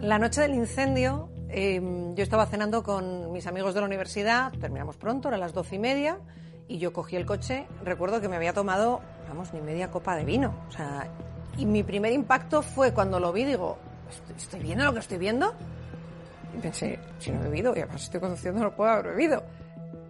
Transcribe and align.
La 0.00 0.18
noche 0.18 0.40
del 0.40 0.54
incendio, 0.54 1.28
eh, 1.50 1.80
yo 2.16 2.22
estaba 2.24 2.46
cenando 2.46 2.82
con 2.82 3.30
mis 3.30 3.46
amigos 3.46 3.74
de 3.74 3.80
la 3.80 3.86
universidad, 3.86 4.50
terminamos 4.60 4.96
pronto, 4.96 5.28
eran 5.28 5.38
las 5.38 5.52
doce 5.52 5.76
y 5.76 5.78
media, 5.78 6.18
y 6.66 6.78
yo 6.78 6.92
cogí 6.92 7.14
el 7.14 7.26
coche. 7.26 7.68
Recuerdo 7.84 8.20
que 8.20 8.28
me 8.28 8.34
había 8.34 8.54
tomado, 8.54 9.02
vamos, 9.28 9.54
ni 9.54 9.60
media 9.60 9.92
copa 9.92 10.16
de 10.16 10.24
vino. 10.24 10.52
Y 11.56 11.64
mi 11.64 11.84
primer 11.84 12.12
impacto 12.12 12.60
fue 12.60 12.92
cuando 12.92 13.20
lo 13.20 13.32
vi, 13.32 13.44
digo, 13.44 13.78
¿estoy, 14.10 14.34
estoy 14.36 14.60
viendo 14.60 14.84
lo 14.84 14.92
que 14.92 14.98
estoy 14.98 15.18
viendo? 15.18 15.54
Y 16.56 16.60
pensé, 16.60 16.98
si 17.18 17.30
no 17.30 17.40
he 17.40 17.44
bebido, 17.44 17.74
y 17.74 17.80
además 17.80 18.02
estoy 18.04 18.20
conduciendo, 18.20 18.60
no 18.60 18.74
puedo 18.74 18.90
haber 18.90 19.14
bebido. 19.14 19.42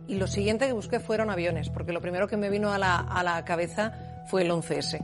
Y 0.09 0.17
lo 0.17 0.27
siguiente 0.27 0.67
que 0.67 0.73
busqué 0.73 1.01
fueron 1.01 1.31
aviones, 1.31 1.71
porque 1.71 1.93
lo 1.93 2.01
primero 2.01 2.27
que 2.27 2.37
me 2.37 2.51
vino 2.51 2.73
a 2.73 2.79
la, 2.79 2.97
a 2.97 3.23
la 3.23 3.45
cabeza 3.45 4.25
fue 4.29 4.43
el 4.43 4.51
11S. 4.51 5.01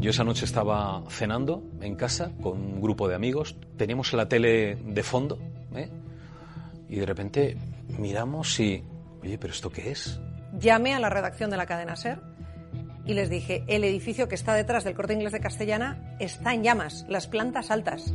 Yo 0.00 0.10
esa 0.10 0.22
noche 0.22 0.44
estaba 0.44 1.02
cenando 1.08 1.64
en 1.80 1.96
casa 1.96 2.30
con 2.40 2.58
un 2.58 2.80
grupo 2.80 3.08
de 3.08 3.16
amigos, 3.16 3.56
teníamos 3.76 4.12
la 4.12 4.28
tele 4.28 4.76
de 4.76 5.02
fondo 5.02 5.38
¿eh? 5.74 5.90
y 6.88 6.96
de 7.00 7.06
repente 7.06 7.56
miramos 7.98 8.60
y, 8.60 8.84
oye, 9.22 9.38
¿pero 9.38 9.52
esto 9.52 9.70
qué 9.70 9.90
es? 9.90 10.20
Llamé 10.56 10.94
a 10.94 11.00
la 11.00 11.10
redacción 11.10 11.50
de 11.50 11.56
la 11.56 11.66
cadena 11.66 11.96
SER 11.96 12.20
y 13.08 13.14
les 13.14 13.30
dije, 13.30 13.64
el 13.68 13.84
edificio 13.84 14.28
que 14.28 14.34
está 14.34 14.52
detrás 14.52 14.84
del 14.84 14.94
corte 14.94 15.14
inglés 15.14 15.32
de 15.32 15.40
Castellana 15.40 16.14
está 16.20 16.52
en 16.52 16.62
llamas, 16.62 17.06
las 17.08 17.26
plantas 17.26 17.70
altas. 17.70 18.12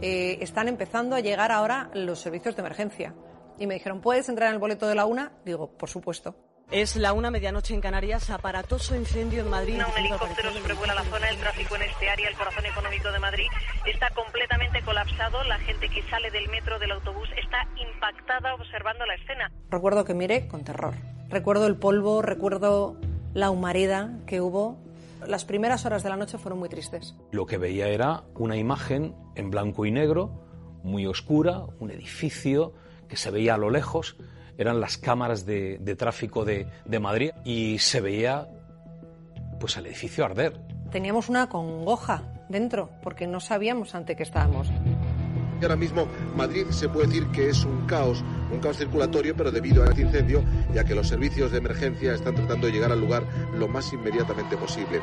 Eh, 0.00 0.36
están 0.42 0.68
empezando 0.68 1.16
a 1.16 1.20
llegar 1.20 1.50
ahora 1.50 1.90
los 1.94 2.20
servicios 2.20 2.54
de 2.54 2.60
emergencia. 2.60 3.14
Y 3.58 3.66
me 3.66 3.74
dijeron, 3.74 4.02
¿puedes 4.02 4.28
entrar 4.28 4.50
en 4.50 4.54
el 4.54 4.60
boleto 4.60 4.86
de 4.86 4.94
la 4.94 5.06
una? 5.06 5.32
Digo, 5.46 5.70
por 5.78 5.88
supuesto. 5.88 6.36
Es 6.70 6.96
la 6.96 7.14
una 7.14 7.30
medianoche 7.30 7.72
en 7.72 7.80
Canarias, 7.80 8.28
aparatoso 8.28 8.94
incendio 8.94 9.40
en 9.40 9.48
Madrid. 9.48 9.80
Un 9.80 9.98
helicóptero 9.98 10.52
sobrevuela 10.52 10.94
la 10.94 11.04
zona, 11.04 11.30
el 11.30 11.38
tráfico 11.38 11.76
en 11.76 11.82
este 11.84 12.10
área, 12.10 12.28
el 12.28 12.36
corazón 12.36 12.66
económico 12.66 13.10
de 13.10 13.18
Madrid, 13.20 13.46
está 13.86 14.10
completamente 14.10 14.82
colapsado. 14.82 15.42
La 15.44 15.58
gente 15.60 15.88
que 15.88 16.02
sale 16.10 16.30
del 16.30 16.50
metro, 16.50 16.78
del 16.78 16.92
autobús, 16.92 17.30
está 17.42 17.66
impactada 17.80 18.54
observando 18.54 19.06
la 19.06 19.14
escena. 19.14 19.50
Recuerdo 19.70 20.04
que 20.04 20.12
miré 20.12 20.48
con 20.48 20.64
terror. 20.64 20.92
Recuerdo 21.30 21.66
el 21.66 21.76
polvo, 21.76 22.20
recuerdo 22.20 22.98
la 23.38 23.50
humareda 23.50 24.18
que 24.26 24.40
hubo. 24.40 24.78
Las 25.26 25.44
primeras 25.44 25.86
horas 25.86 26.02
de 26.02 26.08
la 26.08 26.16
noche 26.16 26.38
fueron 26.38 26.58
muy 26.58 26.68
tristes. 26.68 27.14
Lo 27.30 27.46
que 27.46 27.58
veía 27.58 27.88
era 27.88 28.24
una 28.34 28.56
imagen 28.56 29.14
en 29.36 29.50
blanco 29.50 29.86
y 29.86 29.90
negro, 29.90 30.44
muy 30.82 31.06
oscura, 31.06 31.64
un 31.78 31.90
edificio 31.90 32.74
que 33.08 33.16
se 33.16 33.30
veía 33.30 33.54
a 33.54 33.58
lo 33.58 33.70
lejos 33.70 34.16
eran 34.58 34.80
las 34.80 34.98
cámaras 34.98 35.46
de, 35.46 35.78
de 35.78 35.94
tráfico 35.94 36.44
de, 36.44 36.66
de, 36.84 36.98
Madrid 36.98 37.30
y 37.44 37.78
se 37.78 38.00
veía 38.00 38.48
pues 39.60 39.76
el 39.76 39.86
edificio 39.86 40.24
arder. 40.24 40.60
Teníamos 40.90 41.28
una 41.28 41.48
congoja 41.48 42.24
dentro 42.48 42.90
porque 43.04 43.28
no 43.28 43.38
sabíamos 43.38 43.94
ante 43.94 44.16
qué 44.16 44.24
estábamos. 44.24 44.68
Y 45.60 45.64
ahora 45.64 45.76
mismo 45.76 46.06
Madrid 46.36 46.66
se 46.70 46.88
puede 46.88 47.08
decir 47.08 47.26
que 47.28 47.48
es 47.48 47.64
un 47.64 47.86
caos, 47.86 48.22
un 48.52 48.60
caos 48.60 48.76
circulatorio, 48.76 49.34
pero 49.36 49.50
debido 49.50 49.82
a 49.82 49.88
este 49.88 50.02
incendio, 50.02 50.42
ya 50.72 50.84
que 50.84 50.94
los 50.94 51.08
servicios 51.08 51.50
de 51.50 51.58
emergencia 51.58 52.14
están 52.14 52.34
tratando 52.34 52.66
de 52.66 52.72
llegar 52.72 52.92
al 52.92 53.00
lugar 53.00 53.24
lo 53.54 53.68
más 53.68 53.92
inmediatamente 53.92 54.56
posible. 54.56 55.00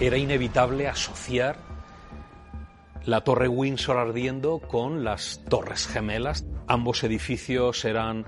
Era 0.00 0.18
inevitable 0.18 0.88
asociar 0.88 1.58
la 3.06 3.22
Torre 3.22 3.48
Windsor 3.48 3.96
ardiendo 3.96 4.58
con 4.58 5.04
las 5.04 5.42
Torres 5.48 5.86
Gemelas. 5.86 6.44
Ambos 6.66 7.04
edificios 7.04 7.84
eran 7.84 8.26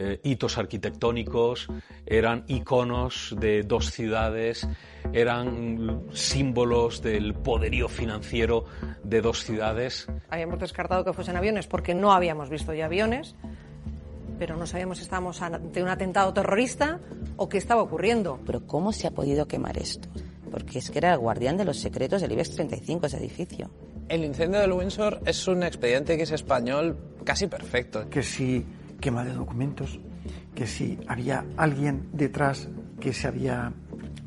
eh, 0.00 0.20
hitos 0.22 0.58
arquitectónicos, 0.58 1.68
eran 2.06 2.44
iconos 2.46 3.34
de 3.40 3.64
dos 3.64 3.90
ciudades, 3.90 4.68
eran 5.12 6.02
símbolos 6.12 7.02
del 7.02 7.34
poderío 7.34 7.88
financiero 7.88 8.64
de 9.02 9.20
dos 9.20 9.42
ciudades. 9.42 10.06
Habíamos 10.30 10.60
descartado 10.60 11.04
que 11.04 11.12
fuesen 11.12 11.36
aviones 11.36 11.66
porque 11.66 11.96
no 11.96 12.12
habíamos 12.12 12.48
visto 12.48 12.72
ya 12.72 12.84
aviones, 12.84 13.34
pero 14.38 14.56
no 14.56 14.68
sabíamos 14.68 14.98
si 14.98 15.02
estábamos 15.02 15.42
ante 15.42 15.82
un 15.82 15.88
atentado 15.88 16.32
terrorista 16.32 17.00
o 17.36 17.48
qué 17.48 17.58
estaba 17.58 17.82
ocurriendo. 17.82 18.38
Pero 18.46 18.66
¿cómo 18.68 18.92
se 18.92 19.08
ha 19.08 19.10
podido 19.10 19.48
quemar 19.48 19.78
esto? 19.78 20.08
Porque 20.48 20.78
es 20.78 20.90
que 20.90 20.98
era 20.98 21.12
el 21.12 21.18
guardián 21.18 21.56
de 21.56 21.64
los 21.64 21.78
secretos 21.80 22.22
del 22.22 22.30
IBEX 22.32 22.52
35 22.52 23.06
ese 23.06 23.16
edificio. 23.16 23.68
El 24.08 24.24
incendio 24.24 24.60
del 24.60 24.72
Windsor 24.72 25.20
es 25.26 25.48
un 25.48 25.64
expediente 25.64 26.16
que 26.16 26.22
es 26.22 26.30
español 26.30 26.96
casi 27.24 27.48
perfecto. 27.48 28.08
Que 28.08 28.22
si 28.22 28.64
quema 29.00 29.24
de 29.24 29.32
documentos, 29.32 30.00
que 30.54 30.66
si 30.66 30.98
había 31.06 31.44
alguien 31.56 32.08
detrás 32.12 32.68
que 33.00 33.12
se 33.12 33.28
había 33.28 33.72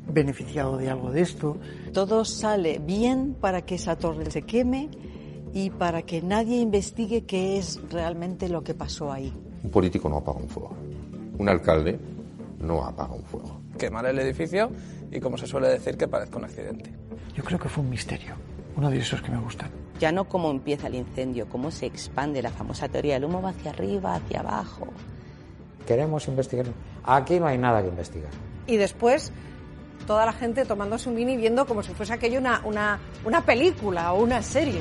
beneficiado 0.06 0.76
de 0.76 0.90
algo 0.90 1.10
de 1.10 1.20
esto. 1.20 1.58
Todo 1.92 2.24
sale 2.24 2.78
bien 2.78 3.36
para 3.40 3.62
que 3.62 3.76
esa 3.76 3.96
torre 3.96 4.30
se 4.30 4.42
queme 4.42 4.90
y 5.52 5.70
para 5.70 6.02
que 6.02 6.22
nadie 6.22 6.60
investigue 6.60 7.24
qué 7.24 7.58
es 7.58 7.80
realmente 7.90 8.48
lo 8.48 8.62
que 8.64 8.74
pasó 8.74 9.12
ahí. 9.12 9.32
Un 9.62 9.70
político 9.70 10.08
no 10.08 10.18
apaga 10.18 10.38
un 10.38 10.48
fuego. 10.48 10.76
Un 11.38 11.48
alcalde 11.48 11.98
no 12.58 12.84
apaga 12.84 13.14
un 13.14 13.24
fuego. 13.24 13.60
Quemar 13.78 14.06
el 14.06 14.18
edificio 14.18 14.70
y, 15.10 15.20
como 15.20 15.36
se 15.36 15.46
suele 15.46 15.68
decir, 15.68 15.96
que 15.96 16.08
parezca 16.08 16.38
un 16.38 16.44
accidente. 16.44 16.92
Yo 17.34 17.44
creo 17.44 17.58
que 17.58 17.68
fue 17.68 17.82
un 17.84 17.90
misterio 17.90 18.34
uno 18.76 18.90
de 18.90 18.98
esos 18.98 19.20
que 19.22 19.30
me 19.30 19.38
gustan. 19.38 19.70
Ya 20.02 20.10
no 20.10 20.24
cómo 20.24 20.50
empieza 20.50 20.88
el 20.88 20.96
incendio, 20.96 21.48
cómo 21.48 21.70
se 21.70 21.86
expande 21.86 22.42
la 22.42 22.50
famosa 22.50 22.88
teoría 22.88 23.14
del 23.14 23.26
humo 23.26 23.40
va 23.40 23.50
hacia 23.50 23.70
arriba, 23.70 24.16
hacia 24.16 24.40
abajo. 24.40 24.88
Queremos 25.86 26.26
investigar. 26.26 26.66
Aquí 27.04 27.38
no 27.38 27.46
hay 27.46 27.56
nada 27.56 27.80
que 27.82 27.86
investigar. 27.86 28.32
Y 28.66 28.78
después 28.78 29.30
toda 30.04 30.26
la 30.26 30.32
gente 30.32 30.64
tomándose 30.64 31.08
un 31.08 31.14
vino 31.14 31.30
y 31.30 31.36
viendo 31.36 31.66
como 31.66 31.84
si 31.84 31.92
fuese 31.92 32.14
aquello 32.14 32.40
una, 32.40 32.62
una, 32.64 32.98
una 33.24 33.46
película 33.46 34.12
o 34.12 34.24
una 34.24 34.42
serie. 34.42 34.80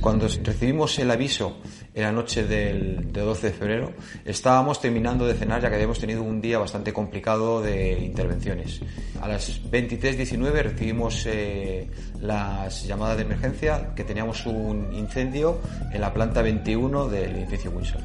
Cuando 0.00 0.26
recibimos 0.28 0.98
el 0.98 1.10
aviso 1.10 1.58
en 1.92 2.04
la 2.04 2.12
noche 2.12 2.46
del, 2.46 3.12
del, 3.12 3.24
12 3.24 3.48
de 3.48 3.52
febrero, 3.52 3.92
estábamos 4.24 4.80
terminando 4.80 5.26
de 5.26 5.34
cenar 5.34 5.60
ya 5.60 5.68
que 5.68 5.74
habíamos 5.74 5.98
tenido 5.98 6.22
un 6.22 6.40
día 6.40 6.58
bastante 6.58 6.90
complicado 6.90 7.60
de 7.60 7.98
intervenciones. 7.98 8.80
A 9.20 9.28
las 9.28 9.62
23.19 9.70 10.62
recibimos 10.62 11.26
eh, 11.26 11.90
las 12.18 12.86
llamadas 12.86 13.18
de 13.18 13.24
emergencia 13.24 13.94
que 13.94 14.04
teníamos 14.04 14.46
un 14.46 14.90
incendio 14.94 15.58
en 15.92 16.00
la 16.00 16.14
planta 16.14 16.40
21 16.40 17.08
del 17.08 17.36
edificio 17.36 17.70
Windsor. 17.70 18.00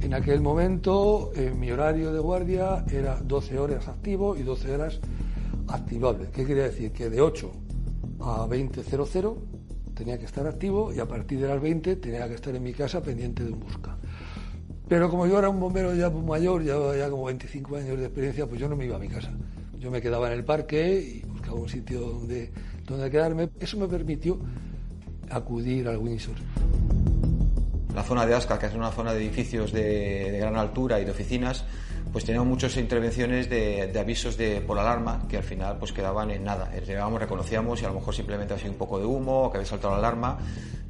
En 0.00 0.14
aquel 0.14 0.40
momento 0.40 1.30
eh, 1.36 1.52
mi 1.54 1.70
horario 1.70 2.10
de 2.12 2.20
guardia 2.20 2.84
era 2.90 3.20
12 3.20 3.58
horas 3.58 3.88
activo 3.88 4.34
y 4.34 4.42
12 4.42 4.74
horas 4.74 4.98
activable. 5.68 6.28
¿Qué 6.32 6.46
quería 6.46 6.64
decir? 6.64 6.92
Que 6.92 7.10
de 7.10 7.20
8 7.20 7.52
a 8.22 8.46
20.00 8.46 9.36
tenía 9.94 10.18
que 10.18 10.24
estar 10.24 10.46
activo 10.46 10.92
y 10.92 11.00
a 11.00 11.06
partir 11.06 11.40
de 11.40 11.48
las 11.48 11.60
20 11.60 11.96
tenía 11.96 12.28
que 12.28 12.34
estar 12.34 12.54
en 12.54 12.62
mi 12.62 12.72
casa 12.72 13.02
pendiente 13.02 13.44
de 13.44 13.52
un 13.52 13.60
busca. 13.60 13.96
Pero 14.88 15.08
como 15.10 15.26
yo 15.26 15.38
era 15.38 15.48
un 15.48 15.60
bombero 15.60 15.94
ya 15.94 16.10
mayor, 16.10 16.62
ya, 16.62 16.74
ya 16.96 17.08
como 17.10 17.24
25 17.24 17.76
años 17.76 17.98
de 17.98 18.04
experiencia, 18.04 18.46
pues 18.46 18.60
yo 18.60 18.68
no 18.68 18.76
me 18.76 18.84
iba 18.84 18.96
a 18.96 18.98
mi 18.98 19.08
casa. 19.08 19.30
Yo 19.78 19.90
me 19.90 20.00
quedaba 20.00 20.28
en 20.28 20.34
el 20.34 20.44
parque 20.44 21.00
y 21.00 21.26
buscaba 21.26 21.58
un 21.58 21.68
sitio 21.68 22.00
donde, 22.00 22.52
donde 22.86 23.10
quedarme. 23.10 23.50
Eso 23.58 23.78
me 23.78 23.88
permitió 23.88 24.38
acudir 25.30 25.88
al 25.88 25.98
Windsor. 25.98 26.36
La 27.94 28.02
zona 28.02 28.26
de 28.26 28.34
Asca, 28.34 28.58
que 28.58 28.66
es 28.66 28.74
una 28.74 28.90
zona 28.90 29.12
de 29.12 29.24
edificios 29.24 29.72
de, 29.72 30.30
de 30.30 30.38
gran 30.38 30.56
altura 30.56 31.00
y 31.00 31.04
de 31.04 31.10
oficinas, 31.10 31.64
pues 32.12 32.24
teníamos 32.24 32.48
muchas 32.48 32.76
intervenciones 32.76 33.48
de, 33.48 33.86
de, 33.86 33.98
avisos 33.98 34.36
de, 34.36 34.60
por 34.60 34.78
alarma 34.78 35.26
que 35.28 35.38
al 35.38 35.42
final 35.42 35.78
pues 35.78 35.92
quedaban 35.92 36.30
en 36.30 36.44
nada. 36.44 36.70
Llegábamos, 36.74 37.20
reconocíamos 37.20 37.80
y 37.80 37.84
a 37.86 37.88
lo 37.88 37.94
mejor 37.94 38.14
simplemente 38.14 38.52
había 38.52 38.62
sido 38.62 38.72
un 38.72 38.78
poco 38.78 38.98
de 38.98 39.06
humo 39.06 39.44
o 39.44 39.50
que 39.50 39.58
había 39.58 39.68
saltado 39.68 39.94
la 39.94 39.98
alarma. 40.00 40.38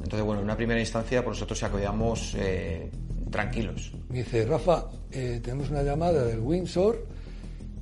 Entonces, 0.02 0.22
bueno, 0.22 0.40
en 0.40 0.46
una 0.46 0.56
primera 0.56 0.80
instancia 0.80 1.22
por 1.22 1.32
nosotros 1.32 1.60
ya 1.60 1.70
quedamos 1.70 2.34
eh, 2.36 2.90
tranquilos. 3.30 3.92
Me 4.08 4.18
dice, 4.18 4.44
Rafa, 4.44 4.86
eh, 5.12 5.40
tenemos 5.42 5.70
una 5.70 5.82
llamada 5.82 6.24
del 6.24 6.40
Windsor 6.40 7.06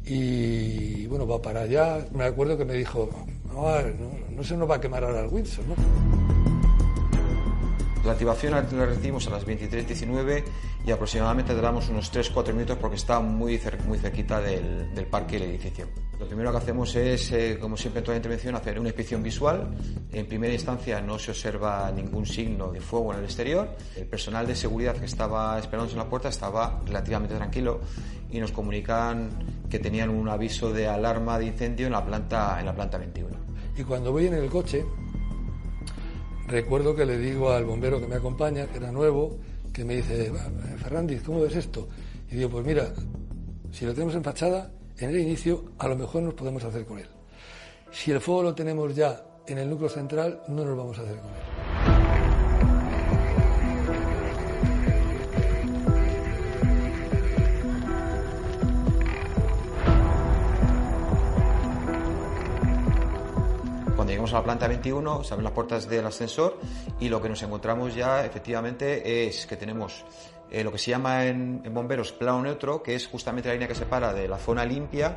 y 0.04 1.06
bueno, 1.06 1.26
va 1.26 1.40
para 1.40 1.62
allá. 1.62 2.06
Me 2.12 2.24
acuerdo 2.24 2.58
que 2.58 2.66
me 2.66 2.74
dijo, 2.74 3.08
no, 3.46 3.62
no, 3.62 4.36
no 4.36 4.44
se 4.44 4.56
nos 4.56 4.68
va 4.70 4.76
a 4.76 4.80
quemar 4.80 5.02
ahora 5.02 5.20
el 5.20 5.28
Windsor, 5.28 5.64
¿no? 5.66 6.49
La 8.04 8.12
activación 8.12 8.52
la 8.52 8.62
recibimos 8.86 9.26
a 9.26 9.30
las 9.30 9.46
23.19 9.46 10.42
y 10.86 10.90
aproximadamente 10.90 11.54
tardamos 11.54 11.90
unos 11.90 12.10
3-4 12.10 12.54
minutos 12.54 12.78
porque 12.80 12.96
está 12.96 13.20
muy, 13.20 13.60
muy 13.86 13.98
cerquita 13.98 14.40
del, 14.40 14.94
del 14.94 15.06
parque 15.06 15.36
y 15.36 15.42
el 15.42 15.50
edificio. 15.50 15.86
Lo 16.18 16.26
primero 16.26 16.50
que 16.50 16.58
hacemos 16.58 16.94
es, 16.96 17.30
eh, 17.32 17.58
como 17.60 17.76
siempre 17.76 18.00
en 18.00 18.04
toda 18.04 18.16
intervención, 18.16 18.54
hacer 18.54 18.78
una 18.78 18.88
inspección 18.88 19.22
visual. 19.22 19.74
En 20.12 20.26
primera 20.26 20.52
instancia 20.52 21.00
no 21.02 21.18
se 21.18 21.30
observa 21.30 21.90
ningún 21.94 22.24
signo 22.24 22.72
de 22.72 22.80
fuego 22.80 23.12
en 23.12 23.18
el 23.18 23.24
exterior. 23.24 23.76
El 23.96 24.06
personal 24.06 24.46
de 24.46 24.56
seguridad 24.56 24.96
que 24.96 25.04
estaba 25.04 25.58
esperándonos 25.58 25.92
en 25.92 25.98
la 25.98 26.08
puerta 26.08 26.30
estaba 26.30 26.82
relativamente 26.86 27.34
tranquilo 27.34 27.80
y 28.30 28.38
nos 28.38 28.52
comunican 28.52 29.30
que 29.68 29.78
tenían 29.78 30.08
un 30.08 30.28
aviso 30.28 30.72
de 30.72 30.88
alarma 30.88 31.38
de 31.38 31.46
incendio 31.46 31.86
en 31.86 31.92
la 31.92 32.04
planta, 32.04 32.56
en 32.60 32.66
la 32.66 32.74
planta 32.74 32.96
21. 32.96 33.30
Y 33.76 33.82
cuando 33.84 34.12
voy 34.12 34.26
en 34.26 34.34
el 34.34 34.48
coche, 34.48 34.84
recuerdo 36.50 36.94
que 36.94 37.06
le 37.06 37.16
digo 37.18 37.52
al 37.52 37.64
bombero 37.64 38.00
que 38.00 38.06
me 38.06 38.16
acompaña, 38.16 38.66
que 38.66 38.78
era 38.78 38.90
nuevo, 38.90 39.38
que 39.72 39.84
me 39.84 39.96
dice, 39.96 40.32
Fernández, 40.78 41.22
¿cómo 41.24 41.40
ves 41.40 41.56
esto? 41.56 41.88
Y 42.30 42.36
digo, 42.36 42.50
pues 42.50 42.66
mira, 42.66 42.92
si 43.72 43.86
lo 43.86 43.94
tenemos 43.94 44.14
en 44.16 44.24
fachada, 44.24 44.70
en 44.98 45.10
el 45.10 45.18
inicio 45.18 45.72
a 45.78 45.88
lo 45.88 45.96
mejor 45.96 46.22
nos 46.22 46.34
podemos 46.34 46.62
hacer 46.64 46.84
con 46.84 46.98
él. 46.98 47.06
Si 47.92 48.10
el 48.10 48.20
fuego 48.20 48.42
lo 48.42 48.54
tenemos 48.54 48.94
ya 48.94 49.24
en 49.46 49.58
el 49.58 49.70
núcleo 49.70 49.88
central, 49.88 50.42
no 50.48 50.64
nos 50.64 50.76
vamos 50.76 50.98
a 50.98 51.02
hacer 51.02 51.16
con 51.16 51.30
él. 51.30 51.49
Llegamos 64.20 64.34
a 64.34 64.38
la 64.38 64.44
planta 64.44 64.68
21, 64.68 65.24
se 65.24 65.32
abren 65.32 65.44
las 65.44 65.54
puertas 65.54 65.88
del 65.88 66.04
ascensor 66.04 66.58
y 66.98 67.08
lo 67.08 67.22
que 67.22 67.30
nos 67.30 67.42
encontramos 67.42 67.94
ya 67.94 68.22
efectivamente 68.22 69.26
es 69.26 69.46
que 69.46 69.56
tenemos 69.56 70.04
eh, 70.50 70.62
lo 70.62 70.70
que 70.70 70.76
se 70.76 70.90
llama 70.90 71.24
en, 71.24 71.62
bomberos 71.72 72.12
plano 72.12 72.42
neutro, 72.42 72.82
que 72.82 72.94
es 72.94 73.06
justamente 73.06 73.48
la 73.48 73.54
línea 73.54 73.66
que 73.66 73.74
separa 73.74 74.12
de 74.12 74.28
la 74.28 74.36
zona 74.36 74.66
limpia 74.66 75.16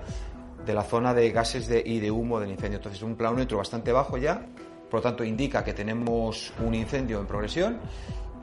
de 0.66 0.74
la 0.74 0.84
zona 0.84 1.14
de 1.14 1.30
gases 1.32 1.70
y 1.84 2.00
de 2.00 2.12
humo 2.12 2.40
del 2.40 2.52
incendio. 2.52 2.78
Entonces, 2.78 3.02
un 3.02 3.18
plano 3.18 3.36
neutro 3.36 3.58
bastante 3.58 3.92
bajo 3.92 4.18
ya, 4.18 4.46
por 4.90 5.00
lo 5.00 5.02
tanto, 5.02 5.26
indica 5.26 5.66
que 5.66 5.74
tenemos 5.74 6.54
un 6.66 6.74
incendio 6.74 7.20
en 7.20 7.28
progresión 7.28 7.82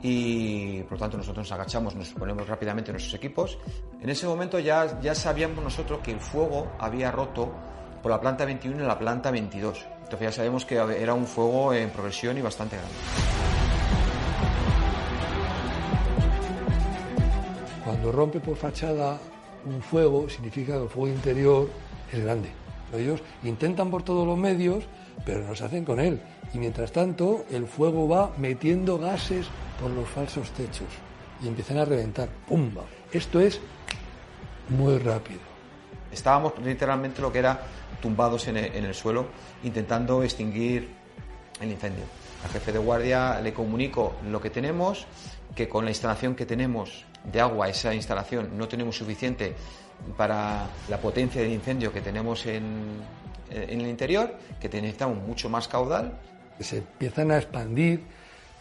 y 0.03 0.83
por 0.83 0.91
lo 0.91 0.97
tanto 0.99 1.17
nosotros 1.17 1.49
nos 1.49 1.51
agachamos, 1.51 1.95
nos 1.95 2.09
ponemos 2.09 2.47
rápidamente 2.47 2.91
nuestros 2.91 3.15
equipos. 3.15 3.57
En 3.99 4.11
ese 4.11 4.27
momento 4.27 4.59
ya, 4.59 5.01
ya 5.01 5.15
sabíamos 5.15 5.63
nosotros 5.63 6.01
que 6.03 6.11
el 6.11 6.19
fuego 6.19 6.71
había 6.77 7.09
roto 7.09 7.51
por 8.03 8.11
la 8.11 8.21
planta 8.21 8.45
21 8.45 8.83
y 8.83 8.85
la 8.85 8.99
planta 8.99 9.31
22. 9.31 9.87
Entonces 10.11 10.27
ya 10.27 10.35
sabemos 10.35 10.65
que 10.65 10.75
era 10.75 11.13
un 11.13 11.25
fuego 11.25 11.73
en 11.73 11.89
progresión 11.89 12.37
y 12.37 12.41
bastante 12.41 12.75
grande. 12.75 12.93
Cuando 17.85 18.11
rompe 18.11 18.41
por 18.41 18.57
fachada 18.57 19.17
un 19.63 19.81
fuego, 19.81 20.27
significa 20.27 20.73
que 20.73 20.83
el 20.83 20.89
fuego 20.89 21.07
interior 21.15 21.69
es 22.11 22.21
grande. 22.21 22.49
Ellos 22.93 23.21
intentan 23.43 23.89
por 23.89 24.03
todos 24.03 24.27
los 24.27 24.37
medios, 24.37 24.83
pero 25.23 25.47
no 25.47 25.55
se 25.55 25.63
hacen 25.63 25.85
con 25.85 26.01
él. 26.01 26.21
Y 26.53 26.57
mientras 26.57 26.91
tanto, 26.91 27.45
el 27.49 27.65
fuego 27.65 28.09
va 28.09 28.33
metiendo 28.37 28.97
gases 28.97 29.47
por 29.79 29.91
los 29.91 30.09
falsos 30.09 30.51
techos 30.51 30.89
y 31.41 31.47
empiezan 31.47 31.77
a 31.77 31.85
reventar. 31.85 32.27
¡Pumba! 32.49 32.83
Esto 33.13 33.39
es 33.39 33.61
muy 34.67 34.97
rápido. 34.97 35.39
Estábamos 36.11 36.51
literalmente 36.61 37.21
lo 37.21 37.31
que 37.31 37.39
era 37.39 37.61
tumbados 38.01 38.47
en 38.47 38.57
el, 38.57 38.75
en 38.75 38.85
el 38.85 38.93
suelo, 38.93 39.27
intentando 39.63 40.23
extinguir 40.23 40.89
el 41.61 41.71
incendio. 41.71 42.03
Al 42.43 42.49
jefe 42.51 42.71
de 42.71 42.79
guardia 42.79 43.39
le 43.41 43.53
comunico 43.53 44.15
lo 44.29 44.41
que 44.41 44.49
tenemos, 44.49 45.05
que 45.55 45.69
con 45.69 45.85
la 45.85 45.91
instalación 45.91 46.35
que 46.35 46.45
tenemos 46.45 47.05
de 47.23 47.39
agua, 47.39 47.69
esa 47.69 47.93
instalación, 47.93 48.57
no 48.57 48.67
tenemos 48.67 48.97
suficiente 48.97 49.53
para 50.17 50.67
la 50.89 50.97
potencia 50.97 51.41
del 51.41 51.51
incendio 51.51 51.93
que 51.93 52.01
tenemos 52.01 52.45
en, 52.45 52.97
en 53.51 53.81
el 53.81 53.87
interior, 53.87 54.35
que 54.59 54.67
necesitamos 54.69 55.17
mucho 55.19 55.49
más 55.49 55.67
caudal. 55.67 56.17
Se 56.59 56.77
empiezan 56.77 57.31
a 57.31 57.37
expandir 57.37 58.03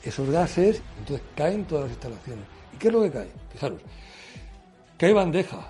esos 0.05 0.29
gases, 0.31 0.83
entonces 0.99 1.27
caen 1.35 1.65
todas 1.65 1.85
las 1.85 1.93
instalaciones. 1.93 2.45
¿Y 2.75 2.77
qué 2.77 2.89
es 2.89 2.95
lo 2.95 3.03
que 3.03 3.11
cae? 3.11 3.29
Fijaros, 3.53 3.81
caen 4.99 5.15
bandejas, 5.15 5.65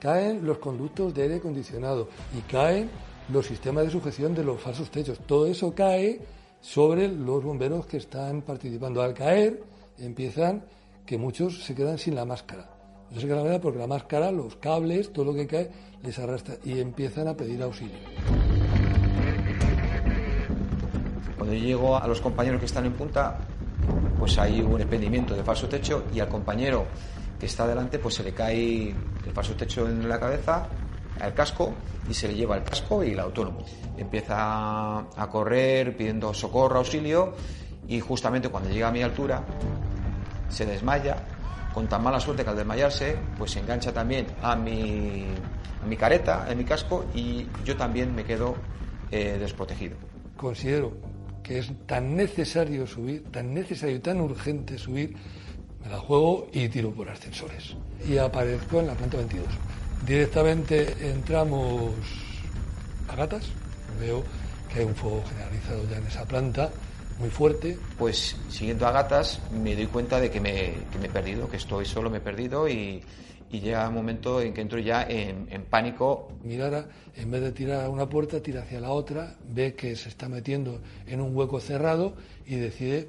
caen 0.00 0.44
los 0.44 0.58
conductos 0.58 1.14
de 1.14 1.22
aire 1.22 1.36
acondicionado 1.36 2.08
y 2.36 2.40
caen 2.50 2.90
los 3.28 3.46
sistemas 3.46 3.84
de 3.84 3.90
sujeción 3.90 4.34
de 4.34 4.44
los 4.44 4.60
falsos 4.60 4.90
techos. 4.90 5.18
Todo 5.26 5.46
eso 5.46 5.74
cae 5.74 6.20
sobre 6.60 7.08
los 7.08 7.42
bomberos 7.42 7.86
que 7.86 7.98
están 7.98 8.42
participando. 8.42 9.02
Al 9.02 9.14
caer, 9.14 9.62
empiezan 9.98 10.64
que 11.06 11.18
muchos 11.18 11.62
se 11.64 11.74
quedan 11.74 11.98
sin 11.98 12.14
la 12.14 12.24
máscara. 12.24 12.70
No 13.10 13.20
se 13.20 13.26
quedan 13.26 13.48
la 13.48 13.60
porque 13.60 13.78
la 13.78 13.86
máscara, 13.86 14.30
los 14.30 14.56
cables, 14.56 15.12
todo 15.12 15.26
lo 15.26 15.34
que 15.34 15.46
cae, 15.46 15.70
les 16.02 16.18
arrastra 16.18 16.56
y 16.64 16.80
empiezan 16.80 17.28
a 17.28 17.36
pedir 17.36 17.62
auxilio. 17.62 17.98
Cuando 21.36 21.54
llego 21.54 21.96
a 21.96 22.06
los 22.08 22.20
compañeros 22.20 22.60
que 22.60 22.66
están 22.66 22.86
en 22.86 22.94
punta, 22.94 23.38
pues 24.18 24.38
hay 24.38 24.62
un 24.62 24.80
expendimiento 24.80 25.34
de 25.34 25.42
falso 25.42 25.68
techo 25.68 26.04
y 26.14 26.20
al 26.20 26.28
compañero 26.28 26.86
que 27.38 27.46
está 27.46 27.66
delante, 27.66 27.98
pues 27.98 28.14
se 28.14 28.22
le 28.22 28.32
cae 28.32 28.88
el 28.88 29.32
falso 29.32 29.54
techo 29.54 29.86
en 29.86 30.08
la 30.08 30.18
cabeza, 30.18 30.66
al 31.20 31.34
casco 31.34 31.74
y 32.08 32.14
se 32.14 32.28
le 32.28 32.34
lleva 32.34 32.56
el 32.56 32.64
casco 32.64 33.02
y 33.04 33.12
el 33.12 33.20
autónomo. 33.20 33.64
Empieza 33.96 34.98
a 34.98 35.28
correr 35.30 35.96
pidiendo 35.96 36.34
socorro, 36.34 36.78
auxilio 36.78 37.34
y 37.88 38.00
justamente 38.00 38.48
cuando 38.48 38.70
llega 38.70 38.88
a 38.88 38.92
mi 38.92 39.02
altura 39.02 39.44
se 40.48 40.66
desmaya, 40.66 41.16
con 41.72 41.88
tan 41.88 42.02
mala 42.02 42.20
suerte 42.20 42.44
que 42.44 42.50
al 42.50 42.56
desmayarse, 42.56 43.16
pues 43.36 43.50
se 43.50 43.60
engancha 43.60 43.92
también 43.92 44.26
a 44.42 44.54
mi, 44.54 45.26
a 45.82 45.86
mi 45.86 45.96
careta, 45.96 46.46
a 46.48 46.54
mi 46.54 46.64
casco, 46.64 47.04
y 47.14 47.46
yo 47.64 47.76
también 47.76 48.14
me 48.14 48.24
quedo 48.24 48.54
eh, 49.10 49.36
desprotegido. 49.40 49.96
Considero 50.36 50.92
que 51.42 51.58
es 51.58 51.72
tan 51.86 52.16
necesario 52.16 52.86
subir, 52.86 53.24
tan 53.30 53.52
necesario 53.52 53.96
y 53.96 53.98
tan 53.98 54.20
urgente 54.20 54.78
subir, 54.78 55.16
me 55.82 55.90
la 55.90 55.98
juego 55.98 56.48
y 56.52 56.68
tiro 56.68 56.92
por 56.92 57.10
ascensores. 57.10 57.76
Y 58.08 58.16
aparezco 58.16 58.80
en 58.80 58.86
la 58.86 58.94
planta 58.94 59.18
22. 59.18 59.46
Directamente 60.06 60.94
entramos 61.00 61.94
a 63.08 63.16
gatas, 63.16 63.46
veo 63.98 64.22
que 64.70 64.80
hay 64.80 64.84
un 64.84 64.94
fuego 64.94 65.24
generalizado 65.26 65.88
ya 65.88 65.96
en 65.96 66.06
esa 66.06 66.26
planta 66.26 66.70
muy 67.18 67.30
fuerte. 67.30 67.78
Pues 67.96 68.36
siguiendo 68.50 68.86
a 68.86 68.92
gatas 68.92 69.40
me 69.50 69.74
doy 69.74 69.86
cuenta 69.86 70.20
de 70.20 70.30
que 70.30 70.40
me, 70.40 70.74
he 71.02 71.08
perdido, 71.08 71.48
que 71.48 71.56
estoy 71.56 71.86
solo, 71.86 72.10
me 72.10 72.18
he 72.18 72.20
perdido 72.20 72.68
y, 72.68 73.02
llega 73.50 73.88
un 73.88 73.94
momento 73.94 74.42
en 74.42 74.52
que 74.52 74.62
entro 74.62 74.80
ya 74.80 75.06
en, 75.08 75.46
pánico. 75.70 76.28
Mirara, 76.42 76.86
en 77.14 77.30
vez 77.30 77.40
de 77.40 77.52
tirar 77.52 77.84
a 77.84 77.88
una 77.88 78.08
puerta, 78.08 78.42
tira 78.42 78.62
hacia 78.62 78.80
la 78.80 78.90
otra, 78.90 79.36
ve 79.48 79.74
que 79.74 79.94
se 79.94 80.08
está 80.08 80.28
metiendo 80.28 80.82
en 81.06 81.20
un 81.20 81.34
hueco 81.36 81.60
cerrado 81.60 82.14
y 82.44 82.56
decide 82.56 83.08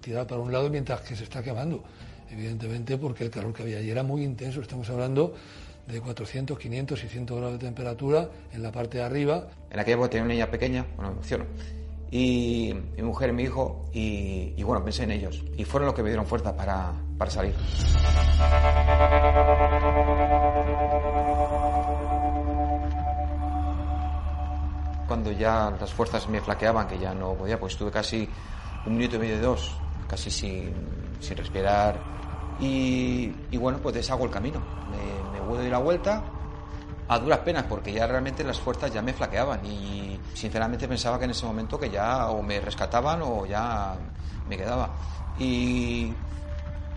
tirar 0.00 0.26
para 0.26 0.40
un 0.40 0.50
lado 0.50 0.70
mientras 0.70 1.02
que 1.02 1.14
se 1.14 1.24
está 1.24 1.42
quemando. 1.42 1.84
Evidentemente 2.30 2.96
porque 2.96 3.24
el 3.24 3.30
calor 3.30 3.52
que 3.52 3.62
había 3.62 3.78
allí 3.78 3.90
era 3.90 4.02
muy 4.02 4.24
intenso, 4.24 4.62
estamos 4.62 4.88
hablando 4.88 5.34
de 5.86 6.00
400, 6.00 6.58
500, 6.58 7.00
600 7.00 7.36
grados 7.36 7.58
de 7.58 7.66
temperatura 7.66 8.28
en 8.52 8.62
la 8.62 8.72
parte 8.72 8.98
de 8.98 9.04
arriba. 9.04 9.48
En 9.70 9.80
aquella 9.80 9.94
época 9.94 10.10
tenía 10.10 10.24
una 10.24 10.34
niña 10.34 10.50
pequeña, 10.50 10.86
bueno, 10.96 11.10
me 11.10 11.16
emociono 11.16 11.44
y 12.12 12.74
mi 12.94 13.02
mujer 13.02 13.32
mi 13.32 13.44
hijo, 13.44 13.86
y, 13.90 14.62
bueno, 14.62 14.84
pensé 14.84 15.04
en 15.04 15.12
ellos. 15.12 15.42
Y 15.56 15.64
fueron 15.64 15.86
los 15.86 15.94
que 15.94 16.02
me 16.02 16.10
dieron 16.10 16.26
fuerza 16.26 16.54
para, 16.54 16.92
para 17.16 17.30
salir. 17.30 17.54
Cuando 25.08 25.32
ya 25.32 25.72
las 25.80 25.90
fuerzas 25.90 26.28
me 26.28 26.42
flaqueaban, 26.42 26.86
que 26.86 26.98
ya 26.98 27.14
no 27.14 27.32
podía, 27.32 27.58
pues 27.58 27.72
estuve 27.72 27.90
casi 27.90 28.28
un 28.84 28.94
minuto 28.94 29.16
y 29.16 29.20
medio, 29.20 29.40
dos, 29.40 29.74
casi 30.06 30.30
sin, 30.30 30.74
sin 31.18 31.34
respirar. 31.38 31.98
Y, 32.60 33.30
bueno, 33.56 33.78
pues 33.78 33.94
deshago 33.94 34.26
el 34.26 34.30
camino. 34.30 34.60
Me 35.42 35.58
doy 35.58 35.70
la 35.70 35.78
vuelta 35.78 36.24
a 37.08 37.18
duras 37.18 37.40
penas 37.40 37.66
porque 37.68 37.92
ya 37.92 38.06
realmente 38.06 38.44
las 38.44 38.58
fuerzas 38.58 38.92
ya 38.92 39.02
me 39.02 39.12
flaqueaban 39.12 39.64
y 39.66 40.20
sinceramente 40.34 40.88
pensaba 40.88 41.18
que 41.18 41.24
en 41.24 41.32
ese 41.32 41.44
momento 41.44 41.78
que 41.78 41.90
ya 41.90 42.30
o 42.30 42.42
me 42.42 42.60
rescataban 42.60 43.20
o 43.22 43.44
ya 43.44 43.98
me 44.46 44.56
quedaba. 44.56 44.94
Y 45.36 46.16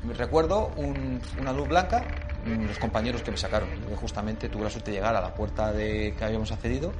recuerdo 0.03 0.73
una 0.75 1.53
luz 1.53 1.67
blanca, 1.67 2.15
los 2.45 2.79
compañeros 2.79 3.21
que 3.23 3.31
me 3.31 3.37
sacaron. 3.37 3.69
Justamente 3.95 4.49
tuve 4.49 4.65
la 4.65 4.69
suerte 4.69 4.91
de 4.91 4.97
llegar 4.97 5.15
a 5.15 5.21
la 5.21 5.33
puerta 5.33 5.73
de 5.73 6.15
que 6.17 6.23
habíamos 6.23 6.51
accedido 6.51 6.93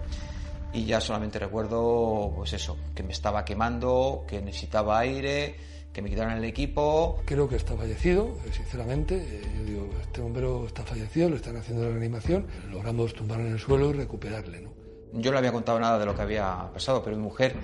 y 0.72 0.86
ya 0.86 1.00
solamente 1.00 1.40
recuerdo 1.40 2.34
pues 2.36 2.52
eso, 2.54 2.78
que 2.94 3.04
me 3.04 3.14
estaba 3.14 3.46
quemando, 3.46 4.25
que 4.28 4.42
necesitaba 4.42 5.00
aire 5.00 5.56
que 5.96 6.02
me 6.02 6.10
quitaron 6.10 6.34
el 6.34 6.44
equipo. 6.44 7.22
Creo 7.24 7.48
que 7.48 7.56
está 7.56 7.74
fallecido, 7.74 8.38
eh, 8.46 8.52
sinceramente. 8.52 9.16
Eh, 9.16 9.42
yo 9.58 9.64
digo, 9.64 9.90
este 10.02 10.20
bombero 10.20 10.66
está 10.68 10.84
fallecido, 10.84 11.30
le 11.30 11.38
están 11.38 11.56
haciendo 11.56 11.86
la 11.86 11.90
reanimación. 11.92 12.48
Logramos 12.70 13.14
tumbarlo 13.14 13.46
en 13.46 13.54
el 13.54 13.60
suelo 13.60 13.92
y 13.92 13.94
recuperarle. 13.94 14.60
¿no? 14.60 14.74
Yo 15.14 15.32
no 15.32 15.38
había 15.38 15.54
contado 15.54 15.80
nada 15.80 15.98
de 15.98 16.06
lo 16.06 16.14
que 16.14 16.22
había 16.22 16.70
pasado, 16.74 17.02
pero 17.02 17.16
mi 17.16 17.24
mujer 17.24 17.56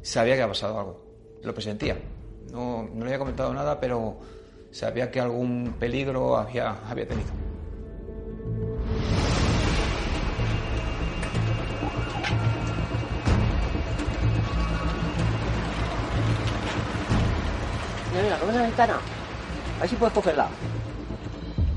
sabía 0.00 0.34
que 0.34 0.40
había 0.40 0.52
pasado 0.54 0.78
algo. 0.78 1.04
Lo 1.42 1.52
presentía. 1.52 1.98
No, 2.50 2.88
no 2.90 3.00
le 3.00 3.04
había 3.04 3.18
comentado 3.18 3.52
nada, 3.52 3.78
pero 3.78 4.16
sabía 4.70 5.10
que 5.10 5.20
algún 5.20 5.74
peligro 5.78 6.38
había, 6.38 6.88
había 6.88 7.06
tenido. 7.06 7.53
Mira, 18.14 18.38
mira, 18.46 18.52
la 18.52 18.62
ventana. 18.62 19.00
A 19.76 19.80
ver 19.80 19.88
si 19.88 19.96
puedes 19.96 20.14
cogerla. 20.14 20.48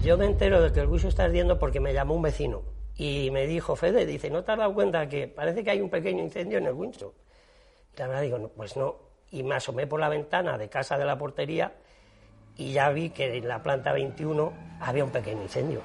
Yo 0.03 0.17
me 0.17 0.25
entero 0.25 0.61
de 0.61 0.71
que 0.71 0.81
el 0.81 0.87
buzo 0.87 1.07
está 1.07 1.23
ardiendo 1.23 1.57
porque 1.57 1.79
me 1.79 1.93
llamó 1.93 2.13
un 2.13 2.21
vecino 2.21 2.61
y 2.95 3.31
me 3.31 3.47
dijo, 3.47 3.75
Fede, 3.75 4.05
dice, 4.05 4.29
¿no 4.29 4.43
te 4.43 4.51
has 4.51 4.59
dado 4.59 4.73
cuenta 4.75 5.09
que 5.09 5.27
parece 5.27 5.63
que 5.63 5.71
hay 5.71 5.81
un 5.81 5.89
pequeño 5.89 6.23
incendio 6.23 6.59
en 6.59 6.67
el 6.67 6.73
Windsor? 6.73 7.11
Y 7.95 7.99
la 7.99 8.07
verdad 8.07 8.21
digo, 8.21 8.37
no, 8.37 8.49
pues 8.49 8.77
no. 8.77 8.97
Y 9.31 9.41
me 9.41 9.55
asomé 9.55 9.87
por 9.87 9.99
la 9.99 10.09
ventana 10.09 10.59
de 10.59 10.69
casa 10.69 10.97
de 10.99 11.05
la 11.05 11.17
portería 11.17 11.73
y 12.55 12.71
ya 12.71 12.89
vi 12.91 13.09
que 13.09 13.35
en 13.35 13.47
la 13.47 13.63
planta 13.63 13.91
21 13.91 14.53
había 14.79 15.03
un 15.03 15.11
pequeño 15.11 15.41
incendio. 15.41 15.81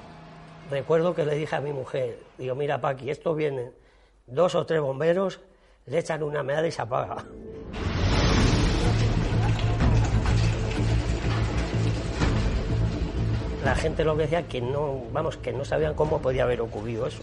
Recuerdo 0.69 1.15
que 1.15 1.25
le 1.25 1.33
dije 1.33 1.55
a 1.55 1.61
mi 1.61 1.73
mujer, 1.73 2.19
digo, 2.37 2.53
mira 2.53 2.79
Paqui, 2.79 3.09
esto 3.09 3.33
vienen 3.33 3.73
dos 4.27 4.53
o 4.53 4.67
tres 4.67 4.81
bomberos, 4.81 5.39
le 5.87 5.97
echan 5.97 6.21
una 6.21 6.43
medalla 6.43 6.67
y 6.67 6.71
se 6.71 6.81
apaga. 6.83 7.25
La 13.63 13.75
gente 13.75 14.03
lo 14.03 14.15
que 14.15 14.23
decía 14.23 14.47
que 14.47 14.61
no, 14.61 15.03
vamos, 15.11 15.37
que 15.37 15.53
no 15.53 15.63
sabían 15.63 15.93
cómo 15.93 16.21
podía 16.21 16.43
haber 16.43 16.61
ocurrido 16.61 17.07
eso 17.07 17.21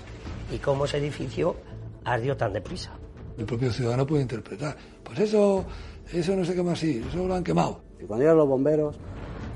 y 0.52 0.58
cómo 0.58 0.86
ese 0.86 0.98
edificio 0.98 1.56
ardió 2.04 2.36
tan 2.36 2.52
deprisa. 2.52 2.92
El 3.36 3.46
propio 3.46 3.72
ciudadano 3.72 4.06
puede 4.06 4.22
interpretar, 4.22 4.76
pues 5.02 5.18
eso, 5.20 5.64
eso 6.12 6.36
no 6.36 6.44
sé 6.44 6.54
qué 6.54 6.62
más 6.62 6.74
así, 6.74 7.04
eso 7.06 7.26
lo 7.26 7.34
han 7.34 7.44
quemado. 7.44 7.80
Y 8.00 8.04
cuando 8.04 8.22
llegaron 8.22 8.38
los 8.38 8.48
bomberos, 8.48 8.96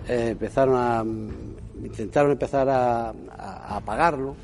eh, 0.09 0.29
empezaron 0.31 0.75
a, 0.76 1.05
intentaron 1.85 2.33
empezar 2.33 2.69
a, 2.69 3.11
a, 3.11 3.76
apagarlo, 3.76 4.37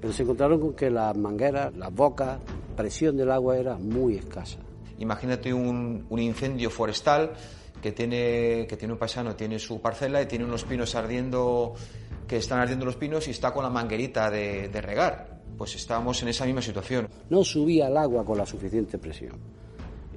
pero 0.00 0.12
se 0.12 0.22
encontraron 0.22 0.60
con 0.60 0.74
que 0.74 0.90
las 0.90 1.16
mangueras, 1.16 1.74
las 1.76 1.92
bocas, 1.92 2.38
presión 2.76 3.16
del 3.16 3.30
agua 3.30 3.56
era 3.56 3.76
muy 3.76 4.16
escasa. 4.16 4.58
Imagínate 4.98 5.52
un, 5.52 6.06
un 6.08 6.18
incendio 6.18 6.70
forestal 6.70 7.32
que 7.80 7.92
tiene, 7.92 8.66
que 8.68 8.76
tiene 8.76 8.92
un 8.92 8.98
paisano, 8.98 9.34
tiene 9.36 9.58
su 9.58 9.80
parcela 9.80 10.20
y 10.22 10.26
tiene 10.26 10.44
unos 10.44 10.64
pinos 10.64 10.94
ardiendo, 10.94 11.74
que 12.26 12.36
están 12.36 12.60
ardiendo 12.60 12.84
los 12.84 12.96
pinos 12.96 13.26
y 13.28 13.30
está 13.30 13.52
con 13.52 13.62
la 13.62 13.70
manguerita 13.70 14.30
de, 14.30 14.68
de 14.68 14.80
regar. 14.80 15.38
Pues 15.56 15.74
estábamos 15.74 16.22
en 16.22 16.28
esa 16.28 16.44
misma 16.44 16.62
situación. 16.62 17.08
No 17.30 17.44
subía 17.44 17.88
el 17.88 17.96
agua 17.96 18.24
con 18.24 18.38
la 18.38 18.46
suficiente 18.46 18.98
presión. 18.98 19.38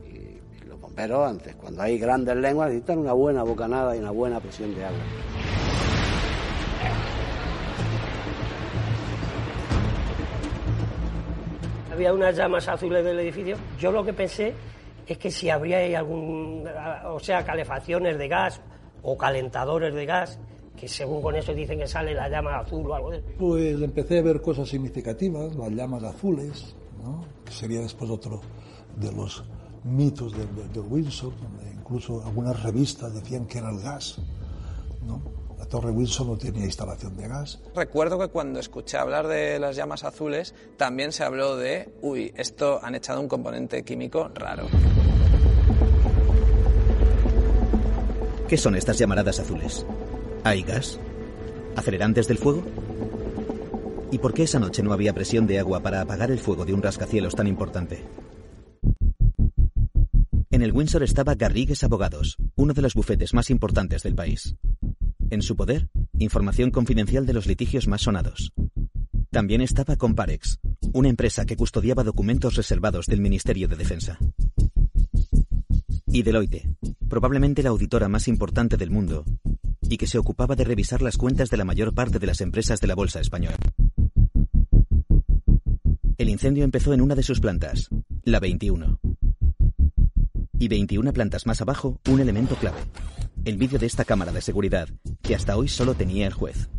Y 0.06 0.65
los 0.68 0.80
bomberos 0.80 1.27
antes, 1.27 1.56
cuando 1.56 1.82
hay 1.82 1.98
grandes 1.98 2.36
lenguas, 2.36 2.70
necesitan 2.70 3.00
una 3.00 3.13
buena 3.13 3.44
bocanada 3.44 3.96
y 3.96 4.00
una 4.00 4.12
buena 4.12 4.39
presión 4.39 4.74
de 4.75 4.86
agua. 4.86 5.00
Había 11.91 12.13
unas 12.13 12.36
llamas 12.36 12.68
azules 12.68 13.03
del 13.03 13.20
edificio. 13.20 13.58
Yo 13.80 13.91
lo 13.91 14.03
que 14.03 14.13
pensé 14.13 14.53
es 15.08 15.17
que 15.17 15.31
si 15.31 15.50
habría 15.50 15.98
algún, 15.98 16.65
o 17.05 17.20
sea, 17.20 17.43
calefacciones 17.43 18.17
de 18.17 18.27
gas 18.27 18.62
o 19.01 19.17
calentadores 19.17 19.93
de 19.93 20.05
gas, 20.05 20.39
que 20.75 20.88
según 20.88 21.22
con 21.22 21.36
eso 21.36 21.53
dicen 21.53 21.79
que 21.79 21.88
sale 21.88 22.13
la 22.13 22.29
llama 22.29 22.60
azul 22.60 22.89
o 22.89 22.96
algo 22.96 23.12
de 23.12 23.17
eso. 23.17 23.27
Pues 23.38 23.81
empecé 23.81 24.20
a 24.20 24.22
ver 24.22 24.41
cosas 24.41 24.70
significativas, 24.70 25.55
las 25.55 25.72
llamas 25.72 26.03
azules, 26.03 26.75
¿no? 27.03 27.25
que 27.46 27.51
sería 27.51 27.81
después 27.81 28.10
otro 28.10 28.41
de 28.96 29.12
los 29.12 29.43
mitos 29.84 30.34
de, 30.34 30.46
de 30.74 30.79
Windsor, 30.79 31.34
donde 31.41 31.72
incluso 31.72 32.24
algunas 32.25 32.62
revistas 32.63 33.13
decían 33.13 33.46
que 33.46 33.58
era 33.58 33.70
el 33.70 33.79
gas. 33.79 34.20
¿no? 35.05 35.22
Torre 35.72 35.90
Windsor 35.90 36.28
no 36.28 36.38
tenía 36.38 36.66
instalación 36.66 37.16
de 37.16 37.30
gas. 37.30 37.62
Recuerdo 37.74 38.20
que 38.20 38.28
cuando 38.28 38.60
escuché 38.60 38.98
hablar 38.98 39.28
de 39.28 39.58
las 39.58 39.78
llamas 39.78 40.04
azules, 40.04 40.54
también 40.75 41.13
se 41.13 41.24
habló 41.24 41.56
de, 41.56 41.96
uy, 42.01 42.34
esto 42.36 42.82
han 42.84 42.94
echado 42.94 43.22
un 43.22 43.30
componente 43.30 43.82
químico 43.84 44.30
raro. 44.36 44.68
¿Qué 48.50 48.58
son 48.58 48.75
estas 48.75 48.98
llamaradas 48.98 49.40
azules? 49.40 49.86
¿Hay 50.44 50.62
gas? 50.63 51.00
¿Acelerantes 51.78 52.28
del 52.28 52.38
fuego? 52.38 52.63
¿Y 54.12 54.18
por 54.18 54.34
qué 54.34 54.44
esa 54.44 54.60
noche 54.60 54.84
no 54.84 54.92
había 54.92 55.13
presión 55.13 55.48
de 55.48 55.58
agua 55.58 55.80
para 55.80 56.01
apagar 56.01 56.32
el 56.32 56.40
fuego 56.40 56.66
de 56.66 56.74
un 56.74 56.82
rascacielos 56.82 57.34
tan 57.34 57.48
importante? 57.48 58.04
En 60.50 60.62
el 60.62 60.74
Windsor 60.74 61.04
estaba 61.04 61.36
Garrigues 61.36 61.86
Abogados, 61.86 62.36
uno 62.56 62.74
de 62.74 62.82
los 62.82 62.94
bufetes 62.94 63.34
más 63.34 63.50
importantes 63.50 64.04
del 64.04 64.16
país. 64.16 64.58
En 65.31 65.41
su 65.41 65.55
poder, 65.55 65.88
información 66.19 66.71
confidencial 66.71 67.25
de 67.25 67.31
los 67.31 67.47
litigios 67.47 67.88
más 67.88 68.01
sonados. 68.01 68.51
También 69.29 69.61
estaba 69.61 69.95
Comparex, 69.95 70.59
una 70.91 71.07
empresa 71.07 71.45
que 71.45 71.55
custodiaba 71.55 72.03
documentos 72.03 72.55
reservados 72.55 73.05
del 73.05 73.21
Ministerio 73.21 73.69
de 73.69 73.77
Defensa. 73.77 74.19
Y 76.07 76.23
Deloitte, 76.23 76.75
probablemente 77.07 77.63
la 77.63 77.69
auditora 77.69 78.09
más 78.09 78.27
importante 78.27 78.75
del 78.75 78.91
mundo, 78.91 79.23
y 79.83 79.95
que 79.95 80.05
se 80.05 80.17
ocupaba 80.17 80.57
de 80.57 80.65
revisar 80.65 81.01
las 81.01 81.15
cuentas 81.15 81.50
de 81.50 81.55
la 81.55 81.63
mayor 81.63 81.95
parte 81.95 82.19
de 82.19 82.27
las 82.27 82.41
empresas 82.41 82.81
de 82.81 82.88
la 82.88 82.95
Bolsa 82.95 83.21
Española. 83.21 83.55
El 86.17 86.27
incendio 86.27 86.65
empezó 86.65 86.93
en 86.93 87.00
una 87.00 87.15
de 87.15 87.23
sus 87.23 87.39
plantas, 87.39 87.88
la 88.25 88.41
21. 88.41 89.00
Y 90.59 90.67
21 90.67 91.13
plantas 91.13 91.47
más 91.47 91.61
abajo, 91.61 92.01
un 92.09 92.19
elemento 92.19 92.55
clave, 92.55 92.79
el 93.43 93.57
vídeo 93.57 93.79
de 93.79 93.88
esta 93.88 94.05
cámara 94.05 94.31
de 94.31 94.41
seguridad, 94.41 94.88
que 95.21 95.36
hasta 95.36 95.57
hoy 95.57 95.67
solo 95.67 95.95
tenía 95.95 96.27
el 96.27 96.33
juez. 96.33 96.69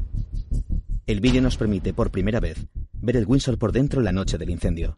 El 1.07 1.21
vídeo 1.21 1.43
nos 1.43 1.57
permite, 1.57 1.93
por 1.93 2.11
primera 2.11 2.39
vez, 2.39 2.67
ver 2.95 3.17
el 3.17 3.27
Windsor 3.27 3.59
por 3.59 3.73
dentro 3.73 4.01
la 4.01 4.13
noche 4.13 4.39
del 4.39 4.51
incendio. 4.51 4.97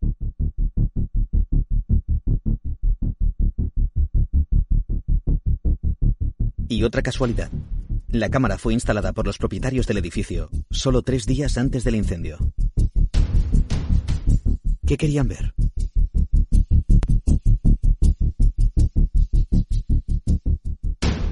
Y 6.69 6.83
otra 6.83 7.03
casualidad. 7.03 7.51
La 8.09 8.29
cámara 8.29 8.59
fue 8.59 8.75
instalada 8.75 9.13
por 9.13 9.27
los 9.27 9.39
propietarios 9.39 9.87
del 9.87 9.99
edificio 9.99 10.51
solo 10.71 11.03
tres 11.03 11.25
días 11.27 11.57
antes 11.57 11.85
del 11.85 11.97
incendio. 11.97 12.39
¿Qué 14.87 14.97
querían 14.97 15.29
ver? 15.29 15.55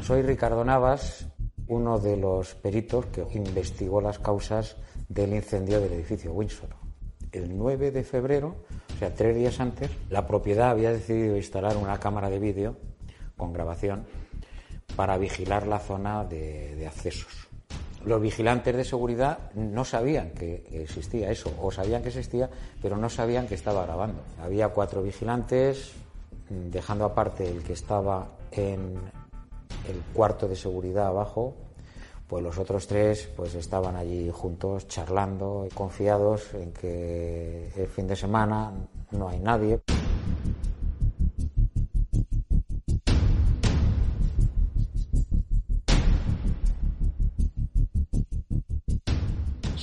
Soy 0.02 0.22
Ricardo 0.22 0.64
Navas, 0.64 1.28
uno 1.68 2.00
de 2.00 2.16
los 2.16 2.56
peritos 2.56 3.06
que 3.06 3.24
investigó 3.34 4.00
las 4.00 4.18
causas 4.18 4.76
del 5.08 5.32
incendio 5.32 5.80
del 5.80 5.92
edificio 5.92 6.32
Windsor. 6.32 6.70
El 7.30 7.56
9 7.56 7.92
de 7.92 8.02
febrero, 8.02 8.56
o 8.96 8.98
sea, 8.98 9.14
tres 9.14 9.36
días 9.36 9.60
antes, 9.60 9.92
la 10.10 10.26
propiedad 10.26 10.70
había 10.70 10.92
decidido 10.92 11.36
instalar 11.36 11.76
una 11.76 12.00
cámara 12.00 12.30
de 12.30 12.40
vídeo 12.40 12.76
con 13.36 13.52
grabación 13.52 14.04
para 14.96 15.16
vigilar 15.18 15.68
la 15.68 15.78
zona 15.78 16.24
de, 16.24 16.74
de, 16.74 16.86
accesos. 16.88 17.46
Los 18.04 18.20
vigilantes 18.20 18.74
de 18.74 18.84
seguridad 18.84 19.52
no 19.54 19.84
sabían 19.84 20.32
que 20.32 20.66
existía 20.82 21.30
eso, 21.30 21.54
o 21.60 21.70
sabían 21.70 22.02
que 22.02 22.08
existía, 22.08 22.50
pero 22.82 22.96
no 22.96 23.08
sabían 23.08 23.46
que 23.46 23.54
estaba 23.54 23.86
grabando. 23.86 24.20
Había 24.42 24.70
cuatro 24.70 25.00
vigilantes, 25.00 25.92
dejando 26.48 27.04
aparte 27.04 27.48
el 27.48 27.62
que 27.62 27.74
estaba 27.74 28.32
en 28.50 29.21
el 29.88 30.00
cuarto 30.12 30.48
de 30.48 30.56
seguridad 30.56 31.06
abajo, 31.06 31.54
pues 32.26 32.42
los 32.42 32.56
otros 32.58 32.86
tres 32.86 33.28
pues 33.36 33.54
estaban 33.54 33.96
allí 33.96 34.30
juntos 34.32 34.88
charlando, 34.88 35.68
confiados 35.74 36.54
en 36.54 36.72
que 36.72 37.70
el 37.76 37.88
fin 37.88 38.06
de 38.06 38.16
semana 38.16 38.72
no 39.10 39.28
hay 39.28 39.38
nadie. 39.38 39.80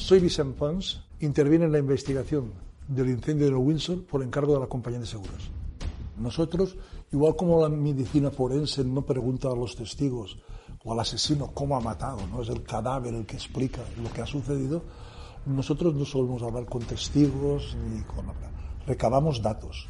Soy 0.10 0.19
Vicent 0.19 0.55
Pons, 0.55 1.03
interviene 1.19 1.65
en 1.65 1.72
la 1.72 1.77
investigación 1.77 2.51
del 2.88 3.10
incendio 3.10 3.46
de 3.46 3.53
Windsor 3.53 4.03
por 4.05 4.24
encargo 4.24 4.55
de 4.55 4.60
la 4.62 4.65
compañía 4.65 5.00
de 5.00 5.05
seguros. 5.05 5.51
Nosotros, 6.17 6.75
igual 7.12 7.36
como 7.36 7.62
la 7.62 7.70
medicina 7.70 8.32
forense 8.32 8.84
no 8.84 9.01
pregunta 9.01 9.50
a 9.50 9.56
los 9.56 9.75
testigos 9.75 10.38
o 10.84 10.94
al 10.94 11.00
asesino 11.00 11.51
cómo 11.54 11.75
ha 11.75 11.82
matado, 11.82 12.25
no 12.28 12.42
es 12.42 12.50
el 12.50 12.63
cadáver 12.63 13.13
el 13.13 13.25
que 13.25 13.36
explica 13.36 13.82
lo 14.01 14.12
que 14.12 14.22
ha 14.22 14.25
sucedido, 14.25 14.84
nosotros 15.46 15.96
no 15.96 16.06
solemos 16.06 16.44
hablar 16.44 16.66
con 16.66 16.84
testigos 16.84 17.75
ni 17.89 18.01
con 18.04 18.28
recabamos 18.86 19.42
datos. 19.42 19.88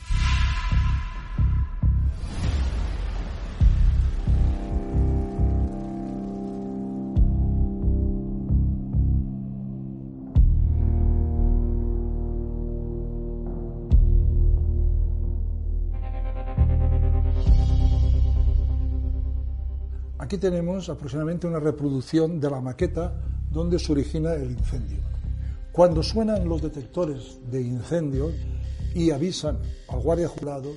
Aquí 20.30 20.38
tenemos 20.38 20.88
aproximadamente 20.90 21.48
una 21.48 21.60
reproducción 21.60 22.40
de 22.40 22.52
la 22.52 22.62
maqueta 22.62 23.12
donde 23.52 23.80
se 23.80 23.92
origina 23.92 24.36
el 24.36 24.52
incendio. 24.52 25.00
Cuando 25.72 26.04
suenan 26.04 26.48
los 26.48 26.62
detectores 26.62 27.40
de 27.50 27.60
incendio 27.64 28.32
y 28.94 29.10
avisan 29.10 29.58
al 29.88 30.02
guardia 30.02 30.28
jurado 30.28 30.70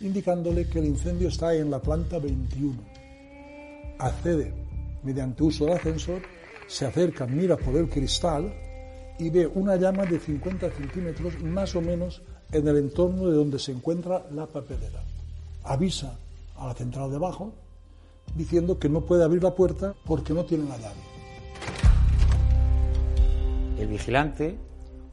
indicándole 0.00 0.68
que 0.68 0.78
el 0.78 0.84
incendio 0.84 1.26
está 1.26 1.52
en 1.56 1.72
la 1.72 1.82
planta 1.82 2.20
21, 2.20 2.80
accede 3.98 4.54
mediante 5.02 5.42
uso 5.42 5.64
del 5.64 5.74
ascensor, 5.74 6.22
se 6.68 6.86
acerca, 6.86 7.26
mira 7.26 7.56
por 7.56 7.74
el 7.74 7.88
cristal 7.88 8.54
y 9.18 9.28
ve 9.28 9.44
una 9.44 9.74
llama 9.74 10.06
de 10.06 10.20
50 10.20 10.70
centímetros 10.70 11.42
más 11.42 11.74
o 11.74 11.80
menos 11.80 12.22
en 12.52 12.68
el 12.68 12.76
entorno 12.76 13.26
de 13.26 13.34
donde 13.34 13.58
se 13.58 13.72
encuentra 13.72 14.24
la 14.30 14.46
papelera. 14.46 15.02
Avisa 15.64 16.16
a 16.56 16.68
la 16.68 16.74
central 16.74 17.10
de 17.10 17.16
abajo 17.16 17.52
diciendo 18.34 18.78
que 18.78 18.88
no 18.88 19.02
puede 19.02 19.24
abrir 19.24 19.42
la 19.42 19.54
puerta 19.54 19.94
porque 20.04 20.32
no 20.32 20.44
tiene 20.44 20.68
la 20.68 20.78
llave. 20.78 21.00
El 23.78 23.88
vigilante, 23.88 24.58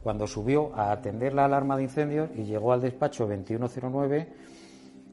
cuando 0.02 0.26
subió 0.26 0.74
a 0.74 0.92
atender 0.92 1.32
la 1.32 1.46
alarma 1.46 1.76
de 1.76 1.84
incendios 1.84 2.30
y 2.36 2.44
llegó 2.44 2.72
al 2.72 2.82
despacho 2.82 3.26
2109, 3.26 4.28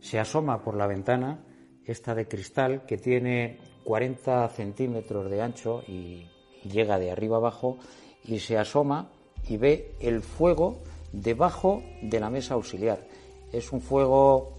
se 0.01 0.19
asoma 0.19 0.61
por 0.61 0.75
la 0.75 0.87
ventana, 0.87 1.39
esta 1.85 2.13
de 2.13 2.27
cristal, 2.27 2.85
que 2.85 2.97
tiene 2.97 3.59
40 3.85 4.47
centímetros 4.49 5.29
de 5.29 5.41
ancho 5.41 5.83
y 5.87 6.27
llega 6.63 6.99
de 6.99 7.11
arriba 7.11 7.37
abajo, 7.37 7.77
y 8.23 8.39
se 8.39 8.57
asoma 8.57 9.09
y 9.47 9.57
ve 9.57 9.95
el 9.99 10.21
fuego 10.21 10.79
debajo 11.11 11.83
de 12.01 12.19
la 12.19 12.29
mesa 12.29 12.55
auxiliar. 12.55 13.07
Es 13.51 13.71
un 13.71 13.81
fuego 13.81 14.53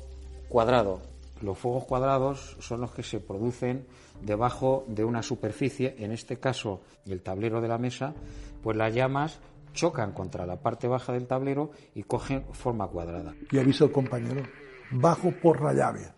cuadrado. 0.48 1.00
Los 1.42 1.58
fuegos 1.58 1.84
cuadrados 1.84 2.56
son 2.60 2.80
los 2.80 2.92
que 2.92 3.02
se 3.02 3.20
producen 3.20 3.86
debajo 4.22 4.84
de 4.88 5.04
una 5.04 5.22
superficie, 5.22 5.94
en 5.98 6.12
este 6.12 6.38
caso 6.38 6.80
el 7.04 7.22
tablero 7.22 7.60
de 7.60 7.68
la 7.68 7.78
mesa, 7.78 8.14
pues 8.62 8.76
las 8.76 8.94
llamas 8.94 9.38
chocan 9.72 10.12
contra 10.12 10.46
la 10.46 10.56
parte 10.56 10.88
baja 10.88 11.12
del 11.12 11.26
tablero 11.26 11.70
y 11.94 12.02
cogen 12.02 12.44
forma 12.52 12.88
cuadrada. 12.88 13.34
Y 13.52 13.58
avisa 13.58 13.84
al 13.84 13.92
compañero, 13.92 14.42
bajo 14.90 15.30
por 15.30 15.62
la 15.62 15.74
llave. 15.74 16.08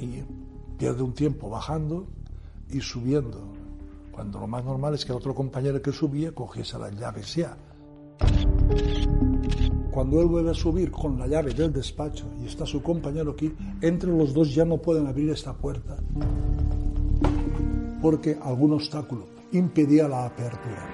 Y 0.00 0.22
pierde 0.78 1.02
un 1.02 1.12
tiempo 1.12 1.50
bajando 1.50 2.06
y 2.70 2.80
subiendo. 2.80 3.52
Cuando 4.10 4.40
lo 4.40 4.46
más 4.48 4.64
normal 4.64 4.94
es 4.94 5.04
que 5.04 5.12
el 5.12 5.18
otro 5.18 5.34
compañero 5.34 5.80
que 5.80 5.92
subía 5.92 6.32
cogiese 6.32 6.78
las 6.78 6.98
llaves 6.98 7.34
ya. 7.36 7.56
Cuando 9.98 10.20
él 10.20 10.28
vuelve 10.28 10.52
a 10.52 10.54
subir 10.54 10.92
con 10.92 11.18
la 11.18 11.26
llave 11.26 11.52
del 11.54 11.72
despacho 11.72 12.26
y 12.40 12.46
está 12.46 12.64
su 12.64 12.80
compañero 12.80 13.32
aquí, 13.32 13.52
entre 13.80 14.08
los 14.08 14.32
dos 14.32 14.54
ya 14.54 14.64
no 14.64 14.76
pueden 14.76 15.08
abrir 15.08 15.28
esta 15.30 15.52
puerta 15.52 15.96
porque 18.00 18.38
algún 18.40 18.74
obstáculo 18.74 19.26
impedía 19.50 20.06
la 20.06 20.26
apertura. 20.26 20.86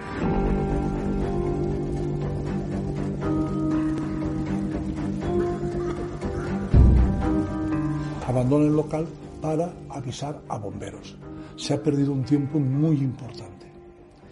Abandona 8.27 8.65
el 8.65 8.75
local 8.75 9.07
para 9.43 9.71
avisar 9.91 10.41
a 10.49 10.57
bomberos. 10.57 11.15
Se 11.57 11.75
ha 11.75 11.83
perdido 11.83 12.11
un 12.11 12.25
tiempo 12.25 12.59
muy 12.59 12.97
importante, 12.97 13.67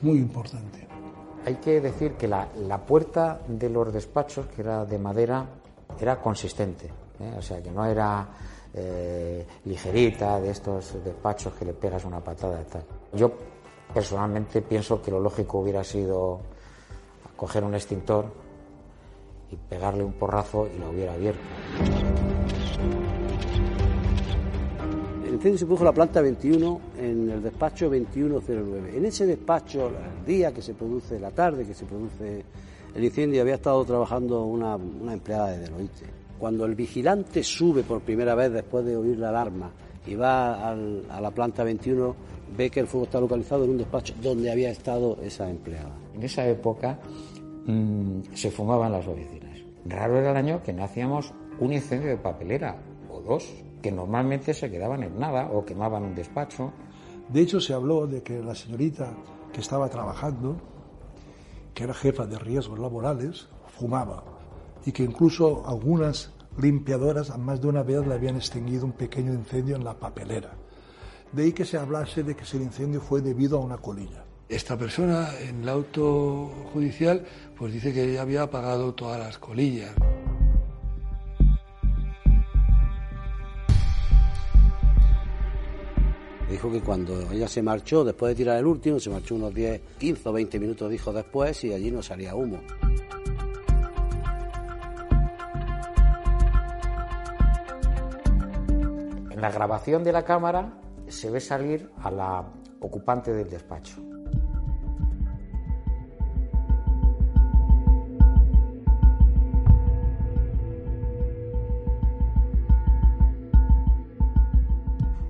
muy 0.00 0.16
importante. 0.16 0.81
Hay 1.44 1.56
que 1.56 1.80
decir 1.80 2.12
que 2.12 2.28
la, 2.28 2.48
la 2.56 2.78
puerta 2.78 3.40
de 3.48 3.68
los 3.68 3.92
despachos, 3.92 4.46
que 4.46 4.62
era 4.62 4.84
de 4.84 4.98
madera, 4.98 5.44
era 6.00 6.20
consistente. 6.20 6.86
¿eh? 7.18 7.34
O 7.36 7.42
sea, 7.42 7.62
que 7.62 7.70
no 7.70 7.84
era 7.84 8.28
eh, 8.74 9.46
ligerita 9.64 10.40
de 10.40 10.50
estos 10.50 11.04
despachos 11.04 11.52
que 11.54 11.64
le 11.64 11.74
pegas 11.74 12.04
una 12.04 12.20
patada 12.20 12.60
y 12.60 12.64
tal. 12.64 12.84
Yo 13.12 13.32
personalmente 13.92 14.62
pienso 14.62 15.02
que 15.02 15.10
lo 15.10 15.20
lógico 15.20 15.58
hubiera 15.58 15.84
sido 15.84 16.40
coger 17.36 17.64
un 17.64 17.74
extintor 17.74 18.26
y 19.50 19.56
pegarle 19.56 20.02
un 20.02 20.12
porrazo 20.12 20.66
y 20.66 20.78
lo 20.78 20.90
hubiera 20.90 21.12
abierto. 21.12 21.42
El 25.32 25.36
incendio 25.36 25.58
se 25.60 25.64
produjo 25.64 25.84
en 25.84 25.86
la 25.86 25.94
planta 25.94 26.20
21 26.20 26.80
en 26.98 27.30
el 27.30 27.42
despacho 27.42 27.86
2109. 27.88 28.98
En 28.98 29.06
ese 29.06 29.24
despacho, 29.24 29.88
el 29.88 30.26
día 30.26 30.52
que 30.52 30.60
se 30.60 30.74
produce, 30.74 31.18
la 31.18 31.30
tarde 31.30 31.64
que 31.64 31.72
se 31.72 31.86
produce 31.86 32.44
el 32.94 33.02
incendio, 33.02 33.40
había 33.40 33.54
estado 33.54 33.82
trabajando 33.86 34.44
una, 34.44 34.76
una 34.76 35.14
empleada 35.14 35.52
de 35.52 35.60
Deloitte. 35.60 36.04
Cuando 36.38 36.66
el 36.66 36.74
vigilante 36.74 37.42
sube 37.42 37.82
por 37.82 38.02
primera 38.02 38.34
vez 38.34 38.52
después 38.52 38.84
de 38.84 38.94
oír 38.94 39.16
la 39.16 39.30
alarma 39.30 39.70
y 40.06 40.16
va 40.16 40.68
a 40.68 40.76
la 40.76 41.30
planta 41.30 41.64
21, 41.64 42.14
ve 42.54 42.68
que 42.68 42.80
el 42.80 42.86
fuego 42.86 43.06
está 43.06 43.18
localizado 43.18 43.64
en 43.64 43.70
un 43.70 43.78
despacho 43.78 44.12
donde 44.20 44.52
había 44.52 44.68
estado 44.68 45.16
esa 45.22 45.48
empleada. 45.48 45.96
En 46.14 46.24
esa 46.24 46.46
época 46.46 46.98
mm, 47.64 48.34
se 48.34 48.50
fumaban 48.50 48.92
las 48.92 49.08
oficinas. 49.08 49.58
Raro 49.86 50.18
era 50.18 50.32
el 50.32 50.36
año 50.36 50.62
que 50.62 50.74
no 50.74 50.84
hacíamos 50.84 51.32
un 51.58 51.72
incendio 51.72 52.10
de 52.10 52.18
papelera 52.18 52.76
o 53.08 53.22
dos, 53.22 53.64
que 53.82 53.92
normalmente 53.92 54.54
se 54.54 54.70
quedaban 54.70 55.02
en 55.02 55.18
nada 55.18 55.50
o 55.52 55.64
quemaban 55.64 56.04
un 56.04 56.14
despacho. 56.14 56.72
De 57.28 57.40
hecho, 57.40 57.60
se 57.60 57.74
habló 57.74 58.06
de 58.06 58.22
que 58.22 58.42
la 58.42 58.54
señorita 58.54 59.12
que 59.52 59.60
estaba 59.60 59.88
trabajando, 59.90 60.56
que 61.74 61.84
era 61.84 61.92
jefa 61.92 62.26
de 62.26 62.38
riesgos 62.38 62.78
laborales, 62.78 63.48
fumaba 63.66 64.24
y 64.84 64.92
que 64.92 65.02
incluso 65.02 65.64
algunas 65.66 66.32
limpiadoras 66.58 67.30
a 67.30 67.38
más 67.38 67.60
de 67.60 67.68
una 67.68 67.82
vez 67.82 68.06
le 68.06 68.14
habían 68.14 68.36
extinguido 68.36 68.84
un 68.84 68.92
pequeño 68.92 69.32
incendio 69.32 69.76
en 69.76 69.84
la 69.84 69.98
papelera. 69.98 70.52
De 71.32 71.44
ahí 71.44 71.52
que 71.52 71.64
se 71.64 71.78
hablase 71.78 72.22
de 72.22 72.36
que 72.36 72.42
ese 72.42 72.58
incendio 72.58 73.00
fue 73.00 73.22
debido 73.22 73.58
a 73.58 73.60
una 73.60 73.78
colilla. 73.78 74.24
Esta 74.48 74.76
persona 74.76 75.30
en 75.40 75.62
el 75.62 75.68
auto 75.68 76.50
judicial 76.72 77.24
pues 77.56 77.72
dice 77.72 77.92
que 77.92 78.10
ella 78.10 78.22
había 78.22 78.42
apagado 78.42 78.94
todas 78.94 79.18
las 79.18 79.38
colillas. 79.38 79.94
Dijo 86.52 86.70
que 86.70 86.82
cuando 86.82 87.18
ella 87.32 87.48
se 87.48 87.62
marchó, 87.62 88.04
después 88.04 88.32
de 88.32 88.34
tirar 88.34 88.58
el 88.58 88.66
último, 88.66 89.00
se 89.00 89.08
marchó 89.08 89.36
unos 89.36 89.54
10, 89.54 89.80
15 89.98 90.28
o 90.28 90.32
20 90.34 90.60
minutos, 90.60 90.90
dijo 90.90 91.10
después, 91.10 91.64
y 91.64 91.72
allí 91.72 91.90
no 91.90 92.02
salía 92.02 92.34
humo. 92.34 92.60
En 99.30 99.40
la 99.40 99.50
grabación 99.50 100.04
de 100.04 100.12
la 100.12 100.26
cámara 100.26 100.78
se 101.08 101.30
ve 101.30 101.40
salir 101.40 101.90
a 102.02 102.10
la 102.10 102.46
ocupante 102.80 103.32
del 103.32 103.48
despacho. 103.48 103.96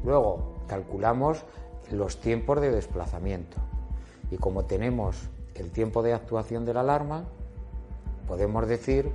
Luego 0.03 0.52
calculamos 0.73 1.45
los 1.91 2.19
tiempos 2.19 2.59
de 2.63 2.71
desplazamiento 2.71 3.59
y 4.31 4.39
como 4.39 4.65
tenemos 4.65 5.29
el 5.55 5.71
tiempo 5.71 6.03
de 6.03 6.15
actuación 6.15 6.65
de 6.65 6.73
la 6.73 6.81
alarma, 6.81 7.27
podemos 8.27 8.67
decir 8.67 9.13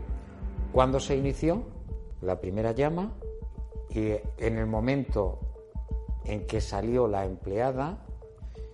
cuándo 0.71 0.99
se 0.99 1.15
inició 1.15 1.63
la 2.21 2.39
primera 2.39 2.73
llama 2.73 3.11
y 3.89 4.11
en 4.37 4.59
el 4.59 4.67
momento 4.67 5.39
en 6.25 6.45
que 6.45 6.61
salió 6.61 7.07
la 7.07 7.25
empleada, 7.25 8.05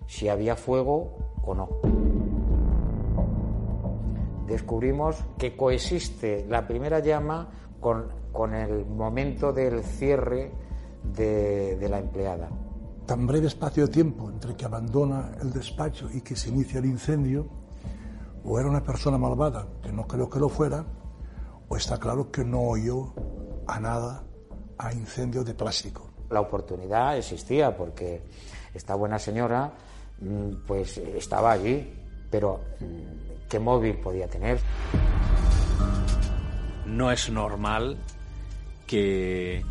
si 0.06 0.28
había 0.28 0.58
fuego 0.58 1.16
o 1.42 1.56
no. 1.56 1.70
Descubrimos 4.46 5.24
que 5.38 5.56
coexiste 5.56 6.46
la 6.50 6.68
primera 6.68 7.00
llama 7.00 7.50
con, 7.80 8.10
con 8.34 8.54
el 8.54 8.86
momento 8.86 9.54
del 9.54 9.86
cierre 9.86 10.52
de, 11.16 11.78
de 11.78 11.88
la 11.88 12.00
empleada. 12.00 12.50
Tan 13.06 13.28
breve 13.28 13.48
espacio 13.48 13.86
de 13.88 13.92
tiempo 13.92 14.30
entre 14.30 14.56
que 14.56 14.66
abandona 14.66 15.32
el 15.42 15.52
despacho 15.52 16.10
y 16.14 16.22
que 16.22 16.36
se 16.36 16.50
inicia 16.50 16.80
el 16.80 16.86
incendio, 16.86 17.48
o 18.46 18.60
era 18.60 18.70
una 18.70 18.84
persona 18.84 19.18
malvada, 19.18 19.68
que 19.82 19.92
no 19.92 20.08
creo 20.08 20.30
que 20.30 20.40
lo 20.40 20.48
fuera, 20.48 20.86
o 21.68 21.76
está 21.76 21.98
claro 21.98 22.32
que 22.32 22.46
no 22.46 22.62
oyó 22.62 23.14
a 23.68 23.80
nada 23.80 24.24
a 24.78 24.94
incendio 24.94 25.44
de 25.44 25.54
plástico. 25.54 26.12
La 26.30 26.40
oportunidad 26.40 27.18
existía 27.18 27.76
porque 27.76 28.22
esta 28.74 28.96
buena 28.96 29.20
señora 29.20 29.74
mm, 30.22 30.66
pues 30.66 30.98
estaba 30.98 31.52
allí, 31.52 31.94
pero 32.32 32.62
mm, 32.80 33.48
¿qué 33.50 33.60
móvil 33.60 33.98
podía 33.98 34.28
tener? 34.28 34.60
No 36.86 37.12
es 37.12 37.30
normal 37.30 37.98
que, 38.88 39.64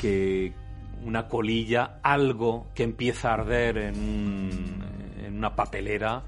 que 0.00 0.61
una 1.04 1.28
colilla, 1.28 1.98
algo 2.02 2.66
que 2.74 2.82
empieza 2.84 3.30
a 3.30 3.34
arder 3.34 3.78
en, 3.78 3.96
un- 3.98 4.84
en 5.24 5.36
una 5.38 5.54
papelera, 5.56 6.22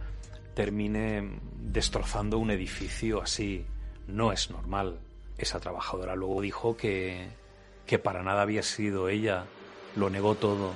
termine 0.55 1.39
destrozando 1.59 2.39
un 2.39 2.51
edificio 2.51 3.23
así. 3.23 3.65
No 4.09 4.33
es 4.33 4.51
normal. 4.51 4.99
Esa 5.39 5.59
trabajadora 5.61 6.15
luego 6.15 6.41
dijo 6.41 6.77
que, 6.77 7.29
que 7.87 7.99
para 7.99 8.23
nada 8.23 8.43
había 8.43 8.63
sido 8.63 9.09
ella. 9.09 9.47
Lo 9.97 10.11
negó 10.11 10.35
todo. 10.35 10.73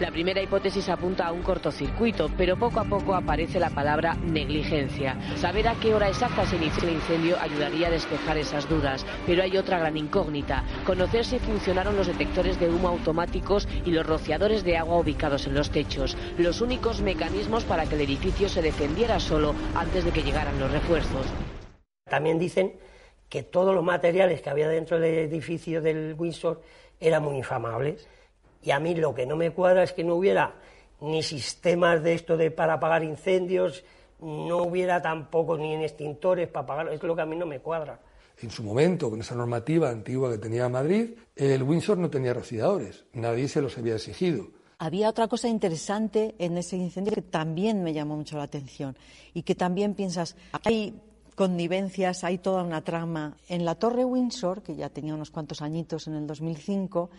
La 0.00 0.10
primera 0.10 0.40
hipótesis 0.40 0.88
apunta 0.88 1.26
a 1.26 1.32
un 1.32 1.42
cortocircuito, 1.42 2.30
pero 2.38 2.56
poco 2.56 2.80
a 2.80 2.84
poco 2.84 3.14
aparece 3.14 3.60
la 3.60 3.68
palabra 3.68 4.14
negligencia. 4.14 5.14
Saber 5.36 5.68
a 5.68 5.74
qué 5.74 5.92
hora 5.92 6.08
exacta 6.08 6.46
se 6.46 6.56
inició 6.56 6.84
el 6.84 6.94
incendio 6.94 7.36
ayudaría 7.38 7.88
a 7.88 7.90
despejar 7.90 8.38
esas 8.38 8.66
dudas, 8.66 9.04
pero 9.26 9.42
hay 9.42 9.58
otra 9.58 9.78
gran 9.78 9.98
incógnita, 9.98 10.64
conocer 10.86 11.26
si 11.26 11.38
funcionaron 11.38 11.98
los 11.98 12.06
detectores 12.06 12.58
de 12.58 12.70
humo 12.70 12.88
automáticos 12.88 13.68
y 13.84 13.90
los 13.90 14.06
rociadores 14.06 14.64
de 14.64 14.78
agua 14.78 14.96
ubicados 14.96 15.46
en 15.46 15.54
los 15.54 15.70
techos, 15.70 16.16
los 16.38 16.62
únicos 16.62 17.02
mecanismos 17.02 17.64
para 17.64 17.84
que 17.84 17.96
el 17.96 18.00
edificio 18.00 18.48
se 18.48 18.62
defendiera 18.62 19.20
solo 19.20 19.54
antes 19.74 20.06
de 20.06 20.12
que 20.12 20.22
llegaran 20.22 20.58
los 20.58 20.72
refuerzos. 20.72 21.26
También 22.08 22.38
dicen 22.38 22.78
que 23.28 23.42
todos 23.42 23.74
los 23.74 23.84
materiales 23.84 24.40
que 24.40 24.48
había 24.48 24.70
dentro 24.70 24.98
del 24.98 25.18
edificio 25.18 25.82
del 25.82 26.14
Windsor 26.16 26.62
eran 27.00 27.22
muy 27.22 27.36
infamables. 27.36 28.08
Y 28.62 28.70
a 28.70 28.80
mí 28.80 28.94
lo 28.94 29.14
que 29.14 29.26
no 29.26 29.36
me 29.36 29.52
cuadra 29.52 29.82
es 29.82 29.92
que 29.92 30.04
no 30.04 30.16
hubiera 30.16 30.54
ni 31.00 31.22
sistemas 31.22 32.02
de 32.02 32.14
esto 32.14 32.36
de 32.36 32.50
para 32.50 32.74
apagar 32.74 33.02
incendios, 33.02 33.84
no 34.20 34.58
hubiera 34.58 35.00
tampoco 35.00 35.56
ni 35.56 35.74
en 35.74 35.82
extintores 35.82 36.48
para 36.48 36.64
apagar, 36.64 36.92
es 36.92 37.02
lo 37.02 37.16
que 37.16 37.22
a 37.22 37.26
mí 37.26 37.36
no 37.36 37.46
me 37.46 37.60
cuadra. 37.60 38.00
En 38.42 38.50
su 38.50 38.62
momento, 38.62 39.10
con 39.10 39.20
esa 39.20 39.34
normativa 39.34 39.90
antigua 39.90 40.30
que 40.30 40.38
tenía 40.38 40.68
Madrid, 40.68 41.10
el 41.36 41.62
Windsor 41.62 41.98
no 41.98 42.08
tenía 42.08 42.32
rociadores, 42.32 43.04
nadie 43.12 43.48
se 43.48 43.60
los 43.60 43.76
había 43.76 43.94
exigido. 43.94 44.48
Había 44.78 45.10
otra 45.10 45.28
cosa 45.28 45.48
interesante 45.48 46.34
en 46.38 46.56
ese 46.56 46.76
incendio 46.76 47.12
que 47.12 47.20
también 47.20 47.82
me 47.82 47.92
llamó 47.92 48.16
mucho 48.16 48.38
la 48.38 48.44
atención 48.44 48.96
y 49.34 49.42
que 49.42 49.54
también 49.54 49.94
piensas, 49.94 50.36
hay 50.64 50.98
connivencias, 51.34 52.24
hay 52.24 52.38
toda 52.38 52.62
una 52.62 52.82
trama. 52.82 53.36
En 53.48 53.66
la 53.66 53.74
Torre 53.74 54.06
Windsor, 54.06 54.62
que 54.62 54.74
ya 54.74 54.88
tenía 54.88 55.14
unos 55.14 55.30
cuantos 55.30 55.60
añitos 55.60 56.06
en 56.06 56.14
el 56.14 56.26
2005, 56.26 57.10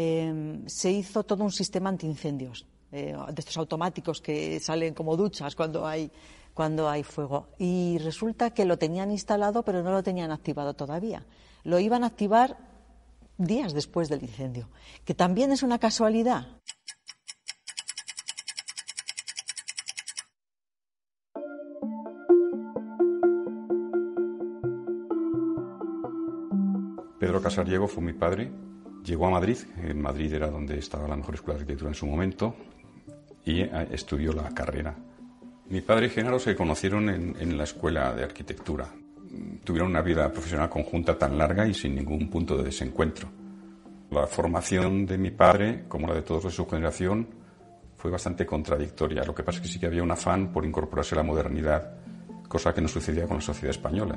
eh, 0.00 0.62
se 0.66 0.92
hizo 0.92 1.24
todo 1.24 1.42
un 1.42 1.50
sistema 1.50 1.90
antiincendios, 1.90 2.64
eh, 2.92 3.16
de 3.32 3.40
estos 3.40 3.56
automáticos 3.56 4.20
que 4.20 4.60
salen 4.60 4.94
como 4.94 5.16
duchas 5.16 5.56
cuando 5.56 5.88
hay, 5.88 6.08
cuando 6.54 6.88
hay 6.88 7.02
fuego. 7.02 7.48
Y 7.58 7.98
resulta 7.98 8.50
que 8.50 8.64
lo 8.64 8.78
tenían 8.78 9.10
instalado, 9.10 9.64
pero 9.64 9.82
no 9.82 9.90
lo 9.90 10.04
tenían 10.04 10.30
activado 10.30 10.74
todavía. 10.74 11.26
Lo 11.64 11.80
iban 11.80 12.04
a 12.04 12.06
activar 12.06 12.58
días 13.38 13.74
después 13.74 14.08
del 14.08 14.22
incendio, 14.22 14.68
que 15.04 15.14
también 15.14 15.50
es 15.50 15.64
una 15.64 15.80
casualidad. 15.80 16.46
Pedro 27.18 27.42
Casariego 27.42 27.88
fue 27.88 28.04
mi 28.04 28.12
padre. 28.12 28.52
Llegó 29.04 29.26
a 29.26 29.30
Madrid, 29.30 29.56
en 29.82 30.00
Madrid 30.02 30.32
era 30.32 30.50
donde 30.50 30.78
estaba 30.78 31.08
la 31.08 31.16
mejor 31.16 31.36
escuela 31.36 31.58
de 31.58 31.62
arquitectura 31.62 31.90
en 31.90 31.94
su 31.94 32.06
momento, 32.06 32.54
y 33.44 33.62
eh, 33.62 33.88
estudió 33.92 34.32
la 34.32 34.50
carrera. 34.50 34.94
Mi 35.68 35.80
padre 35.80 36.06
y 36.06 36.10
Genaro 36.10 36.38
se 36.38 36.56
conocieron 36.56 37.08
en, 37.08 37.36
en 37.38 37.56
la 37.56 37.64
escuela 37.64 38.14
de 38.14 38.24
arquitectura. 38.24 38.88
Tuvieron 39.64 39.90
una 39.90 40.02
vida 40.02 40.30
profesional 40.32 40.70
conjunta 40.70 41.18
tan 41.18 41.36
larga 41.36 41.66
y 41.66 41.74
sin 41.74 41.94
ningún 41.94 42.30
punto 42.30 42.56
de 42.56 42.64
desencuentro. 42.64 43.28
La 44.10 44.26
formación 44.26 45.04
de 45.04 45.18
mi 45.18 45.30
padre, 45.30 45.84
como 45.86 46.06
la 46.06 46.14
de 46.14 46.22
todos 46.22 46.44
de 46.44 46.50
su 46.50 46.66
generación, 46.66 47.28
fue 47.98 48.10
bastante 48.10 48.46
contradictoria. 48.46 49.24
Lo 49.24 49.34
que 49.34 49.42
pasa 49.42 49.58
es 49.58 49.62
que 49.62 49.68
sí 49.68 49.78
que 49.78 49.86
había 49.86 50.02
un 50.02 50.10
afán 50.10 50.52
por 50.52 50.64
incorporarse 50.64 51.14
a 51.14 51.18
la 51.18 51.24
modernidad, 51.24 51.94
cosa 52.48 52.72
que 52.72 52.80
no 52.80 52.88
sucedía 52.88 53.26
con 53.26 53.36
la 53.36 53.42
sociedad 53.42 53.70
española. 53.70 54.16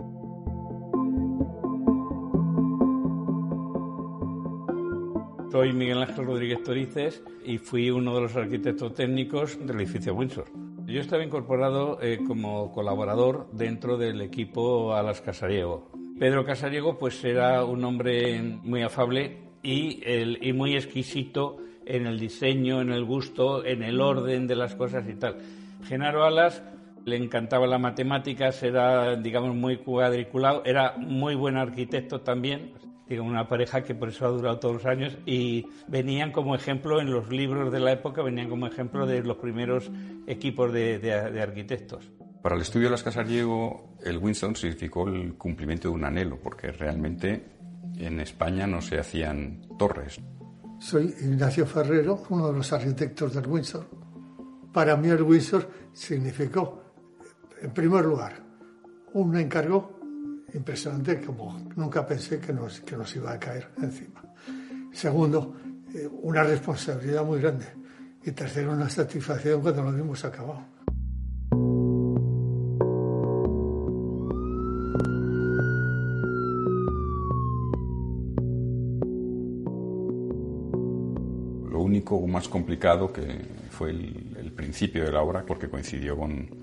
Soy 5.51 5.73
Miguel 5.73 6.01
Ángel 6.01 6.25
Rodríguez 6.25 6.63
Torices 6.63 7.21
y 7.43 7.57
fui 7.57 7.89
uno 7.89 8.15
de 8.15 8.21
los 8.21 8.35
arquitectos 8.37 8.93
técnicos 8.93 9.59
del 9.59 9.81
edificio 9.81 10.15
Windsor. 10.15 10.45
Yo 10.85 11.01
estaba 11.01 11.25
incorporado 11.25 12.01
eh, 12.01 12.19
como 12.25 12.71
colaborador 12.71 13.49
dentro 13.51 13.97
del 13.97 14.21
equipo 14.21 14.93
Alas 14.93 15.19
Casariego. 15.19 15.91
Pedro 16.17 16.45
Casariego 16.45 16.97
pues 16.97 17.21
era 17.25 17.65
un 17.65 17.83
hombre 17.83 18.41
muy 18.41 18.81
afable 18.81 19.39
y, 19.61 20.01
y 20.07 20.53
muy 20.53 20.77
exquisito 20.77 21.57
en 21.85 22.07
el 22.07 22.17
diseño, 22.17 22.79
en 22.79 22.89
el 22.89 23.03
gusto, 23.03 23.65
en 23.65 23.83
el 23.83 23.99
orden 23.99 24.47
de 24.47 24.55
las 24.55 24.73
cosas 24.75 25.03
y 25.09 25.15
tal. 25.15 25.35
Genaro 25.83 26.23
Alas 26.23 26.63
le 27.03 27.17
encantaba 27.17 27.67
la 27.67 27.77
matemáticas, 27.77 28.63
era, 28.63 29.17
digamos, 29.17 29.53
muy 29.53 29.79
cuadriculado, 29.79 30.63
era 30.63 30.95
muy 30.97 31.35
buen 31.35 31.57
arquitecto 31.57 32.21
también, 32.21 32.71
una 33.19 33.47
pareja 33.47 33.83
que 33.83 33.95
por 33.95 34.09
eso 34.09 34.25
ha 34.25 34.29
durado 34.29 34.59
todos 34.59 34.75
los 34.75 34.85
años 34.85 35.17
y 35.25 35.67
venían 35.87 36.31
como 36.31 36.55
ejemplo 36.55 37.01
en 37.01 37.11
los 37.11 37.29
libros 37.29 37.71
de 37.71 37.79
la 37.79 37.91
época, 37.91 38.21
venían 38.21 38.49
como 38.49 38.67
ejemplo 38.67 39.05
de 39.05 39.23
los 39.23 39.37
primeros 39.37 39.91
equipos 40.27 40.71
de, 40.71 41.41
arquitectos. 41.41 42.11
Para 42.41 42.55
el 42.55 42.61
estudio 42.61 42.87
de 42.87 42.91
las 42.91 43.03
casas 43.03 43.27
Diego, 43.27 43.95
el 44.03 44.17
Winston 44.17 44.55
significó 44.55 45.07
el 45.07 45.35
cumplimiento 45.35 45.89
de 45.89 45.95
un 45.95 46.05
anhelo, 46.05 46.39
porque 46.41 46.71
realmente 46.71 47.45
en 47.97 48.19
España 48.19 48.65
no 48.65 48.81
se 48.81 48.99
hacían 48.99 49.61
torres. 49.77 50.19
Soy 50.79 51.13
Ignacio 51.21 51.67
Ferrero, 51.67 52.23
uno 52.29 52.47
de 52.47 52.57
los 52.57 52.73
arquitectos 52.73 53.35
del 53.35 53.45
Windsor. 53.45 53.87
Para 54.73 54.95
mí 54.95 55.09
el 55.09 55.21
Windsor 55.21 55.69
significó, 55.93 56.81
en 57.61 57.71
primer 57.71 58.05
lugar, 58.05 58.41
un 59.13 59.37
encargo 59.37 60.00
impresionante 60.53 61.21
como 61.21 61.57
nunca 61.75 62.05
pensé 62.05 62.39
que 62.39 62.53
nos, 62.53 62.81
que 62.81 62.95
nos 62.97 63.15
iba 63.15 63.31
a 63.31 63.39
caer 63.39 63.69
encima. 63.81 64.21
Segundo, 64.91 65.55
eh, 65.93 66.07
una 66.21 66.43
responsabilidad 66.43 67.23
muy 67.23 67.39
grande. 67.39 67.65
Y 68.23 68.31
tercero, 68.31 68.71
una 68.73 68.89
satisfacción 68.89 69.61
cuando 69.61 69.83
lo 69.83 69.91
vimos 69.93 70.23
acabado. 70.23 70.63
Lo 81.71 81.79
único 81.79 82.27
más 82.27 82.47
complicado 82.47 83.11
que 83.11 83.23
fue 83.71 83.89
el 83.89 84.53
principio 84.55 85.03
de 85.03 85.11
la 85.11 85.21
obra, 85.21 85.43
porque 85.45 85.67
coincidió 85.67 86.15
con, 86.15 86.60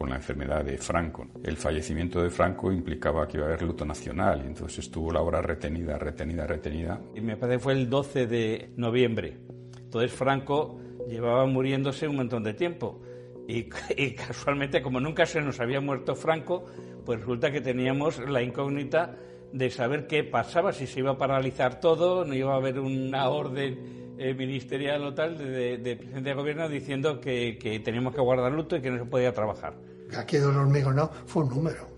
con 0.00 0.08
la 0.08 0.16
enfermedad 0.16 0.64
de 0.64 0.78
Franco. 0.78 1.26
El 1.44 1.58
fallecimiento 1.58 2.22
de 2.22 2.30
Franco 2.30 2.72
implicaba 2.72 3.28
que 3.28 3.36
iba 3.36 3.44
a 3.44 3.48
haber 3.50 3.60
luto 3.60 3.84
nacional 3.84 4.40
y 4.42 4.46
entonces 4.46 4.78
estuvo 4.78 5.12
la 5.12 5.20
obra 5.20 5.42
retenida, 5.42 5.98
retenida, 5.98 6.46
retenida. 6.46 6.98
Y 7.14 7.20
me 7.20 7.36
parece 7.36 7.58
que 7.58 7.62
fue 7.62 7.74
el 7.74 7.90
12 7.90 8.26
de 8.26 8.70
noviembre. 8.76 9.36
Entonces 9.76 10.10
Franco 10.10 10.80
llevaba 11.06 11.44
muriéndose 11.44 12.08
un 12.08 12.16
montón 12.16 12.42
de 12.42 12.54
tiempo. 12.54 13.02
Y, 13.46 13.68
y, 13.94 14.14
casualmente, 14.14 14.80
como 14.80 15.00
nunca 15.00 15.26
se 15.26 15.42
nos 15.42 15.60
había 15.60 15.82
muerto 15.82 16.16
Franco, 16.16 16.64
pues 17.04 17.20
resulta 17.20 17.52
que 17.52 17.60
teníamos 17.60 18.26
la 18.26 18.42
incógnita 18.42 19.18
de 19.52 19.68
saber 19.68 20.06
qué 20.06 20.24
pasaba, 20.24 20.72
si 20.72 20.86
se 20.86 21.00
iba 21.00 21.10
a 21.10 21.18
paralizar 21.18 21.78
todo, 21.78 22.24
no 22.24 22.32
iba 22.32 22.54
a 22.54 22.56
haber 22.56 22.80
una 22.80 23.28
orden 23.28 24.16
eh, 24.16 24.32
ministerial 24.32 25.04
o 25.04 25.12
tal 25.12 25.36
de, 25.36 25.76
de, 25.76 25.96
presidente 25.96 26.30
de 26.30 26.34
gobierno 26.34 26.70
diciendo 26.70 27.20
que, 27.20 27.58
que 27.60 27.80
teníamos 27.80 28.14
que 28.14 28.22
guardar 28.22 28.50
luto 28.50 28.76
y 28.76 28.80
que 28.80 28.90
no 28.90 28.98
se 28.98 29.04
podía 29.04 29.34
trabajar. 29.34 29.89
Aquí 30.16 30.38
del 30.38 30.56
hormigón 30.56 31.08
fue 31.26 31.44
un 31.44 31.50
número. 31.50 31.88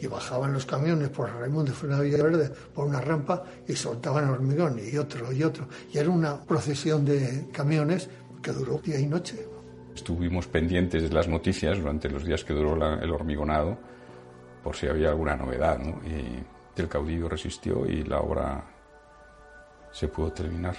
Y 0.00 0.06
bajaban 0.06 0.52
los 0.52 0.66
camiones 0.66 1.08
por 1.10 1.30
Raimundo 1.30 1.72
Villa 2.00 2.22
Verde 2.22 2.50
por 2.74 2.86
una 2.86 3.00
rampa 3.00 3.44
y 3.66 3.74
soltaban 3.74 4.28
hormigón 4.28 4.80
y 4.80 4.96
otro 4.96 5.32
y 5.32 5.42
otro. 5.42 5.68
Y 5.92 5.98
era 5.98 6.10
una 6.10 6.40
procesión 6.40 7.04
de 7.04 7.48
camiones 7.52 8.08
que 8.42 8.52
duró 8.52 8.78
día 8.78 8.98
y 8.98 9.06
noche. 9.06 9.46
Estuvimos 9.94 10.46
pendientes 10.46 11.02
de 11.02 11.10
las 11.10 11.28
noticias 11.28 11.78
durante 11.78 12.08
los 12.08 12.24
días 12.24 12.44
que 12.44 12.52
duró 12.52 12.74
el 12.94 13.10
hormigonado 13.10 13.78
por 14.62 14.76
si 14.76 14.86
había 14.86 15.10
alguna 15.10 15.36
novedad. 15.36 15.78
¿no? 15.78 16.00
Y 16.06 16.44
el 16.80 16.88
caudillo 16.88 17.28
resistió 17.28 17.86
y 17.86 18.02
la 18.04 18.20
obra 18.20 18.64
se 19.92 20.08
pudo 20.08 20.32
terminar. 20.32 20.76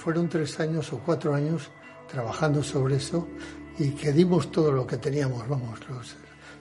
Fueron 0.00 0.28
tres 0.28 0.58
años 0.60 0.92
o 0.92 0.98
cuatro 0.98 1.34
años 1.34 1.70
trabajando 2.10 2.62
sobre 2.62 2.96
eso 2.96 3.28
y 3.78 3.90
que 3.90 4.12
dimos 4.12 4.50
todo 4.50 4.72
lo 4.72 4.86
que 4.86 4.96
teníamos, 4.96 5.46
vamos, 5.46 5.78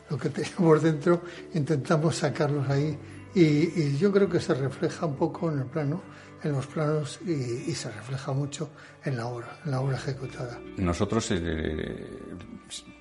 lo 0.10 0.18
que 0.18 0.30
teníamos 0.38 0.84
dentro, 0.84 1.22
intentamos 1.54 2.18
sacarlos 2.18 2.70
ahí 2.70 2.98
y, 3.34 3.98
yo 3.98 4.12
creo 4.12 4.28
que 4.30 4.40
se 4.40 4.54
refleja 4.54 5.06
un 5.06 5.16
poco 5.16 5.52
en 5.52 5.60
el 5.60 5.66
plano, 5.66 6.02
en 6.44 6.52
los 6.52 6.68
planos 6.68 7.20
y, 7.22 7.74
se 7.74 7.90
refleja 7.92 8.34
mucho 8.34 8.72
en 9.06 9.16
la 9.16 9.28
obra, 9.28 9.60
en 9.64 9.72
la 9.72 9.82
obra 9.82 9.96
ejecutada. 9.96 10.60
Nosotros 10.78 11.32
eh, 11.32 12.20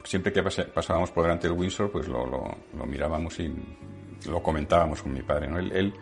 siempre 0.04 0.32
que 0.32 0.42
pasábamos 0.42 1.10
por 1.10 1.24
delante 1.24 1.48
del 1.48 1.56
Windsor, 1.58 1.90
pues 1.90 2.06
lo, 2.06 2.56
mirábamos 2.86 3.40
y 3.40 3.52
lo 4.28 4.40
comentábamos 4.42 5.02
con 5.02 5.12
mi 5.12 5.22
padre. 5.22 5.48
¿no? 5.48 5.58
él, 5.58 5.92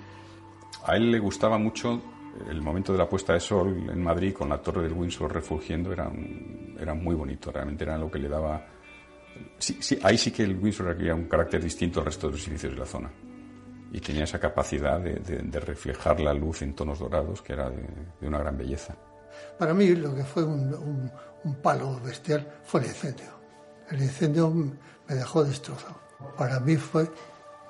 a 0.85 0.97
él 0.97 1.11
le 1.11 1.19
gustaba 1.19 1.57
mucho 1.57 2.03
el 2.51 2.61
momento 2.63 2.93
de 2.93 2.99
la 2.99 3.09
puesta 3.09 3.33
de 3.33 3.41
sol 3.41 3.89
en 3.91 4.03
Madrid 4.03 4.33
con 4.35 4.49
la 4.49 4.59
torre 4.61 4.83
del 4.83 4.93
Windsor 4.93 5.33
refugiendo 5.33 5.93
era, 5.93 6.11
era 6.79 6.95
muy 6.95 7.15
bonito, 7.15 7.51
realmente 7.53 7.85
era 7.85 7.97
lo 7.99 8.11
que 8.11 8.19
le 8.19 8.29
daba 8.29 8.67
Sí, 9.59 9.77
sí, 9.81 9.99
ahí 10.03 10.17
sí 10.17 10.31
que 10.31 10.45
el 10.45 10.57
Windsor 10.57 10.89
adquiría 10.89 11.15
un 11.15 11.29
carácter 11.29 11.63
distinto 11.63 12.01
al 12.01 12.07
resto 12.07 12.27
de 12.29 12.33
los 12.35 12.43
edificios 12.47 12.73
de 12.73 12.79
la 12.79 12.87
zona. 12.87 13.11
Y 13.93 14.01
tenía 14.01 14.25
esa 14.25 14.39
capacidad 14.41 14.99
de, 14.99 15.61
reflejar 15.61 16.21
la 16.21 16.33
luz 16.33 16.63
en 16.63 16.75
tonos 16.75 16.99
dorados, 16.99 17.43
que 17.43 17.53
era 17.53 17.69
de, 17.71 17.87
una 18.23 18.39
gran 18.39 18.57
belleza. 18.57 18.97
Para 19.59 19.75
mí 19.75 19.95
lo 19.95 20.15
que 20.15 20.25
fue 20.25 20.43
un, 20.43 20.73
un- 20.75 21.13
un 21.45 21.55
palo 21.57 22.01
bestial 22.01 22.47
fue 22.65 22.81
el 22.81 22.87
incendio. 22.87 23.27
El 23.91 24.03
incendio 24.03 24.51
me 24.51 25.15
dejó 25.15 25.45
destrozado. 25.45 26.01
Para 26.37 26.59
mí 26.61 26.77
fue, 26.77 27.09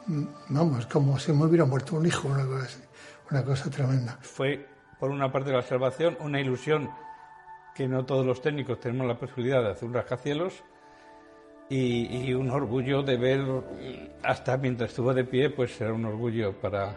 mm, 0.07 0.25
vamos, 0.51 0.87
como 0.87 1.19
si 1.19 1.33
me 1.33 1.45
hubiera 1.47 1.65
muerto 1.65 1.97
un 1.97 2.07
hijo, 2.07 2.29
una 2.29 2.47
cosa 2.47 2.65
así, 2.65 2.81
una 3.31 3.45
cosa 3.45 3.71
tremenda. 3.71 4.19
Fue, 4.21 4.67
por 4.99 5.11
una 5.11 5.31
parte, 5.31 5.51
la 5.51 5.59
observación, 5.59 6.17
una 6.21 6.41
ilusión 6.41 6.91
que 7.75 7.87
no 7.87 8.05
todos 8.05 8.25
los 8.25 8.41
técnicos 8.41 8.81
tenemos 8.81 9.07
la 9.07 9.19
posibilidad 9.19 9.63
de 9.63 9.71
hacer 9.71 9.89
un 9.89 9.95
rascacielos 9.95 10.65
y, 11.69 12.33
un 12.33 12.51
orgullo 12.51 13.03
de 13.03 13.17
ver, 13.17 13.45
hasta 14.23 14.57
mientras 14.57 14.91
estuvo 14.91 15.13
de 15.13 15.25
pie, 15.25 15.51
pues 15.51 15.79
era 15.81 15.93
un 15.93 16.05
orgullo 16.05 16.53
para, 16.61 16.97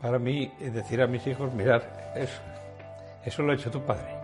para 0.00 0.18
mí 0.18 0.52
decir 0.60 1.02
a 1.02 1.06
mis 1.06 1.26
hijos, 1.26 1.52
mirar, 1.52 2.12
eso, 2.14 2.40
eso 3.24 3.42
lo 3.42 3.52
ha 3.52 3.56
hecho 3.56 3.70
tu 3.70 3.84
padre. 3.84 4.19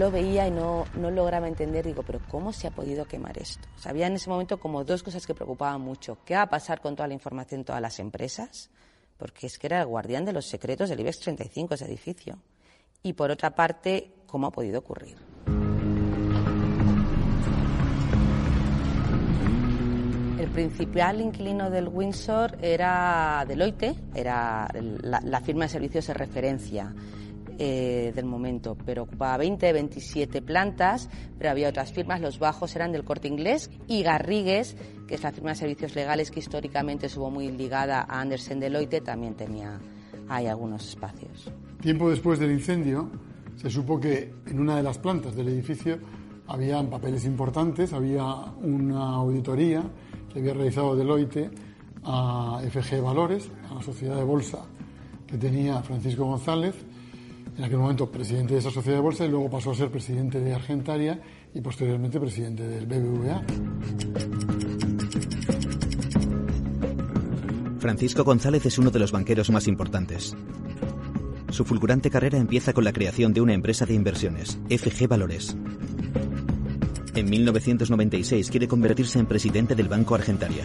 Lo 0.00 0.10
veía 0.10 0.48
y 0.48 0.50
no, 0.50 0.86
no 0.94 1.10
lograba 1.10 1.46
entender, 1.46 1.84
digo, 1.84 2.02
pero 2.02 2.20
¿cómo 2.30 2.54
se 2.54 2.66
ha 2.66 2.70
podido 2.70 3.04
quemar 3.04 3.36
esto? 3.36 3.68
O 3.76 3.78
sea, 3.78 3.90
había 3.90 4.06
en 4.06 4.14
ese 4.14 4.30
momento 4.30 4.58
como 4.58 4.82
dos 4.82 5.02
cosas 5.02 5.26
que 5.26 5.34
preocupaban 5.34 5.82
mucho. 5.82 6.16
¿Qué 6.24 6.34
va 6.34 6.42
a 6.42 6.48
pasar 6.48 6.80
con 6.80 6.96
toda 6.96 7.06
la 7.06 7.12
información 7.12 7.64
todas 7.64 7.82
las 7.82 7.98
empresas? 7.98 8.70
Porque 9.18 9.46
es 9.46 9.58
que 9.58 9.66
era 9.66 9.82
el 9.82 9.86
guardián 9.86 10.24
de 10.24 10.32
los 10.32 10.46
secretos 10.46 10.88
del 10.88 11.00
IBEX 11.00 11.20
35, 11.20 11.74
ese 11.74 11.84
edificio. 11.84 12.38
Y 13.02 13.12
por 13.12 13.30
otra 13.30 13.54
parte, 13.54 14.14
¿cómo 14.26 14.46
ha 14.46 14.50
podido 14.50 14.78
ocurrir? 14.78 15.18
El 20.38 20.48
principal 20.48 21.20
inquilino 21.20 21.68
del 21.68 21.88
Windsor 21.88 22.56
era 22.62 23.44
Deloitte, 23.46 23.94
era 24.14 24.66
la, 24.72 25.20
la 25.22 25.40
firma 25.42 25.64
de 25.64 25.68
servicios 25.68 26.06
de 26.06 26.14
referencia 26.14 26.94
eh, 27.62 28.10
del 28.14 28.24
momento, 28.24 28.74
pero 28.86 29.02
ocupaba 29.02 29.36
20, 29.36 29.74
27 29.74 30.40
plantas, 30.40 31.10
pero 31.36 31.50
había 31.50 31.68
otras 31.68 31.92
firmas, 31.92 32.22
los 32.22 32.38
bajos 32.38 32.74
eran 32.74 32.90
del 32.90 33.04
corte 33.04 33.28
inglés 33.28 33.70
y 33.86 34.02
Garrigues, 34.02 34.78
que 35.06 35.16
es 35.16 35.22
la 35.22 35.30
firma 35.30 35.50
de 35.50 35.56
servicios 35.56 35.94
legales 35.94 36.30
que 36.30 36.40
históricamente 36.40 37.08
estuvo 37.08 37.30
muy 37.30 37.52
ligada 37.52 38.00
a 38.00 38.22
Andersen 38.22 38.60
Deloitte, 38.60 39.02
también 39.02 39.34
tenía 39.34 39.78
ahí 40.26 40.46
algunos 40.46 40.88
espacios. 40.88 41.52
Tiempo 41.82 42.08
después 42.08 42.38
del 42.38 42.50
incendio, 42.50 43.10
se 43.56 43.68
supo 43.68 44.00
que 44.00 44.32
en 44.46 44.58
una 44.58 44.76
de 44.76 44.82
las 44.82 44.96
plantas 44.96 45.36
del 45.36 45.48
edificio 45.48 45.98
habían 46.46 46.88
papeles 46.88 47.26
importantes, 47.26 47.92
había 47.92 48.24
una 48.62 49.16
auditoría 49.16 49.82
que 50.32 50.38
había 50.38 50.54
realizado 50.54 50.96
Deloitte 50.96 51.50
a 52.04 52.62
FG 52.70 53.02
Valores, 53.02 53.50
a 53.70 53.74
la 53.74 53.82
sociedad 53.82 54.16
de 54.16 54.24
bolsa 54.24 54.64
que 55.26 55.36
tenía 55.36 55.82
Francisco 55.82 56.24
González, 56.24 56.74
en 57.56 57.64
aquel 57.64 57.78
momento 57.78 58.10
presidente 58.10 58.54
de 58.54 58.60
esa 58.60 58.70
sociedad 58.70 58.98
de 58.98 59.02
bolsa 59.02 59.24
y 59.24 59.28
luego 59.28 59.50
pasó 59.50 59.70
a 59.70 59.74
ser 59.74 59.90
presidente 59.90 60.40
de 60.40 60.54
Argentaria 60.54 61.20
y 61.54 61.60
posteriormente 61.60 62.20
presidente 62.20 62.66
del 62.66 62.86
BBVA. 62.86 63.42
Francisco 67.78 68.24
González 68.24 68.66
es 68.66 68.78
uno 68.78 68.90
de 68.90 68.98
los 68.98 69.10
banqueros 69.10 69.50
más 69.50 69.66
importantes. 69.66 70.36
Su 71.50 71.64
fulgurante 71.64 72.10
carrera 72.10 72.38
empieza 72.38 72.72
con 72.72 72.84
la 72.84 72.92
creación 72.92 73.32
de 73.32 73.40
una 73.40 73.54
empresa 73.54 73.86
de 73.86 73.94
inversiones, 73.94 74.58
FG 74.68 75.08
Valores. 75.08 75.56
En 77.14 77.28
1996 77.28 78.50
quiere 78.50 78.68
convertirse 78.68 79.18
en 79.18 79.26
presidente 79.26 79.74
del 79.74 79.88
Banco 79.88 80.14
Argentaria, 80.14 80.64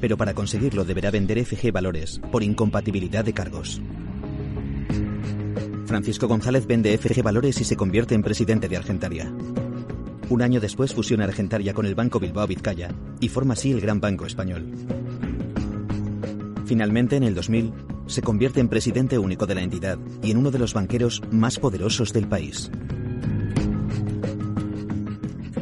pero 0.00 0.16
para 0.16 0.32
conseguirlo 0.32 0.84
deberá 0.84 1.10
vender 1.10 1.44
FG 1.44 1.72
Valores 1.72 2.20
por 2.32 2.42
incompatibilidad 2.42 3.24
de 3.24 3.34
cargos. 3.34 3.82
Francisco 5.86 6.26
González 6.26 6.66
vende 6.66 6.96
FG 6.96 7.22
Valores 7.22 7.60
y 7.60 7.64
se 7.64 7.76
convierte 7.76 8.14
en 8.14 8.22
presidente 8.22 8.68
de 8.68 8.76
Argentaria. 8.76 9.30
Un 10.30 10.42
año 10.42 10.60
después 10.60 10.94
fusiona 10.94 11.24
Argentaria 11.24 11.74
con 11.74 11.84
el 11.84 11.94
Banco 11.94 12.18
Bilbao 12.18 12.46
Vizcaya 12.46 12.88
y 13.20 13.28
forma 13.28 13.52
así 13.52 13.70
el 13.70 13.80
Gran 13.80 14.00
Banco 14.00 14.24
Español. 14.24 14.66
Finalmente, 16.64 17.16
en 17.16 17.24
el 17.24 17.34
2000, 17.34 17.72
se 18.06 18.22
convierte 18.22 18.60
en 18.60 18.68
presidente 18.68 19.18
único 19.18 19.46
de 19.46 19.54
la 19.54 19.62
entidad 19.62 19.98
y 20.22 20.30
en 20.30 20.38
uno 20.38 20.50
de 20.50 20.58
los 20.58 20.72
banqueros 20.72 21.22
más 21.30 21.58
poderosos 21.58 22.12
del 22.14 22.26
país. 22.26 22.70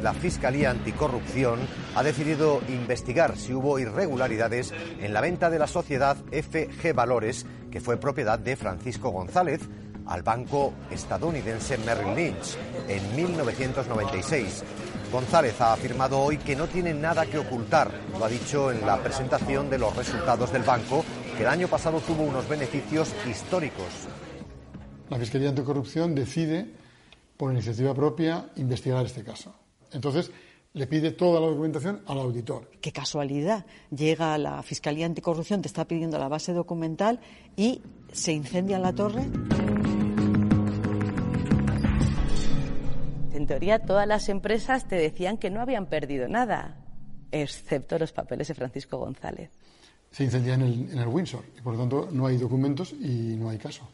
La 0.01 0.15
Fiscalía 0.15 0.71
Anticorrupción 0.71 1.61
ha 1.95 2.03
decidido 2.03 2.61
investigar 2.69 3.37
si 3.37 3.55
hubo 3.55 3.79
irregularidades 3.79 4.73
en 5.01 5.13
la 5.13 5.21
venta 5.21 5.51
de 5.51 5.59
la 5.59 5.67
sociedad 5.67 6.17
FG 6.33 6.93
Valores, 6.95 7.47
que 7.71 7.81
fue 7.81 7.97
propiedad 7.97 8.39
de 8.39 8.57
Francisco 8.57 9.11
González, 9.11 9.61
al 10.07 10.23
banco 10.23 10.73
estadounidense 10.91 11.79
Merrill 11.79 12.15
Lynch 12.15 12.57
en 12.89 13.17
1996. 13.17 14.65
González 15.13 15.61
ha 15.61 15.75
afirmado 15.75 16.19
hoy 16.19 16.39
que 16.39 16.57
no 16.57 16.67
tiene 16.67 16.95
nada 16.95 17.27
que 17.27 17.39
ocultar. 17.39 17.91
Lo 18.19 18.25
ha 18.25 18.29
dicho 18.29 18.71
en 18.71 18.87
la 18.87 19.03
presentación 19.03 19.69
de 19.69 19.79
los 19.79 19.95
resultados 19.95 20.53
del 20.53 20.63
banco, 20.63 21.05
que 21.37 21.43
el 21.43 21.49
año 21.49 21.69
pasado 21.69 22.01
tuvo 22.01 22.23
unos 22.23 22.49
beneficios 22.49 23.15
históricos. 23.29 23.87
La 25.11 25.19
Fiscalía 25.19 25.51
Anticorrupción 25.51 26.15
decide, 26.15 26.75
por 27.37 27.53
iniciativa 27.53 27.95
propia, 27.95 28.51
investigar 28.57 29.05
este 29.05 29.23
caso. 29.23 29.55
Entonces, 29.93 30.31
le 30.75 30.87
pide 30.87 31.11
toda 31.11 31.39
la 31.39 31.49
documentación 31.49 32.01
al 32.07 32.19
auditor. 32.19 32.71
Qué 32.81 32.93
casualidad. 32.93 33.67
Llega 33.95 34.39
la 34.39 34.63
Fiscalía 34.63 35.05
Anticorrupción, 35.05 35.61
te 35.61 35.69
está 35.69 35.87
pidiendo 35.87 36.19
la 36.19 36.29
base 36.29 36.55
documental 36.55 37.21
y 37.57 37.83
se 38.13 38.33
incendia 38.33 38.79
la 38.79 38.93
torre. 38.93 39.23
En 43.35 43.47
teoría, 43.47 43.81
todas 43.81 44.07
las 44.07 44.29
empresas 44.29 44.87
te 44.87 44.97
decían 44.97 45.39
que 45.39 45.51
no 45.51 45.61
habían 45.61 45.87
perdido 45.87 46.29
nada, 46.29 46.77
excepto 47.33 47.99
los 47.99 48.13
papeles 48.13 48.49
de 48.49 48.55
Francisco 48.55 48.99
González. 48.99 49.51
Se 50.11 50.25
incendia 50.25 50.55
en 50.55 50.63
el, 50.63 50.91
en 50.93 50.99
el 50.99 51.09
Windsor 51.09 51.45
y, 51.57 51.61
por 51.63 51.73
lo 51.73 51.81
tanto, 51.81 52.09
no 52.13 52.27
hay 52.27 52.37
documentos 52.37 52.93
y 52.93 53.37
no 53.37 53.49
hay 53.49 53.59
caso. 53.59 53.89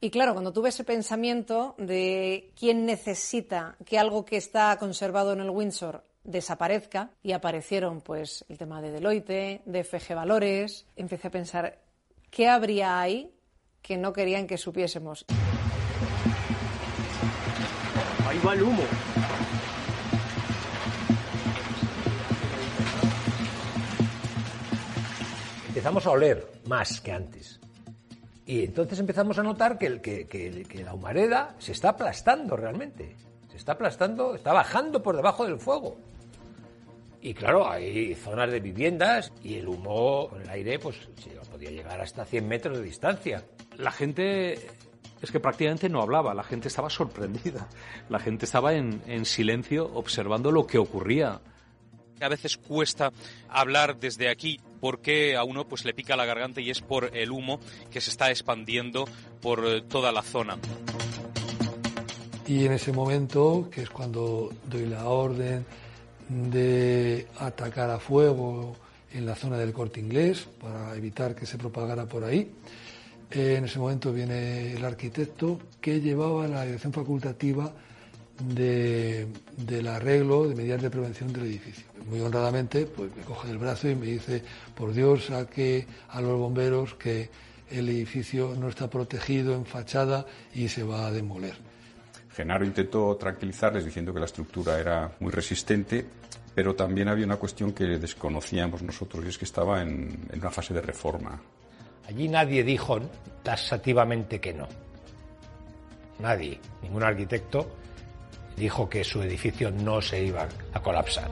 Y 0.00 0.10
claro, 0.10 0.34
cuando 0.34 0.52
tuve 0.52 0.68
ese 0.68 0.84
pensamiento 0.84 1.74
de 1.78 2.52
quién 2.58 2.86
necesita 2.86 3.76
que 3.84 3.98
algo 3.98 4.24
que 4.24 4.36
está 4.36 4.76
conservado 4.78 5.32
en 5.32 5.40
el 5.40 5.50
Windsor 5.50 6.04
desaparezca 6.22 7.10
y 7.22 7.32
aparecieron 7.32 8.00
pues 8.00 8.44
el 8.48 8.58
tema 8.58 8.80
de 8.80 8.90
Deloitte, 8.90 9.62
de 9.64 9.84
FG 9.84 10.14
Valores, 10.14 10.86
empecé 10.96 11.28
a 11.28 11.30
pensar 11.30 11.78
qué 12.30 12.48
habría 12.48 13.00
ahí 13.00 13.35
que 13.86 13.96
no 13.96 14.12
querían 14.12 14.48
que 14.48 14.58
supiésemos. 14.58 15.24
Ahí 18.26 18.40
va 18.44 18.54
el 18.54 18.62
humo. 18.64 18.82
Empezamos 25.68 26.04
a 26.04 26.10
oler 26.10 26.50
más 26.66 27.00
que 27.00 27.12
antes. 27.12 27.60
Y 28.44 28.64
entonces 28.64 28.98
empezamos 28.98 29.38
a 29.38 29.44
notar 29.44 29.78
que, 29.78 29.86
el, 29.86 30.00
que, 30.00 30.82
la 30.84 30.92
humareda 30.92 31.54
se 31.58 31.70
está 31.70 31.90
aplastando 31.90 32.56
realmente. 32.56 33.14
Se 33.48 33.56
está 33.56 33.72
aplastando, 33.72 34.34
está 34.34 34.52
bajando 34.52 35.00
por 35.00 35.14
debajo 35.14 35.44
del 35.44 35.60
fuego. 35.60 35.96
Y 37.26 37.34
claro, 37.34 37.68
hay 37.68 38.14
zonas 38.14 38.52
de 38.52 38.60
viviendas 38.60 39.32
y 39.42 39.54
el 39.54 39.66
humo 39.66 40.28
con 40.28 40.42
el 40.42 40.48
aire 40.48 40.78
pues 40.78 40.94
sí, 41.20 41.32
podía 41.50 41.72
llegar 41.72 42.00
hasta 42.00 42.24
100 42.24 42.46
metros 42.46 42.78
de 42.78 42.84
distancia. 42.84 43.42
La 43.78 43.90
gente 43.90 44.52
es 45.20 45.32
que 45.32 45.40
prácticamente 45.40 45.88
no 45.88 46.02
hablaba, 46.02 46.34
la 46.34 46.44
gente 46.44 46.68
estaba 46.68 46.88
sorprendida, 46.88 47.66
la 48.08 48.20
gente 48.20 48.44
estaba 48.44 48.74
en, 48.74 49.02
en 49.08 49.24
silencio 49.24 49.90
observando 49.92 50.52
lo 50.52 50.68
que 50.68 50.78
ocurría. 50.78 51.40
A 52.20 52.28
veces 52.28 52.58
cuesta 52.58 53.10
hablar 53.48 53.98
desde 53.98 54.30
aquí 54.30 54.60
porque 54.80 55.34
a 55.34 55.42
uno 55.42 55.66
pues 55.66 55.84
le 55.84 55.94
pica 55.94 56.14
la 56.14 56.26
garganta 56.26 56.60
y 56.60 56.70
es 56.70 56.80
por 56.80 57.10
el 57.12 57.32
humo 57.32 57.58
que 57.90 58.00
se 58.00 58.10
está 58.10 58.30
expandiendo 58.30 59.04
por 59.42 59.66
eh, 59.66 59.82
toda 59.82 60.12
la 60.12 60.22
zona. 60.22 60.58
Y 62.46 62.66
en 62.66 62.70
ese 62.70 62.92
momento, 62.92 63.68
que 63.68 63.82
es 63.82 63.90
cuando 63.90 64.52
doy 64.70 64.86
la 64.86 65.08
orden 65.08 65.66
de 66.28 67.26
atacar 67.38 67.90
a 67.90 67.98
fuego 67.98 68.76
en 69.12 69.26
la 69.26 69.34
zona 69.34 69.56
del 69.56 69.72
corte 69.72 70.00
inglés 70.00 70.46
para 70.60 70.94
evitar 70.94 71.34
que 71.34 71.46
se 71.46 71.58
propagara 71.58 72.06
por 72.06 72.24
ahí, 72.24 72.50
en 73.30 73.64
ese 73.64 73.78
momento 73.78 74.12
viene 74.12 74.72
el 74.72 74.84
arquitecto 74.84 75.58
que 75.80 76.00
llevaba 76.00 76.46
la 76.46 76.64
dirección 76.64 76.92
facultativa 76.92 77.72
de, 78.38 79.26
del 79.56 79.86
arreglo 79.88 80.48
de 80.48 80.54
medidas 80.54 80.82
de 80.82 80.90
prevención 80.90 81.32
del 81.32 81.46
edificio. 81.46 81.86
Muy 82.08 82.20
honradamente, 82.20 82.86
pues 82.86 83.14
me 83.16 83.22
coge 83.22 83.50
el 83.50 83.58
brazo 83.58 83.88
y 83.88 83.94
me 83.94 84.06
dice, 84.06 84.42
por 84.74 84.92
Dios, 84.92 85.26
saque 85.26 85.86
a 86.10 86.20
los 86.20 86.38
bomberos 86.38 86.94
que 86.94 87.30
el 87.70 87.88
edificio 87.88 88.54
no 88.58 88.68
está 88.68 88.88
protegido 88.88 89.54
en 89.54 89.66
fachada 89.66 90.26
y 90.54 90.68
se 90.68 90.84
va 90.84 91.06
a 91.06 91.10
demoler. 91.10 91.65
Genaro 92.36 92.66
intentó 92.66 93.16
tranquilizarles 93.16 93.86
diciendo 93.86 94.12
que 94.12 94.20
la 94.20 94.26
estructura 94.26 94.78
era 94.78 95.10
muy 95.20 95.32
resistente, 95.32 96.04
pero 96.54 96.74
también 96.74 97.08
había 97.08 97.24
una 97.24 97.36
cuestión 97.36 97.72
que 97.72 97.84
desconocíamos 97.98 98.82
nosotros 98.82 99.24
y 99.24 99.28
es 99.28 99.38
que 99.38 99.46
estaba 99.46 99.80
en, 99.80 100.28
en 100.30 100.40
una 100.40 100.50
fase 100.50 100.74
de 100.74 100.82
reforma. 100.82 101.40
Allí 102.06 102.28
nadie 102.28 102.62
dijo 102.62 103.00
taxativamente 103.42 104.38
que 104.38 104.52
no. 104.52 104.68
Nadie, 106.18 106.60
ningún 106.82 107.02
arquitecto 107.02 107.74
dijo 108.54 108.86
que 108.86 109.02
su 109.02 109.22
edificio 109.22 109.70
no 109.70 110.02
se 110.02 110.22
iba 110.22 110.46
a 110.74 110.82
colapsar. 110.82 111.30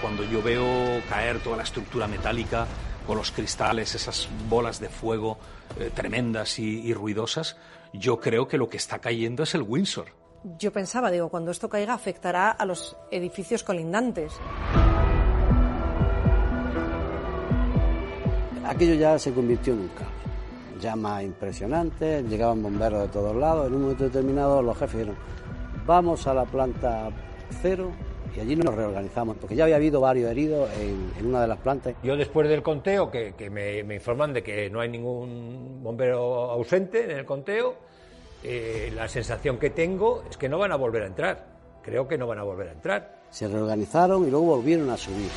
Cuando 0.00 0.22
yo 0.30 0.40
veo 0.40 1.02
caer 1.08 1.40
toda 1.40 1.56
la 1.56 1.64
estructura 1.64 2.06
metálica 2.06 2.68
con 3.08 3.16
los 3.16 3.32
cristales, 3.32 3.94
esas 3.94 4.28
bolas 4.50 4.80
de 4.80 4.90
fuego 4.90 5.38
eh, 5.80 5.90
tremendas 5.94 6.58
y, 6.58 6.80
y 6.86 6.92
ruidosas, 6.92 7.56
yo 7.94 8.20
creo 8.20 8.46
que 8.46 8.58
lo 8.58 8.68
que 8.68 8.76
está 8.76 8.98
cayendo 8.98 9.44
es 9.44 9.54
el 9.54 9.62
Windsor. 9.62 10.08
Yo 10.58 10.70
pensaba, 10.74 11.10
digo, 11.10 11.30
cuando 11.30 11.50
esto 11.50 11.70
caiga 11.70 11.94
afectará 11.94 12.50
a 12.50 12.66
los 12.66 12.98
edificios 13.10 13.64
colindantes. 13.64 14.34
Aquello 18.66 18.94
ya 18.94 19.18
se 19.18 19.32
convirtió 19.32 19.72
en 19.72 19.80
un 19.80 19.88
caos. 19.88 20.12
Llamas 20.78 21.22
impresionantes, 21.22 22.28
llegaban 22.28 22.62
bomberos 22.62 23.00
de 23.00 23.08
todos 23.08 23.34
lados. 23.34 23.68
En 23.68 23.74
un 23.74 23.82
momento 23.82 24.04
determinado 24.04 24.60
los 24.60 24.76
jefes 24.76 24.98
dijeron, 24.98 25.16
vamos 25.86 26.26
a 26.26 26.34
la 26.34 26.44
planta 26.44 27.08
cero 27.62 27.90
y 28.36 28.40
allí 28.40 28.56
nos 28.56 28.74
reorganizamos, 28.74 29.36
porque 29.36 29.54
ya 29.54 29.64
había 29.64 29.76
habido 29.76 30.00
varios 30.00 30.30
heridos 30.30 30.70
en, 30.78 31.12
en 31.18 31.26
una 31.26 31.40
de 31.40 31.48
las 31.48 31.58
plantas. 31.58 31.94
Yo 32.02 32.16
después 32.16 32.48
del 32.48 32.62
conteo, 32.62 33.10
que, 33.10 33.34
que 33.36 33.50
me, 33.50 33.82
me 33.84 33.96
informan 33.96 34.32
de 34.32 34.42
que 34.42 34.70
no 34.70 34.80
hay 34.80 34.88
ningún 34.88 35.80
bombero 35.82 36.50
ausente 36.50 37.04
en 37.04 37.18
el 37.18 37.24
conteo, 37.24 37.76
eh, 38.44 38.92
la 38.94 39.08
sensación 39.08 39.58
que 39.58 39.70
tengo 39.70 40.22
es 40.30 40.36
que 40.36 40.48
no 40.48 40.58
van 40.58 40.72
a 40.72 40.76
volver 40.76 41.02
a 41.02 41.06
entrar. 41.06 41.46
Creo 41.82 42.06
que 42.06 42.18
no 42.18 42.26
van 42.26 42.38
a 42.38 42.42
volver 42.42 42.68
a 42.68 42.72
entrar. 42.72 43.18
Se 43.30 43.48
reorganizaron 43.48 44.26
y 44.26 44.30
luego 44.30 44.46
volvieron 44.46 44.90
a 44.90 44.96
subir. 44.96 45.30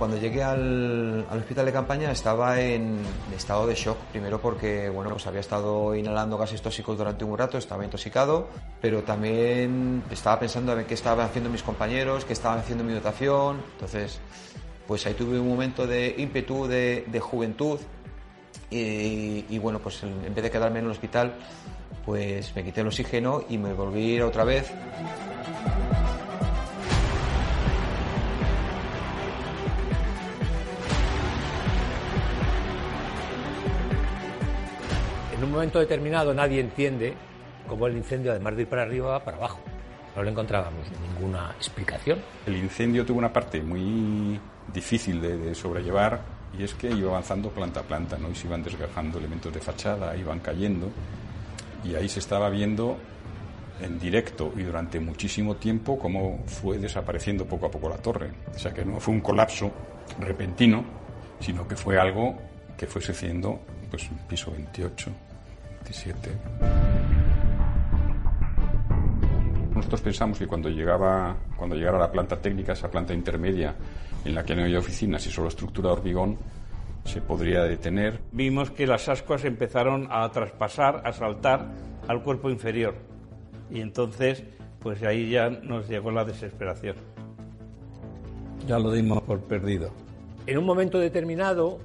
Cuando 0.00 0.16
llegué 0.16 0.42
al, 0.42 1.26
al 1.28 1.40
hospital 1.40 1.66
de 1.66 1.72
campaña 1.74 2.10
estaba 2.10 2.58
en 2.58 3.00
estado 3.36 3.66
de 3.66 3.74
shock, 3.74 3.98
primero 4.10 4.40
porque 4.40 4.88
bueno, 4.88 5.10
pues 5.10 5.26
había 5.26 5.40
estado 5.40 5.94
inhalando 5.94 6.38
gases 6.38 6.62
tóxicos 6.62 6.96
durante 6.96 7.22
un 7.22 7.36
rato, 7.36 7.58
estaba 7.58 7.84
intoxicado, 7.84 8.48
pero 8.80 9.02
también 9.02 10.02
estaba 10.10 10.40
pensando 10.40 10.72
en 10.78 10.86
qué 10.86 10.94
estaban 10.94 11.26
haciendo 11.26 11.50
mis 11.50 11.62
compañeros, 11.62 12.24
qué 12.24 12.32
estaban 12.32 12.60
haciendo 12.60 12.82
mi 12.82 12.94
dotación, 12.94 13.60
entonces 13.74 14.20
pues 14.86 15.04
ahí 15.04 15.12
tuve 15.12 15.38
un 15.38 15.50
momento 15.50 15.86
de 15.86 16.14
ímpetu, 16.16 16.66
de, 16.66 17.20
juventud 17.20 17.78
y, 18.70 19.58
bueno, 19.58 19.80
pues 19.80 20.02
en, 20.02 20.34
vez 20.34 20.42
de 20.42 20.50
quedarme 20.50 20.78
en 20.78 20.86
el 20.86 20.92
hospital, 20.92 21.34
pues 22.06 22.56
me 22.56 22.64
quité 22.64 22.80
el 22.80 22.86
oxígeno 22.86 23.44
y 23.50 23.58
me 23.58 23.74
volví 23.74 24.18
otra 24.22 24.44
vez. 24.44 24.72
En 35.40 35.44
un 35.44 35.52
momento 35.52 35.78
determinado 35.78 36.34
nadie 36.34 36.60
entiende 36.60 37.14
cómo 37.66 37.86
el 37.86 37.96
incendio, 37.96 38.30
además 38.30 38.56
de 38.56 38.62
ir 38.62 38.68
para 38.68 38.82
arriba, 38.82 39.12
va 39.12 39.24
para 39.24 39.38
abajo. 39.38 39.58
No 40.14 40.22
le 40.22 40.32
encontrábamos 40.32 40.86
ninguna 41.14 41.52
explicación. 41.56 42.18
El 42.44 42.58
incendio 42.58 43.06
tuvo 43.06 43.20
una 43.20 43.32
parte 43.32 43.62
muy 43.62 44.38
difícil 44.70 45.18
de, 45.18 45.38
de, 45.38 45.54
sobrellevar 45.54 46.20
y 46.58 46.62
es 46.62 46.74
que 46.74 46.90
iba 46.90 47.08
avanzando 47.12 47.48
planta 47.48 47.80
a 47.80 47.82
planta, 47.84 48.18
¿no? 48.18 48.28
Y 48.28 48.34
se 48.34 48.48
iban 48.48 48.62
desgajando 48.62 49.18
elementos 49.18 49.50
de 49.50 49.60
fachada, 49.60 50.14
iban 50.14 50.40
cayendo 50.40 50.90
y 51.84 51.94
ahí 51.94 52.10
se 52.10 52.18
estaba 52.18 52.50
viendo 52.50 52.98
en 53.80 53.98
directo 53.98 54.52
y 54.58 54.64
durante 54.64 55.00
muchísimo 55.00 55.56
tiempo 55.56 55.98
cómo 55.98 56.44
fue 56.44 56.76
desapareciendo 56.76 57.46
poco 57.46 57.64
a 57.64 57.70
poco 57.70 57.88
la 57.88 57.96
torre. 57.96 58.30
O 58.54 58.58
sea 58.58 58.74
que 58.74 58.84
no 58.84 59.00
fue 59.00 59.14
un 59.14 59.22
colapso 59.22 59.72
repentino, 60.18 60.84
sino 61.40 61.66
que 61.66 61.76
fue 61.76 61.98
algo 61.98 62.36
que 62.76 62.86
fue 62.86 63.00
sucediendo 63.00 63.58
pues 63.90 64.08
piso 64.28 64.52
28, 64.52 65.10
27. 65.80 66.30
Nosotros 69.74 70.00
pensamos 70.00 70.38
que 70.38 70.46
cuando 70.46 70.68
llegaba 70.68 71.36
cuando 71.56 71.76
llegara 71.76 71.98
la 71.98 72.10
planta 72.10 72.36
técnica, 72.36 72.72
esa 72.72 72.90
planta 72.90 73.14
intermedia 73.14 73.74
en 74.24 74.34
la 74.34 74.44
que 74.44 74.54
no 74.54 74.62
había 74.62 74.78
oficinas 74.78 75.26
y 75.26 75.30
solo 75.30 75.48
estructura 75.48 75.88
de 75.88 75.92
hormigón, 75.94 76.38
se 77.04 77.20
podría 77.20 77.62
detener. 77.62 78.20
Vimos 78.32 78.70
que 78.70 78.86
las 78.86 79.08
ascuas 79.08 79.44
empezaron 79.44 80.08
a 80.10 80.30
traspasar, 80.30 81.02
a 81.04 81.12
saltar 81.12 81.70
al 82.08 82.22
cuerpo 82.22 82.50
inferior. 82.50 82.94
Y 83.70 83.80
entonces, 83.80 84.42
pues 84.80 85.02
ahí 85.02 85.30
ya 85.30 85.48
nos 85.48 85.88
llegó 85.88 86.10
la 86.10 86.24
desesperación. 86.24 86.96
Ya 88.66 88.78
lo 88.78 88.92
dimos 88.92 89.22
por 89.22 89.40
perdido. 89.40 89.90
En 90.46 90.58
un 90.58 90.64
momento 90.64 90.98
determinado 90.98 91.78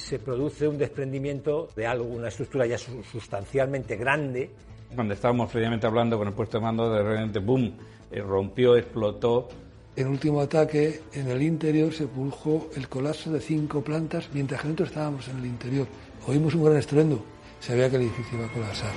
se 0.00 0.18
produce 0.18 0.66
un 0.66 0.78
desprendimiento 0.78 1.68
de 1.76 1.86
algo, 1.86 2.06
una 2.06 2.28
estructura 2.28 2.66
ya 2.66 2.78
sustancialmente 2.78 3.96
grande. 3.96 4.50
Cuando 4.94 5.14
estábamos 5.14 5.50
previamente 5.50 5.86
hablando 5.86 6.18
con 6.18 6.28
el 6.28 6.34
puesto 6.34 6.58
de 6.58 6.64
mando, 6.64 6.92
de 6.92 7.02
repente, 7.02 7.38
¡boom!, 7.38 7.72
eh, 8.10 8.20
rompió, 8.20 8.76
explotó. 8.76 9.48
En 9.94 10.06
el 10.06 10.12
último 10.12 10.40
ataque, 10.40 11.02
en 11.12 11.28
el 11.28 11.42
interior 11.42 11.92
se 11.92 12.06
produjo 12.06 12.70
el 12.74 12.88
colapso 12.88 13.30
de 13.30 13.40
cinco 13.40 13.82
plantas 13.82 14.28
mientras 14.32 14.60
que 14.60 14.68
nosotros 14.68 14.88
estábamos 14.88 15.28
en 15.28 15.38
el 15.38 15.46
interior. 15.46 15.86
Oímos 16.26 16.54
un 16.54 16.64
gran 16.64 16.76
estruendo. 16.76 17.22
Sabía 17.60 17.90
que 17.90 17.96
el 17.96 18.02
edificio 18.02 18.38
iba 18.38 18.46
a 18.46 18.52
colapsar. 18.52 18.90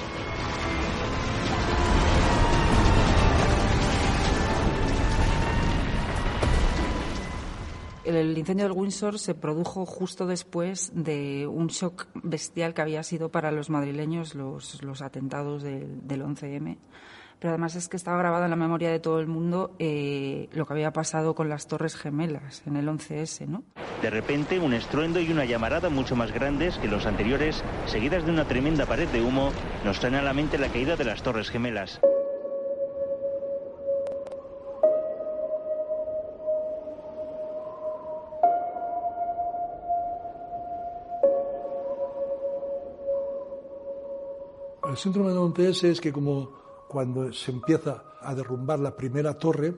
El 8.04 8.38
incendio 8.38 8.68
del 8.68 8.78
Windsor 8.78 9.18
se 9.18 9.34
produjo 9.34 9.86
justo 9.86 10.28
después 10.28 10.92
de 10.94 11.48
un 11.48 11.68
shock 11.68 12.08
bestial 12.16 12.74
que 12.74 12.82
había 12.82 13.04
sido 13.04 13.30
para 13.30 13.52
los 13.52 13.70
madrileños 13.70 14.36
los, 14.36 14.84
los 14.84 15.02
atentados 15.02 15.64
del, 15.64 16.06
del 16.08 16.22
11M 16.24 16.78
pero 17.44 17.56
además 17.56 17.76
es 17.76 17.90
que 17.90 17.98
estaba 17.98 18.18
grabado 18.18 18.46
en 18.46 18.52
la 18.52 18.56
memoria 18.56 18.90
de 18.90 19.02
todo 19.02 19.20
el 19.20 19.28
mundo 19.28 19.76
eh, 19.78 20.48
lo 20.54 20.66
que 20.66 20.72
había 20.72 20.94
pasado 20.94 21.36
con 21.36 21.50
las 21.50 21.68
Torres 21.68 21.98
Gemelas 21.98 22.64
en 22.66 22.78
el 22.78 22.88
11S, 22.88 23.48
¿no? 23.48 23.66
De 24.02 24.10
repente, 24.10 24.62
un 24.62 24.74
estruendo 24.74 25.20
y 25.20 25.30
una 25.30 25.44
llamarada 25.44 25.90
mucho 25.90 26.16
más 26.16 26.32
grandes 26.32 26.78
que 26.78 26.88
los 26.88 27.06
anteriores, 27.06 27.62
seguidas 27.86 28.26
de 28.26 28.32
una 28.32 28.48
tremenda 28.48 28.86
pared 28.86 29.10
de 29.10 29.22
humo, 29.22 29.52
nos 29.84 30.00
traen 30.00 30.16
a 30.16 30.22
la 30.22 30.34
mente 30.34 30.58
la 30.58 30.70
caída 30.70 30.96
de 30.96 31.04
las 31.04 31.22
Torres 31.22 31.50
Gemelas. 31.50 32.00
El 44.94 45.00
síndrome 45.00 45.32
de 45.32 45.40
11S 45.40 45.86
es 45.86 46.00
que 46.00 46.14
como 46.14 46.52
cuando 46.88 47.34
se 47.34 47.50
empieza 47.50 48.04
a 48.22 48.36
derrumbar 48.36 48.78
la 48.78 48.96
primera 48.96 49.36
torre, 49.36 49.74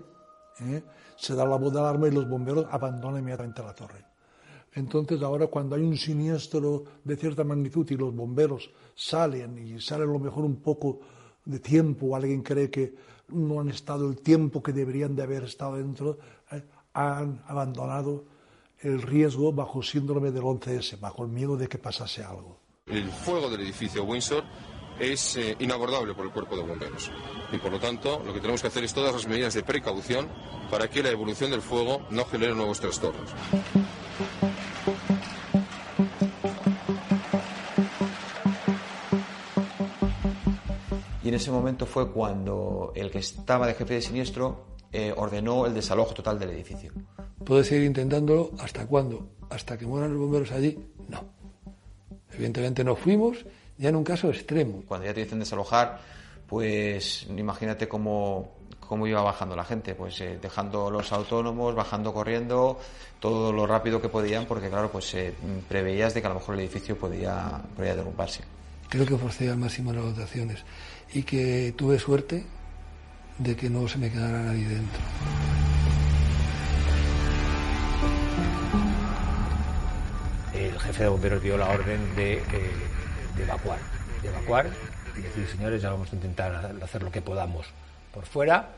¿eh? 0.60 0.84
se 1.16 1.34
da 1.34 1.46
la 1.46 1.56
voz 1.56 1.72
de 1.72 1.80
alarma 1.80 2.10
y 2.10 2.12
los 2.12 2.28
bomberos 2.28 2.68
abandonan 2.70 3.22
inmediatamente 3.22 3.64
la 3.64 3.74
torre. 3.74 4.04
Entonces 4.74 5.22
ahora 5.22 5.48
cuando 5.48 5.78
hay 5.78 5.84
un 5.84 5.96
siniestro 5.96 6.84
de 7.02 7.16
cierta 7.16 7.46
magnitud 7.46 7.90
y 7.92 7.96
los 7.96 8.14
bomberos 8.14 8.70
salen 8.94 9.58
y 9.58 9.80
salen 9.80 10.10
a 10.10 10.12
lo 10.12 10.20
mejor 10.20 10.44
un 10.44 10.58
poco 10.58 11.00
de 11.46 11.60
tiempo, 11.60 12.08
o 12.08 12.16
alguien 12.18 12.42
cree 12.42 12.70
que 12.70 12.94
no 13.30 13.62
han 13.62 13.70
estado 13.70 14.10
el 14.10 14.18
tiempo 14.18 14.62
que 14.62 14.74
deberían 14.74 15.16
de 15.16 15.24
haber 15.24 15.46
estado 15.46 15.78
dentro, 15.78 16.18
¿eh? 16.52 16.62
han 16.92 17.42
abandonado 17.48 18.26
el 18.80 19.02
riesgo 19.02 19.54
bajo 19.54 19.82
síndrome 19.82 20.32
del 20.32 20.44
11S, 20.44 21.00
bajo 21.00 21.24
el 21.24 21.30
miedo 21.30 21.56
de 21.56 21.70
que 21.70 21.78
pasase 21.78 22.22
algo. 22.22 22.60
El 22.86 23.10
fuego 23.10 23.50
del 23.50 23.62
edificio 23.62 24.04
Windsor 24.04 24.44
es 25.00 25.36
eh, 25.36 25.56
inabordable 25.60 26.14
por 26.14 26.26
el 26.26 26.32
cuerpo 26.32 26.56
de 26.56 26.64
bomberos. 26.64 27.12
Y 27.52 27.58
por 27.58 27.72
lo 27.72 27.80
tanto, 27.80 28.22
lo 28.26 28.34
que 28.34 28.40
tenemos 28.40 28.62
que 28.62 28.68
hacer 28.68 28.84
es 28.84 28.94
todas 28.94 29.14
las 29.14 29.28
medidas 29.28 29.54
de 29.54 29.64
precaución 29.64 30.28
para 30.72 30.90
que 30.90 31.04
la 31.04 31.10
evolución 31.10 31.52
del 31.52 31.62
fuego 31.62 32.02
no 32.10 32.26
genere 32.26 32.54
nuevos 32.56 32.80
trastornos. 32.80 33.30
Y 41.24 41.30
en 41.30 41.34
ese 41.34 41.52
momento 41.52 41.86
fue 41.86 42.12
cuando 42.12 42.92
el 42.96 43.10
que 43.10 43.20
estaba 43.20 43.68
de 43.68 43.74
jefe 43.74 43.96
de 43.96 44.02
siniestro 44.02 44.68
eh, 44.92 45.14
ordenó 45.18 45.66
el 45.66 45.74
desalojo 45.74 46.14
total 46.14 46.40
del 46.40 46.52
edificio, 46.52 46.94
¿Puedo 47.46 47.64
seguir 47.64 47.86
intentándolo 47.86 48.52
hasta 48.58 48.88
cuándo? 48.88 49.30
¿Hasta 49.52 49.78
que 49.78 49.86
mueran 49.86 50.12
los 50.12 50.20
bomberos 50.20 50.52
allí? 50.52 50.80
No. 51.08 51.26
Evidentemente 52.34 52.84
no 52.84 52.96
fuimos, 52.96 53.46
ya 53.78 53.90
en 53.90 53.96
un 53.96 54.04
caso 54.04 54.30
extremo. 54.30 54.84
Cuando 54.88 55.06
ya 55.06 55.14
te 55.14 55.24
dicen 55.24 55.40
desalojar, 55.40 56.00
pues 56.48 57.28
imagínate 57.30 57.88
cómo, 57.88 58.52
cómo 58.80 59.08
iba 59.08 59.22
bajando 59.22 59.56
la 59.56 59.64
gente, 59.64 59.96
pues 59.96 60.20
eh, 60.22 60.40
dejando 60.42 60.90
los 60.90 61.12
autónomos, 61.12 61.76
bajando 61.76 62.14
corriendo, 62.14 62.80
todo 63.20 63.52
lo 63.52 63.66
rápido 63.68 64.02
que 64.02 64.10
podían, 64.10 64.46
porque 64.46 64.70
claro, 64.70 64.92
pues 64.92 65.14
eh, 65.16 65.34
preveías 65.68 66.14
de 66.14 66.22
que 66.22 66.28
a 66.28 66.30
lo 66.30 66.36
mejor 66.36 66.56
el 66.56 66.62
edificio 66.62 66.98
podía, 66.98 67.62
podía 67.76 67.96
derrumbarse. 67.96 68.44
Creo 68.90 69.06
que 69.06 69.18
forcé 69.18 69.50
al 69.50 69.58
máximo 69.58 69.92
las 69.92 70.04
dotaciones 70.04 70.64
y 71.14 71.24
que 71.24 71.74
tuve 71.76 72.00
suerte 72.00 72.46
de 73.38 73.56
que 73.56 73.70
no 73.70 73.88
se 73.88 73.98
me 73.98 74.12
quedara 74.12 74.44
nadie 74.44 74.68
dentro. 74.68 75.02
El 80.54 80.80
jefe 80.80 81.04
de 81.04 81.10
bomberos 81.10 81.44
dio 81.44 81.58
la 81.58 81.70
orden 81.70 82.16
de, 82.16 82.36
eh, 82.36 82.42
de 83.36 83.44
evacuar, 83.44 83.80
de 84.22 84.30
evacuar 84.30 84.68
y 85.18 85.22
decir, 85.22 85.48
señores, 85.48 85.82
ya 85.82 85.92
vamos 85.92 86.12
a 86.12 86.16
intentar 86.16 86.76
hacer 86.82 87.04
lo 87.04 87.12
que 87.12 87.22
podamos 87.22 87.68
por 88.14 88.26
fuera, 88.26 88.70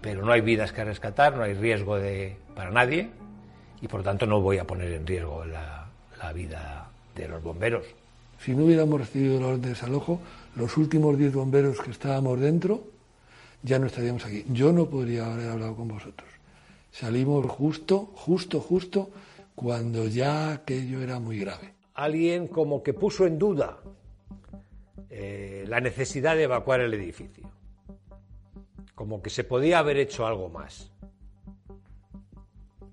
pero 0.00 0.24
no 0.24 0.32
hay 0.32 0.40
vidas 0.40 0.72
que 0.72 0.84
rescatar, 0.84 1.36
no 1.36 1.42
hay 1.42 1.54
riesgo 1.54 1.96
de, 1.96 2.36
para 2.54 2.70
nadie 2.70 3.10
y 3.80 3.88
por 3.88 4.00
lo 4.00 4.04
tanto 4.04 4.26
no 4.26 4.40
voy 4.40 4.58
a 4.58 4.64
poner 4.64 4.92
en 4.92 5.06
riesgo 5.06 5.44
la, 5.44 5.86
la 6.20 6.32
vida 6.32 6.88
de 7.14 7.28
los 7.28 7.42
bomberos. 7.42 7.84
Si 8.44 8.52
no 8.52 8.64
hubiéramos 8.64 9.00
recibido 9.00 9.40
la 9.40 9.48
orden 9.48 9.62
de 9.62 9.68
desalojo, 9.70 10.20
los 10.56 10.76
últimos 10.76 11.18
10 11.18 11.34
bomberos 11.34 11.80
que 11.80 11.90
estábamos 11.90 12.40
dentro 12.40 12.84
ya 13.62 13.78
no 13.78 13.86
estaríamos 13.86 14.24
aquí. 14.24 14.44
Yo 14.48 14.72
no 14.72 14.86
podría 14.86 15.32
haber 15.32 15.50
hablado 15.50 15.76
con 15.76 15.88
vosotros. 15.88 16.28
Salimos 16.92 17.46
justo, 17.46 18.10
justo, 18.14 18.60
justo 18.60 19.10
cuando 19.54 20.06
ya 20.06 20.52
aquello 20.52 21.02
era 21.02 21.20
muy 21.20 21.38
grave. 21.38 21.79
Alguien 22.00 22.46
como 22.48 22.82
que 22.82 22.94
puso 22.94 23.26
en 23.26 23.38
duda 23.38 23.78
eh, 25.10 25.64
la 25.68 25.80
necesidad 25.80 26.34
de 26.34 26.44
evacuar 26.44 26.80
el 26.80 26.94
edificio. 26.94 27.50
Como 28.94 29.20
que 29.20 29.28
se 29.28 29.44
podía 29.44 29.80
haber 29.80 29.98
hecho 29.98 30.26
algo 30.26 30.48
más. 30.48 30.90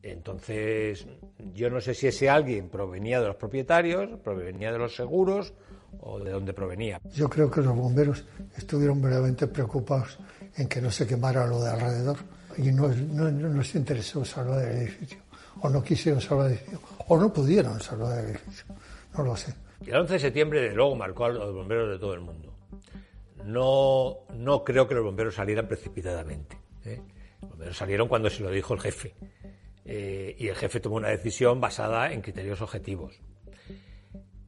Entonces, 0.04 1.08
yo 1.54 1.70
no 1.70 1.80
sé 1.80 1.94
si 1.94 2.08
ese 2.08 2.30
alguien 2.30 2.68
provenía 2.68 3.22
de 3.22 3.28
los 3.28 3.38
propietarios, 3.38 4.20
provenía 4.20 4.74
de 4.74 4.78
los 4.78 4.94
seguros 4.94 5.54
o 6.02 6.20
de 6.20 6.32
dónde 6.32 6.52
provenía. 6.52 7.00
Yo 7.14 7.30
creo 7.30 7.50
que 7.50 7.62
los 7.62 7.76
bomberos 7.78 8.26
estuvieron 8.58 9.02
verdaderamente 9.02 9.48
preocupados 9.48 10.20
en 10.58 10.68
que 10.68 10.82
no 10.82 10.92
se 10.92 11.08
quemara 11.08 11.48
lo 11.48 11.62
de 11.64 11.70
alrededor 11.70 12.18
y 12.58 12.74
no, 12.74 12.90
no, 12.90 13.32
no 13.32 13.58
les 13.58 13.74
interesó 13.76 14.26
salvar 14.26 14.68
el 14.68 14.78
edificio, 14.80 15.20
o 15.62 15.70
no 15.70 15.82
quisieron 15.82 16.20
salvar 16.20 16.48
el 16.48 16.54
edificio, 16.58 16.82
o 17.08 17.18
no 17.18 17.32
pudieron 17.32 17.80
salvar 17.80 18.20
el 18.20 18.26
edificio, 18.32 18.66
no 19.18 19.24
lo 19.24 19.36
sé. 19.36 19.54
El 19.86 19.96
11 19.96 20.14
de 20.14 20.20
septiembre, 20.20 20.62
de 20.62 20.76
luego, 20.76 20.96
marcó 20.96 21.26
a 21.26 21.30
los 21.30 21.54
bomberos 21.54 21.90
de 21.90 22.00
todo 22.00 22.14
el 22.14 22.22
mundo. 22.22 22.54
No, 23.46 24.26
no 24.34 24.64
creo 24.64 24.88
que 24.88 24.96
los 24.96 25.04
bomberos 25.04 25.36
salieran 25.36 25.68
precipitadamente. 25.68 26.58
¿eh? 26.86 27.02
Los 27.42 27.52
bomberos 27.52 27.78
salieron 27.78 28.08
cuando 28.08 28.30
se 28.30 28.44
lo 28.44 28.50
dijo 28.50 28.74
el 28.74 28.80
jefe. 28.80 29.16
Eh, 29.86 30.36
y 30.38 30.48
el 30.48 30.56
jefe 30.56 30.80
tomó 30.80 30.98
una 30.98 31.10
decisión 31.10 31.62
basada 31.62 32.12
en 32.12 32.22
criterios 32.22 32.62
objetivos. 32.62 33.20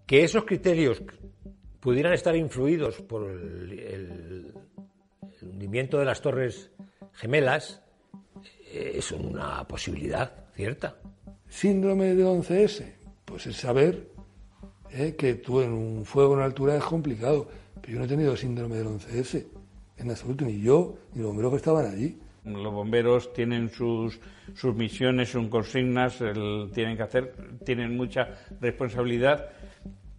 Que 0.05 0.24
esos 0.24 0.43
criterios 0.43 1.01
pudieran 1.80 2.13
estar 2.13 2.36
influidos 2.36 3.01
por 3.01 3.30
el, 3.30 3.72
el, 3.80 4.53
el 5.41 5.47
hundimiento 5.47 5.99
de 5.99 6.05
las 6.05 6.22
torres 6.22 6.72
gemelas 7.13 7.82
eh, 8.72 8.93
es 8.95 9.11
una 9.11 9.67
posibilidad 9.67 10.47
cierta. 10.55 10.97
Síndrome 11.47 12.15
de 12.15 12.26
11S, 12.26 12.93
pues 13.26 13.47
el 13.47 13.53
saber 13.53 14.09
que 14.90 15.36
tú 15.36 15.62
en 15.62 15.72
un 15.72 16.06
fuego 16.06 16.36
en 16.36 16.42
altura 16.42 16.76
es 16.76 16.84
complicado, 16.84 17.48
pero 17.82 17.94
yo 17.94 18.00
no 18.00 18.06
he 18.06 18.08
tenido 18.08 18.36
síndrome 18.36 18.78
del 18.78 18.88
11S 18.88 19.46
en 19.98 20.10
absoluto, 20.10 20.46
ni 20.46 20.62
yo, 20.62 20.96
ni 21.14 21.22
los 21.22 21.28
bomberos 21.28 21.52
que 21.52 21.58
estaban 21.58 21.86
allí. 21.86 22.18
Los 22.46 22.74
bomberos 22.74 23.34
tienen 23.34 23.70
sus, 23.70 24.20
sus 24.56 24.76
misiones, 24.76 25.30
sus 25.30 25.48
consignas, 25.50 26.18
tienen 26.74 26.98
que 26.98 27.04
hacer, 27.04 27.34
tienen 27.66 27.96
mucha 27.96 28.30
responsabilidad 28.62 29.50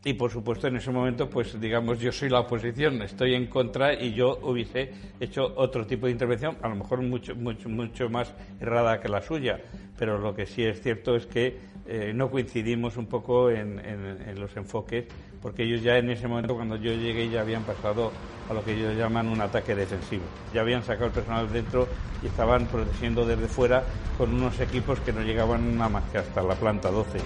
y 0.05 0.15
por 0.15 0.31
supuesto 0.31 0.67
en 0.67 0.77
ese 0.77 0.91
momento 0.91 1.29
pues 1.29 1.61
digamos 1.61 2.01
yo 2.01 2.11
soy 2.11 2.31
la 2.31 2.41
oposición 2.41 3.03
estoy 3.03 3.35
en 3.35 3.47
contra 3.49 3.93
y 3.93 4.15
yo 4.15 4.39
hubiese 4.43 4.93
hecho 5.21 5.53
otro 5.57 5.87
tipo 5.87 6.07
de 6.07 6.13
intervención 6.13 6.57
a 6.63 6.69
lo 6.69 6.77
mejor 6.77 7.03
mucho 7.03 7.35
mucho 7.37 7.69
mucho 7.69 8.09
más 8.09 8.33
errada 8.61 8.99
que 9.01 9.11
la 9.11 9.21
suya 9.21 9.61
pero 9.99 10.19
lo 10.19 10.35
que 10.35 10.47
sí 10.47 10.63
es 10.63 10.81
cierto 10.81 11.17
es 11.17 11.27
que 11.27 11.59
eh, 11.93 12.13
no 12.15 12.31
coincidimos 12.31 12.97
un 12.97 13.07
poco 13.07 13.51
en, 13.51 13.81
en, 13.81 14.41
los 14.41 14.57
enfoques 14.57 15.07
porque 15.43 15.65
ellos 15.65 15.83
ya 15.83 15.99
en 15.99 16.09
ese 16.09 16.29
momento 16.29 16.55
cuando 16.55 16.77
yo 16.77 16.93
llegué 16.93 17.29
ya 17.29 17.41
habían 17.41 17.65
pasado 17.65 18.13
a 18.49 18.55
lo 18.55 18.65
que 18.65 18.75
ellos 18.75 18.97
llaman 18.97 19.27
un 19.27 19.41
ataque 19.41 19.75
defensivo. 19.75 20.23
Ya 20.55 20.61
habían 20.61 20.85
sacado 20.85 21.07
el 21.07 21.13
personal 21.13 21.53
dentro 21.53 21.89
y 22.23 22.29
estaban 22.29 22.67
protegiendo 22.67 23.27
desde 23.27 23.49
fuera 23.49 23.83
con 24.17 24.33
unos 24.33 24.61
equipos 24.61 25.01
que 25.01 25.13
no 25.13 25.23
llegaban 25.23 25.77
nada 25.77 25.91
más 25.91 26.05
que 26.11 26.19
hasta 26.19 26.43
la 26.45 26.55
planta 26.55 26.91
12 26.91 27.19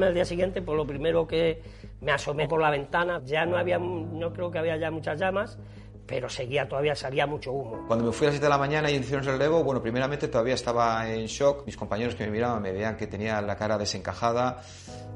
Al 0.00 0.06
despertarme 0.06 0.06
el 0.06 0.14
día 0.14 0.24
siguiente, 0.24 0.62
pues 0.62 0.76
lo 0.76 0.86
primero 0.86 1.26
que 1.26 1.62
me 2.00 2.12
asomé 2.12 2.48
por 2.48 2.60
la 2.60 2.70
ventana, 2.70 3.20
ya 3.24 3.44
no 3.44 3.56
había, 3.56 3.78
no 3.78 4.32
creo 4.32 4.50
que 4.50 4.58
había 4.58 4.76
ya 4.76 4.90
muchas 4.90 5.18
llamas, 5.18 5.58
pero 6.06 6.28
seguía 6.28 6.66
todavía, 6.68 6.94
salía 6.94 7.26
mucho 7.26 7.52
humo. 7.52 7.84
Cuando 7.86 8.06
me 8.06 8.12
fui 8.12 8.26
a 8.26 8.30
las 8.30 8.34
7 8.34 8.46
de 8.46 8.50
la 8.50 8.58
mañana 8.58 8.90
y 8.90 8.96
hicieron 8.96 9.24
el 9.26 9.32
relevo, 9.32 9.62
bueno, 9.62 9.82
primeramente 9.82 10.28
todavía 10.28 10.54
estaba 10.54 11.08
en 11.08 11.26
shock. 11.26 11.66
Mis 11.66 11.76
compañeros 11.76 12.14
que 12.14 12.24
me 12.24 12.32
miraban 12.32 12.62
me 12.62 12.72
veían 12.72 12.96
que 12.96 13.06
tenía 13.06 13.40
la 13.42 13.56
cara 13.56 13.76
desencajada, 13.76 14.62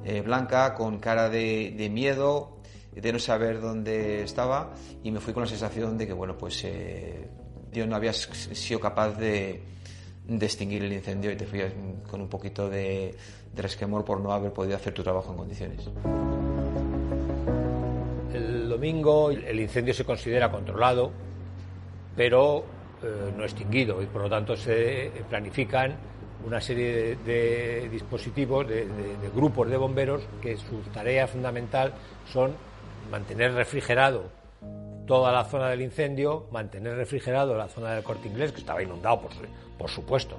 eh, 0.05 0.20
blanca, 0.20 0.74
con 0.74 0.99
cara 0.99 1.28
de, 1.28 1.74
de, 1.76 1.89
miedo, 1.89 2.59
de 2.93 3.12
no 3.12 3.18
saber 3.18 3.61
dónde 3.61 4.22
estaba, 4.22 4.74
y 5.03 5.11
me 5.11 5.20
fui 5.20 5.32
con 5.32 5.45
la 5.45 5.49
sensación 5.49 5.97
de 5.97 6.07
que, 6.07 6.12
bueno, 6.12 6.37
pues 6.37 6.62
eh, 6.64 7.28
no 7.74 7.97
había 7.97 8.12
sido 8.12 8.78
capaz 8.78 9.16
de, 9.16 9.62
extinguir 10.29 10.83
el 10.85 10.93
incendio 10.93 11.31
y 11.31 11.37
te 11.37 11.47
fui 11.47 11.62
con 12.11 12.20
un 12.20 12.29
poquito 12.29 12.68
de, 12.68 13.14
resquemor 13.55 14.05
por 14.05 14.20
no 14.20 14.33
haber 14.33 14.53
podido 14.53 14.77
hacer 14.77 14.93
tu 14.93 15.03
trabajo 15.03 15.31
en 15.31 15.37
condiciones. 15.37 15.89
El 18.33 18.68
domingo 18.68 19.31
el 19.31 19.61
incendio 19.61 19.95
se 19.95 20.05
considera 20.05 20.51
controlado, 20.51 21.12
pero 22.16 22.64
eh, 23.03 23.33
no 23.37 23.45
extinguido 23.45 24.03
y 24.03 24.07
por 24.07 24.22
lo 24.22 24.31
tanto 24.31 24.57
se 24.57 25.12
planifican 25.29 25.95
una 26.45 26.61
serie 26.61 26.93
de, 26.93 27.16
de 27.16 27.89
dispositivos, 27.89 28.66
de, 28.68 28.87
de, 28.87 29.16
de, 29.16 29.29
grupos 29.35 29.70
de 29.70 29.77
bomberos 29.77 30.22
que 30.43 30.57
su 30.57 30.79
tarea 30.93 31.27
fundamental 31.27 31.95
son 32.31 32.53
mantener 33.11 33.53
refrigerado 33.53 34.43
toda 35.07 35.32
la 35.32 35.44
zona 35.44 35.68
del 35.68 35.82
incendio, 35.82 36.46
mantener 36.50 36.96
refrigerado 36.96 37.57
la 37.57 37.68
zona 37.68 37.92
del 37.94 38.02
corte 38.02 38.28
inglés, 38.28 38.52
que 38.52 38.61
estaba 38.61 38.82
inundado, 38.82 39.28
por, 39.78 39.90
supuesto. 39.90 40.36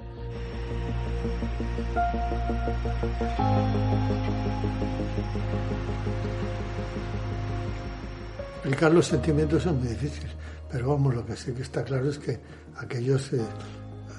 Explicar 8.56 8.92
los 8.92 9.06
sentimientos 9.06 9.62
son 9.62 9.78
muy 9.78 9.88
difíciles, 9.88 10.32
pero 10.70 10.88
vamos, 10.88 11.14
lo 11.14 11.24
que 11.24 11.36
sí 11.36 11.52
que 11.52 11.62
está 11.62 11.84
claro 11.84 12.08
es 12.08 12.18
que 12.18 12.40
aquellos, 12.76 13.32
eh, 13.32 13.40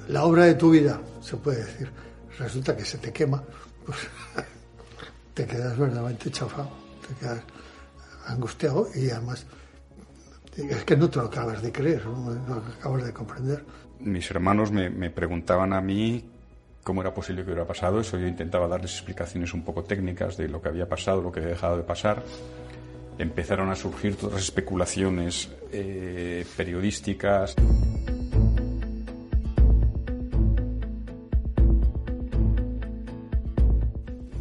la 0.08 0.24
obra 0.24 0.46
de 0.46 0.56
tu 0.56 0.72
vida, 0.72 1.02
se 1.22 1.36
puede 1.36 1.66
decir, 1.66 1.92
resulta 2.40 2.76
que 2.76 2.86
se 2.86 2.98
te 2.98 3.12
quema, 3.12 3.44
pues 3.86 3.98
te 5.34 5.46
quedas 5.46 5.78
verdaderamente 5.78 6.32
chafado, 6.32 6.70
te 7.06 7.14
quedas 7.16 7.42
angustiado 8.28 8.88
y 8.96 9.10
además 9.10 9.46
es 10.58 10.84
que 10.84 10.98
no 10.98 11.10
te 11.10 11.20
lo 11.20 11.26
acabas 11.26 11.62
de 11.62 11.72
creer, 11.72 12.06
no 12.06 12.32
lo 12.32 12.62
acabas 12.80 13.06
de 13.06 13.14
comprender. 13.14 13.64
Mis 14.00 14.30
hermanos 14.32 14.72
me, 14.72 14.90
me 14.90 15.10
preguntaban 15.10 15.74
a 15.74 15.82
mí 15.82 16.26
cómo 16.84 17.02
era 17.02 17.14
posible 17.14 17.44
que 17.44 17.52
hubiera 17.52 17.68
pasado 17.68 18.00
eso. 18.00 18.18
Yo 18.18 18.28
intentaba 18.28 18.68
darles 18.68 18.94
explicaciones 18.94 19.54
un 19.54 19.64
poco 19.64 19.84
técnicas 19.84 20.38
de 20.38 20.48
lo 20.48 20.62
que 20.62 20.70
había 20.70 20.88
pasado, 20.88 21.22
lo 21.22 21.32
que 21.32 21.40
había 21.42 21.52
dejado 21.52 21.78
de 21.78 21.84
pasar. 21.84 22.24
Empezaron 23.18 23.70
a 23.70 23.76
surgir 23.76 24.16
todas 24.16 24.36
las 24.36 24.44
especulaciones 24.44 25.50
eh, 25.72 26.46
periodísticas. 26.56 27.56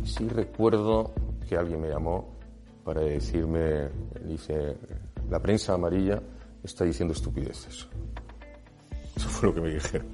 Sí 0.05 0.29
recuerdo 0.29 1.13
que 1.49 1.57
alguien 1.57 1.81
me 1.81 1.89
llamó 1.89 2.37
para 2.85 3.01
decirme, 3.01 3.89
dice, 4.25 4.77
la 5.31 5.41
prensa 5.41 5.75
amarilla 5.75 6.23
está 6.63 6.85
diciendo 6.85 7.15
estupideces. 7.15 7.89
Eso 9.17 9.29
fue 9.29 9.49
lo 9.49 9.55
que 9.55 9.61
me 9.61 9.71
dijeron. 9.71 10.07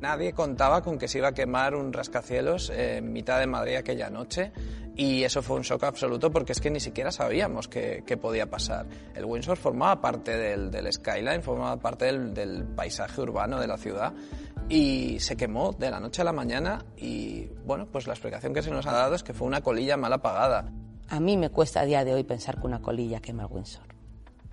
Nadie 0.00 0.34
contaba 0.34 0.82
con 0.82 0.98
que 0.98 1.08
se 1.08 1.18
iba 1.18 1.28
a 1.28 1.32
quemar 1.32 1.74
un 1.74 1.92
rascacielos 1.92 2.70
en 2.70 3.12
mitad 3.12 3.40
de 3.40 3.46
Madrid 3.46 3.76
aquella 3.76 4.10
noche 4.10 4.52
y 4.94 5.22
eso 5.24 5.42
fue 5.42 5.56
un 5.56 5.62
shock 5.62 5.84
absoluto 5.84 6.30
porque 6.30 6.52
es 6.52 6.60
que 6.60 6.70
ni 6.70 6.80
siquiera 6.80 7.10
sabíamos 7.10 7.66
qué, 7.66 8.04
qué 8.06 8.18
podía 8.18 8.48
pasar. 8.48 8.86
El 9.14 9.24
Windsor 9.24 9.56
formaba 9.56 10.00
parte 10.00 10.36
del, 10.36 10.70
del 10.70 10.92
skyline, 10.92 11.42
formaba 11.42 11.78
parte 11.78 12.06
del, 12.06 12.34
del, 12.34 12.64
paisaje 12.64 13.22
urbano 13.22 13.58
de 13.58 13.66
la 13.66 13.78
ciudad 13.78 14.12
y 14.68 15.18
se 15.20 15.34
quemó 15.34 15.72
de 15.72 15.90
la 15.90 15.98
noche 15.98 16.20
a 16.20 16.24
la 16.24 16.32
mañana 16.32 16.84
y 16.98 17.46
bueno, 17.64 17.86
pues 17.90 18.06
la 18.06 18.12
explicación 18.12 18.52
que 18.52 18.62
se 18.62 18.70
nos 18.70 18.86
ha 18.86 18.92
dado 18.92 19.14
es 19.14 19.22
que 19.22 19.32
fue 19.32 19.46
una 19.46 19.62
colilla 19.62 19.96
mal 19.96 20.12
apagada. 20.12 20.70
A 21.08 21.20
mí 21.20 21.38
me 21.38 21.48
cuesta 21.48 21.80
a 21.80 21.84
día 21.86 22.04
de 22.04 22.12
hoy 22.12 22.24
pensar 22.24 22.60
que 22.60 22.66
una 22.66 22.82
colilla 22.82 23.20
quema 23.20 23.44
el 23.44 23.48
Windsor. 23.50 23.95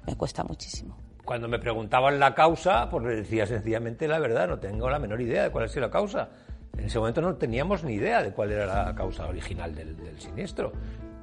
Me 0.08 0.16
cuesta 0.16 0.44
muchísimo. 0.44 0.98
Cuando 1.24 1.48
me 1.48 1.60
preguntaban 1.60 2.20
la 2.20 2.36
causa, 2.36 2.90
pues 2.90 3.06
le 3.06 3.16
decía 3.16 3.46
sencillamente 3.46 4.08
la 4.08 4.20
verdad, 4.20 4.48
no 4.48 4.60
tengo 4.60 4.90
la 4.90 5.00
menor 5.00 5.22
idea 5.22 5.44
de 5.44 5.52
cuál 5.52 5.66
ha 5.66 5.68
sido 5.68 5.82
la 5.82 5.92
causa. 5.92 6.30
En 6.78 6.86
ese 6.86 7.00
momento 7.00 7.22
no 7.22 7.36
teníamos 7.36 7.84
ni 7.84 7.94
idea 7.94 8.22
de 8.22 8.32
cuál 8.32 8.52
era 8.52 8.86
la 8.86 8.96
causa 8.96 9.28
original 9.28 9.74
del, 9.74 9.96
del 9.96 10.20
siniestro. 10.20 10.74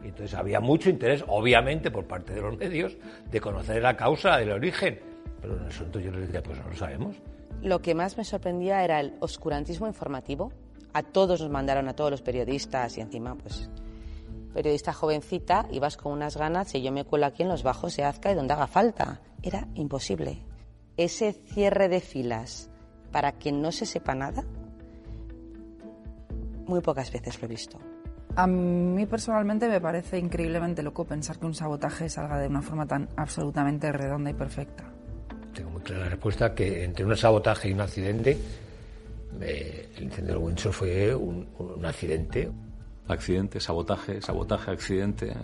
Y 0.02 0.08
entonces 0.08 0.34
había 0.34 0.60
mucho 0.60 0.88
interés, 0.88 1.24
obviamente, 1.26 1.90
por 1.90 2.06
parte 2.06 2.32
de 2.32 2.40
los 2.40 2.56
medios, 2.56 2.96
de 3.30 3.40
conocer 3.40 3.82
la 3.82 3.96
causa, 3.96 4.40
el 4.40 4.50
origen. 4.50 4.98
Pero 5.40 5.56
en 5.56 5.62
el 5.62 5.68
asunto 5.68 6.00
yo 6.00 6.10
les 6.12 6.22
decía, 6.22 6.42
pues 6.42 6.58
no 6.58 6.68
lo 6.68 6.76
sabemos. 6.76 7.16
Lo 7.62 7.82
que 7.82 7.94
más 7.94 8.16
me 8.16 8.24
sorprendía 8.24 8.82
era 8.84 9.00
el 9.00 9.14
oscurantismo 9.20 9.86
informativo. 9.86 10.52
A 10.94 11.02
todos 11.02 11.40
nos 11.40 11.50
mandaron, 11.50 11.88
a 11.88 11.94
todos 11.94 12.10
los 12.10 12.22
periodistas, 12.22 12.96
y 12.96 13.02
encima, 13.02 13.34
pues, 13.36 13.70
periodista 14.52 14.92
jovencita, 14.92 15.66
ibas 15.70 15.96
con 15.96 16.12
unas 16.12 16.36
ganas 16.36 16.74
y 16.74 16.82
yo 16.82 16.92
me 16.92 17.04
cuelo 17.04 17.26
aquí 17.26 17.42
en 17.42 17.48
los 17.48 17.62
bajos 17.62 17.96
de 17.96 18.04
Azca 18.04 18.30
y 18.30 18.34
donde 18.34 18.54
haga 18.54 18.66
falta. 18.66 19.20
Era 19.42 19.68
imposible. 19.74 20.42
Ese 20.96 21.32
cierre 21.32 21.88
de 21.88 22.00
filas 22.00 22.70
para 23.10 23.32
que 23.32 23.52
no 23.52 23.72
se 23.72 23.86
sepa 23.86 24.14
nada, 24.14 24.44
muy 26.66 26.80
pocas 26.80 27.10
veces 27.12 27.40
lo 27.40 27.46
he 27.46 27.48
visto. 27.48 27.78
A 28.36 28.46
mí 28.46 29.06
personalmente 29.06 29.68
me 29.68 29.80
parece 29.80 30.18
increíblemente 30.18 30.82
loco 30.82 31.04
pensar 31.04 31.38
que 31.38 31.46
un 31.46 31.54
sabotaje 31.54 32.08
salga 32.08 32.38
de 32.38 32.46
una 32.46 32.62
forma 32.62 32.86
tan 32.86 33.08
absolutamente 33.16 33.90
redonda 33.90 34.30
y 34.30 34.34
perfecta. 34.34 34.84
Tengo 35.52 35.70
muy 35.70 35.82
clara 35.82 36.04
la 36.04 36.10
respuesta 36.10 36.54
que 36.54 36.84
entre 36.84 37.04
un 37.04 37.16
sabotaje 37.16 37.68
y 37.68 37.72
un 37.72 37.80
accidente, 37.80 38.38
eh, 39.40 39.88
el 39.96 40.04
incendio 40.04 40.34
del 40.34 40.44
Windsor 40.44 40.72
fue 40.72 41.14
un, 41.14 41.48
un 41.58 41.84
accidente. 41.84 42.50
Accidente, 43.10 43.58
sabotaje, 43.58 44.22
sabotaje, 44.22 44.70
accidente. 44.70 45.34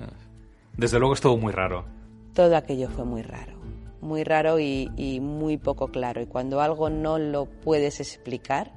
Desde 0.76 0.98
luego 1.00 1.14
estuvo 1.14 1.36
muy 1.36 1.52
raro. 1.52 1.84
Todo 2.32 2.56
aquello 2.56 2.88
fue 2.88 3.04
muy 3.04 3.22
raro, 3.22 3.58
muy 4.00 4.22
raro 4.22 4.60
y, 4.60 4.90
y 4.96 5.20
muy 5.20 5.56
poco 5.56 5.88
claro. 5.88 6.20
Y 6.22 6.26
cuando 6.26 6.60
algo 6.60 6.90
no 6.90 7.18
lo 7.18 7.46
puedes 7.46 7.98
explicar, 7.98 8.72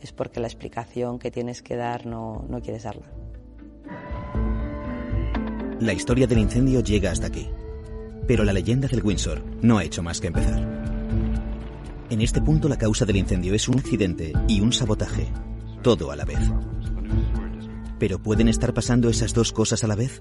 es 0.00 0.12
porque 0.12 0.40
la 0.40 0.46
explicación 0.46 1.18
que 1.18 1.30
tienes 1.30 1.60
que 1.60 1.76
dar 1.76 2.06
no, 2.06 2.46
no 2.48 2.62
quieres 2.62 2.84
darla. 2.84 3.10
La 5.80 5.92
historia 5.92 6.26
del 6.26 6.38
incendio 6.38 6.80
llega 6.80 7.10
hasta 7.10 7.26
aquí. 7.26 7.50
Pero 8.26 8.42
la 8.42 8.54
leyenda 8.54 8.88
del 8.88 9.04
Windsor 9.04 9.42
no 9.60 9.76
ha 9.76 9.84
hecho 9.84 10.02
más 10.02 10.18
que 10.20 10.28
empezar. 10.28 10.62
En 12.08 12.20
este 12.22 12.40
punto 12.40 12.68
la 12.70 12.78
causa 12.78 13.04
del 13.04 13.16
incendio 13.16 13.54
es 13.54 13.68
un 13.68 13.78
accidente 13.78 14.32
y 14.48 14.60
un 14.60 14.72
sabotaje, 14.72 15.28
todo 15.82 16.10
a 16.10 16.16
la 16.16 16.24
vez. 16.24 16.38
¿Pero 17.98 18.18
pueden 18.18 18.48
estar 18.48 18.74
pasando 18.74 19.08
esas 19.08 19.32
dos 19.32 19.52
cosas 19.52 19.84
a 19.84 19.86
la 19.86 19.94
vez? 19.94 20.20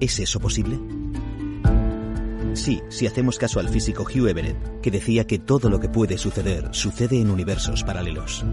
¿Es 0.00 0.18
eso 0.18 0.40
posible? 0.40 0.78
Sí, 2.54 2.82
si 2.88 3.06
hacemos 3.06 3.38
caso 3.38 3.58
al 3.58 3.68
físico 3.68 4.04
Hugh 4.04 4.28
Everett, 4.28 4.80
que 4.80 4.90
decía 4.90 5.26
que 5.26 5.38
todo 5.38 5.68
lo 5.68 5.80
que 5.80 5.88
puede 5.88 6.18
suceder 6.18 6.68
sucede 6.72 7.20
en 7.20 7.30
universos 7.30 7.82
paralelos. 7.82 8.44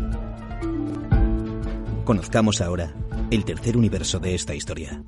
Conozcamos 2.04 2.62
ahora 2.62 2.94
el 3.30 3.46
tercer 3.46 3.78
universo 3.78 4.20
de 4.20 4.34
esta 4.34 4.56
historia. 4.56 5.04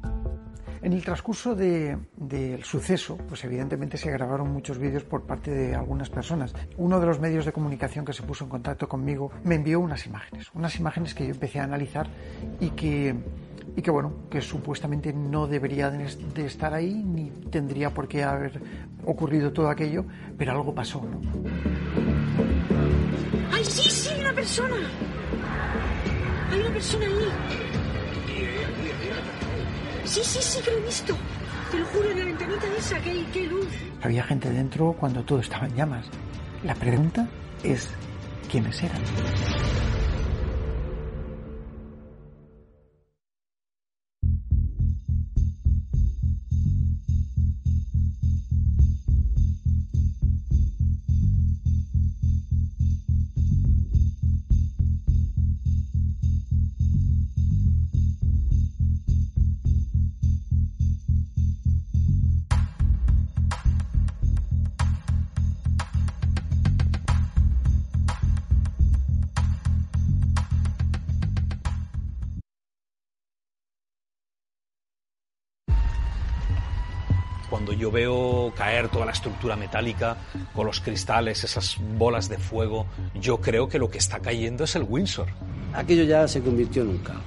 En 0.83 0.91
el 0.91 1.01
transcurso 1.01 1.55
del 1.55 1.97
de, 2.17 2.59
suceso, 2.61 3.17
pues 3.29 3.41
evidentemente 3.45 3.97
se 3.97 4.11
grabaron 4.11 4.51
muchos 4.51 4.77
vídeos 4.77 5.05
por 5.05 5.23
parte 5.25 5.49
de 5.49 5.75
algunas 5.75 6.09
personas. 6.09 6.53
Uno 6.75 6.99
de 6.99 7.05
los 7.05 7.21
medios 7.21 7.45
de 7.45 7.53
comunicación 7.53 8.03
que 8.03 8.11
se 8.11 8.21
puso 8.21 8.43
en 8.43 8.49
contacto 8.49 8.89
conmigo 8.89 9.31
me 9.45 9.55
envió 9.55 9.79
unas 9.79 10.05
imágenes, 10.05 10.49
unas 10.53 10.77
imágenes 10.77 11.15
que 11.15 11.25
yo 11.25 11.31
empecé 11.31 11.61
a 11.61 11.63
analizar 11.63 12.07
y 12.59 12.71
que, 12.71 13.15
y 13.75 13.81
que 13.81 13.91
bueno, 13.91 14.13
que 14.29 14.41
supuestamente 14.41 15.11
no 15.13 15.47
debería 15.47 15.89
de 15.89 16.45
estar 16.45 16.73
ahí 16.73 16.93
ni 16.93 17.29
tendría 17.49 17.89
por 17.89 18.07
qué 18.07 18.23
haber 18.23 18.61
ocurrido 19.05 19.51
todo 19.51 19.69
aquello, 19.69 20.05
pero 20.37 20.51
algo 20.51 20.73
pasó. 20.75 21.01
¿no? 21.01 21.19
¡Ay, 23.51 23.65
sí, 23.65 23.89
sí, 23.89 24.09
una 24.19 24.33
persona! 24.33 24.75
Hay 26.51 26.59
una 26.59 26.69
persona 26.71 27.05
ahí. 27.05 27.13
Sí, 30.05 30.21
sí, 30.23 30.39
sí 30.41 30.61
que 30.61 30.71
lo 30.71 30.77
he 30.77 30.81
visto. 30.81 31.15
Te 31.71 31.79
lo 31.79 31.85
juro, 31.87 32.11
en 32.11 32.19
la 32.19 32.25
ventanita 32.25 32.67
esa, 32.77 32.99
que 32.99 33.09
hay, 33.09 33.27
qué 33.33 33.47
luz. 33.47 33.67
Había 34.03 34.23
gente 34.23 34.51
dentro 34.51 34.93
cuando 34.93 35.23
todo 35.23 35.39
estaba 35.39 35.65
en 35.65 35.75
llamas. 35.75 36.05
La 36.63 36.75
pregunta 36.75 37.27
es, 37.63 37.89
¿quiénes 38.51 38.83
eran? 38.83 39.01
Yo 77.83 77.91
veo 77.91 78.53
caer 78.55 78.87
toda 78.87 79.05
la 79.05 79.11
estructura 79.11 79.57
metálica 79.57 80.15
con 80.55 80.65
los 80.65 80.79
cristales, 80.79 81.43
esas 81.43 81.75
bolas 81.97 82.29
de 82.29 82.37
fuego, 82.37 82.85
yo 83.13 83.41
creo 83.41 83.67
que 83.67 83.77
lo 83.77 83.89
que 83.89 83.97
está 83.97 84.21
cayendo 84.21 84.63
es 84.63 84.77
el 84.77 84.83
Windsor. 84.83 85.27
Aquello 85.73 86.05
ya 86.05 86.25
se 86.29 86.41
convirtió 86.41 86.83
en 86.83 86.89
un 86.91 86.97
caos. 86.99 87.19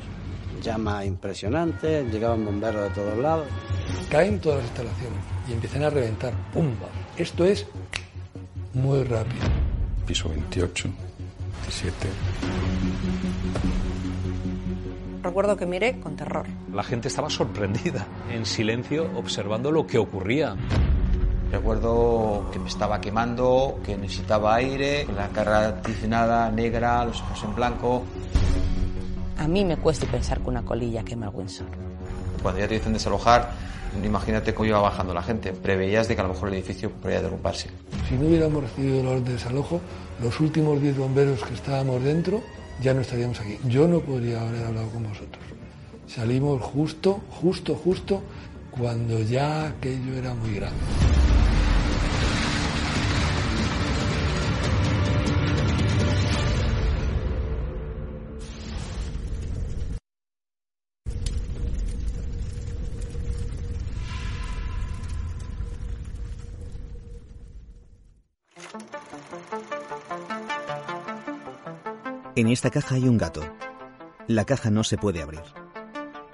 Llama 0.63 1.05
impresionante, 1.05 2.05
llegaban 2.11 2.47
bomberos 2.47 2.85
de 2.85 2.89
todos 2.89 3.19
lados. 3.19 3.47
Caen 4.09 4.41
todas 4.41 4.61
las 4.61 4.69
instalaciones 4.69 5.19
y 5.47 5.53
empiezan 5.53 5.83
a 5.83 5.91
reventar. 5.91 6.33
¡Pumba! 6.55 6.89
Esto 7.19 7.45
es 7.45 7.67
muy 8.73 9.05
rápido. 9.05 9.45
Piso 10.07 10.31
28, 10.31 10.89
17. 11.65 12.09
Recuerdo 15.27 15.57
que 15.57 15.67
miré 15.67 15.99
con 15.99 16.15
terror. 16.15 16.47
La 16.73 16.85
gente 16.85 17.09
estaba 17.09 17.29
sorprendida, 17.29 18.07
en 18.31 18.47
silencio, 18.47 19.11
observando 19.17 19.73
lo 19.73 19.85
que 19.85 19.99
ocurría. 19.99 20.55
Recuerdo 21.51 22.49
que 22.53 22.61
me 22.61 22.69
estaba 22.69 23.01
quemando, 23.01 23.81
que 23.85 23.97
necesitaba 23.97 24.55
aire, 24.55 25.05
la 25.17 25.27
cara 25.31 25.83
tiznada, 25.83 26.49
negra, 26.53 27.05
los 27.05 27.21
ojos 27.23 27.43
en 27.43 27.57
blanco. 27.57 28.05
A 29.37 29.49
mí 29.49 29.65
me 29.65 29.77
cuesta 29.79 30.07
pensar 30.07 30.41
que 30.41 30.49
una 30.49 30.65
colilla 30.65 31.03
quema 31.03 31.27
el 31.27 31.35
Windsor. 31.35 31.67
Cuando 32.41 32.61
ya 32.61 32.69
te 32.69 32.75
dicen 32.75 32.93
desalojar, 32.93 33.51
imagínate 34.01 34.55
cómo 34.55 34.69
iba 34.69 34.81
bajando 34.81 35.13
la 35.13 35.25
gente. 35.25 35.53
Preveías 35.53 36.07
de 36.07 36.15
que 36.15 36.21
a 36.21 36.25
lo 36.25 36.35
mejor 36.35 36.51
el 36.51 36.55
edificio 36.55 36.93
podría 36.93 37.21
derrumbarse. 37.21 37.69
Si 38.09 38.15
no 38.15 38.29
hubiéramos 38.29 38.63
recibido 38.63 39.03
la 39.03 39.11
orden 39.11 39.25
de 39.25 39.33
desalojo, 39.33 39.81
los 40.23 40.39
últimos 40.39 40.81
10 40.81 40.97
bomberos 40.99 41.43
que 41.43 41.55
estábamos 41.55 42.01
dentro 42.05 42.45
ya 42.83 42.95
no 42.95 43.01
estaríamos 43.01 43.41
aquí. 43.41 43.59
Yo 43.69 43.89
no 43.89 44.01
podría 44.01 44.41
haber 44.43 44.65
hablado 44.65 44.89
con 44.91 45.05
vosotros. 45.05 45.45
Salimos 46.07 46.63
justo, 46.63 47.21
justo, 47.31 47.75
justo 47.75 48.23
cuando 48.71 49.21
ya 49.23 49.69
aquello 49.69 50.15
era 50.15 50.35
muy 50.35 50.55
grande. 50.55 51.26
En 72.39 72.49
esta 72.49 72.69
caja 72.69 72.97
hay 72.97 73.09
un 73.09 73.17
gato. 73.17 73.41
La 74.27 74.45
caja 74.45 74.71
no 74.71 74.85
se 74.85 74.99
puede 74.99 75.23
abrir. 75.23 75.41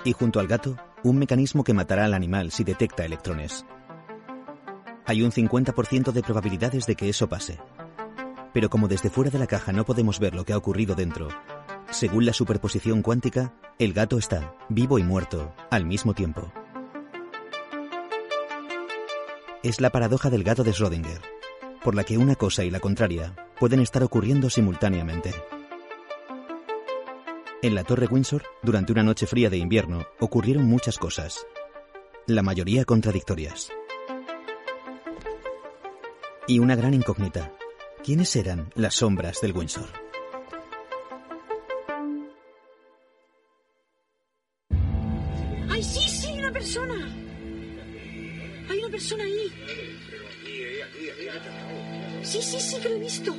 Y 0.04 0.10
junto 0.10 0.40
al 0.40 0.48
gato 0.48 0.76
un 1.04 1.16
mecanismo 1.16 1.62
que 1.62 1.74
matará 1.74 2.06
al 2.06 2.14
animal 2.14 2.50
si 2.50 2.64
detecta 2.64 3.04
electrones. 3.04 3.64
Hay 5.06 5.22
un 5.22 5.30
50% 5.30 6.10
de 6.10 6.22
probabilidades 6.24 6.86
de 6.86 6.96
que 6.96 7.08
eso 7.08 7.28
pase. 7.28 7.60
Pero 8.52 8.68
como 8.68 8.88
desde 8.88 9.10
fuera 9.10 9.30
de 9.30 9.38
la 9.38 9.46
caja 9.46 9.70
no 9.70 9.84
podemos 9.84 10.18
ver 10.18 10.34
lo 10.34 10.44
que 10.44 10.52
ha 10.52 10.56
ocurrido 10.56 10.96
dentro, 10.96 11.28
según 11.92 12.26
la 12.26 12.32
superposición 12.32 13.02
cuántica, 13.02 13.54
el 13.78 13.92
gato 13.92 14.18
está 14.18 14.56
vivo 14.68 14.98
y 14.98 15.04
muerto 15.04 15.54
al 15.70 15.86
mismo 15.86 16.14
tiempo. 16.14 16.52
Es 19.62 19.80
la 19.80 19.90
paradoja 19.90 20.30
del 20.30 20.42
gato 20.42 20.64
de 20.64 20.72
Schrödinger, 20.72 21.20
por 21.84 21.94
la 21.94 22.02
que 22.02 22.18
una 22.18 22.34
cosa 22.34 22.64
y 22.64 22.70
la 22.70 22.80
contraria 22.80 23.36
pueden 23.60 23.78
estar 23.78 24.02
ocurriendo 24.02 24.50
simultáneamente. 24.50 25.32
En 27.64 27.76
la 27.76 27.84
Torre 27.84 28.06
Windsor, 28.06 28.42
durante 28.60 28.90
una 28.90 29.04
noche 29.04 29.24
fría 29.24 29.48
de 29.48 29.56
invierno, 29.56 30.04
ocurrieron 30.18 30.64
muchas 30.64 30.98
cosas, 30.98 31.46
la 32.26 32.42
mayoría 32.42 32.84
contradictorias. 32.84 33.70
Y 36.48 36.58
una 36.58 36.74
gran 36.74 36.92
incógnita. 36.92 37.54
¿Quiénes 38.02 38.34
eran 38.34 38.72
las 38.74 38.94
sombras 38.96 39.40
del 39.40 39.52
Windsor? 39.52 39.88
¡Ay, 45.70 45.84
sí, 45.84 46.08
sí, 46.08 46.32
una 46.32 46.50
persona! 46.50 46.96
Hay 48.70 48.78
una 48.80 48.90
persona 48.90 49.22
ahí. 49.22 49.52
Sí, 52.24 52.42
sí, 52.42 52.58
sí, 52.58 52.80
que 52.80 52.88
lo 52.88 52.96
he 52.96 52.98
visto. 52.98 53.32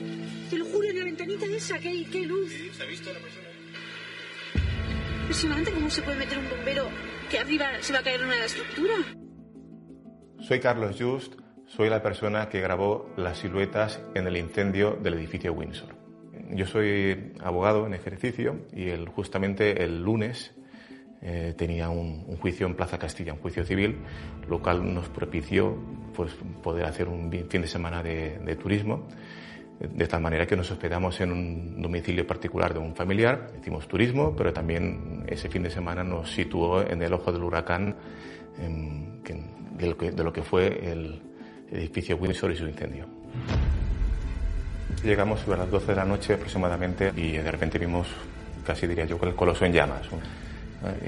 Te 0.50 0.58
lo 0.58 0.64
juro, 0.64 0.88
en 0.88 0.98
la 0.98 1.04
ventanita 1.04 1.46
esa, 1.46 1.78
que 1.78 1.90
hay, 1.90 2.06
que 2.06 2.20
hay 2.20 2.26
luz. 2.26 2.54
¿Se 2.78 2.84
ha 2.84 2.86
visto 2.86 3.12
la 3.12 3.20
persona? 3.20 3.53
Impresionante 5.24 5.72
cómo 5.72 5.90
se 5.90 6.02
puede 6.02 6.18
meter 6.18 6.38
un 6.38 6.50
bombero 6.50 6.90
que 7.32 7.40
arriba 7.40 7.66
se 7.80 7.94
va 7.94 8.00
a 8.00 8.04
caer 8.04 8.26
una 8.26 8.44
estructura. 8.44 8.94
Soy 10.42 10.60
Carlos 10.60 10.98
Just, 11.00 11.36
soy 11.66 11.90
la 11.90 12.04
persona 12.04 12.50
que 12.50 12.60
grabó 12.60 13.10
las 13.16 13.38
siluetas 13.38 14.02
en 14.16 14.28
el 14.28 14.36
incendio 14.36 15.00
del 15.02 15.14
edificio 15.14 15.54
Windsor. 15.54 15.96
Yo 16.52 16.66
soy 16.66 17.32
abogado 17.40 17.88
en 17.88 17.94
ejercicio 17.94 18.68
y 18.74 18.90
el, 18.90 19.08
justamente 19.08 19.86
el 19.86 20.04
lunes 20.04 20.54
eh, 21.22 21.54
tenía 21.58 21.88
un, 21.88 22.26
juicio 22.36 22.68
en 22.68 22.76
Plaza 22.76 23.00
Castilla, 23.00 23.32
un 23.32 23.40
juicio 23.40 23.64
civil, 23.64 24.00
lo 24.50 24.62
cual 24.62 24.94
nos 24.94 25.08
propició 25.08 25.78
pues, 26.14 26.34
poder 26.62 26.84
hacer 26.84 27.08
un 27.08 27.32
fin 27.50 27.62
de 27.62 27.68
semana 27.68 28.04
de 28.04 28.58
turismo 28.62 29.08
de 29.92 30.08
tal 30.08 30.22
manera 30.22 30.46
que 30.46 30.56
nos 30.56 30.72
hospedamos 30.72 31.20
en 31.20 31.32
un 31.32 31.82
domicilio 31.82 32.26
particular 32.26 32.74
de 32.74 32.80
un 32.80 32.96
familiar, 32.96 33.52
hicimos 33.60 33.88
turismo, 33.88 34.34
pero 34.36 34.54
también 34.54 35.26
ese 35.28 35.50
fin 35.50 35.64
de 35.64 35.70
semana 35.70 36.04
nos 36.04 36.32
situó 36.32 36.82
en 36.82 37.02
el 37.02 37.14
ojo 37.14 37.32
del 37.32 37.44
huracán 37.44 37.96
de, 38.58 39.88
lo 39.88 39.98
que, 39.98 40.12
de, 40.12 40.24
lo 40.24 40.32
que, 40.32 40.42
fue 40.42 40.68
el 40.92 41.22
edificio 41.72 42.16
Windsor 42.16 42.52
y 42.52 42.56
su 42.56 42.66
incendio. 42.66 43.06
Llegamos 45.04 45.42
sobre 45.42 45.60
las 45.60 45.70
12 45.70 45.88
de 45.88 45.96
la 45.96 46.06
noche 46.06 46.34
aproximadamente 46.36 47.12
y 47.18 47.32
de 47.32 47.52
repente 47.52 47.78
vimos, 47.78 48.08
casi 48.66 48.88
diría 48.88 49.06
yo, 49.06 49.20
el 49.22 49.36
coloso 49.36 49.66
en 49.66 49.74
llamas. 49.74 50.08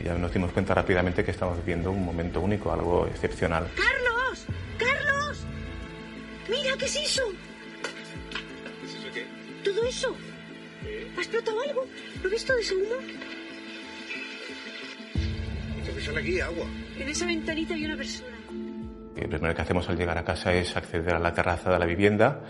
Ya 0.03 0.15
nos 0.15 0.33
dimos 0.33 0.51
cuenta 0.51 0.73
rápidamente 0.73 1.23
que 1.23 1.31
estábamos 1.31 1.59
viviendo 1.59 1.91
un 1.91 2.03
momento 2.03 2.41
único, 2.41 2.71
algo 2.71 3.07
excepcional. 3.07 3.67
¡Carlos! 3.75 4.45
¡Carlos! 4.77 5.45
¡Mira 6.49 6.75
qué 6.77 6.85
es 6.85 6.95
eso! 6.95 7.23
¿Todo 9.75 9.87
eso? 9.87 10.15
¿Ha 11.17 11.19
explotado 11.19 11.61
algo? 11.61 11.85
¿Lo 12.23 12.29
ves 12.29 12.45
todo 12.45 12.57
ese 12.57 12.75
humo? 12.75 12.95
¿Qué 15.93 16.01
sale 16.01 16.19
aquí? 16.19 16.39
Agua. 16.39 16.65
En 16.97 17.09
esa 17.09 17.25
ventanita 17.25 17.73
había 17.73 17.87
una 17.87 17.97
persona. 17.97 18.37
Lo 19.15 19.29
primero 19.29 19.53
que 19.53 19.61
hacemos 19.61 19.89
al 19.89 19.97
llegar 19.97 20.17
a 20.17 20.23
casa 20.23 20.53
es 20.53 20.75
acceder 20.77 21.15
a 21.15 21.19
la 21.19 21.33
terraza 21.33 21.71
de 21.71 21.79
la 21.79 21.85
vivienda 21.85 22.41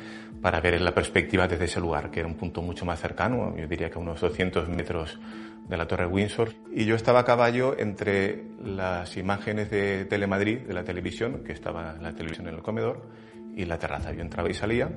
para 0.42 0.62
ver 0.62 0.80
la 0.82 0.94
perspectiva 0.94 1.48
desde 1.48 1.66
ese 1.66 1.80
lugar, 1.80 2.12
que 2.12 2.20
era 2.20 2.30
un 2.30 2.36
punto 2.36 2.62
mucho 2.62 2.86
más 2.86 3.00
cercano, 3.00 3.56
yo 3.58 3.68
diría 3.68 3.90
que 3.90 3.98
a 3.98 4.02
unos 4.02 4.22
200 4.22 4.70
metros 4.70 5.20
de 5.68 5.78
la 5.78 5.88
Torre 5.88 6.06
Windsor. 6.06 6.54
Y 6.72 6.86
yo 6.86 6.96
estaba 6.96 7.22
a 7.22 7.26
caballo 7.26 7.76
entre 7.80 8.46
las 8.64 9.18
imágenes 9.18 9.72
de 9.72 10.06
Telemadrid, 10.06 10.60
de 10.60 10.74
la 10.74 10.84
televisión, 10.84 11.44
que 11.44 11.54
estaba 11.54 11.98
la 12.00 12.14
televisión 12.14 12.48
en 12.48 12.56
el 12.56 12.62
comedor, 12.62 13.10
y 13.56 13.66
la 13.66 13.80
terraza. 13.80 14.14
Yo 14.14 14.22
entraba 14.22 14.50
y 14.50 14.54
salía. 14.54 14.90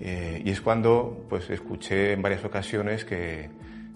Eh, 0.00 0.42
y 0.44 0.50
es 0.50 0.60
cuando 0.60 1.24
pues, 1.28 1.50
escuché 1.50 2.12
en 2.12 2.22
varias 2.22 2.44
ocasiones 2.44 3.04
que 3.04 3.48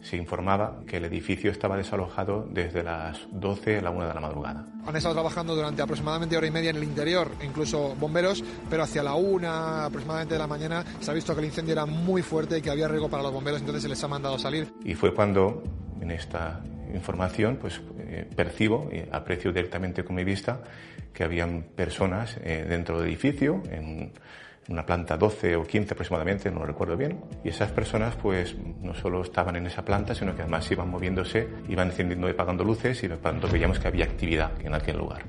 se 0.02 0.16
informaba 0.16 0.80
que 0.86 0.98
el 0.98 1.04
edificio 1.04 1.50
estaba 1.50 1.76
desalojado 1.76 2.46
desde 2.50 2.82
las 2.82 3.18
12 3.32 3.78
a 3.78 3.82
la 3.82 3.90
1 3.90 4.08
de 4.08 4.14
la 4.14 4.20
madrugada. 4.20 4.66
Han 4.86 4.96
estado 4.96 5.14
trabajando 5.14 5.54
durante 5.54 5.82
aproximadamente 5.82 6.36
hora 6.36 6.46
y 6.46 6.50
media 6.50 6.70
en 6.70 6.76
el 6.76 6.84
interior, 6.84 7.30
incluso 7.44 7.94
bomberos, 7.96 8.44
pero 8.70 8.84
hacia 8.84 9.02
la 9.02 9.14
1 9.14 9.48
aproximadamente 9.48 10.34
de 10.34 10.38
la 10.38 10.46
mañana 10.46 10.84
se 11.00 11.10
ha 11.10 11.14
visto 11.14 11.34
que 11.34 11.40
el 11.40 11.46
incendio 11.46 11.72
era 11.72 11.84
muy 11.84 12.22
fuerte 12.22 12.58
y 12.58 12.62
que 12.62 12.70
había 12.70 12.86
riesgo 12.88 13.08
para 13.08 13.22
los 13.22 13.32
bomberos, 13.32 13.60
entonces 13.60 13.82
se 13.82 13.88
les 13.88 14.02
ha 14.02 14.08
mandado 14.08 14.38
salir. 14.38 14.72
Y 14.84 14.94
fue 14.94 15.12
cuando 15.12 15.62
en 16.00 16.10
esta 16.12 16.60
información 16.94 17.58
pues 17.60 17.80
eh, 17.98 18.26
percibo 18.34 18.88
y 18.92 19.02
aprecio 19.12 19.52
directamente 19.52 20.04
con 20.04 20.16
mi 20.16 20.24
vista 20.24 20.60
que 21.12 21.24
habían 21.24 21.62
personas 21.74 22.38
eh, 22.42 22.64
dentro 22.68 22.98
del 23.00 23.08
edificio 23.08 23.62
en 23.70 24.12
una 24.68 24.84
planta 24.84 25.16
12 25.16 25.56
o 25.56 25.64
15 25.64 25.94
aproximadamente, 25.94 26.50
no 26.50 26.60
lo 26.60 26.66
recuerdo 26.66 26.96
bien, 26.96 27.20
y 27.42 27.48
esas 27.48 27.72
personas 27.72 28.14
pues 28.16 28.56
no 28.82 28.94
solo 28.94 29.22
estaban 29.22 29.56
en 29.56 29.66
esa 29.66 29.84
planta, 29.84 30.14
sino 30.14 30.34
que 30.34 30.42
además 30.42 30.70
iban 30.70 30.90
moviéndose, 30.90 31.48
iban 31.68 31.88
encendiendo 31.88 32.28
y 32.28 32.32
apagando 32.32 32.64
luces 32.64 33.02
y 33.02 33.08
tanto 33.08 33.48
veíamos 33.48 33.78
que 33.78 33.88
había 33.88 34.04
actividad 34.04 34.52
en 34.60 34.74
aquel 34.74 34.98
lugar. 34.98 35.24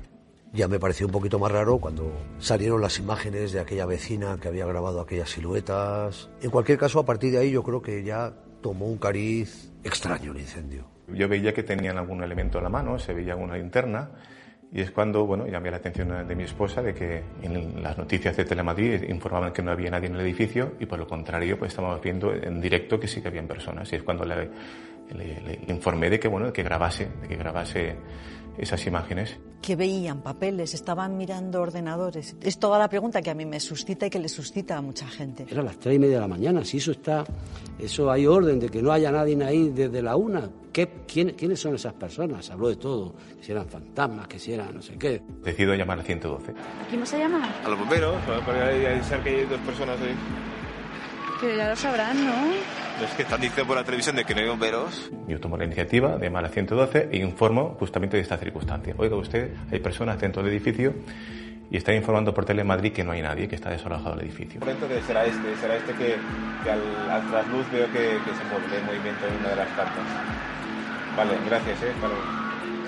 Ya 0.52 0.66
me 0.66 0.80
pareció 0.80 1.06
un 1.06 1.12
poquito 1.12 1.38
más 1.38 1.52
raro 1.52 1.78
cuando 1.78 2.12
salieron 2.38 2.80
las 2.80 2.98
imágenes 2.98 3.52
de 3.52 3.60
aquella 3.60 3.86
vecina 3.86 4.36
que 4.40 4.48
había 4.48 4.66
grabado 4.66 5.00
aquellas 5.00 5.30
siluetas. 5.30 6.28
En 6.42 6.50
cualquier 6.50 6.76
caso, 6.76 6.98
a 6.98 7.06
partir 7.06 7.30
de 7.32 7.38
ahí 7.38 7.52
yo 7.52 7.62
creo 7.62 7.80
que 7.80 8.02
ya 8.02 8.32
tomó 8.60 8.86
un 8.86 8.98
cariz 8.98 9.70
extraño 9.84 10.32
el 10.32 10.40
incendio. 10.40 10.84
Yo 11.06 11.28
veía 11.28 11.54
que 11.54 11.62
tenían 11.62 11.98
algún 11.98 12.22
elemento 12.22 12.58
en 12.58 12.64
la 12.64 12.70
mano, 12.70 12.98
se 12.98 13.14
veía 13.14 13.36
una 13.36 13.56
linterna, 13.56 14.10
y 14.72 14.80
es 14.80 14.92
cuando, 14.92 15.26
bueno, 15.26 15.48
llamé 15.48 15.70
la 15.70 15.78
atención 15.78 16.26
de 16.26 16.34
mi 16.36 16.44
esposa 16.44 16.80
de 16.80 16.94
que 16.94 17.22
en 17.42 17.82
las 17.82 17.98
noticias 17.98 18.36
de 18.36 18.44
Telemadrid 18.44 19.02
informaban 19.08 19.52
que 19.52 19.62
no 19.62 19.72
había 19.72 19.90
nadie 19.90 20.06
en 20.06 20.14
el 20.14 20.20
edificio 20.20 20.74
y 20.78 20.86
por 20.86 20.98
lo 20.98 21.08
contrario, 21.08 21.58
pues 21.58 21.72
estábamos 21.72 22.00
viendo 22.00 22.32
en 22.32 22.60
directo 22.60 23.00
que 23.00 23.08
sí 23.08 23.20
que 23.20 23.28
habían 23.28 23.48
personas. 23.48 23.92
Y 23.92 23.96
es 23.96 24.02
cuando 24.04 24.24
le, 24.24 24.48
le, 25.12 25.40
le 25.40 25.72
informé 25.72 26.08
de 26.08 26.20
que, 26.20 26.28
bueno, 26.28 26.46
de 26.46 26.52
que 26.52 26.62
grabase, 26.62 27.08
de 27.20 27.26
que 27.26 27.36
grabase 27.36 27.96
esas 28.60 28.86
imágenes. 28.86 29.38
Que 29.62 29.76
veían 29.76 30.22
papeles, 30.22 30.74
estaban 30.74 31.16
mirando 31.16 31.60
ordenadores. 31.60 32.36
Es 32.40 32.58
toda 32.58 32.78
la 32.78 32.88
pregunta 32.88 33.22
que 33.22 33.30
a 33.30 33.34
mí 33.34 33.44
me 33.44 33.60
suscita 33.60 34.06
y 34.06 34.10
que 34.10 34.18
le 34.18 34.28
suscita 34.28 34.76
a 34.76 34.82
mucha 34.82 35.06
gente. 35.06 35.46
Era 35.50 35.62
las 35.62 35.78
tres 35.78 35.96
y 35.96 35.98
media 35.98 36.16
de 36.16 36.20
la 36.20 36.28
mañana, 36.28 36.64
si 36.64 36.78
eso 36.78 36.92
está, 36.92 37.24
eso 37.78 38.10
hay 38.10 38.26
orden 38.26 38.60
de 38.60 38.68
que 38.68 38.82
no 38.82 38.92
haya 38.92 39.10
nadie 39.10 39.42
ahí 39.44 39.70
desde 39.70 40.02
la 40.02 40.16
una. 40.16 40.48
¿Qué, 40.72 41.02
quién, 41.06 41.30
¿Quiénes 41.30 41.58
son 41.58 41.74
esas 41.74 41.94
personas? 41.94 42.48
Habló 42.50 42.68
de 42.68 42.76
todo, 42.76 43.14
que 43.38 43.44
si 43.44 43.52
eran 43.52 43.66
fantasmas, 43.68 44.28
que 44.28 44.38
si 44.38 44.52
eran 44.52 44.74
no 44.74 44.82
sé 44.82 44.96
qué. 44.96 45.22
Decido 45.42 45.74
llamar 45.74 45.98
al 45.98 46.04
112. 46.04 46.54
¿Quién 46.88 47.00
vas 47.00 47.14
a 47.14 47.18
llamar? 47.18 47.50
A 47.64 47.68
los 47.68 47.78
bomberos, 47.78 48.16
para 48.46 48.68
avisar 48.68 49.22
que 49.22 49.30
hay 49.30 49.46
dos 49.46 49.60
personas 49.60 50.00
ahí. 50.00 50.14
Pero 51.40 51.56
ya 51.56 51.70
lo 51.70 51.76
sabrán, 51.76 52.24
¿no? 52.24 52.32
Es 53.02 53.14
que 53.14 53.22
están 53.22 53.40
diciendo 53.40 53.66
por 53.66 53.76
la 53.76 53.84
televisión 53.84 54.16
de 54.16 54.24
que 54.24 54.34
no 54.34 54.40
hay 54.40 54.48
bomberos. 54.48 55.10
Yo 55.26 55.40
tomo 55.40 55.56
la 55.56 55.64
iniciativa 55.64 56.18
de 56.18 56.26
llamar 56.26 56.44
al 56.44 56.50
112 56.50 57.08
e 57.10 57.16
informo 57.16 57.76
justamente 57.78 58.18
de 58.18 58.22
esta 58.22 58.36
circunstancia. 58.36 58.94
Oiga 58.98 59.16
usted, 59.16 59.52
hay 59.72 59.78
personas 59.80 60.20
dentro 60.20 60.42
del 60.42 60.52
edificio 60.52 60.92
y 61.70 61.78
está 61.78 61.94
informando 61.94 62.34
por 62.34 62.44
Telemadrid 62.44 62.92
que 62.92 63.02
no 63.02 63.12
hay 63.12 63.22
nadie, 63.22 63.48
que 63.48 63.54
está 63.54 63.70
desalojado 63.70 64.16
el 64.16 64.26
edificio. 64.26 64.60
Momento 64.60 64.86
que 64.86 65.00
será 65.02 65.24
este, 65.24 65.56
será 65.56 65.76
este 65.76 65.92
que, 65.94 66.16
que 66.62 66.70
al, 66.70 66.80
al, 67.10 67.30
trasluz 67.30 67.70
veo 67.72 67.86
que, 67.86 67.92
que 67.92 68.34
se 68.34 68.44
mueve 68.50 68.76
el 68.76 68.84
movimiento 68.84 69.26
en 69.26 69.36
una 69.40 69.48
de 69.48 69.56
las 69.56 69.68
plantas. 69.68 70.04
Vale, 71.16 71.32
gracias, 71.46 71.82
¿eh? 71.82 71.92
Vale. 72.02 72.14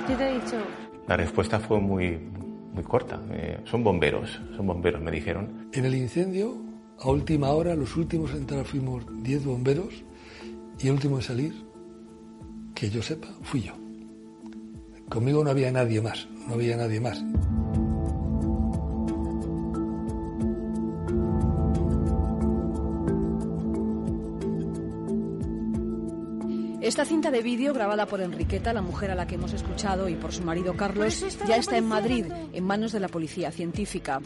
¿Qué 0.07 0.15
te 0.15 0.29
he 0.29 0.35
dicho? 0.35 0.57
La 1.07 1.17
respuesta 1.17 1.59
fue 1.59 1.81
muy, 1.81 2.19
muy 2.73 2.83
corta. 2.83 3.19
Eh, 3.33 3.61
son 3.65 3.83
bomberos, 3.83 4.41
son 4.57 4.67
bomberos, 4.67 5.01
me 5.01 5.11
dijeron. 5.11 5.69
En 5.73 5.85
el 5.87 5.95
incendio 5.95 6.72
a 6.99 7.11
última 7.11 7.51
hora, 7.51 7.75
los 7.75 7.97
últimos 7.97 8.31
en 8.33 8.39
entrar 8.39 8.65
fuimos 8.65 9.05
10 9.23 9.45
bomberos 9.45 10.05
y 10.79 10.87
el 10.87 10.95
último 10.95 11.17
en 11.17 11.23
salir, 11.23 11.55
que 12.75 12.91
yo 12.91 13.03
sepa, 13.03 13.29
fui 13.43 13.63
yo. 13.63 13.73
Conmigo 15.09 15.45
no 15.45 15.51
había 15.51 15.71
nadie 15.71 16.01
más, 16.01 16.29
no 16.49 16.55
había 16.55 16.77
nadie 16.77 17.01
más. 17.01 17.23
Esta 26.83 27.05
cinta 27.05 27.31
de 27.31 27.43
vídeo, 27.43 27.73
grabada 27.73 28.07
por 28.07 28.21
Enriqueta, 28.21 28.73
la 28.73 28.83
mujer 28.83 29.13
a 29.13 29.15
la 29.15 29.29
que 29.29 29.37
hemos 29.37 29.53
escuchado, 29.53 30.09
y 30.09 30.17
por 30.17 30.33
su 30.33 30.43
marido 30.43 30.77
Carlos, 30.77 31.19
Pues 31.21 31.39
ya 31.47 31.55
está 31.55 31.77
en. 31.77 31.87
Madrid, 31.87 32.27
en 32.53 32.65
manos 32.65 32.91
de 32.91 32.99
la 32.99 33.07
policía 33.07 33.53
científica. 33.53 34.21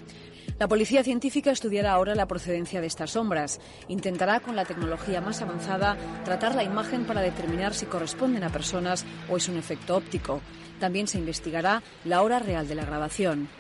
La 0.59 0.67
policía 0.67 1.05
científica 1.05 1.51
estudiará 1.51 1.93
ahora 1.93 2.15
la 2.15 2.27
procedencia 2.27 2.81
de 2.81 2.87
estas 2.87 3.11
sombras. 3.11 3.61
Intentará, 3.89 4.41
con 4.41 4.57
la 4.57 4.65
tecnología 4.65 5.21
más 5.21 5.43
avanzada, 5.43 5.99
tratar 6.25 6.55
la 6.55 6.65
imagen 6.65 7.05
para 7.05 7.21
determinar 7.21 7.75
si 7.75 7.85
corresponden 7.85 8.43
a 8.43 8.49
personas 8.49 9.05
o 9.29 9.37
es 9.37 9.51
un 9.51 9.59
efecto 9.59 9.95
óptico. 9.95 10.41
También 10.81 11.09
se 11.09 11.19
investigará 11.19 11.83
la 12.07 12.23
hora 12.23 12.39
real 12.39 12.67
de 12.67 12.75
la 12.75 12.87
grabación. 12.87 13.51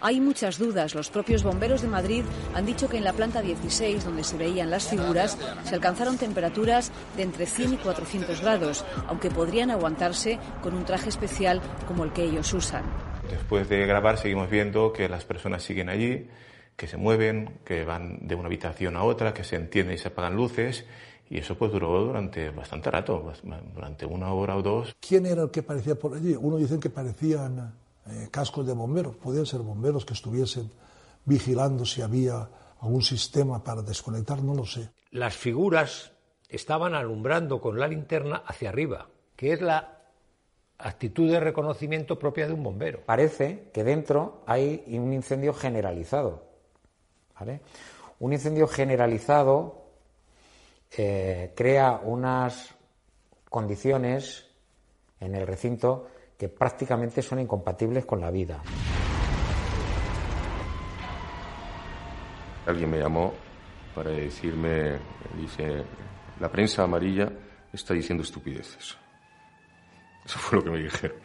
Hay 0.00 0.20
muchas 0.20 0.58
dudas. 0.58 0.94
Los 0.94 1.10
propios 1.10 1.42
bomberos 1.42 1.82
de 1.82 1.88
Madrid 1.88 2.24
han 2.54 2.66
dicho 2.66 2.88
que 2.88 2.98
en 2.98 3.04
la 3.04 3.12
planta 3.12 3.42
16, 3.42 4.04
donde 4.04 4.24
se 4.24 4.36
veían 4.36 4.70
las 4.70 4.88
figuras, 4.88 5.38
se 5.64 5.74
alcanzaron 5.74 6.18
temperaturas 6.18 6.92
de 7.16 7.22
entre 7.22 7.46
100 7.46 7.74
y 7.74 7.76
400 7.76 8.40
grados, 8.40 8.84
aunque 9.06 9.30
podrían 9.30 9.70
aguantarse 9.70 10.38
con 10.62 10.74
un 10.74 10.84
traje 10.84 11.08
especial 11.08 11.60
como 11.86 12.04
el 12.04 12.12
que 12.12 12.24
ellos 12.24 12.52
usan. 12.52 12.84
Después 13.30 13.68
de 13.68 13.86
grabar 13.86 14.18
seguimos 14.18 14.48
viendo 14.48 14.92
que 14.92 15.08
las 15.08 15.24
personas 15.24 15.62
siguen 15.62 15.88
allí, 15.88 16.28
que 16.76 16.86
se 16.86 16.96
mueven, 16.96 17.58
que 17.64 17.84
van 17.84 18.26
de 18.26 18.34
una 18.34 18.46
habitación 18.46 18.96
a 18.96 19.02
otra, 19.02 19.34
que 19.34 19.44
se 19.44 19.56
encienden 19.56 19.96
y 19.96 19.98
se 19.98 20.08
apagan 20.08 20.36
luces. 20.36 20.86
Y 21.30 21.38
eso 21.38 21.58
pues 21.58 21.70
duró 21.72 22.04
durante 22.04 22.48
bastante 22.50 22.90
rato, 22.90 23.32
durante 23.74 24.06
una 24.06 24.32
hora 24.32 24.56
o 24.56 24.62
dos. 24.62 24.96
¿Quién 24.98 25.26
era 25.26 25.42
el 25.42 25.50
que 25.50 25.62
parecía 25.62 25.94
por 25.94 26.14
allí? 26.14 26.34
Uno 26.38 26.56
dicen 26.56 26.80
que 26.80 26.88
parecían 26.88 27.74
eh, 28.10 28.28
cascos 28.30 28.66
de 28.66 28.72
bomberos, 28.72 29.16
podían 29.16 29.46
ser 29.46 29.60
bomberos 29.60 30.04
que 30.04 30.14
estuviesen 30.14 30.70
vigilando 31.24 31.84
si 31.84 32.02
había 32.02 32.48
algún 32.80 33.02
sistema 33.02 33.62
para 33.62 33.82
desconectar, 33.82 34.42
no 34.42 34.54
lo 34.54 34.64
sé. 34.64 34.90
Las 35.10 35.36
figuras 35.36 36.12
estaban 36.48 36.94
alumbrando 36.94 37.60
con 37.60 37.78
la 37.78 37.88
linterna 37.88 38.42
hacia 38.46 38.70
arriba, 38.70 39.08
que 39.36 39.52
es 39.52 39.60
la 39.60 39.98
actitud 40.78 41.30
de 41.30 41.40
reconocimiento 41.40 42.18
propia 42.18 42.46
de 42.46 42.52
un 42.52 42.62
bombero. 42.62 43.02
Parece 43.04 43.70
que 43.72 43.84
dentro 43.84 44.42
hay 44.46 44.84
un 44.88 45.12
incendio 45.12 45.52
generalizado. 45.52 46.44
¿vale? 47.38 47.60
Un 48.20 48.32
incendio 48.32 48.66
generalizado 48.68 49.88
eh, 50.96 51.52
crea 51.56 52.00
unas 52.02 52.74
condiciones 53.48 54.46
en 55.20 55.34
el 55.34 55.46
recinto 55.46 56.08
que 56.38 56.48
prácticamente 56.48 57.20
son 57.20 57.40
incompatibles 57.40 58.06
con 58.06 58.20
la 58.20 58.30
vida. 58.30 58.62
Alguien 62.64 62.90
me 62.90 62.98
llamó 62.98 63.34
para 63.94 64.10
decirme, 64.10 64.98
dice, 65.36 65.82
la 66.38 66.48
prensa 66.48 66.84
amarilla 66.84 67.28
está 67.72 67.92
diciendo 67.92 68.22
estupideces. 68.22 68.96
Eso 70.24 70.38
fue 70.38 70.58
lo 70.58 70.64
que 70.64 70.70
me 70.70 70.78
dijeron. 70.78 71.16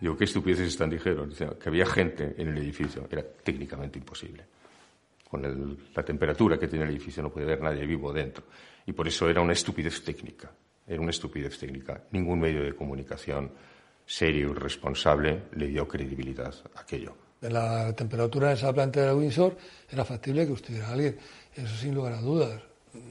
Digo, 0.00 0.16
¿qué 0.16 0.24
estupideces 0.24 0.68
están 0.68 0.88
dijeron? 0.88 1.30
Que 1.60 1.68
había 1.68 1.84
gente 1.84 2.34
en 2.38 2.48
el 2.48 2.58
edificio. 2.58 3.06
Era 3.10 3.22
técnicamente 3.22 3.98
imposible. 3.98 4.46
Con 5.28 5.42
la 5.94 6.02
temperatura 6.02 6.56
que 6.56 6.68
tiene 6.68 6.84
el 6.84 6.92
edificio 6.92 7.22
no 7.22 7.30
puede 7.30 7.46
haber 7.46 7.60
nadie 7.60 7.84
vivo 7.84 8.12
dentro. 8.12 8.44
Y 8.86 8.92
por 8.92 9.06
eso 9.08 9.28
era 9.28 9.42
una 9.42 9.52
estupidez 9.52 10.02
técnica. 10.02 10.50
Era 10.86 11.00
una 11.00 11.10
estupidez 11.10 11.58
técnica. 11.58 12.04
Ningún 12.12 12.38
medio 12.38 12.62
de 12.62 12.74
comunicación 12.74 13.50
serio 14.08 14.50
y 14.50 14.54
responsable 14.54 15.42
le 15.52 15.66
dio 15.66 15.86
credibilidad 15.86 16.54
a 16.74 16.80
aquello. 16.80 17.14
En 17.42 17.52
la 17.52 17.92
temperatura 17.94 18.48
de 18.48 18.54
esa 18.54 18.72
planta 18.72 19.04
de 19.04 19.14
Windsor 19.14 19.56
era 19.88 20.04
factible 20.04 20.46
que 20.46 20.54
estuviera 20.54 20.88
alguien. 20.88 21.16
Eso 21.54 21.76
sin 21.76 21.94
lugar 21.94 22.14
a 22.14 22.20
dudas. 22.20 22.60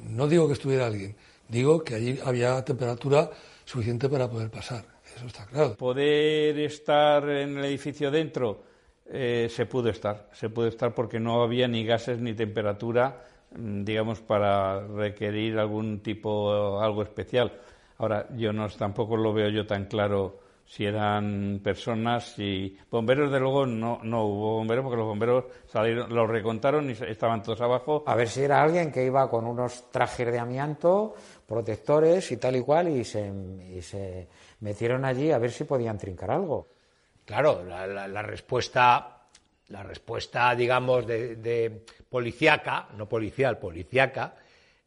No 0.09 0.27
digo 0.27 0.47
que 0.47 0.53
estuviera 0.53 0.87
alguien, 0.87 1.15
digo 1.47 1.83
que 1.83 1.95
allí 1.95 2.19
había 2.25 2.65
temperatura 2.65 3.29
suficiente 3.63 4.09
para 4.09 4.29
poder 4.29 4.49
pasar. 4.49 4.83
Eso 5.15 5.27
está 5.27 5.45
claro. 5.45 5.75
Poder 5.77 6.57
estar 6.59 7.29
en 7.29 7.59
el 7.59 7.65
edificio 7.65 8.09
dentro, 8.09 8.63
eh, 9.05 9.47
se 9.49 9.67
pudo 9.67 9.89
estar. 9.89 10.29
Se 10.33 10.49
pudo 10.49 10.67
estar 10.67 10.93
porque 10.93 11.19
no 11.19 11.43
había 11.43 11.67
ni 11.67 11.85
gases 11.85 12.19
ni 12.19 12.33
temperatura, 12.33 13.23
mm, 13.55 13.83
digamos, 13.83 14.19
para 14.21 14.85
requerir 14.87 15.59
algún 15.59 15.99
tipo, 15.99 16.81
algo 16.81 17.03
especial. 17.03 17.53
Ahora, 17.99 18.27
yo 18.35 18.51
no 18.51 18.67
tampoco 18.69 19.15
lo 19.15 19.31
veo 19.31 19.49
yo 19.49 19.65
tan 19.65 19.85
claro 19.85 20.46
si 20.69 20.85
eran 20.85 21.61
personas 21.63 22.37
y 22.37 22.77
bomberos 22.91 23.31
de 23.31 23.39
luego 23.39 23.65
no 23.65 23.99
no 24.03 24.25
hubo 24.25 24.57
bomberos 24.57 24.83
porque 24.83 24.97
los 24.97 25.05
bomberos 25.07 25.45
salieron 25.65 26.13
los 26.13 26.29
recontaron 26.29 26.89
y 26.89 26.91
estaban 26.93 27.41
todos 27.41 27.61
abajo 27.61 28.03
A 28.05 28.15
ver 28.15 28.27
si 28.27 28.41
era 28.43 28.61
alguien 28.61 28.91
que 28.91 29.05
iba 29.05 29.29
con 29.29 29.45
unos 29.47 29.89
trajes 29.91 30.29
de 30.29 30.37
amianto, 30.39 31.15
protectores 31.47 32.29
y 32.33 32.37
tal 32.37 32.57
y 32.57 32.61
cual, 32.61 32.89
y 32.89 33.05
se, 33.05 33.31
y 33.75 33.81
se 33.81 34.27
metieron 34.59 35.05
allí 35.05 35.31
a 35.31 35.37
ver 35.39 35.51
si 35.51 35.63
podían 35.63 35.97
trincar 35.97 36.31
algo. 36.31 36.67
Claro, 37.25 37.63
la, 37.63 37.87
la- 37.87 38.07
la 38.07 38.21
respuesta, 38.21 39.21
la 39.69 39.83
respuesta, 39.83 40.53
digamos, 40.53 41.07
de, 41.07 41.37
de 41.37 41.85
policíaca, 42.09 42.89
no 42.97 43.07
policial, 43.07 43.57
policíaca, 43.57 44.35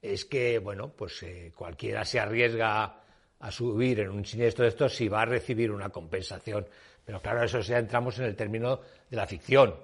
es 0.03 0.25
que, 0.27 0.59
bueno, 0.59 0.89
pues 0.95 1.23
eh, 1.23 1.53
cualquiera 1.57 2.05
se 2.05 2.21
arriesga 2.21 3.00
a 3.41 3.51
subir 3.51 4.01
en 4.01 4.11
un 4.11 4.25
siniestro 4.25 4.65
de 4.65 4.69
estos 4.69 4.95
si 4.95 5.09
va 5.09 5.23
a 5.23 5.27
recibir 5.27 5.71
una 5.71 5.89
compensación. 5.89 6.67
Pero 7.05 7.21
claro, 7.21 7.43
eso 7.43 7.61
ya 7.61 7.79
entramos 7.79 8.19
en 8.19 8.27
el 8.27 8.37
término 8.37 8.81
de 9.11 9.17
la 9.17 9.27
ficción. 9.27 9.75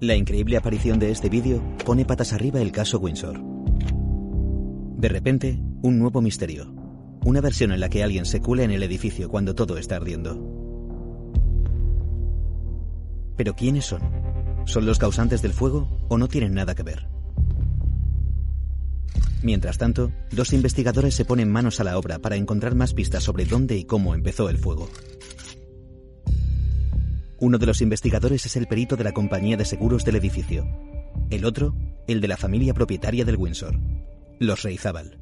La 0.00 0.16
increíble 0.16 0.56
aparición 0.56 0.98
de 0.98 1.10
este 1.10 1.28
vídeo 1.28 1.62
pone 1.84 2.04
patas 2.04 2.32
arriba 2.32 2.60
el 2.60 2.72
caso 2.72 2.98
Windsor. 2.98 3.38
De 4.96 5.08
repente, 5.08 5.58
un 5.82 5.98
nuevo 5.98 6.20
misterio. 6.20 6.72
Una 7.24 7.40
versión 7.40 7.72
en 7.72 7.80
la 7.80 7.88
que 7.88 8.02
alguien 8.02 8.26
se 8.26 8.40
cuela 8.40 8.64
en 8.64 8.70
el 8.70 8.82
edificio 8.82 9.28
cuando 9.28 9.54
todo 9.54 9.78
está 9.78 9.96
ardiendo. 9.96 10.36
Pero 13.36 13.54
¿quiénes 13.54 13.86
son? 13.86 14.02
¿Son 14.66 14.86
los 14.86 14.98
causantes 14.98 15.42
del 15.42 15.52
fuego 15.52 15.88
o 16.08 16.18
no 16.18 16.28
tienen 16.28 16.54
nada 16.54 16.74
que 16.74 16.82
ver? 16.82 17.13
Mientras 19.44 19.76
tanto, 19.76 20.10
dos 20.32 20.54
investigadores 20.54 21.14
se 21.14 21.26
ponen 21.26 21.52
manos 21.52 21.78
a 21.78 21.84
la 21.84 21.98
obra 21.98 22.18
para 22.18 22.36
encontrar 22.36 22.74
más 22.74 22.94
pistas 22.94 23.24
sobre 23.24 23.44
dónde 23.44 23.76
y 23.76 23.84
cómo 23.84 24.14
empezó 24.14 24.48
el 24.48 24.56
fuego. 24.56 24.88
Uno 27.40 27.58
de 27.58 27.66
los 27.66 27.82
investigadores 27.82 28.46
es 28.46 28.56
el 28.56 28.66
perito 28.66 28.96
de 28.96 29.04
la 29.04 29.12
compañía 29.12 29.58
de 29.58 29.66
seguros 29.66 30.02
del 30.06 30.16
edificio. 30.16 30.66
El 31.28 31.44
otro, 31.44 31.74
el 32.06 32.22
de 32.22 32.28
la 32.28 32.38
familia 32.38 32.72
propietaria 32.72 33.26
del 33.26 33.36
Windsor, 33.36 33.78
los 34.38 34.62
Reizábal. 34.62 35.18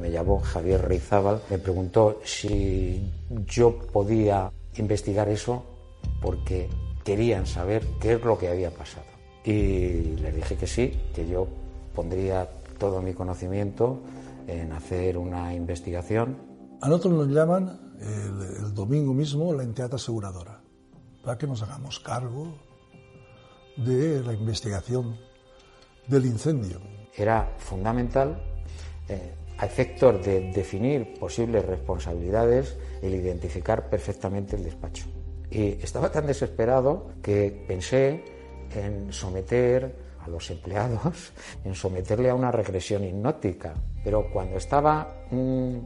Me 0.00 0.12
llamó 0.12 0.38
Javier 0.38 0.80
Reizábal, 0.80 1.42
me 1.50 1.58
preguntó 1.58 2.20
si 2.24 3.02
yo 3.48 3.78
podía 3.92 4.52
investigar 4.76 5.28
eso 5.28 5.66
porque 6.22 6.68
querían 7.02 7.48
saber 7.48 7.82
qué 8.00 8.12
es 8.12 8.22
lo 8.22 8.38
que 8.38 8.46
había 8.46 8.70
pasado. 8.70 9.13
Y 9.44 10.16
les 10.16 10.34
dije 10.34 10.56
que 10.56 10.66
sí, 10.66 10.92
que 11.14 11.28
yo 11.28 11.46
pondría 11.94 12.48
todo 12.78 13.02
mi 13.02 13.12
conocimiento 13.12 14.00
en 14.46 14.72
hacer 14.72 15.18
una 15.18 15.54
investigación. 15.54 16.36
A 16.80 16.88
nosotros 16.88 17.14
nos 17.14 17.28
llaman 17.28 17.94
el, 18.00 18.64
el 18.64 18.74
domingo 18.74 19.12
mismo 19.14 19.52
la 19.52 19.62
entidad 19.62 19.94
aseguradora 19.94 20.60
para 21.22 21.38
que 21.38 21.46
nos 21.46 21.62
hagamos 21.62 22.00
cargo 22.00 22.54
de 23.76 24.22
la 24.22 24.32
investigación 24.32 25.16
del 26.06 26.26
incendio. 26.26 26.80
Era 27.16 27.54
fundamental, 27.58 28.42
eh, 29.08 29.34
a 29.56 29.66
efectos 29.66 30.24
de 30.24 30.52
definir 30.52 31.14
posibles 31.18 31.64
responsabilidades, 31.64 32.76
el 33.02 33.14
identificar 33.14 33.88
perfectamente 33.88 34.56
el 34.56 34.64
despacho. 34.64 35.06
Y 35.50 35.78
estaba 35.82 36.10
tan 36.10 36.26
desesperado 36.26 37.12
que 37.22 37.64
pensé 37.68 38.24
en 38.74 39.12
someter 39.12 39.94
a 40.24 40.28
los 40.28 40.50
empleados, 40.50 41.32
en 41.64 41.74
someterle 41.74 42.30
a 42.30 42.34
una 42.34 42.50
regresión 42.50 43.04
hipnótica. 43.04 43.74
Pero 44.02 44.30
cuando 44.30 44.56
estaba 44.56 45.26
mm, 45.30 45.76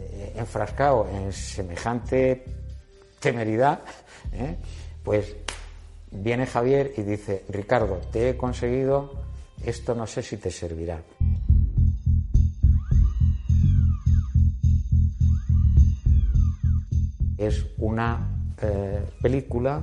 eh, 0.00 0.32
enfrascado 0.36 1.08
en 1.08 1.32
semejante 1.32 2.44
temeridad, 3.20 3.80
¿eh? 4.32 4.56
pues 5.02 5.36
viene 6.10 6.46
Javier 6.46 6.92
y 6.96 7.02
dice, 7.02 7.44
Ricardo, 7.48 8.00
te 8.10 8.30
he 8.30 8.36
conseguido, 8.36 9.12
esto 9.64 9.94
no 9.94 10.06
sé 10.06 10.22
si 10.22 10.36
te 10.36 10.50
servirá. 10.50 11.00
Es 17.38 17.66
una 17.78 18.28
eh, 18.60 19.04
película 19.20 19.82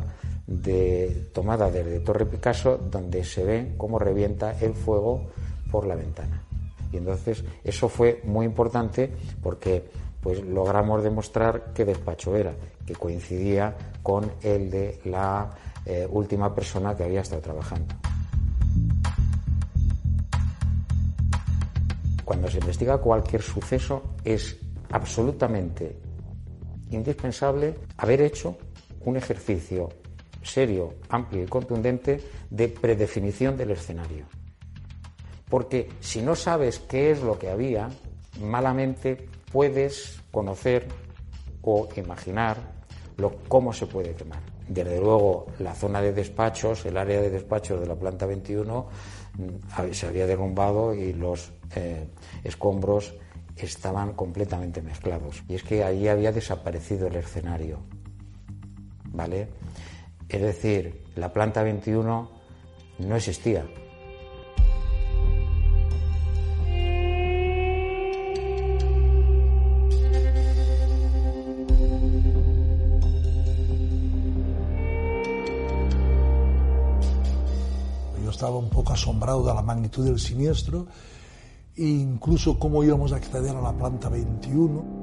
de, 0.49 1.29
tomada 1.31 1.69
desde 1.69 1.99
Torre 1.99 2.25
Picasso, 2.25 2.77
donde 2.77 3.23
se 3.23 3.43
ve 3.43 3.73
cómo 3.77 3.99
revienta 3.99 4.57
el 4.59 4.73
fuego 4.73 5.27
por 5.71 5.85
la 5.85 5.95
ventana. 5.95 6.43
Y 6.91 6.97
entonces 6.97 7.43
eso 7.63 7.87
fue 7.87 8.21
muy 8.23 8.47
importante 8.47 9.11
porque 9.43 9.87
pues 10.21 10.43
logramos 10.43 11.03
demostrar 11.03 11.71
qué 11.73 11.85
despacho 11.85 12.35
era, 12.35 12.53
que 12.85 12.95
coincidía 12.95 13.75
con 14.01 14.31
el 14.41 14.71
de 14.71 14.99
la 15.05 15.51
eh, 15.85 16.07
última 16.09 16.53
persona 16.53 16.95
que 16.95 17.03
había 17.03 17.21
estado 17.21 17.41
trabajando. 17.41 17.93
Cuando 22.25 22.49
se 22.49 22.57
investiga 22.57 22.97
cualquier 22.97 23.43
suceso 23.43 24.15
es 24.23 24.57
absolutamente 24.91 25.95
indispensable 26.89 27.75
haber 27.97 28.21
hecho 28.21 28.57
un 29.01 29.15
ejercicio 29.15 29.89
serio, 30.41 30.95
amplio 31.09 31.43
y 31.43 31.47
contundente 31.47 32.21
de 32.49 32.67
predefinición 32.67 33.57
del 33.57 33.71
escenario. 33.71 34.25
Porque 35.49 35.89
si 35.99 36.21
no 36.21 36.35
sabes 36.35 36.79
qué 36.79 37.11
es 37.11 37.21
lo 37.21 37.39
que 37.39 37.49
había, 37.49 37.89
malamente 38.39 39.27
puedes 39.51 40.21
conocer 40.31 40.87
o 41.61 41.87
imaginar 41.95 42.57
lo, 43.17 43.35
cómo 43.47 43.73
se 43.73 43.87
puede 43.87 44.13
quemar. 44.13 44.41
Desde 44.67 44.99
luego, 44.99 45.47
la 45.59 45.73
zona 45.73 46.01
de 46.01 46.13
despachos, 46.13 46.85
el 46.85 46.95
área 46.97 47.21
de 47.21 47.31
despachos 47.31 47.79
de 47.79 47.87
la 47.87 47.95
planta 47.95 48.25
21, 48.27 48.87
mm, 49.37 49.91
se 49.91 50.07
había 50.07 50.27
derrumbado 50.27 50.93
y 50.93 51.13
los 51.13 51.51
eh, 51.75 52.07
escombros 52.43 53.15
estaban 53.57 54.13
completamente 54.13 54.81
mezclados. 54.81 55.43
Y 55.47 55.55
es 55.55 55.63
que 55.63 55.83
ahí 55.83 56.07
había 56.07 56.31
desaparecido 56.31 57.07
el 57.07 57.15
escenario. 57.15 57.79
¿Vale? 59.11 59.47
Es 60.29 60.41
decir, 60.41 61.05
la 61.15 61.33
planta 61.33 61.63
21 61.63 62.29
no 62.99 63.15
existía. 63.15 63.65
Yo 78.23 78.29
estaba 78.29 78.57
un 78.57 78.69
poco 78.69 78.93
asombrado 78.93 79.43
de 79.47 79.53
la 79.55 79.63
magnitud 79.63 80.05
del 80.05 80.19
siniestro 80.19 80.85
e 81.75 81.85
incluso 81.85 82.59
cómo 82.59 82.83
íbamos 82.83 83.13
a 83.13 83.15
acceder 83.15 83.55
a 83.55 83.61
la 83.61 83.73
planta 83.73 84.09
21. 84.09 84.98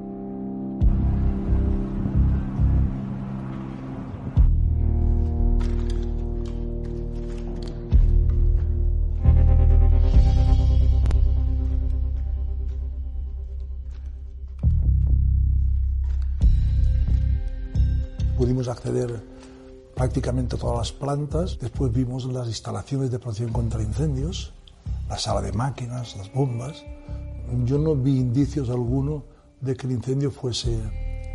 Acceder 18.67 19.23
prácticamente 19.95 20.55
a 20.55 20.59
todas 20.59 20.77
las 20.77 20.91
plantas. 20.91 21.57
Después 21.59 21.91
vimos 21.91 22.25
las 22.25 22.47
instalaciones 22.47 23.11
de 23.11 23.19
protección 23.19 23.51
contra 23.51 23.81
incendios, 23.81 24.53
la 25.09 25.17
sala 25.17 25.41
de 25.41 25.51
máquinas, 25.51 26.15
las 26.15 26.31
bombas. 26.31 26.83
Yo 27.65 27.77
no 27.79 27.95
vi 27.95 28.19
indicios 28.19 28.69
alguno 28.69 29.23
de 29.61 29.75
que 29.75 29.87
el 29.87 29.93
incendio 29.93 30.31
fuese 30.31 30.79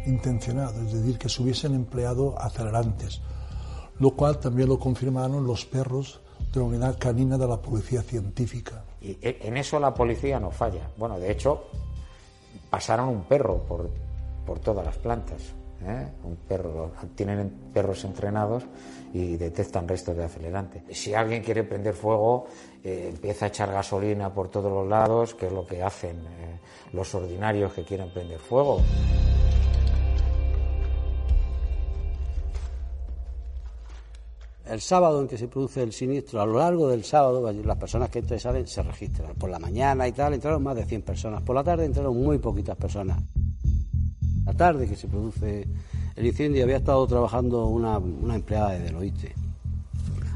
intencionado, 0.07 0.81
es 0.83 0.93
decir, 0.93 1.19
que 1.19 1.29
se 1.29 1.43
hubiesen 1.43 1.75
empleado 1.75 2.39
acelerantes, 2.39 3.21
lo 3.99 4.13
cual 4.13 4.39
también 4.39 4.69
lo 4.69 4.79
confirmaron 4.79 5.47
los 5.47 5.65
perros 5.65 6.21
de 6.53 6.61
la 6.61 6.67
unidad 6.67 6.99
canina 6.99 7.39
de 7.39 7.49
la 7.49 7.61
policía 7.61 8.03
científica. 8.03 8.85
Y 9.01 9.19
en 9.21 9.57
eso 9.57 9.81
la 9.81 9.95
policía 9.95 10.39
no 10.39 10.51
falla. 10.51 10.89
Bueno, 10.97 11.19
de 11.19 11.33
hecho, 11.33 11.65
pasaron 12.71 13.09
un 13.09 13.25
perro 13.25 13.59
por, 13.59 13.91
por 14.47 14.61
todas 14.61 14.85
las 14.85 14.97
plantas. 14.97 15.43
¿Eh? 15.87 16.09
un 16.25 16.37
perro, 16.37 16.93
tienen 17.15 17.51
perros 17.73 18.05
entrenados 18.05 18.65
y 19.13 19.37
detectan 19.37 19.87
restos 19.87 20.17
de 20.17 20.25
acelerante. 20.25 20.83
Si 20.91 21.15
alguien 21.15 21.43
quiere 21.43 21.65
prender 21.65 21.95
fuego, 21.95 22.47
eh, 22.83 23.09
empieza 23.11 23.47
a 23.47 23.49
echar 23.49 23.71
gasolina 23.71 24.33
por 24.33 24.49
todos 24.49 24.73
los 24.73 24.89
lados, 24.89 25.35
que 25.35 25.47
es 25.47 25.53
lo 25.53 25.67
que 25.67 25.83
hacen 25.83 26.17
eh, 26.19 26.61
los 26.93 27.15
ordinarios 27.15 27.73
que 27.73 27.85
quieren 27.85 28.11
prender 28.13 28.39
fuego. 28.39 28.81
El 34.65 34.81
sábado 34.81 35.21
en 35.21 35.29
que 35.29 35.37
se 35.37 35.49
produce 35.49 35.83
el 35.83 35.93
siniestro, 35.93 36.41
a 36.41 36.47
lo 36.47 36.59
largo 36.59 36.89
del 36.89 37.05
sábado, 37.05 37.53
las 37.53 37.77
personas 37.77 38.09
que 38.09 38.21
entran 38.21 38.57
y 38.57 38.67
se 38.67 38.83
registran. 38.83 39.35
Por 39.35 39.51
la 39.51 39.59
mañana 39.59 40.09
y 40.09 40.13
tal, 40.13 40.33
entraron 40.33 40.63
más 40.63 40.77
de 40.77 40.87
100 40.87 41.03
personas. 41.03 41.43
Por 41.43 41.55
la 41.55 41.63
tarde 41.63 41.85
entraron 41.85 42.17
muy 42.17 42.39
poquitas 42.39 42.77
personas. 42.77 43.23
La 44.53 44.59
tarde 44.59 44.87
que 44.87 44.97
se 44.97 45.09
produce 45.09 45.67
el 46.15 46.27
incendio 46.27 46.65
había 46.65 46.77
estado 46.77 47.07
trabajando 47.07 47.69
una, 47.69 47.97
empleada 48.35 48.73
de 48.73 48.81
Deloitte. 48.81 49.35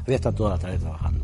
Había 0.01 0.15
estado 0.15 0.35
toda 0.35 0.49
la 0.49 0.57
tarde 0.57 0.79
trabajando. 0.79 1.23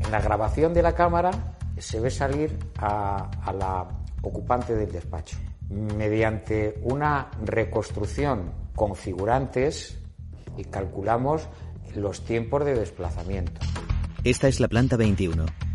En 0.00 0.10
la 0.10 0.20
grabación 0.22 0.72
de 0.72 0.82
la 0.82 0.94
cámara 0.94 1.30
se 1.76 2.00
ve 2.00 2.10
salir 2.10 2.58
a, 2.78 3.28
a 3.44 3.52
la 3.52 3.86
ocupante 4.22 4.74
del 4.74 4.90
despacho. 4.90 5.36
Mediante 5.68 6.80
una 6.84 7.30
reconstrucción 7.44 8.50
con 8.74 8.96
figurantes 8.96 9.98
y 10.56 10.64
calculamos 10.64 11.46
los 11.94 12.24
tiempos 12.24 12.64
de 12.64 12.76
desplazamiento. 12.76 13.60
Esta 14.24 14.48
es 14.48 14.58
la 14.58 14.68
planta 14.68 14.96
21 14.96 15.65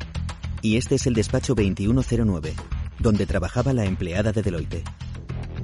y 0.62 0.78
este 0.78 0.96
es 0.96 1.08
el 1.08 1.14
despacho 1.14 1.56
2109, 1.56 2.54
donde 3.00 3.26
trabajaba 3.26 3.74
la 3.74 3.86
empleada 3.86 4.32
de 4.32 4.42
Deloitte. 4.42 4.84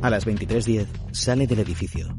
A 0.01 0.09
las 0.09 0.25
23.10 0.25 0.87
sale 1.11 1.47
del 1.47 1.59
edificio. 1.59 2.15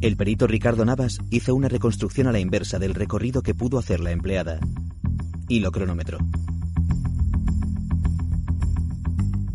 El 0.00 0.16
perito 0.16 0.46
Ricardo 0.46 0.84
Navas 0.84 1.18
hizo 1.30 1.54
una 1.54 1.68
reconstrucción 1.68 2.28
a 2.28 2.32
la 2.32 2.38
inversa 2.38 2.78
del 2.78 2.94
recorrido 2.94 3.42
que 3.42 3.54
pudo 3.54 3.78
hacer 3.78 4.00
la 4.00 4.12
empleada 4.12 4.60
y 5.48 5.60
lo 5.60 5.72
cronometró. 5.72 6.18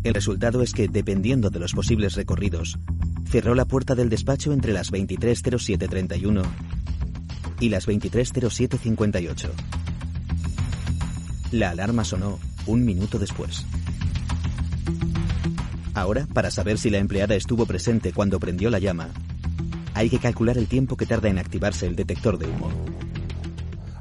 El 0.02 0.12
resultado 0.12 0.60
es 0.60 0.74
que, 0.74 0.86
dependiendo 0.86 1.48
de 1.48 1.60
los 1.60 1.72
posibles 1.72 2.14
recorridos, 2.14 2.78
cerró 3.26 3.54
la 3.54 3.64
puerta 3.64 3.94
del 3.94 4.10
despacho 4.10 4.52
entre 4.52 4.74
las 4.74 4.92
23.07.31 4.92 6.42
y 7.60 7.70
las 7.70 7.88
23.07.58. 7.88 9.48
La 11.52 11.70
alarma 11.70 12.04
sonó 12.04 12.38
un 12.66 12.84
minuto 12.84 13.18
después. 13.18 13.64
Ahora, 15.94 16.26
para 16.32 16.50
saber 16.50 16.78
si 16.78 16.90
la 16.90 16.98
empleada 16.98 17.36
estuvo 17.36 17.66
presente 17.66 18.12
cuando 18.12 18.40
prendió 18.40 18.68
la 18.70 18.80
llama, 18.80 19.10
hay 19.94 20.10
que 20.10 20.18
calcular 20.18 20.58
el 20.58 20.66
tiempo 20.66 20.96
que 20.96 21.06
tarda 21.06 21.28
en 21.28 21.38
activarse 21.38 21.86
el 21.86 21.94
detector 21.94 22.36
de 22.36 22.48
humo. 22.48 22.68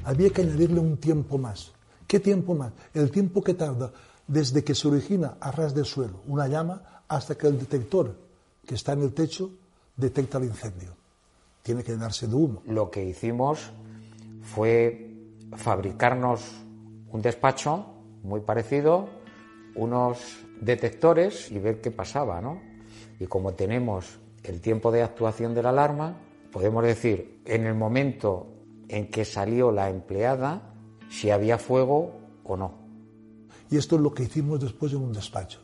Había 0.03 0.31
que 0.31 0.41
añadirle 0.41 0.79
un 0.79 0.97
tiempo 0.97 1.37
más. 1.37 1.71
¿Qué 2.07 2.19
tiempo 2.19 2.55
más? 2.55 2.73
El 2.93 3.11
tiempo 3.11 3.43
que 3.43 3.53
tarda 3.53 3.93
desde 4.27 4.63
que 4.63 4.73
se 4.73 4.87
origina 4.87 5.35
a 5.39 5.51
ras 5.51 5.75
del 5.75 5.85
suelo 5.85 6.21
una 6.25 6.47
llama 6.47 6.81
hasta 7.07 7.35
que 7.35 7.47
el 7.47 7.59
detector 7.59 8.17
que 8.65 8.75
está 8.75 8.93
en 8.93 9.03
el 9.03 9.13
techo 9.13 9.51
detecta 9.95 10.39
el 10.39 10.45
incendio. 10.45 10.95
Tiene 11.61 11.83
que 11.83 11.95
darse 11.95 12.27
de 12.27 12.35
humo. 12.35 12.63
Lo 12.65 12.89
que 12.89 13.05
hicimos 13.05 13.59
fue 14.41 15.11
fabricarnos 15.55 16.41
un 17.13 17.21
despacho 17.21 17.85
muy 18.23 18.41
parecido, 18.41 19.07
unos 19.75 20.19
detectores 20.59 21.51
y 21.51 21.59
ver 21.59 21.79
qué 21.79 21.91
pasaba, 21.91 22.41
¿no? 22.41 22.59
Y 23.19 23.27
como 23.27 23.53
tenemos 23.53 24.19
el 24.43 24.59
tiempo 24.59 24.91
de 24.91 25.03
actuación 25.03 25.53
de 25.53 25.63
la 25.63 25.69
alarma, 25.69 26.17
podemos 26.51 26.83
decir 26.83 27.41
en 27.45 27.65
el 27.65 27.75
momento 27.75 28.47
en 28.89 29.09
que 29.09 29.25
salió 29.25 29.71
la 29.71 29.89
empleada 29.89 30.73
si 31.09 31.29
había 31.29 31.57
fuego 31.59 32.19
o 32.43 32.57
no. 32.57 32.73
Y 33.69 33.77
esto 33.77 33.95
es 33.95 34.01
lo 34.01 34.13
que 34.13 34.23
hicimos 34.23 34.59
después 34.59 34.91
en 34.93 35.03
un 35.03 35.13
despacho. 35.13 35.59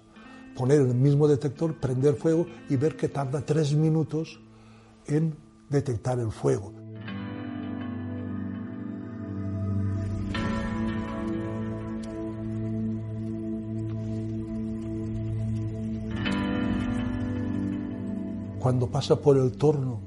Poner 0.56 0.82
el 0.82 0.94
mismo 0.94 1.28
detector, 1.28 1.80
prender 1.80 2.16
fuego 2.16 2.46
y 2.70 2.76
ver 2.76 2.96
que 2.96 3.10
tarda 3.10 3.42
tres 3.42 3.74
minutos 3.74 4.40
en 5.08 5.36
detectar 5.68 6.20
el 6.20 6.32
fuego. 6.32 6.79
Cuando 18.70 18.86
pasa 18.86 19.16
por 19.16 19.36
el 19.36 19.54
torno 19.54 20.00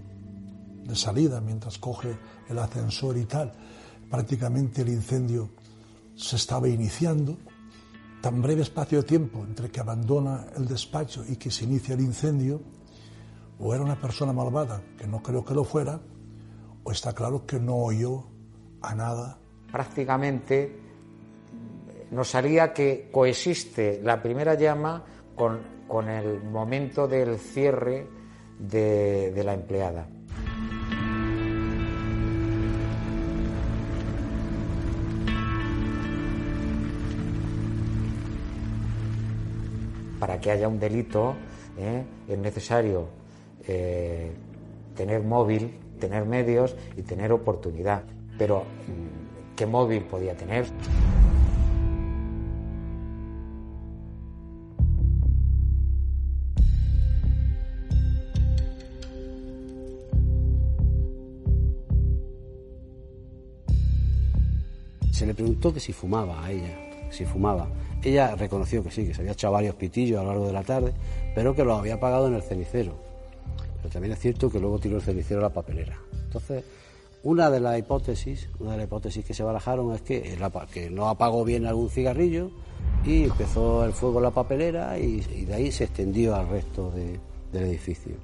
de 0.85 0.95
salida, 0.95 1.41
mientras 1.41 1.79
coge 1.79 2.17
el 2.49 2.57
ascensor 2.61 3.17
y 3.17 3.25
tal, 3.25 3.53
prácticamente 4.09 4.83
el 4.83 4.91
incendio 4.91 5.49
se 6.15 6.37
estaba 6.37 6.69
iniciando. 6.69 7.37
Tan 8.21 8.41
breve 8.41 8.63
espacio 8.63 8.99
de 8.99 9.09
tiempo 9.09 9.41
entre 9.41 9.69
que 9.69 9.81
abandona 9.81 10.47
el 10.57 10.69
despacho 10.69 11.25
y 11.29 11.35
que 11.35 11.51
se 11.51 11.65
inicia 11.65 11.97
el 11.97 12.03
incendio, 12.03 12.63
o 13.59 13.75
era 13.75 13.83
una 13.83 14.01
persona 14.01 14.33
malvada, 14.33 14.81
que 14.97 15.09
no 15.09 15.21
creo 15.21 15.45
que 15.45 15.55
lo 15.55 15.65
fuera, 15.65 16.01
o 16.85 16.93
está 16.93 17.13
claro 17.15 17.45
que 17.45 17.59
no 17.59 17.75
oyó 17.75 18.29
a 18.81 18.95
nada. 18.95 19.39
Prácticamente 19.73 20.79
nos 22.13 22.33
haría 22.37 22.73
que 22.73 23.11
coexiste 23.11 24.01
la 24.05 24.23
primera 24.23 24.55
llama 24.55 25.05
con, 25.35 25.59
con 25.89 26.09
el 26.09 26.45
momento 26.45 27.09
del 27.09 27.41
cierre 27.41 28.22
de, 28.59 29.43
la 29.45 29.55
empleada. 29.55 30.07
Para 40.19 40.41
que 40.41 40.53
haya 40.53 40.69
un 40.69 40.79
delito 40.79 41.35
¿eh? 41.77 42.05
es 42.29 42.39
necesario 42.39 43.09
eh, 43.67 44.31
tener 44.95 45.23
móvil, 45.23 45.79
tener 45.99 46.25
medios 46.25 46.77
y 46.97 47.03
tener 47.03 47.33
oportunidad. 47.33 48.05
Pero, 48.39 48.61
mm, 48.61 49.57
¿qué 49.57 49.67
móvil 49.67 50.05
podía 50.05 50.37
tener? 50.37 50.67
Se 65.23 65.27
le 65.27 65.35
preguntó 65.35 65.73
que 65.73 65.79
si 65.79 65.93
fumaba 65.93 66.45
a 66.45 66.51
ella, 66.51 66.77
si 67.11 67.25
fumaba. 67.25 67.69
Ella 68.03 68.35
reconoció 68.35 68.83
que 68.83 68.91
sí, 68.91 69.07
que 69.07 69.15
se 69.15 69.21
había 69.21 69.35
echado 69.35 69.53
varios 69.53 69.77
pitillos 69.77 70.19
a 70.19 70.25
lo 70.25 70.31
largo 70.31 70.47
de 70.49 70.53
la 70.53 70.65
tarde, 70.65 70.93
pero 71.33 71.55
que 71.55 71.63
lo 71.63 71.77
había 71.77 71.95
apagado 71.95 72.27
en 72.27 72.35
el 72.35 72.43
cenicero. 72.43 72.97
Pero 73.77 73.89
también 73.89 74.15
es 74.15 74.19
cierto 74.19 74.51
que 74.51 74.59
luego 74.59 74.81
tiró 74.81 74.97
el 74.97 75.03
cenicero 75.03 75.39
a 75.39 75.45
la 75.45 75.51
papelera. 75.51 75.97
Entonces, 76.25 76.65
una 77.23 77.51
de 77.53 77.61
las 77.61 77.79
hipótesis, 77.79 78.49
una 78.59 78.73
de 78.73 78.79
las 78.79 78.87
hipótesis 78.87 79.25
que 79.25 79.33
se 79.33 79.45
barajaron 79.45 79.95
es 79.95 80.03
que, 80.03 80.37
que 80.73 80.91
no 80.91 81.09
apagó 81.09 81.45
bien 81.45 81.67
algún 81.67 81.89
cigarrillo 81.89 82.51
y 83.07 83.23
empezó 83.23 83.85
el 83.85 83.93
fuego 83.93 84.19
en 84.19 84.25
la 84.25 84.33
papelera 84.33 84.99
y, 84.99 85.21
de 85.21 85.55
ahí 85.55 85.71
se 85.71 85.85
extendió 85.85 86.35
al 86.35 86.49
resto 86.49 86.91
del 86.91 87.63
edificio. 87.63 88.17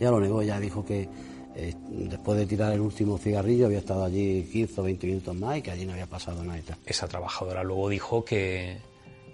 Ella 0.00 0.10
lo 0.10 0.20
negó, 0.20 0.40
ella 0.40 0.58
dijo 0.58 0.86
que 0.86 1.10
eh, 1.54 1.74
después 1.88 2.38
de 2.38 2.46
tirar 2.46 2.72
el 2.72 2.80
último 2.80 3.18
cigarrillo 3.18 3.66
había 3.66 3.78
estado 3.78 4.04
allí 4.04 4.48
15 4.50 4.80
o 4.80 4.84
20 4.84 5.06
minutos 5.06 5.34
más 5.34 5.58
y 5.58 5.62
que 5.62 5.70
allí 5.70 5.84
no 5.84 5.92
había 5.92 6.06
pasado 6.06 6.44
nada. 6.44 6.60
Esa 6.86 7.08
trabajadora 7.08 7.62
luego 7.62 7.88
dijo 7.88 8.24
que, 8.24 8.78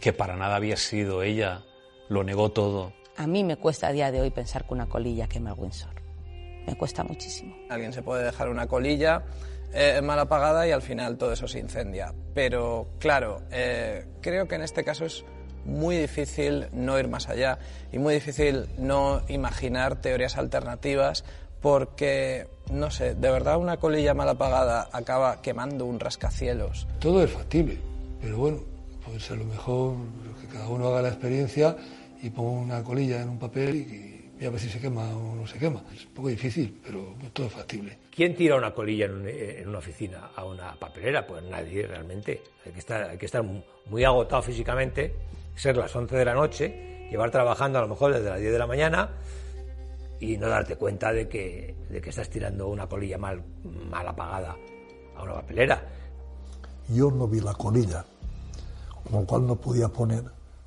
que 0.00 0.12
para 0.12 0.36
nada 0.36 0.56
había 0.56 0.76
sido 0.76 1.22
ella, 1.22 1.64
lo 2.08 2.24
negó 2.24 2.50
todo. 2.50 2.92
A 3.16 3.26
mí 3.26 3.44
me 3.44 3.56
cuesta 3.56 3.88
a 3.88 3.92
día 3.92 4.10
de 4.12 4.20
hoy 4.20 4.30
pensar 4.30 4.66
que 4.66 4.74
una 4.74 4.88
colilla 4.88 5.28
quema 5.28 5.50
el 5.50 5.58
Windsor. 5.58 5.90
Me 6.66 6.76
cuesta 6.76 7.02
muchísimo. 7.02 7.56
Alguien 7.68 7.92
se 7.92 8.02
puede 8.02 8.24
dejar 8.24 8.48
una 8.48 8.66
colilla 8.66 9.24
eh, 9.72 10.00
mal 10.02 10.18
apagada 10.18 10.66
y 10.66 10.70
al 10.70 10.82
final 10.82 11.18
todo 11.18 11.32
eso 11.32 11.48
se 11.48 11.58
incendia. 11.58 12.14
Pero 12.34 12.88
claro, 12.98 13.42
eh, 13.50 14.06
creo 14.20 14.48
que 14.48 14.54
en 14.54 14.62
este 14.62 14.84
caso 14.84 15.04
es 15.04 15.24
muy 15.64 15.96
difícil 15.96 16.68
no 16.72 16.98
ir 16.98 17.08
más 17.08 17.28
allá 17.28 17.58
y 17.92 17.98
muy 17.98 18.14
difícil 18.14 18.66
no 18.78 19.22
imaginar 19.28 20.00
teorías 20.00 20.36
alternativas 20.36 21.24
porque, 21.60 22.46
no 22.70 22.90
sé, 22.90 23.14
de 23.14 23.30
verdad 23.30 23.58
una 23.58 23.78
colilla 23.78 24.14
mal 24.14 24.28
apagada 24.28 24.88
acaba 24.92 25.42
quemando 25.42 25.84
un 25.86 26.00
rascacielos. 26.00 26.86
Todo 27.00 27.22
es 27.22 27.30
factible, 27.30 27.78
pero 28.20 28.38
bueno, 28.38 28.58
pues 29.04 29.30
a 29.30 29.34
lo 29.34 29.44
mejor 29.44 29.96
que 30.40 30.46
cada 30.46 30.68
uno 30.68 30.88
haga 30.88 31.02
la 31.02 31.08
experiencia 31.08 31.76
y 32.22 32.30
ponga 32.30 32.60
una 32.60 32.84
colilla 32.84 33.22
en 33.22 33.28
un 33.28 33.38
papel 33.38 33.76
y, 33.76 34.44
a 34.44 34.50
ver 34.50 34.60
si 34.60 34.68
se 34.68 34.78
quema 34.78 35.02
o 35.16 35.34
no 35.34 35.46
se 35.46 35.58
quema. 35.58 35.82
Es 35.92 36.04
un 36.06 36.12
poco 36.12 36.28
difícil, 36.28 36.80
pero 36.84 37.14
todo 37.32 37.46
es 37.46 37.52
factible. 37.52 37.98
¿Quién 38.14 38.36
tira 38.36 38.54
una 38.54 38.72
colilla 38.72 39.06
en, 39.06 39.68
una 39.68 39.78
oficina 39.78 40.30
a 40.36 40.44
una 40.44 40.74
papelera? 40.76 41.26
Pues 41.26 41.42
nadie 41.42 41.86
realmente. 41.86 42.42
Hay 42.64 42.72
que 42.72 42.78
estar, 42.78 43.10
hay 43.10 43.18
que 43.18 43.26
estar 43.26 43.44
muy 43.86 44.04
agotado 44.04 44.42
físicamente, 44.42 45.12
ser 45.56 45.76
las 45.76 45.94
11 45.94 46.14
de 46.14 46.24
la 46.24 46.34
noche, 46.34 47.08
llevar 47.10 47.32
trabajando 47.32 47.80
a 47.80 47.82
lo 47.82 47.88
mejor 47.88 48.14
desde 48.14 48.30
las 48.30 48.38
10 48.38 48.52
de 48.52 48.58
la 48.58 48.66
mañana 48.68 49.10
y 50.20 50.36
no 50.36 50.48
darte 50.48 50.76
cuenta 50.76 51.12
de 51.12 51.28
que, 51.28 51.76
de 51.88 52.00
que 52.00 52.10
estás 52.10 52.28
tirando 52.28 52.68
una 52.68 52.88
colilla 52.88 53.18
mal, 53.18 53.42
mal 53.90 54.06
apagada 54.06 54.56
a 55.16 55.22
una 55.22 55.34
papelera. 55.34 55.82
Yo 56.88 57.10
no 57.10 57.28
vi 57.28 57.40
la 57.40 57.54
colilla, 57.54 58.04
con 59.04 59.20
lo 59.20 59.26
cual 59.26 59.46
no 59.46 59.56
podía 59.56 59.88
poner 59.88 60.24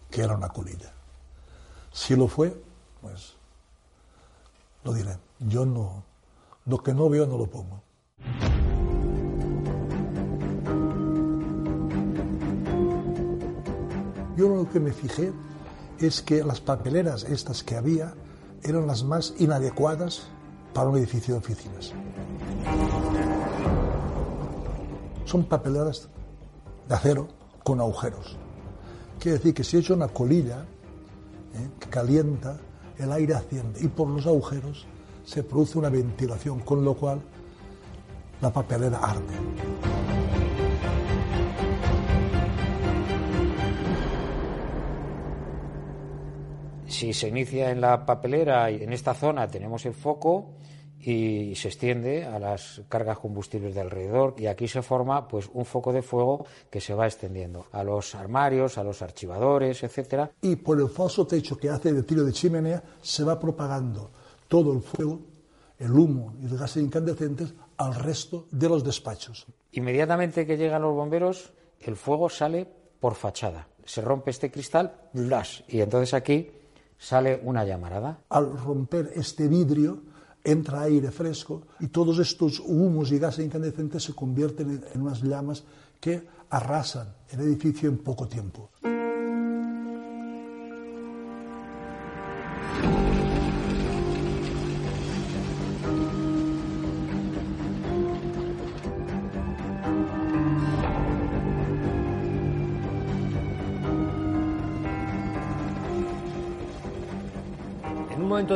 que 0.10 0.22
era 0.22 0.36
una 0.36 0.50
colilla. 0.50 0.92
Si 1.92 2.16
lo 2.16 2.28
fue, 2.28 2.54
pues 3.02 3.36
lo 4.84 4.94
diré. 4.94 5.18
Yo 5.40 5.66
no, 5.66 6.04
lo 6.66 6.78
que 6.82 6.94
no 6.94 7.10
veo 7.10 7.26
no 7.26 7.38
lo 7.38 7.48
pongo. 7.48 7.82
Yo 14.38 14.50
lo 14.50 14.70
que 14.70 14.80
me 14.80 14.92
fijé 14.92 15.34
es 16.00 16.22
que 16.22 16.44
las 16.44 16.62
papeleras 16.62 17.24
estas 17.26 17.64
que 17.64 17.76
había 17.76 18.14
eran 18.64 18.88
las 18.88 19.04
más 19.04 19.34
inadecuadas 19.40 20.24
para 20.74 20.90
un 20.90 20.98
edificio 20.98 21.34
de 21.34 21.40
oficinas. 21.40 21.94
Son 25.26 25.44
papeleras 25.44 26.10
de 26.88 26.96
acero 26.96 27.28
con 27.64 27.80
agujeros. 27.80 28.38
Quiere 29.20 29.38
decir 29.38 29.54
que 29.54 29.64
si 29.64 29.78
he 29.78 29.80
hecho 29.80 29.94
una 29.94 30.08
colilla 30.08 30.66
¿eh? 31.54 31.70
que 31.80 31.90
calienta, 31.90 32.58
el 32.98 33.12
aire 33.12 33.36
asciende 33.36 33.80
y 33.82 33.88
por 33.88 34.08
los 34.08 34.26
agujeros 34.26 34.86
se 35.24 35.44
produce 35.44 35.78
una 35.78 35.90
ventilación, 35.90 36.60
con 36.60 36.84
lo 36.84 36.94
cual 36.96 37.22
la 38.42 38.52
papelera 38.52 38.98
arde. 38.98 40.01
Si 46.92 47.14
se 47.14 47.30
inicia 47.30 47.72
en 47.72 47.80
la 47.80 48.06
papelera 48.06 48.70
y 48.70 48.84
en 48.84 48.92
esta 48.92 49.14
zona 49.14 49.48
tenemos 49.48 49.86
el 49.86 49.94
foco 49.94 50.56
y 51.00 51.56
se 51.56 51.70
extiende 51.70 52.26
a 52.26 52.38
las 52.38 52.82
cargas 52.90 53.18
combustibles 53.18 53.74
de 53.74 53.80
alrededor 53.80 54.36
y 54.38 54.48
aquí 54.48 54.68
se 54.68 54.82
forma 54.82 55.26
pues 55.26 55.50
un 55.54 55.64
foco 55.64 55.94
de 55.94 56.02
fuego 56.02 56.46
que 56.70 56.82
se 56.82 56.94
va 56.94 57.08
extendiendo 57.08 57.68
a 57.72 57.86
los 57.86 58.14
armarios, 58.14 58.78
a 58.78 58.84
los 58.84 59.02
archivadores, 59.02 59.82
etcétera. 59.84 60.32
Y 60.42 60.58
por 60.58 60.82
el 60.82 60.90
falso 60.90 61.26
techo 61.26 61.58
que 61.58 61.70
hace 61.70 61.94
de 61.94 62.04
tiro 62.04 62.26
de 62.26 62.34
chimenea 62.34 62.84
se 63.02 63.24
va 63.24 63.40
propagando 63.40 64.12
todo 64.50 64.74
el 64.74 64.82
fuego, 64.82 65.22
el 65.80 65.92
humo 65.92 66.34
y 66.42 66.50
los 66.50 66.60
gases 66.60 66.84
incandescentes 66.84 67.54
al 67.78 67.96
resto 67.96 68.48
de 68.52 68.68
los 68.68 68.84
despachos. 68.84 69.48
Inmediatamente 69.72 70.46
que 70.46 70.58
llegan 70.58 70.82
los 70.82 70.94
bomberos, 70.94 71.54
el 71.80 71.96
fuego 71.96 72.30
sale 72.30 72.68
por 73.00 73.16
fachada. 73.16 73.70
Se 73.86 74.02
rompe 74.02 74.32
este 74.32 74.52
cristal, 74.52 74.94
¡blas! 75.14 75.64
y 75.70 75.80
entonces 75.80 76.14
aquí 76.14 76.52
sale 77.02 77.42
una 77.44 77.66
llamarada. 77.66 78.20
Al 78.30 78.56
romper 78.56 79.12
este 79.16 79.48
vidrio 79.48 80.04
entra 80.44 80.84
aire 80.84 81.12
fresco 81.12 81.64
y 81.80 81.88
todos 81.88 82.20
estos 82.20 82.60
humos 82.60 83.12
y 83.12 83.18
gases 83.18 83.46
incandescentes 83.46 84.04
se 84.04 84.14
convierten 84.14 84.84
en 84.94 85.02
unas 85.02 85.22
llamas 85.22 85.64
que 86.00 86.28
arrasan 86.52 87.08
el 87.32 87.42
edificio 87.42 87.90
en 87.90 87.98
poco 87.98 88.28
tiempo. 88.28 88.70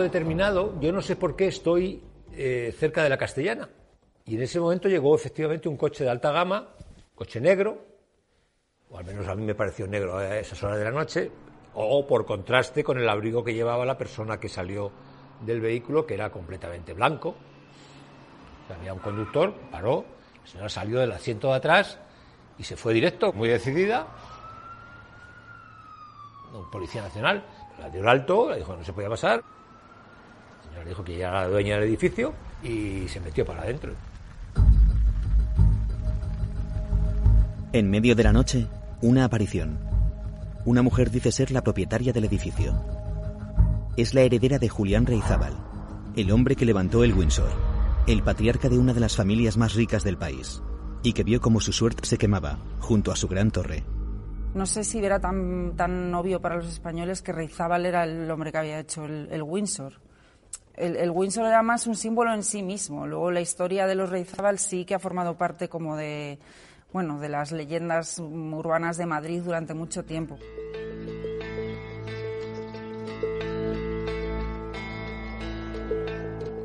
Determinado, 0.06 0.80
yo 0.80 0.92
no 0.92 1.02
sé 1.02 1.16
por 1.16 1.36
qué 1.36 1.48
estoy 1.48 2.02
eh, 2.34 2.74
cerca 2.78 3.04
de 3.04 3.10
la 3.10 3.18
Castellana. 3.18 3.70
Y 4.26 4.36
en 4.36 4.44
ese 4.44 4.60
momento 4.60 4.88
llegó 4.88 5.16
efectivamente 5.16 5.70
un 5.70 5.78
coche 5.78 6.04
de 6.04 6.10
alta 6.10 6.32
gama, 6.32 6.70
coche 7.14 7.40
negro, 7.42 7.86
o 8.90 8.98
al 8.98 9.06
menos 9.06 9.28
a 9.28 9.36
mí 9.36 9.44
me 9.44 9.56
pareció 9.56 9.88
negro 9.88 10.18
a 10.18 10.38
esas 10.38 10.62
horas 10.64 10.78
de 10.78 10.84
la 10.84 10.92
noche, 10.92 11.32
o 11.74 12.06
por 12.08 12.26
contraste 12.26 12.84
con 12.84 12.98
el 12.98 13.10
abrigo 13.10 13.44
que 13.44 13.54
llevaba 13.54 13.86
la 13.86 13.98
persona 13.98 14.40
que 14.40 14.48
salió 14.48 14.92
del 15.42 15.60
vehículo, 15.60 16.06
que 16.06 16.14
era 16.14 16.32
completamente 16.32 16.94
blanco. 16.94 17.36
Había 18.76 18.94
un 18.94 19.00
conductor, 19.00 19.54
paró, 19.72 20.06
la 20.44 20.48
señora 20.50 20.70
salió 20.70 21.00
del 21.00 21.12
asiento 21.12 21.50
de 21.50 21.56
atrás 21.56 22.00
y 22.58 22.64
se 22.64 22.76
fue 22.76 22.94
directo, 22.94 23.34
muy 23.34 23.50
decidida. 23.50 24.08
Un 26.54 26.70
policía 26.72 27.02
nacional 27.02 27.44
la 27.80 27.90
dio 27.90 28.02
el 28.02 28.08
alto, 28.08 28.50
le 28.50 28.58
dijo 28.58 28.76
no 28.76 28.84
se 28.84 28.94
podía 28.94 29.10
pasar 29.10 29.44
le 30.84 30.90
dijo 30.90 31.04
que 31.04 31.18
ya 31.18 31.30
era 31.30 31.42
la 31.42 31.48
dueña 31.48 31.76
del 31.76 31.90
edificio 31.90 32.34
y 32.64 33.08
se 33.08 33.20
metió 33.20 33.46
para 33.46 33.62
adentro. 33.62 33.94
En 37.74 37.90
medio 37.90 38.16
de 38.16 38.24
la 38.24 38.32
noche, 38.32 38.68
una 39.02 39.26
aparición. 39.26 39.78
Una 40.64 40.82
mujer 40.82 41.12
dice 41.12 41.32
ser 41.32 41.52
la 41.52 41.62
propietaria 41.62 42.14
del 42.14 42.24
edificio. 42.24 42.74
Es 43.98 44.14
la 44.14 44.22
heredera 44.22 44.60
de 44.60 44.70
Julián 44.70 45.06
Reizábal, 45.06 45.54
el 46.16 46.32
hombre 46.32 46.56
que 46.56 46.66
levantó 46.66 47.04
el 47.04 47.14
Windsor, 47.14 47.52
el 48.08 48.24
patriarca 48.24 48.70
de 48.70 48.78
una 48.78 48.94
de 48.94 49.02
las 49.02 49.16
familias 49.16 49.58
más 49.58 49.74
ricas 49.76 50.04
del 50.04 50.18
país, 50.18 50.62
y 51.04 51.14
que 51.14 51.24
vio 51.24 51.42
cómo 51.42 51.60
su 51.60 51.74
suerte 51.74 52.06
se 52.06 52.18
quemaba 52.18 52.60
junto 52.80 53.12
a 53.12 53.16
su 53.16 53.28
gran 53.28 53.52
torre. 53.52 53.84
No 54.54 54.66
sé 54.66 54.86
si 54.86 55.04
era 55.04 55.20
tan, 55.20 55.76
tan 55.76 56.14
obvio 56.16 56.40
para 56.40 56.56
los 56.56 56.68
españoles 56.68 57.22
que 57.22 57.34
Reizábal 57.34 57.86
era 57.86 58.06
el 58.06 58.32
hombre 58.32 58.54
que 58.54 58.58
había 58.58 58.80
hecho 58.80 59.04
el 59.04 59.44
Windsor 59.44 60.05
el, 60.78 60.96
el, 60.96 61.12
Windsor 61.12 61.46
era 61.46 61.62
más 61.62 61.88
un 61.88 61.96
símbolo 61.96 62.34
en 62.34 62.44
sí 62.44 62.64
mismo. 62.64 63.08
Luego 63.08 63.32
la 63.32 63.42
historia 63.42 63.88
de 63.88 63.96
los 63.96 64.10
Reizábal 64.10 64.60
sí 64.60 64.86
que 64.86 64.96
ha 64.96 65.00
formado 65.00 65.38
parte 65.38 65.70
como 65.70 65.96
de, 65.96 66.40
bueno, 66.92 67.20
de 67.20 67.30
las 67.30 67.52
leyendas 67.52 68.20
urbanas 68.20 68.98
de 68.98 69.06
Madrid 69.06 69.42
durante 69.44 69.74
mucho 69.74 70.04
tiempo. 70.04 70.38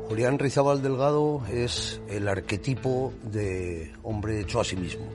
Julián 0.07 0.39
Reizábal 0.39 0.81
Delgado 0.81 1.41
es 1.49 2.01
el 2.09 2.27
arquetipo 2.27 3.13
de 3.23 3.93
hombre 4.03 4.41
hecho 4.41 4.59
a 4.59 4.65
sí 4.65 4.75
mismo. 4.75 5.05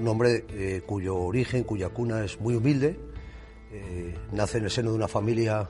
Un 0.00 0.08
hombre 0.08 0.44
eh, 0.48 0.82
cuyo 0.84 1.16
origen, 1.16 1.62
cuya 1.62 1.90
cuna 1.90 2.24
es 2.24 2.40
muy 2.40 2.56
humilde. 2.56 2.98
Eh, 3.72 4.14
nace 4.32 4.58
en 4.58 4.64
el 4.64 4.70
seno 4.70 4.90
de 4.90 4.96
una 4.96 5.06
familia 5.06 5.68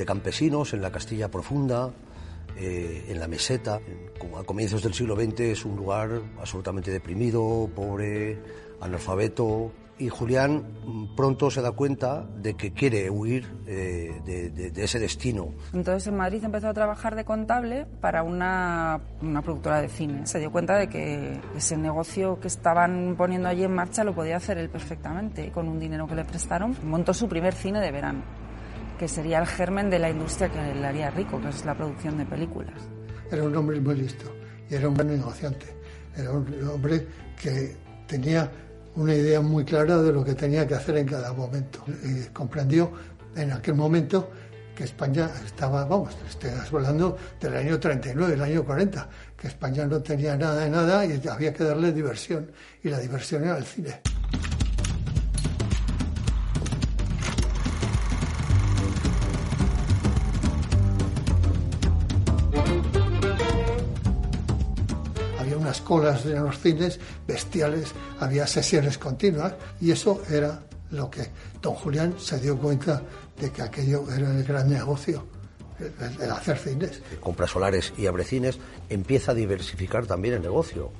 de 0.00 0.06
campesinos 0.06 0.72
en 0.72 0.80
la 0.80 0.90
Castilla 0.90 1.30
Profunda, 1.30 1.90
eh, 2.56 3.04
en 3.08 3.20
la 3.20 3.28
meseta. 3.28 3.80
A 4.38 4.44
comienzos 4.44 4.82
del 4.82 4.94
siglo 4.94 5.14
XX 5.14 5.40
es 5.40 5.64
un 5.66 5.76
lugar 5.76 6.22
absolutamente 6.38 6.90
deprimido, 6.90 7.68
pobre, 7.74 8.38
analfabeto, 8.80 9.72
y 9.98 10.08
Julián 10.08 10.64
mm, 10.86 11.14
pronto 11.14 11.50
se 11.50 11.60
da 11.60 11.72
cuenta 11.72 12.24
de 12.38 12.54
que 12.54 12.72
quiere 12.72 13.10
huir 13.10 13.46
eh, 13.66 14.22
de, 14.24 14.72
ese 14.82 14.98
destino. 14.98 15.48
Entonces 15.74 16.06
en 16.06 16.16
Madrid 16.16 16.42
empezó 16.42 16.68
a 16.68 16.72
trabajar 16.72 17.14
de 17.14 17.26
contable 17.26 17.86
para 18.00 18.22
una, 18.22 19.00
una, 19.20 19.42
productora 19.42 19.82
de 19.82 19.88
cine. 19.88 20.26
Se 20.26 20.38
dio 20.38 20.50
cuenta 20.50 20.76
de 20.76 20.88
que 20.88 21.38
ese 21.54 21.76
negocio 21.76 22.40
que 22.40 22.48
estaban 22.48 23.16
poniendo 23.18 23.48
allí 23.48 23.64
en 23.64 23.74
marcha 23.74 24.02
lo 24.02 24.14
podía 24.14 24.38
hacer 24.38 24.56
él 24.56 24.70
perfectamente. 24.70 25.52
Con 25.52 25.68
un 25.68 25.78
dinero 25.78 26.06
que 26.06 26.14
le 26.14 26.24
prestaron, 26.24 26.74
montó 26.84 27.12
su 27.12 27.28
primer 27.28 27.52
cine 27.52 27.80
de 27.80 27.92
verano, 27.92 28.22
que 29.00 29.08
sería 29.08 29.38
el 29.38 29.46
germen 29.46 29.88
de 29.88 29.98
la 29.98 30.10
industria 30.10 30.50
que 30.50 30.74
le 30.74 30.86
haría 30.86 31.10
rico, 31.10 31.40
que 31.40 31.48
es 31.48 31.64
la 31.64 31.74
producción 31.74 32.18
de 32.18 32.26
películas. 32.26 32.74
Era 33.32 33.44
un 33.44 33.56
hombre 33.56 33.80
muy 33.80 33.94
listo 33.94 34.30
y 34.68 34.74
era 34.74 34.88
un 34.88 34.92
buen 34.92 35.08
negociante. 35.08 35.74
Era 36.14 36.30
un 36.32 36.68
hombre 36.68 37.06
que 37.40 37.76
tenía 38.06 38.52
una 38.96 39.14
idea 39.14 39.40
muy 39.40 39.64
clara 39.64 39.96
de 40.02 40.12
lo 40.12 40.22
que 40.22 40.34
tenía 40.34 40.66
que 40.66 40.74
hacer 40.74 40.98
en 40.98 41.06
cada 41.06 41.32
momento. 41.32 41.82
Y 42.04 42.26
comprendió 42.26 42.92
en 43.36 43.52
aquel 43.52 43.74
momento 43.74 44.28
que 44.74 44.84
España 44.84 45.30
estaba, 45.46 45.86
vamos, 45.86 46.14
estoy 46.28 46.50
hablando 46.50 47.16
del 47.40 47.56
año 47.56 47.80
39, 47.80 48.32
del 48.32 48.42
año 48.42 48.64
40, 48.66 49.08
que 49.34 49.48
España 49.48 49.86
no 49.86 50.02
tenía 50.02 50.36
nada 50.36 50.60
de 50.60 50.68
nada 50.68 51.06
y 51.06 51.26
había 51.26 51.54
que 51.54 51.64
darle 51.64 51.90
diversión. 51.90 52.52
Y 52.82 52.90
la 52.90 52.98
diversión 52.98 53.44
era 53.44 53.56
el 53.56 53.64
cine. 53.64 54.02
Colas 65.90 66.24
en 66.24 66.44
los 66.44 66.56
cines 66.60 67.00
bestiales, 67.26 67.92
había 68.20 68.46
sesiones 68.46 68.96
continuas 68.96 69.54
y 69.80 69.90
eso 69.90 70.22
era 70.30 70.62
lo 70.92 71.10
que 71.10 71.26
don 71.60 71.74
Julián 71.74 72.14
se 72.16 72.38
dio 72.38 72.56
cuenta 72.56 73.02
de 73.36 73.50
que 73.50 73.60
aquello 73.60 74.04
era 74.08 74.30
el 74.30 74.44
gran 74.44 74.70
negocio, 74.70 75.26
el, 75.80 76.22
el 76.22 76.30
hacer 76.30 76.58
cines. 76.58 77.02
Compra 77.18 77.48
solares 77.48 77.92
y 77.98 78.06
abre 78.06 78.22
cines, 78.22 78.60
empieza 78.88 79.32
a 79.32 79.34
diversificar 79.34 80.06
también 80.06 80.34
el 80.34 80.42
negocio 80.42 80.92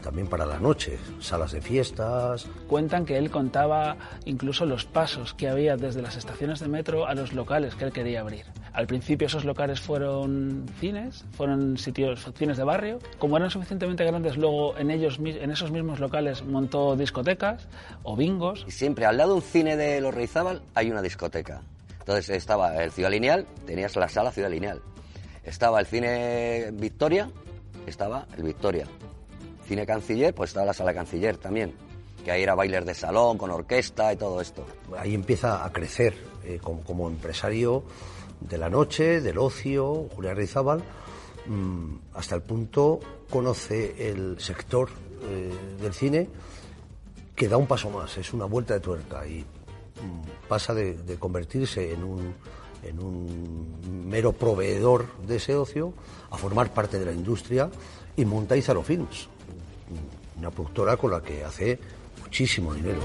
también 0.00 0.28
para 0.28 0.46
la 0.46 0.60
noche, 0.60 0.98
salas 1.18 1.50
de 1.50 1.60
fiestas. 1.60 2.46
Cuentan 2.68 3.04
que 3.04 3.18
él 3.18 3.30
contaba 3.30 3.96
incluso 4.24 4.64
los 4.64 4.84
pasos 4.84 5.34
que 5.34 5.48
había 5.48 5.76
desde 5.76 6.02
las 6.02 6.16
estaciones 6.16 6.60
de 6.60 6.68
metro 6.68 7.06
a 7.06 7.14
los 7.14 7.32
locales 7.32 7.74
que 7.74 7.84
él 7.84 7.92
quería 7.92 8.20
abrir. 8.20 8.46
Al 8.72 8.86
principio 8.86 9.26
esos 9.26 9.44
locales 9.44 9.80
fueron 9.80 10.66
cines, 10.78 11.24
fueron 11.32 11.76
sitios, 11.76 12.26
cines 12.36 12.56
de 12.56 12.64
barrio. 12.64 12.98
Como 13.18 13.36
eran 13.36 13.50
suficientemente 13.50 14.04
grandes, 14.04 14.36
luego 14.36 14.76
en, 14.78 14.90
ellos, 14.90 15.18
en 15.18 15.50
esos 15.50 15.70
mismos 15.70 16.00
locales 16.00 16.44
montó 16.44 16.96
discotecas 16.96 17.66
o 18.02 18.16
bingos. 18.16 18.64
Y 18.66 18.70
siempre 18.70 19.06
al 19.06 19.16
lado 19.16 19.30
de 19.30 19.36
un 19.36 19.42
cine 19.42 19.76
de 19.76 20.00
los 20.00 20.14
Reizábal 20.14 20.62
hay 20.74 20.90
una 20.90 21.02
discoteca. 21.02 21.62
Entonces 21.98 22.30
estaba 22.30 22.82
el 22.82 22.90
Ciudad 22.90 23.10
Lineal, 23.10 23.46
tenías 23.66 23.96
la 23.96 24.08
sala 24.08 24.32
Ciudad 24.32 24.50
Lineal. 24.50 24.80
Estaba 25.44 25.80
el 25.80 25.86
cine 25.86 26.70
Victoria, 26.72 27.30
estaba 27.86 28.26
el 28.36 28.44
Victoria 28.44 28.86
cine 29.70 29.86
canciller, 29.86 30.34
pues 30.34 30.50
estaba 30.50 30.66
la 30.66 30.72
sala 30.72 30.92
canciller 30.92 31.36
también, 31.36 31.72
que 32.24 32.32
ahí 32.32 32.42
era 32.42 32.56
bailes 32.56 32.84
de 32.84 32.92
salón, 32.92 33.38
con 33.38 33.52
orquesta 33.52 34.12
y 34.12 34.16
todo 34.16 34.40
esto. 34.40 34.66
Ahí 34.98 35.14
empieza 35.14 35.64
a 35.64 35.72
crecer 35.72 36.12
eh, 36.44 36.58
como, 36.60 37.06
empresario 37.08 37.84
de 38.40 38.58
la 38.58 38.68
noche, 38.68 39.20
del 39.20 39.38
ocio, 39.38 40.08
Julián 40.14 40.36
Rizábal, 40.36 40.82
mm, 41.46 41.94
hasta 42.14 42.34
el 42.34 42.42
punto 42.42 43.00
conoce 43.28 44.10
el 44.10 44.40
sector 44.40 44.88
eh, 45.22 45.52
del 45.80 45.94
cine 45.94 46.28
que 47.34 47.48
da 47.48 47.56
un 47.56 47.66
paso 47.66 47.88
más, 47.90 48.18
es 48.18 48.34
una 48.34 48.44
vuelta 48.44 48.74
de 48.74 48.80
tuerca 48.80 49.26
y 49.26 49.40
mm, 49.40 50.48
pasa 50.48 50.74
de, 50.74 51.16
convertirse 51.18 51.92
en 51.92 52.04
un, 52.04 52.34
en 52.82 52.98
un 52.98 54.06
mero 54.06 54.32
proveedor 54.32 55.06
de 55.26 55.36
ese 55.36 55.56
ocio 55.56 55.94
a 56.30 56.36
formar 56.36 56.74
parte 56.74 56.98
de 56.98 57.06
la 57.06 57.12
industria 57.12 57.70
y 58.16 58.24
monta 58.24 58.56
Izaro 58.56 58.82
Films, 58.82 59.28
una 60.38 60.50
productora 60.50 60.96
con 60.96 61.12
la 61.12 61.22
que 61.22 61.44
hace 61.44 61.78
muchísimo 62.22 62.74
dinero. 62.74 63.00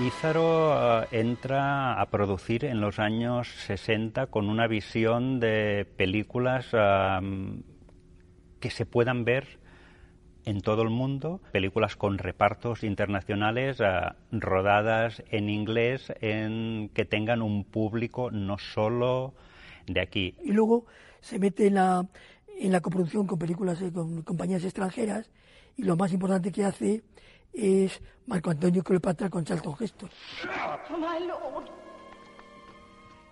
Ízaro 0.00 1.02
eh, 1.02 1.08
entra 1.12 2.00
a 2.00 2.10
producir 2.10 2.64
en 2.64 2.80
los 2.80 2.98
años 2.98 3.48
60 3.66 4.26
con 4.28 4.48
una 4.48 4.66
visión 4.66 5.38
de 5.38 5.86
películas 5.96 6.68
que 8.60 8.70
se 8.70 8.86
puedan 8.86 9.24
ver 9.24 9.60
en 10.44 10.60
todo 10.60 10.82
el 10.82 10.90
mundo, 10.90 11.40
películas 11.52 11.96
con 11.96 12.18
repartos 12.18 12.82
internacionales 12.82 13.78
eh, 13.80 13.84
rodadas 14.32 15.22
en 15.30 15.48
inglés 15.48 16.12
en 16.20 16.90
que 16.94 17.04
tengan 17.04 17.42
un 17.42 17.64
público 17.64 18.30
no 18.30 18.58
solo 18.58 19.34
de 19.86 20.00
aquí. 20.00 20.34
Y 20.42 20.52
luego 20.52 20.86
se 21.20 21.38
mete 21.38 21.66
en 21.66 21.74
la, 21.74 22.08
en 22.58 22.72
la 22.72 22.80
coproducción 22.80 23.26
con 23.26 23.38
películas 23.38 23.80
eh, 23.82 23.92
con 23.92 24.22
compañías 24.22 24.64
extranjeras 24.64 25.30
y 25.76 25.84
lo 25.84 25.96
más 25.96 26.12
importante 26.12 26.50
que 26.50 26.64
hace 26.64 27.02
es 27.52 28.00
Marco 28.26 28.50
Antonio 28.50 28.82
Cleopatra 28.82 29.28
con 29.28 29.44
Charlton 29.44 29.76
Heston 29.78 30.10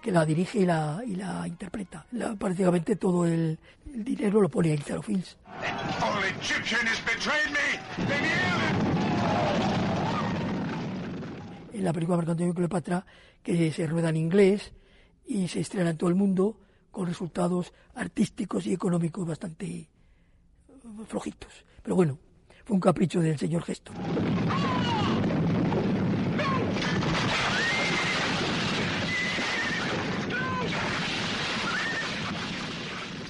que 0.01 0.11
la 0.11 0.25
dirige 0.25 0.61
y 0.61 0.67
la, 0.67 1.03
y 1.07 1.15
la 1.15 1.47
interpreta. 1.47 2.07
prácticamente 2.39 2.97
todo 2.97 3.27
el, 3.27 3.59
dinero 3.85 4.41
lo 4.41 4.49
pone 4.49 4.73
a 4.73 4.75
Izaro 4.75 5.03
Films. 5.03 5.37
En 11.73 11.85
la 11.85 11.93
película 11.93 12.17
Marco 12.17 12.33
Antonio 12.33 12.55
Cleopatra, 12.55 13.05
que 13.43 13.73
se 13.73 13.87
rueda 13.87 14.09
en 14.09 14.17
inglés 14.17 14.73
y 15.27 15.49
se 15.49 15.61
estrena 15.61 15.91
en 15.91 15.97
todo 15.97 16.09
el 16.09 16.17
mundo 16.17 16.61
con 16.91 17.07
resultados 17.07 17.73
artísticos 17.95 18.67
y 18.67 18.73
económicos 18.73 19.27
bastante 19.27 19.89
flojitos. 21.07 21.65
Pero 21.83 21.95
bueno, 21.95 22.19
un 22.71 22.81
capricho 22.81 23.21
del 23.21 23.39
señor 23.39 23.63
Gesto. 23.63 23.93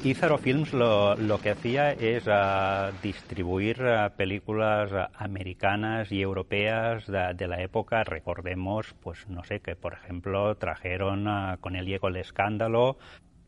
Izaro 0.02 0.38
Films 0.38 0.72
lo, 0.72 1.38
que 1.42 1.50
hacía 1.50 1.92
es 1.92 2.24
ah, 2.26 2.90
distribuir 3.02 3.82
ah, 3.82 4.14
películas 4.16 4.90
ah, 4.94 5.10
americanas 5.14 6.10
y 6.10 6.22
europeas 6.22 7.06
de, 7.06 7.46
la 7.46 7.62
época. 7.62 8.02
Recordemos, 8.04 8.94
pues 9.02 9.28
no 9.28 9.44
sé, 9.44 9.60
que 9.60 9.76
por 9.76 9.92
ejemplo 9.92 10.54
trajeron 10.54 11.28
con 11.60 11.76
el 11.76 11.84
Diego 11.84 12.08
el 12.08 12.16
escándalo 12.16 12.96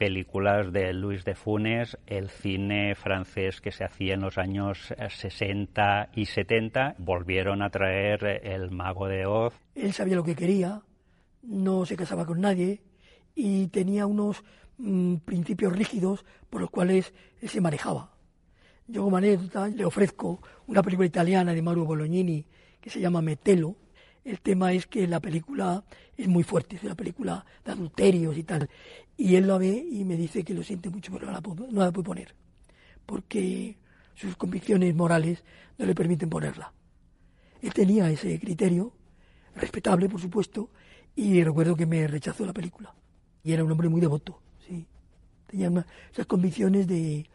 películas 0.02 0.72
de 0.72 0.92
Luis 0.92 1.24
de 1.24 1.34
Funes, 1.34 1.96
el 2.06 2.28
cine 2.28 2.94
francés 2.94 3.60
que 3.60 3.70
se 3.70 3.84
hacía 3.84 4.14
en 4.14 4.20
los 4.20 4.36
años 4.38 4.92
60 5.08 6.10
y 6.14 6.26
70, 6.26 6.96
volvieron 6.98 7.62
a 7.62 7.70
traer 7.70 8.40
El 8.42 8.70
Mago 8.70 9.06
de 9.06 9.26
Oz. 9.26 9.54
Él 9.74 9.92
sabía 9.92 10.16
lo 10.16 10.24
que 10.24 10.34
quería, 10.34 10.82
no 11.42 11.86
se 11.86 11.96
casaba 11.96 12.26
con 12.26 12.40
nadie 12.40 12.82
y 13.34 13.68
tenía 13.68 14.06
unos 14.06 14.42
Mm, 14.84 15.18
principios 15.18 15.72
rígidos 15.72 16.24
por 16.50 16.60
los 16.60 16.70
cuales 16.70 17.12
él 17.40 17.48
se 17.48 17.60
manejaba. 17.60 18.10
Yo 18.88 19.04
como 19.04 19.16
anécdota 19.16 19.68
le 19.68 19.84
ofrezco 19.84 20.40
una 20.66 20.82
película 20.82 21.06
italiana 21.06 21.54
de 21.54 21.62
Mauro 21.62 21.84
Bolognini 21.84 22.44
que 22.80 22.90
se 22.90 23.00
llama 23.00 23.22
Metelo. 23.22 23.76
El 24.24 24.40
tema 24.40 24.72
es 24.72 24.86
que 24.86 25.06
la 25.06 25.20
película 25.20 25.84
es 26.16 26.28
muy 26.28 26.44
fuerte, 26.44 26.76
es 26.76 26.84
una 26.84 26.94
película 26.94 27.44
de 27.64 27.72
adulterios 27.72 28.36
y 28.36 28.44
tal. 28.44 28.68
Y 29.16 29.36
él 29.36 29.46
lo 29.46 29.58
ve 29.58 29.86
y 29.90 30.04
me 30.04 30.16
dice 30.16 30.44
que 30.44 30.54
lo 30.54 30.62
siente 30.62 30.90
mucho, 30.90 31.12
pero 31.12 31.26
no 31.26 31.32
la, 31.32 31.40
no 31.40 31.84
la 31.84 31.90
puede 31.90 32.04
poner. 32.04 32.34
Porque 33.04 33.76
sus 34.14 34.36
convicciones 34.36 34.94
morales 34.94 35.42
no 35.78 35.86
le 35.86 35.94
permiten 35.94 36.30
ponerla. 36.30 36.72
Él 37.60 37.72
tenía 37.72 38.10
ese 38.10 38.38
criterio, 38.38 38.92
respetable 39.56 40.08
por 40.08 40.20
supuesto, 40.20 40.70
y 41.14 41.42
recuerdo 41.42 41.76
que 41.76 41.86
me 41.86 42.06
rechazó 42.06 42.46
la 42.46 42.52
película. 42.52 42.94
Y 43.42 43.52
era 43.52 43.64
un 43.64 43.72
hombre 43.72 43.88
muy 43.88 44.00
devoto 44.00 44.40
tenía 45.52 45.86
esas 46.10 46.26
convicciones 46.26 46.86
de 46.88 47.28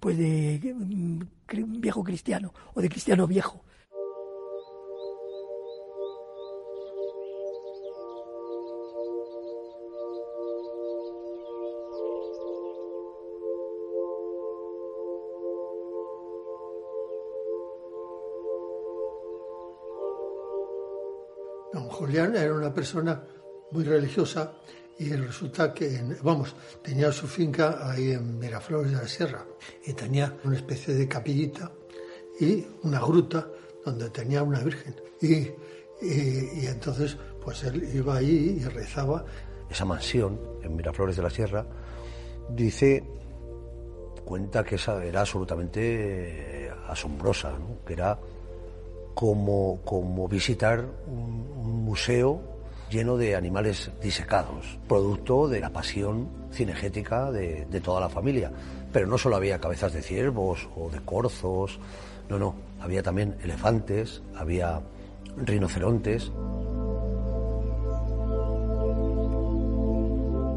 pues 0.00 0.16
de 0.16 0.74
mm, 0.74 1.80
viejo 1.80 2.04
cristiano 2.04 2.54
o 2.74 2.80
de 2.80 2.88
cristiano 2.88 3.26
viejo. 3.26 3.64
Julián 22.14 22.36
era 22.36 22.54
una 22.54 22.72
persona 22.72 23.20
muy 23.72 23.82
religiosa 23.82 24.52
y 25.00 25.12
resulta 25.14 25.74
que, 25.74 26.00
vamos, 26.22 26.54
tenía 26.80 27.10
su 27.10 27.26
finca 27.26 27.90
ahí 27.90 28.12
en 28.12 28.38
Miraflores 28.38 28.92
de 28.92 28.98
la 28.98 29.08
Sierra 29.08 29.44
y 29.84 29.94
tenía 29.94 30.32
una 30.44 30.54
especie 30.54 30.94
de 30.94 31.08
capillita 31.08 31.72
y 32.38 32.64
una 32.84 33.00
gruta 33.00 33.48
donde 33.84 34.10
tenía 34.10 34.44
una 34.44 34.60
virgen. 34.60 34.94
Y, 35.20 35.50
y, 36.06 36.66
entonces, 36.66 37.16
pues 37.42 37.64
él 37.64 37.82
iba 37.92 38.18
ahí 38.18 38.60
y 38.60 38.64
rezaba. 38.64 39.24
Esa 39.68 39.84
mansión 39.84 40.40
en 40.62 40.76
Miraflores 40.76 41.16
de 41.16 41.22
la 41.22 41.30
Sierra, 41.30 41.66
dice, 42.48 43.02
cuenta 44.24 44.62
que 44.62 44.76
esa 44.76 45.04
era 45.04 45.22
absolutamente 45.22 46.70
asombrosa, 46.86 47.58
¿no? 47.58 47.84
que 47.84 47.94
era 47.94 48.16
como, 49.14 49.80
como 49.84 50.28
visitar 50.28 50.84
un, 51.06 51.44
museo 51.84 52.40
lleno 52.90 53.16
de 53.16 53.36
animales 53.36 53.90
disecados, 54.02 54.78
producto 54.88 55.48
de 55.48 55.60
la 55.60 55.70
pasión 55.70 56.28
cinegética 56.50 57.30
de, 57.30 57.66
de, 57.66 57.80
toda 57.80 58.00
la 58.00 58.08
familia. 58.08 58.50
Pero 58.92 59.06
no 59.06 59.18
solo 59.18 59.36
había 59.36 59.60
cabezas 59.60 59.92
de 59.92 60.02
ciervos 60.02 60.68
o 60.76 60.90
de 60.90 61.00
corzos, 61.00 61.78
no, 62.28 62.38
no, 62.38 62.54
había 62.80 63.02
también 63.02 63.36
elefantes, 63.42 64.22
había 64.34 64.80
rinocerontes. 65.36 66.32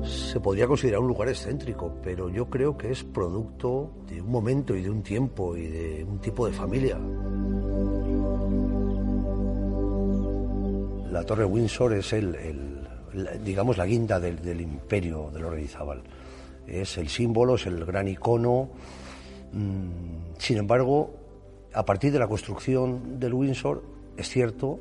Se 0.03 0.39
podría 0.39 0.67
considerar 0.67 1.01
un 1.01 1.07
lugar 1.07 1.29
excéntrico, 1.29 1.93
pero 2.01 2.29
yo 2.29 2.49
creo 2.49 2.77
que 2.77 2.91
es 2.91 3.03
producto 3.03 3.91
de 4.07 4.21
un 4.21 4.31
momento 4.31 4.75
y 4.75 4.81
de 4.81 4.89
un 4.89 5.03
tiempo 5.03 5.57
y 5.57 5.67
de 5.67 6.03
un 6.03 6.19
tipo 6.19 6.47
de 6.47 6.53
familia. 6.53 6.97
La 11.17 11.23
Torre 11.23 11.45
Windsor 11.45 11.93
es 11.93 12.13
el, 12.13 12.87
digamos 13.43 13.75
la 13.75 13.87
guinda 13.87 14.19
del, 14.19 14.61
imperio 14.61 15.31
de 15.31 15.39
los 15.39 15.51
Reyzábal. 15.51 16.03
Es 16.67 16.95
el 16.99 17.09
símbolo, 17.09 17.55
es 17.55 17.65
el 17.65 17.83
gran 17.85 18.07
icono. 18.07 18.69
Mm, 19.51 20.37
sin 20.37 20.57
embargo, 20.57 21.15
a 21.73 21.83
partir 21.83 22.11
de 22.11 22.19
la 22.19 22.27
construcción 22.27 23.19
del 23.19 23.33
Windsor, 23.33 23.83
es 24.15 24.29
cierto 24.29 24.79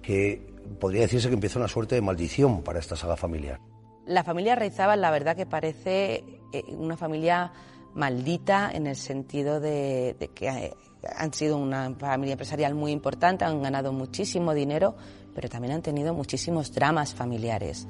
que 0.00 0.40
podría 0.80 1.02
decirse 1.02 1.28
que 1.28 1.34
empieza 1.34 1.58
una 1.58 1.68
suerte 1.68 1.96
de 1.96 2.00
maldición 2.00 2.62
para 2.62 2.78
esta 2.78 2.96
saga 2.96 3.16
familiar. 3.16 3.60
La 4.06 4.24
familia 4.24 4.54
Reizábal, 4.54 5.02
la 5.02 5.10
verdad 5.10 5.36
que 5.36 5.44
parece 5.44 6.24
eh, 6.54 6.64
una 6.78 6.96
familia 6.96 7.52
maldita 7.92 8.70
en 8.72 8.86
el 8.86 8.96
sentido 8.96 9.60
de, 9.60 10.16
de 10.18 10.28
que 10.28 10.48
eh, 10.48 10.74
han 11.14 11.34
sido 11.34 11.58
una 11.58 11.94
familia 11.94 12.32
empresarial 12.32 12.74
muy 12.74 12.90
importante, 12.90 13.44
han 13.44 13.62
ganado 13.62 13.92
muchísimo 13.92 14.54
dinero, 14.54 14.96
pero 15.34 15.48
también 15.48 15.74
han 15.74 15.82
tenido 15.82 16.14
muchísimos 16.14 16.72
dramas 16.72 17.14
familiares. 17.14 17.86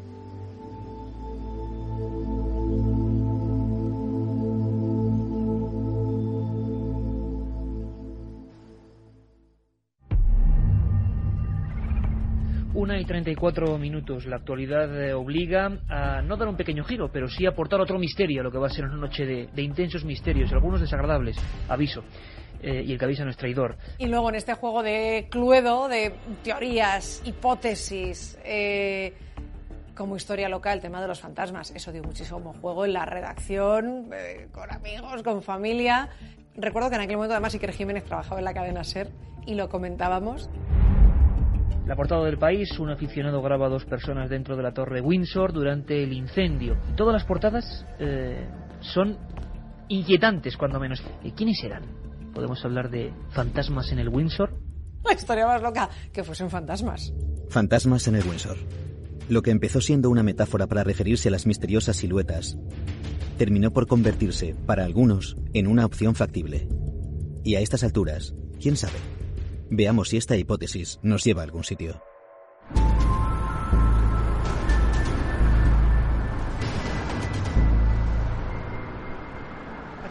Una 12.74 12.98
y 12.98 13.04
34 13.04 13.78
minutos. 13.78 14.26
La 14.26 14.36
actualidad 14.36 15.00
eh, 15.00 15.12
obliga 15.12 15.78
a 15.88 16.22
no 16.22 16.36
dar 16.36 16.48
un 16.48 16.56
pequeño 16.56 16.82
giro, 16.84 17.12
pero 17.12 17.28
sí 17.28 17.46
aportar 17.46 17.80
otro 17.80 17.98
misterio 17.98 18.40
a 18.40 18.44
lo 18.44 18.50
que 18.50 18.58
va 18.58 18.66
a 18.66 18.70
ser 18.70 18.86
una 18.86 18.96
noche 18.96 19.26
de, 19.26 19.48
de 19.54 19.62
intensos 19.62 20.04
misterios, 20.04 20.52
algunos 20.52 20.80
desagradables. 20.80 21.36
Aviso. 21.68 22.02
Eh, 22.62 22.84
y 22.86 22.92
el 22.92 22.98
que 22.98 23.04
avisa 23.04 23.24
no 23.24 23.30
es 23.30 23.36
traidor. 23.36 23.76
Y 23.98 24.06
luego 24.06 24.28
en 24.28 24.36
este 24.36 24.54
juego 24.54 24.82
de 24.82 25.26
Cluedo, 25.30 25.88
de 25.88 26.14
teorías, 26.44 27.20
hipótesis, 27.24 28.38
eh, 28.44 29.14
como 29.96 30.16
historia 30.16 30.48
local, 30.48 30.76
el 30.76 30.82
tema 30.82 31.02
de 31.02 31.08
los 31.08 31.20
fantasmas, 31.20 31.72
eso 31.72 31.90
dio 31.90 32.02
muchísimo 32.02 32.54
juego 32.60 32.84
en 32.84 32.92
la 32.92 33.04
redacción, 33.04 34.10
eh, 34.14 34.48
con 34.52 34.70
amigos, 34.72 35.22
con 35.24 35.42
familia. 35.42 36.08
Recuerdo 36.54 36.88
que 36.88 36.96
en 36.96 37.02
aquel 37.02 37.16
momento 37.16 37.34
además 37.34 37.52
Iker 37.54 37.72
Jiménez 37.72 38.04
trabajaba 38.04 38.38
en 38.38 38.44
la 38.44 38.54
cadena 38.54 38.84
SER 38.84 39.08
y 39.44 39.54
lo 39.54 39.68
comentábamos. 39.68 40.48
La 41.86 41.96
portada 41.96 42.24
del 42.24 42.38
país, 42.38 42.78
un 42.78 42.90
aficionado 42.90 43.42
graba 43.42 43.66
a 43.66 43.68
dos 43.68 43.84
personas 43.84 44.30
dentro 44.30 44.56
de 44.56 44.62
la 44.62 44.72
torre 44.72 45.00
Windsor 45.00 45.52
durante 45.52 46.04
el 46.04 46.12
incendio. 46.12 46.76
Todas 46.94 47.12
las 47.12 47.24
portadas 47.24 47.84
son 48.80 49.18
inquietantes, 49.88 50.56
cuando 50.56 50.78
menos. 50.78 51.02
¿Quiénes 51.36 51.62
eran? 51.64 52.11
Podemos 52.32 52.64
hablar 52.64 52.90
de 52.90 53.12
fantasmas 53.30 53.92
en 53.92 53.98
el 53.98 54.08
Windsor. 54.08 54.58
La 55.04 55.14
historia 55.14 55.46
más 55.46 55.62
loca, 55.62 55.90
que 56.12 56.24
fuesen 56.24 56.50
fantasmas. 56.50 57.12
Fantasmas 57.48 58.06
en 58.08 58.16
el 58.16 58.26
Windsor. 58.26 58.56
Lo 59.28 59.42
que 59.42 59.50
empezó 59.50 59.80
siendo 59.80 60.10
una 60.10 60.22
metáfora 60.22 60.66
para 60.66 60.84
referirse 60.84 61.28
a 61.28 61.32
las 61.32 61.46
misteriosas 61.46 61.96
siluetas, 61.96 62.56
terminó 63.38 63.72
por 63.72 63.86
convertirse, 63.86 64.54
para 64.66 64.84
algunos, 64.84 65.36
en 65.52 65.66
una 65.66 65.86
opción 65.86 66.14
factible. 66.14 66.68
Y 67.44 67.56
a 67.56 67.60
estas 67.60 67.82
alturas, 67.82 68.34
quién 68.60 68.76
sabe. 68.76 68.98
Veamos 69.70 70.10
si 70.10 70.16
esta 70.16 70.36
hipótesis 70.36 71.00
nos 71.02 71.24
lleva 71.24 71.42
a 71.42 71.44
algún 71.44 71.64
sitio. 71.64 72.02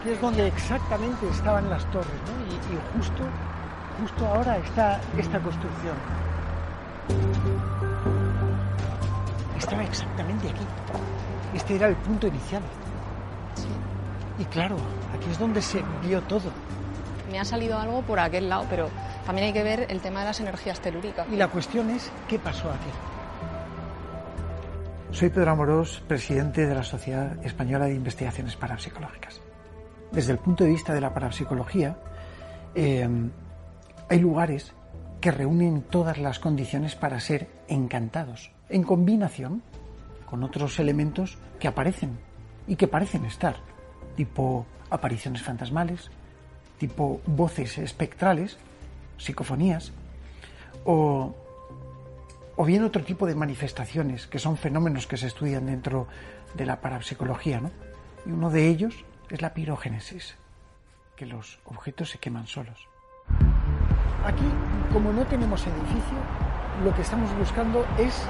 Aquí 0.01 0.09
es 0.09 0.21
donde 0.21 0.47
exactamente 0.47 1.29
estaban 1.29 1.69
las 1.69 1.85
torres, 1.91 2.09
¿no? 2.25 2.55
y, 2.55 2.97
justo, 2.97 3.23
justo 3.99 4.25
ahora 4.25 4.57
está 4.57 4.99
esta 5.15 5.39
construcción. 5.39 5.95
Estaba 9.57 9.83
exactamente 9.83 10.49
aquí. 10.49 10.65
Este 11.53 11.75
era 11.75 11.87
el 11.87 11.95
punto 11.97 12.27
inicial. 12.27 12.63
Y 14.39 14.45
claro, 14.45 14.75
aquí 15.15 15.29
es 15.29 15.37
donde 15.37 15.61
se 15.61 15.83
vio 16.01 16.19
todo. 16.23 16.51
Me 17.31 17.39
ha 17.39 17.45
salido 17.45 17.77
algo 17.77 18.01
por 18.01 18.19
aquel 18.19 18.49
lado, 18.49 18.65
pero 18.69 18.89
también 19.25 19.47
hay 19.47 19.53
que 19.53 19.63
ver 19.63 19.85
el 19.89 20.01
tema 20.01 20.21
de 20.21 20.25
las 20.25 20.39
energías 20.39 20.79
telúricas. 20.79 21.27
Y 21.31 21.35
la 21.35 21.47
cuestión 21.47 21.91
es, 21.91 22.11
¿qué 22.27 22.39
pasó 22.39 22.71
aquí? 22.71 22.89
Soy 25.11 25.29
Pedro 25.29 25.51
Amorós, 25.51 26.01
presidente 26.07 26.65
de 26.65 26.73
la 26.73 26.83
Sociedad 26.83 27.45
Española 27.45 27.85
de 27.85 27.93
Investigaciones 27.93 28.55
Parapsicológicas 28.55 29.41
desde 30.11 30.33
el 30.33 30.39
punto 30.39 30.63
de 30.63 30.71
vista 30.71 30.93
de 30.93 31.01
la 31.01 31.13
parapsicología, 31.13 31.97
eh, 32.75 33.07
hay 34.09 34.19
lugares 34.19 34.73
que 35.21 35.31
reúnen 35.31 35.83
todas 35.83 36.17
las 36.17 36.39
condiciones 36.39 36.95
para 36.95 37.19
ser 37.19 37.47
encantados, 37.67 38.51
en 38.69 38.83
combinación 38.83 39.61
con 40.25 40.43
otros 40.43 40.79
elementos 40.79 41.37
que 41.59 41.67
aparecen 41.67 42.17
y 42.67 42.75
que 42.75 42.87
parecen 42.87 43.25
estar, 43.25 43.57
tipo 44.15 44.65
apariciones 44.89 45.43
fantasmales, 45.43 46.09
tipo 46.77 47.21
voces 47.25 47.77
espectrales, 47.77 48.57
psicofonías, 49.17 49.93
o, 50.83 51.35
o 52.55 52.65
bien 52.65 52.83
otro 52.83 53.03
tipo 53.03 53.27
de 53.27 53.35
manifestaciones, 53.35 54.25
que 54.25 54.39
son 54.39 54.57
fenómenos 54.57 55.05
que 55.05 55.17
se 55.17 55.27
estudian 55.27 55.67
dentro 55.67 56.07
de 56.55 56.65
la 56.65 56.81
parapsicología. 56.81 57.61
¿no? 57.61 57.71
Y 58.25 58.31
uno 58.31 58.49
de 58.49 58.67
ellos 58.67 59.05
es 59.31 59.41
la 59.41 59.53
pirogénesis, 59.53 60.35
que 61.15 61.25
los 61.25 61.59
objetos 61.65 62.09
se 62.09 62.17
queman 62.17 62.47
solos. 62.47 62.87
Aquí, 64.25 64.43
como 64.91 65.13
no 65.13 65.25
tenemos 65.25 65.65
edificio, 65.65 66.17
lo 66.83 66.93
que 66.93 67.01
estamos 67.01 67.33
buscando 67.37 67.85
es 67.97 68.23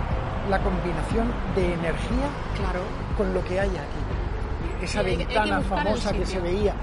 la 0.49 0.59
combinación 0.59 1.31
de 1.55 1.73
energía 1.73 2.29
claro. 2.55 2.81
con 3.17 3.33
lo 3.33 3.43
que 3.43 3.59
hay 3.59 3.69
aquí. 3.69 4.83
Esa 4.83 5.01
ventana 5.01 5.61
famosa 5.61 6.13
que 6.13 6.25
se 6.25 6.39
veía. 6.39 6.75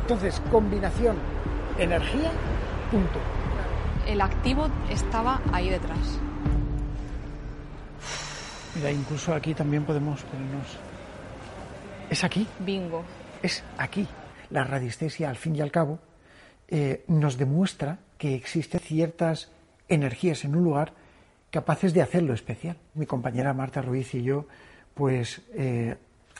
Entonces, 0.00 0.40
combinación, 0.50 1.16
energía, 1.78 2.30
punto. 2.90 3.18
El 4.06 4.20
activo 4.20 4.68
estaba 4.88 5.40
ahí 5.52 5.68
detrás. 5.68 6.18
Mira, 8.74 8.90
incluso 8.90 9.34
aquí 9.34 9.52
también 9.52 9.84
podemos 9.84 10.22
ponernos. 10.22 10.78
¿Es 12.08 12.22
aquí? 12.24 12.46
Bingo 12.60 13.04
es 13.46 13.64
aquí. 13.78 14.06
La 14.50 14.64
radiestesia, 14.64 15.30
al 15.30 15.36
fin 15.36 15.56
y 15.56 15.60
al 15.60 15.70
cabo, 15.70 15.98
eh, 16.68 17.04
nos 17.08 17.38
demuestra 17.38 17.98
que 18.18 18.34
existen 18.34 18.80
ciertas 18.80 19.50
energías 19.88 20.44
en 20.44 20.56
un 20.56 20.64
lugar 20.64 20.92
capaces 21.50 21.94
de 21.94 22.02
hacerlo 22.02 22.34
especial. 22.34 22.76
Mi 22.94 23.06
compañera 23.06 23.54
Marta 23.54 23.82
Ruiz 23.82 24.14
y 24.14 24.22
yo, 24.22 24.46
pues 24.94 25.42
eh, 25.54 25.96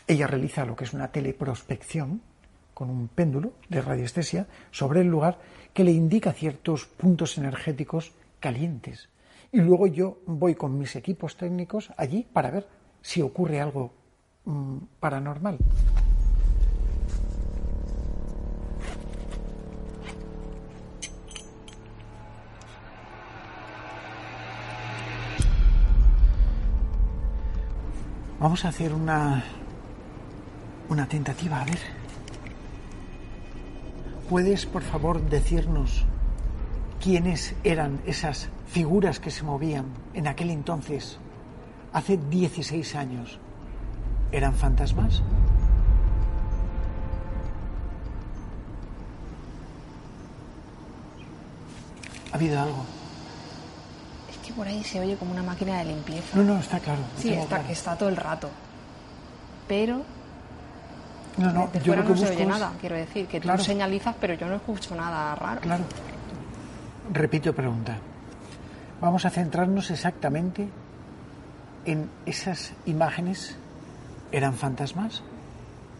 ella 0.07 0.27
realiza 0.27 0.65
lo 0.65 0.77
que 0.77 0.85
es 0.85 0.93
una 0.93 1.09
teleprospección 1.09 2.21
con 2.75 2.91
un 2.91 3.09
péndulo 3.09 3.53
de 3.69 3.81
radiestesia 3.81 4.47
sobre 4.71 5.01
el 5.01 5.07
lugar 5.07 5.39
que 5.73 5.85
le 5.85 5.93
indica 5.93 6.33
ciertos 6.33 6.87
puntos 6.87 7.39
energéticos 7.39 8.13
calientes. 8.41 9.09
Y 9.53 9.61
luego 9.61 9.87
yo 9.87 10.19
voy 10.27 10.55
con 10.55 10.79
mis 10.79 10.97
equipos 10.97 11.37
técnicos 11.37 11.91
allí 11.97 12.27
para 12.33 12.51
ver 12.51 12.67
si 13.01 13.23
ocurre 13.23 13.61
algo 13.61 13.93
mm, 14.45 14.79
paranormal. 15.01 15.59
Vamos 28.39 28.67
a 28.67 28.69
hacer 28.69 28.93
una 28.93 29.43
una 30.89 31.07
tentativa, 31.07 31.61
a 31.61 31.65
ver. 31.65 31.79
¿Puedes, 34.29 34.67
por 34.67 34.83
favor, 34.83 35.23
decirnos 35.23 36.05
quiénes 37.01 37.55
eran 37.65 38.01
esas 38.07 38.49
figuras 38.69 39.21
que 39.21 39.31
se 39.31 39.43
movían 39.43 39.87
en 40.15 40.27
aquel 40.27 40.51
entonces, 40.51 41.19
hace 41.93 42.19
16 42.19 42.95
años? 42.95 43.39
¿Eran 44.33 44.55
fantasmas? 44.55 45.23
¿Ha 52.33 52.37
habido 52.37 52.61
algo? 52.61 52.96
Que 54.57 54.61
por 54.61 54.69
ahí 54.69 54.83
se 54.85 54.99
oye 55.01 55.17
como 55.17 55.33
una 55.33 55.43
máquina 55.43 55.79
de 55.79 55.85
limpieza. 55.85 56.35
No, 56.37 56.43
no, 56.43 56.59
está 56.61 56.81
claro. 56.81 57.01
Sí, 57.19 57.31
está, 57.33 57.59
claro. 57.59 57.65
está 57.73 57.97
todo 57.97 58.09
el 58.09 58.17
rato. 58.17 58.49
Pero 59.69 60.03
No, 61.37 61.53
no, 61.53 61.71
yo 61.75 61.81
fuera 61.81 62.01
lo 62.01 62.09
que 62.09 62.13
no 62.15 62.27
se 62.27 62.33
oye 62.33 62.43
es- 62.43 62.49
nada, 62.49 62.73
quiero 62.81 62.97
decir, 62.97 63.27
que 63.27 63.39
Claro. 63.41 63.59
tú 63.59 63.65
señalizas, 63.67 64.15
pero 64.19 64.33
yo 64.35 64.47
no 64.47 64.55
escucho 64.57 64.95
nada 64.95 65.35
raro. 65.35 65.61
Claro. 65.61 65.85
Repito 67.13 67.53
pregunta. 67.55 67.99
Vamos 69.03 69.27
a 69.27 69.31
centrarnos 69.31 69.91
exactamente 69.91 70.69
en 71.85 72.09
esas 72.25 72.73
imágenes. 72.87 73.57
¿Eran 74.33 74.55
fantasmas? 74.55 75.23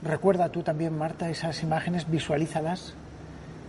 Recuerda 0.03 0.49
tú 0.49 0.63
también, 0.63 0.97
Marta, 0.97 1.29
esas 1.29 1.63
imágenes, 1.63 2.11
visualízalas 2.11 2.95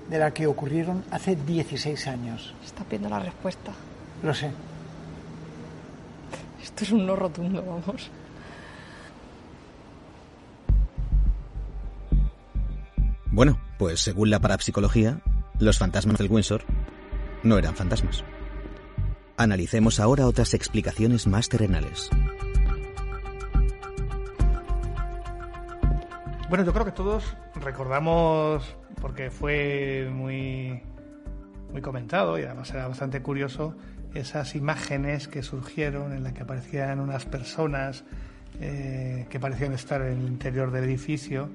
de 0.10 0.18
la 0.18 0.32
que 0.32 0.48
ocurrieron 0.48 1.04
hace 1.12 1.36
16 1.36 2.08
años. 2.08 2.56
Estás 2.64 2.88
viendo 2.90 3.10
la 3.10 3.20
respuesta. 3.20 3.72
Lo 4.24 4.34
sé. 4.34 4.50
Esto 6.68 6.84
es 6.84 6.92
un 6.92 7.06
no 7.06 7.16
rotundo, 7.16 7.64
vamos. 7.64 8.12
Bueno, 13.32 13.58
pues 13.80 14.02
según 14.02 14.30
la 14.30 14.42
parapsicología, 14.42 15.22
los 15.60 15.78
fantasmas 15.78 16.18
del 16.18 16.30
Windsor 16.30 16.66
no 17.42 17.58
eran 17.58 17.74
fantasmas. 17.74 18.26
Analicemos 19.38 20.02
ahora 20.02 20.28
otras 20.28 20.54
explicaciones 20.54 21.26
más 21.26 21.48
terrenales. 21.48 22.10
Bueno, 26.50 26.66
yo 26.66 26.74
creo 26.74 26.86
que 26.86 26.92
todos 26.92 27.38
recordamos, 27.56 28.76
porque 29.02 29.32
fue 29.32 30.10
muy, 30.12 30.84
muy 31.72 31.82
comentado 31.82 32.38
y 32.38 32.44
además 32.44 32.70
era 32.72 32.90
bastante 32.90 33.22
curioso, 33.22 33.74
esas 34.14 34.56
imágenes 34.56 35.28
que 35.28 35.44
surgieron 35.44 36.14
en 36.14 36.24
las 36.24 36.34
que 36.34 36.44
aparecían 36.44 37.00
unas 37.00 37.26
personas 37.26 38.04
eh, 38.60 39.28
que 39.30 39.40
parecían 39.40 39.74
estar 39.74 40.02
en 40.02 40.20
el 40.20 40.28
interior 40.28 40.72
del 40.72 40.86
edificio 40.86 41.50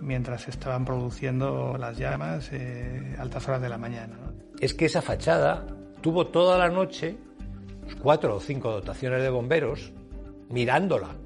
mientras 0.00 0.48
estaban 0.48 0.84
produciendo 0.84 1.76
las 1.78 1.96
llamas 1.96 2.50
eh, 2.52 3.14
altas 3.18 3.48
horas 3.48 3.62
de 3.62 3.68
la 3.68 3.78
mañana. 3.78 4.16
es 4.58 4.74
que 4.74 4.86
esa 4.86 5.00
fachada 5.02 5.64
tuvo 6.00 6.26
toda 6.26 6.58
la 6.58 6.68
noche 6.68 7.16
cuatro 8.00 8.36
o 8.36 8.40
cinco 8.40 8.72
dotaciones 8.72 9.22
de 9.22 9.30
bomberos 9.30 9.92
mirándola. 10.50 11.16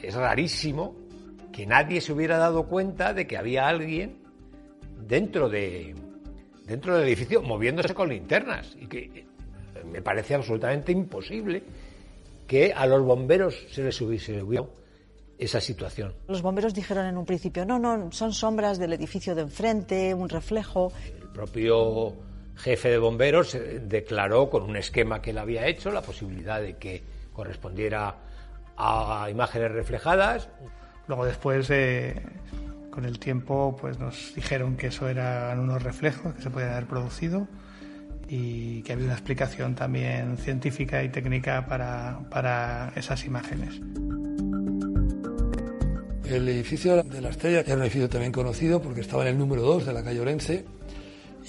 Es 0.00 0.14
rarísimo 0.14 0.96
que 1.52 1.66
nadie 1.66 2.00
se 2.00 2.12
hubiera 2.12 2.38
dado 2.38 2.66
cuenta 2.66 3.12
de 3.12 3.26
que 3.26 3.36
había 3.36 3.68
alguien 3.68 4.18
dentro 5.06 5.48
de 5.48 5.94
dentro 6.64 6.96
del 6.96 7.08
edificio 7.08 7.42
moviéndose 7.42 7.94
con 7.94 8.08
linternas 8.08 8.76
y 8.80 8.86
que 8.86 9.26
me 9.84 10.02
parece 10.02 10.34
absolutamente 10.34 10.92
imposible 10.92 11.62
que 12.46 12.72
a 12.72 12.86
los 12.86 13.02
bomberos 13.02 13.54
se 13.70 13.82
les 13.82 14.00
hubiese 14.00 14.42
esa 15.38 15.60
situación. 15.60 16.12
Los 16.28 16.42
bomberos 16.42 16.74
dijeron 16.74 17.06
en 17.06 17.16
un 17.16 17.24
principio, 17.24 17.64
no, 17.64 17.78
no, 17.78 18.12
son 18.12 18.32
sombras 18.32 18.78
del 18.78 18.92
edificio 18.92 19.34
de 19.34 19.42
enfrente, 19.42 20.12
un 20.12 20.28
reflejo. 20.28 20.92
El 21.06 21.28
propio 21.28 22.14
jefe 22.56 22.90
de 22.90 22.98
bomberos 22.98 23.54
eh, 23.54 23.80
declaró 23.80 24.50
con 24.50 24.64
un 24.64 24.76
esquema 24.76 25.22
que 25.22 25.30
él 25.30 25.38
había 25.38 25.66
hecho 25.66 25.90
la 25.90 26.02
posibilidad 26.02 26.60
de 26.60 26.76
que 26.76 27.02
correspondiera 27.32 28.16
a 28.76 29.28
imágenes 29.30 29.72
reflejadas. 29.72 30.48
Luego 31.06 31.24
después, 31.24 31.70
eh, 31.70 32.20
con 32.90 33.04
el 33.04 33.18
tiempo, 33.18 33.76
pues 33.80 33.98
nos 33.98 34.34
dijeron 34.34 34.76
que 34.76 34.88
eso 34.88 35.08
eran 35.08 35.58
unos 35.58 35.82
reflejos 35.82 36.34
que 36.34 36.42
se 36.42 36.50
podían 36.50 36.72
haber 36.72 36.86
producido 36.86 37.48
y 38.30 38.82
que 38.82 38.92
había 38.92 39.06
una 39.06 39.14
explicación 39.14 39.74
también 39.74 40.36
científica 40.38 41.02
y 41.02 41.08
técnica 41.08 41.66
para, 41.66 42.20
para 42.30 42.92
esas 42.94 43.24
imágenes. 43.24 43.80
El 46.24 46.48
edificio 46.48 47.02
de 47.02 47.20
la 47.20 47.30
Estrella 47.30 47.60
era 47.60 47.74
un 47.74 47.82
edificio 47.82 48.08
también 48.08 48.30
conocido 48.30 48.80
porque 48.80 49.00
estaba 49.00 49.22
en 49.22 49.30
el 49.30 49.38
número 49.38 49.62
2 49.62 49.86
de 49.86 49.92
la 49.92 50.04
calle 50.04 50.20
Orense 50.20 50.64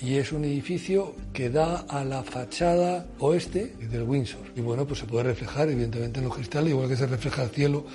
y 0.02 0.16
es 0.16 0.32
un 0.32 0.44
edificio 0.44 1.14
que 1.32 1.52
da 1.52 1.86
a 1.88 2.04
la 2.04 2.24
fachada 2.24 3.06
oeste 3.20 3.76
del 3.92 4.02
Windsor. 4.02 4.42
Y 4.56 4.62
bueno, 4.62 4.88
pues 4.88 5.02
se 5.02 5.06
puede 5.06 5.26
reflejar 5.26 5.70
evidentemente 5.70 6.18
en 6.18 6.26
los 6.26 6.36
cristales, 6.36 6.72
igual 6.72 6.90
que 6.90 6.96
se 6.96 7.06
refleja 7.06 7.44
el 7.44 7.50
cielo, 7.52 7.86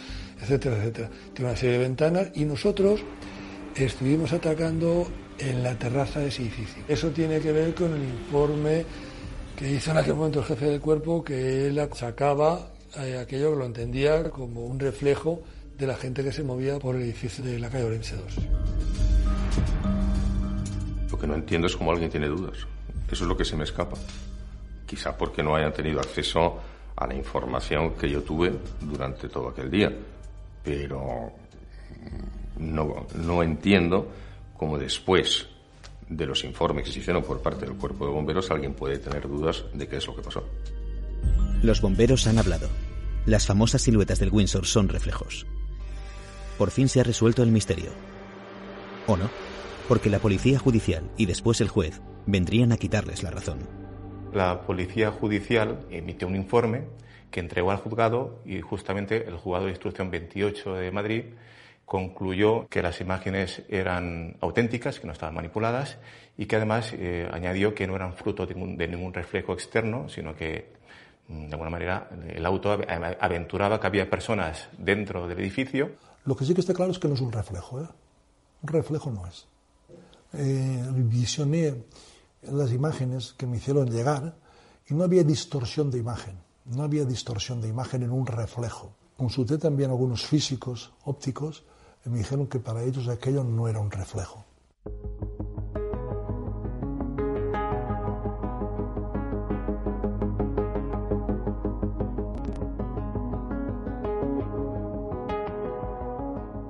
etcétera, 0.41 0.77
etcétera. 0.77 1.11
Tiene 1.35 1.51
una 1.51 1.59
serie 1.59 1.79
de 1.79 1.83
ventanas 1.83 2.29
y 2.35 2.45
nosotros 2.45 3.01
estuvimos 3.75 4.33
atacando 4.33 5.09
en 5.39 5.63
la 5.63 5.75
terraza 5.79 6.21
de 6.21 6.29
ese 6.29 6.43
edificio. 6.43 6.83
Eso 6.89 7.11
tiene 7.11 7.41
que 7.41 7.53
ver 7.53 7.75
con 7.75 7.93
el 7.95 8.03
informe 8.03 8.85
que 9.57 9.71
hizo 9.73 9.91
en 9.91 9.99
aquel 9.99 10.15
momento 10.15 10.41
el 10.41 10.45
jefe 10.45 10.67
del 10.67 10.81
cuerpo, 10.81 11.25
que 11.25 11.67
él 11.67 11.81
sacaba 11.95 12.71
eh, 12.99 13.19
aquello 13.19 13.53
que 13.53 13.57
lo 13.57 13.65
entendía 13.65 14.31
como 14.31 14.67
un 14.67 14.79
reflejo 14.79 15.43
de 15.77 15.87
la 15.87 15.97
gente 15.97 16.23
que 16.25 16.33
se 16.33 16.43
movía 16.43 16.79
por 16.79 16.97
el 16.97 17.03
edificio 17.03 17.45
de 17.45 17.59
la 17.59 17.69
calle 17.69 17.85
Orense 17.85 18.17
2. 18.17 18.25
Lo 21.11 21.19
que 21.19 21.27
no 21.27 21.35
entiendo 21.35 21.67
es 21.67 21.77
cómo 21.77 21.93
alguien 21.93 22.11
tiene 22.11 22.29
dudas. 22.29 22.59
Eso 23.11 23.25
es 23.25 23.29
lo 23.29 23.37
que 23.37 23.45
se 23.45 23.57
me 23.57 23.65
escapa. 23.65 23.97
Quizá 24.87 25.17
porque 25.17 25.43
no 25.43 25.55
hayan 25.55 25.73
tenido 25.73 26.01
acceso 26.01 26.59
a 26.97 27.07
la 27.07 27.15
información 27.15 27.95
que 27.95 28.09
yo 28.09 28.23
tuve 28.23 28.53
durante 28.81 29.29
todo 29.29 29.49
aquel 29.49 29.71
día. 29.71 29.93
Pero 30.65 31.33
no, 32.59 33.07
no 33.15 33.43
entiendo 33.43 34.09
cómo 34.57 34.78
después 34.78 35.49
de 36.09 36.27
los 36.27 36.45
informes 36.45 36.85
que 36.85 36.93
se 36.93 37.01
hicieron 37.01 37.23
por 37.23 37.43
parte 37.43 37.66
del 37.66 37.77
cuerpo 37.77 38.07
de 38.07 38.12
bomberos 38.12 38.51
alguien 38.51 38.74
puede 38.74 38.99
tener 38.99 39.28
dudas 39.28 39.65
de 39.73 39.89
qué 39.89 39.97
es 39.97 40.07
lo 40.07 40.15
que 40.15 40.23
pasó. 40.23 40.45
Los 41.62 41.81
bomberos 41.81 42.27
han 42.27 42.39
hablado. 42.39 42.69
Las 43.24 43.47
famosas 43.47 43.83
siluetas 43.83 44.20
del 44.20 44.31
Windsor 44.31 44.66
son 44.66 44.89
reflejos. 44.89 45.47
Por 46.59 46.70
fin 46.70 46.89
se 46.89 47.01
ha 47.01 47.05
resuelto 47.05 47.43
el 47.43 47.51
misterio. 47.51 47.91
¿O 49.07 49.16
no? 49.16 49.28
Porque 49.89 50.11
la 50.11 50.19
policía 50.19 50.59
judicial 50.59 51.11
y 51.16 51.27
después 51.27 51.61
el 51.61 51.69
juez 51.69 52.01
vendrían 52.27 52.73
a 52.73 52.77
quitarles 52.77 53.23
la 53.23 53.31
razón. 53.31 53.59
La 54.33 54.62
policía 54.62 55.11
judicial 55.11 55.87
emitió 55.91 56.28
un 56.28 56.37
informe 56.37 56.85
que 57.31 57.41
entregó 57.41 57.70
al 57.70 57.78
juzgado 57.78 58.43
y 58.45 58.61
justamente 58.61 59.27
el 59.28 59.37
juzgado 59.37 59.66
de 59.66 59.73
instrucción 59.73 60.11
28 60.11 60.74
de 60.74 60.91
Madrid 60.91 61.24
concluyó 61.87 62.69
que 62.69 62.83
las 62.83 63.01
imágenes 63.01 63.63
eran 63.69 64.37
auténticas, 64.41 65.01
que 65.01 65.07
no 65.07 65.13
estaban 65.15 65.35
manipuladas 65.35 65.97
y 66.37 66.45
que 66.47 66.57
además 66.57 66.93
eh, 66.93 67.29
añadió 67.33 67.75
que 67.75 67.87
no 67.87 67.97
eran 67.97 68.13
fruto 68.15 68.45
de 68.47 68.55
ningún, 68.89 69.15
reflejo 69.15 69.53
externo, 69.55 70.09
sino 70.09 70.35
que 70.35 70.73
mm, 71.29 71.47
de 71.47 71.53
alguna 71.53 71.71
manera 71.71 72.11
el 72.29 72.45
auto 72.45 72.73
ave- 72.73 73.17
aventuraba 73.21 73.81
que 73.81 73.87
había 73.87 74.11
personas 74.11 74.69
dentro 74.77 75.27
del 75.29 75.39
edificio 75.39 75.93
Lo 76.25 76.35
que 76.37 76.45
sí 76.45 76.53
que 76.55 76.61
está 76.61 76.75
claro 76.75 76.91
es 76.91 76.99
que 76.99 77.07
no 77.09 77.15
es 77.15 77.21
un 77.21 77.31
reflejo. 77.33 77.81
¿eh? 77.81 77.87
Un 78.63 78.69
reflejo 78.69 79.11
no 79.13 79.25
es. 79.27 79.47
Eh, 80.33 80.83
visioné 80.93 81.85
las 82.43 82.73
imágenes 82.73 83.33
que 83.39 83.47
me 83.47 83.59
hicieron 83.59 83.89
llegar 83.89 84.35
y 84.89 84.95
no 84.95 85.05
había 85.05 85.23
distorsión 85.23 85.91
de 85.93 85.99
imagen. 85.99 86.37
No 86.65 86.83
había 86.83 87.05
distorsión 87.05 87.61
de 87.61 87.69
imagen 87.69 88.03
en 88.03 88.11
un 88.11 88.27
reflejo. 88.27 88.93
Consulté 89.17 89.57
también 89.57 89.91
algunos 89.91 90.27
físicos 90.27 90.93
ópticos 91.05 91.65
me 92.11 92.19
dijeron 92.19 92.47
que 92.47 92.59
para 92.59 92.83
ellos 92.83 93.09
aquello 93.09 93.45
no 93.45 93.69
era 93.69 93.81
un 93.81 93.91
reflejo. 93.91 94.45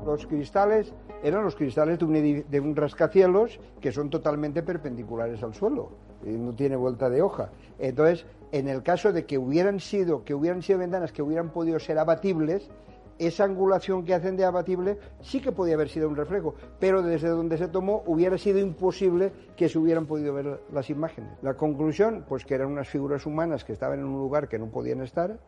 Los 0.04 0.26
cristales 0.26 0.94
eran 1.22 1.44
los 1.44 1.54
cristales 1.56 1.98
de 1.98 2.04
un, 2.04 2.44
de 2.48 2.60
un 2.60 2.74
rascacielos 2.74 3.60
que 3.80 3.92
son 3.92 4.08
totalmente 4.08 4.62
perpendiculares 4.62 5.42
al 5.42 5.54
suelo, 5.54 5.90
y 6.24 6.30
no 6.30 6.54
tiene 6.54 6.76
vuelta 6.76 7.10
de 7.10 7.20
hoja. 7.20 7.50
Entonces, 7.78 8.24
en 8.52 8.68
el 8.68 8.82
caso 8.82 9.12
de 9.12 9.26
que 9.26 9.36
hubieran 9.36 9.80
sido, 9.80 10.24
que 10.24 10.34
hubieran 10.34 10.62
sido 10.62 10.78
ventanas 10.78 11.12
que 11.12 11.20
hubieran 11.20 11.50
podido 11.50 11.78
ser 11.78 11.98
abatibles, 11.98 12.70
esa 13.18 13.44
angulación 13.44 14.05
que 14.05 14.14
hacen 14.14 14.36
de 14.36 14.44
abatible 14.44 14.98
sí 15.20 15.40
que 15.40 15.52
podía 15.52 15.74
haber 15.74 15.88
sido 15.88 16.09
un 16.09 16.16
reflejo, 16.16 16.55
pero 16.78 17.02
desde 17.02 17.28
donde 17.28 17.59
se 17.59 17.68
tomó 17.68 18.02
hubiera 18.06 18.38
sido 18.38 18.59
imposible 18.59 19.32
que 19.56 19.68
se 19.68 19.78
hubieran 19.78 20.06
podido 20.06 20.34
ver 20.34 20.60
las 20.72 20.90
imágenes. 20.90 21.30
La 21.43 21.55
conclusión, 21.55 22.24
pues 22.28 22.44
que 22.44 22.55
eran 22.55 22.68
unas 22.68 22.88
figuras 22.88 23.26
humanas 23.26 23.64
que 23.64 23.72
estaban 23.72 23.98
en 23.98 24.06
un 24.06 24.18
lugar 24.18 24.48
que 24.48 24.59
no 24.59 24.66
podían 24.66 25.02
estar 25.02 25.38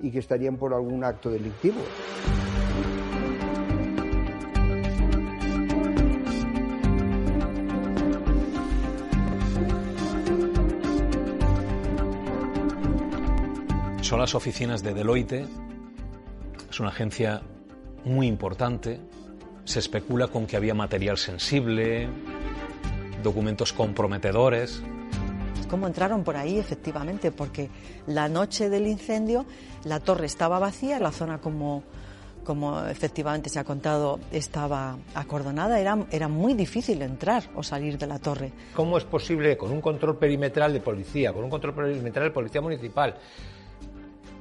y 0.00 0.10
que 0.10 0.18
estarían 0.18 0.56
por 0.56 0.74
algún 0.74 1.04
acto 1.04 1.30
delictivo. 1.30 1.80
Son 14.02 14.20
las 14.20 14.34
oficinas 14.34 14.82
de 14.82 14.92
Deloitte. 14.92 15.46
Es 16.74 16.80
una 16.80 16.88
agencia 16.88 17.40
muy 18.04 18.26
importante. 18.26 18.98
Se 19.62 19.78
especula 19.78 20.26
con 20.26 20.44
que 20.44 20.56
había 20.56 20.74
material 20.74 21.18
sensible, 21.18 22.08
documentos 23.22 23.72
comprometedores. 23.72 24.82
¿Cómo 25.70 25.86
entraron 25.86 26.24
por 26.24 26.36
ahí, 26.36 26.58
efectivamente? 26.58 27.30
Porque 27.30 27.70
la 28.08 28.28
noche 28.28 28.70
del 28.70 28.88
incendio 28.88 29.46
la 29.84 30.00
torre 30.00 30.26
estaba 30.26 30.58
vacía, 30.58 30.98
la 30.98 31.12
zona 31.12 31.40
como, 31.40 31.84
como 32.42 32.84
efectivamente 32.86 33.50
se 33.50 33.60
ha 33.60 33.64
contado 33.64 34.18
estaba 34.32 34.98
acordonada, 35.14 35.78
era, 35.78 35.96
era 36.10 36.26
muy 36.26 36.54
difícil 36.54 37.02
entrar 37.02 37.44
o 37.54 37.62
salir 37.62 37.98
de 37.98 38.08
la 38.08 38.18
torre. 38.18 38.50
¿Cómo 38.74 38.98
es 38.98 39.04
posible 39.04 39.56
con 39.56 39.70
un 39.70 39.80
control 39.80 40.18
perimetral 40.18 40.72
de 40.72 40.80
policía, 40.80 41.32
con 41.32 41.44
un 41.44 41.50
control 41.50 41.72
perimetral 41.72 42.24
de 42.24 42.30
policía 42.32 42.60
municipal, 42.60 43.14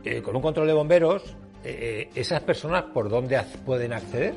eh, 0.04 0.24
con 0.24 0.36
un 0.36 0.42
control 0.42 0.66
de 0.66 0.74
bomberos, 0.74 1.36
eh, 1.64 2.10
esas 2.16 2.42
personas 2.42 2.84
por 2.94 3.10
dónde 3.10 3.38
ac- 3.38 3.58
pueden 3.66 3.94
acceder? 3.94 4.34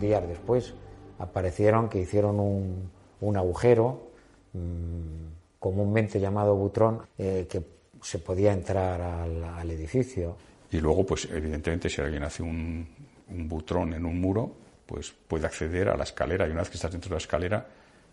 días 0.00 0.26
después 0.26 0.72
aparecieron 1.18 1.88
que 1.88 1.98
hicieron 2.00 2.40
un, 2.40 2.90
un 3.20 3.36
agujero 3.36 4.10
mm, 4.54 5.58
comúnmente 5.58 6.18
llamado 6.18 6.56
butrón 6.56 7.02
eh, 7.18 7.46
que 7.50 7.62
se 8.02 8.18
podía 8.18 8.52
entrar 8.52 8.98
al, 9.00 9.44
al 9.44 9.70
edificio. 9.70 10.36
Y 10.72 10.78
luego, 10.80 11.04
pues 11.04 11.28
evidentemente, 11.30 11.90
si 11.90 12.00
alguien 12.00 12.22
hace 12.22 12.42
un, 12.42 12.88
un 13.28 13.48
butrón 13.48 13.92
en 13.92 14.06
un 14.06 14.18
muro, 14.18 14.50
pues 14.86 15.12
puede 15.28 15.44
acceder 15.46 15.90
a 15.90 15.96
la 15.98 16.04
escalera. 16.04 16.48
Y 16.48 16.50
una 16.52 16.60
vez 16.60 16.70
que 16.70 16.76
estás 16.76 16.92
dentro 16.92 17.10
de 17.10 17.14
la 17.16 17.18
escalera, 17.18 17.66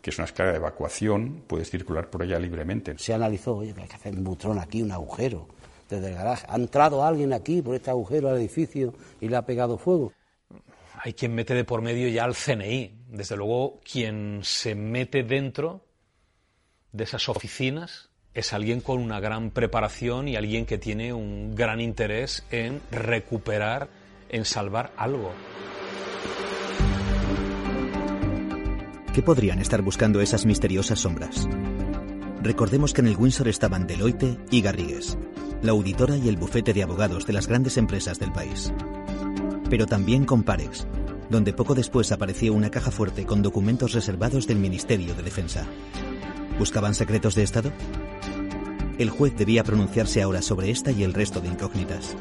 que 0.08 0.12
es 0.12 0.20
una 0.20 0.26
escalera 0.26 0.54
de 0.54 0.60
evacuación, 0.60 1.44
puedes 1.48 1.70
circular 1.70 2.10
por 2.10 2.24
ella 2.24 2.40
libremente. 2.40 2.98
Se 2.98 3.14
analizó, 3.14 3.58
oye, 3.58 3.74
que 3.74 3.82
hay 3.82 3.88
que 3.90 3.96
hacer 3.96 4.16
un 4.16 4.24
butrón 4.24 4.58
aquí, 4.58 4.82
un 4.82 4.94
agujero, 4.94 5.50
desde 5.90 6.08
el 6.08 6.16
garaje. 6.16 6.46
¿Ha 6.48 6.56
entrado 6.56 7.04
alguien 7.04 7.34
aquí 7.34 7.62
por 7.62 7.76
este 7.76 7.90
agujero 7.90 8.30
al 8.30 8.38
edificio 8.38 8.94
y 9.20 9.28
le 9.28 9.36
ha 9.36 9.46
pegado 9.46 9.78
fuego? 9.78 10.14
Hay 11.04 11.12
quien 11.12 11.36
mete 11.36 11.54
de 11.54 11.66
por 11.66 11.82
medio 11.82 12.08
ya 12.08 12.24
al 12.24 12.36
CNI. 12.36 13.02
Desde 13.10 13.36
luego, 13.36 13.82
quien 13.82 14.40
se 14.44 14.76
mete 14.76 15.24
dentro 15.24 15.82
de 16.94 17.04
esas 17.04 17.28
oficinas 17.28 18.10
es 18.34 18.54
alguien 18.54 18.80
con 18.80 19.02
una 19.02 19.20
gran 19.20 19.52
preparación 19.52 20.30
y 20.30 20.38
alguien 20.38 20.66
que 20.66 20.78
tiene 20.78 21.12
un 21.12 21.54
gran 21.54 21.82
interés 21.82 22.46
en 22.50 22.82
recuperar, 22.92 23.90
en 24.30 24.46
salvar 24.46 24.94
algo. 24.96 25.34
¿Qué 29.18 29.24
podrían 29.24 29.58
estar 29.58 29.82
buscando 29.82 30.22
esas 30.22 30.46
misteriosas 30.46 31.00
sombras? 31.00 31.50
Recordemos 32.44 32.94
que 32.94 33.02
en 33.02 33.08
el 33.08 33.18
Windsor 33.18 33.48
estaban 33.48 33.88
Deloitte 33.88 34.38
y 34.52 34.62
Garrigues, 34.62 35.18
la 35.64 35.72
auditora 35.72 36.18
y 36.18 36.30
el 36.30 36.38
bufete 36.38 36.72
de 36.72 36.84
abogados 36.84 37.26
de 37.26 37.34
las 37.34 37.48
grandes 37.48 37.78
empresas 37.78 38.20
del 38.20 38.32
país. 38.32 38.72
Pero 39.72 39.88
también 39.88 40.24
con 40.24 40.44
Parex, 40.44 40.86
donde 41.32 41.52
poco 41.52 41.74
después 41.74 42.12
apareció 42.12 42.54
una 42.54 42.70
caja 42.70 42.92
fuerte 42.92 43.26
con 43.26 43.42
documentos 43.42 43.94
reservados 43.94 44.46
del 44.46 44.60
Ministerio 44.60 45.16
de 45.16 45.24
Defensa. 45.24 45.66
¿Buscaban 46.60 46.94
secretos 46.94 47.34
de 47.34 47.42
Estado? 47.42 47.72
El 49.00 49.10
juez 49.10 49.36
debía 49.36 49.64
pronunciarse 49.64 50.22
ahora 50.22 50.44
sobre 50.44 50.70
esta 50.70 50.92
y 50.92 51.02
el 51.02 51.16
resto 51.16 51.42
de 51.42 51.48
incógnitas. 51.48 52.16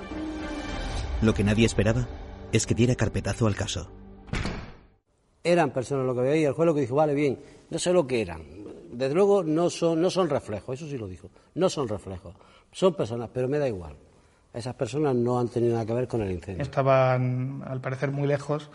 Lo 1.20 1.34
que 1.34 1.44
nadie 1.44 1.66
esperaba 1.66 2.08
es 2.52 2.64
que 2.64 2.74
diera 2.74 2.94
carpetazo 2.94 3.46
al 3.46 3.54
caso. 3.54 4.05
Eran 5.48 5.70
personas 5.70 6.06
lo 6.06 6.14
que 6.14 6.22
veía 6.22 6.36
y 6.42 6.44
el 6.44 6.52
juez 6.52 6.66
lo 6.66 6.74
que 6.74 6.80
dijo, 6.80 6.94
vale, 6.96 7.14
bien, 7.14 7.38
no 7.70 7.78
sé 7.78 7.92
lo 7.92 8.06
que 8.06 8.20
eran. 8.20 8.42
Desde 8.92 9.14
luego 9.14 9.42
no 9.44 9.70
son, 9.70 10.00
no 10.00 10.10
son 10.10 10.28
reflejos, 10.28 10.74
eso 10.80 10.90
sí 10.90 10.98
lo 10.98 11.06
dijo, 11.06 11.28
no 11.54 11.68
son 11.68 11.86
reflejos, 11.88 12.34
son 12.72 12.94
personas, 12.94 13.30
pero 13.32 13.46
me 13.48 13.58
da 13.58 13.68
igual. 13.68 13.94
Esas 14.52 14.74
personas 14.74 15.14
no 15.14 15.38
han 15.38 15.48
tenido 15.48 15.74
nada 15.74 15.84
que 15.86 15.92
ver 15.92 16.08
con 16.08 16.22
el 16.22 16.32
incendio. 16.32 16.62
Estaban, 16.62 17.62
al 17.66 17.80
parecer, 17.80 18.10
muy 18.10 18.26
lejos 18.26 18.70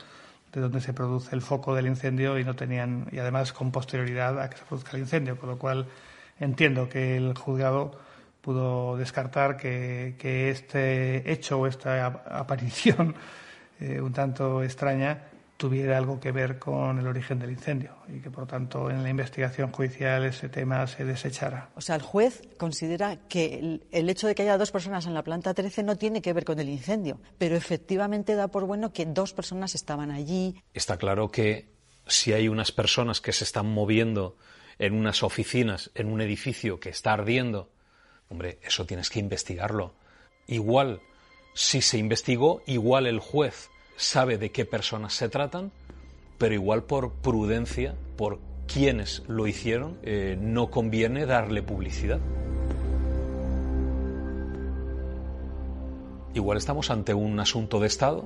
de 0.53 0.61
donde 0.61 0.79
se 0.79 0.93
produce 0.93 1.35
el 1.35 1.41
foco 1.41 1.73
del 1.73 1.87
incendio 1.87 2.37
y 2.37 2.43
no 2.43 2.55
tenían, 2.55 3.07
y 3.11 3.17
además 3.17 3.51
con 3.51 3.71
posterioridad 3.71 4.39
a 4.39 4.49
que 4.49 4.57
se 4.57 4.63
produzca 4.65 4.91
el 4.95 4.99
incendio, 5.03 5.37
con 5.39 5.49
lo 5.49 5.57
cual 5.57 5.87
entiendo 6.39 6.87
que 6.87 7.17
el 7.17 7.35
juzgado 7.37 7.91
pudo 8.41 8.95
descartar 8.97 9.57
que, 9.57 10.15
que 10.19 10.49
este 10.51 11.31
hecho 11.31 11.59
o 11.59 11.67
esta 11.67 12.05
ap- 12.05 12.27
aparición 12.31 13.15
eh, 13.79 13.99
un 14.01 14.11
tanto 14.13 14.61
extraña 14.63 15.23
tuviera 15.61 15.95
algo 15.95 16.19
que 16.19 16.31
ver 16.31 16.57
con 16.57 16.97
el 16.97 17.05
origen 17.05 17.37
del 17.37 17.51
incendio 17.51 17.91
y 18.07 18.19
que 18.19 18.31
por 18.31 18.47
tanto 18.47 18.89
en 18.89 19.03
la 19.03 19.09
investigación 19.11 19.71
judicial 19.71 20.25
ese 20.25 20.49
tema 20.49 20.87
se 20.87 21.05
desechara. 21.05 21.69
O 21.75 21.81
sea, 21.81 21.95
el 21.95 22.01
juez 22.01 22.41
considera 22.57 23.17
que 23.29 23.59
el, 23.59 23.83
el 23.91 24.09
hecho 24.09 24.25
de 24.25 24.33
que 24.33 24.41
haya 24.41 24.57
dos 24.57 24.71
personas 24.71 25.05
en 25.05 25.13
la 25.13 25.23
planta 25.23 25.53
13 25.53 25.83
no 25.83 25.97
tiene 25.97 26.23
que 26.23 26.33
ver 26.33 26.45
con 26.45 26.59
el 26.59 26.67
incendio, 26.67 27.21
pero 27.37 27.55
efectivamente 27.55 28.33
da 28.33 28.47
por 28.47 28.65
bueno 28.65 28.91
que 28.91 29.05
dos 29.05 29.33
personas 29.33 29.75
estaban 29.75 30.09
allí. 30.09 30.55
Está 30.73 30.97
claro 30.97 31.29
que 31.29 31.69
si 32.07 32.33
hay 32.33 32.47
unas 32.47 32.71
personas 32.71 33.21
que 33.21 33.31
se 33.31 33.43
están 33.43 33.67
moviendo 33.71 34.37
en 34.79 34.95
unas 34.95 35.21
oficinas, 35.21 35.91
en 35.93 36.11
un 36.11 36.21
edificio 36.21 36.79
que 36.79 36.89
está 36.89 37.13
ardiendo, 37.13 37.69
hombre, 38.29 38.57
eso 38.63 38.87
tienes 38.87 39.11
que 39.11 39.19
investigarlo. 39.19 39.93
Igual, 40.47 41.01
si 41.53 41.83
se 41.83 41.99
investigó, 41.99 42.63
igual 42.65 43.05
el 43.05 43.19
juez 43.19 43.69
sabe 43.95 44.37
de 44.37 44.51
qué 44.51 44.65
personas 44.65 45.13
se 45.13 45.29
tratan, 45.29 45.71
pero 46.37 46.53
igual 46.53 46.83
por 46.83 47.11
prudencia, 47.11 47.95
por 48.17 48.39
quienes 48.71 49.23
lo 49.27 49.47
hicieron, 49.47 49.97
eh, 50.03 50.37
no 50.39 50.71
conviene 50.71 51.25
darle 51.25 51.61
publicidad. 51.61 52.19
Igual 56.33 56.57
estamos 56.57 56.89
ante 56.89 57.13
un 57.13 57.39
asunto 57.39 57.79
de 57.79 57.87
Estado 57.87 58.23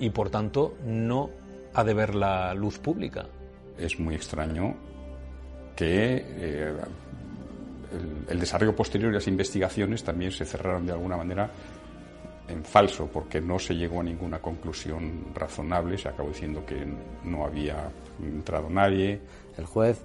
y 0.00 0.10
por 0.10 0.30
tanto 0.30 0.74
no 0.84 1.30
ha 1.74 1.84
de 1.84 1.94
ver 1.94 2.14
la 2.14 2.52
luz 2.54 2.78
pública. 2.78 3.26
Es 3.78 4.00
muy 4.00 4.14
extraño 4.14 4.74
que 5.76 6.24
eh, 6.26 6.74
el, 7.92 8.26
el 8.28 8.40
desarrollo 8.40 8.74
posterior 8.74 9.12
y 9.12 9.14
las 9.14 9.28
investigaciones 9.28 10.02
también 10.02 10.32
se 10.32 10.44
cerraron 10.44 10.86
de 10.86 10.92
alguna 10.92 11.16
manera 11.16 11.50
en 12.48 12.64
falso, 12.64 13.08
porque 13.12 13.40
no 13.40 13.58
se 13.58 13.74
llegó 13.74 14.00
a 14.00 14.04
ninguna 14.04 14.38
conclusión 14.40 15.26
razonable. 15.34 15.98
Se 15.98 16.08
acabó 16.08 16.28
diciendo 16.28 16.64
que 16.64 16.86
no 17.24 17.44
había 17.44 17.90
entrado 18.22 18.68
nadie. 18.70 19.20
El 19.58 19.64
juez 19.66 20.00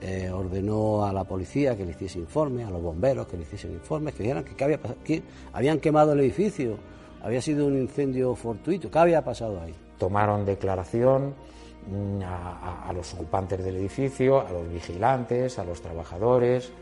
eh, 0.00 0.30
ordenó 0.30 1.04
a 1.04 1.12
la 1.12 1.24
policía 1.24 1.76
que 1.76 1.84
le 1.84 1.92
hiciese 1.92 2.18
informe, 2.18 2.64
a 2.64 2.70
los 2.70 2.82
bomberos 2.82 3.26
que 3.26 3.36
le 3.36 3.42
hiciesen 3.42 3.72
informes, 3.72 4.14
que 4.14 4.22
dijeran 4.22 4.44
que, 4.44 4.54
qué 4.54 4.64
había 4.64 4.78
que 5.04 5.22
habían 5.52 5.78
quemado 5.80 6.12
el 6.12 6.20
edificio, 6.20 6.76
había 7.22 7.40
sido 7.40 7.66
un 7.66 7.76
incendio 7.76 8.34
fortuito, 8.34 8.90
¿qué 8.90 8.98
había 8.98 9.22
pasado 9.24 9.60
ahí? 9.60 9.74
Tomaron 9.98 10.44
declaración 10.44 11.34
mm, 11.88 12.22
a, 12.22 12.58
a- 12.58 12.88
a 12.88 12.92
los 12.92 13.14
ocupantes 13.14 13.62
del 13.64 13.76
edificio, 13.76 14.40
a 14.44 14.50
los 14.50 14.68
vigilantes, 14.72 15.58
a 15.60 15.64
los 15.64 15.80
trabajadores, 15.80 16.72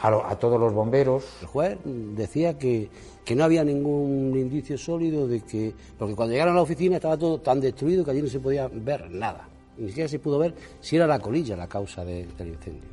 a, 0.00 0.10
lo- 0.10 0.24
a 0.26 0.38
todos 0.38 0.58
los 0.58 0.72
bomberos. 0.72 1.24
El 1.42 1.46
juez 1.48 1.78
decía 1.84 2.56
que, 2.58 2.90
que 3.24 3.34
no 3.36 3.44
había 3.44 3.64
ningún 3.64 4.32
indicio 4.36 4.76
sólido 4.78 5.26
de 5.28 5.40
que. 5.42 5.74
Porque 5.98 6.14
cuando 6.14 6.32
llegaron 6.32 6.52
a 6.54 6.56
la 6.56 6.62
oficina 6.62 6.96
estaba 6.96 7.16
todo 7.16 7.40
tan 7.40 7.60
destruido 7.60 8.04
que 8.04 8.10
allí 8.12 8.22
no 8.22 8.28
se 8.28 8.40
podía 8.40 8.68
ver 8.68 9.10
nada. 9.10 9.48
Ni 9.78 9.88
siquiera 9.88 10.08
se 10.08 10.18
pudo 10.18 10.38
ver 10.38 10.54
si 10.80 10.96
era 10.96 11.06
la 11.06 11.18
colilla 11.18 11.56
la 11.56 11.66
causa 11.68 12.04
de- 12.04 12.26
del 12.38 12.48
incendio. 12.48 12.90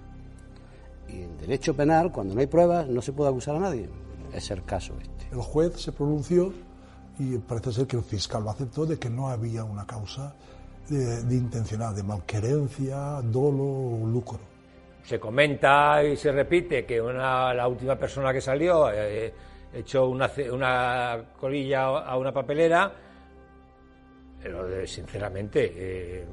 Y 1.10 1.22
en 1.22 1.38
derecho 1.38 1.74
penal, 1.76 2.12
cuando 2.12 2.34
no 2.34 2.42
hay 2.42 2.48
pruebas, 2.48 2.88
no 2.88 3.02
se 3.02 3.14
puede 3.14 3.30
acusar 3.30 3.56
a 3.56 3.60
nadie. 3.60 3.90
Es 4.34 4.52
el 4.52 4.64
caso 4.66 4.94
este. 5.02 5.34
El 5.36 5.42
juez 5.42 5.74
se 5.82 5.92
pronunció 5.94 6.52
y 7.20 7.38
parece 7.38 7.72
ser 7.72 7.88
que 7.88 7.96
el 7.98 8.04
fiscal 8.04 8.44
lo 8.44 8.50
aceptó 8.50 8.86
de 8.86 9.00
que 9.00 9.10
no 9.10 9.30
había 9.30 9.64
una 9.64 9.86
causa 9.88 10.36
de, 10.90 11.24
de 11.24 11.36
intencional, 11.36 11.96
de 11.96 12.04
malquerencia, 12.04 13.22
dolo 13.24 13.64
o 13.64 14.06
lucro. 14.06 14.40
Se 15.08 15.22
comenta 15.22 16.04
y 16.04 16.18
se 16.18 16.34
repite 16.34 16.86
que 16.86 17.00
una, 17.00 17.54
la 17.54 17.66
última 17.66 17.96
persona 17.96 18.34
que 18.34 18.42
salió 18.42 18.92
eh, 18.92 19.34
echó 19.74 20.10
una, 20.10 20.30
una 20.52 21.30
colilla 21.40 21.86
a 22.00 22.18
una 22.18 22.34
papelera, 22.34 22.92
pero 24.44 24.68
eh, 24.68 24.86
sinceramente 24.86 25.72
eh, 25.74 26.26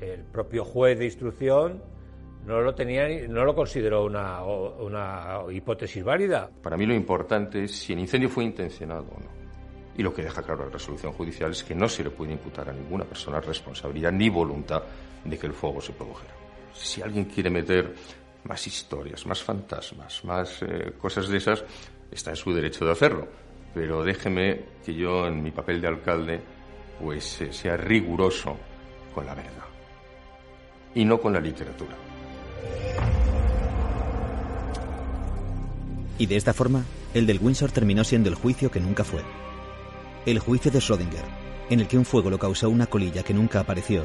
el 0.00 0.24
propio 0.24 0.64
juez 0.64 0.98
de 0.98 1.04
instrucción 1.04 1.80
no 2.44 2.60
lo 2.60 2.74
tenía, 2.74 3.06
no 3.28 3.44
lo 3.44 3.54
consideró 3.54 4.04
una, 4.04 4.42
una 4.42 5.42
hipótesis 5.52 6.02
válida. 6.02 6.50
Para 6.60 6.76
mí 6.76 6.86
lo 6.86 6.94
importante 6.94 7.62
es 7.62 7.70
si 7.70 7.92
el 7.92 8.00
incendio 8.00 8.28
fue 8.28 8.42
intencionado 8.42 9.02
o 9.14 9.20
no. 9.20 9.30
Y 9.96 10.02
lo 10.02 10.12
que 10.12 10.22
deja 10.22 10.42
claro 10.42 10.64
la 10.64 10.72
resolución 10.72 11.12
judicial 11.12 11.52
es 11.52 11.62
que 11.62 11.76
no 11.76 11.88
se 11.88 12.02
le 12.02 12.10
puede 12.10 12.32
imputar 12.32 12.68
a 12.68 12.72
ninguna 12.72 13.04
persona 13.04 13.40
responsabilidad 13.40 14.10
ni 14.10 14.28
voluntad 14.28 14.82
de 15.24 15.38
que 15.38 15.46
el 15.46 15.52
fuego 15.52 15.80
se 15.80 15.92
produjera. 15.92 16.41
Si 16.72 17.02
alguien 17.02 17.26
quiere 17.26 17.50
meter 17.50 17.94
más 18.44 18.66
historias, 18.66 19.26
más 19.26 19.42
fantasmas, 19.42 20.24
más 20.24 20.62
eh, 20.62 20.92
cosas 20.98 21.28
de 21.28 21.38
esas, 21.38 21.64
está 22.10 22.30
en 22.30 22.36
su 22.36 22.52
derecho 22.52 22.84
de 22.84 22.92
hacerlo. 22.92 23.28
Pero 23.74 24.02
déjeme 24.04 24.64
que 24.84 24.94
yo, 24.94 25.26
en 25.26 25.42
mi 25.42 25.50
papel 25.50 25.80
de 25.80 25.88
alcalde, 25.88 26.40
pues 27.00 27.40
eh, 27.40 27.52
sea 27.52 27.76
riguroso 27.76 28.56
con 29.14 29.26
la 29.26 29.34
verdad 29.34 29.64
y 30.94 31.04
no 31.04 31.20
con 31.20 31.32
la 31.32 31.40
literatura. 31.40 31.96
Y 36.18 36.26
de 36.26 36.36
esta 36.36 36.52
forma, 36.52 36.84
el 37.14 37.26
del 37.26 37.38
Windsor 37.40 37.72
terminó 37.72 38.04
siendo 38.04 38.28
el 38.28 38.34
juicio 38.34 38.70
que 38.70 38.80
nunca 38.80 39.04
fue. 39.04 39.22
El 40.26 40.38
juicio 40.38 40.70
de 40.70 40.78
Schrödinger, 40.78 41.24
en 41.70 41.80
el 41.80 41.88
que 41.88 41.98
un 41.98 42.04
fuego 42.04 42.30
lo 42.30 42.38
causó 42.38 42.68
una 42.70 42.86
colilla 42.86 43.22
que 43.22 43.34
nunca 43.34 43.60
apareció, 43.60 44.04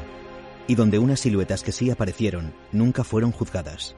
y 0.68 0.76
donde 0.76 1.00
unas 1.00 1.18
siluetas 1.18 1.64
que 1.64 1.72
sí 1.72 1.90
aparecieron 1.90 2.54
nunca 2.70 3.02
fueron 3.02 3.32
juzgadas. 3.32 3.96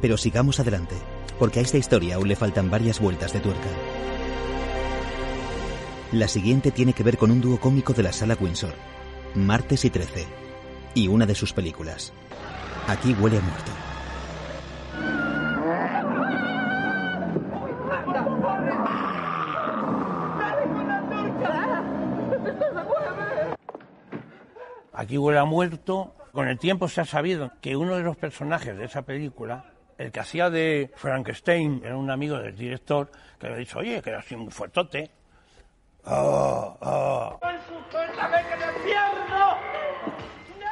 Pero 0.00 0.16
sigamos 0.16 0.60
adelante, 0.60 0.94
porque 1.40 1.58
a 1.58 1.62
esta 1.62 1.78
historia 1.78 2.14
aún 2.14 2.28
le 2.28 2.36
faltan 2.36 2.70
varias 2.70 3.00
vueltas 3.00 3.32
de 3.32 3.40
tuerca. 3.40 3.68
La 6.12 6.28
siguiente 6.28 6.70
tiene 6.70 6.92
que 6.92 7.02
ver 7.02 7.18
con 7.18 7.30
un 7.30 7.40
dúo 7.40 7.58
cómico 7.58 7.94
de 7.94 8.02
la 8.02 8.12
sala 8.12 8.36
Windsor, 8.38 8.74
Martes 9.34 9.84
y 9.84 9.90
Trece, 9.90 10.26
y 10.94 11.08
una 11.08 11.26
de 11.26 11.34
sus 11.34 11.52
películas. 11.52 12.12
Aquí 12.86 13.14
huele 13.14 13.38
a 13.38 13.40
muerto. 13.40 13.87
Aquí 24.98 25.16
huele 25.16 25.38
a 25.38 25.44
muerto. 25.44 26.12
Con 26.32 26.48
el 26.48 26.58
tiempo 26.58 26.88
se 26.88 27.00
ha 27.00 27.04
sabido 27.04 27.52
que 27.60 27.76
uno 27.76 27.96
de 27.96 28.02
los 28.02 28.16
personajes 28.16 28.76
de 28.76 28.84
esa 28.84 29.02
película 29.02 29.64
el 29.96 30.10
que 30.10 30.18
hacía 30.18 30.50
de 30.50 30.90
Frankenstein 30.96 31.82
era 31.84 31.96
un 31.96 32.10
amigo 32.10 32.36
del 32.36 32.56
director 32.56 33.08
que 33.38 33.46
le 33.46 33.52
había 33.52 33.60
dicho, 33.60 33.78
oye, 33.78 34.02
que 34.02 34.10
era 34.10 34.18
así 34.18 34.34
muy 34.34 34.50
fuertote. 34.50 35.08
Oh, 36.04 36.76
oh. 36.80 37.40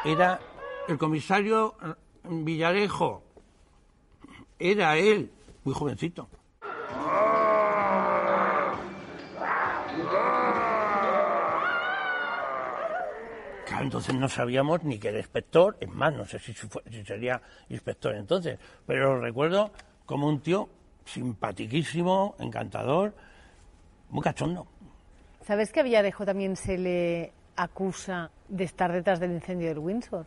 Era 0.05 0.41
el 0.89 0.99
comisario 0.99 1.77
Villarejo. 2.25 3.23
Era 4.59 4.97
él, 4.97 5.31
muy 5.63 5.73
jovencito. 5.73 6.29
Entonces 13.81 14.15
no 14.15 14.29
sabíamos 14.29 14.85
ni 14.85 14.99
que 14.99 15.09
era 15.09 15.19
inspector, 15.19 15.77
es 15.81 15.89
más, 15.89 16.15
no 16.15 16.25
sé 16.25 16.39
si, 16.39 16.55
sería 17.05 17.41
inspector 17.69 18.15
entonces, 18.15 18.59
pero 18.87 19.21
recuerdo 19.21 19.73
como 20.05 20.29
un 20.29 20.41
tío 20.41 20.69
simpatiquísimo, 21.05 22.37
encantador, 22.39 23.15
muy 24.11 24.23
cachondo. 24.23 24.67
¿Sabes 25.47 25.73
que 25.73 25.81
a 25.81 25.83
Villarejo 25.83 26.25
también 26.25 26.57
se 26.57 26.79
le 26.79 27.33
acusa 27.57 28.31
de 28.49 28.65
estar 28.65 28.93
detrás 28.93 29.21
del 29.21 29.33
incendio 29.33 29.69
del 29.69 29.79
Windsor? 29.79 30.27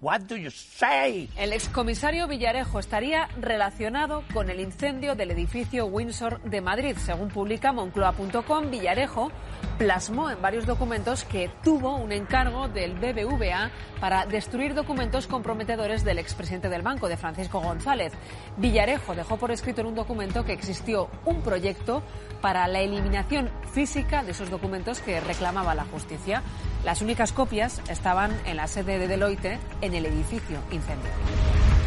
What 0.00 0.22
do 0.22 0.36
you 0.36 0.50
say? 0.52 1.28
El 1.36 1.52
excomisario 1.52 2.28
Villarejo 2.28 2.78
estaría 2.78 3.26
relacionado 3.40 4.22
con 4.32 4.48
el 4.48 4.60
incendio 4.60 5.16
del 5.16 5.32
edificio 5.32 5.86
Windsor 5.86 6.40
de 6.42 6.60
Madrid. 6.60 6.96
Según 6.98 7.30
publica 7.30 7.72
Moncloa.com, 7.72 8.70
Villarejo 8.70 9.32
plasmó 9.78 10.28
en 10.28 10.42
varios 10.42 10.66
documentos 10.66 11.24
que 11.24 11.50
tuvo 11.62 11.96
un 11.96 12.10
encargo 12.10 12.68
del 12.68 12.94
BBVA 12.94 13.70
para 14.00 14.26
destruir 14.26 14.74
documentos 14.74 15.26
comprometedores 15.26 16.04
del 16.04 16.18
expresidente 16.18 16.68
del 16.68 16.82
banco, 16.82 17.08
de 17.08 17.16
Francisco 17.16 17.60
González. 17.60 18.12
Villarejo 18.56 19.14
dejó 19.14 19.36
por 19.36 19.52
escrito 19.52 19.80
en 19.80 19.86
un 19.86 19.94
documento 19.94 20.44
que 20.44 20.52
existió 20.52 21.08
un 21.24 21.42
proyecto 21.42 22.02
para 22.42 22.66
la 22.66 22.80
eliminación 22.80 23.50
física 23.72 24.24
de 24.24 24.32
esos 24.32 24.50
documentos 24.50 25.00
que 25.00 25.20
reclamaba 25.20 25.74
la 25.74 25.84
justicia. 25.84 26.42
Las 26.84 27.00
únicas 27.00 27.32
copias 27.32 27.80
estaban 27.88 28.36
en 28.46 28.56
la 28.56 28.66
sede 28.66 28.98
de 28.98 29.08
Deloitte 29.08 29.58
en 29.80 29.94
el 29.94 30.06
edificio 30.06 30.58
incendiado. 30.70 31.77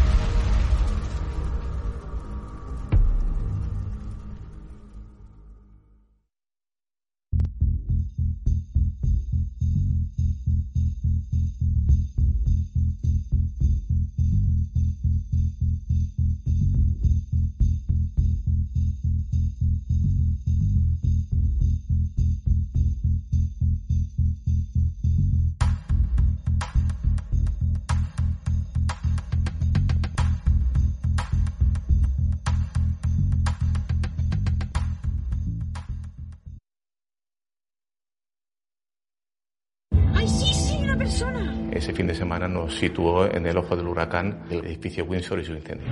Semana 42.32 42.48
nos 42.48 42.80
situó 42.80 43.30
en 43.30 43.46
el 43.46 43.58
ojo 43.58 43.76
del 43.76 43.88
huracán 43.88 44.44
el 44.50 44.66
edificio 44.66 45.04
Windsor 45.04 45.42
y 45.42 45.44
su 45.44 45.52
incendio. 45.52 45.86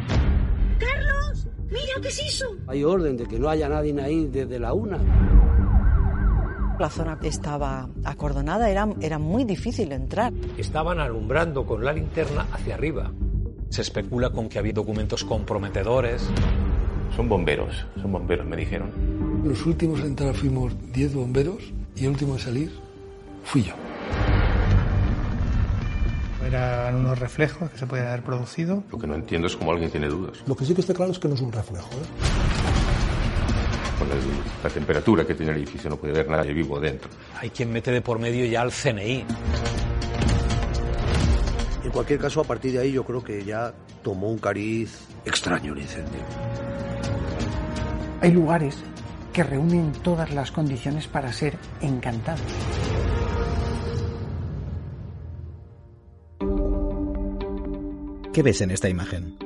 ¡Carlos! 0.80 1.48
¡Mira 1.70 2.00
qué 2.02 2.10
se 2.10 2.26
hizo! 2.26 2.56
Hay 2.66 2.82
orden 2.82 3.18
de 3.18 3.26
que 3.26 3.38
no 3.38 3.50
haya 3.50 3.68
nadie 3.68 3.94
ahí 4.02 4.26
desde 4.28 4.58
la 4.58 4.72
una. 4.72 4.98
La 6.80 6.90
zona 6.90 7.20
estaba 7.24 7.90
acordonada, 8.06 8.70
era, 8.70 8.88
era 9.02 9.20
muy 9.20 9.44
difícil 9.44 9.92
entrar. 9.92 10.32
Estaban 10.58 11.02
alumbrando 11.02 11.66
con 11.66 11.84
la 11.84 11.92
linterna 11.92 12.48
hacia 12.54 12.76
arriba. 12.76 13.12
Se 13.68 13.82
especula 13.82 14.30
con 14.30 14.48
que 14.48 14.60
había 14.60 14.72
documentos 14.72 15.26
comprometedores. 15.26 16.26
Son 17.18 17.28
bomberos, 17.28 17.86
son 18.02 18.14
bomberos, 18.14 18.48
me 18.48 18.56
dijeron. 18.56 18.92
Los 19.44 19.66
últimos 19.66 20.00
en 20.00 20.06
entrar 20.06 20.34
fuimos 20.34 20.72
10 20.94 21.16
bomberos 21.16 21.74
y 21.98 22.06
el 22.06 22.12
último 22.12 22.36
en 22.36 22.40
salir 22.40 22.72
fui 23.44 23.64
yo. 23.64 23.74
Eran 26.50 26.96
unos 26.96 27.20
reflejos 27.20 27.70
que 27.70 27.78
se 27.78 27.86
podían 27.86 28.08
haber 28.08 28.24
producido. 28.24 28.84
Lo 28.92 28.98
que 28.98 29.06
no 29.06 29.14
entiendo 29.14 29.46
es 29.46 29.56
cómo 29.56 29.72
alguien 29.72 29.92
tiene 29.92 30.08
dudas. 30.08 30.40
Lo 30.48 30.56
que 30.56 30.66
sí 30.66 30.74
que 30.74 30.82
está 30.82 30.96
claro 30.96 31.12
es 31.12 31.20
que 31.20 31.28
no 31.28 31.36
es 31.36 31.42
un 31.42 31.52
reflejo. 31.52 31.88
¿eh? 31.92 32.06
Con 34.00 34.10
la 34.64 34.70
temperatura 34.72 35.28
que 35.28 35.36
tiene 35.36 35.52
el 35.52 35.60
edificio 35.60 35.92
no 35.92 35.98
puede 35.98 36.14
haber 36.14 36.28
nadie 36.28 36.52
vivo 36.52 36.80
dentro. 36.80 37.08
Hay 37.40 37.52
quien 37.52 37.72
mete 37.72 37.92
de 37.92 38.02
por 38.02 38.18
medio 38.18 38.46
ya 38.46 38.62
al 38.62 38.72
CNI. 38.72 39.26
En 41.84 41.92
cualquier 41.92 42.20
caso, 42.20 42.42
a 42.42 42.44
partir 42.46 42.72
de 42.72 42.80
ahí 42.80 42.94
yo 42.94 43.04
creo 43.04 43.24
que 43.24 43.46
ya 43.46 43.72
tomó 44.02 44.30
un 44.32 44.40
cariz 44.40 45.02
extraño 45.26 45.74
el 45.74 45.82
incendio. 45.82 46.22
Hay 48.22 48.32
lugares 48.32 48.76
que 49.34 49.44
reúnen 49.44 49.92
todas 50.02 50.34
las 50.34 50.52
condiciones 50.52 51.08
para 51.08 51.32
ser 51.32 51.60
encantados. 51.80 52.42
¿Qué 58.32 58.44
ves 58.44 58.62
en 58.62 58.70
esta 58.70 58.88
imagen? 58.88 59.38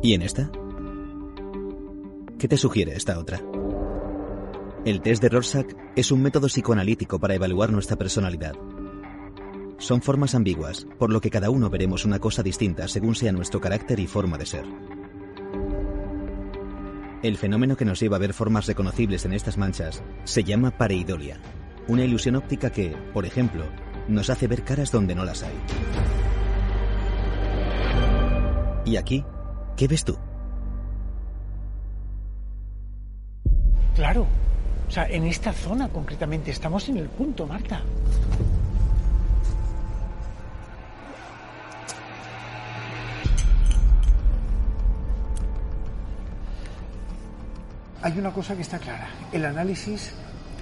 ¿Y 0.00 0.14
en 0.14 0.22
esta? 0.22 0.48
¿Qué 2.38 2.46
te 2.46 2.56
sugiere 2.56 2.94
esta 2.94 3.18
otra? 3.18 3.42
El 4.84 5.00
test 5.00 5.20
de 5.20 5.28
Rorschach 5.28 5.66
es 5.96 6.12
un 6.12 6.22
método 6.22 6.46
psicoanalítico 6.46 7.18
para 7.18 7.34
evaluar 7.34 7.72
nuestra 7.72 7.96
personalidad. 7.96 8.54
Son 9.78 10.02
formas 10.02 10.36
ambiguas, 10.36 10.86
por 11.00 11.10
lo 11.12 11.20
que 11.20 11.30
cada 11.30 11.50
uno 11.50 11.68
veremos 11.68 12.04
una 12.04 12.20
cosa 12.20 12.44
distinta 12.44 12.86
según 12.86 13.16
sea 13.16 13.32
nuestro 13.32 13.60
carácter 13.60 13.98
y 13.98 14.06
forma 14.06 14.38
de 14.38 14.46
ser. 14.46 14.64
El 17.24 17.36
fenómeno 17.36 17.76
que 17.76 17.84
nos 17.84 17.98
lleva 17.98 18.18
a 18.18 18.20
ver 18.20 18.34
formas 18.34 18.66
reconocibles 18.66 19.24
en 19.24 19.32
estas 19.32 19.58
manchas 19.58 20.00
se 20.22 20.44
llama 20.44 20.78
pareidolia, 20.78 21.40
una 21.88 22.04
ilusión 22.04 22.36
óptica 22.36 22.70
que, 22.70 22.96
por 23.12 23.26
ejemplo, 23.26 23.64
nos 24.06 24.30
hace 24.30 24.46
ver 24.46 24.62
caras 24.62 24.92
donde 24.92 25.16
no 25.16 25.24
las 25.24 25.42
hay. 25.42 25.54
¿Y 28.84 28.96
aquí? 28.96 29.24
¿Qué 29.76 29.86
ves 29.86 30.04
tú? 30.04 30.16
Claro. 33.94 34.26
O 34.88 34.90
sea, 34.90 35.08
en 35.08 35.24
esta 35.24 35.52
zona 35.52 35.88
concretamente. 35.88 36.50
Estamos 36.50 36.88
en 36.88 36.98
el 36.98 37.08
punto, 37.08 37.46
Marta. 37.46 37.80
Hay 48.02 48.18
una 48.18 48.32
cosa 48.32 48.56
que 48.56 48.62
está 48.62 48.78
clara. 48.78 49.08
El 49.30 49.44
análisis 49.44 50.12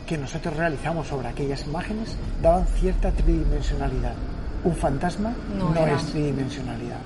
que 0.06 0.18
nosotros 0.18 0.54
realizamos 0.56 1.06
sobre 1.06 1.28
aquellas 1.28 1.66
imágenes 1.66 2.16
daban 2.42 2.66
cierta 2.66 3.10
tridimensionalidad. 3.12 4.14
Un 4.62 4.76
fantasma 4.76 5.34
no, 5.56 5.70
no 5.70 5.86
es 5.86 6.04
tridimensionalidad. 6.06 6.98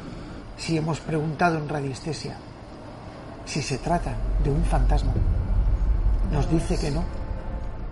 Si 0.56 0.76
hemos 0.76 1.00
preguntado 1.00 1.58
en 1.58 1.68
radiestesia 1.68 2.36
si 3.44 3.60
se 3.60 3.78
trata 3.78 4.14
de 4.42 4.50
un 4.50 4.64
fantasma, 4.64 5.12
nos 6.32 6.50
dice 6.50 6.78
que 6.78 6.90
no. 6.90 7.04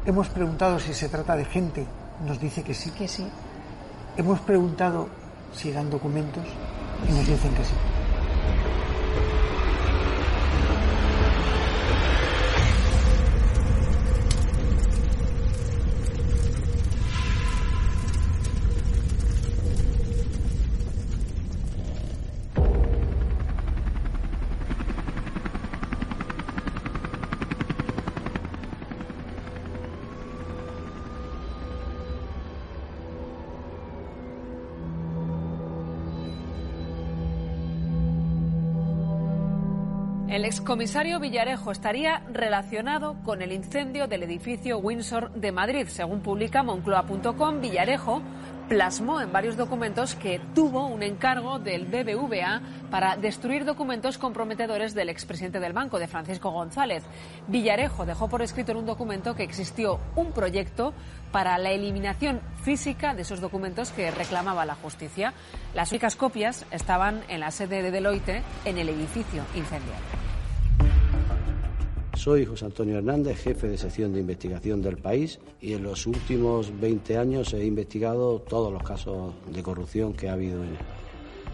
Hemos 0.06 0.28
preguntado 0.28 0.78
si 0.78 0.94
se 0.94 1.08
trata 1.08 1.36
de 1.36 1.44
gente, 1.44 1.86
nos 2.26 2.40
dice 2.40 2.62
que 2.62 2.74
sí. 2.74 2.90
Que 2.90 3.06
sí. 3.06 3.26
Hemos 4.16 4.40
preguntado 4.40 5.08
si 5.54 5.70
eran 5.70 5.90
documentos 5.90 6.44
y 7.08 7.12
nos 7.12 7.26
dicen 7.26 7.52
que 7.54 7.64
sí. 7.64 7.74
Excomisario 40.52 41.18
Villarejo 41.18 41.72
estaría 41.72 42.22
relacionado 42.30 43.16
con 43.24 43.40
el 43.40 43.52
incendio 43.52 44.06
del 44.06 44.22
edificio 44.22 44.76
Windsor 44.76 45.32
de 45.32 45.50
Madrid. 45.50 45.86
Según 45.88 46.20
publica 46.20 46.62
Moncloa.com, 46.62 47.62
Villarejo 47.62 48.20
plasmó 48.68 49.22
en 49.22 49.32
varios 49.32 49.56
documentos 49.56 50.14
que 50.14 50.42
tuvo 50.54 50.86
un 50.88 51.02
encargo 51.02 51.58
del 51.58 51.86
BBVA 51.86 52.60
para 52.90 53.16
destruir 53.16 53.64
documentos 53.64 54.18
comprometedores 54.18 54.92
del 54.92 55.08
expresidente 55.08 55.58
del 55.58 55.72
banco, 55.72 55.98
de 55.98 56.06
Francisco 56.06 56.50
González. 56.50 57.02
Villarejo 57.48 58.04
dejó 58.04 58.28
por 58.28 58.42
escrito 58.42 58.72
en 58.72 58.78
un 58.78 58.86
documento 58.86 59.34
que 59.34 59.44
existió 59.44 60.00
un 60.16 60.32
proyecto 60.32 60.92
para 61.32 61.56
la 61.56 61.70
eliminación 61.70 62.42
física 62.62 63.14
de 63.14 63.22
esos 63.22 63.40
documentos 63.40 63.90
que 63.90 64.10
reclamaba 64.10 64.66
la 64.66 64.74
justicia. 64.74 65.32
Las 65.74 65.92
únicas 65.92 66.14
copias 66.14 66.66
estaban 66.70 67.22
en 67.28 67.40
la 67.40 67.50
sede 67.50 67.82
de 67.82 67.90
Deloitte 67.90 68.42
en 68.66 68.76
el 68.76 68.90
edificio 68.90 69.44
incendiario. 69.54 70.32
Soy 72.14 72.46
José 72.46 72.66
Antonio 72.66 72.98
Hernández, 72.98 73.42
jefe 73.42 73.66
de 73.66 73.76
sección 73.76 74.12
de 74.12 74.20
investigación 74.20 74.80
del 74.80 74.96
país 74.96 75.40
y 75.60 75.72
en 75.72 75.82
los 75.82 76.06
últimos 76.06 76.70
20 76.80 77.18
años 77.18 77.52
he 77.52 77.64
investigado 77.64 78.38
todos 78.38 78.72
los 78.72 78.82
casos 78.84 79.34
de 79.50 79.60
corrupción 79.62 80.12
que 80.12 80.28
ha 80.28 80.34
habido 80.34 80.62
en 80.62 80.68
él. 80.68 80.78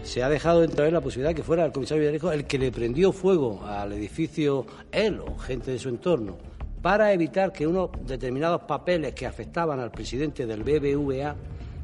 Se 0.03 0.21
ha 0.21 0.29
dejado 0.29 0.63
entrever 0.63 0.93
la 0.93 1.01
posibilidad 1.01 1.31
de 1.31 1.35
que 1.35 1.43
fuera 1.43 1.65
el 1.65 1.71
comisario 1.71 2.01
Villarejo 2.01 2.31
el 2.31 2.45
que 2.45 2.59
le 2.59 2.71
prendió 2.71 3.11
fuego 3.11 3.65
al 3.65 3.93
edificio 3.93 4.65
él 4.91 5.19
o 5.19 5.37
gente 5.39 5.71
de 5.71 5.79
su 5.79 5.89
entorno 5.89 6.37
para 6.81 7.13
evitar 7.13 7.51
que 7.51 7.65
unos 7.65 7.89
determinados 8.05 8.61
papeles 8.61 9.13
que 9.13 9.25
afectaban 9.25 9.79
al 9.79 9.91
presidente 9.91 10.45
del 10.45 10.63
BBVA, 10.63 11.35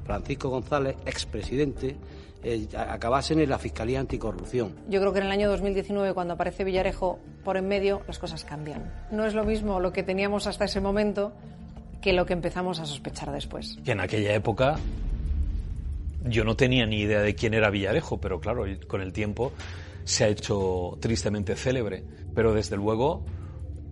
Francisco 0.05 0.49
González, 0.49 0.95
expresidente, 1.05 1.95
eh, 2.47 2.67
acabasen 2.77 3.39
en 3.39 3.49
la 3.49 3.57
Fiscalía 3.57 3.99
Anticorrupción. 3.99 4.75
Yo 4.87 4.99
creo 4.99 5.11
que 5.11 5.17
en 5.17 5.25
el 5.25 5.31
año 5.31 5.49
2019, 5.49 6.13
cuando 6.13 6.35
aparece 6.35 6.63
Villarejo 6.63 7.17
por 7.43 7.57
en 7.57 7.67
medio, 7.67 8.03
las 8.07 8.19
cosas 8.19 8.45
cambian. 8.45 8.93
No 9.09 9.25
es 9.25 9.33
lo 9.33 9.43
mismo 9.43 9.79
lo 9.79 9.91
que 9.91 10.03
teníamos 10.03 10.45
hasta 10.45 10.65
ese 10.65 10.79
momento 10.79 11.33
que 12.03 12.13
lo 12.13 12.27
que 12.27 12.33
empezamos 12.33 12.79
a 12.79 12.85
sospechar 12.85 13.31
después. 13.31 13.79
Que 13.83 13.93
en 13.93 13.99
aquella 13.99 14.35
época 14.35 14.75
yo 16.23 16.43
no 16.43 16.55
tenía 16.55 16.85
ni 16.85 17.01
idea 17.01 17.21
de 17.21 17.33
quién 17.33 17.55
era 17.55 17.71
Villarejo, 17.71 18.21
pero 18.21 18.39
claro, 18.39 18.65
con 18.87 19.01
el 19.01 19.11
tiempo 19.11 19.51
se 20.03 20.25
ha 20.25 20.27
hecho 20.27 20.99
tristemente 20.99 21.55
célebre. 21.55 22.03
Pero 22.35 22.53
desde 22.53 22.75
luego 22.75 23.25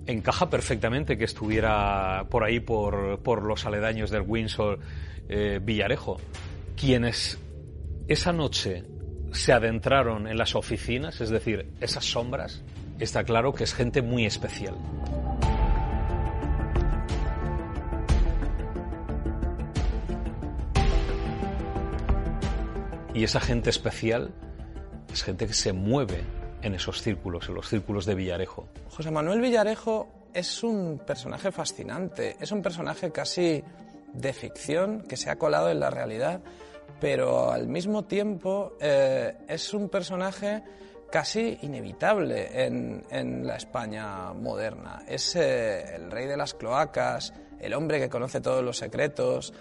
encaja 0.06 0.52
perfectamente 0.52 1.18
que 1.18 1.24
estuviera 1.24 2.28
por 2.30 2.44
ahí, 2.44 2.60
por, 2.60 3.18
por 3.24 3.42
los 3.42 3.66
aledaños 3.66 4.12
del 4.12 4.22
Windsor 4.22 4.78
eh, 5.28 5.60
Villarejo. 5.60 6.18
Quienes 6.76 7.40
esa 8.08 8.34
noche 8.34 8.84
se 9.32 9.54
adentraron 9.54 10.28
en 10.28 10.38
las 10.38 10.56
oficinas, 10.56 11.22
es 11.22 11.30
decir, 11.30 11.72
esas 11.80 12.06
sombras, 12.06 12.62
está 13.00 13.24
claro 13.24 13.54
que 13.54 13.64
es 13.64 13.74
gente 13.74 14.02
muy 14.02 14.26
especial. 14.26 14.76
Y 23.14 23.24
esa 23.24 23.40
gente 23.40 23.70
especial 23.70 24.34
es 25.12 25.24
gente 25.24 25.48
que 25.48 25.54
se 25.54 25.72
mueve 25.72 26.24
en 26.62 26.76
esos 26.76 27.02
círculos, 27.02 27.48
en 27.48 27.56
los 27.56 27.70
círculos 27.70 28.06
de 28.06 28.16
Villarejo. 28.16 28.68
José 28.90 29.12
Manuel 29.12 29.40
Villarejo 29.40 30.30
es 30.34 30.64
un 30.64 31.00
personaje 31.06 31.52
fascinante, 31.52 32.36
es 32.40 32.52
un 32.52 32.62
personaje 32.62 33.12
casi 33.12 33.64
de 34.14 34.34
ficción 34.34 35.02
que 35.02 35.18
se 35.18 35.30
ha 35.30 35.38
colado 35.38 35.70
en 35.70 35.80
la 35.80 35.90
realidad, 35.90 36.42
pero 37.04 37.52
al 37.52 37.68
mismo 37.68 38.06
tiempo 38.06 38.78
eh, 38.80 39.36
es 39.50 39.74
un 39.74 39.90
personaje 39.90 40.64
casi 41.12 41.60
inevitable 41.64 42.64
en, 42.64 43.04
en 43.10 43.46
la 43.46 43.58
España 43.58 44.32
moderna. 44.32 45.04
Es 45.06 45.36
eh, 45.36 45.96
el 45.96 46.10
rey 46.10 46.28
de 46.28 46.38
las 46.38 46.54
cloacas, 46.54 47.34
el 47.60 47.74
hombre 47.74 48.00
que 48.00 48.08
conoce 48.08 48.40
todos 48.40 48.64
los 48.64 48.78
secretos, 48.78 49.54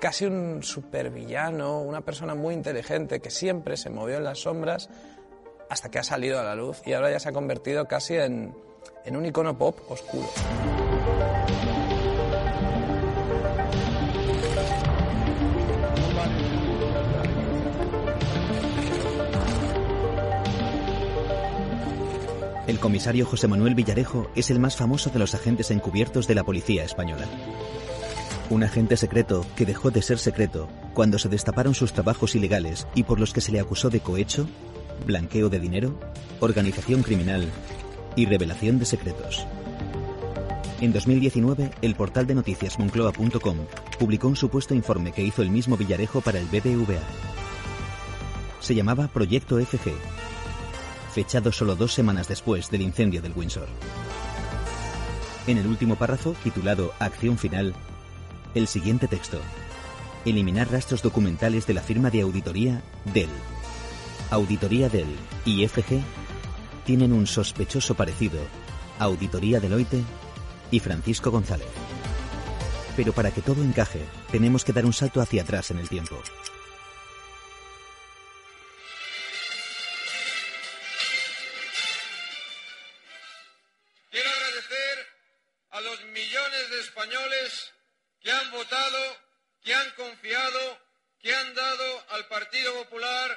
casi 0.00 0.26
un 0.26 0.64
supervillano, 0.64 1.82
una 1.82 2.00
persona 2.00 2.34
muy 2.34 2.54
inteligente 2.54 3.20
que 3.20 3.30
siempre 3.30 3.76
se 3.76 3.90
movió 3.90 4.16
en 4.16 4.24
las 4.24 4.40
sombras 4.40 4.90
hasta 5.70 5.92
que 5.92 6.00
ha 6.00 6.02
salido 6.02 6.40
a 6.40 6.42
la 6.42 6.56
luz 6.56 6.82
y 6.84 6.94
ahora 6.94 7.12
ya 7.12 7.20
se 7.20 7.28
ha 7.28 7.32
convertido 7.32 7.86
casi 7.86 8.16
en, 8.16 8.56
en 9.04 9.16
un 9.16 9.24
icono 9.24 9.56
pop 9.56 9.78
oscuro. 9.88 10.26
El 22.68 22.78
comisario 22.80 23.24
José 23.24 23.48
Manuel 23.48 23.74
Villarejo 23.74 24.30
es 24.34 24.50
el 24.50 24.60
más 24.60 24.76
famoso 24.76 25.08
de 25.08 25.18
los 25.18 25.34
agentes 25.34 25.70
encubiertos 25.70 26.28
de 26.28 26.34
la 26.34 26.44
policía 26.44 26.84
española. 26.84 27.26
Un 28.50 28.62
agente 28.62 28.98
secreto 28.98 29.46
que 29.56 29.64
dejó 29.64 29.90
de 29.90 30.02
ser 30.02 30.18
secreto 30.18 30.68
cuando 30.92 31.18
se 31.18 31.30
destaparon 31.30 31.74
sus 31.74 31.94
trabajos 31.94 32.34
ilegales 32.34 32.86
y 32.94 33.04
por 33.04 33.18
los 33.18 33.32
que 33.32 33.40
se 33.40 33.52
le 33.52 33.60
acusó 33.60 33.88
de 33.88 34.00
cohecho, 34.00 34.46
blanqueo 35.06 35.48
de 35.48 35.60
dinero, 35.60 35.98
organización 36.40 37.02
criminal 37.02 37.48
y 38.16 38.26
revelación 38.26 38.78
de 38.78 38.84
secretos. 38.84 39.46
En 40.82 40.92
2019, 40.92 41.70
el 41.80 41.94
portal 41.94 42.26
de 42.26 42.34
noticias 42.34 42.78
moncloa.com 42.78 43.56
publicó 43.98 44.28
un 44.28 44.36
supuesto 44.36 44.74
informe 44.74 45.12
que 45.12 45.22
hizo 45.22 45.40
el 45.40 45.48
mismo 45.48 45.78
Villarejo 45.78 46.20
para 46.20 46.38
el 46.38 46.44
BBVA. 46.44 47.00
Se 48.60 48.74
llamaba 48.74 49.08
Proyecto 49.08 49.56
FG, 49.58 49.90
fechado 51.18 51.50
solo 51.50 51.74
dos 51.74 51.94
semanas 51.94 52.28
después 52.28 52.70
del 52.70 52.80
incendio 52.80 53.20
del 53.20 53.32
Windsor. 53.34 53.66
En 55.48 55.58
el 55.58 55.66
último 55.66 55.96
párrafo, 55.96 56.36
titulado 56.44 56.92
Acción 57.00 57.36
Final, 57.36 57.74
el 58.54 58.68
siguiente 58.68 59.08
texto. 59.08 59.40
Eliminar 60.24 60.70
rastros 60.70 61.02
documentales 61.02 61.66
de 61.66 61.74
la 61.74 61.82
firma 61.82 62.10
de 62.10 62.20
auditoría 62.20 62.84
Dell. 63.12 63.30
Auditoría 64.30 64.88
Dell 64.88 65.08
y 65.44 65.66
FG 65.66 66.00
tienen 66.86 67.12
un 67.12 67.26
sospechoso 67.26 67.96
parecido, 67.96 68.38
Auditoría 69.00 69.58
Deloitte 69.58 70.04
y 70.70 70.78
Francisco 70.78 71.32
González. 71.32 71.66
Pero 72.94 73.12
para 73.12 73.32
que 73.32 73.42
todo 73.42 73.64
encaje, 73.64 74.04
tenemos 74.30 74.64
que 74.64 74.72
dar 74.72 74.86
un 74.86 74.92
salto 74.92 75.20
hacia 75.20 75.42
atrás 75.42 75.72
en 75.72 75.78
el 75.78 75.88
tiempo. 75.88 76.14
Partido 92.38 92.72
Popular 92.84 93.30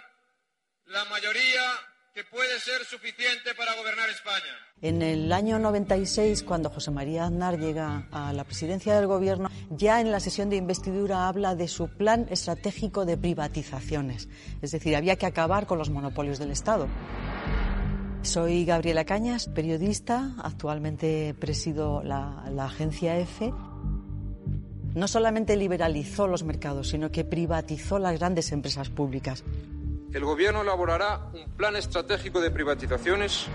la 0.86 1.04
mayoría 1.06 1.62
que 2.14 2.24
puede 2.24 2.60
ser 2.60 2.86
suficiente 2.86 3.56
para 3.58 3.74
gobernar 3.74 4.08
España. 4.12 4.54
En 4.80 5.02
el 5.02 5.32
año 5.32 5.58
96, 5.58 6.44
cuando 6.44 6.70
José 6.70 6.92
María 6.92 7.26
Aznar 7.26 7.58
llega 7.58 8.08
a 8.12 8.32
la 8.32 8.44
presidencia 8.44 8.94
del 8.96 9.08
Gobierno, 9.08 9.50
ya 9.72 10.02
en 10.02 10.12
la 10.12 10.20
sesión 10.20 10.52
de 10.52 10.58
investidura 10.58 11.28
habla 11.28 11.56
de 11.56 11.68
su 11.68 11.88
plan 11.88 12.28
estratégico 12.30 13.06
de 13.06 13.18
privatizaciones. 13.18 14.30
Es 14.62 14.70
decir, 14.70 14.96
había 14.96 15.16
que 15.16 15.26
acabar 15.26 15.66
con 15.66 15.80
los 15.80 15.90
monopolios 15.90 16.38
del 16.38 16.52
Estado. 16.52 16.88
Soy 18.22 18.66
Gabriela 18.66 19.04
Cañas, 19.04 19.48
periodista, 19.48 20.36
actualmente 20.44 21.34
presido 21.40 22.04
la, 22.04 22.46
la 22.52 22.66
agencia 22.66 23.18
EFE. 23.18 23.52
No 24.94 25.08
solamente 25.08 25.56
liberalizó 25.56 26.28
los 26.28 26.44
mercados, 26.44 26.90
sino 26.90 27.12
que 27.12 27.24
privatizó 27.24 28.00
las 28.00 28.20
grandes 28.20 28.52
empresas 28.52 28.90
públicas. 28.90 29.44
El 30.14 30.26
Gobierno 30.26 30.62
elaborará 30.62 31.30
un 31.34 31.50
plan 31.56 31.78
estratégico 31.78 32.42
de 32.42 32.52
privatizaciones 32.52 33.48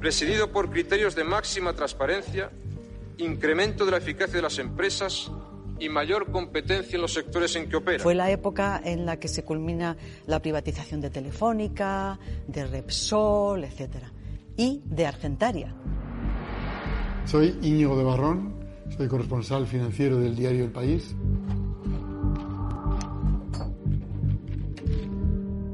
presidido 0.00 0.50
por 0.50 0.70
criterios 0.70 1.14
de 1.14 1.24
máxima 1.24 1.74
transparencia, 1.74 2.50
incremento 3.18 3.84
de 3.84 3.90
la 3.90 3.98
eficacia 3.98 4.36
de 4.36 4.42
las 4.42 4.58
empresas 4.58 5.30
y 5.78 5.88
mayor 5.88 6.32
competencia 6.32 6.96
en 6.96 7.02
los 7.02 7.12
sectores 7.12 7.54
en 7.56 7.68
que 7.68 7.76
opera. 7.76 8.02
Fue 8.02 8.14
la 8.14 8.30
época 8.30 8.80
en 8.82 9.04
la 9.04 9.18
que 9.18 9.28
se 9.28 9.44
culmina 9.44 9.96
la 10.26 10.40
privatización 10.40 11.00
de 11.00 11.10
Telefónica, 11.10 12.18
de 12.46 12.66
Repsol, 12.66 13.64
etcétera, 13.64 14.10
y 14.56 14.80
de 14.86 15.06
Argentaria. 15.06 15.74
Soy 17.26 17.58
Íñigo 17.62 17.96
de 17.96 18.04
Barrón, 18.04 18.61
soy 18.96 19.08
corresponsal 19.08 19.66
financiero 19.66 20.18
del 20.18 20.36
diario 20.36 20.64
El 20.64 20.70
País. 20.70 21.14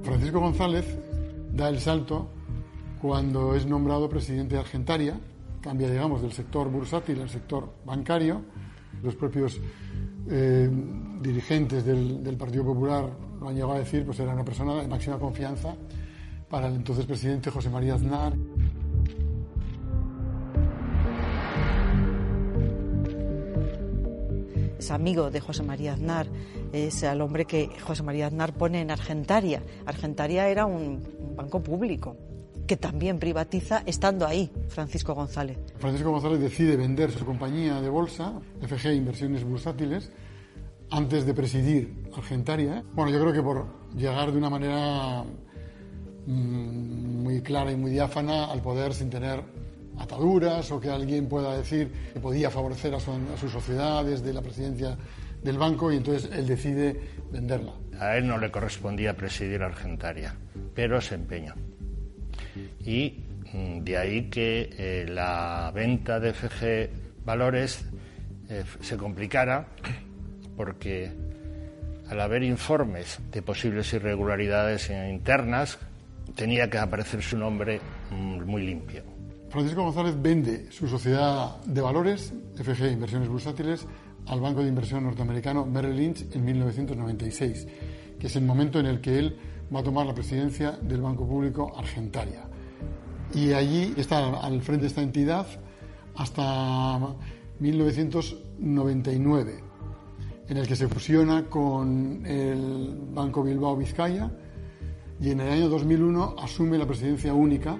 Francisco 0.02 0.40
González 0.40 0.98
da 1.52 1.68
el 1.68 1.80
salto 1.80 2.28
cuando 3.00 3.54
es 3.54 3.66
nombrado 3.66 4.08
presidente 4.08 4.54
de 4.54 4.60
Argentaria, 4.60 5.20
cambia, 5.60 5.90
digamos, 5.90 6.22
del 6.22 6.32
sector 6.32 6.70
bursátil 6.70 7.20
al 7.20 7.28
sector 7.28 7.72
bancario. 7.84 8.42
Los 9.02 9.14
propios 9.14 9.60
eh, 10.28 10.68
dirigentes 11.20 11.84
del, 11.84 12.22
del, 12.22 12.36
Partido 12.36 12.64
Popular 12.64 13.08
lo 13.40 13.48
han 13.48 13.54
llegado 13.54 13.74
a 13.74 13.78
decir, 13.78 14.04
pues 14.04 14.18
era 14.20 14.32
una 14.32 14.44
persona 14.44 14.74
de 14.74 14.88
máxima 14.88 15.18
confianza 15.18 15.74
para 16.48 16.68
el 16.68 16.76
entonces 16.76 17.06
presidente 17.06 17.50
José 17.50 17.70
María 17.70 17.94
Aznar. 17.94 18.32
Es 24.78 24.90
amigo 24.90 25.30
de 25.30 25.40
José 25.40 25.62
María 25.62 25.94
Aznar, 25.94 26.26
es 26.72 27.02
el 27.02 27.20
hombre 27.20 27.44
que 27.44 27.70
José 27.82 28.02
María 28.02 28.28
Aznar 28.28 28.52
pone 28.54 28.80
en 28.80 28.90
Argentaria. 28.90 29.62
Argentaria 29.86 30.48
era 30.48 30.66
un, 30.66 31.02
banco 31.36 31.62
público 31.62 32.16
que 32.66 32.76
también 32.76 33.18
privatiza 33.18 33.82
estando 33.86 34.26
ahí 34.26 34.50
Francisco 34.68 35.14
González. 35.14 35.56
Francisco 35.78 36.10
González 36.10 36.40
decide 36.40 36.76
vender 36.76 37.10
su 37.12 37.24
compañía 37.24 37.80
de 37.80 37.88
bolsa, 37.88 38.40
FG 38.60 38.92
Inversiones 38.92 39.44
Bursátiles, 39.44 40.10
antes 40.90 41.24
de 41.24 41.34
presidir 41.34 42.10
Argentaria. 42.14 42.84
Bueno, 42.92 43.10
yo 43.10 43.20
creo 43.20 43.32
que 43.32 43.42
por 43.42 43.66
llegar 43.94 44.32
de 44.32 44.38
una 44.38 44.50
manera 44.50 45.24
mmm, 46.26 47.22
muy 47.22 47.40
clara 47.40 47.72
y 47.72 47.76
muy 47.76 47.90
diáfana 47.90 48.46
al 48.46 48.60
poder 48.60 48.92
sin 48.92 49.10
tener 49.10 49.42
ataduras 49.98 50.70
o 50.70 50.80
que 50.80 50.90
alguien 50.90 51.28
pueda 51.28 51.56
decir 51.56 51.90
que 52.12 52.20
podía 52.20 52.50
favorecer 52.50 52.94
a 52.94 53.00
su, 53.00 53.10
a 53.12 53.36
su 53.38 53.48
sociedad 53.48 54.04
desde 54.04 54.32
la 54.32 54.42
presidencia 54.42 54.96
del 55.42 55.58
banco 55.58 55.92
y 55.92 55.96
entonces 55.96 56.30
él 56.32 56.46
decide 56.46 56.96
venderla. 57.30 57.72
A 57.98 58.16
él 58.16 58.26
no 58.26 58.38
le 58.38 58.50
correspondía 58.50 59.14
presidir 59.16 59.62
Argentaria, 59.62 60.34
pero 60.74 61.00
se 61.00 61.14
empeñó. 61.16 61.54
Y 62.84 63.24
mm, 63.52 63.80
de 63.80 63.96
ahí 63.96 64.30
que 64.30 64.70
eh, 64.78 65.06
la 65.08 65.70
venta 65.74 66.20
de 66.20 66.32
FG 66.32 67.24
Valores 67.24 67.84
eh, 68.48 68.64
se 68.80 68.96
complicara 68.96 69.68
porque 70.56 71.12
al 72.08 72.20
haber 72.20 72.42
informes 72.42 73.18
de 73.30 73.42
posibles 73.42 73.92
irregularidades 73.92 74.90
internas 74.90 75.78
tenía 76.34 76.70
que 76.70 76.78
aparecer 76.78 77.22
su 77.22 77.36
nombre 77.36 77.80
mm, 78.10 78.44
muy 78.44 78.62
limpio. 78.64 79.17
Francisco 79.48 79.82
González 79.82 80.14
vende 80.20 80.70
su 80.70 80.86
sociedad 80.86 81.56
de 81.64 81.80
valores, 81.80 82.34
FG 82.56 82.92
Inversiones 82.92 83.28
Bursátiles, 83.28 83.86
al 84.26 84.40
banco 84.40 84.62
de 84.62 84.68
inversión 84.68 85.04
norteamericano 85.04 85.64
Merrill 85.64 85.96
Lynch 85.96 86.26
en 86.34 86.44
1996, 86.44 87.66
que 88.20 88.26
es 88.26 88.36
el 88.36 88.44
momento 88.44 88.78
en 88.78 88.84
el 88.86 89.00
que 89.00 89.18
él 89.18 89.38
va 89.74 89.80
a 89.80 89.82
tomar 89.82 90.04
la 90.06 90.14
presidencia 90.14 90.72
del 90.72 91.00
Banco 91.00 91.26
Público 91.26 91.72
Argentaria. 91.76 92.42
Y 93.34 93.54
allí 93.54 93.94
está 93.96 94.38
al 94.38 94.60
frente 94.60 94.82
de 94.82 94.88
esta 94.88 95.00
entidad 95.00 95.46
hasta 96.16 96.98
1999, 97.58 99.64
en 100.48 100.56
el 100.58 100.68
que 100.68 100.76
se 100.76 100.88
fusiona 100.88 101.46
con 101.46 102.26
el 102.26 102.98
Banco 103.14 103.42
Bilbao 103.42 103.78
Vizcaya 103.78 104.30
y 105.20 105.30
en 105.30 105.40
el 105.40 105.50
año 105.50 105.68
2001 105.70 106.36
asume 106.38 106.76
la 106.76 106.86
presidencia 106.86 107.32
única 107.32 107.78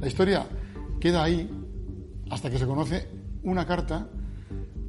La 0.00 0.06
historia 0.06 0.46
queda 1.00 1.24
ahí 1.24 1.50
hasta 2.30 2.50
que 2.50 2.58
se 2.58 2.66
conoce 2.66 3.08
una 3.42 3.66
carta 3.66 4.08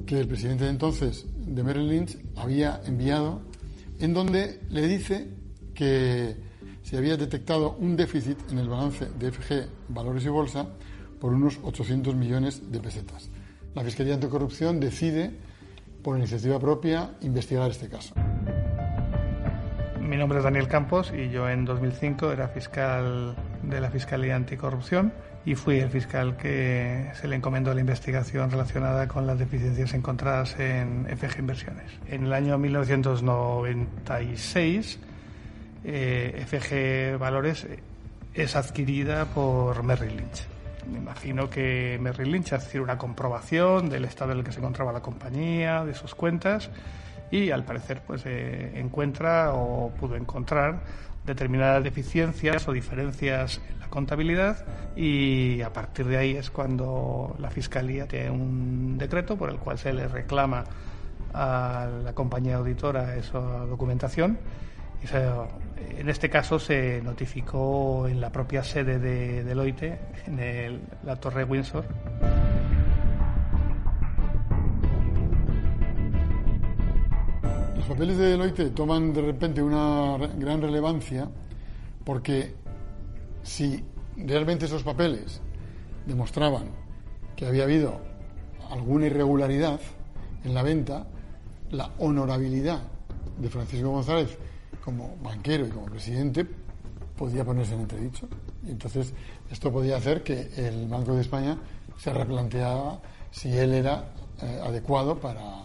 que 0.06 0.20
el 0.20 0.28
presidente 0.28 0.66
de 0.66 0.70
entonces 0.70 1.26
de 1.38 1.64
Merrill 1.64 1.90
Lynch 1.90 2.18
había 2.36 2.82
enviado 2.86 3.42
en 4.00 4.14
donde 4.14 4.62
le 4.70 4.88
dice 4.88 5.28
que 5.74 6.36
se 6.84 6.98
había 6.98 7.18
detectado 7.18 7.76
un 7.80 7.96
déficit 7.96 8.38
en 8.52 8.60
el 8.60 8.70
balance 8.70 9.08
de 9.18 9.32
FG 9.32 9.68
Valores 9.90 10.26
y 10.26 10.30
Bolsa 10.30 10.68
por 11.20 11.34
unos 11.34 11.60
800 11.64 12.16
millones 12.16 12.72
de 12.72 12.80
pesetas. 12.80 13.30
La 13.76 13.84
Fiscalía 13.84 14.14
Anticorrupción 14.14 14.80
decide, 14.80 15.32
por 16.04 16.18
iniciativa 16.18 16.60
propia, 16.60 17.12
investigar 17.22 17.70
este 17.70 17.90
caso. 17.90 18.16
Mi 20.00 20.18
nombre 20.18 20.40
es 20.40 20.44
Daniel 20.44 20.68
Campos 20.68 21.14
y 21.16 21.30
yo 21.30 21.48
en 21.50 21.66
2005 21.66 22.32
era 22.32 22.48
fiscal 22.48 23.36
de 23.70 23.82
la 23.82 23.90
Fiscalía 23.90 24.36
Anticorrupción 24.36 25.12
y 25.46 25.56
fui 25.56 25.80
el 25.80 25.90
fiscal 25.90 26.36
que 26.38 27.12
se 27.20 27.28
le 27.28 27.36
encomendó 27.36 27.74
la 27.74 27.82
investigación 27.82 28.52
relacionada 28.52 29.08
con 29.08 29.26
las 29.26 29.40
deficiencias 29.40 29.94
encontradas 29.94 30.60
en 30.60 31.08
FG 31.08 31.40
Inversiones. 31.40 31.92
En 32.08 32.26
el 32.26 32.34
año 32.34 32.58
1996, 32.58 35.00
eh, 35.86 36.46
FG 36.46 37.18
Valores 37.18 37.66
es 38.34 38.56
adquirida 38.56 39.26
por 39.26 39.84
Merrill 39.84 40.18
Lynch. 40.18 40.48
Me 40.92 40.98
imagino 40.98 41.50
que 41.50 41.98
Merrill 42.02 42.32
Lynch 42.32 42.54
hace 42.54 42.80
una 42.80 42.98
comprobación 42.98 43.90
del 43.90 44.06
estado 44.06 44.32
en 44.32 44.40
el 44.40 44.44
que 44.44 44.52
se 44.52 44.58
encontraba 44.60 44.92
la 44.92 45.02
compañía, 45.02 45.86
de 45.86 45.94
sus 45.94 46.16
cuentas, 46.16 46.72
y 47.32 47.52
al 47.52 47.64
parecer 47.64 48.02
pues 48.06 48.24
eh, 48.26 48.72
encuentra 48.76 49.54
o 49.54 49.92
pudo 49.92 50.16
encontrar 50.16 50.80
determinadas 51.30 51.84
deficiencias 51.84 52.68
o 52.68 52.72
diferencias 52.74 53.62
en 53.70 53.80
la 53.80 53.88
contabilidad 53.88 54.66
y 54.96 55.62
a 55.62 55.72
partir 55.72 56.08
de 56.08 56.18
ahí 56.18 56.32
es 56.36 56.50
cuando 56.50 57.36
la 57.40 57.52
Fiscalía 57.52 58.08
tiene 58.08 58.32
un 58.32 58.98
decreto 58.98 59.38
por 59.38 59.52
el 59.52 59.58
cual 59.58 59.78
se 59.78 59.94
le 59.94 60.08
reclama 60.08 60.64
a 61.34 61.88
la 62.04 62.14
compañía 62.14 62.56
auditora 62.56 63.16
esa 63.16 63.40
documentación. 63.40 64.40
En 65.98 66.10
este 66.10 66.30
caso 66.30 66.58
se 66.58 67.02
notificó 67.04 68.08
en 68.08 68.20
la 68.20 68.32
propia 68.32 68.64
sede 68.64 68.98
de 68.98 69.44
Deloitte, 69.44 70.00
en 70.26 70.82
la 71.06 71.16
Torre 71.16 71.44
Windsor. 71.44 71.86
Los 77.80 77.88
papeles 77.88 78.18
de 78.18 78.32
Deloitte 78.32 78.76
toman 78.76 79.14
de 79.14 79.22
repente 79.22 79.64
una 79.64 80.18
gran 80.38 80.62
relevancia 80.62 81.30
porque 82.04 82.54
si 83.42 83.82
realmente 84.18 84.66
esos 84.66 84.84
papeles 84.84 85.40
demostraban 86.06 86.66
que 87.38 87.46
había 87.46 87.64
habido 87.64 88.02
alguna 88.70 89.06
irregularidad 89.06 89.80
en 90.44 90.54
la 90.54 90.62
venta, 90.62 91.08
la 91.72 91.90
honorabilidad 92.00 92.82
de 93.38 93.50
Francisco 93.50 93.92
González 93.92 94.38
como 94.84 95.16
banquero 95.24 95.66
y 95.66 95.70
como 95.70 95.86
presidente 95.86 96.46
podía 97.16 97.46
ponerse 97.46 97.76
en 97.76 97.82
entredicho. 97.82 98.28
Y 98.68 98.72
entonces 98.72 99.14
esto 99.50 99.72
podía 99.72 99.96
hacer 99.96 100.22
que 100.22 100.52
el 100.58 100.86
Banco 100.90 101.16
de 101.16 101.22
España 101.22 101.58
se 101.98 102.12
replanteara 102.12 103.00
si 103.32 103.58
él 103.58 103.74
era 103.74 104.12
eh, 104.42 104.60
adecuado 104.66 105.18
para, 105.18 105.64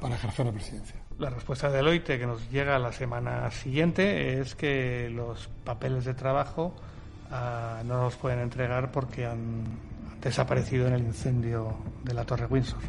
para 0.00 0.16
ejercer 0.16 0.46
la 0.46 0.52
presidencia. 0.52 1.01
La 1.18 1.30
respuesta 1.30 1.68
de 1.68 1.76
Deloitte 1.76 2.18
que 2.18 2.26
nos 2.26 2.50
llega 2.50 2.78
la 2.78 2.92
semana 2.92 3.50
siguiente 3.50 4.40
es 4.40 4.54
que 4.54 5.10
los 5.10 5.48
papeles 5.64 6.04
de 6.04 6.14
trabajo 6.14 6.74
uh, 7.30 7.84
no 7.84 8.02
los 8.02 8.16
pueden 8.16 8.40
entregar 8.40 8.90
porque 8.90 9.26
han 9.26 9.64
desaparecido 10.20 10.86
en 10.86 10.94
el 10.94 11.02
incendio 11.02 11.76
de 12.02 12.14
la 12.14 12.24
Torre 12.24 12.46
Windsor. 12.46 12.80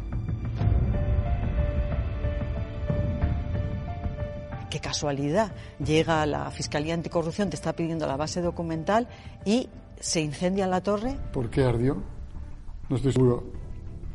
Qué 4.70 4.80
casualidad 4.80 5.52
llega 5.78 6.26
la 6.26 6.50
Fiscalía 6.50 6.94
Anticorrupción, 6.94 7.48
te 7.48 7.54
está 7.54 7.74
pidiendo 7.74 8.06
la 8.08 8.16
base 8.16 8.40
documental 8.40 9.06
y 9.44 9.68
se 10.00 10.20
incendia 10.20 10.66
la 10.66 10.80
torre. 10.80 11.16
¿Por 11.32 11.48
qué 11.48 11.64
ardió? 11.64 12.02
No 12.88 12.96
estoy 12.96 13.12
seguro 13.12 13.44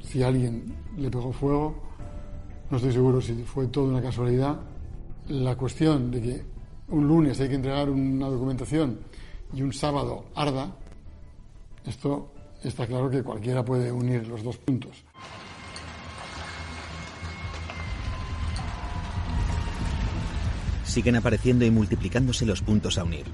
si 0.01 0.21
alguien 0.21 0.75
le 0.97 1.09
pegó 1.09 1.31
fuego, 1.31 1.81
no 2.69 2.77
estoy 2.77 2.93
seguro 2.93 3.21
si 3.21 3.33
fue 3.43 3.67
toda 3.67 3.87
una 3.89 4.01
casualidad. 4.01 4.59
La 5.27 5.55
cuestión 5.55 6.11
de 6.11 6.21
que 6.21 6.45
un 6.89 7.07
lunes 7.07 7.39
hay 7.39 7.49
que 7.49 7.55
entregar 7.55 7.89
una 7.89 8.27
documentación 8.27 8.99
y 9.53 9.61
un 9.61 9.73
sábado 9.73 10.25
arda, 10.35 10.75
esto 11.85 12.31
está 12.63 12.85
claro 12.85 13.09
que 13.09 13.23
cualquiera 13.23 13.63
puede 13.63 13.91
unir 13.91 14.27
los 14.27 14.43
dos 14.43 14.57
puntos. 14.57 15.03
Siguen 20.83 21.15
apareciendo 21.15 21.65
y 21.65 21.71
multiplicándose 21.71 22.45
los 22.45 22.61
puntos 22.61 22.97
a 22.97 23.03
unir. 23.03 23.25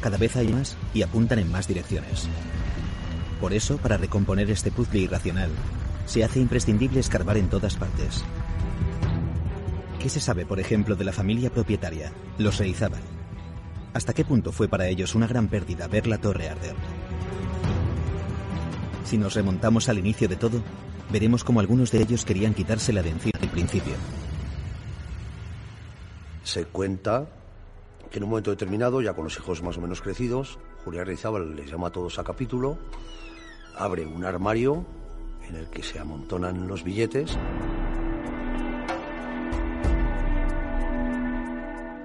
Cada 0.00 0.16
vez 0.16 0.36
hay 0.36 0.48
más 0.48 0.76
y 0.92 1.02
apuntan 1.02 1.40
en 1.40 1.50
más 1.50 1.66
direcciones. 1.66 2.28
Por 3.40 3.52
eso, 3.52 3.78
para 3.78 3.96
recomponer 3.96 4.50
este 4.50 4.70
puzzle 4.70 5.00
irracional, 5.00 5.50
se 6.06 6.22
hace 6.22 6.40
imprescindible 6.40 7.00
escarbar 7.00 7.36
en 7.36 7.48
todas 7.48 7.74
partes. 7.76 8.24
¿Qué 10.04 10.10
se 10.10 10.20
sabe, 10.20 10.44
por 10.44 10.60
ejemplo, 10.60 10.96
de 10.96 11.04
la 11.06 11.14
familia 11.14 11.48
propietaria, 11.48 12.12
los 12.36 12.58
Reizábal? 12.58 13.00
¿Hasta 13.94 14.12
qué 14.12 14.22
punto 14.22 14.52
fue 14.52 14.68
para 14.68 14.86
ellos 14.86 15.14
una 15.14 15.26
gran 15.26 15.48
pérdida 15.48 15.88
ver 15.88 16.06
la 16.06 16.18
torre 16.18 16.50
arder? 16.50 16.74
Si 19.06 19.16
nos 19.16 19.32
remontamos 19.32 19.88
al 19.88 19.98
inicio 19.98 20.28
de 20.28 20.36
todo, 20.36 20.60
veremos 21.10 21.42
cómo 21.42 21.60
algunos 21.60 21.90
de 21.90 22.02
ellos 22.02 22.26
querían 22.26 22.52
quitársela 22.52 23.02
de 23.02 23.08
encima 23.08 23.38
al 23.40 23.48
principio. 23.48 23.94
Se 26.42 26.66
cuenta 26.66 27.26
que 28.10 28.18
en 28.18 28.24
un 28.24 28.28
momento 28.28 28.50
determinado, 28.50 29.00
ya 29.00 29.14
con 29.14 29.24
los 29.24 29.38
hijos 29.38 29.62
más 29.62 29.78
o 29.78 29.80
menos 29.80 30.02
crecidos, 30.02 30.58
Julián 30.84 31.06
Reizábal 31.06 31.56
les 31.56 31.70
llama 31.70 31.86
a 31.86 31.92
todos 31.92 32.18
a 32.18 32.24
capítulo, 32.24 32.76
abre 33.74 34.04
un 34.04 34.26
armario 34.26 34.84
en 35.48 35.56
el 35.56 35.70
que 35.70 35.82
se 35.82 35.98
amontonan 35.98 36.68
los 36.68 36.84
billetes, 36.84 37.38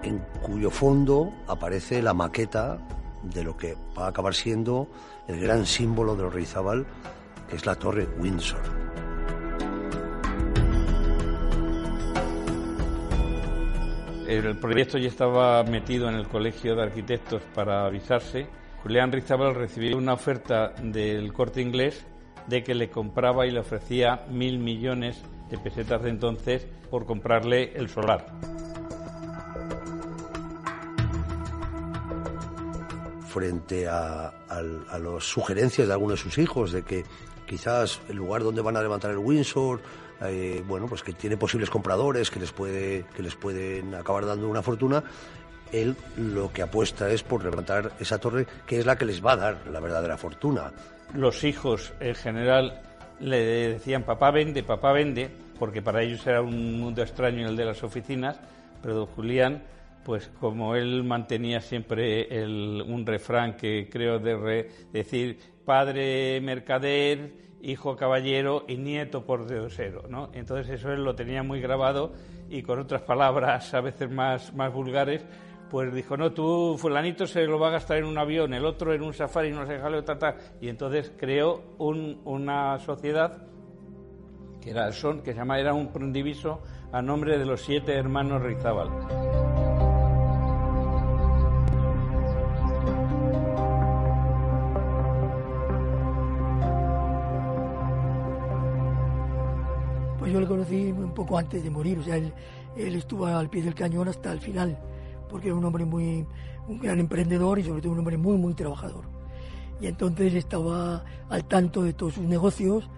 en 0.09 0.19
cuyo 0.41 0.71
fondo 0.71 1.31
aparece 1.47 2.01
la 2.01 2.15
maqueta 2.15 2.79
de 3.21 3.43
lo 3.43 3.55
que 3.55 3.77
va 3.97 4.05
a 4.05 4.09
acabar 4.09 4.33
siendo 4.33 4.87
el 5.27 5.39
gran 5.39 5.65
símbolo 5.67 6.15
de 6.15 6.23
los 6.23 6.33
Reizábal, 6.33 6.85
que 7.47 7.55
es 7.55 7.65
la 7.65 7.75
Torre 7.75 8.07
Windsor. 8.17 8.59
El 14.27 14.57
proyecto 14.59 14.97
ya 14.97 15.07
estaba 15.07 15.63
metido 15.63 16.09
en 16.09 16.15
el 16.15 16.27
Colegio 16.27 16.75
de 16.75 16.83
Arquitectos 16.83 17.41
para 17.53 17.85
avisarse. 17.85 18.47
Julián 18.83 19.11
Rizabal 19.11 19.55
recibió 19.55 19.97
una 19.97 20.13
oferta 20.13 20.69
del 20.81 21.33
corte 21.33 21.61
inglés 21.61 22.05
de 22.47 22.63
que 22.63 22.73
le 22.73 22.89
compraba 22.89 23.45
y 23.45 23.51
le 23.51 23.59
ofrecía 23.59 24.25
mil 24.29 24.59
millones 24.59 25.21
de 25.49 25.57
pesetas 25.57 26.01
de 26.01 26.09
entonces 26.09 26.67
por 26.89 27.05
comprarle 27.05 27.73
el 27.75 27.89
solar. 27.89 28.25
Frente 33.29 33.87
a, 33.87 34.33
las 34.49 35.23
sugerencias 35.23 35.87
de 35.87 35.93
algunos 35.93 36.17
de 36.17 36.23
sus 36.23 36.37
hijos 36.37 36.71
de 36.71 36.83
que 36.83 37.05
quizás 37.45 38.01
el 38.09 38.17
lugar 38.17 38.43
donde 38.43 38.61
van 38.61 38.75
a 38.75 38.81
levantar 38.81 39.11
el 39.11 39.19
Windsor, 39.19 39.81
eh, 40.21 40.63
bueno, 40.67 40.87
pues 40.87 41.03
que 41.03 41.13
tiene 41.13 41.37
posibles 41.37 41.69
compradores 41.69 42.29
que 42.29 42.39
les 42.39 42.51
puede 42.51 43.05
que 43.15 43.23
les 43.23 43.35
pueden 43.35 43.95
acabar 43.95 44.25
dando 44.25 44.49
una 44.49 44.61
fortuna. 44.61 45.03
Él 45.71 45.95
lo 46.17 46.51
que 46.51 46.63
apuesta 46.63 47.09
es 47.09 47.21
por 47.21 47.43
levantar 47.43 47.91
esa 47.99 48.17
torre, 48.17 48.47
que 48.65 48.79
es 48.79 48.85
la 48.85 48.97
que 48.97 49.05
les 49.05 49.23
va 49.23 49.33
a 49.33 49.37
dar 49.37 49.57
la 49.71 49.79
verdadera 49.79 50.17
fortuna. 50.17 50.71
Los 51.13 51.43
hijos, 51.43 51.93
en 51.99 52.15
general, 52.15 52.81
le 53.19 53.69
decían 53.69 54.03
papá 54.03 54.31
vende, 54.31 54.63
papá 54.63 54.91
vende, 54.91 55.29
porque 55.59 55.83
para 55.83 56.01
ellos 56.01 56.25
era 56.25 56.41
un 56.41 56.79
mundo 56.79 57.03
extraño 57.03 57.47
el 57.47 57.55
de 57.55 57.65
las 57.65 57.83
oficinas, 57.83 58.39
pero 58.81 58.95
don 58.95 59.05
Julián 59.05 59.61
pues 60.09 60.31
como 60.39 60.73
él 60.73 61.03
mantenía 61.03 61.61
siempre 61.61 62.27
un 62.43 63.05
refrán 63.05 63.55
que 63.55 63.87
creo 63.91 64.17
de 64.17 64.67
decir 64.91 65.37
padre 65.63 66.41
mercader, 66.41 67.31
hijo 67.61 67.95
caballero 67.95 68.65
y 68.67 68.77
nieto 68.77 69.23
por 69.23 69.45
deosero, 69.45 70.07
¿no? 70.09 70.31
Entonces 70.33 70.79
eso 70.79 70.91
él 70.91 71.03
lo 71.03 71.13
tenía 71.13 71.43
muy 71.43 71.61
grabado 71.61 72.13
y 72.49 72.63
con 72.63 72.79
otras 72.79 73.03
palabras 73.03 73.71
a 73.75 73.81
veces 73.81 74.09
más, 74.09 74.51
más 74.55 74.73
vulgares, 74.73 75.23
pues 75.69 75.93
dijo, 75.93 76.17
no, 76.17 76.31
tú 76.31 76.75
fulanito 76.79 77.27
se 77.27 77.45
lo 77.45 77.59
va 77.59 77.67
a 77.67 77.73
gastar 77.73 77.97
en 77.97 78.05
un 78.05 78.17
avión, 78.17 78.55
el 78.55 78.65
otro 78.65 78.95
en 78.95 79.03
un 79.03 79.13
safari, 79.13 79.51
no 79.51 79.67
sé, 79.67 79.77
jaleo, 79.77 80.03
ta, 80.03 80.35
y 80.59 80.69
entonces 80.69 81.13
creó 81.19 81.75
un, 81.77 82.19
una 82.25 82.79
sociedad 82.79 83.43
que 84.59 84.71
era 84.71 84.87
el 84.87 84.93
son, 84.93 85.21
que 85.21 85.33
se 85.33 85.37
llama, 85.37 85.59
era 85.59 85.75
un 85.75 86.11
diviso 86.11 86.63
a 86.91 86.99
nombre 86.99 87.37
de 87.37 87.45
los 87.45 87.61
siete 87.61 87.93
hermanos 87.93 88.41
Rizábal. 88.41 89.68
Yo 100.31 100.39
le 100.39 100.47
conocí 100.47 100.91
un 100.91 101.13
poco 101.13 101.37
antes 101.37 101.63
de 101.63 101.69
morir, 101.69 101.99
o 101.99 102.03
sea, 102.03 102.17
él, 102.17 102.33
él 102.75 102.95
estuvo 102.95 103.25
al 103.25 103.49
pie 103.49 103.61
del 103.63 103.75
cañón 103.75 104.07
hasta 104.07 104.31
el 104.31 104.39
final, 104.39 104.77
porque 105.29 105.47
era 105.47 105.55
un 105.55 105.65
hombre 105.65 105.85
muy, 105.85 106.25
un 106.67 106.79
gran 106.79 106.99
emprendedor 106.99 107.59
y 107.59 107.63
sobre 107.63 107.81
todo 107.81 107.93
un 107.93 107.99
hombre 107.99 108.17
muy, 108.17 108.37
muy 108.37 108.53
trabajador. 108.53 109.05
Y 109.81 109.87
entonces 109.87 110.33
estaba 110.33 111.03
al 111.29 111.45
tanto 111.45 111.83
de 111.83 111.93
todos 111.93 112.15
sus 112.15 112.25
negocios 112.25 112.89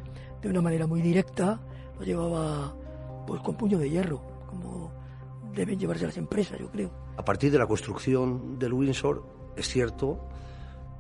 de 0.42 0.50
una 0.50 0.62
manera 0.62 0.88
muy 0.88 1.02
directa, 1.02 1.60
lo 2.00 2.06
llevaba 2.06 2.76
pues 3.28 3.42
con 3.42 3.56
puño 3.56 3.78
de 3.78 3.90
hierro, 3.90 4.22
como 4.48 4.92
deben 5.54 5.80
llevarse 5.80 6.06
las 6.06 6.18
empresas, 6.18 6.60
yo 6.60 6.70
creo. 6.70 6.92
A 7.18 7.24
partir 7.24 7.52
de 7.52 7.60
la 7.60 7.68
construcción 7.68 8.58
del 8.58 8.74
Windsor, 8.74 9.24
es 9.56 9.68
cierto 9.68 10.20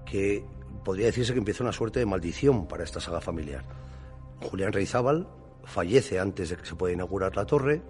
que 0.06 0.45
podría 0.84 1.08
decirse 1.08 1.34
que 1.34 1.40
empieza 1.40 1.64
una 1.64 1.74
suerte 1.74 1.99
de 1.99 2.06
maldición 2.06 2.68
para 2.68 2.84
esta 2.84 2.99
saga 2.99 3.22
familiar. 3.22 3.64
Julián 4.41 4.74
Reizábal 4.74 5.28
fallece 5.64 6.20
antes 6.20 6.50
de 6.50 6.58
que 6.58 6.66
se 6.66 6.76
pueda 6.76 6.94
inaugurar 6.94 7.36
la 7.36 7.46
torre. 7.46 7.82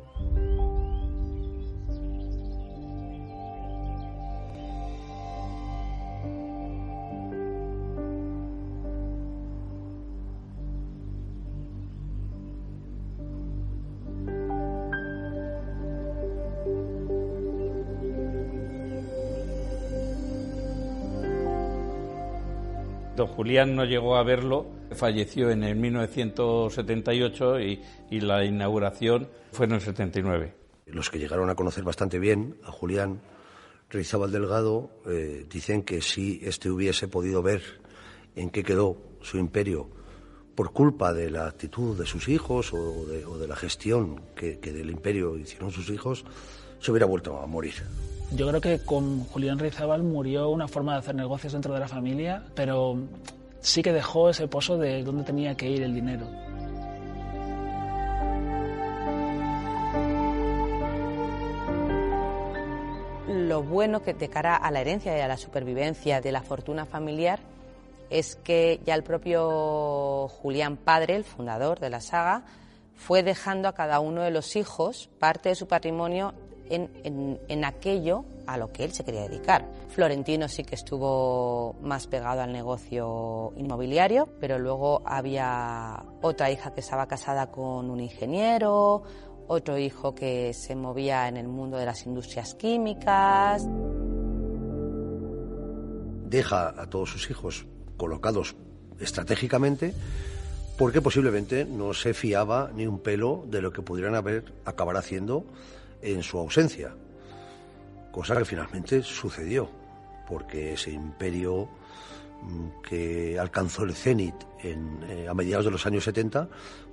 Don 23.16 23.28
Julián 23.28 23.76
no 23.76 23.86
llegó 23.86 24.16
a 24.16 24.24
verlo, 24.24 24.81
falleció 24.96 25.50
en 25.52 25.64
el 25.64 25.76
1978 25.76 27.60
y, 27.60 27.82
y 28.10 28.20
la 28.22 28.44
inauguración 28.46 29.28
fue 29.52 29.66
en 29.66 29.74
el 29.74 29.82
79. 29.82 30.54
Los 30.88 31.10
que 31.10 31.20
llegaron 31.20 31.50
a 31.50 31.56
conocer 31.56 31.84
bastante 31.84 32.20
bien 32.20 32.58
a 32.64 32.72
Julián 32.72 33.22
Rizabal 33.90 34.32
Delgado 34.32 34.90
eh, 35.06 35.46
dicen 35.50 35.84
que 35.84 36.02
si 36.02 36.40
este 36.44 36.70
hubiese 36.70 37.08
podido 37.08 37.42
ver 37.42 37.62
en 38.36 38.50
qué 38.50 38.64
quedó 38.64 38.98
su 39.22 39.38
imperio 39.38 39.90
por 40.56 40.72
culpa 40.72 41.14
de 41.14 41.30
la 41.30 41.48
actitud 41.48 41.98
de 41.98 42.06
sus 42.06 42.28
hijos 42.30 42.74
o 42.74 43.06
de, 43.06 43.26
o 43.26 43.38
de 43.38 43.48
la 43.48 43.56
gestión 43.56 44.22
que, 44.36 44.60
que 44.60 44.72
del 44.72 44.90
imperio 44.90 45.38
hicieron 45.38 45.72
sus 45.72 45.90
hijos, 45.90 46.26
se 46.80 46.92
hubiera 46.92 47.06
vuelto 47.06 47.38
a 47.38 47.46
morir. 47.48 47.74
Yo 48.34 48.48
creo 48.48 48.62
que 48.62 48.80
con 48.80 49.26
Julián 49.26 49.60
Rizabal 49.60 50.04
murió 50.04 50.50
una 50.50 50.68
forma 50.68 50.94
de 50.94 51.00
hacer 51.00 51.16
negocios 51.16 51.54
dentro 51.54 51.74
de 51.74 51.82
la 51.82 51.88
familia, 51.88 52.46
pero 52.56 52.98
sí 53.62 53.82
que 53.82 53.94
dejó 53.94 54.30
ese 54.30 54.48
pozo 54.48 54.78
de 54.78 55.04
dónde 55.04 55.24
tenía 55.24 55.56
que 55.56 55.70
ir 55.70 55.84
el 55.84 55.94
dinero. 55.94 56.28
Lo 63.28 63.64
bueno 63.64 64.04
que 64.04 64.14
de 64.14 64.30
cara 64.30 64.56
a 64.56 64.72
la 64.72 64.82
herencia 64.82 65.18
y 65.18 65.22
a 65.22 65.28
la 65.28 65.38
supervivencia 65.38 66.20
de 66.20 66.32
la 66.32 66.42
fortuna 66.42 66.86
familiar 66.86 67.40
es 68.10 68.36
que 68.36 68.82
ya 68.86 68.94
el 68.94 69.04
propio 69.04 70.28
Julián 70.28 70.76
Padre, 70.76 71.16
el 71.16 71.24
fundador 71.24 71.80
de 71.80 71.90
la 71.90 72.02
saga, 72.02 72.44
fue 72.96 73.24
dejando 73.24 73.70
a 73.70 73.74
cada 73.74 74.00
uno 74.00 74.22
de 74.22 74.32
los 74.32 74.56
hijos 74.56 75.10
parte 75.18 75.50
de 75.50 75.56
su 75.56 75.68
patrimonio 75.68 76.34
en, 76.72 77.66
aquello 77.66 78.26
a 78.48 78.58
lo 78.58 78.72
que 78.72 78.84
él 78.84 78.94
se 78.94 79.04
quería 79.04 79.28
dedicar. 79.28 79.68
Florentino 79.90 80.48
sí 80.48 80.64
que 80.64 80.76
estuvo 80.76 81.76
más 81.82 82.08
pegado 82.08 82.42
al 82.42 82.52
negocio 82.52 83.54
inmobiliario, 83.58 84.30
pero 84.40 84.58
luego 84.58 85.02
había 85.06 86.04
otra 86.22 86.50
hija 86.52 86.74
que 86.74 86.80
estaba 86.80 87.08
casada 87.08 87.52
con 87.52 87.90
un 87.90 88.00
ingeniero, 88.00 89.04
otro 89.48 89.78
hijo 89.78 90.16
que 90.16 90.54
se 90.54 90.76
movía 90.76 91.28
en 91.28 91.38
el 91.38 91.48
mundo 91.48 91.78
de 91.78 91.86
las 91.86 92.06
industrias 92.06 92.56
químicas. 92.56 93.68
Deja 96.26 96.70
a 96.70 96.90
todos 96.90 97.10
sus 97.10 97.30
hijos 97.30 97.66
colocados 97.98 98.56
estratégicamente 99.00 99.94
porque 100.78 101.02
posiblemente 101.02 101.66
no 101.66 101.94
se 101.94 102.14
fiaba 102.14 102.72
ni 102.74 102.88
un 102.88 103.00
pelo 103.00 103.46
de 103.48 103.62
lo 103.62 103.72
que 103.72 103.82
pudieran 103.82 104.16
haber 104.16 104.46
acabar 104.66 104.98
haciendo 104.98 105.46
en 106.02 106.24
su 106.24 106.38
ausencia. 106.38 106.96
Cosa 108.12 108.36
que 108.38 108.46
finalmente 108.46 109.02
sucedió, 109.04 109.70
porque 110.28 110.74
ese 110.74 110.92
imperio 110.92 111.70
mm, 112.42 112.82
que 112.88 113.40
alcanzó 113.40 113.84
el 113.84 113.94
cenit 113.94 114.36
en, 114.64 115.04
eh, 115.10 115.28
a 115.28 115.34
mediados 115.34 115.66
de 115.66 115.72
los 115.72 115.86
años 115.86 116.04
70, 116.04 116.50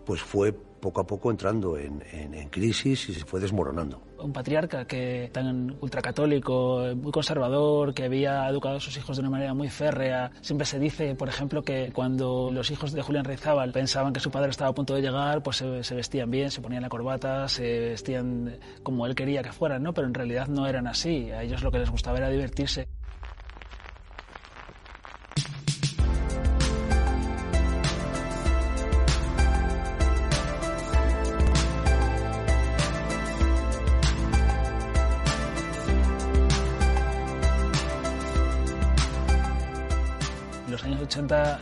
pues 0.09 0.23
fue 0.23 0.55
poco 0.55 1.03
a 1.03 1.07
poco 1.07 1.31
entrando 1.31 1.77
en, 1.77 2.01
crisis 2.49 3.11
y 3.11 3.13
se 3.13 3.27
fue 3.27 3.41
desmoronando. 3.41 4.01
Un 4.19 4.33
patriarca 4.33 4.87
que 4.87 5.29
tan 5.31 5.77
ultracatólico, 5.83 6.83
muy 6.97 7.13
conservador, 7.13 7.93
que 7.93 8.05
había 8.05 8.49
educado 8.49 8.77
a 8.77 8.81
sus 8.81 8.97
hijos 8.97 9.19
de 9.19 9.21
una 9.21 9.29
manera 9.29 9.53
muy 9.53 9.69
férrea. 9.69 10.31
Siempre 10.41 10.67
se 10.67 10.79
dice, 10.79 11.15
por 11.15 11.29
ejemplo, 11.29 11.63
que 11.63 11.93
cuando 11.93 12.49
los 12.51 12.71
hijos 12.71 12.93
de 12.93 13.03
Julián 13.03 13.27
Reizábal 13.27 13.71
pensaban 13.71 14.15
que 14.15 14.21
su 14.21 14.31
padre 14.31 14.49
estaba 14.49 14.71
a 14.71 14.75
punto 14.75 14.95
de 14.95 15.03
llegar, 15.03 15.43
pues 15.43 15.59
se, 15.59 15.85
se 15.85 15.95
vestían 15.95 16.31
bien, 16.31 16.51
se 16.51 16.63
ponían 16.63 16.81
la 16.81 16.89
corbata, 16.89 17.47
se 17.49 17.91
vestían 17.91 18.59
como 18.83 19.05
él 19.05 19.15
quería 19.15 19.43
que 19.43 19.53
fueran, 19.53 19.83
¿no? 19.83 19.93
Pero 19.93 20.07
en 20.07 20.15
realidad 20.15 20.49
no 20.49 20.67
eran 20.67 20.87
así. 20.87 21.31
A 21.33 21.43
ellos 21.43 21.63
lo 21.63 21.71
que 21.71 21.81
les 21.81 21.91
gustaba 21.91 22.17
era 22.17 22.31
divertirse. 22.31 22.89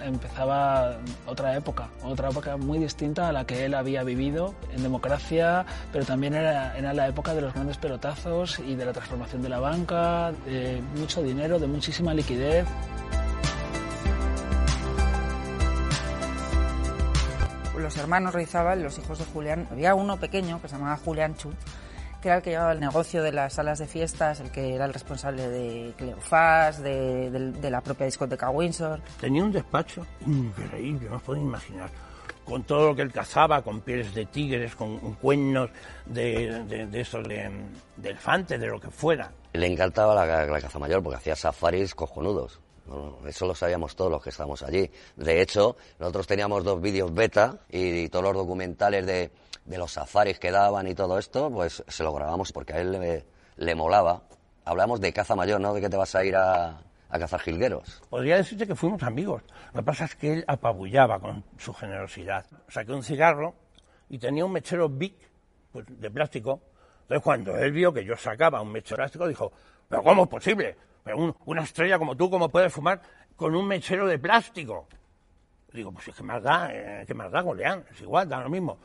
Empezaba 0.06 0.98
otra 1.26 1.56
época, 1.56 1.88
otra 2.02 2.30
época 2.30 2.56
muy 2.56 2.78
distinta 2.78 3.28
a 3.28 3.32
la 3.32 3.44
que 3.44 3.64
él 3.64 3.74
había 3.74 4.02
vivido 4.02 4.54
en 4.72 4.82
democracia, 4.82 5.66
pero 5.92 6.04
también 6.04 6.34
era, 6.34 6.76
era 6.76 6.92
la 6.94 7.08
época 7.08 7.34
de 7.34 7.40
los 7.40 7.54
grandes 7.54 7.76
pelotazos 7.78 8.58
y 8.60 8.74
de 8.74 8.84
la 8.84 8.92
transformación 8.92 9.42
de 9.42 9.48
la 9.48 9.60
banca, 9.60 10.32
de 10.46 10.82
mucho 10.96 11.22
dinero, 11.22 11.58
de 11.58 11.66
muchísima 11.66 12.14
liquidez. 12.14 12.66
Los 17.78 17.96
hermanos 17.98 18.34
Reizábal, 18.34 18.82
los 18.82 18.98
hijos 18.98 19.18
de 19.18 19.24
Julián, 19.26 19.68
había 19.70 19.94
uno 19.94 20.16
pequeño 20.18 20.60
que 20.60 20.68
se 20.68 20.76
llamaba 20.76 20.96
Julián 20.96 21.36
Chu, 21.36 21.52
que 22.26 22.30
era 22.30 22.36
el 22.38 22.42
que 22.42 22.50
llevaba 22.50 22.72
el 22.72 22.80
negocio 22.80 23.22
de 23.22 23.30
las 23.30 23.52
salas 23.52 23.78
de 23.78 23.86
fiestas, 23.86 24.40
el 24.40 24.50
que 24.50 24.74
era 24.74 24.84
el 24.86 24.92
responsable 24.92 25.48
de 25.48 25.94
Cleofás, 25.96 26.82
de, 26.82 27.30
de, 27.30 27.52
de 27.52 27.70
la 27.70 27.80
propia 27.80 28.06
discoteca 28.06 28.50
Windsor. 28.50 29.00
Tenía 29.20 29.44
un 29.44 29.52
despacho 29.52 30.04
increíble, 30.26 31.08
no 31.08 31.16
os 31.16 31.22
podéis 31.22 31.44
imaginar. 31.44 31.88
Con 32.44 32.64
todo 32.64 32.88
lo 32.88 32.96
que 32.96 33.02
él 33.02 33.12
cazaba, 33.12 33.62
con 33.62 33.80
pieles 33.80 34.12
de 34.12 34.26
tigres, 34.26 34.74
con 34.74 34.98
cuernos 35.14 35.70
de, 36.04 36.64
de, 36.64 36.86
de 36.86 37.00
esos 37.00 37.22
de, 37.28 37.48
de 37.96 38.10
elefante, 38.10 38.58
de 38.58 38.66
lo 38.66 38.80
que 38.80 38.90
fuera. 38.90 39.30
Le 39.52 39.66
encantaba 39.68 40.12
la, 40.12 40.46
la 40.46 40.60
caza 40.60 40.80
mayor 40.80 41.04
porque 41.04 41.18
hacía 41.18 41.36
safaris 41.36 41.94
cojonudos. 41.94 42.60
No, 42.88 43.18
eso 43.26 43.46
lo 43.46 43.54
sabíamos 43.54 43.94
todos 43.94 44.10
los 44.10 44.22
que 44.22 44.30
estábamos 44.30 44.62
allí. 44.62 44.90
De 45.16 45.40
hecho, 45.40 45.76
nosotros 46.00 46.26
teníamos 46.26 46.64
dos 46.64 46.80
vídeos 46.80 47.12
beta 47.14 47.58
y, 47.68 48.00
y 48.00 48.08
todos 48.08 48.24
los 48.24 48.34
documentales 48.34 49.06
de, 49.06 49.30
de, 49.66 49.78
los 49.78 49.92
safaris 49.92 50.38
que 50.38 50.50
daban 50.50 50.86
y 50.86 50.94
todo 50.94 51.18
esto, 51.18 51.50
pues 51.50 51.82
se 51.86 52.02
lo 52.02 52.12
grabamos 52.12 52.52
porque 52.52 52.72
a 52.74 52.80
él 52.80 52.92
le, 52.92 53.24
le 53.56 53.74
molaba. 53.74 54.22
Hablamos 54.64 55.00
de 55.00 55.12
caza 55.12 55.36
mayor, 55.36 55.60
¿no? 55.60 55.74
De 55.74 55.80
que 55.80 55.88
te 55.88 55.96
vas 55.96 56.14
a 56.14 56.24
ir 56.24 56.36
a, 56.36 56.80
a 57.08 57.18
cazar 57.18 57.40
jilgueros. 57.40 58.02
Podría 58.08 58.36
decirte 58.36 58.66
que 58.66 58.74
fuimos 58.74 59.02
amigos. 59.02 59.42
Lo 59.72 59.80
que 59.80 59.84
pasa 59.84 60.04
es 60.06 60.16
que 60.16 60.32
él 60.32 60.44
apabullaba 60.46 61.20
con 61.20 61.44
su 61.58 61.72
generosidad. 61.72 62.46
Saqué 62.68 62.92
un 62.92 63.02
cigarro 63.02 63.54
y 64.08 64.18
tenía 64.18 64.44
un 64.44 64.52
mechero 64.52 64.88
Bic 64.88 65.14
pues, 65.72 65.86
de 65.88 66.10
plástico. 66.10 66.60
Entonces, 67.02 67.22
cuando 67.22 67.56
él 67.56 67.72
vio 67.72 67.92
que 67.92 68.04
yo 68.04 68.16
sacaba 68.16 68.60
un 68.60 68.72
mechero 68.72 68.96
de 68.96 69.02
plástico, 69.02 69.28
dijo, 69.28 69.52
¿pero 69.88 70.02
cómo 70.02 70.24
es 70.24 70.28
posible? 70.28 70.76
Una 71.44 71.62
estrella 71.62 71.98
como 71.98 72.16
tú, 72.16 72.28
¿cómo 72.28 72.48
puedes 72.48 72.72
fumar 72.72 73.00
con 73.36 73.54
un 73.54 73.66
mechero 73.66 74.06
de 74.08 74.18
plástico? 74.18 74.88
Digo, 75.72 75.92
pues 75.92 76.08
es 76.08 76.16
que 76.16 76.22
más 76.22 76.42
da, 76.42 76.68
eh, 76.72 77.04
que 77.06 77.14
más 77.14 77.30
da, 77.30 77.42
Goleán, 77.42 77.84
es 77.92 78.00
igual, 78.00 78.28
da 78.28 78.40
lo 78.40 78.48
mismo. 78.48 78.78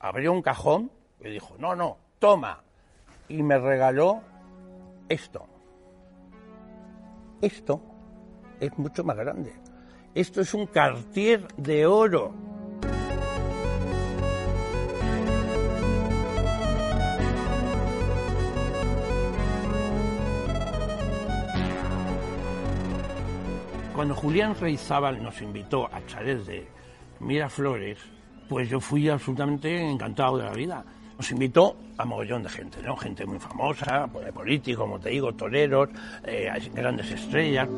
Abrió 0.00 0.32
un 0.32 0.40
cajón 0.40 0.90
y 1.20 1.28
dijo, 1.28 1.54
no, 1.58 1.76
no, 1.76 1.98
toma. 2.18 2.62
Y 3.28 3.42
me 3.42 3.58
regaló 3.58 4.22
esto. 5.10 5.46
Esto 7.42 7.82
es 8.58 8.76
mucho 8.78 9.04
más 9.04 9.16
grande. 9.16 9.52
Esto 10.14 10.40
es 10.40 10.54
un 10.54 10.66
Cartier 10.66 11.46
de 11.56 11.84
oro. 11.86 12.32
Cuando 23.94 24.14
Julián 24.14 24.54
Reizábal 24.58 25.22
nos 25.22 25.42
invitó 25.42 25.86
a 25.92 26.04
chalet 26.06 26.38
de 26.46 26.68
Miraflores, 27.20 27.98
pues 28.50 28.68
yo 28.68 28.80
fui 28.80 29.08
absolutamente 29.08 29.80
encantado 29.80 30.36
de 30.36 30.44
la 30.44 30.52
vida. 30.52 30.84
Nos 31.16 31.30
invitó 31.30 31.76
a 31.96 32.04
mogollón 32.04 32.42
de 32.42 32.48
gente, 32.48 32.82
¿no? 32.82 32.96
Gente 32.96 33.24
muy 33.24 33.38
famosa, 33.38 34.08
pues, 34.12 34.32
políticos, 34.32 34.82
como 34.82 34.98
te 34.98 35.10
digo, 35.10 35.32
toreros, 35.32 35.88
eh, 36.24 36.50
grandes 36.74 37.12
estrellas. 37.12 37.68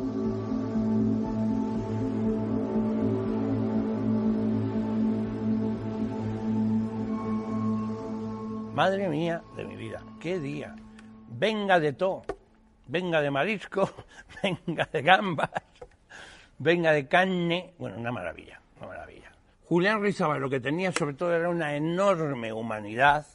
Madre 8.73 9.11
mía 9.11 9.43
de 9.55 9.65
mi 9.67 9.77
vida, 9.77 10.03
qué 10.19 10.41
día. 10.41 10.75
Venga 11.29 11.79
de 11.81 11.93
todo, 11.93 12.23
venga 12.87 13.21
de 13.21 13.31
marisco, 13.31 13.91
venga 14.43 14.89
de 14.91 15.03
gambas, 15.03 15.51
venga 16.59 16.93
de 16.93 17.07
carne, 17.07 17.75
bueno, 17.79 17.99
una 17.99 18.11
maravilla, 18.11 18.59
una 18.79 18.87
maravilla. 18.87 19.32
Julián 19.65 20.03
Rizabal 20.03 20.41
lo 20.41 20.51
que 20.51 20.61
tenía 20.61 20.93
sobre 20.93 21.15
todo 21.15 21.35
era 21.35 21.49
una 21.49 21.75
enorme 21.75 22.53
humanidad, 22.53 23.27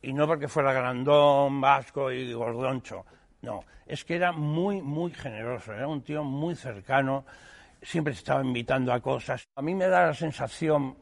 y 0.00 0.12
no 0.12 0.26
porque 0.26 0.48
fuera 0.48 0.72
grandón, 0.72 1.60
vasco 1.60 2.10
y 2.10 2.32
gordoncho, 2.32 3.04
no, 3.42 3.64
es 3.86 4.04
que 4.04 4.16
era 4.16 4.32
muy, 4.32 4.80
muy 4.82 5.12
generoso, 5.12 5.72
era 5.72 5.86
un 5.86 6.02
tío 6.02 6.24
muy 6.24 6.54
cercano, 6.54 7.24
siempre 7.80 8.14
estaba 8.14 8.42
invitando 8.42 8.92
a 8.92 9.00
cosas. 9.00 9.44
A 9.56 9.62
mí 9.62 9.74
me 9.74 9.88
da 9.88 10.06
la 10.06 10.14
sensación 10.14 10.96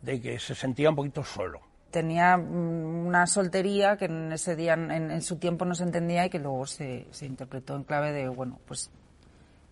de 0.00 0.20
que 0.20 0.38
se 0.38 0.54
sentía 0.54 0.90
un 0.90 0.96
poquito 0.96 1.24
solo. 1.24 1.60
Tenía 1.90 2.36
una 2.36 3.26
soltería 3.26 3.96
que 3.96 4.06
en 4.06 4.32
ese 4.32 4.56
día, 4.56 4.74
en, 4.74 4.90
en 4.90 5.22
su 5.22 5.36
tiempo 5.36 5.64
no 5.64 5.74
se 5.74 5.84
entendía 5.84 6.26
y 6.26 6.30
que 6.30 6.38
luego 6.38 6.66
se, 6.66 7.06
se 7.10 7.26
interpretó 7.26 7.76
en 7.76 7.84
clave 7.84 8.12
de, 8.12 8.28
bueno, 8.28 8.58
pues 8.66 8.90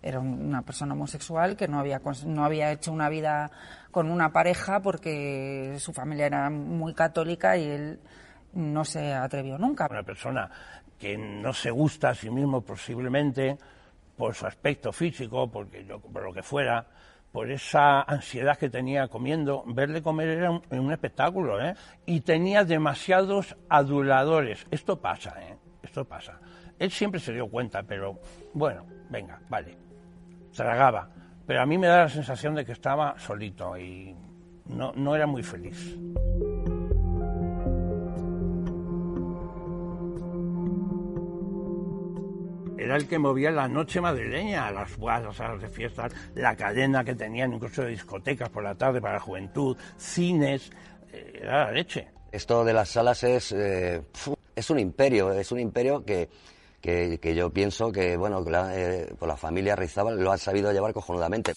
era 0.02 0.18
una 0.20 0.62
persona 0.62 0.94
homosexual 0.94 1.56
que 1.56 1.68
no 1.68 1.78
había, 1.78 2.00
no 2.26 2.44
había 2.44 2.72
hecho 2.72 2.92
una 2.92 3.08
vida 3.08 3.50
con 3.90 4.10
una 4.10 4.32
pareja 4.32 4.80
porque 4.80 5.76
su 5.78 5.92
familia 5.92 6.26
era 6.26 6.50
muy 6.50 6.94
católica 6.94 7.56
y 7.56 7.64
él 7.64 8.00
no 8.54 8.84
se 8.84 9.12
atrevió 9.12 9.58
nunca. 9.58 9.88
Una 9.90 10.02
persona 10.02 10.50
que 10.98 11.16
no 11.16 11.52
se 11.52 11.70
gusta 11.70 12.10
a 12.10 12.14
sí 12.14 12.30
mismo 12.30 12.62
posiblemente 12.62 13.58
por 14.16 14.34
su 14.34 14.46
aspecto 14.46 14.92
físico, 14.92 15.50
porque 15.50 15.84
yo, 15.84 15.98
por 15.98 16.22
lo 16.22 16.32
que 16.32 16.42
fuera, 16.42 16.86
por 17.32 17.50
esa 17.50 18.02
ansiedad 18.02 18.58
que 18.58 18.68
tenía 18.68 19.08
comiendo, 19.08 19.64
verle 19.66 20.02
comer 20.02 20.28
era 20.28 20.50
un, 20.50 20.62
un 20.70 20.92
espectáculo, 20.92 21.60
¿eh? 21.60 21.74
Y 22.04 22.20
tenía 22.20 22.64
demasiados 22.64 23.56
aduladores. 23.68 24.66
Esto 24.70 25.00
pasa, 25.00 25.34
¿eh? 25.40 25.56
Esto 25.82 26.04
pasa. 26.04 26.38
Él 26.78 26.90
siempre 26.90 27.20
se 27.20 27.32
dio 27.32 27.48
cuenta, 27.48 27.82
pero 27.82 28.18
bueno, 28.52 28.84
venga, 29.08 29.40
vale. 29.48 29.89
Tragaba. 30.54 31.10
Pero 31.46 31.62
a 31.62 31.66
mí 31.66 31.78
me 31.78 31.86
da 31.86 32.02
la 32.02 32.08
sensación 32.08 32.54
de 32.54 32.64
que 32.64 32.72
estaba 32.72 33.18
solito 33.18 33.76
y 33.76 34.14
no, 34.66 34.92
no 34.94 35.16
era 35.16 35.26
muy 35.26 35.42
feliz. 35.42 35.96
era 42.90 42.96
el 42.96 43.06
que 43.06 43.20
movía 43.20 43.52
la 43.52 43.68
noche 43.68 44.00
madrileña, 44.00 44.70
las 44.72 44.98
las 44.98 45.36
salas 45.36 45.60
de 45.60 45.68
fiestas, 45.68 46.12
la 46.34 46.56
cadena 46.56 47.04
que 47.04 47.14
tenían 47.14 47.52
incluso 47.52 47.82
de 47.82 47.90
discotecas 47.90 48.48
por 48.48 48.64
la 48.64 48.74
tarde 48.74 49.00
para 49.00 49.14
la 49.14 49.20
juventud, 49.20 49.76
cines, 49.96 50.72
eh, 51.12 51.40
era 51.42 51.66
la 51.66 51.70
leche. 51.70 52.08
Esto 52.32 52.64
de 52.64 52.72
las 52.72 52.88
salas 52.88 53.22
es, 53.22 53.52
eh, 53.52 54.02
es 54.56 54.70
un 54.70 54.78
imperio, 54.80 55.32
es 55.32 55.52
un 55.52 55.60
imperio 55.60 56.04
que, 56.04 56.30
que, 56.80 57.18
que 57.18 57.34
yo 57.34 57.50
pienso 57.50 57.92
que, 57.92 58.16
bueno, 58.16 58.44
que 58.44 58.50
la, 58.50 58.76
eh, 58.76 59.12
pues 59.18 59.28
la 59.28 59.36
familia 59.36 59.76
Rizábal 59.76 60.18
lo 60.18 60.32
ha 60.32 60.38
sabido 60.38 60.72
llevar 60.72 60.92
cojonudamente. 60.92 61.52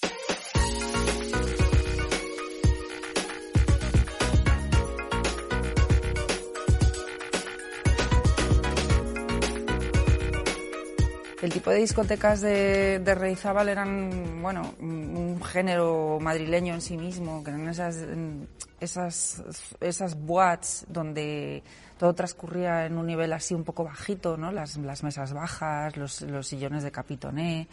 El 11.41 11.51
tipo 11.51 11.71
de 11.71 11.79
discotecas 11.79 12.39
de, 12.39 12.99
de 12.99 13.15
Reizábal 13.15 13.67
eran, 13.67 14.41
bueno, 14.41 14.75
un 14.79 15.43
género 15.43 16.17
madrileño 16.21 16.73
en 16.73 16.79
sí 16.79 16.95
mismo, 16.95 17.43
que 17.43 17.49
eran 17.49 17.67
esas, 17.67 17.97
mm, 17.97 18.43
esas, 18.79 19.43
esas 19.81 20.15
boats 20.15 20.85
donde 20.87 21.61
todo 22.03 22.15
transcurría 22.15 22.85
en 22.85 22.97
un 22.97 23.07
nivel 23.07 23.31
así 23.31 23.53
un 23.53 23.63
poco 23.63 23.85
bajito, 23.85 24.35
¿no? 24.35 24.51
Las, 24.51 24.75
las 24.75 25.03
mesas 25.03 25.31
bajas, 25.31 25.95
los, 25.95 26.21
los 26.23 26.45
sillones 26.45 26.84
de 26.84 26.91
capitoné, 26.91 27.69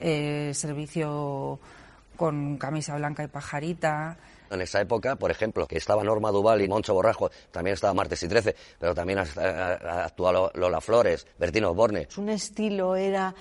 eh, 0.00 0.52
servicio 0.54 1.60
con 2.16 2.56
camisa 2.56 2.96
blanca 2.96 3.24
y 3.24 3.26
pajarita. 3.26 4.16
En 4.48 4.62
esa 4.62 4.80
época, 4.80 5.16
por 5.16 5.30
ejemplo, 5.30 5.66
que 5.66 5.76
estaba 5.76 6.02
Norma 6.02 6.30
Duval 6.30 6.62
y 6.62 6.68
Moncho 6.68 6.94
Borrajo, 6.94 7.30
también 7.50 7.74
estaba 7.74 7.92
Martes 7.92 8.22
y 8.22 8.28
Trece, 8.28 8.56
pero 8.78 8.94
también 8.94 9.18
actuó 9.18 10.50
Lola 10.54 10.80
Flores, 10.80 11.26
Bertino 11.38 11.74
Borne. 11.74 12.06
Es 12.08 12.16
un 12.16 12.30
estilo, 12.30 12.96
era 12.96 13.34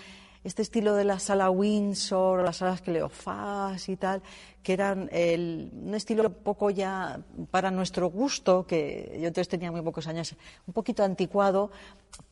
este 0.44 0.62
estilo 0.62 0.94
de 0.96 1.06
la 1.06 1.20
sala 1.20 1.50
Windsor, 1.50 2.44
las 2.44 2.58
salas 2.58 2.82
Cleofás 2.82 3.88
y 3.88 3.96
tal, 3.96 4.22
que 4.64 4.74
eran 4.74 5.10
el, 5.12 5.70
un 5.74 5.94
estilo 5.94 6.32
poco 6.32 6.70
ya 6.70 7.20
para 7.52 7.70
nuestro 7.70 8.10
gusto, 8.10 8.66
que 8.66 9.12
yo 9.20 9.28
entonces 9.28 9.50
tenía 9.50 9.72
muy 9.72 9.82
pocos 9.82 10.08
años, 10.08 10.36
un 10.66 10.74
poquito 10.74 11.04
anticuado, 11.04 11.70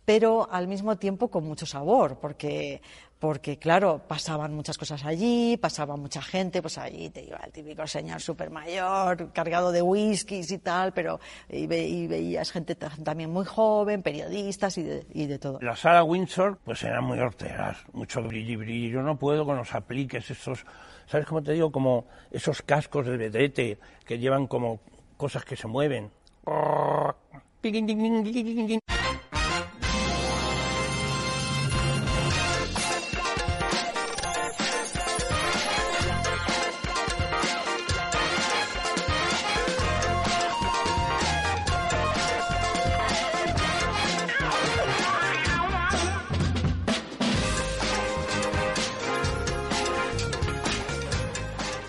pero 0.05 0.47
al 0.51 0.67
mismo 0.67 0.97
tiempo 0.97 1.29
con 1.29 1.43
mucho 1.43 1.65
sabor, 1.65 2.17
porque 2.19 2.81
porque 3.21 3.59
claro, 3.59 4.01
pasaban 4.07 4.55
muchas 4.55 4.79
cosas 4.79 5.05
allí, 5.05 5.55
pasaba 5.55 5.95
mucha 5.95 6.23
gente, 6.23 6.59
pues 6.59 6.79
allí 6.79 7.11
te 7.11 7.23
iba 7.23 7.37
el 7.45 7.51
típico 7.51 7.85
señor 7.85 8.19
super 8.19 8.49
mayor, 8.49 9.31
cargado 9.31 9.71
de 9.71 9.83
whiskies 9.83 10.49
y 10.49 10.57
tal, 10.57 10.91
pero 10.91 11.19
y, 11.47 11.67
veías 11.67 12.51
gente 12.51 12.73
también 12.73 13.29
muy 13.29 13.45
joven, 13.45 14.01
periodistas 14.01 14.75
y 14.79 14.83
de, 14.83 15.05
y 15.13 15.27
de, 15.27 15.37
todo. 15.37 15.59
La 15.61 15.75
sala 15.75 16.03
Windsor, 16.03 16.57
pues 16.65 16.81
eran 16.83 17.03
muy 17.03 17.19
horteras, 17.19 17.77
mucho 17.93 18.23
brillo 18.23 18.53
y 18.53 18.55
brillo. 18.55 18.89
Yo 18.89 19.01
no 19.03 19.19
puedo 19.19 19.45
con 19.45 19.55
los 19.55 19.75
apliques, 19.75 20.31
esos, 20.31 20.65
¿sabes 21.11 21.27
cómo 21.27 21.43
te 21.43 21.51
digo? 21.51 21.71
Como 21.71 22.05
esos 22.31 22.61
cascos 22.61 23.05
de 23.05 23.17
vedete 23.17 23.77
que 24.05 24.17
llevan 24.17 24.47
como 24.47 24.79
cosas 25.17 25.43
que 25.43 25.57
se 25.57 25.67
mueven. 25.67 26.09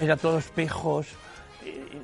Era 0.02 0.16
todo 0.16 0.38
espejos, 0.38 1.06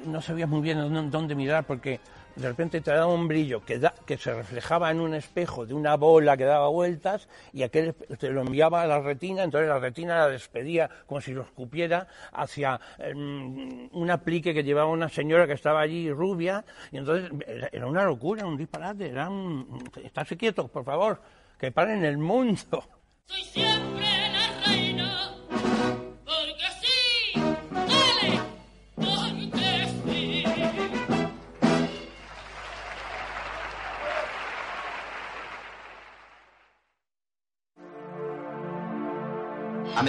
no 0.07 0.23
sabías 0.23 0.49
muy 0.49 0.61
bien 0.61 1.11
dónde 1.11 1.35
mirar 1.35 1.65
porque 1.65 1.99
de 2.37 2.47
repente 2.47 2.81
te 2.81 2.93
daba 2.93 3.13
un 3.13 3.27
brillo 3.27 3.65
que, 3.65 3.81
que 4.07 4.17
se 4.17 4.33
reflejaba 4.33 4.93
en 4.93 5.01
un 5.01 5.15
espejo 5.15 5.67
de 5.67 5.75
una 5.75 5.97
bola 5.97 6.37
que 6.37 6.45
daba 6.45 6.69
vueltas 6.69 7.29
y 7.53 7.65
aquel 7.65 7.95
te 7.95 8.31
lo 8.31 8.43
enviaba 8.43 8.83
a 8.83 8.87
la 8.87 9.01
retina, 9.01 9.43
entonces 9.43 9.69
la 9.69 9.81
retina 9.81 10.17
la 10.17 10.29
despedía 10.29 10.89
como 11.07 11.21
si 11.21 11.33
lo 11.33 11.43
escupiera 11.43 12.07
hacia 12.33 12.81
em, 12.99 13.89
un 13.91 14.11
aplique 14.13 14.55
que 14.55 14.63
llevaba 14.63 14.89
una 14.89 15.09
señora 15.09 15.49
que 15.49 15.55
estaba 15.55 15.81
allí 15.81 16.13
rubia 16.13 16.65
y 16.93 16.99
entonces 16.99 17.33
era, 17.73 17.89
una 17.89 18.05
locura, 18.05 18.47
un 18.47 18.57
disparate, 18.57 19.09
era 19.09 19.29
un... 19.29 19.83
Estarse 20.05 20.37
quietos, 20.37 20.71
por 20.71 20.85
favor, 20.85 21.21
que 21.59 21.73
paren 21.73 22.05
el 22.05 22.19
mundo. 22.19 22.85
Soy 23.27 23.43
siempre 23.43 24.28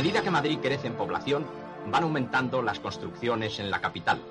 medida 0.01 0.21
que 0.21 0.31
Madrid 0.31 0.59
crece 0.61 0.87
en 0.87 0.93
población, 0.93 1.45
van 1.87 2.03
aumentando 2.03 2.61
las 2.61 2.79
construcciones 2.79 3.59
en 3.59 3.69
la 3.69 3.81
capital. 3.81 4.21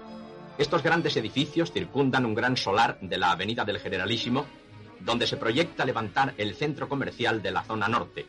Estos 0.56 0.82
grandes 0.82 1.14
edificios 1.18 1.72
circundan 1.72 2.24
un 2.24 2.34
gran 2.34 2.56
solar 2.56 2.98
de 3.02 3.18
la 3.18 3.32
Avenida 3.32 3.66
del 3.66 3.78
Generalísimo, 3.78 4.46
donde 5.00 5.26
se 5.26 5.36
proyecta 5.36 5.84
levantar 5.84 6.32
el 6.38 6.54
centro 6.54 6.88
comercial 6.88 7.42
de 7.42 7.50
la 7.50 7.64
zona 7.64 7.86
norte, 7.86 8.24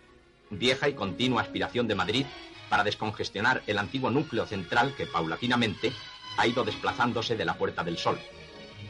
vieja 0.49 0.89
y 0.89 0.95
continua 0.95 1.41
aspiración 1.41 1.87
de 1.87 1.95
Madrid 1.95 2.25
para 2.67 2.83
descongestionar 2.83 3.63
el 3.67 3.77
antiguo 3.77 4.11
núcleo 4.11 4.45
central 4.45 4.93
que 4.97 5.05
paulatinamente 5.05 5.93
ha 6.35 6.45
ido 6.45 6.65
desplazándose 6.65 7.37
de 7.37 7.45
la 7.45 7.53
Puerta 7.53 7.85
del 7.85 7.97
Sol. 7.97 8.19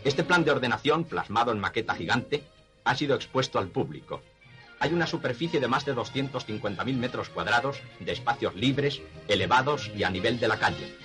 Este 0.04 0.24
plan 0.24 0.44
de 0.44 0.50
ordenación, 0.50 1.04
plasmado 1.04 1.52
en 1.52 1.60
maqueta 1.60 1.94
gigante, 1.94 2.42
ha 2.84 2.96
sido 2.96 3.14
expuesto 3.14 3.60
al 3.60 3.68
público 3.68 4.24
hay 4.80 4.94
una 4.94 5.08
superficie 5.08 5.60
de 5.60 5.68
más 5.68 5.86
de 5.86 5.96
250.000 5.96 6.96
metros 6.96 7.30
cuadrados 7.30 7.82
de 8.00 8.12
espacios 8.12 8.56
libres, 8.56 9.02
elevados 9.28 9.92
y 9.96 10.04
a 10.04 10.10
nivel 10.10 10.40
de 10.40 10.48
la 10.48 10.58
calle. 10.58 10.96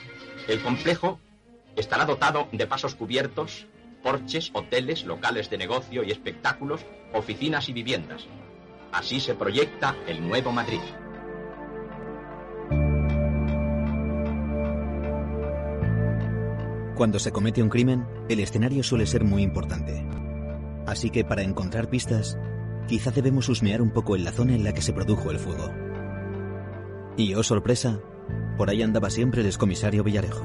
El 0.47 0.63
complejo 0.63 1.19
estará 1.77 2.05
dotado 2.05 2.49
de 2.53 2.67
pasos 2.67 2.95
cubiertos, 2.95 3.67
porches, 4.03 4.51
hoteles, 4.53 5.05
locales 5.05 5.51
de 5.51 5.59
negocio 5.59 6.05
y 6.05 6.11
espectáculos, 6.11 6.83
oficinas 7.13 7.69
y 7.69 7.73
viviendas. 7.73 8.27
Así 8.93 9.19
se 9.19 9.35
proyecta 9.35 9.97
el 10.07 10.27
nuevo 10.27 10.53
Madrid. 10.53 10.81
Cuando 16.95 17.19
se 17.19 17.33
comete 17.33 17.61
un 17.61 17.71
crimen, 17.71 18.07
el 18.29 18.39
escenario 18.39 18.85
suele 18.85 19.07
ser 19.07 19.25
muy 19.25 19.43
importante. 19.43 20.07
Así 20.87 21.11
que 21.11 21.25
para 21.25 21.43
encontrar 21.43 21.91
pistas, 21.91 22.39
Quizá 22.87 23.11
debemos 23.11 23.49
husmear 23.49 23.81
un 23.81 23.91
poco 23.91 24.15
en 24.15 24.25
la 24.25 24.33
zona 24.33 24.55
en 24.55 24.63
la 24.63 24.75
que 24.75 24.83
se 24.83 24.93
produjo 24.93 25.31
el 25.31 25.39
fuego. 25.39 25.71
Y 27.17 27.35
oh 27.35 27.43
sorpresa, 27.43 28.01
por 28.59 28.69
ahí 28.69 28.83
andaba 28.83 29.09
siempre 29.09 29.41
el 29.41 29.47
excomisario 29.47 30.05
Villarejo. 30.05 30.45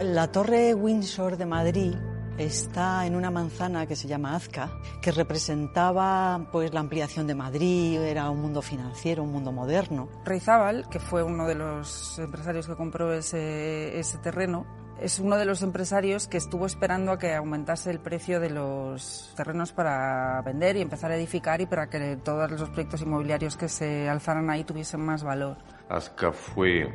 La 0.00 0.30
torre 0.32 0.74
Windsor 0.74 1.36
de 1.36 1.46
Madrid 1.46 1.94
está 2.36 3.06
en 3.06 3.14
una 3.14 3.30
manzana 3.30 3.86
que 3.86 3.96
se 3.96 4.08
llama 4.08 4.34
Azca, 4.34 4.70
que 5.00 5.10
representaba 5.12 6.48
pues 6.52 6.72
la 6.74 6.80
ampliación 6.80 7.26
de 7.26 7.34
Madrid, 7.34 8.00
era 8.00 8.28
un 8.30 8.40
mundo 8.40 8.62
financiero, 8.62 9.22
un 9.22 9.32
mundo 9.32 9.52
moderno. 9.52 10.08
Reizábal, 10.24 10.88
que 10.88 10.98
fue 10.98 11.22
uno 11.22 11.46
de 11.46 11.54
los 11.54 12.18
empresarios 12.18 12.66
que 12.66 12.74
compró 12.74 13.12
ese, 13.12 13.98
ese 13.98 14.18
terreno, 14.18 14.66
es 15.00 15.18
uno 15.18 15.36
de 15.36 15.44
los 15.44 15.62
empresarios 15.62 16.26
que 16.26 16.38
estuvo 16.38 16.66
esperando 16.66 17.12
a 17.12 17.18
que 17.18 17.34
aumentase 17.34 17.90
el 17.90 18.00
precio 18.00 18.40
de 18.40 18.50
los 18.50 19.32
terrenos 19.36 19.72
para 19.72 20.40
vender 20.42 20.76
y 20.76 20.80
empezar 20.80 21.10
a 21.10 21.16
edificar 21.16 21.60
y 21.60 21.66
para 21.66 21.88
que 21.88 22.16
todos 22.16 22.50
los 22.50 22.70
proyectos 22.70 23.02
inmobiliarios 23.02 23.56
que 23.56 23.68
se 23.68 24.08
alzaran 24.08 24.48
ahí 24.48 24.64
tuviesen 24.64 25.04
más 25.04 25.22
valor. 25.22 25.58
Azca 25.88 26.32
fue 26.32 26.88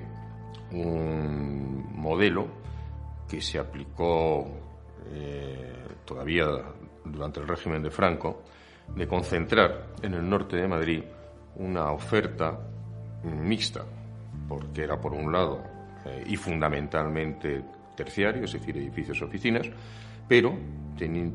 un 0.71 1.85
modelo 1.95 2.47
que 3.27 3.39
se 3.39 3.59
aplicó 3.59 4.47
eh, 5.11 5.73
todavía 6.05 6.45
durante 7.05 7.39
el 7.39 7.47
régimen 7.47 7.83
de 7.83 7.91
Franco 7.91 8.43
de 8.95 9.07
concentrar 9.07 9.87
en 10.01 10.15
el 10.15 10.27
norte 10.27 10.57
de 10.57 10.67
Madrid 10.67 11.03
una 11.55 11.91
oferta 11.91 12.59
mixta, 13.23 13.85
porque 14.47 14.83
era 14.83 14.99
por 14.99 15.13
un 15.13 15.31
lado 15.31 15.63
eh, 16.05 16.23
y 16.27 16.35
fundamentalmente 16.35 17.63
terciario, 18.03 18.45
es 18.45 18.53
decir, 18.53 18.75
edificios 18.77 19.21
oficinas, 19.21 19.69
pero 20.27 20.57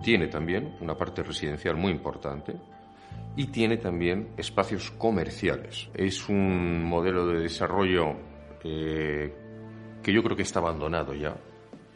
tiene 0.02 0.26
también 0.28 0.76
una 0.80 0.94
parte 0.94 1.22
residencial 1.22 1.76
muy 1.76 1.92
importante 1.92 2.54
y 3.36 3.46
tiene 3.46 3.76
también 3.76 4.28
espacios 4.36 4.90
comerciales. 4.92 5.88
Es 5.94 6.28
un 6.28 6.82
modelo 6.84 7.26
de 7.26 7.40
desarrollo 7.40 8.14
eh, 8.64 9.32
que 10.02 10.12
yo 10.12 10.22
creo 10.22 10.36
que 10.36 10.42
está 10.42 10.58
abandonado 10.60 11.14
ya 11.14 11.36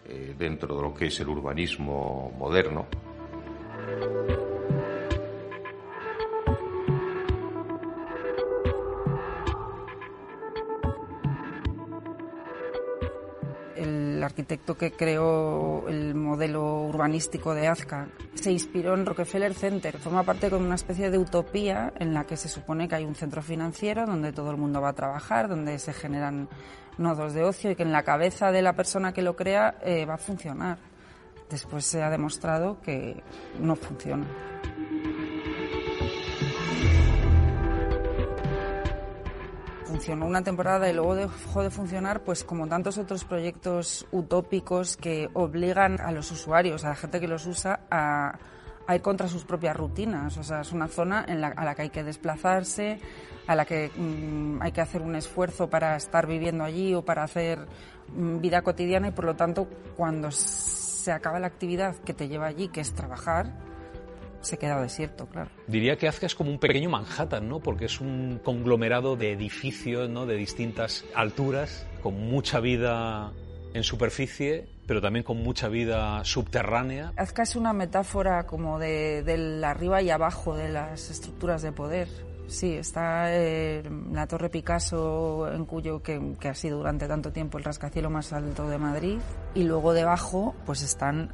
eh, 0.07 0.35
dentro 0.39 0.77
de 0.77 0.83
lo 0.83 0.95
que 0.95 1.07
es 1.07 1.21
el 1.21 1.29
urbanismo 1.29 2.33
moderno. 2.39 2.87
El 14.21 14.25
arquitecto 14.25 14.77
que 14.77 14.93
creó 14.93 15.89
el 15.89 16.15
modelo 16.15 16.83
urbanístico 16.83 17.55
de 17.55 17.69
Azca, 17.69 18.09
se 18.35 18.53
inspiró 18.53 18.93
en 18.93 19.07
Rockefeller 19.07 19.55
Center. 19.55 19.97
Forma 19.97 20.25
parte 20.25 20.51
de 20.51 20.57
una 20.57 20.75
especie 20.75 21.11
de 21.11 21.17
utopía 21.17 21.95
en 21.99 22.13
la 22.13 22.25
que 22.25 22.37
se 22.37 22.51
supone 22.51 22.87
que 22.87 22.97
hay 22.97 23.07
un 23.07 23.15
centro 23.15 23.41
financiero 23.41 24.05
donde 24.05 24.33
todo 24.33 24.51
el 24.51 24.59
mundo 24.59 24.83
va 24.83 24.91
a 24.91 24.93
trabajar, 24.93 25.49
donde 25.49 25.79
se 25.79 25.95
generan 25.95 26.51
nodos 26.99 27.33
de 27.33 27.45
ocio 27.45 27.71
y 27.71 27.77
que 27.77 27.83
en 27.83 27.93
la 27.93 28.03
cabeza 28.03 28.53
de 28.53 28.61
la 28.61 28.75
persona 28.75 29.15
que 29.15 29.23
lo 29.23 29.37
crea 29.37 29.79
eh, 29.83 30.05
va 30.05 30.15
a 30.15 30.19
funcionar. 30.19 30.77
Después 31.49 31.87
se 31.87 32.03
ha 32.03 32.11
demostrado 32.11 32.79
que 32.83 33.23
no 33.59 33.75
funciona. 33.75 34.27
Funcionó 40.01 40.25
una 40.25 40.43
temporada 40.43 40.89
y 40.89 40.95
luego 40.95 41.15
dejó 41.15 41.63
de 41.63 41.69
funcionar, 41.69 42.23
pues 42.23 42.43
como 42.43 42.67
tantos 42.67 42.97
otros 42.97 43.27
proyectos 43.27 44.07
utópicos 44.13 44.97
que 44.97 45.29
obligan 45.35 46.01
a 46.01 46.11
los 46.11 46.31
usuarios, 46.31 46.87
a 46.87 46.89
la 46.89 46.95
gente 46.95 47.21
que 47.21 47.29
los 47.29 47.45
usa, 47.45 47.81
a, 47.91 48.39
ir 48.95 49.03
contra 49.03 49.29
sus 49.29 49.45
propias 49.45 49.77
rutinas. 49.77 50.39
O 50.39 50.43
sea, 50.43 50.63
es 50.63 50.73
una 50.73 50.89
zona 50.89 51.27
en 51.29 51.43
la, 51.43 51.49
a 51.49 51.67
la 51.67 51.75
que 51.75 51.83
hay 51.83 51.91
que 51.91 52.03
desplazarse, 52.03 52.99
a 53.47 53.55
la 53.55 53.67
que 53.67 53.91
mm, 53.95 54.63
hay 54.63 54.73
que 54.73 54.81
hacer 54.81 55.03
un 55.03 55.17
esfuerzo 55.17 55.69
para 55.69 55.95
estar 55.97 56.27
viviendo 56.27 56.65
allí 56.65 56.95
o 56.95 57.05
para 57.05 57.23
hacer 57.23 57.59
mm, 58.17 58.41
vida 58.41 58.63
cotidiana 58.63 59.09
y 59.09 59.11
por 59.11 59.27
lo 59.27 59.37
tanto 59.37 59.69
cuando 59.99 60.31
se 60.31 61.13
acaba 61.13 61.39
la 61.39 61.49
actividad 61.49 61.95
que 61.97 62.15
te 62.15 62.27
lleva 62.27 62.47
allí, 62.47 62.69
que 62.69 62.81
es 62.81 62.95
trabajar, 62.95 63.53
se 64.41 64.59
queda 64.59 64.81
desierto, 64.81 65.27
claro. 65.27 65.51
Diría 65.67 65.97
que 65.97 66.09
Azca 66.09 66.27
es 66.27 66.35
como 66.35 66.51
un 66.51 66.59
pequeño 66.59 66.91
Manhattan, 66.91 67.49
¿no? 67.49 67.61
Porque 67.61 67.87
es 67.87 68.01
un 68.01 68.41
conglomerado 68.43 69.17
de 69.17 69.33
edificios, 69.33 70.09
¿no? 70.09 70.27
De 70.27 70.37
distintas 70.37 71.05
alturas, 71.15 71.87
con 72.03 72.15
mucha 72.15 72.61
vida 72.61 73.33
en 73.75 73.85
superficie, 73.85 74.69
pero 74.87 75.01
también 75.01 75.25
con 75.25 75.43
mucha 75.43 75.69
vida 75.69 76.25
subterránea. 76.25 77.13
Azca 77.17 77.43
es 77.43 77.55
una 77.57 77.73
metáfora 77.73 78.47
como 78.47 78.79
de, 78.79 79.23
del 79.23 79.63
arriba 79.63 80.03
y 80.03 80.11
abajo 80.11 80.57
de 80.57 80.69
las 80.69 81.11
estructuras 81.11 81.63
de 81.63 81.73
poder. 81.73 82.09
Sí, 82.49 82.75
está 82.75 83.27
eh, 83.29 83.89
la 84.11 84.27
Torre 84.27 84.51
Picasso, 84.51 85.49
en 85.53 85.65
cuyo 85.65 86.03
que, 86.03 86.35
que 86.41 86.49
ha 86.49 86.55
sido 86.55 86.79
durante 86.79 87.07
tanto 87.07 87.31
tiempo 87.31 87.59
el 87.59 87.65
rascacielos 87.65 88.11
más 88.11 88.33
alto 88.33 88.69
de 88.69 88.77
Madrid, 88.77 89.19
y 89.55 89.63
luego 89.63 89.93
debajo, 89.93 90.57
pues 90.67 90.83
están 90.83 91.33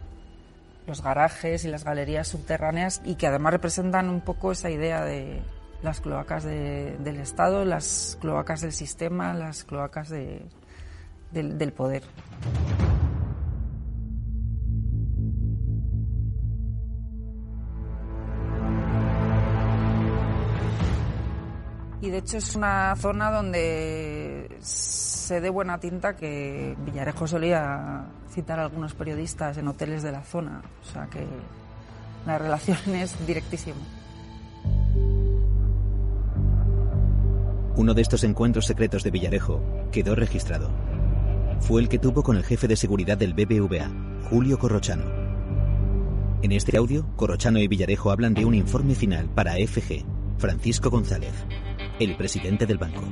los 0.87 1.03
garajes 1.03 1.65
y 1.65 1.69
las 1.69 1.85
galerías 1.85 2.29
subterráneas 2.29 3.01
y 3.05 3.17
que 3.17 3.27
además 3.27 3.53
representan 3.53 4.09
un 4.09 4.21
poco 4.21 4.53
esa 4.53 4.71
idea 4.71 5.05
de 5.05 5.43
las 5.83 6.01
cloacas 6.01 6.45
de- 6.45 6.97
del 7.01 7.19
Estado, 7.19 7.65
las 7.65 8.17
cloacas 8.21 8.61
del 8.61 8.73
sistema, 8.73 9.35
las 9.35 9.65
cloacas 9.65 10.09
de- 10.09 10.47
del, 11.33 11.59
del 11.59 11.73
poder. 11.73 12.03
Y 22.01 22.11
de 22.11 22.19
hecho 22.19 22.37
es 22.37 22.55
una 22.55 22.95
zona 22.97 23.31
donde 23.31 24.36
se 24.61 25.41
dé 25.41 25.51
buena 25.51 25.79
tinta 25.79 26.17
que 26.17 26.77
Villarejo 26.85 27.27
solía 27.27 28.07
citar 28.31 28.59
a 28.59 28.65
algunos 28.65 28.95
periodistas 28.95 29.57
en 29.59 29.69
hoteles 29.69 30.03
de 30.03 30.13
la 30.13 30.23
zona. 30.23 30.63
O 30.83 30.93
sea 30.93 31.07
que 31.07 31.25
la 32.27 32.39
relación 32.39 32.79
es 32.95 33.27
directísima. 33.27 33.77
Uno 37.77 37.93
de 37.93 38.03
estos 38.03 38.25
encuentros 38.25 38.67
secretos 38.67 39.03
de 39.03 39.11
Villarejo 39.11 39.61
quedó 39.93 40.15
registrado. 40.15 40.71
Fue 41.61 41.81
el 41.81 41.89
que 41.89 41.99
tuvo 41.99 42.23
con 42.23 42.37
el 42.37 42.45
jefe 42.45 42.69
de 42.69 42.77
seguridad 42.77 43.19
del 43.19 43.35
BBVA, 43.35 43.91
Julio 44.31 44.59
Corrochano. 44.59 45.05
En 46.43 46.53
este 46.53 46.77
audio, 46.77 47.07
Corrochano 47.17 47.59
y 47.59 47.69
Villarejo 47.69 48.11
hablan 48.11 48.35
de 48.35 48.45
un 48.45 48.55
informe 48.55 48.95
final 48.95 49.29
para 49.29 49.55
FG, 49.55 50.05
Francisco 50.39 50.91
González, 50.91 51.33
el 51.99 52.17
presidente 52.17 52.67
del 52.67 52.79
banco. 52.79 53.03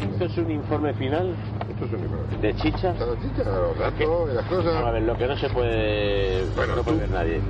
¿Esto 0.00 0.24
es 0.24 0.38
un 0.38 0.50
informe 0.50 0.92
final? 0.94 1.34
Esto 1.70 1.84
es 1.84 1.92
un 1.92 2.00
informe. 2.00 2.36
¿De 2.40 2.54
chicha? 2.56 2.92
De 2.92 3.18
chicha, 3.20 3.44
los 3.44 3.78
datos 3.78 4.30
y 4.30 4.34
las 4.34 4.46
cosas. 4.46 4.74
A 4.74 4.90
ver, 4.90 5.02
lo 5.02 5.16
que 5.16 5.26
no 5.26 5.36
se 5.36 5.48
puede, 5.50 6.44
no 6.56 6.82
puede 6.82 6.98
ver 6.98 7.10
nadie. 7.10 7.40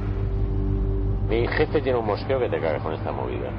Mi 1.29 1.47
jefe 1.49 1.81
tiene 1.81 1.99
un 1.99 2.07
mosqueo 2.07 2.39
que 2.39 2.49
te 2.49 2.61
cagas 2.61 2.83
con 2.83 2.93
esta 2.93 3.11
movida. 3.11 3.51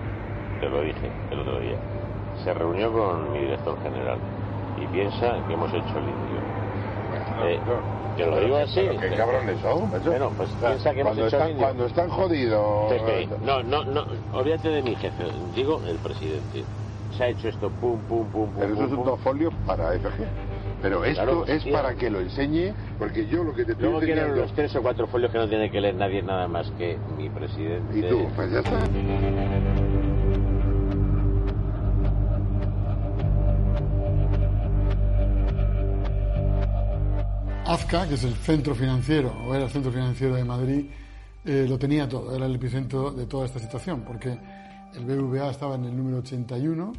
Te 0.59 0.69
lo 0.69 0.81
dije 0.81 1.11
el 1.31 1.39
otro 1.39 1.59
día. 1.59 1.77
Se 2.43 2.53
reunió 2.53 2.91
con 2.91 3.31
mi 3.34 3.39
director 3.39 3.77
general 3.84 4.18
y 4.81 4.88
piensa 4.88 5.35
que 5.47 5.53
hemos 5.53 5.69
hecho 5.69 5.97
el 5.97 6.03
indio. 6.03 6.38
Eh, 7.45 7.59
te 8.15 8.26
lo 8.26 8.39
digo 8.39 8.57
así. 8.57 8.81
Qué 8.99 9.15
cabrones 9.15 9.59
son. 9.61 9.91
Bueno, 10.05 10.31
pues 10.38 10.49
piensa 10.59 10.93
que 10.93 11.01
hemos 11.01 11.18
hecho 11.18 11.26
están, 11.27 11.41
el 11.41 11.51
indio. 11.51 11.65
Cuando 11.65 11.85
están 11.85 12.09
jodidos. 12.09 12.91
Pepe, 12.93 13.30
no, 13.43 13.64
no, 13.64 13.84
no, 13.84 14.05
olvídate 14.34 14.69
de 14.69 14.81
mi 14.81 14.95
jefe, 14.95 15.26
digo 15.55 15.81
el 15.85 15.97
presidente. 15.97 16.64
Se 17.15 17.23
ha 17.23 17.27
hecho 17.29 17.47
esto, 17.47 17.69
pum, 17.69 17.99
pum, 18.07 18.25
pum, 18.27 18.49
pum. 18.49 18.59
Pero 18.59 18.73
eso 18.73 18.95
pum, 18.95 19.03
es 19.03 19.09
un 19.09 19.19
folios 19.19 19.53
para 19.65 19.91
FG. 19.93 20.25
Pero 20.81 21.03
esto 21.03 21.23
Claro, 21.23 21.45
es 21.47 21.63
para 21.65 21.95
que 21.95 22.09
lo 22.09 22.19
enseñe, 22.19 22.73
porque 22.99 23.25
yo 23.27 23.43
lo 23.43 23.53
que 23.53 23.65
te 23.65 23.71
estoy 23.71 23.85
Luego 23.89 24.01
enseñando... 24.01 24.35
los 24.35 24.53
tres 24.53 24.75
o 24.75 24.81
cuatro 24.81 25.07
folios 25.07 25.31
que 25.31 25.38
no 25.39 25.49
tiene 25.49 25.71
que 25.71 25.81
leer 25.81 25.95
nadie 25.95 26.21
nada 26.21 26.47
más 26.47 26.69
que 26.77 26.97
mi 27.17 27.29
presidente. 27.29 27.97
Y 27.97 28.03
tú, 28.03 28.27
pues 28.35 28.51
ya 28.51 28.59
está. 28.59 28.77
Azca, 37.65 38.07
que 38.07 38.13
es 38.13 38.23
el 38.23 38.34
centro 38.35 38.75
financiero, 38.75 39.34
o 39.45 39.53
era 39.53 39.65
el 39.65 39.69
centro 39.69 39.91
financiero 39.91 40.35
de 40.35 40.43
Madrid, 40.45 40.85
eh, 41.43 41.65
lo 41.67 41.77
tenía 41.77 42.07
todo, 42.07 42.34
era 42.35 42.45
el 42.45 42.55
epicentro 42.55 43.11
de 43.11 43.25
toda 43.25 43.45
esta 43.45 43.59
situación, 43.59 44.01
porque 44.07 44.38
el 44.95 45.05
BBVA 45.05 45.49
estaba 45.51 45.76
en 45.76 45.85
el 45.85 45.95
número 45.95 46.19
81 46.19 46.93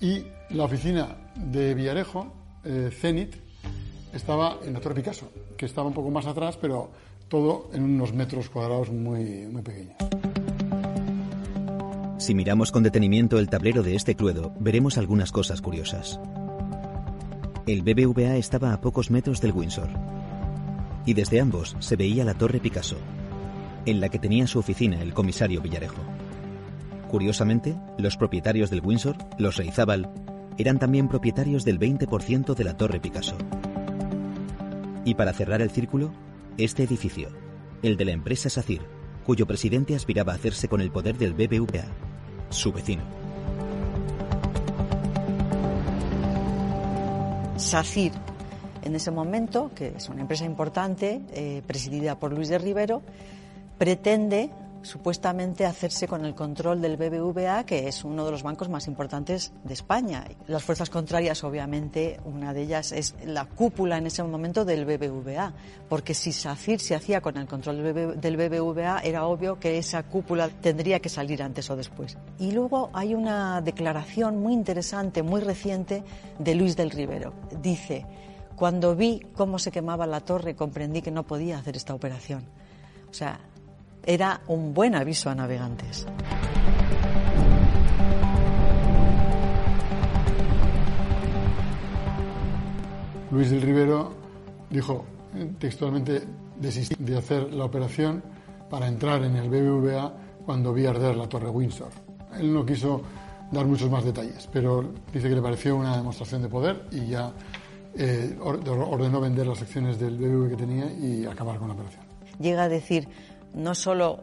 y 0.00 0.24
la 0.50 0.64
oficina 0.64 1.16
de 1.36 1.74
Villarejo, 1.74 2.32
eh, 2.64 2.90
Zenit, 2.92 3.36
estaba 4.12 4.58
en 4.64 4.72
la 4.72 4.80
Torre 4.80 4.96
Picasso, 4.96 5.30
que 5.56 5.66
estaba 5.66 5.88
un 5.88 5.94
poco 5.94 6.10
más 6.10 6.26
atrás, 6.26 6.56
pero 6.56 6.90
todo 7.28 7.70
en 7.72 7.84
unos 7.84 8.12
metros 8.12 8.48
cuadrados 8.48 8.90
muy, 8.90 9.46
muy 9.46 9.62
pequeños. 9.62 9.96
Si 12.18 12.34
miramos 12.34 12.70
con 12.70 12.82
detenimiento 12.82 13.38
el 13.38 13.48
tablero 13.48 13.82
de 13.82 13.94
este 13.94 14.14
cluedo, 14.14 14.52
veremos 14.60 14.98
algunas 14.98 15.32
cosas 15.32 15.62
curiosas. 15.62 16.20
El 17.66 17.82
BBVA 17.82 18.36
estaba 18.36 18.72
a 18.72 18.80
pocos 18.80 19.10
metros 19.10 19.40
del 19.40 19.52
Windsor. 19.52 19.88
Y 21.06 21.14
desde 21.14 21.40
ambos 21.40 21.76
se 21.78 21.96
veía 21.96 22.24
la 22.24 22.34
Torre 22.34 22.60
Picasso, 22.60 22.98
en 23.86 24.00
la 24.00 24.08
que 24.08 24.18
tenía 24.18 24.46
su 24.46 24.58
oficina 24.58 25.00
el 25.00 25.14
comisario 25.14 25.62
Villarejo. 25.62 26.02
Curiosamente, 27.10 27.74
los 27.98 28.16
propietarios 28.16 28.70
del 28.70 28.86
Windsor, 28.86 29.16
los 29.36 29.56
Reizábal, 29.56 30.08
eran 30.58 30.78
también 30.78 31.08
propietarios 31.08 31.64
del 31.64 31.80
20% 31.80 32.54
de 32.54 32.62
la 32.62 32.76
Torre 32.76 33.00
Picasso. 33.00 33.36
Y 35.04 35.14
para 35.14 35.32
cerrar 35.32 35.60
el 35.60 35.72
círculo, 35.72 36.12
este 36.56 36.84
edificio, 36.84 37.30
el 37.82 37.96
de 37.96 38.04
la 38.04 38.12
empresa 38.12 38.48
SACIR, 38.48 38.82
cuyo 39.26 39.44
presidente 39.44 39.96
aspiraba 39.96 40.32
a 40.32 40.36
hacerse 40.36 40.68
con 40.68 40.80
el 40.80 40.92
poder 40.92 41.18
del 41.18 41.34
BBVA, 41.34 41.82
su 42.48 42.70
vecino. 42.72 43.02
SACIR, 47.56 48.12
en 48.82 48.94
ese 48.94 49.10
momento, 49.10 49.72
que 49.74 49.94
es 49.96 50.08
una 50.08 50.20
empresa 50.20 50.44
importante, 50.44 51.22
eh, 51.32 51.62
presidida 51.66 52.20
por 52.20 52.32
Luis 52.32 52.50
de 52.50 52.58
Rivero, 52.58 53.02
pretende 53.78 54.50
supuestamente 54.82 55.66
hacerse 55.66 56.08
con 56.08 56.24
el 56.24 56.34
control 56.34 56.80
del 56.80 56.96
BBVA, 56.96 57.64
que 57.64 57.88
es 57.88 58.04
uno 58.04 58.24
de 58.24 58.30
los 58.30 58.42
bancos 58.42 58.68
más 58.68 58.86
importantes 58.86 59.52
de 59.64 59.74
España. 59.74 60.24
Las 60.46 60.62
fuerzas 60.62 60.90
contrarias, 60.90 61.44
obviamente, 61.44 62.20
una 62.24 62.52
de 62.52 62.62
ellas 62.62 62.92
es 62.92 63.14
la 63.24 63.44
cúpula 63.44 63.98
en 63.98 64.06
ese 64.06 64.22
momento 64.22 64.64
del 64.64 64.84
BBVA, 64.84 65.52
porque 65.88 66.14
si 66.14 66.32
SACIR 66.32 66.80
se 66.80 66.94
hacía 66.94 67.20
con 67.20 67.36
el 67.36 67.46
control 67.46 67.82
del 67.82 67.92
BB 67.92 68.20
del 68.20 68.36
BBVA, 68.36 69.00
era 69.00 69.26
obvio 69.26 69.58
que 69.58 69.78
esa 69.78 70.02
cúpula 70.02 70.48
tendría 70.48 71.00
que 71.00 71.08
salir 71.08 71.42
antes 71.42 71.68
o 71.70 71.76
después. 71.76 72.16
Y 72.38 72.52
luego 72.52 72.90
hay 72.92 73.14
una 73.14 73.60
declaración 73.60 74.40
muy 74.40 74.52
interesante, 74.52 75.22
muy 75.22 75.40
reciente, 75.40 76.02
de 76.38 76.54
Luis 76.54 76.76
del 76.76 76.90
Rivero. 76.90 77.32
Dice, 77.62 78.06
cuando 78.56 78.94
vi 78.94 79.20
cómo 79.34 79.58
se 79.58 79.70
quemaba 79.70 80.06
la 80.06 80.20
torre, 80.20 80.54
comprendí 80.54 81.02
que 81.02 81.10
no 81.10 81.24
podía 81.24 81.58
hacer 81.58 81.76
esta 81.76 81.94
operación. 81.94 82.44
O 83.10 83.14
sea, 83.14 83.40
era 84.04 84.40
un 84.48 84.72
buen 84.74 84.94
aviso 84.94 85.30
a 85.30 85.34
navegantes. 85.34 86.06
Luis 93.30 93.50
del 93.50 93.62
Rivero 93.62 94.12
dijo 94.70 95.04
eh, 95.36 95.50
textualmente 95.58 96.22
desistí 96.58 96.96
de 96.98 97.16
hacer 97.16 97.52
la 97.52 97.64
operación 97.64 98.22
para 98.68 98.88
entrar 98.88 99.22
en 99.24 99.36
el 99.36 99.48
BBVA 99.48 100.12
cuando 100.44 100.72
vi 100.72 100.86
arder 100.86 101.16
la 101.16 101.28
Torre 101.28 101.48
Windsor. 101.48 101.88
Él 102.38 102.52
no 102.52 102.64
quiso 102.66 103.02
dar 103.50 103.66
muchos 103.66 103.90
más 103.90 104.04
detalles, 104.04 104.48
pero 104.52 104.92
dice 105.12 105.28
que 105.28 105.34
le 105.34 105.42
pareció 105.42 105.76
una 105.76 105.96
demostración 105.96 106.42
de 106.42 106.48
poder 106.48 106.84
y 106.90 107.06
ya 107.06 107.32
eh, 107.96 108.36
or- 108.40 108.60
ordenó 108.68 109.20
vender 109.20 109.46
las 109.46 109.60
acciones 109.62 109.98
del 109.98 110.16
BBVA 110.16 110.48
que 110.50 110.56
tenía 110.56 110.92
y 110.92 111.24
acabar 111.26 111.58
con 111.58 111.68
la 111.68 111.74
operación. 111.74 112.02
Llega 112.40 112.64
a 112.64 112.68
decir, 112.68 113.08
no 113.54 113.74
solo 113.74 114.20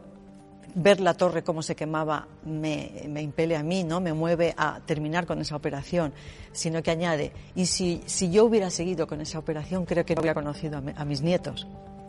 ver 0.74 1.00
la 1.00 1.14
torre 1.14 1.42
cómo 1.42 1.62
se 1.62 1.74
quemaba 1.74 2.28
me, 2.44 2.92
me 3.08 3.22
impele 3.22 3.56
a 3.56 3.62
mí, 3.62 3.84
¿no? 3.84 4.00
me 4.00 4.12
mueve 4.12 4.54
a 4.56 4.80
terminar 4.84 5.26
con 5.26 5.40
esa 5.40 5.56
operación, 5.56 6.12
sino 6.52 6.82
que 6.82 6.90
añade, 6.90 7.32
y 7.54 7.66
si, 7.66 8.02
si 8.06 8.30
yo 8.30 8.44
hubiera 8.44 8.70
seguido 8.70 9.06
con 9.06 9.20
esa 9.20 9.38
operación, 9.38 9.86
creo 9.86 10.04
que 10.04 10.14
no 10.14 10.20
habría 10.20 10.34
conocido 10.34 10.78
a, 10.78 10.80
mi- 10.80 10.92
a 10.94 11.04
mis 11.04 11.22
nietos. 11.22 11.66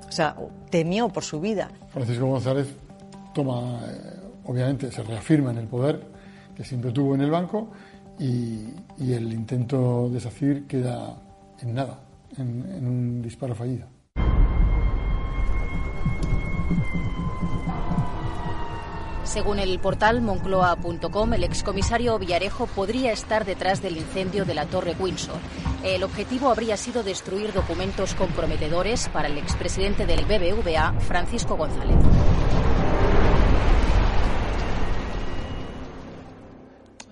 O 0.08 0.12
sea, 0.12 0.36
temió 0.70 1.08
por 1.10 1.24
su 1.24 1.40
vida. 1.40 1.70
Francisco 1.90 2.26
González 2.26 2.68
toma, 3.34 3.80
eh, 3.88 4.20
obviamente, 4.46 4.92
se 4.92 5.04
reafirma 5.04 5.52
en 5.52 5.58
el 5.60 5.68
poder 5.68 6.04
que 6.56 6.64
siempre 6.64 6.92
tuvo 6.92 7.16
en 7.16 7.22
el 7.22 7.32
banco 7.32 7.70
y, 8.20 8.66
el 9.00 9.32
intento 9.32 10.10
de 10.10 10.20
SACIR 10.20 10.68
queda 10.68 11.16
en 11.62 11.74
nada, 11.74 12.00
en 12.38 12.86
un 12.86 13.22
disparo 13.22 13.56
fallido. 13.56 13.88
Según 19.24 19.60
el 19.60 19.80
portal 19.80 20.22
moncloa.com, 20.22 21.34
el 21.34 21.44
excomisario 21.44 22.18
Villarejo 22.18 22.68
podría 22.68 23.12
estar 23.12 23.46
detrás 23.46 23.82
del 23.82 23.98
incendio 23.98 24.46
de 24.46 24.56
la 24.56 24.66
Torre 24.66 24.96
Windsor. 24.98 25.38
El 25.84 26.04
objetivo 26.04 26.50
habría 26.50 26.78
sido 26.78 27.04
destruir 27.04 27.54
documentos 27.54 28.16
comprometedores 28.16 29.08
para 29.10 29.28
el 29.28 29.38
expresidente 29.38 30.06
del 30.06 30.26
BBVA, 30.26 31.00
Francisco 31.00 31.56
González. 31.58 31.98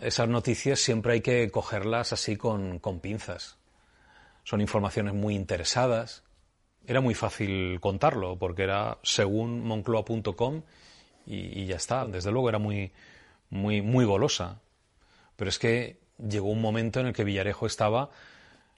Esas 0.01 0.29
noticias 0.29 0.79
siempre 0.79 1.13
hay 1.13 1.21
que 1.21 1.49
cogerlas 1.51 2.13
así 2.13 2.35
con, 2.37 2.79
con 2.79 2.99
pinzas. 2.99 3.57
Son 4.43 4.61
informaciones 4.61 5.13
muy 5.13 5.35
interesadas. 5.35 6.23
Era 6.85 7.01
muy 7.01 7.13
fácil 7.13 7.79
contarlo 7.81 8.37
porque 8.39 8.63
era 8.63 8.97
según 9.03 9.65
moncloa.com 9.65 10.61
y, 11.27 11.65
ya 11.65 11.75
está. 11.75 12.05
Desde 12.05 12.31
luego 12.31 12.49
era 12.49 12.57
muy, 12.57 12.91
muy, 13.49 13.81
muy 13.81 14.05
golosa. 14.05 14.61
Pero 15.35 15.49
es 15.49 15.59
que 15.59 15.99
llegó 16.17 16.49
un 16.49 16.61
momento 16.61 16.99
en 16.99 17.07
el 17.07 17.13
que 17.13 17.23
Villarejo 17.23 17.67
estaba 17.67 18.09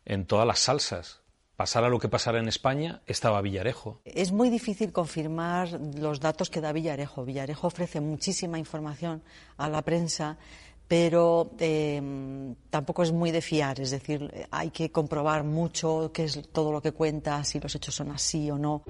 en 0.05 0.25
todas 0.25 0.47
las 0.47 0.59
salsas. 0.59 1.21
Pasara 1.55 1.89
lo 1.89 1.99
que 1.99 2.07
pasara 2.07 2.39
en 2.39 2.47
España, 2.47 3.01
estaba 3.05 3.41
Villarejo. 3.41 4.01
Es 4.05 4.31
muy 4.31 4.49
difícil 4.49 4.91
confirmar 4.93 5.69
los 5.97 6.19
datos 6.19 6.49
que 6.49 6.61
da 6.61 6.71
Villarejo. 6.71 7.25
Villarejo 7.25 7.67
ofrece 7.67 7.99
muchísima 7.99 8.57
información 8.57 9.21
a 9.57 9.67
la 9.67 9.81
prensa, 9.81 10.37
pero 10.87 11.51
eh, 11.59 12.01
tampoco 12.69 13.03
es 13.03 13.11
muy 13.11 13.31
de 13.31 13.41
fiar. 13.41 13.79
Es 13.81 13.91
decir, 13.91 14.47
hay 14.51 14.71
que 14.71 14.89
comprobar 14.89 15.43
mucho 15.43 16.11
qué 16.13 16.23
es 16.23 16.49
todo 16.51 16.71
lo 16.71 16.81
que 16.81 16.93
cuenta, 16.93 17.43
si 17.43 17.59
los 17.59 17.75
hechos 17.75 17.93
son 17.93 18.11
así 18.11 18.49
o 18.49 18.57
no. 18.57 18.83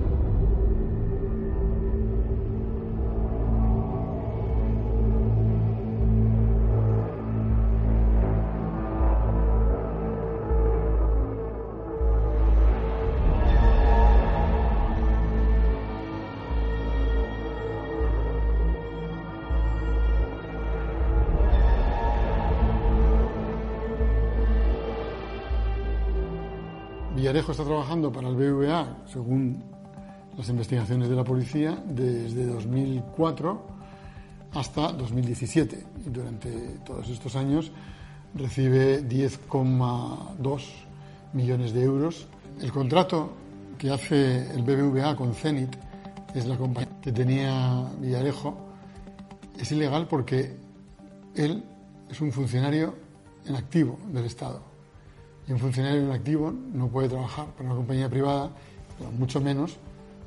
Villarejo 27.29 27.51
está 27.51 27.63
trabajando 27.63 28.11
para 28.11 28.27
el 28.27 28.35
BVA, 28.35 29.03
según 29.05 29.61
las 30.35 30.49
investigaciones 30.49 31.09
de 31.09 31.15
la 31.15 31.23
policía, 31.23 31.79
desde 31.85 32.47
2004 32.47 33.67
hasta 34.55 34.91
2017. 34.93 35.85
Y 36.07 36.09
durante 36.09 36.49
todos 36.83 37.07
estos 37.07 37.35
años 37.35 37.71
recibe 38.33 39.07
10,2 39.07 40.61
millones 41.33 41.71
de 41.71 41.83
euros. 41.83 42.25
El 42.63 42.71
contrato 42.71 43.29
que 43.77 43.91
hace 43.91 44.51
el 44.51 44.63
BBVA 44.63 45.15
con 45.15 45.35
Zenit, 45.35 45.75
que 46.33 46.39
es 46.39 46.47
la 46.47 46.57
compañía 46.57 46.99
que 46.99 47.11
tenía 47.11 47.91
Villarejo, 47.99 48.57
es 49.55 49.71
ilegal 49.71 50.07
porque 50.07 50.57
él 51.35 51.63
es 52.09 52.19
un 52.21 52.31
funcionario 52.31 52.95
en 53.45 53.55
activo 53.55 53.99
del 54.11 54.25
Estado. 54.25 54.68
Y 55.49 55.51
un 55.51 55.57
funcionario 55.57 56.01
en 56.01 56.11
activo 56.11 56.53
no 56.73 56.87
puede 56.89 57.09
trabajar 57.09 57.47
para 57.47 57.65
una 57.65 57.75
compañía 57.75 58.07
privada, 58.07 58.51
pero 58.99 59.11
mucho 59.11 59.41
menos 59.41 59.77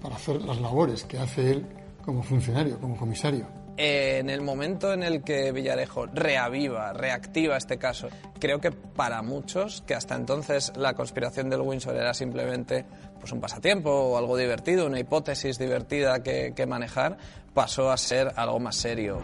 para 0.02 0.16
hacer 0.16 0.42
las 0.42 0.60
labores 0.60 1.04
que 1.04 1.16
hace 1.16 1.52
él 1.52 1.66
como 2.04 2.24
funcionario, 2.24 2.76
como 2.80 2.96
comisario. 2.96 3.46
En 3.76 4.28
el 4.28 4.42
momento 4.42 4.92
en 4.92 5.04
el 5.04 5.22
que 5.22 5.52
Villarejo 5.52 6.06
reaviva, 6.06 6.92
reactiva 6.92 7.56
este 7.56 7.78
caso, 7.78 8.08
creo 8.40 8.60
que 8.60 8.72
para 8.72 9.22
muchos, 9.22 9.82
que 9.86 9.94
hasta 9.94 10.16
entonces 10.16 10.72
la 10.76 10.94
conspiración 10.94 11.48
del 11.48 11.60
Windsor 11.60 11.94
era 11.94 12.12
simplemente 12.14 12.84
pues 13.20 13.30
un 13.30 13.40
pasatiempo 13.40 13.90
o 13.90 14.18
algo 14.18 14.36
divertido, 14.36 14.86
una 14.86 14.98
hipótesis 14.98 15.56
divertida 15.56 16.22
que, 16.24 16.52
que 16.54 16.66
manejar, 16.66 17.16
pasó 17.54 17.92
a 17.92 17.96
ser 17.96 18.32
algo 18.34 18.58
más 18.58 18.74
serio. 18.74 19.20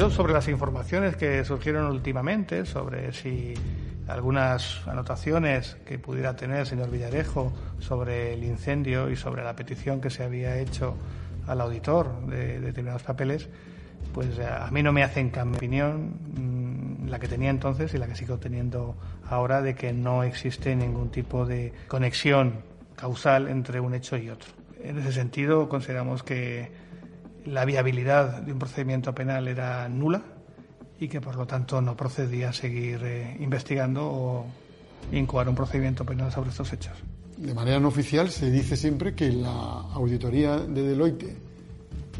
Yo 0.00 0.08
sobre 0.08 0.32
las 0.32 0.48
informaciones 0.48 1.14
que 1.14 1.44
surgieron 1.44 1.84
últimamente, 1.84 2.64
sobre 2.64 3.12
si 3.12 3.52
algunas 4.08 4.88
anotaciones 4.88 5.76
que 5.84 5.98
pudiera 5.98 6.34
tener 6.36 6.60
el 6.60 6.66
señor 6.66 6.90
Villarejo 6.90 7.52
sobre 7.80 8.32
el 8.32 8.42
incendio 8.44 9.10
y 9.10 9.16
sobre 9.16 9.44
la 9.44 9.54
petición 9.54 10.00
que 10.00 10.08
se 10.08 10.24
había 10.24 10.56
hecho 10.56 10.96
al 11.46 11.60
auditor 11.60 12.24
de, 12.28 12.60
determinados 12.60 13.02
papeles, 13.02 13.50
pues 14.14 14.38
a 14.38 14.70
mí 14.70 14.82
no 14.82 14.90
me 14.90 15.02
hacen 15.02 15.28
cambio 15.28 15.60
de 15.60 15.66
opinión 15.66 17.04
la 17.06 17.18
que 17.18 17.28
tenía 17.28 17.50
entonces 17.50 17.92
y 17.92 17.98
la 17.98 18.06
que 18.06 18.16
sigo 18.16 18.38
teniendo 18.38 18.96
ahora 19.28 19.60
de 19.60 19.74
que 19.74 19.92
no 19.92 20.22
existe 20.22 20.74
ningún 20.74 21.10
tipo 21.10 21.44
de 21.44 21.74
conexión 21.88 22.62
causal 22.96 23.48
entre 23.48 23.80
un 23.80 23.92
hecho 23.92 24.16
y 24.16 24.30
otro. 24.30 24.48
En 24.82 24.98
ese 24.98 25.12
sentido, 25.12 25.68
consideramos 25.68 26.22
que 26.22 26.88
la 27.46 27.64
viabilidad 27.64 28.42
de 28.42 28.52
un 28.52 28.58
procedimiento 28.58 29.14
penal 29.14 29.48
era 29.48 29.88
nula 29.88 30.22
y 30.98 31.08
que 31.08 31.20
por 31.20 31.36
lo 31.36 31.46
tanto 31.46 31.80
no 31.80 31.96
procedía 31.96 32.50
a 32.50 32.52
seguir 32.52 33.00
eh, 33.02 33.36
investigando 33.40 34.06
o 34.06 34.46
incoar 35.12 35.48
un 35.48 35.54
procedimiento 35.54 36.04
penal 36.04 36.30
sobre 36.30 36.50
estos 36.50 36.72
hechos. 36.72 36.96
De 37.38 37.54
manera 37.54 37.80
no 37.80 37.88
oficial 37.88 38.28
se 38.28 38.50
dice 38.50 38.76
siempre 38.76 39.14
que 39.14 39.30
la 39.30 39.50
auditoría 39.94 40.58
de 40.58 40.82
Deloitte 40.82 41.38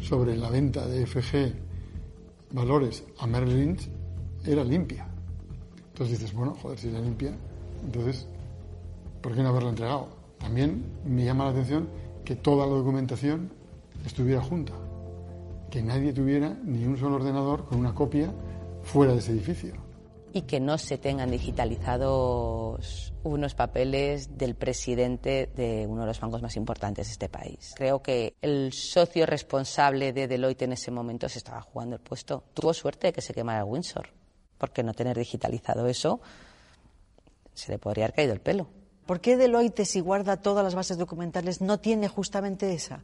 sobre 0.01 0.35
la 0.35 0.49
venta 0.49 0.87
de 0.87 1.05
FG 1.05 1.53
Valores 2.53 3.03
a 3.19 3.27
Merrill 3.27 3.55
Lynch 3.55 3.87
era 4.45 4.63
limpia. 4.63 5.07
Entonces 5.89 6.19
dices, 6.19 6.35
bueno, 6.35 6.55
joder, 6.55 6.79
si 6.79 6.89
era 6.89 6.99
limpia, 6.99 7.33
entonces, 7.85 8.27
¿por 9.21 9.35
qué 9.35 9.43
no 9.43 9.49
haberla 9.49 9.69
entregado? 9.69 10.09
También 10.39 10.83
me 11.05 11.23
llama 11.23 11.45
la 11.45 11.51
atención 11.51 11.87
que 12.25 12.35
toda 12.35 12.65
la 12.65 12.73
documentación 12.73 13.51
estuviera 14.03 14.41
junta 14.41 14.73
que 15.71 15.81
nadie 15.81 16.13
tuviera 16.13 16.55
ni 16.63 16.85
un 16.85 16.97
solo 16.97 17.15
ordenador 17.15 17.65
con 17.65 17.79
una 17.79 17.95
copia 17.95 18.31
fuera 18.83 19.13
de 19.13 19.19
ese 19.19 19.31
edificio. 19.31 19.73
Y 20.33 20.43
que 20.43 20.59
no 20.59 20.77
se 20.77 20.97
tengan 20.97 21.31
digitalizados 21.31 23.13
unos 23.23 23.55
papeles 23.55 24.37
del 24.37 24.55
presidente 24.55 25.49
de 25.55 25.87
uno 25.87 26.01
de 26.01 26.07
los 26.07 26.19
bancos 26.19 26.41
más 26.41 26.55
importantes 26.55 27.07
de 27.07 27.11
este 27.13 27.29
país. 27.29 27.73
Creo 27.75 28.01
que 28.01 28.35
el 28.41 28.71
socio 28.73 29.25
responsable 29.25 30.13
de 30.13 30.27
Deloitte 30.27 30.63
en 30.63 30.73
ese 30.73 30.91
momento 30.91 31.27
se 31.27 31.39
estaba 31.39 31.61
jugando 31.61 31.95
el 31.95 32.01
puesto. 32.01 32.43
Tuvo 32.53 32.73
suerte 32.73 33.07
de 33.07 33.13
que 33.13 33.21
se 33.21 33.33
quemara 33.33 33.65
Windsor, 33.65 34.09
porque 34.57 34.83
no 34.83 34.93
tener 34.93 35.17
digitalizado 35.17 35.87
eso 35.87 36.21
se 37.53 37.71
le 37.71 37.79
podría 37.79 38.05
haber 38.05 38.15
caído 38.15 38.33
el 38.33 38.41
pelo. 38.41 38.67
¿Por 39.05 39.19
qué 39.19 39.35
Deloitte, 39.35 39.85
si 39.85 39.99
guarda 39.99 40.37
todas 40.37 40.63
las 40.63 40.75
bases 40.75 40.97
documentales, 40.97 41.61
no 41.61 41.79
tiene 41.79 42.07
justamente 42.07 42.73
esa? 42.73 43.03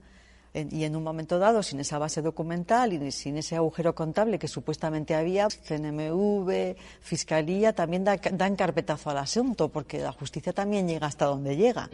Y 0.53 0.84
en 0.84 0.95
un 0.95 1.03
momento 1.03 1.40
dado, 1.40 1.61
sin 1.61 1.80
esa 1.80 1.98
base 1.99 2.22
documental 2.22 2.94
y 2.94 3.11
sin 3.11 3.38
ese 3.38 3.56
agujero 3.56 3.94
contable 3.94 4.40
que 4.40 4.48
supuestamente 4.48 5.14
había, 5.15 5.48
CNMV, 5.48 6.76
Fiscalía 7.02 7.74
también 7.74 8.03
dan 8.03 8.56
carpetazo 8.56 9.10
al 9.10 9.18
asunto, 9.18 9.69
porque 9.69 9.99
la 9.99 10.11
justicia 10.11 10.53
también 10.53 10.88
llega 10.88 11.07
hasta 11.07 11.26
donde 11.26 11.56
llega. 11.56 11.90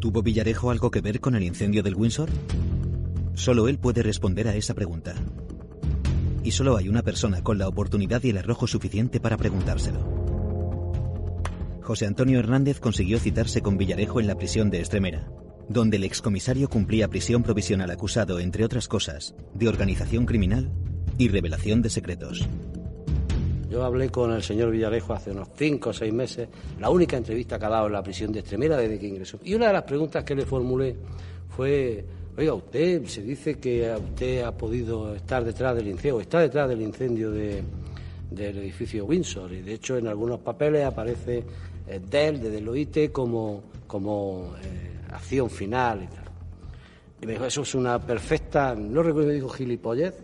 ¿Tuvo 0.00 0.22
Villarejo 0.22 0.70
algo 0.70 0.90
que 0.90 1.00
ver 1.00 1.18
con 1.18 1.34
el 1.34 1.42
incendio 1.42 1.82
del 1.82 1.94
Windsor? 1.94 2.28
Solo 3.34 3.68
él 3.68 3.78
puede 3.78 4.02
responder 4.02 4.46
a 4.48 4.54
esa 4.54 4.74
pregunta. 4.74 5.14
Y 6.42 6.50
solo 6.50 6.76
hay 6.76 6.90
una 6.90 7.02
persona 7.02 7.42
con 7.42 7.56
la 7.56 7.66
oportunidad 7.66 8.22
y 8.22 8.30
el 8.30 8.38
arrojo 8.38 8.66
suficiente 8.66 9.18
para 9.18 9.38
preguntárselo. 9.38 10.23
José 11.84 12.06
Antonio 12.06 12.38
Hernández 12.38 12.80
consiguió 12.80 13.18
citarse 13.18 13.60
con 13.60 13.76
Villarejo 13.76 14.18
en 14.18 14.26
la 14.26 14.36
prisión 14.36 14.70
de 14.70 14.80
Estremera, 14.80 15.28
donde 15.68 15.98
el 15.98 16.04
excomisario 16.04 16.70
cumplía 16.70 17.08
prisión 17.08 17.42
provisional 17.42 17.90
acusado, 17.90 18.40
entre 18.40 18.64
otras 18.64 18.88
cosas, 18.88 19.34
de 19.52 19.68
organización 19.68 20.24
criminal 20.24 20.72
y 21.18 21.28
revelación 21.28 21.82
de 21.82 21.90
secretos. 21.90 22.48
Yo 23.68 23.84
hablé 23.84 24.08
con 24.08 24.32
el 24.32 24.42
señor 24.42 24.70
Villarejo 24.70 25.12
hace 25.12 25.32
unos 25.32 25.48
cinco 25.56 25.90
o 25.90 25.92
seis 25.92 26.10
meses, 26.10 26.48
la 26.80 26.88
única 26.88 27.18
entrevista 27.18 27.58
que 27.58 27.66
ha 27.66 27.68
dado 27.68 27.88
en 27.88 27.92
la 27.92 28.02
prisión 28.02 28.32
de 28.32 28.38
Estremera 28.38 28.78
desde 28.78 28.98
que 28.98 29.06
ingresó. 29.06 29.38
Y 29.44 29.52
una 29.52 29.66
de 29.66 29.74
las 29.74 29.82
preguntas 29.82 30.24
que 30.24 30.34
le 30.34 30.46
formulé 30.46 30.96
fue, 31.50 32.02
oiga, 32.38 32.54
usted 32.54 33.04
se 33.04 33.20
dice 33.20 33.56
que 33.56 33.94
usted 33.94 34.42
ha 34.42 34.56
podido 34.56 35.14
estar 35.14 35.44
detrás 35.44 35.76
del 35.76 35.88
incendio, 35.88 36.22
está 36.22 36.40
detrás 36.40 36.66
del 36.66 36.80
incendio 36.80 37.30
de, 37.30 37.62
del 38.30 38.56
edificio 38.56 39.04
Windsor, 39.04 39.52
y 39.52 39.60
de 39.60 39.74
hecho 39.74 39.98
en 39.98 40.06
algunos 40.06 40.40
papeles 40.40 40.86
aparece 40.86 41.44
Dell, 41.86 42.40
de 42.40 42.50
Deloitte, 42.50 43.12
como 43.12 43.74
como 43.86 44.54
eh, 44.60 44.98
acción 45.12 45.48
final 45.48 46.02
y 46.02 46.06
tal. 46.08 46.24
Y 47.22 47.26
me 47.26 47.32
dijo, 47.34 47.44
eso 47.44 47.62
es 47.62 47.74
una 47.74 47.98
perfecta, 48.04 48.74
no 48.74 49.02
recuerdo 49.04 49.30
si 49.30 49.36
dijo 49.36 49.48
gilipollez 49.48 50.14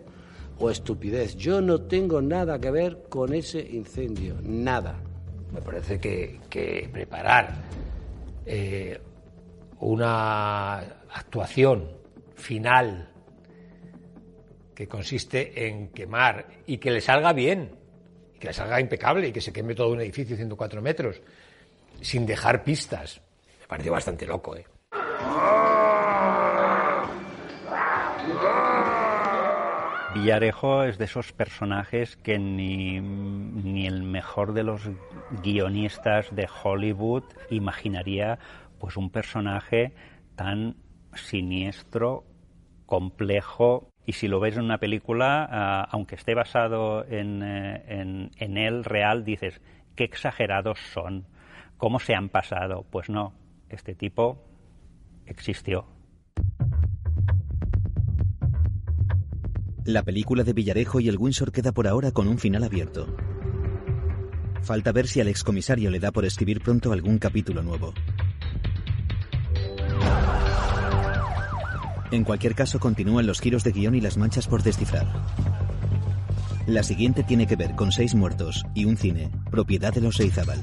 o 0.59 0.69
estupidez. 0.69 1.35
Yo 1.37 1.61
no 1.61 1.81
tengo 1.83 2.21
nada 2.21 2.59
que 2.59 2.69
ver 2.69 3.03
con 3.09 3.33
ese 3.33 3.59
incendio, 3.61 4.35
nada. 4.43 4.99
Me 5.53 5.61
parece 5.61 5.99
que, 5.99 6.41
que 6.49 6.89
preparar 6.91 7.63
eh, 8.45 8.99
una 9.79 10.79
actuación 11.13 11.89
final 12.35 13.09
que 14.75 14.87
consiste 14.87 15.67
en 15.67 15.89
quemar 15.89 16.45
y 16.65 16.77
que 16.77 16.91
le 16.91 17.01
salga 17.01 17.33
bien, 17.33 17.71
que 18.39 18.47
le 18.47 18.53
salga 18.53 18.79
impecable 18.81 19.29
y 19.29 19.31
que 19.31 19.41
se 19.41 19.53
queme 19.53 19.75
todo 19.75 19.89
un 19.91 20.01
edificio 20.01 20.35
de 20.35 20.43
104 20.43 20.81
metros 20.81 21.21
sin 22.01 22.25
dejar 22.25 22.63
pistas. 22.63 23.21
Me 23.61 23.67
pareció 23.67 23.91
bastante 23.91 24.25
loco, 24.25 24.55
¿eh? 24.55 24.65
Villarejo 30.13 30.83
es 30.83 30.97
de 30.97 31.05
esos 31.05 31.31
personajes 31.31 32.17
que 32.17 32.37
ni, 32.37 32.99
ni, 32.99 33.87
el 33.87 34.03
mejor 34.03 34.53
de 34.53 34.63
los 34.63 34.89
guionistas 35.41 36.35
de 36.35 36.49
Hollywood 36.63 37.23
imaginaría 37.49 38.37
pues 38.77 38.97
un 38.97 39.09
personaje 39.09 39.93
tan 40.35 40.75
siniestro, 41.13 42.25
complejo 42.85 43.87
y 44.05 44.13
si 44.13 44.27
lo 44.27 44.41
ves 44.41 44.57
en 44.57 44.65
una 44.65 44.79
película, 44.79 45.87
uh, 45.89 45.95
aunque 45.95 46.15
esté 46.15 46.35
basado 46.35 47.05
en, 47.05 47.41
eh, 47.41 47.83
en, 47.87 48.31
en 48.37 48.57
él 48.57 48.83
real, 48.83 49.23
dices, 49.23 49.61
qué 49.95 50.03
exagerados 50.03 50.79
son, 50.91 51.25
cómo 51.81 51.99
se 51.99 52.13
han 52.13 52.29
pasado. 52.29 52.85
Pues 52.91 53.09
no, 53.09 53.33
este 53.67 53.95
tipo 53.95 54.37
existió. 55.25 55.87
La 59.83 60.03
película 60.03 60.43
de 60.43 60.53
Villarejo 60.53 60.99
y 60.99 61.09
el 61.09 61.17
Windsor 61.17 61.51
queda 61.51 61.71
por 61.71 61.87
ahora 61.87 62.11
con 62.11 62.27
un 62.27 62.37
final 62.37 62.63
abierto. 62.63 63.07
Falta 64.61 64.91
ver 64.91 65.07
si 65.07 65.21
al 65.21 65.27
excomisario 65.27 65.89
le 65.89 65.99
da 65.99 66.11
por 66.11 66.23
escribir 66.23 66.61
pronto 66.61 66.93
algún 66.93 67.17
capítulo 67.17 67.63
nuevo. 67.63 67.95
En 72.11 72.23
cualquier 72.23 72.53
caso, 72.53 72.79
continúan 72.79 73.25
los 73.25 73.41
giros 73.41 73.63
de 73.63 73.71
guion 73.71 73.95
y 73.95 74.01
las 74.01 74.17
manchas 74.17 74.47
por 74.47 74.61
descifrar. 74.61 75.07
La 76.67 76.83
siguiente 76.83 77.23
tiene 77.23 77.47
que 77.47 77.55
ver 77.55 77.73
con 77.73 77.91
seis 77.91 78.13
muertos 78.13 78.63
y 78.75 78.85
un 78.85 78.97
cine, 78.97 79.31
propiedad 79.49 79.91
de 79.91 80.01
los 80.01 80.17
Reizábal. 80.17 80.61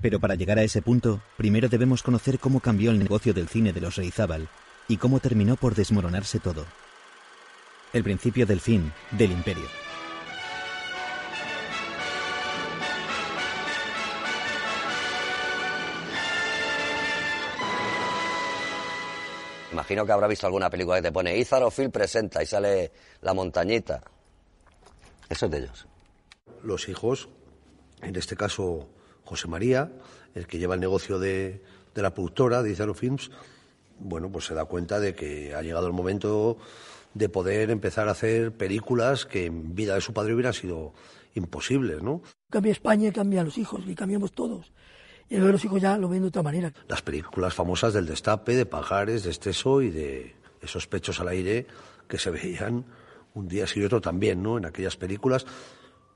Pero 0.00 0.20
para 0.20 0.36
llegar 0.36 0.58
a 0.58 0.62
ese 0.62 0.80
punto, 0.80 1.20
primero 1.36 1.68
debemos 1.68 2.02
conocer 2.02 2.38
cómo 2.38 2.60
cambió 2.60 2.90
el 2.90 2.98
negocio 2.98 3.34
del 3.34 3.48
cine 3.48 3.72
de 3.72 3.80
los 3.80 3.96
Reizábal 3.96 4.48
y 4.86 4.96
cómo 4.96 5.18
terminó 5.18 5.56
por 5.56 5.74
desmoronarse 5.74 6.38
todo. 6.38 6.64
El 7.92 8.04
principio 8.04 8.46
del 8.46 8.60
fin 8.60 8.92
del 9.10 9.32
imperio. 9.32 9.64
Imagino 19.72 20.06
que 20.06 20.12
habrá 20.12 20.26
visto 20.26 20.46
alguna 20.46 20.70
película 20.70 20.96
que 20.96 21.02
te 21.02 21.12
pone 21.12 21.36
Ízaro 21.36 21.70
Phil 21.70 21.90
presenta 21.90 22.42
y 22.42 22.46
sale 22.46 22.92
la 23.20 23.34
montañita. 23.34 24.02
Eso 25.28 25.46
es 25.46 25.52
de 25.52 25.58
ellos. 25.58 25.86
Los 26.62 26.88
hijos, 26.88 27.28
en 28.02 28.16
este 28.16 28.36
caso 28.36 28.88
José 29.28 29.46
María, 29.46 29.92
el 30.34 30.46
que 30.46 30.58
lleva 30.58 30.74
el 30.74 30.80
negocio 30.80 31.18
de, 31.18 31.62
de 31.94 32.02
la 32.02 32.14
productora 32.14 32.62
de 32.62 32.70
Ízaro 32.70 32.94
Films, 32.94 33.30
bueno, 34.00 34.30
pues 34.30 34.46
se 34.46 34.54
da 34.54 34.64
cuenta 34.64 35.00
de 35.00 35.14
que 35.14 35.54
ha 35.54 35.60
llegado 35.60 35.86
el 35.86 35.92
momento 35.92 36.56
de 37.12 37.28
poder 37.28 37.70
empezar 37.70 38.08
a 38.08 38.12
hacer 38.12 38.52
películas 38.52 39.26
que 39.26 39.46
en 39.46 39.74
vida 39.74 39.94
de 39.94 40.00
su 40.00 40.12
padre 40.14 40.32
hubieran 40.32 40.54
sido 40.54 40.94
imposibles, 41.34 42.02
¿no? 42.02 42.22
Cambia 42.50 42.72
España, 42.72 43.12
cambia 43.12 43.44
los 43.44 43.58
hijos 43.58 43.82
y 43.86 43.94
cambiamos 43.94 44.32
todos. 44.32 44.72
Y 45.28 45.36
luego 45.36 45.52
los 45.52 45.64
hijos 45.64 45.82
ya 45.82 45.98
lo 45.98 46.08
ven 46.08 46.22
de 46.22 46.28
otra 46.28 46.42
manera. 46.42 46.72
Las 46.88 47.02
películas 47.02 47.52
famosas 47.52 47.92
del 47.92 48.06
destape, 48.06 48.56
de 48.56 48.64
Pajares, 48.64 49.24
de 49.24 49.30
Esteso 49.30 49.82
y 49.82 49.90
de 49.90 50.34
esos 50.62 50.86
pechos 50.86 51.20
al 51.20 51.28
aire 51.28 51.66
que 52.08 52.18
se 52.18 52.30
veían 52.30 52.86
un 53.34 53.46
día 53.46 53.66
sí 53.66 53.80
y 53.80 53.84
otro 53.84 54.00
también, 54.00 54.42
¿no? 54.42 54.56
En 54.56 54.64
aquellas 54.64 54.96
películas, 54.96 55.44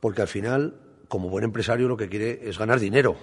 porque 0.01 0.23
al 0.23 0.29
final, 0.29 0.75
como 1.13 1.29
buen 1.29 1.45
empresario, 1.45 1.89
lo 1.89 1.97
que 1.99 2.09
quiere 2.09 2.41
es 2.49 2.59
ganar 2.59 2.81
dinero. 2.81 3.15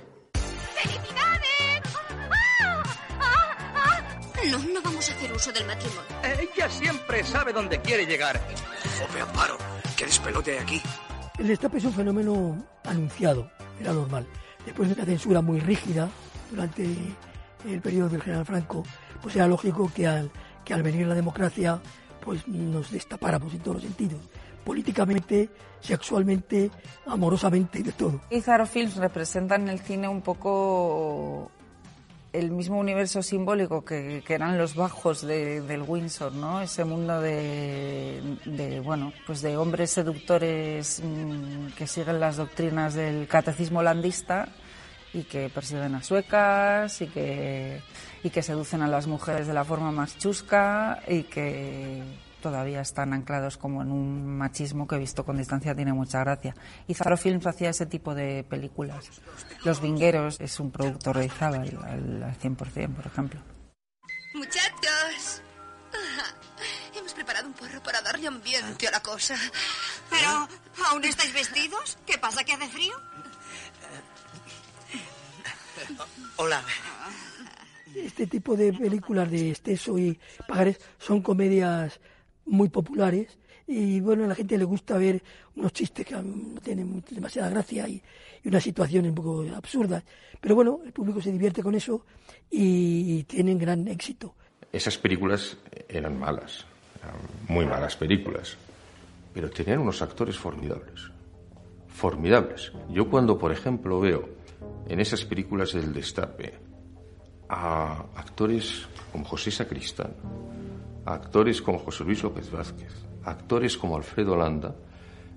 No, 4.51 4.59
no 4.59 4.81
vamos 4.83 5.09
a 5.09 5.13
hacer 5.15 5.31
uso 5.33 5.51
del 5.51 5.65
matrimonio. 5.65 6.03
Ella 6.39 6.69
siempre 6.69 7.23
sabe 7.23 7.51
dónde 7.51 7.81
quiere 7.81 8.05
llegar. 8.05 8.39
Jope, 8.99 9.21
Amparo, 9.21 9.57
qué 9.97 10.05
despelote 10.05 10.51
hay 10.51 10.57
aquí. 10.59 10.81
El 11.39 11.47
destape 11.47 11.79
es 11.79 11.85
un 11.85 11.93
fenómeno 11.93 12.63
anunciado, 12.83 13.49
era 13.81 13.91
normal. 13.91 14.27
Después 14.67 14.89
de 14.89 14.93
una 14.93 15.05
censura 15.05 15.41
muy 15.41 15.59
rígida 15.59 16.09
durante 16.51 16.85
el 17.65 17.81
periodo 17.81 18.09
del 18.09 18.21
general 18.21 18.45
Franco, 18.45 18.83
pues 19.19 19.35
era 19.35 19.47
lógico 19.47 19.91
que 19.91 20.05
al, 20.05 20.29
que 20.63 20.75
al 20.75 20.83
venir 20.83 21.07
la 21.07 21.15
democracia 21.15 21.81
pues 22.23 22.47
nos 22.47 22.91
destapáramos 22.91 23.51
en 23.51 23.61
todos 23.61 23.77
los 23.77 23.83
sentidos 23.83 24.21
políticamente, 24.63 25.49
sexualmente, 25.79 26.71
amorosamente 27.05 27.83
de 27.83 27.91
todo. 27.91 28.21
Izaro 28.29 28.65
Films 28.65 28.95
representa 28.95 29.55
en 29.55 29.69
el 29.69 29.79
cine 29.79 30.07
un 30.07 30.21
poco 30.21 31.51
el 32.31 32.51
mismo 32.51 32.77
universo 32.77 33.23
simbólico 33.23 33.83
que, 33.83 34.23
eran 34.27 34.57
los 34.57 34.75
bajos 34.75 35.25
de, 35.25 35.61
del 35.61 35.81
Windsor, 35.81 36.33
¿no? 36.33 36.61
Ese 36.61 36.85
mundo 36.85 37.19
de, 37.21 38.21
de, 38.45 38.79
bueno, 38.81 39.11
pues 39.25 39.41
de 39.41 39.57
hombres 39.57 39.91
seductores 39.91 41.01
mmm, 41.03 41.67
que 41.75 41.87
siguen 41.87 42.19
las 42.19 42.37
doctrinas 42.37 42.93
del 42.93 43.27
catecismo 43.27 43.79
holandista 43.79 44.49
y 45.13 45.23
que 45.23 45.49
persiguen 45.49 45.95
a 45.95 46.03
suecas 46.03 47.01
y 47.01 47.07
que, 47.07 47.81
y 48.23 48.29
que 48.29 48.43
seducen 48.43 48.83
a 48.83 48.87
las 48.87 49.07
mujeres 49.07 49.47
de 49.47 49.53
la 49.53 49.63
forma 49.63 49.91
más 49.91 50.17
chusca 50.17 51.01
y 51.07 51.23
que 51.23 52.03
todavía 52.41 52.81
están 52.81 53.13
anclados 53.13 53.57
como 53.57 53.81
en 53.81 53.91
un 53.91 54.37
machismo 54.37 54.87
que 54.87 54.97
visto 54.97 55.25
con 55.25 55.37
distancia 55.37 55.75
tiene 55.75 55.93
mucha 55.93 56.19
gracia. 56.19 56.55
Y 56.87 56.93
Zaro 56.93 57.17
Films 57.17 57.45
hacía 57.45 57.69
ese 57.69 57.85
tipo 57.85 58.15
de 58.15 58.43
películas. 58.43 59.09
Los 59.63 59.81
Vingueros 59.81 60.39
es 60.39 60.59
un 60.59 60.71
producto 60.71 61.13
realizado 61.13 61.55
al, 61.55 61.77
al, 61.83 62.23
al 62.23 62.39
100%, 62.39 62.95
por 62.95 63.05
ejemplo. 63.05 63.41
Muchachos, 64.33 65.41
hemos 66.95 67.13
preparado 67.13 67.47
un 67.47 67.53
porro 67.53 67.81
para 67.83 68.01
darle 68.01 68.27
ambiente 68.27 68.87
a 68.87 68.91
la 68.91 69.01
cosa. 69.01 69.35
Pero, 70.09 70.47
¿aún 70.89 71.03
estáis 71.03 71.33
vestidos? 71.33 71.97
¿Qué 72.05 72.17
pasa, 72.17 72.43
que 72.43 72.53
hace 72.53 72.67
frío? 72.67 72.93
Hola. 76.37 76.63
Este 77.95 78.27
tipo 78.27 78.55
de 78.55 78.71
películas 78.71 79.29
de 79.31 79.51
Esteso 79.51 79.97
y 79.97 80.19
Pagares 80.47 80.79
son 80.99 81.21
comedias 81.21 81.99
muy 82.49 82.69
populares 82.69 83.37
y 83.67 83.99
bueno, 83.99 84.23
a 84.23 84.27
la 84.27 84.35
gente 84.35 84.57
le 84.57 84.65
gusta 84.65 84.97
ver 84.97 85.21
unos 85.55 85.71
chistes 85.71 86.05
que 86.05 86.15
no 86.15 86.59
tienen 86.61 87.03
demasiada 87.09 87.49
gracia 87.49 87.87
y, 87.87 88.01
y 88.43 88.47
unas 88.47 88.63
situaciones 88.63 89.09
un 89.09 89.15
poco 89.15 89.45
absurdas. 89.55 90.03
Pero 90.41 90.55
bueno, 90.55 90.81
el 90.83 90.91
público 90.91 91.21
se 91.21 91.31
divierte 91.31 91.61
con 91.61 91.75
eso 91.75 92.05
y, 92.49 93.19
y 93.19 93.23
tienen 93.23 93.59
gran 93.59 93.87
éxito. 93.87 94.33
Esas 94.71 94.97
películas 94.97 95.57
eran 95.87 96.17
malas, 96.17 96.65
eran 97.01 97.15
muy 97.47 97.65
malas 97.65 97.95
películas, 97.95 98.57
pero 99.33 99.49
tenían 99.49 99.79
unos 99.79 100.01
actores 100.01 100.37
formidables, 100.37 101.11
formidables. 101.87 102.71
Yo 102.89 103.09
cuando, 103.09 103.37
por 103.37 103.51
ejemplo, 103.51 103.99
veo 103.99 104.29
en 104.87 104.99
esas 104.99 105.25
películas 105.25 105.73
del 105.73 105.93
destape 105.93 106.53
a 107.49 108.05
actores 108.15 108.87
como 109.11 109.25
José 109.25 109.51
Sacristán, 109.51 110.13
actores 111.05 111.61
como 111.61 111.79
José 111.79 112.03
Luis 112.03 112.23
López 112.23 112.51
Vázquez, 112.51 112.93
actores 113.23 113.77
como 113.77 113.95
Alfredo 113.95 114.35
Landa, 114.35 114.75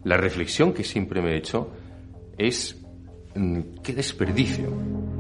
la 0.05 0.17
reflexión 0.17 0.73
que 0.73 0.85
siempre 0.85 1.23
me 1.23 1.33
he 1.33 1.37
hecho 1.37 1.69
es 2.37 2.77
mm, 3.35 3.61
qué 3.83 3.93
desperdicio. 3.93 5.12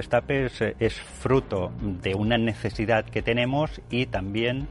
Destape 0.00 0.46
es, 0.46 0.60
es 0.78 0.94
fruto 0.94 1.72
de 1.82 2.14
una 2.14 2.38
necesidad 2.38 3.04
que 3.04 3.20
tenemos 3.20 3.82
y 3.90 4.06
también 4.06 4.66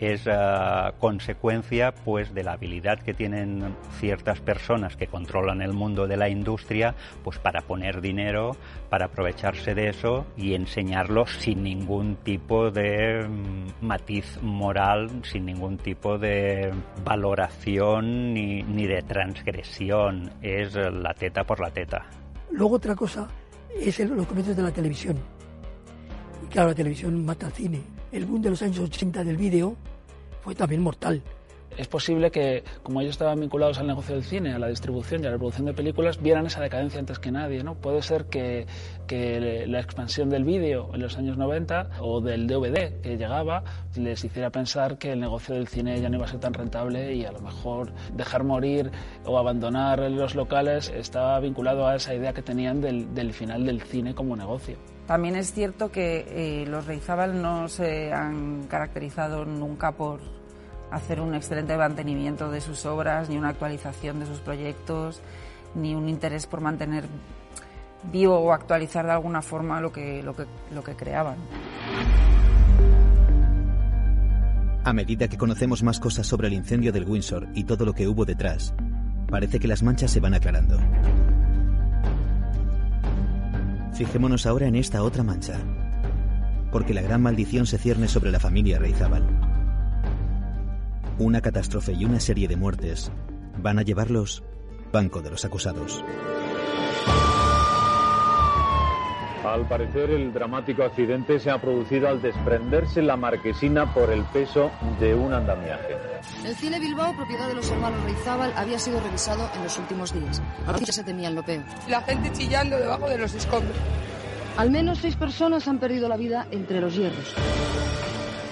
es 0.00 0.26
uh, 0.26 0.92
consecuencia 0.98 1.92
pues 1.92 2.32
de 2.32 2.44
la 2.44 2.52
habilidad 2.52 3.00
que 3.00 3.14
tienen 3.14 3.74
ciertas 3.98 4.40
personas 4.40 4.96
que 4.96 5.08
controlan 5.08 5.62
el 5.62 5.72
mundo 5.72 6.06
de 6.06 6.16
la 6.16 6.28
industria 6.28 6.94
pues 7.24 7.38
para 7.38 7.62
poner 7.62 8.00
dinero 8.00 8.56
para 8.88 9.06
aprovecharse 9.06 9.74
de 9.74 9.88
eso 9.88 10.26
y 10.36 10.54
enseñarlo 10.54 11.26
sin 11.26 11.64
ningún 11.64 12.16
tipo 12.16 12.70
de 12.70 13.26
mm, 13.28 13.84
matiz 13.84 14.38
moral 14.42 15.10
sin 15.24 15.46
ningún 15.46 15.78
tipo 15.78 16.18
de 16.18 16.72
valoración 17.04 18.32
ni, 18.32 18.62
ni 18.62 18.86
de 18.86 19.02
transgresión. 19.02 20.30
Es 20.40 20.74
la 20.74 21.14
teta 21.14 21.44
por 21.44 21.60
la 21.60 21.70
teta. 21.70 22.06
Luego 22.50 22.76
otra 22.76 22.94
cosa 22.94 23.28
es 23.76 24.00
el, 24.00 24.10
los 24.10 24.26
comienzos 24.26 24.56
de 24.56 24.62
la 24.62 24.72
televisión 24.72 25.16
y 26.44 26.46
claro 26.46 26.70
la 26.70 26.74
televisión 26.74 27.24
mata 27.24 27.46
al 27.46 27.52
cine 27.52 27.80
el 28.12 28.24
boom 28.24 28.42
de 28.42 28.50
los 28.50 28.62
años 28.62 28.78
80 28.78 29.24
del 29.24 29.36
vídeo 29.36 29.76
fue 30.42 30.54
también 30.54 30.82
mortal. 30.82 31.22
Es 31.78 31.86
posible 31.86 32.32
que, 32.32 32.64
como 32.82 33.00
ellos 33.00 33.12
estaban 33.12 33.38
vinculados 33.38 33.78
al 33.78 33.86
negocio 33.86 34.16
del 34.16 34.24
cine, 34.24 34.52
a 34.52 34.58
la 34.58 34.66
distribución 34.66 35.22
y 35.22 35.28
a 35.28 35.30
la 35.30 35.36
producción 35.36 35.64
de 35.66 35.74
películas, 35.74 36.20
vieran 36.20 36.44
esa 36.44 36.60
decadencia 36.60 36.98
antes 36.98 37.20
que 37.20 37.30
nadie. 37.30 37.62
¿no? 37.62 37.76
Puede 37.76 38.02
ser 38.02 38.24
que, 38.24 38.66
la 39.08 39.78
expansión 39.78 40.28
del 40.28 40.42
vídeo 40.42 40.90
en 40.92 41.00
los 41.00 41.16
años 41.16 41.38
90 41.38 41.90
o 42.00 42.20
del 42.20 42.48
DVD 42.48 43.00
que 43.00 43.16
llegaba 43.16 43.62
les 43.96 44.22
hiciera 44.24 44.50
pensar 44.50 44.98
que 44.98 45.12
el 45.12 45.20
negocio 45.20 45.54
del 45.54 45.68
cine 45.68 46.00
ya 46.00 46.08
no 46.10 46.16
iba 46.16 46.26
a 46.26 46.28
ser 46.28 46.40
tan 46.40 46.52
rentable 46.52 47.14
y 47.14 47.24
a 47.24 47.32
lo 47.32 47.40
mejor 47.40 47.92
dejar 48.14 48.44
morir 48.44 48.90
o 49.24 49.38
abandonar 49.38 50.00
los 50.10 50.34
locales 50.34 50.92
estaba 50.94 51.38
vinculado 51.40 51.86
a 51.86 51.94
esa 51.94 52.14
idea 52.14 52.32
que 52.32 52.42
tenían 52.42 52.80
del, 52.80 53.14
del 53.14 53.32
final 53.32 53.64
del 53.64 53.80
cine 53.82 54.14
como 54.14 54.36
negocio. 54.36 54.76
También 55.06 55.36
es 55.36 55.54
cierto 55.54 55.90
que 55.90 56.26
eh, 56.28 56.66
los 56.66 56.86
Reizábal 56.86 57.40
no 57.40 57.68
se 57.68 58.12
han 58.12 58.64
caracterizado 58.64 59.46
nunca 59.46 59.92
por 59.92 60.37
hacer 60.90 61.20
un 61.20 61.34
excelente 61.34 61.76
mantenimiento 61.76 62.50
de 62.50 62.60
sus 62.60 62.86
obras, 62.86 63.28
ni 63.28 63.36
una 63.36 63.50
actualización 63.50 64.20
de 64.20 64.26
sus 64.26 64.38
proyectos, 64.40 65.20
ni 65.74 65.94
un 65.94 66.08
interés 66.08 66.46
por 66.46 66.60
mantener 66.60 67.04
vivo 68.12 68.38
o 68.38 68.52
actualizar 68.52 69.04
de 69.04 69.12
alguna 69.12 69.42
forma 69.42 69.80
lo 69.80 69.92
que, 69.92 70.22
lo 70.22 70.34
que, 70.34 70.46
lo 70.74 70.82
que 70.82 70.94
creaban. 70.94 71.36
A 74.84 74.92
medida 74.92 75.28
que 75.28 75.36
conocemos 75.36 75.82
más 75.82 76.00
cosas 76.00 76.26
sobre 76.26 76.48
el 76.48 76.54
incendio 76.54 76.92
del 76.92 77.04
Windsor 77.04 77.48
y 77.54 77.64
todo 77.64 77.84
lo 77.84 77.92
que 77.92 78.08
hubo 78.08 78.24
detrás, 78.24 78.72
parece 79.28 79.58
que 79.58 79.68
las 79.68 79.82
manchas 79.82 80.10
se 80.10 80.20
van 80.20 80.34
aclarando. 80.34 80.78
Fijémonos 83.92 84.46
ahora 84.46 84.66
en 84.66 84.76
esta 84.76 85.02
otra 85.02 85.24
mancha, 85.24 85.58
porque 86.70 86.94
la 86.94 87.02
gran 87.02 87.20
maldición 87.20 87.66
se 87.66 87.78
cierne 87.78 88.08
sobre 88.08 88.30
la 88.30 88.40
familia 88.40 88.78
Reizábal. 88.78 89.47
Una 91.20 91.40
catástrofe 91.40 91.94
y 91.94 92.04
una 92.04 92.20
serie 92.20 92.46
de 92.46 92.54
muertes 92.54 93.10
van 93.60 93.80
a 93.80 93.82
llevarlos 93.82 94.44
banco 94.92 95.20
de 95.20 95.30
los 95.30 95.44
acusados. 95.44 96.04
Al 99.44 99.66
parecer, 99.66 100.10
el 100.10 100.32
dramático 100.32 100.84
accidente 100.84 101.40
se 101.40 101.50
ha 101.50 101.60
producido 101.60 102.06
al 102.06 102.22
desprenderse 102.22 103.02
la 103.02 103.16
marquesina 103.16 103.92
por 103.92 104.12
el 104.12 104.22
peso 104.26 104.70
de 105.00 105.16
un 105.16 105.32
andamiaje. 105.32 105.96
El 106.44 106.54
cine 106.54 106.78
Bilbao, 106.78 107.16
propiedad 107.16 107.48
de 107.48 107.54
los 107.54 107.68
hermanos 107.68 108.00
Reizábal, 108.04 108.52
había 108.54 108.78
sido 108.78 109.00
revisado 109.00 109.50
en 109.56 109.64
los 109.64 109.76
últimos 109.76 110.12
días. 110.12 110.40
Aquí 110.68 110.86
se 110.86 111.02
temía 111.02 111.30
lo 111.30 111.42
peor. 111.42 111.64
La 111.88 112.02
gente 112.02 112.30
chillando 112.32 112.78
debajo 112.78 113.08
de 113.08 113.18
los 113.18 113.34
escombros. 113.34 113.76
Al 114.56 114.70
menos 114.70 114.98
seis 114.98 115.16
personas 115.16 115.66
han 115.66 115.78
perdido 115.78 116.08
la 116.08 116.16
vida 116.16 116.46
entre 116.52 116.80
los 116.80 116.94
hierros. 116.94 117.34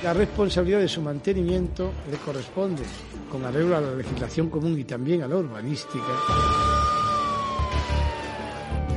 La 0.06 0.14
responsabilidad 0.14 0.78
de 0.78 0.86
su 0.86 1.02
mantenimiento 1.02 1.90
le 2.08 2.16
corresponde, 2.18 2.84
con 3.28 3.44
arreglo 3.44 3.76
a 3.76 3.80
la 3.80 3.92
legislación 3.92 4.48
común 4.48 4.78
y 4.78 4.84
también 4.84 5.22
a 5.22 5.26
la 5.26 5.34
urbanística, 5.34 6.04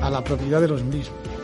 a 0.04 0.08
la 0.12 0.24
propiedad 0.24 0.62
de 0.62 0.68
los 0.68 0.84
mismos. 0.84 1.39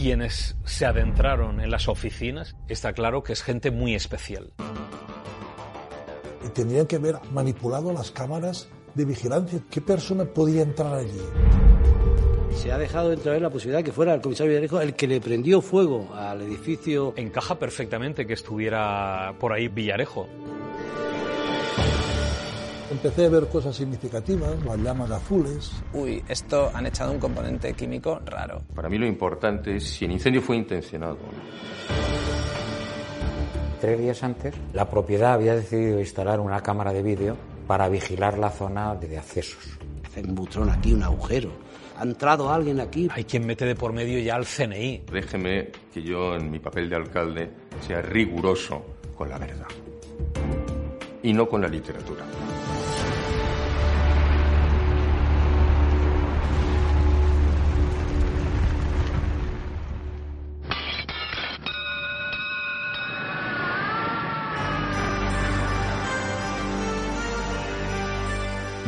Quienes 0.00 0.56
se 0.64 0.86
adentraron 0.86 1.60
en 1.60 1.70
las 1.70 1.86
oficinas, 1.86 2.56
está 2.68 2.94
claro 2.94 3.22
que 3.22 3.34
es 3.34 3.42
gente 3.42 3.70
muy 3.70 3.94
especial. 3.94 4.50
Y 6.42 6.48
tendrían 6.48 6.86
que 6.86 6.96
haber 6.96 7.16
manipulado 7.34 7.92
las 7.92 8.10
cámaras 8.10 8.70
de 8.94 9.04
vigilancia. 9.04 9.60
¿Qué 9.70 9.82
persona 9.82 10.24
podía 10.24 10.62
entrar 10.62 10.94
allí? 10.94 11.20
Se 12.54 12.72
ha 12.72 12.78
dejado 12.78 13.12
entrever 13.12 13.42
la 13.42 13.50
posibilidad 13.50 13.80
de 13.80 13.84
que 13.84 13.92
fuera 13.92 14.14
el 14.14 14.22
comisario 14.22 14.52
Villarejo 14.52 14.80
el 14.80 14.94
que 14.94 15.06
le 15.06 15.20
prendió 15.20 15.60
fuego 15.60 16.08
al 16.14 16.40
edificio. 16.40 17.12
Encaja 17.16 17.58
perfectamente 17.58 18.26
que 18.26 18.32
estuviera 18.32 19.34
por 19.38 19.52
ahí 19.52 19.68
Villarejo. 19.68 20.26
Empecé 22.90 23.26
a 23.26 23.28
ver 23.28 23.46
cosas 23.46 23.76
significativas, 23.76 24.64
las 24.64 24.76
llamas 24.78 25.10
azules. 25.12 25.70
Uy, 25.92 26.22
esto 26.28 26.70
han 26.74 26.86
echado 26.86 27.12
un 27.12 27.20
componente 27.20 27.72
químico 27.74 28.20
raro. 28.26 28.62
Para 28.74 28.88
mí 28.88 28.98
lo 28.98 29.06
importante 29.06 29.76
es 29.76 29.88
si 29.88 30.06
el 30.06 30.10
incendio 30.10 30.42
fue 30.42 30.56
intencionado. 30.56 31.16
Tres 33.80 33.98
días 33.98 34.22
antes, 34.24 34.54
la 34.74 34.90
propiedad 34.90 35.34
había 35.34 35.54
decidido 35.54 36.00
instalar 36.00 36.40
una 36.40 36.60
cámara 36.62 36.92
de 36.92 37.02
vídeo 37.02 37.36
para 37.68 37.88
vigilar 37.88 38.36
la 38.36 38.50
zona 38.50 38.96
de 38.96 39.16
accesos. 39.16 39.78
Hace 40.04 40.22
un 40.22 40.34
butrón 40.34 40.68
aquí, 40.68 40.92
un 40.92 41.04
agujero. 41.04 41.50
¿Ha 41.96 42.02
entrado 42.02 42.50
alguien 42.50 42.80
aquí? 42.80 43.08
Hay 43.12 43.22
quien 43.22 43.46
mete 43.46 43.64
de 43.66 43.76
por 43.76 43.92
medio 43.92 44.18
ya 44.18 44.34
al 44.34 44.44
CNI. 44.44 45.04
Déjeme 45.12 45.70
que 45.94 46.02
yo, 46.02 46.34
en 46.34 46.50
mi 46.50 46.58
papel 46.58 46.90
de 46.90 46.96
alcalde, 46.96 47.50
sea 47.86 48.02
riguroso 48.02 48.84
con 49.16 49.28
la 49.28 49.38
verdad. 49.38 49.68
Y 51.22 51.32
no 51.32 51.48
con 51.48 51.62
la 51.62 51.68
literatura. 51.68 52.24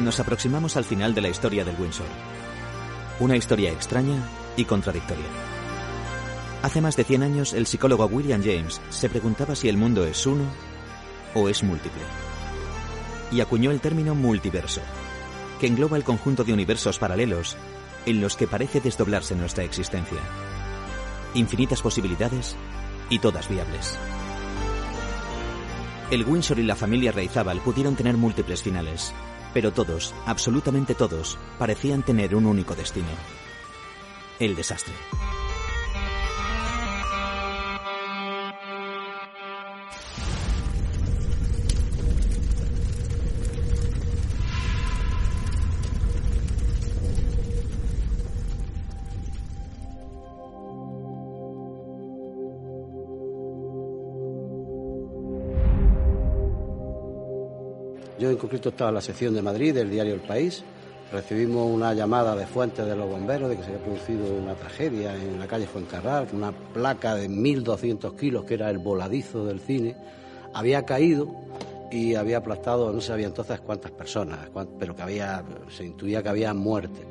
Nos 0.02 0.20
aproximamos 0.20 0.76
al 0.76 0.84
final 0.84 1.14
de 1.14 1.20
la 1.20 1.28
historia 1.28 1.64
del 1.64 1.76
Windsor. 1.78 2.06
Una 3.20 3.36
historia 3.36 3.70
extraña 3.70 4.22
y 4.56 4.64
contradictoria. 4.64 5.24
Hace 6.62 6.80
más 6.80 6.96
de 6.96 7.04
100 7.04 7.22
años, 7.22 7.52
el 7.52 7.66
psicólogo 7.66 8.06
William 8.06 8.42
James 8.42 8.80
se 8.90 9.08
preguntaba 9.08 9.56
si 9.56 9.68
el 9.68 9.76
mundo 9.76 10.04
es 10.04 10.26
uno 10.26 10.44
o 11.34 11.48
es 11.48 11.62
múltiple. 11.62 12.02
Y 13.30 13.40
acuñó 13.40 13.70
el 13.70 13.80
término 13.80 14.14
multiverso, 14.14 14.80
que 15.60 15.66
engloba 15.66 15.96
el 15.96 16.04
conjunto 16.04 16.44
de 16.44 16.52
universos 16.52 16.98
paralelos 16.98 17.56
en 18.06 18.20
los 18.20 18.36
que 18.36 18.46
parece 18.46 18.80
desdoblarse 18.80 19.34
nuestra 19.34 19.64
existencia. 19.64 20.18
Infinitas 21.34 21.82
posibilidades 21.82 22.56
y 23.08 23.18
todas 23.18 23.48
viables. 23.48 23.98
El 26.10 26.24
Windsor 26.24 26.58
y 26.58 26.62
la 26.62 26.76
familia 26.76 27.10
Reizábal 27.10 27.60
pudieron 27.60 27.96
tener 27.96 28.16
múltiples 28.16 28.62
finales, 28.62 29.14
pero 29.52 29.72
todos, 29.72 30.14
absolutamente 30.26 30.94
todos, 30.94 31.38
parecían 31.58 32.02
tener 32.02 32.34
un 32.34 32.46
único 32.46 32.74
destino. 32.74 33.08
El 34.38 34.56
desastre. 34.56 34.94
En 58.32 58.38
concreto 58.38 58.70
estaba 58.70 58.90
la 58.90 59.00
sección 59.00 59.34
de 59.34 59.42
Madrid 59.42 59.74
del 59.74 59.90
diario 59.90 60.14
El 60.14 60.20
País. 60.20 60.64
Recibimos 61.12 61.70
una 61.70 61.92
llamada 61.92 62.34
de 62.34 62.46
fuentes 62.46 62.86
de 62.86 62.96
los 62.96 63.08
bomberos 63.08 63.50
de 63.50 63.56
que 63.56 63.62
se 63.62 63.70
había 63.70 63.84
producido 63.84 64.34
una 64.34 64.54
tragedia 64.54 65.14
en 65.14 65.38
la 65.38 65.46
calle 65.46 65.66
Fuencarral, 65.66 66.28
una 66.32 66.52
placa 66.52 67.14
de 67.14 67.28
1.200 67.28 68.16
kilos, 68.16 68.44
que 68.44 68.54
era 68.54 68.70
el 68.70 68.78
voladizo 68.78 69.44
del 69.44 69.60
cine, 69.60 69.94
había 70.54 70.84
caído 70.84 71.28
y 71.90 72.14
había 72.14 72.38
aplastado, 72.38 72.90
no 72.92 73.00
se 73.02 73.08
sabía 73.08 73.26
entonces 73.26 73.60
cuántas 73.60 73.90
personas, 73.90 74.38
pero 74.78 74.96
que 74.96 75.02
había, 75.02 75.44
se 75.68 75.84
intuía 75.84 76.22
que 76.22 76.30
había 76.30 76.54
muerte. 76.54 77.06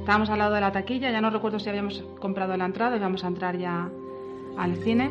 Estábamos 0.00 0.28
al 0.28 0.38
lado 0.38 0.54
de 0.54 0.60
la 0.60 0.72
taquilla, 0.72 1.10
ya 1.10 1.22
no 1.22 1.30
recuerdo 1.30 1.58
si 1.58 1.70
habíamos 1.70 2.04
comprado 2.20 2.54
la 2.56 2.66
entrada, 2.66 2.96
íbamos 2.96 3.24
a 3.24 3.28
entrar 3.28 3.56
ya 3.56 3.90
al 4.58 4.76
cine 4.76 5.10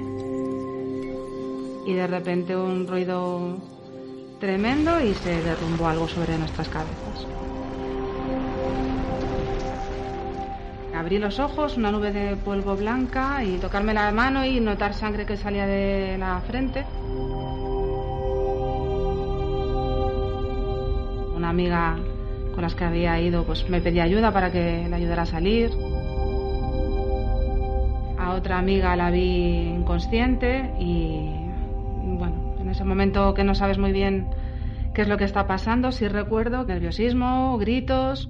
y 1.86 1.94
de 1.94 2.08
repente 2.08 2.56
un 2.56 2.88
ruido 2.88 3.58
tremendo 4.40 5.00
y 5.02 5.14
se 5.14 5.42
derrumbó 5.42 5.88
algo 5.88 6.08
sobre 6.08 6.38
nuestras 6.38 6.68
cabezas. 6.68 7.28
Abrí 10.96 11.20
los 11.20 11.40
ojos, 11.40 11.78
una 11.78 11.92
nube 11.92 12.12
de 12.12 12.36
polvo 12.38 12.76
blanca 12.76 13.44
y 13.44 13.58
tocarme 13.58 13.94
la 13.94 14.12
mano 14.12 14.46
y 14.46 14.60
notar 14.60 14.94
sangre 14.94 15.26
que 15.26 15.38
salía 15.38 15.68
de 15.68 16.18
la 16.18 16.42
frente. 16.48 16.86
Una 21.36 21.50
amiga 21.50 21.98
con 22.54 22.64
las 22.64 22.74
que 22.74 22.86
había 22.86 23.20
ido 23.20 23.44
pues 23.44 23.70
me 23.70 23.82
pedía 23.82 24.04
ayuda 24.04 24.32
para 24.32 24.52
que 24.52 24.88
le 24.90 24.96
ayudara 24.96 25.24
a 25.24 25.26
salir. 25.26 25.70
A 28.18 28.34
otra 28.34 28.58
amiga 28.58 28.96
la 28.96 29.12
vi 29.12 29.76
inconsciente 29.76 30.74
y 30.80 31.35
ese 32.76 32.84
momento 32.84 33.34
que 33.34 33.46
no 33.46 33.56
sabes 33.56 33.78
muy 33.78 33.94
bien 33.94 34.30
qué 34.94 35.04
es 35.04 35.08
lo 35.08 35.18
que 35.18 35.24
está 35.24 35.48
pasando, 35.48 35.92
sí 35.92 36.08
recuerdo 36.08 36.66
nerviosismo, 36.66 37.58
gritos, 37.58 38.30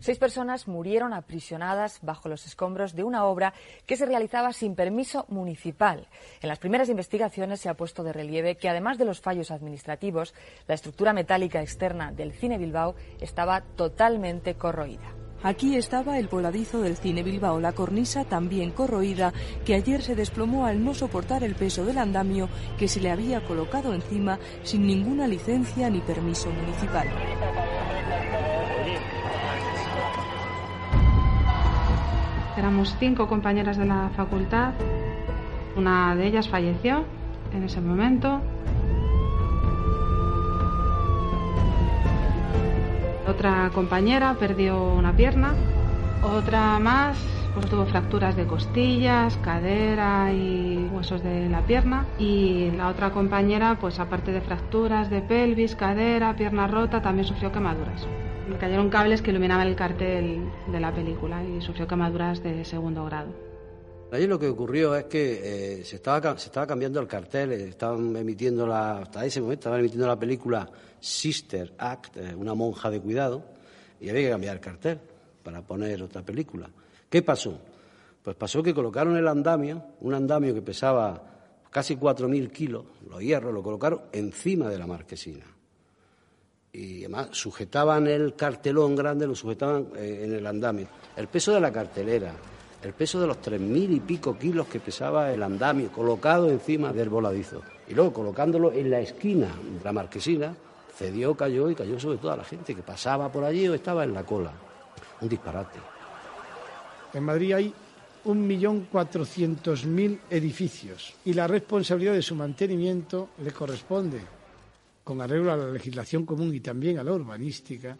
Seis 0.00 0.18
personas 0.18 0.68
murieron 0.68 1.14
aprisionadas 1.14 1.98
bajo 2.02 2.28
los 2.28 2.44
escombros 2.44 2.94
de 2.94 3.04
una 3.04 3.24
obra 3.24 3.54
que 3.86 3.96
se 3.96 4.04
realizaba 4.04 4.52
sin 4.52 4.74
permiso 4.74 5.24
municipal. 5.30 6.08
En 6.42 6.50
las 6.50 6.58
primeras 6.58 6.90
investigaciones 6.90 7.62
se 7.62 7.70
ha 7.70 7.74
puesto 7.74 8.02
de 8.02 8.12
relieve 8.12 8.58
que, 8.58 8.68
además 8.68 8.98
de 8.98 9.06
los 9.06 9.22
fallos 9.22 9.50
administrativos, 9.50 10.34
la 10.68 10.74
estructura 10.74 11.14
metálica 11.14 11.62
externa 11.62 12.12
del 12.12 12.34
Cine 12.34 12.58
Bilbao 12.58 12.96
estaba 13.18 13.62
totalmente 13.62 14.56
corroída. 14.56 15.23
Aquí 15.44 15.76
estaba 15.76 16.18
el 16.18 16.26
voladizo 16.26 16.80
del 16.80 16.96
Cine 16.96 17.22
Bilbao, 17.22 17.60
la 17.60 17.74
cornisa 17.74 18.24
también 18.24 18.70
corroída, 18.70 19.34
que 19.66 19.74
ayer 19.74 20.00
se 20.00 20.14
desplomó 20.14 20.64
al 20.64 20.82
no 20.82 20.94
soportar 20.94 21.44
el 21.44 21.54
peso 21.54 21.84
del 21.84 21.98
andamio 21.98 22.48
que 22.78 22.88
se 22.88 22.98
le 22.98 23.10
había 23.10 23.44
colocado 23.44 23.92
encima 23.92 24.38
sin 24.62 24.86
ninguna 24.86 25.28
licencia 25.28 25.90
ni 25.90 26.00
permiso 26.00 26.48
municipal. 26.48 27.08
Éramos 32.56 32.96
cinco 32.98 33.28
compañeras 33.28 33.76
de 33.76 33.84
la 33.84 34.10
facultad. 34.16 34.72
Una 35.76 36.16
de 36.16 36.26
ellas 36.26 36.48
falleció 36.48 37.04
en 37.52 37.64
ese 37.64 37.82
momento. 37.82 38.40
Otra 43.26 43.70
compañera 43.72 44.36
perdió 44.38 44.82
una 44.82 45.16
pierna. 45.16 45.54
Otra 46.22 46.78
más 46.78 47.16
pues 47.54 47.66
tuvo 47.70 47.86
fracturas 47.86 48.36
de 48.36 48.46
costillas, 48.46 49.36
cadera 49.38 50.32
y 50.32 50.90
huesos 50.92 51.22
de 51.22 51.48
la 51.48 51.64
pierna. 51.64 52.06
Y 52.18 52.70
la 52.72 52.88
otra 52.88 53.12
compañera, 53.12 53.78
pues 53.80 53.98
aparte 53.98 54.32
de 54.32 54.40
fracturas 54.40 55.08
de 55.08 55.22
pelvis, 55.22 55.74
cadera, 55.74 56.36
pierna 56.36 56.66
rota, 56.66 57.00
también 57.00 57.26
sufrió 57.26 57.52
quemaduras. 57.52 58.06
Me 58.48 58.58
cayeron 58.58 58.90
cables 58.90 59.22
que 59.22 59.30
iluminaban 59.30 59.68
el 59.68 59.76
cartel 59.76 60.40
de 60.70 60.80
la 60.80 60.92
película 60.92 61.42
y 61.44 61.62
sufrió 61.62 61.86
quemaduras 61.86 62.42
de 62.42 62.64
segundo 62.64 63.04
grado. 63.06 63.32
Allí 64.12 64.26
lo 64.26 64.38
que 64.38 64.48
ocurrió 64.48 64.94
es 64.94 65.04
que 65.04 65.80
eh, 65.80 65.84
se, 65.84 65.96
estaba, 65.96 66.36
se 66.38 66.46
estaba 66.46 66.66
cambiando 66.66 67.00
el 67.00 67.06
cartel, 67.06 67.52
eh, 67.52 67.68
estaban 67.68 68.14
emitiendo 68.14 68.66
la, 68.66 68.98
hasta 68.98 69.24
ese 69.24 69.40
momento 69.40 69.60
estaban 69.60 69.80
emitiendo 69.80 70.06
la 70.06 70.18
película 70.18 70.68
Sister 71.04 71.74
Act, 71.78 72.16
eh, 72.16 72.34
una 72.34 72.54
monja 72.54 72.90
de 72.90 73.00
cuidado, 73.00 73.44
y 74.00 74.08
había 74.08 74.22
que 74.22 74.30
cambiar 74.30 74.56
el 74.56 74.60
cartel 74.60 75.00
para 75.42 75.62
poner 75.62 76.02
otra 76.02 76.22
película. 76.22 76.68
¿Qué 77.08 77.22
pasó? 77.22 77.58
Pues 78.22 78.36
pasó 78.36 78.62
que 78.62 78.74
colocaron 78.74 79.16
el 79.16 79.28
andamio, 79.28 79.82
un 80.00 80.14
andamio 80.14 80.54
que 80.54 80.62
pesaba 80.62 81.22
casi 81.70 81.96
4.000 81.96 82.50
kilos, 82.50 82.84
los 83.08 83.20
hierros, 83.20 83.52
lo 83.52 83.62
colocaron 83.62 84.02
encima 84.12 84.68
de 84.68 84.78
la 84.78 84.86
marquesina 84.86 85.44
y 86.74 87.04
además 87.04 87.28
sujetaban 87.30 88.08
el 88.08 88.34
cartelón 88.34 88.96
grande, 88.96 89.28
lo 89.28 89.36
sujetaban 89.36 89.90
eh, 89.96 90.22
en 90.24 90.34
el 90.34 90.44
andamio. 90.44 90.88
El 91.16 91.28
peso 91.28 91.52
de 91.52 91.60
la 91.60 91.72
cartelera, 91.72 92.34
el 92.82 92.92
peso 92.92 93.20
de 93.20 93.28
los 93.28 93.40
tres 93.40 93.60
mil 93.60 93.92
y 93.92 94.00
pico 94.00 94.36
kilos 94.36 94.66
que 94.66 94.80
pesaba 94.80 95.32
el 95.32 95.42
andamio, 95.44 95.92
colocado 95.92 96.50
encima 96.50 96.92
del 96.92 97.08
voladizo. 97.08 97.62
Y 97.86 97.94
luego 97.94 98.12
colocándolo 98.12 98.72
en 98.72 98.90
la 98.90 98.98
esquina 98.98 99.46
de 99.46 99.84
la 99.84 99.92
marquesina, 99.92 100.52
cedió, 100.96 101.34
cayó 101.34 101.70
y 101.70 101.74
cayó 101.74 101.98
sobre 101.98 102.18
toda 102.18 102.36
la 102.36 102.44
gente 102.44 102.74
que 102.74 102.82
pasaba 102.82 103.30
por 103.30 103.44
allí 103.44 103.68
o 103.68 103.74
estaba 103.74 104.04
en 104.04 104.14
la 104.14 104.24
cola. 104.24 104.52
Un 105.20 105.28
disparate. 105.28 105.78
En 107.12 107.22
Madrid 107.24 107.52
hay 107.52 107.74
un 108.24 108.46
millón 108.46 108.86
cuatrocientos 108.90 109.84
mil 109.84 110.18
edificios 110.30 111.14
y 111.24 111.34
la 111.34 111.46
responsabilidad 111.46 112.14
de 112.14 112.22
su 112.22 112.34
mantenimiento 112.34 113.30
le 113.42 113.52
corresponde 113.52 114.20
con 115.02 115.20
arreglo 115.20 115.52
a 115.52 115.56
la 115.56 115.70
legislación 115.70 116.24
común 116.24 116.54
y 116.54 116.60
también 116.60 116.98
a 116.98 117.04
la 117.04 117.12
urbanística, 117.12 117.96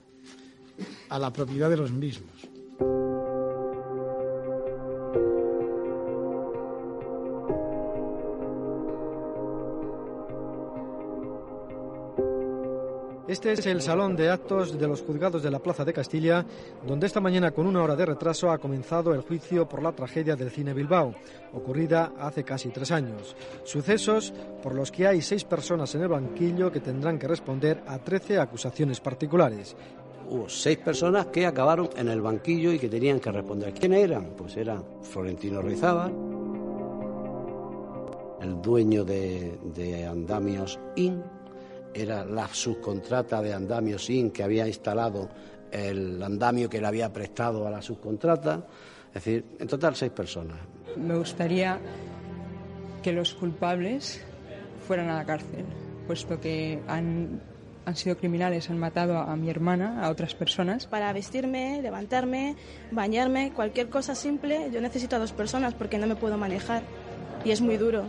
a 1.11 1.19
la 1.19 1.33
propiedad 1.33 1.69
de 1.69 1.77
los 1.77 1.91
mismos. 1.91 3.14
Este 13.35 13.51
es 13.51 13.67
el 13.67 13.83
salón 13.83 14.15
de 14.15 14.31
actos 14.31 14.79
de 14.79 14.87
los 14.87 15.03
juzgados 15.03 15.43
de 15.43 15.51
la 15.51 15.59
Plaza 15.59 15.85
de 15.85 15.93
Castilla, 15.93 16.47
donde 16.87 17.09
esta 17.09 17.19
mañana 17.19 17.51
con 17.51 17.67
una 17.67 17.83
hora 17.83 17.97
de 17.97 18.07
retraso 18.07 18.49
ha 18.49 18.59
comenzado 18.59 19.13
el 19.13 19.23
juicio 19.23 19.69
por 19.69 19.83
la 19.83 19.91
tragedia 19.91 20.37
del 20.37 20.53
cine 20.53 20.73
Bilbao, 20.73 21.13
ocurrida 21.53 22.13
hace 22.17 22.45
casi 22.45 22.69
tres 22.69 22.93
años. 22.93 23.35
Sucesos 23.65 24.33
por 24.63 24.73
los 24.73 24.93
que 24.93 25.09
hay 25.09 25.21
seis 25.21 25.43
personas 25.43 25.93
en 25.97 26.03
el 26.03 26.09
banquillo 26.09 26.71
que 26.71 26.79
tendrán 26.79 27.19
que 27.19 27.27
responder 27.27 27.83
a 27.89 27.99
trece 27.99 28.39
acusaciones 28.39 29.01
particulares. 29.01 29.75
Hubo 30.31 30.49
seis 30.49 30.79
personas 30.79 31.27
que 31.27 31.45
acabaron 31.45 31.91
en 31.97 32.07
el 32.07 32.21
banquillo 32.21 32.71
y 32.71 32.79
que 32.79 32.89
tenían 32.89 33.19
que 33.19 33.33
responder. 33.33 33.75
¿Quiénes 33.75 34.05
eran? 34.05 34.27
Pues 34.37 34.57
eran 34.57 34.85
Florentino 35.03 35.61
Rizaba, 35.61 36.07
el 38.41 38.63
dueño 38.63 39.05
de, 39.05 39.59
de 39.75 40.07
Andamios 40.07 40.79
IN, 40.95 41.21
era 41.95 42.25
la 42.25 42.49
subcontrata 42.49 43.41
de 43.41 43.55
Andamio 43.55 43.99
Sin 43.99 44.31
que 44.31 44.43
había 44.43 44.67
instalado 44.67 45.29
el 45.71 46.23
andamio 46.23 46.71
que 46.71 46.81
le 46.81 46.87
había 46.87 47.13
prestado 47.13 47.67
a 47.67 47.71
la 47.71 47.83
subcontrata. 47.83 48.67
Es 49.09 49.15
decir, 49.15 49.45
en 49.59 49.69
total 49.69 49.95
seis 49.95 50.13
personas. 50.13 50.59
Me 50.97 51.17
gustaría 51.17 51.79
que 53.03 53.13
los 53.13 53.35
culpables 53.35 54.25
fueran 54.87 55.09
a 55.09 55.17
la 55.17 55.25
cárcel, 55.25 55.65
puesto 56.07 56.41
que 56.41 56.81
han, 56.87 57.41
han 57.85 57.97
sido 57.97 58.17
criminales, 58.17 58.71
han 58.71 58.79
matado 58.79 59.19
a 59.19 59.37
mi 59.37 59.51
hermana, 59.51 60.05
a 60.05 60.11
otras 60.11 60.35
personas. 60.35 60.87
Para 60.87 61.13
vestirme, 61.13 61.81
levantarme, 61.83 62.57
bañarme, 62.91 63.53
cualquier 63.53 63.89
cosa 63.89 64.15
simple, 64.15 64.71
yo 64.73 64.81
necesito 64.81 65.17
a 65.17 65.19
dos 65.19 65.33
personas 65.33 65.75
porque 65.75 65.99
no 65.99 66.07
me 66.07 66.17
puedo 66.17 66.39
manejar 66.39 66.83
y 67.45 67.51
es 67.51 67.61
muy 67.61 67.77
duro. 67.77 68.05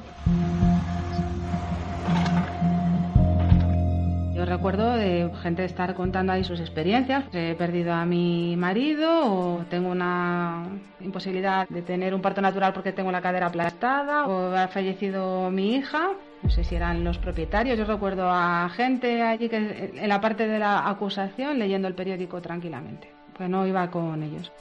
Recuerdo 4.46 4.94
de 4.94 5.32
gente 5.42 5.66
estar 5.66 5.96
contando 5.96 6.32
ahí 6.32 6.44
sus 6.44 6.60
experiencias. 6.60 7.26
He 7.34 7.56
perdido 7.56 7.94
a 7.94 8.06
mi 8.06 8.56
marido 8.56 9.10
o 9.26 9.66
tengo 9.70 9.90
una 9.90 10.68
imposibilidad 11.02 11.68
de 11.68 11.82
tener 11.82 12.14
un 12.14 12.22
parto 12.22 12.42
natural 12.42 12.72
porque 12.72 12.92
tengo 12.92 13.12
la 13.12 13.22
cadera 13.22 13.48
aplastada 13.48 14.28
o 14.28 14.56
ha 14.56 14.68
fallecido 14.68 15.50
mi 15.50 15.76
hija. 15.76 16.12
No 16.44 16.50
sé 16.52 16.64
si 16.64 16.76
eran 16.76 17.04
los 17.04 17.18
propietarios. 17.18 17.76
Yo 17.76 17.86
recuerdo 17.86 18.30
a 18.30 18.70
gente 18.70 19.24
allí 19.24 19.50
que 19.50 19.92
en 19.96 20.10
la 20.10 20.22
parte 20.22 20.48
de 20.48 20.60
la 20.60 20.88
acusación 20.88 21.58
leyendo 21.58 21.88
el 21.88 21.96
periódico 21.96 22.40
tranquilamente. 22.40 23.10
Pues 23.36 23.50
no 23.50 23.66
iba 23.66 23.90
con 23.90 24.22
ellos. 24.22 24.52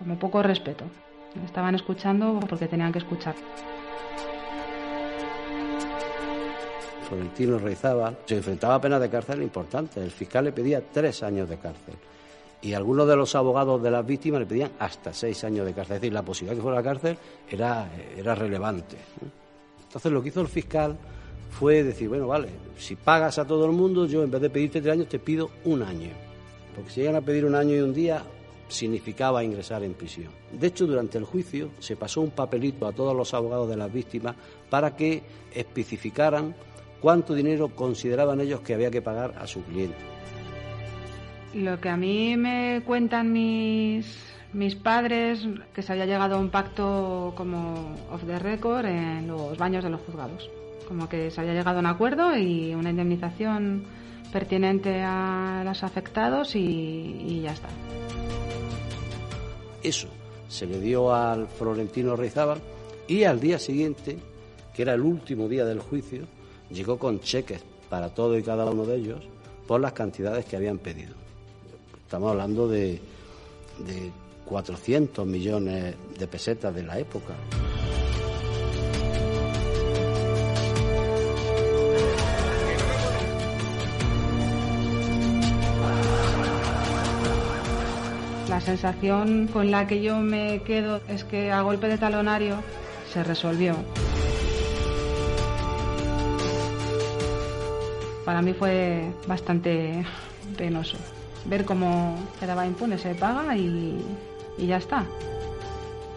Como 0.00 0.18
poco 0.18 0.42
respeto. 0.42 0.84
Estaban 1.44 1.76
escuchando 1.76 2.40
porque 2.48 2.66
tenían 2.66 2.90
que 2.90 2.98
escuchar. 2.98 3.36
Florentino 7.08 7.58
Reizaba, 7.58 8.12
se 8.26 8.36
enfrentaba 8.36 8.74
a 8.74 8.80
penas 8.80 9.00
de 9.00 9.08
cárcel 9.08 9.42
importantes. 9.42 10.02
El 10.02 10.10
fiscal 10.10 10.44
le 10.44 10.52
pedía 10.52 10.82
tres 10.92 11.22
años 11.22 11.48
de 11.48 11.56
cárcel. 11.56 11.94
Y 12.60 12.74
algunos 12.74 13.08
de 13.08 13.16
los 13.16 13.34
abogados 13.34 13.82
de 13.82 13.90
las 13.90 14.04
víctimas 14.04 14.40
le 14.40 14.46
pedían 14.46 14.72
hasta 14.78 15.12
seis 15.12 15.42
años 15.44 15.64
de 15.64 15.72
cárcel. 15.72 15.96
Es 15.96 16.02
decir, 16.02 16.12
la 16.12 16.22
posibilidad 16.22 16.54
de 16.54 16.58
que 16.58 16.62
fuera 16.62 16.78
a 16.78 16.82
la 16.82 16.88
cárcel 16.88 17.18
era, 17.48 17.90
era 18.16 18.34
relevante. 18.34 18.96
Entonces 19.84 20.12
lo 20.12 20.22
que 20.22 20.28
hizo 20.28 20.40
el 20.40 20.48
fiscal 20.48 20.96
fue 21.50 21.82
decir, 21.82 22.08
bueno, 22.08 22.26
vale, 22.26 22.48
si 22.76 22.94
pagas 22.94 23.38
a 23.38 23.46
todo 23.46 23.64
el 23.64 23.72
mundo, 23.72 24.06
yo 24.06 24.22
en 24.22 24.30
vez 24.30 24.40
de 24.40 24.50
pedirte 24.50 24.82
tres 24.82 24.92
años 24.92 25.08
te 25.08 25.18
pido 25.18 25.50
un 25.64 25.82
año. 25.82 26.10
Porque 26.74 26.90
si 26.90 27.00
llegan 27.00 27.16
a 27.16 27.22
pedir 27.22 27.44
un 27.44 27.54
año 27.54 27.74
y 27.74 27.80
un 27.80 27.94
día, 27.94 28.22
significaba 28.68 29.42
ingresar 29.42 29.82
en 29.82 29.94
prisión. 29.94 30.30
De 30.52 30.66
hecho, 30.66 30.86
durante 30.86 31.16
el 31.16 31.24
juicio 31.24 31.70
se 31.78 31.96
pasó 31.96 32.20
un 32.20 32.30
papelito 32.30 32.86
a 32.86 32.92
todos 32.92 33.16
los 33.16 33.32
abogados 33.34 33.68
de 33.68 33.76
las 33.76 33.92
víctimas 33.92 34.36
para 34.68 34.94
que 34.94 35.22
especificaran 35.54 36.54
cuánto 37.00 37.34
dinero 37.34 37.68
consideraban 37.68 38.40
ellos 38.40 38.60
que 38.60 38.74
había 38.74 38.90
que 38.90 39.02
pagar 39.02 39.34
a 39.38 39.46
su 39.46 39.62
cliente. 39.64 39.96
Lo 41.54 41.80
que 41.80 41.88
a 41.88 41.96
mí 41.96 42.36
me 42.36 42.82
cuentan 42.84 43.32
mis, 43.32 44.06
mis 44.52 44.74
padres, 44.74 45.46
que 45.72 45.82
se 45.82 45.92
había 45.92 46.06
llegado 46.06 46.36
a 46.36 46.38
un 46.38 46.50
pacto 46.50 47.32
como 47.36 47.94
off 48.10 48.24
the 48.26 48.38
record 48.38 48.86
en 48.86 49.26
los 49.26 49.56
baños 49.56 49.84
de 49.84 49.90
los 49.90 50.00
juzgados. 50.02 50.50
Como 50.86 51.08
que 51.08 51.30
se 51.30 51.40
había 51.40 51.54
llegado 51.54 51.78
a 51.78 51.80
un 51.80 51.86
acuerdo 51.86 52.36
y 52.36 52.74
una 52.74 52.90
indemnización 52.90 53.84
pertinente 54.32 55.02
a 55.02 55.62
los 55.64 55.82
afectados 55.82 56.54
y, 56.54 56.58
y 56.60 57.40
ya 57.42 57.52
está. 57.52 57.68
Eso 59.82 60.08
se 60.48 60.66
le 60.66 60.80
dio 60.80 61.14
al 61.14 61.46
Florentino 61.46 62.16
Reizábal 62.16 62.60
y 63.06 63.24
al 63.24 63.40
día 63.40 63.58
siguiente, 63.58 64.18
que 64.74 64.82
era 64.82 64.94
el 64.94 65.00
último 65.00 65.48
día 65.48 65.64
del 65.64 65.80
juicio, 65.80 66.26
llegó 66.70 66.98
con 66.98 67.20
cheques 67.20 67.62
para 67.88 68.10
todo 68.10 68.38
y 68.38 68.42
cada 68.42 68.64
uno 68.66 68.84
de 68.84 68.96
ellos 68.96 69.20
por 69.66 69.80
las 69.80 69.92
cantidades 69.92 70.44
que 70.44 70.56
habían 70.56 70.78
pedido. 70.78 71.14
Estamos 72.04 72.30
hablando 72.30 72.68
de, 72.68 73.00
de 73.78 74.10
400 74.46 75.26
millones 75.26 75.94
de 76.18 76.26
pesetas 76.26 76.74
de 76.74 76.82
la 76.82 76.98
época. 76.98 77.34
La 88.48 88.60
sensación 88.62 89.48
con 89.52 89.70
la 89.70 89.86
que 89.86 90.02
yo 90.02 90.16
me 90.16 90.62
quedo 90.62 91.00
es 91.08 91.24
que 91.24 91.52
a 91.52 91.60
golpe 91.60 91.86
de 91.88 91.98
talonario 91.98 92.56
se 93.12 93.22
resolvió. 93.22 93.76
Para 98.28 98.42
mí 98.42 98.52
fue 98.52 99.10
bastante 99.26 100.04
penoso 100.58 100.98
ver 101.46 101.64
cómo 101.64 102.14
quedaba 102.38 102.66
impune, 102.66 102.98
se 102.98 103.14
paga 103.14 103.56
y, 103.56 104.04
y 104.58 104.66
ya 104.66 104.76
está. 104.76 105.06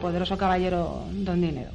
Poderoso 0.01 0.37
caballero 0.37 1.05
don 1.09 1.39
dinero. 1.39 1.71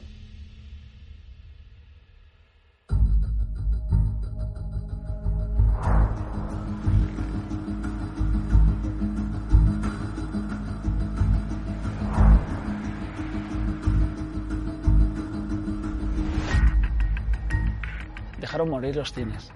Dejaron 18.39 18.68
morir 18.68 18.97
los 18.97 19.15
cines. 19.15 19.50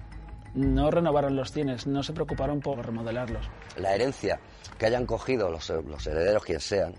No 0.53 0.91
renovaron 0.91 1.35
los 1.35 1.51
cines, 1.51 1.87
no 1.87 2.03
se 2.03 2.13
preocuparon 2.13 2.59
por 2.59 2.85
remodelarlos. 2.85 3.45
La 3.77 3.95
herencia 3.95 4.39
que 4.77 4.85
hayan 4.85 5.05
cogido 5.05 5.49
los, 5.49 5.69
los 5.69 6.05
herederos, 6.07 6.43
quien 6.43 6.59
sean, 6.59 6.93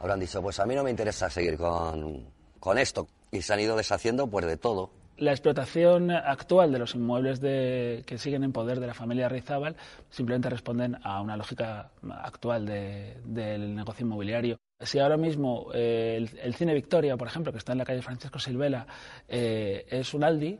habrán 0.00 0.20
dicho, 0.20 0.40
pues 0.40 0.60
a 0.60 0.66
mí 0.66 0.74
no 0.74 0.84
me 0.84 0.90
interesa 0.90 1.28
seguir 1.28 1.56
con, 1.56 2.24
con 2.60 2.78
esto. 2.78 3.08
Y 3.32 3.42
se 3.42 3.52
han 3.52 3.60
ido 3.60 3.76
deshaciendo 3.76 4.28
pues 4.28 4.46
de 4.46 4.56
todo. 4.56 4.90
La 5.16 5.30
explotación 5.30 6.10
actual 6.10 6.72
de 6.72 6.78
los 6.80 6.96
inmuebles 6.96 7.40
de, 7.40 8.02
que 8.04 8.18
siguen 8.18 8.42
en 8.42 8.52
poder 8.52 8.80
de 8.80 8.88
la 8.88 8.94
familia 8.94 9.28
Rizábal 9.28 9.76
simplemente 10.10 10.50
responden 10.50 10.96
a 11.04 11.20
una 11.20 11.36
lógica 11.36 11.90
actual 12.10 12.66
de, 12.66 13.18
del 13.24 13.76
negocio 13.76 14.04
inmobiliario. 14.04 14.58
Si 14.80 14.98
ahora 14.98 15.16
mismo 15.16 15.68
eh, 15.72 16.16
el, 16.16 16.36
el, 16.40 16.54
Cine 16.56 16.74
Victoria, 16.74 17.16
por 17.16 17.28
ejemplo, 17.28 17.52
que 17.52 17.58
está 17.58 17.72
en 17.72 17.78
la 17.78 17.84
calle 17.84 18.02
Francisco 18.02 18.40
Silvela, 18.40 18.88
eh, 19.28 19.86
es 19.88 20.14
un 20.14 20.24
Aldi, 20.24 20.58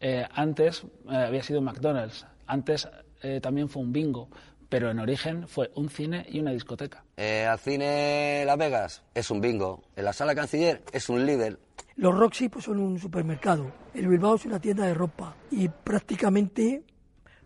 eh, 0.00 0.26
antes 0.32 0.84
eh, 1.08 1.16
había 1.16 1.42
sido 1.42 1.60
McDonald's, 1.60 2.26
antes 2.46 2.88
eh, 3.22 3.40
también 3.40 3.68
fue 3.68 3.82
un 3.82 3.92
bingo, 3.92 4.28
pero 4.68 4.90
en 4.90 4.98
origen 4.98 5.48
fue 5.48 5.70
un 5.74 5.88
cine 5.88 6.26
y 6.28 6.40
una 6.40 6.50
discoteca. 6.52 7.04
al 7.16 7.58
cine 7.58 8.44
Las 8.44 8.58
Vegas 8.58 9.02
es 9.14 9.30
un 9.30 9.40
bingo, 9.40 9.82
en 9.96 10.04
la 10.04 10.12
sala 10.12 10.34
canciller 10.34 10.82
es 10.92 11.08
un 11.08 11.24
líder. 11.24 11.58
Los 11.96 12.14
Roxy 12.14 12.48
pues, 12.48 12.64
son 12.66 12.78
un 12.78 12.98
supermercado, 12.98 13.72
el 13.94 14.08
Bilbao 14.08 14.34
es 14.34 14.44
una 14.44 14.60
tienda 14.60 14.86
de 14.86 14.94
ropa 14.94 15.34
y 15.50 15.68
prácticamente 15.68 16.82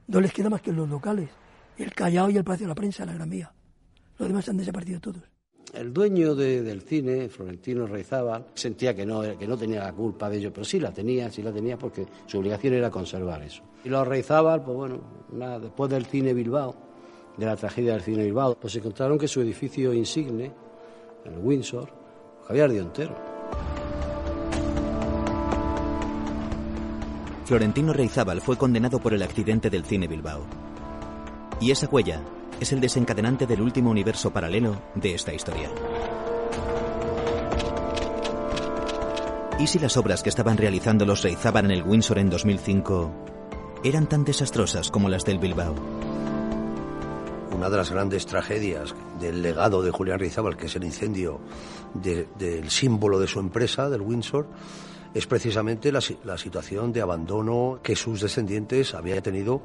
no 0.08 0.20
les 0.20 0.32
queda 0.32 0.50
más 0.50 0.60
que 0.60 0.72
los 0.72 0.88
locales, 0.88 1.30
el 1.78 1.94
Callao 1.94 2.30
y 2.30 2.36
el 2.36 2.44
Palacio 2.44 2.66
de 2.66 2.70
la 2.70 2.74
Prensa, 2.74 3.06
la 3.06 3.14
Gran 3.14 3.30
Vía. 3.30 3.52
Los 4.18 4.28
demás 4.28 4.48
han 4.48 4.56
desaparecido 4.56 5.00
todos. 5.00 5.30
El 5.73 5.92
dueño 5.92 6.34
de, 6.34 6.62
del 6.62 6.82
cine, 6.82 7.28
Florentino 7.28 7.86
Reizábal, 7.86 8.47
sentía 8.55 8.94
que 8.94 9.07
no, 9.07 9.23
que 9.39 9.47
no 9.47 9.57
tenía 9.57 9.84
la 9.84 9.92
culpa 9.92 10.28
de 10.28 10.39
ello, 10.39 10.52
pero 10.52 10.65
sí 10.65 10.81
la 10.81 10.92
tenía, 10.92 11.31
sí 11.31 11.42
la 11.42 11.52
tenía 11.52 11.78
porque 11.78 12.07
su 12.26 12.39
obligación 12.39 12.74
era 12.74 12.90
conservar 12.90 13.42
eso. 13.42 13.62
Y 13.84 13.89
los 13.89 14.07
Reizábal, 14.07 14.65
pues 14.65 14.76
bueno, 14.76 15.00
después 15.60 15.90
del 15.90 16.07
cine 16.07 16.34
Bilbao, 16.34 16.74
de 17.36 17.47
la 17.47 17.57
tragedia 17.57 17.92
del 17.92 18.02
cine 18.02 18.24
Bilbao, 18.24 18.57
pues 18.60 18.74
encontraron 18.74 19.16
que 19.16 19.28
su 19.28 19.40
edificio 19.40 19.94
insigne, 19.94 20.52
el 21.24 21.39
Windsor, 21.39 21.89
pues 22.39 22.50
había 22.50 22.65
ardido 22.65 22.86
entero. 22.86 23.15
Florentino 27.44 27.92
Reizábal 27.92 28.40
fue 28.40 28.57
condenado 28.57 28.99
por 28.99 29.15
el 29.15 29.23
accidente 29.23 29.70
del 29.70 29.84
cine 29.84 30.08
Bilbao. 30.08 30.44
Y 31.60 31.70
esa 31.70 31.89
huella 31.89 32.23
es 32.60 32.72
el 32.72 32.80
desencadenante 32.80 33.47
del 33.47 33.62
último 33.62 33.90
universo 33.90 34.30
paralelo 34.30 34.76
de 34.94 35.14
esta 35.14 35.32
historia. 35.32 35.70
¿Y 39.58 39.66
si 39.66 39.78
las 39.78 39.97
obras 39.97 40.22
que 40.22 40.28
estaban 40.28 40.56
realizando 40.56 41.05
los 41.05 41.22
Reizábal 41.22 41.66
en 41.66 41.70
el 41.70 41.82
Windsor 41.82 42.18
en 42.18 42.30
2005 42.30 43.10
eran 43.82 44.08
tan 44.08 44.24
desastrosas 44.24 44.90
como 44.90 45.08
las 45.08 45.24
del 45.24 45.39
Bilbao? 45.39 45.74
Una 47.55 47.68
de 47.68 47.76
las 47.76 47.90
grandes 47.90 48.26
tragedias 48.26 48.94
del 49.18 49.42
legado 49.42 49.82
de 49.82 49.90
Julián 49.90 50.18
Reizábal, 50.18 50.56
que 50.56 50.66
es 50.66 50.76
el 50.76 50.84
incendio 50.84 51.40
de, 51.94 52.28
del 52.39 52.70
símbolo 52.70 53.18
de 53.18 53.26
su 53.26 53.39
empresa, 53.39 53.90
del 53.90 54.00
Windsor, 54.00 54.47
es 55.12 55.26
precisamente 55.26 55.92
la, 55.92 56.00
la 56.24 56.39
situación 56.39 56.92
de 56.92 57.02
abandono 57.02 57.80
que 57.82 57.97
sus 57.97 58.20
descendientes 58.20 58.94
habían 58.94 59.22
tenido 59.22 59.60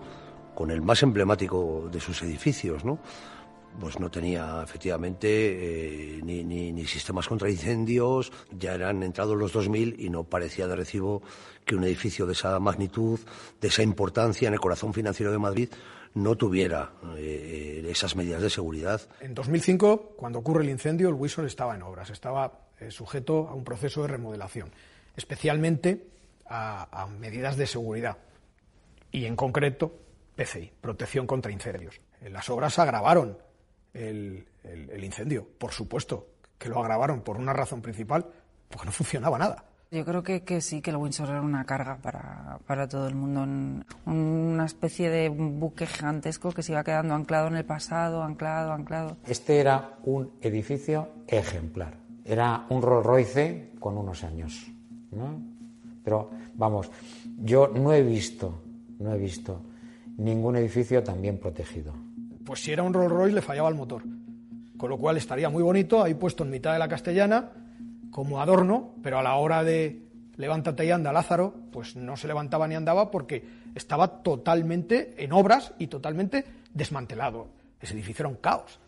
con 0.55 0.71
el 0.71 0.81
más 0.81 1.03
emblemático 1.03 1.89
de 1.91 1.99
sus 1.99 2.23
edificios, 2.23 2.83
¿no? 2.83 2.99
Pues 3.79 3.99
no 3.99 4.09
tenía 4.09 4.61
efectivamente 4.63 5.27
eh, 5.27 6.21
ni, 6.23 6.87
sistemas 6.87 7.27
contra 7.27 7.49
incendios, 7.49 8.31
ya 8.57 8.73
eran 8.73 9.03
entrados 9.03 9.37
los 9.37 9.51
2000 9.51 9.99
y 9.99 10.09
no 10.09 10.23
parecía 10.23 10.65
de 10.67 10.77
recibo 10.77 11.21
que 11.65 11.75
un 11.75 11.83
edificio 11.83 12.25
de 12.25 12.33
esa 12.33 12.57
magnitud, 12.59 13.19
de 13.59 13.67
esa 13.67 13.83
importancia 13.83 14.47
en 14.47 14.53
el 14.53 14.61
corazón 14.61 14.93
financiero 14.93 15.31
de 15.31 15.39
Madrid, 15.39 15.69
no 16.13 16.37
tuviera 16.37 16.93
eh, 17.17 17.85
esas 17.89 18.15
medidas 18.15 18.41
de 18.41 18.49
seguridad. 18.49 19.01
En 19.19 19.33
2005, 19.33 20.13
cuando 20.15 20.39
ocurre 20.39 20.63
el 20.63 20.69
incendio, 20.69 21.09
el 21.09 21.15
Wilson 21.15 21.45
estaba 21.45 21.75
en 21.75 21.83
obras, 21.83 22.09
estaba 22.09 22.69
eh, 22.79 22.91
sujeto 22.91 23.49
a 23.49 23.53
un 23.53 23.65
proceso 23.65 24.03
de 24.03 24.07
remodelación, 24.07 24.71
especialmente 25.17 26.07
a, 26.45 27.03
a 27.03 27.07
medidas 27.07 27.57
de 27.57 27.67
seguridad 27.67 28.17
y 29.11 29.25
en 29.25 29.35
concreto 29.35 30.04
PCI, 30.35 30.71
protección 30.81 31.25
contra 31.27 31.51
incendios. 31.51 32.01
Las 32.21 32.49
obras 32.49 32.77
agravaron 32.79 33.37
el, 33.93 34.47
el, 34.63 34.89
el, 34.89 35.03
incendio, 35.03 35.47
por 35.57 35.71
supuesto, 35.71 36.27
que 36.57 36.69
lo 36.69 36.79
agravaron 36.79 37.21
por 37.21 37.37
una 37.37 37.53
razón 37.53 37.81
principal, 37.81 38.25
porque 38.69 38.85
no 38.85 38.91
funcionaba 38.91 39.37
nada. 39.37 39.65
Yo 39.91 40.03
creo 40.03 40.23
que, 40.23 40.43
que 40.43 40.61
sí, 40.61 40.81
que 40.81 40.89
el 40.89 40.97
Windsor 40.97 41.29
era 41.29 41.41
una 41.41 41.63
carga 41.63 41.97
para, 42.01 42.59
para 42.65 42.87
todo 42.87 43.07
el 43.07 43.15
mundo, 43.15 43.85
una 44.05 44.65
especie 44.65 45.09
de 45.09 45.29
buque 45.29 45.85
gigantesco 45.85 46.51
que 46.51 46.63
se 46.63 46.73
iba 46.73 46.83
quedando 46.83 47.13
anclado 47.13 47.47
en 47.47 47.55
el 47.55 47.65
pasado, 47.65 48.23
anclado, 48.23 48.73
anclado. 48.73 49.17
Este 49.25 49.59
era 49.59 49.97
un 50.03 50.33
edificio 50.41 51.09
ejemplar, 51.27 51.97
era 52.25 52.65
un 52.69 52.81
Rolls 52.81 53.05
Royce 53.05 53.71
con 53.79 53.97
unos 53.97 54.23
años, 54.23 54.67
¿no? 55.11 55.39
Pero 56.03 56.31
vamos, 56.55 56.91
yo 57.37 57.67
no 57.67 57.93
he 57.93 58.01
visto, 58.01 58.63
no 58.99 59.13
he 59.13 59.17
visto 59.17 59.61
ningún 60.17 60.55
edificio 60.55 61.03
tan 61.03 61.21
bien 61.21 61.37
protegido. 61.37 61.93
Pues 62.45 62.63
si 62.63 62.71
era 62.71 62.83
un 62.83 62.93
Rolls 62.93 63.11
Royce 63.11 63.35
le 63.35 63.41
fallaba 63.41 63.69
el 63.69 63.75
motor, 63.75 64.03
con 64.77 64.89
lo 64.89 64.97
cual 64.97 65.17
estaría 65.17 65.49
muy 65.49 65.63
bonito 65.63 66.03
ahí 66.03 66.13
puesto 66.13 66.43
en 66.43 66.51
mitad 66.51 66.73
de 66.73 66.79
la 66.79 66.87
castellana 66.87 67.51
como 68.11 68.41
adorno, 68.41 68.93
pero 69.01 69.19
a 69.19 69.23
la 69.23 69.35
hora 69.35 69.63
de 69.63 70.05
levántate 70.37 70.85
y 70.85 70.91
anda 70.91 71.11
Lázaro, 71.11 71.53
pues 71.71 71.95
no 71.95 72.17
se 72.17 72.27
levantaba 72.27 72.67
ni 72.67 72.75
andaba 72.75 73.11
porque 73.11 73.45
estaba 73.73 74.21
totalmente 74.21 75.23
en 75.23 75.33
obras 75.33 75.73
y 75.79 75.87
totalmente 75.87 76.45
desmantelado. 76.73 77.47
Ese 77.81 77.93
edificio 77.93 78.23
era 78.23 78.29
un 78.29 78.35
caos. 78.35 78.79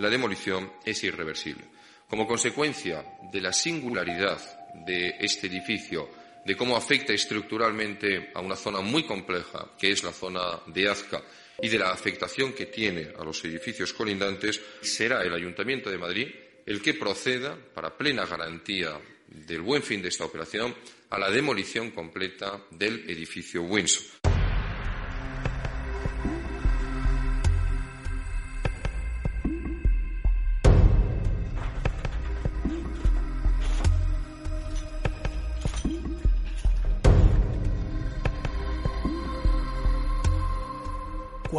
La 0.00 0.10
demolición 0.10 0.72
es 0.84 1.04
irreversible. 1.04 1.64
Como 2.08 2.26
consecuencia 2.26 3.04
de 3.30 3.40
la 3.40 3.52
singularidad 3.52 4.40
de 4.86 5.16
este 5.20 5.46
edificio, 5.46 6.08
de 6.44 6.56
cómo 6.56 6.74
afecta 6.76 7.12
estructuralmente 7.12 8.30
a 8.34 8.40
una 8.40 8.56
zona 8.56 8.80
muy 8.80 9.04
compleja, 9.04 9.72
que 9.78 9.92
es 9.92 10.02
la 10.02 10.12
zona 10.12 10.60
de 10.66 10.88
Azca, 10.88 11.22
y 11.62 11.68
de 11.68 11.78
la 11.78 11.92
afectación 11.92 12.54
que 12.54 12.66
tiene 12.66 13.12
a 13.18 13.22
los 13.22 13.44
edificios 13.44 13.92
colindantes, 13.92 14.58
será 14.80 15.22
el 15.22 15.34
Ayuntamiento 15.34 15.90
de 15.90 15.98
Madrid 15.98 16.28
el 16.64 16.80
que 16.80 16.94
proceda, 16.94 17.56
para 17.74 17.96
plena 17.96 18.24
garantía 18.24 18.98
del 19.26 19.60
buen 19.60 19.82
fin 19.82 20.00
de 20.00 20.08
esta 20.08 20.24
operación, 20.24 20.74
a 21.10 21.18
la 21.18 21.30
demolición 21.30 21.90
completa 21.90 22.64
del 22.70 23.10
edificio 23.10 23.62
Windsor. 23.62 24.29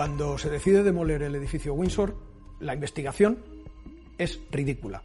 Cuando 0.02 0.40
se 0.40 0.50
decide 0.50 0.82
demoler 0.82 1.22
el 1.22 1.36
edificio 1.36 1.76
Windsor, 1.76 2.18
la 2.60 2.74
investigación 2.74 3.38
es 4.18 4.42
ridícula. 4.50 5.04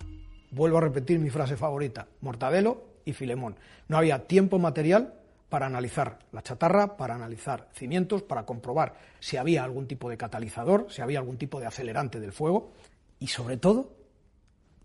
Vuelvo 0.53 0.79
a 0.79 0.81
repetir 0.81 1.19
mi 1.19 1.29
frase 1.29 1.59
favorita, 1.59 2.09
Mortadelo 2.23 2.83
y 3.05 3.13
Filemón. 3.13 3.57
No 3.89 3.99
había 3.99 4.27
tiempo 4.27 4.59
material 4.59 5.13
para 5.51 5.67
analizar 5.67 6.21
la 6.33 6.41
chatarra, 6.41 6.97
para 6.97 7.15
analizar 7.15 7.69
cimientos, 7.75 8.23
para 8.23 8.47
comprobar 8.47 8.97
si 9.21 9.37
había 9.37 9.65
algún 9.65 9.87
tipo 9.87 10.09
de 10.09 10.17
catalizador, 10.17 10.87
si 10.89 11.03
había 11.03 11.19
algún 11.19 11.37
tipo 11.37 11.61
de 11.61 11.67
acelerante 11.67 12.19
del 12.19 12.33
fuego 12.33 12.73
y 13.19 13.27
sobre 13.27 13.59
todo, 13.59 13.93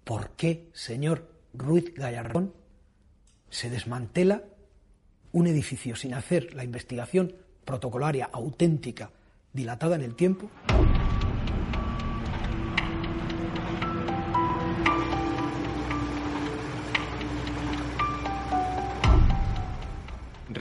¿por 0.03 0.31
qué, 0.31 0.67
señor 0.73 1.29
Ruiz 1.53 1.93
Gallardón, 1.95 2.53
se 3.49 3.69
desmantela 3.69 4.43
un 5.31 5.47
edificio 5.47 5.95
sin 5.95 6.13
hacer 6.15 6.53
la 6.53 6.65
investigación 6.65 7.33
protocolaria 7.63 8.29
auténtica 8.33 9.11
dilatada 9.53 9.95
en 9.95 10.01
el 10.01 10.15
tiempo. 10.15 10.49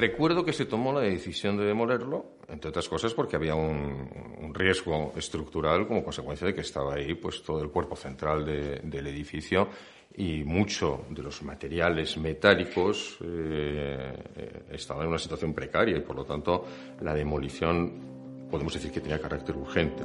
Recuerdo 0.01 0.45
que 0.45 0.53
se 0.53 0.67
tomó 0.67 0.93
la 0.93 1.01
decisión 1.01 1.57
de 1.57 1.65
demolerlo, 1.65 2.37
entre 2.49 2.71
otras 2.71 2.89
cosas 2.89 3.13
porque 3.13 3.37
había 3.37 3.55
un, 3.55 4.55
riesgo 4.55 5.13
estructural 5.17 5.87
como 5.87 6.03
consecuencia 6.03 6.47
de 6.47 6.55
que 6.55 6.63
estaba 6.63 6.95
ahí 6.95 7.15
pues 7.15 7.43
todo 7.43 7.63
el 7.63 7.71
cuerpo 7.71 7.97
central 7.97 8.45
del 8.45 9.07
edificio 9.07 9.69
y 10.17 10.43
mucho 10.45 11.05
de 11.11 11.23
los 11.23 11.43
materiales 11.43 12.17
metálicos 12.17 13.19
eh, 13.23 14.13
eh, 14.37 14.63
estaban 14.73 15.03
en 15.03 15.09
una 15.11 15.19
situación 15.19 15.53
precaria 15.53 15.97
y 15.97 16.01
por 16.01 16.17
lo 16.17 16.25
tanto 16.25 16.65
la 17.01 17.15
demolición 17.15 18.20
podemos 18.51 18.73
decir 18.75 18.91
que 18.91 19.01
tenía 19.01 19.21
carácter 19.21 19.57
urgente. 19.57 20.03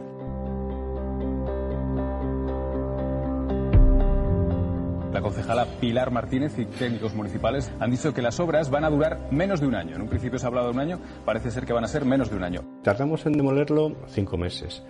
La 5.15 5.21
concejala 5.21 5.65
Pilar 5.79 6.11
Martínez 6.11 6.59
y 6.59 6.65
técnicos 6.65 7.15
municipales 7.15 7.71
han 7.79 7.89
dicho 7.89 8.13
que 8.13 8.21
las 8.21 8.37
obras 8.41 8.69
van 8.69 8.83
a 8.83 8.89
durar 8.89 9.29
menos 9.31 9.61
de 9.61 9.67
un 9.67 9.75
año. 9.75 9.95
En 9.95 10.01
un 10.01 10.09
principio 10.09 10.37
se 10.37 10.45
ha 10.45 10.49
hablado 10.49 10.67
de 10.67 10.73
un 10.73 10.79
año, 10.81 10.99
parece 11.23 11.51
ser 11.51 11.65
que 11.65 11.71
van 11.71 11.85
a 11.85 11.87
ser 11.87 12.03
menos 12.03 12.29
de 12.29 12.35
un 12.35 12.43
año. 12.43 12.61
Tardamos 12.83 13.25
en 13.25 13.31
demolerlo 13.31 13.95
cinco 14.07 14.37
meses. 14.37 14.83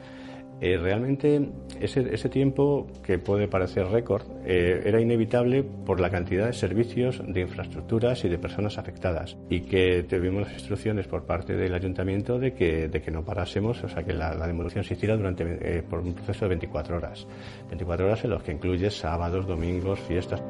Eh, 0.61 0.77
realmente 0.77 1.49
ese, 1.81 2.29
tiempo, 2.29 2.87
que 3.03 3.19
puede 3.19 3.47
parecer 3.47 3.87
récord, 3.87 4.23
eh, 4.45 4.81
era 4.85 5.01
inevitable 5.01 5.63
por 5.63 5.99
la 5.99 6.09
cantidad 6.09 6.47
de 6.47 6.53
servicios, 6.53 7.21
de 7.27 7.41
infraestructuras 7.41 8.23
y 8.23 8.29
de 8.29 8.37
personas 8.37 8.77
afectadas. 8.77 9.37
Y 9.49 9.61
que 9.61 10.03
tuvimos 10.03 10.51
instrucciones 10.53 11.07
por 11.07 11.25
parte 11.25 11.55
del 11.55 11.73
ayuntamiento 11.73 12.39
de 12.39 12.53
que, 12.53 12.87
de 12.87 13.01
que 13.01 13.11
no 13.11 13.23
parásemos, 13.23 13.83
o 13.83 13.89
sea, 13.89 14.03
que 14.03 14.13
la, 14.13 14.35
demolición 14.47 14.83
se 14.83 14.93
hiciera 14.93 15.17
durante, 15.17 15.43
eh, 15.43 15.83
por 15.83 15.99
un 15.99 16.13
proceso 16.13 16.45
de 16.45 16.49
24 16.49 16.97
horas. 16.97 17.27
24 17.69 18.05
horas 18.05 18.23
en 18.23 18.29
los 18.29 18.43
que 18.43 18.53
incluye 18.53 18.89
sábados, 18.89 19.45
domingos, 19.45 19.99
fiestas. 19.99 20.41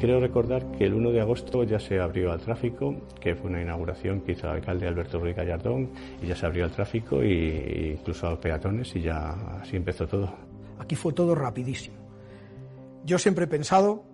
Quiero 0.00 0.18
recordar 0.18 0.64
que 0.72 0.86
el 0.86 0.94
1 0.94 1.10
de 1.10 1.20
agosto 1.20 1.62
ya 1.62 1.78
se 1.78 2.00
abrió 2.00 2.32
al 2.32 2.40
tráfico, 2.40 3.02
que 3.20 3.34
fue 3.34 3.50
una 3.50 3.60
inauguración 3.60 4.22
que 4.22 4.32
hizo 4.32 4.46
el 4.46 4.54
alcalde 4.54 4.88
Alberto 4.88 5.20
Ruiz 5.20 5.36
Gallardón, 5.36 5.90
y 6.22 6.26
ya 6.26 6.34
se 6.34 6.46
abrió 6.46 6.64
al 6.64 6.70
tráfico 6.70 7.20
e 7.20 7.98
incluso 7.98 8.26
a 8.26 8.30
los 8.30 8.38
peatones 8.38 8.96
y 8.96 9.02
ya 9.02 9.32
así 9.60 9.76
empezó 9.76 10.06
todo. 10.06 10.34
Aquí 10.78 10.96
fue 10.96 11.12
todo 11.12 11.34
rapidísimo. 11.34 11.98
Yo 13.04 13.18
siempre 13.18 13.44
he 13.44 13.46
pensado 13.46 14.04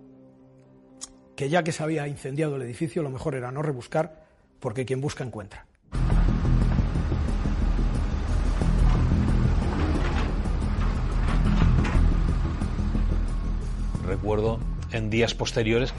que 1.37 1.47
ya 1.47 1.63
que 1.63 1.71
se 1.71 1.81
había 1.83 2.05
incendiado 2.05 2.57
el 2.57 2.63
edificio, 2.63 3.01
lo 3.01 3.09
mejor 3.09 3.35
era 3.35 3.49
no 3.53 3.61
rebuscar, 3.61 4.25
porque 4.59 4.85
quien 4.85 4.99
busca 4.99 5.23
encuentra. 5.23 5.67
Recuerdo 14.05 14.59
en 14.91 15.09
días 15.09 15.33
posteriores 15.33 15.93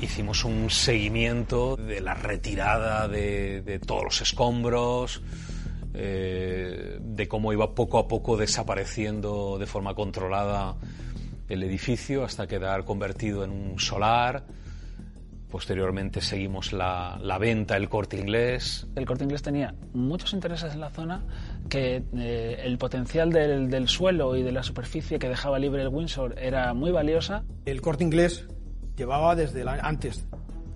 hicimos 0.00 0.44
un 0.44 0.70
seguimiento 0.70 1.76
de 1.76 2.00
la 2.00 2.14
retirada 2.14 3.08
de, 3.08 3.80
todos 3.84 4.04
los 4.04 4.20
escombros, 4.20 5.22
eh, 5.94 6.98
de 7.00 7.28
cómo 7.28 7.52
iba 7.52 7.74
poco 7.74 7.98
a 7.98 8.08
poco 8.08 8.36
desapareciendo 8.36 9.58
de 9.58 9.66
forma 9.66 9.94
controlada 9.94 10.76
el 11.48 11.62
edificio 11.62 12.24
hasta 12.24 12.46
quedar 12.46 12.84
convertido 12.84 13.44
en 13.44 13.50
un 13.50 13.80
solar. 13.80 14.44
Posteriormente 15.50 16.20
seguimos 16.20 16.72
la, 16.72 17.38
venta, 17.40 17.76
el 17.76 17.88
corte 17.88 18.18
inglés. 18.18 18.86
El 18.94 19.06
corte 19.06 19.24
inglés 19.24 19.42
tenía 19.42 19.74
muchos 19.94 20.34
intereses 20.34 20.74
en 20.74 20.80
la 20.80 20.90
zona, 20.90 21.24
que 21.70 22.02
eh, 22.16 22.60
el 22.64 22.76
potencial 22.76 23.30
del, 23.32 23.70
del, 23.70 23.88
suelo 23.88 24.36
y 24.36 24.42
de 24.42 24.52
la 24.52 24.62
superficie 24.62 25.18
que 25.18 25.28
dejaba 25.28 25.58
libre 25.58 25.82
el 25.82 25.88
Windsor 25.88 26.38
era 26.38 26.74
muy 26.74 26.90
valiosa. 26.90 27.44
El 27.64 27.80
corte 27.80 28.04
inglés 28.04 28.46
llevaba 28.96 29.34
desde 29.34 29.64
antes, 29.66 30.26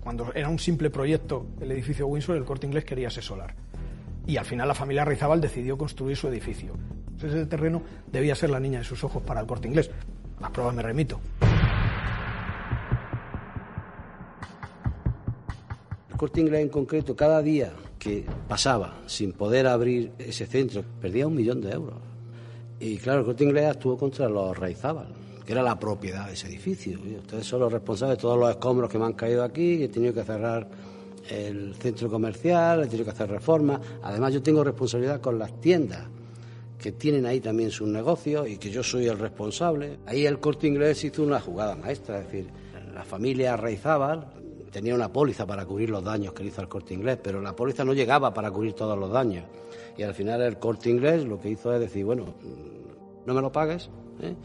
cuando 0.03 0.33
era 0.33 0.49
un 0.49 0.59
simple 0.59 0.89
proyecto 0.89 1.47
el 1.61 1.71
edificio 1.71 2.07
Windsor, 2.07 2.35
el 2.35 2.43
corte 2.43 2.67
inglés 2.67 2.83
quería 2.83 3.09
ser 3.09 3.23
solar. 3.23 3.55
Y 4.27 4.35
al 4.37 4.45
final 4.45 4.67
la 4.67 4.73
familia 4.73 5.05
Rizabal 5.05 5.39
decidió 5.39 5.77
construir 5.77 6.17
su 6.17 6.27
edificio. 6.27 6.73
ese 7.17 7.45
terreno 7.45 7.81
debía 8.11 8.35
ser 8.35 8.49
la 8.49 8.59
niña 8.59 8.79
de 8.79 8.85
sus 8.85 9.03
ojos 9.03 9.23
para 9.23 9.39
el 9.39 9.47
corte 9.47 9.67
inglés. 9.67 9.89
A 10.39 10.41
las 10.41 10.51
pruebas 10.51 10.75
me 10.75 10.81
remito. 10.81 11.19
Corte 16.23 16.39
Inglés 16.39 16.61
en 16.61 16.69
concreto, 16.69 17.17
cada 17.17 17.41
día 17.41 17.73
que 17.99 18.23
pasaba 18.47 19.01
sin 19.07 19.33
poder 19.33 19.67
abrir 19.67 20.13
ese 20.17 20.45
centro, 20.45 20.81
perdía 21.01 21.27
un 21.27 21.35
millón 21.35 21.59
de 21.59 21.71
euros. 21.71 21.95
Y 22.79 22.95
claro, 22.95 23.19
el 23.19 23.25
Corte 23.25 23.43
Inglés 23.43 23.65
actuó 23.65 23.97
contra 23.97 24.29
los 24.29 24.57
Raizábal, 24.57 25.07
que 25.45 25.51
era 25.51 25.61
la 25.61 25.77
propiedad 25.77 26.27
de 26.27 26.35
ese 26.35 26.47
edificio. 26.47 26.97
ustedes 27.17 27.45
son 27.45 27.59
los 27.59 27.73
responsables 27.73 28.17
de 28.17 28.21
todos 28.21 28.39
los 28.39 28.49
escombros 28.49 28.89
que 28.89 28.97
me 28.97 29.03
han 29.03 29.11
caído 29.11 29.43
aquí, 29.43 29.83
he 29.83 29.89
tenido 29.89 30.13
que 30.13 30.23
cerrar 30.23 30.65
el 31.29 31.75
centro 31.75 32.09
comercial, 32.09 32.83
he 32.83 32.87
tenido 32.87 33.03
que 33.03 33.11
hacer 33.11 33.29
reformas. 33.29 33.81
Además, 34.01 34.31
yo 34.31 34.41
tengo 34.41 34.63
responsabilidad 34.63 35.19
con 35.19 35.37
las 35.37 35.59
tiendas 35.59 36.07
que 36.79 36.93
tienen 36.93 37.25
ahí 37.25 37.41
también 37.41 37.69
sus 37.69 37.89
negocios 37.89 38.47
y 38.47 38.55
que 38.55 38.71
yo 38.71 38.81
soy 38.81 39.07
el 39.07 39.19
responsable. 39.19 39.99
Ahí 40.05 40.25
el 40.25 40.39
corte 40.39 40.67
inglés 40.67 41.03
hizo 41.03 41.21
una 41.21 41.41
jugada 41.41 41.75
maestra, 41.75 42.19
es 42.19 42.27
decir, 42.27 42.47
la 42.93 43.03
familia 43.03 43.57
Raizábal 43.57 44.42
tenía 44.73 44.95
una 44.95 45.13
póliza 45.13 45.45
para 45.45 45.65
cubrir 45.65 45.91
los 45.91 46.03
daños 46.03 46.33
que 46.33 46.43
le 46.43 46.49
hizo 46.49 46.59
al 46.59 46.67
corte 46.67 46.95
inglés, 46.95 47.19
pero 47.23 47.39
la 47.39 47.55
póliza 47.55 47.85
no 47.85 47.93
llegaba 47.93 48.33
para 48.33 48.49
cubrir 48.51 48.73
todos 48.73 48.97
los 48.97 49.11
daños. 49.11 49.45
Y 49.95 50.01
al 50.01 50.15
final 50.15 50.41
el 50.41 50.57
corte 50.57 50.89
inglés 50.89 51.23
lo 51.23 51.39
que 51.39 51.49
hizo 51.49 51.71
es 51.73 51.79
decir, 51.79 52.03
bueno, 52.03 52.25
mm, 52.25 53.25
no 53.27 53.33
me 53.33 53.41
lo 53.41 53.51
pagues, 53.51 53.89
¿eh? 54.21 54.35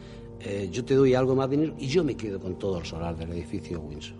Eh, 0.41 0.69
yo 0.71 0.85
te 0.85 0.93
doy 0.93 1.15
algo 1.15 1.35
más 1.35 1.49
dinero 1.49 1.73
y 1.77 1.87
yo 1.87 2.03
me 2.03 2.15
quedo 2.15 2.39
con 2.39 2.57
todo 2.57 2.77
el 2.77 2.85
solar 2.85 3.17
del 3.17 3.31
edificio 3.31 3.81
Windsor. 3.81 4.19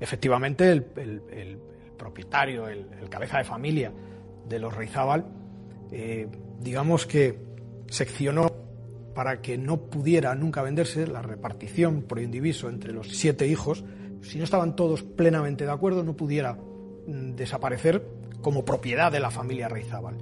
Efectivamente, 0.00 0.68
el, 0.72 1.58
propietario, 1.96 2.66
el, 2.66 2.88
cabeza 3.08 3.38
de 3.38 3.44
familia 3.44 3.92
de 4.48 4.58
los 4.58 4.74
Reizábal, 4.74 5.26
eh, 5.92 6.26
digamos 6.58 7.06
que 7.06 7.38
seccionó 7.88 8.50
para 9.14 9.40
que 9.40 9.56
no 9.56 9.76
pudiera 9.76 10.34
nunca 10.34 10.62
venderse 10.62 11.06
la 11.06 11.22
repartición 11.22 12.02
por 12.02 12.18
indiviso 12.18 12.68
entre 12.68 12.92
los 12.92 13.10
siete 13.10 13.46
hijos, 13.46 13.84
si 14.24 14.38
no 14.38 14.44
estaban 14.44 14.74
todos 14.76 15.02
plenamente 15.02 15.64
de 15.64 15.72
acuerdo, 15.72 16.02
no 16.02 16.14
pudiera 16.14 16.54
mm, 16.54 17.34
desaparecer 17.34 18.06
como 18.42 18.64
propiedad 18.64 19.12
de 19.12 19.20
la 19.20 19.30
familia 19.30 19.68
Reizábal. 19.68 20.16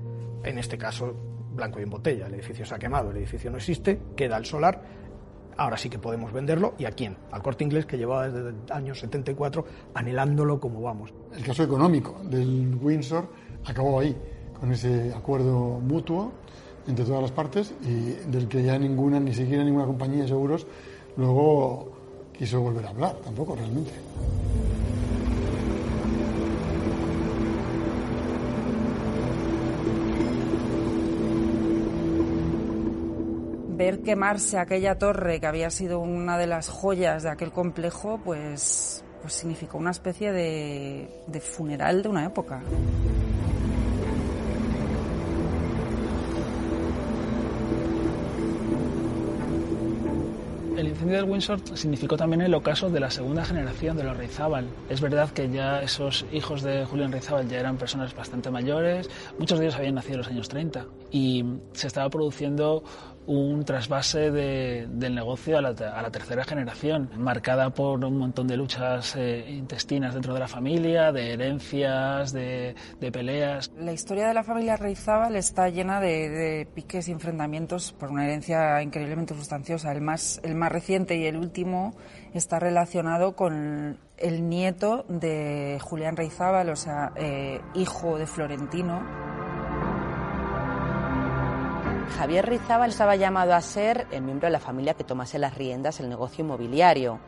En 0.44 0.58
este 0.58 0.76
caso, 0.76 1.14
blanco 1.54 1.80
y 1.80 1.82
en 1.82 1.90
botella. 1.90 2.26
El 2.26 2.34
edificio 2.34 2.64
se 2.64 2.74
ha 2.74 2.78
quemado, 2.78 3.10
el 3.10 3.16
edificio 3.16 3.50
no 3.50 3.58
existe, 3.58 4.00
queda 4.16 4.36
el 4.36 4.44
solar 4.44 5.02
ahora 5.56 5.76
sí 5.76 5.88
que 5.88 5.98
podemos 5.98 6.32
venderlo. 6.32 6.74
¿Y 6.78 6.84
a 6.84 6.92
quién? 6.92 7.16
Al 7.30 7.42
corte 7.42 7.64
inglés 7.64 7.86
que 7.86 7.96
llevaba 7.96 8.28
desde 8.28 8.50
el 8.50 8.56
año 8.70 8.94
74 8.94 9.64
anhelándolo 9.94 10.60
como 10.60 10.80
vamos. 10.80 11.12
El 11.34 11.44
caso 11.44 11.62
económico 11.62 12.20
del 12.24 12.78
Windsor 12.80 13.28
acabó 13.64 14.00
ahí, 14.00 14.16
con 14.58 14.72
ese 14.72 15.12
acuerdo 15.14 15.80
mutuo 15.80 16.32
entre 16.86 17.04
todas 17.04 17.22
las 17.22 17.32
partes 17.32 17.74
y 17.82 18.30
del 18.30 18.48
que 18.48 18.62
ya 18.62 18.78
ninguna, 18.78 19.20
ni 19.20 19.32
siquiera 19.32 19.62
ninguna 19.62 19.86
compañía 19.86 20.22
de 20.22 20.28
seguros, 20.28 20.66
luego 21.16 21.91
quiso 22.42 22.60
volver 22.60 22.84
a 22.84 22.88
hablar, 22.88 23.14
tampoco 23.22 23.54
realmente. 23.54 23.92
ver 33.76 34.02
quemarse 34.02 34.58
aquella 34.58 34.98
torre 34.98 35.38
que 35.38 35.46
había 35.46 35.70
sido 35.70 36.00
una 36.00 36.36
de 36.36 36.48
las 36.48 36.68
joyas 36.68 37.22
de 37.22 37.30
aquel 37.30 37.52
complejo, 37.52 38.20
pues, 38.24 39.04
pues 39.20 39.32
significó 39.32 39.78
una 39.78 39.92
especie 39.92 40.32
de, 40.32 41.22
de 41.28 41.40
funeral 41.40 42.02
de 42.02 42.08
una 42.08 42.26
época. 42.26 42.60
Del 51.16 51.24
Windsor 51.24 51.60
significó 51.74 52.16
también 52.16 52.42
el 52.42 52.54
ocaso 52.54 52.90
de 52.90 53.00
la 53.00 53.10
segunda 53.10 53.44
generación 53.44 53.96
de 53.96 54.04
los 54.04 54.16
Reizábal. 54.16 54.66
Es 54.88 55.00
verdad 55.00 55.30
que 55.30 55.50
ya 55.50 55.80
esos 55.82 56.26
hijos 56.32 56.62
de 56.62 56.84
Julián 56.84 57.12
Reizábal 57.12 57.48
ya 57.48 57.60
eran 57.60 57.76
personas 57.76 58.14
bastante 58.14 58.50
mayores, 58.50 59.08
muchos 59.38 59.58
de 59.58 59.66
ellos 59.66 59.76
habían 59.76 59.94
nacido 59.94 60.14
en 60.14 60.18
los 60.18 60.28
años 60.28 60.48
30 60.48 60.86
y 61.10 61.44
se 61.72 61.86
estaba 61.86 62.08
produciendo 62.08 62.82
un 63.26 63.64
trasvase 63.64 64.30
de, 64.30 64.86
del 64.90 65.14
negocio 65.14 65.58
a 65.58 65.60
la, 65.60 66.10
tercera 66.10 66.44
generación, 66.44 67.10
marcada 67.16 67.70
por 67.70 68.04
un 68.04 68.18
montón 68.18 68.48
de 68.48 68.56
luchas 68.56 69.14
eh, 69.16 69.44
intestinas 69.50 70.14
dentro 70.14 70.34
de 70.34 70.40
la 70.40 70.48
familia, 70.48 71.12
de 71.12 71.32
herencias, 71.32 72.32
de, 72.32 72.74
peleas. 73.12 73.70
La 73.78 73.92
historia 73.92 74.26
de 74.26 74.34
la 74.34 74.42
familia 74.42 74.76
Reizábal 74.76 75.36
está 75.36 75.68
llena 75.68 76.00
de, 76.00 76.28
de, 76.28 76.66
piques 76.66 77.08
y 77.08 77.12
enfrentamientos 77.12 77.92
por 77.92 78.10
una 78.10 78.24
herencia 78.24 78.82
increíblemente 78.82 79.34
sustanciosa. 79.34 79.92
El 79.92 80.00
más, 80.00 80.40
el 80.42 80.54
más 80.54 80.72
reciente 80.72 81.16
y 81.16 81.26
el 81.26 81.36
último 81.36 81.94
está 82.34 82.58
relacionado 82.58 83.36
con 83.36 83.98
el 84.16 84.48
nieto 84.48 85.04
de 85.08 85.78
Julián 85.82 86.16
Reizábal, 86.16 86.70
o 86.70 86.76
sea, 86.76 87.12
eh, 87.16 87.60
hijo 87.74 88.18
de 88.18 88.26
Florentino. 88.26 89.02
Javier 92.10 92.46
Rizábal 92.46 92.90
estaba 92.90 93.16
llamado 93.16 93.54
a 93.54 93.60
ser 93.60 94.06
el 94.10 94.22
miembro 94.22 94.46
de 94.46 94.52
la 94.52 94.60
familia 94.60 94.94
que 94.94 95.04
tomase 95.04 95.38
las 95.38 95.54
riendas 95.54 95.98
del 95.98 96.08
negocio 96.08 96.44
inmobiliario. 96.44 97.18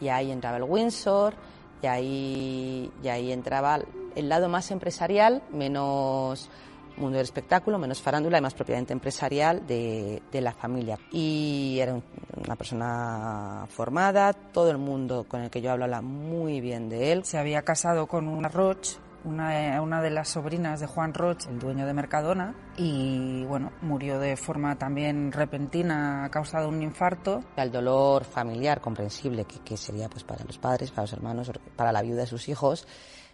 Y 0.00 0.08
ahí 0.08 0.30
entraba 0.30 0.58
el 0.58 0.64
Windsor, 0.64 1.34
y 1.82 1.86
ahí, 1.86 2.92
y 3.02 3.08
ahí 3.08 3.32
entraba 3.32 3.80
el 4.14 4.28
lado 4.28 4.48
más 4.48 4.70
empresarial, 4.70 5.42
menos 5.52 6.48
mundo 6.96 7.18
del 7.18 7.24
espectáculo, 7.24 7.78
menos 7.78 8.00
farándula 8.00 8.38
y 8.38 8.40
más 8.40 8.54
propiamente 8.54 8.92
empresarial 8.92 9.66
de, 9.66 10.22
de, 10.32 10.40
la 10.40 10.52
familia. 10.52 10.98
Y 11.12 11.78
era 11.78 11.94
una 11.94 12.56
persona 12.56 13.66
formada, 13.68 14.32
todo 14.32 14.70
el 14.70 14.78
mundo 14.78 15.26
con 15.28 15.42
el 15.42 15.50
que 15.50 15.60
yo 15.60 15.72
hablo 15.72 15.84
habla 15.84 16.00
muy 16.00 16.60
bien 16.60 16.88
de 16.88 17.12
él. 17.12 17.24
Se 17.24 17.36
había 17.36 17.62
casado 17.62 18.06
con 18.06 18.28
una 18.28 18.48
Roche 18.48 18.96
una, 19.26 20.00
de 20.00 20.10
las 20.10 20.28
sobrinas 20.28 20.80
de 20.80 20.86
Juan 20.86 21.12
Roch, 21.12 21.46
el 21.48 21.58
dueño 21.58 21.86
de 21.86 21.92
Mercadona, 21.92 22.54
y 22.76 23.44
bueno, 23.44 23.72
murió 23.82 24.18
de 24.18 24.36
forma 24.36 24.76
también 24.76 25.32
repentina 25.32 26.24
a 26.24 26.30
causa 26.30 26.60
de 26.60 26.66
un 26.66 26.82
infarto. 26.82 27.42
El 27.56 27.70
dolor 27.70 28.24
familiar 28.24 28.80
comprensible 28.80 29.44
que, 29.44 29.58
que 29.60 29.76
sería 29.76 30.08
pues 30.08 30.24
para 30.24 30.44
los 30.44 30.58
padres, 30.58 30.90
para 30.90 31.02
los 31.02 31.12
hermanos, 31.12 31.52
para 31.74 31.92
la 31.92 32.02
viuda 32.02 32.20
de 32.20 32.26
sus 32.26 32.48
hijos, 32.48 32.86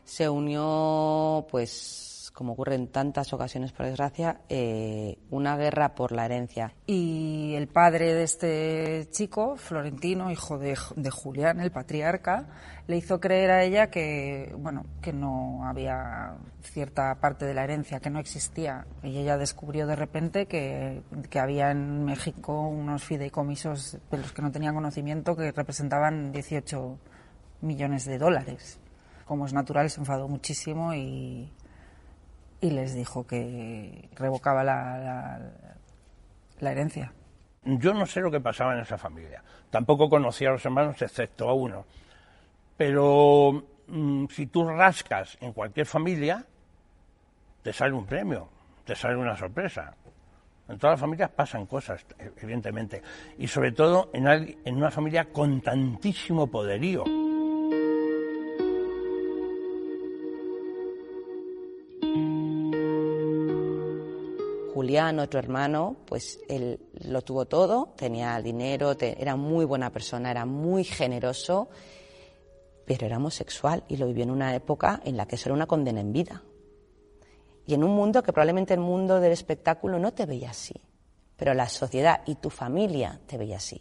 se 0.04 0.28
unió 0.28 1.46
pues 1.50 2.11
como 2.32 2.54
ocurre 2.54 2.74
en 2.74 2.88
tantas 2.88 3.32
ocasiones, 3.32 3.72
por 3.72 3.86
desgracia, 3.86 4.40
eh, 4.48 5.18
una 5.30 5.56
guerra 5.56 5.94
por 5.94 6.12
la 6.12 6.24
herencia. 6.24 6.72
Y 6.86 7.54
el 7.54 7.68
padre 7.68 8.14
de 8.14 8.22
este 8.24 9.08
chico, 9.10 9.56
Florentino, 9.56 10.30
hijo 10.30 10.58
de, 10.58 10.76
de, 10.96 11.10
Julián, 11.10 11.60
el 11.60 11.70
patriarca, 11.70 12.46
le 12.86 12.96
hizo 12.96 13.20
creer 13.20 13.50
a 13.50 13.62
ella 13.62 13.90
que, 13.90 14.54
bueno, 14.58 14.86
que 15.02 15.12
no 15.12 15.66
había 15.66 16.34
cierta 16.62 17.14
parte 17.16 17.44
de 17.44 17.54
la 17.54 17.64
herencia, 17.64 18.00
que 18.00 18.10
no 18.10 18.18
existía. 18.18 18.86
Y 19.02 19.18
ella 19.18 19.36
descubrió 19.36 19.86
de 19.86 19.96
repente 19.96 20.46
que, 20.46 21.02
que 21.28 21.38
había 21.38 21.70
en 21.70 22.04
México 22.04 22.66
unos 22.66 23.04
fideicomisos 23.04 23.98
de 24.10 24.18
los 24.18 24.32
que 24.32 24.42
no 24.42 24.50
tenía 24.50 24.72
conocimiento 24.72 25.36
que 25.36 25.52
representaban 25.52 26.32
18 26.32 26.98
millones 27.60 28.06
de 28.06 28.18
dólares. 28.18 28.78
Como 29.26 29.46
es 29.46 29.52
natural, 29.52 29.88
se 29.88 30.00
enfadó 30.00 30.28
muchísimo 30.28 30.92
y, 30.94 31.52
y 32.62 32.70
les 32.70 32.94
dijo 32.94 33.26
que 33.26 34.08
revocaba 34.14 34.62
la, 34.62 34.96
la, 34.96 35.40
la, 36.60 36.72
herencia. 36.72 37.12
Yo 37.64 37.92
no 37.92 38.06
sé 38.06 38.20
lo 38.20 38.30
que 38.30 38.40
pasaba 38.40 38.74
en 38.74 38.80
esa 38.80 38.96
familia. 38.96 39.42
Tampoco 39.68 40.08
conocía 40.08 40.48
a 40.48 40.52
los 40.52 40.64
hermanos, 40.64 41.02
excepto 41.02 41.48
a 41.48 41.54
uno. 41.54 41.84
Pero 42.76 43.64
mmm, 43.88 44.26
si 44.26 44.46
tú 44.46 44.66
rascas 44.68 45.36
en 45.40 45.52
cualquier 45.52 45.86
familia, 45.86 46.46
te 47.62 47.72
sale 47.72 47.94
un 47.94 48.06
premio, 48.06 48.48
te 48.84 48.94
sale 48.94 49.16
una 49.16 49.36
sorpresa. 49.36 49.96
En 50.68 50.78
todas 50.78 50.94
las 50.94 51.00
familias 51.00 51.30
pasan 51.30 51.66
cosas, 51.66 52.06
evidentemente. 52.40 53.02
Y 53.38 53.48
sobre 53.48 53.72
todo 53.72 54.10
en, 54.12 54.28
en 54.64 54.76
una 54.76 54.92
familia 54.92 55.24
con 55.32 55.60
tantísimo 55.60 56.46
poderío. 56.46 57.02
Julián, 64.82 65.20
otro 65.20 65.38
hermano, 65.38 65.94
pues 66.06 66.40
él 66.48 66.80
lo 67.08 67.22
tuvo 67.22 67.44
todo, 67.46 67.94
tenía 67.96 68.42
dinero, 68.42 68.96
era 68.98 69.36
muy 69.36 69.64
buena 69.64 69.92
persona, 69.92 70.28
era 70.28 70.44
muy 70.44 70.82
generoso, 70.82 71.68
pero 72.84 73.06
era 73.06 73.18
homosexual 73.18 73.84
y 73.86 73.96
lo 73.96 74.08
vivió 74.08 74.24
en 74.24 74.32
una 74.32 74.56
época 74.56 75.00
en 75.04 75.16
la 75.16 75.26
que 75.26 75.36
eso 75.36 75.48
era 75.48 75.54
una 75.54 75.68
condena 75.68 76.00
en 76.00 76.12
vida. 76.12 76.42
Y 77.64 77.74
en 77.74 77.84
un 77.84 77.94
mundo 77.94 78.24
que 78.24 78.32
probablemente 78.32 78.74
el 78.74 78.80
mundo 78.80 79.20
del 79.20 79.30
espectáculo 79.30 80.00
no 80.00 80.12
te 80.14 80.26
veía 80.26 80.50
así, 80.50 80.74
pero 81.36 81.54
la 81.54 81.68
sociedad 81.68 82.22
y 82.26 82.34
tu 82.34 82.50
familia 82.50 83.20
te 83.26 83.38
veía 83.38 83.58
así. 83.58 83.80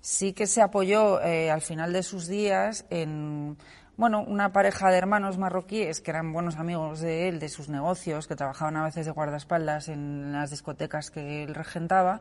Sí 0.00 0.32
que 0.32 0.46
se 0.46 0.62
apoyó 0.62 1.20
eh, 1.20 1.50
al 1.50 1.60
final 1.60 1.92
de 1.92 2.02
sus 2.02 2.26
días 2.26 2.86
en 2.88 3.58
bueno, 3.98 4.22
una 4.22 4.52
pareja 4.52 4.92
de 4.92 4.96
hermanos 4.96 5.38
marroquíes 5.38 6.00
que 6.00 6.12
eran 6.12 6.32
buenos 6.32 6.56
amigos 6.56 7.00
de 7.00 7.28
él, 7.28 7.40
de 7.40 7.48
sus 7.48 7.68
negocios, 7.68 8.28
que 8.28 8.36
trabajaban 8.36 8.76
a 8.76 8.84
veces 8.84 9.06
de 9.06 9.10
guardaespaldas 9.10 9.88
en 9.88 10.30
las 10.32 10.50
discotecas 10.50 11.10
que 11.10 11.42
él 11.42 11.52
regentaba, 11.52 12.20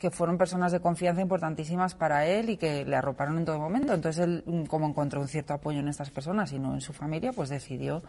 que 0.00 0.10
fueron 0.10 0.36
personas 0.38 0.72
de 0.72 0.80
confianza 0.80 1.22
importantísimas 1.22 1.94
para 1.94 2.26
él 2.26 2.50
y 2.50 2.56
que 2.56 2.84
le 2.84 2.96
arroparon 2.96 3.38
en 3.38 3.44
todo 3.44 3.60
momento. 3.60 3.94
Entonces 3.94 4.24
él, 4.24 4.42
mm, 4.44 4.64
como 4.64 4.88
encontró 4.88 5.20
un 5.20 5.28
cierto 5.28 5.54
apoyo 5.54 5.78
en 5.78 5.86
estas 5.86 6.10
personas 6.10 6.50
y 6.50 6.58
no 6.58 6.74
en 6.74 6.80
su 6.80 6.92
familia, 6.92 7.32
pues 7.32 7.48
decidió, 7.48 8.02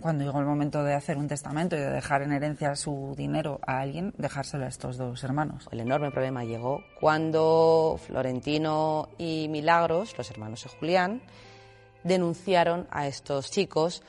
cuando 0.00 0.22
llegó 0.22 0.38
el 0.38 0.46
momento 0.46 0.84
de 0.84 0.94
hacer 0.94 1.16
un 1.16 1.26
testamento 1.26 1.74
y 1.74 1.80
de 1.80 1.90
dejar 1.90 2.22
en 2.22 2.30
herencia 2.30 2.76
su 2.76 3.12
dinero 3.16 3.58
a 3.66 3.80
alguien, 3.80 4.14
dejárselo 4.18 4.66
a 4.66 4.68
estos 4.68 4.96
dos 4.96 5.24
hermanos. 5.24 5.68
El 5.72 5.80
enorme 5.80 6.12
problema 6.12 6.44
llegó 6.44 6.84
cuando 7.00 7.98
Florentino 8.06 9.08
y 9.18 9.48
Milagros, 9.48 10.16
los 10.16 10.30
hermanos 10.30 10.62
de 10.62 10.70
Julián, 10.78 11.22
denunciaron 12.04 12.86
a 12.90 13.06
estos 13.06 13.50
chicos. 13.50 14.02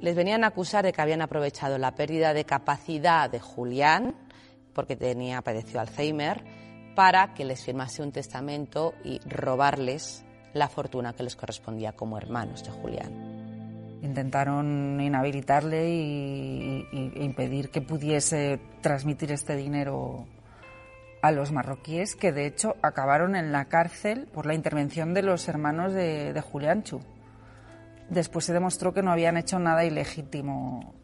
Les 0.00 0.14
venían 0.14 0.44
a 0.44 0.48
acusar 0.48 0.84
de 0.84 0.92
que 0.92 1.00
habían 1.00 1.22
aprovechado 1.22 1.78
la 1.78 1.94
pérdida 1.94 2.34
de 2.34 2.44
capacidad 2.44 3.30
de 3.30 3.40
Julián, 3.40 4.14
porque 4.74 4.96
tenía 4.96 5.42
padeció 5.42 5.80
Alzheimer, 5.80 6.44
para 6.94 7.34
que 7.34 7.44
les 7.44 7.64
firmase 7.64 8.02
un 8.02 8.12
testamento 8.12 8.94
y 9.04 9.20
robarles 9.20 10.24
la 10.54 10.68
fortuna 10.68 11.12
que 11.12 11.22
les 11.22 11.36
correspondía 11.36 11.92
como 11.92 12.18
hermanos 12.18 12.64
de 12.64 12.70
Julián. 12.70 13.36
Intentaron 14.02 15.00
inhabilitarle 15.00 15.88
y, 15.90 16.86
impedir 17.16 17.70
que 17.70 17.80
pudiese 17.80 18.60
transmitir 18.80 19.32
este 19.32 19.56
dinero 19.56 20.26
a 21.26 21.32
los 21.32 21.50
marroquíes 21.50 22.14
que 22.14 22.32
de 22.32 22.46
hecho 22.46 22.76
acabaron 22.82 23.34
en 23.34 23.50
la 23.50 23.64
cárcel 23.64 24.28
por 24.32 24.46
la 24.46 24.54
intervención 24.54 25.12
de 25.12 25.22
los 25.22 25.48
hermanos 25.48 25.92
de, 25.92 26.32
de 26.32 26.40
Julián 26.40 26.84
Chu. 26.84 27.00
Después 28.08 28.44
se 28.44 28.52
demostró 28.52 28.94
que 28.94 29.02
no 29.02 29.10
habían 29.10 29.36
hecho 29.36 29.58
nada 29.58 29.84
ilegítimo 29.84 30.94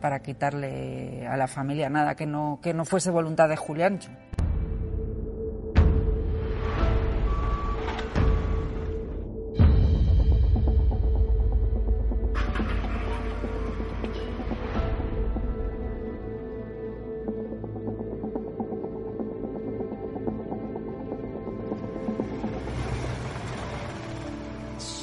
para 0.00 0.20
quitarle 0.20 1.26
a 1.28 1.36
la 1.36 1.46
familia 1.46 1.88
nada, 1.88 2.16
que 2.16 2.26
no, 2.26 2.58
que 2.60 2.74
no 2.74 2.84
fuese 2.84 3.10
voluntad 3.10 3.48
de 3.48 3.56
Julián 3.56 4.00
Chu. 4.00 4.10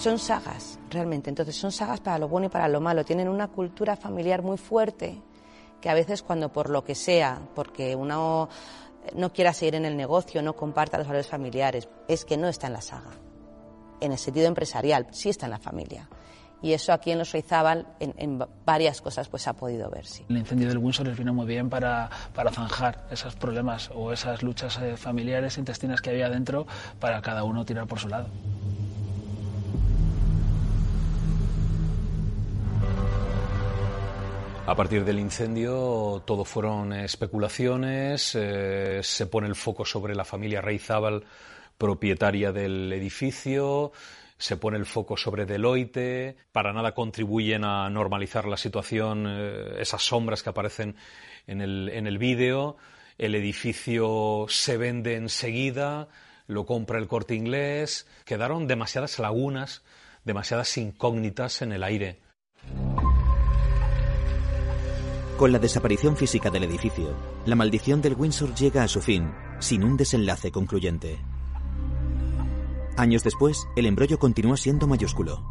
Son 0.08 0.20
sagas, 0.20 0.80
realmente. 0.90 1.30
Entonces 1.30 1.58
son 1.58 1.74
sagas 1.74 2.00
para 2.00 2.18
lo 2.18 2.30
bueno 2.30 2.48
y 2.48 2.50
para 2.50 2.70
lo 2.70 2.80
malo. 2.80 3.04
Tienen 3.04 3.28
una 3.28 3.50
cultura 3.50 3.98
familiar 3.98 4.42
muy 4.42 4.58
fuerte 4.58 5.22
que 5.82 5.90
a 5.90 5.94
veces 5.94 6.24
cuando 6.24 6.48
por 6.50 6.70
lo 6.70 6.86
que 6.86 6.96
sea, 6.96 7.42
porque 7.54 7.94
uno 7.94 8.48
no 9.14 9.34
quiera 9.34 9.52
seguir 9.52 9.76
en 9.76 9.84
el 9.84 9.98
negocio, 9.98 10.42
no 10.42 10.56
comparta 10.56 10.98
los 10.98 11.08
valores 11.08 11.28
familiares, 11.28 11.90
es 12.08 12.24
que 12.24 12.38
no 12.38 12.48
está 12.48 12.68
en 12.68 12.74
la 12.74 12.82
saga. 12.82 13.12
En 14.00 14.14
el 14.14 14.18
sentido 14.18 14.48
empresarial, 14.48 15.08
sí 15.12 15.28
está 15.28 15.48
en 15.48 15.52
la 15.52 15.60
familia. 15.60 16.08
Y 16.62 16.72
eso 16.72 16.94
aquí 16.94 17.12
en 17.12 17.20
los 17.20 17.34
Reizábal, 17.34 17.86
en, 18.00 18.42
varias 18.66 19.02
cosas, 19.02 19.28
pues 19.28 19.46
ha 19.50 19.54
podido 19.54 19.90
ver, 19.90 20.06
sí. 20.06 20.26
El 20.30 20.38
incendio 20.38 20.70
del 20.70 20.78
Windsor 20.78 21.08
les 21.08 21.18
vino 21.18 21.34
muy 21.34 21.46
bien 21.46 21.70
para, 21.70 22.10
para 22.34 22.50
zanjar 22.50 23.06
esos 23.12 23.36
problemas 23.36 23.92
o 23.94 24.14
esas 24.14 24.42
luchas 24.42 24.80
eh, 24.82 24.96
familiares, 24.96 25.58
intestinas 25.58 26.02
que 26.02 26.12
había 26.12 26.30
dentro, 26.30 26.66
para 27.00 27.22
cada 27.22 27.44
uno 27.44 27.66
tirar 27.66 27.88
por 27.88 28.00
su 28.00 28.08
lado. 28.08 28.30
A 34.68 34.76
partir 34.76 35.06
del 35.06 35.20
incendio 35.20 36.22
todo 36.26 36.44
fueron 36.44 36.92
especulaciones, 36.92 38.36
eh, 38.36 39.00
se 39.02 39.26
pone 39.28 39.48
el 39.48 39.56
foco 39.56 39.86
sobre 39.86 40.14
la 40.14 40.26
familia 40.26 40.60
Reizábal, 40.60 41.24
propietaria 41.78 42.52
del 42.52 42.92
edificio, 42.92 43.94
se 44.38 44.58
pone 44.58 44.78
el 44.78 44.86
foco 44.86 45.16
sobre 45.16 45.46
Deloitte, 45.46 46.36
para 46.52 46.74
nada 46.74 46.94
contribuyen 46.94 47.64
a 47.64 47.90
normalizar 47.90 48.46
la 48.46 48.58
situación 48.58 49.26
eh, 49.26 49.76
esas 49.80 50.02
sombras 50.02 50.44
que 50.44 50.50
aparecen 50.50 50.98
en 51.48 51.62
el, 51.62 51.88
en 51.88 52.06
el 52.06 52.18
vídeo, 52.18 52.76
el 53.18 53.36
edificio 53.36 54.48
se 54.50 54.76
vende 54.76 55.16
enseguida, 55.16 56.10
lo 56.46 56.66
compra 56.66 57.00
el 57.00 57.08
corte 57.08 57.36
inglés, 57.36 58.06
quedaron 58.26 58.68
demasiadas 58.68 59.18
lagunas, 59.18 59.82
demasiadas 60.26 60.78
incógnitas 60.78 61.62
en 61.62 61.72
el 61.72 61.86
aire. 61.86 62.27
Con 65.38 65.52
la 65.52 65.60
desaparición 65.60 66.18
física 66.18 66.50
del 66.50 66.64
edificio, 66.64 67.14
la 67.46 67.56
maldición 67.56 68.02
del 68.02 68.16
Windsor 68.16 68.56
llega 68.56 68.82
a 68.82 68.88
su 68.88 69.02
fin, 69.02 69.30
sin 69.60 69.84
un 69.84 69.96
desenlace 69.96 70.52
concluyente. 70.52 71.20
Años 72.98 73.24
después, 73.24 73.68
el 73.76 73.86
embrollo 73.86 74.18
continúa 74.18 74.58
siendo 74.58 74.88
mayúsculo. 74.88 75.46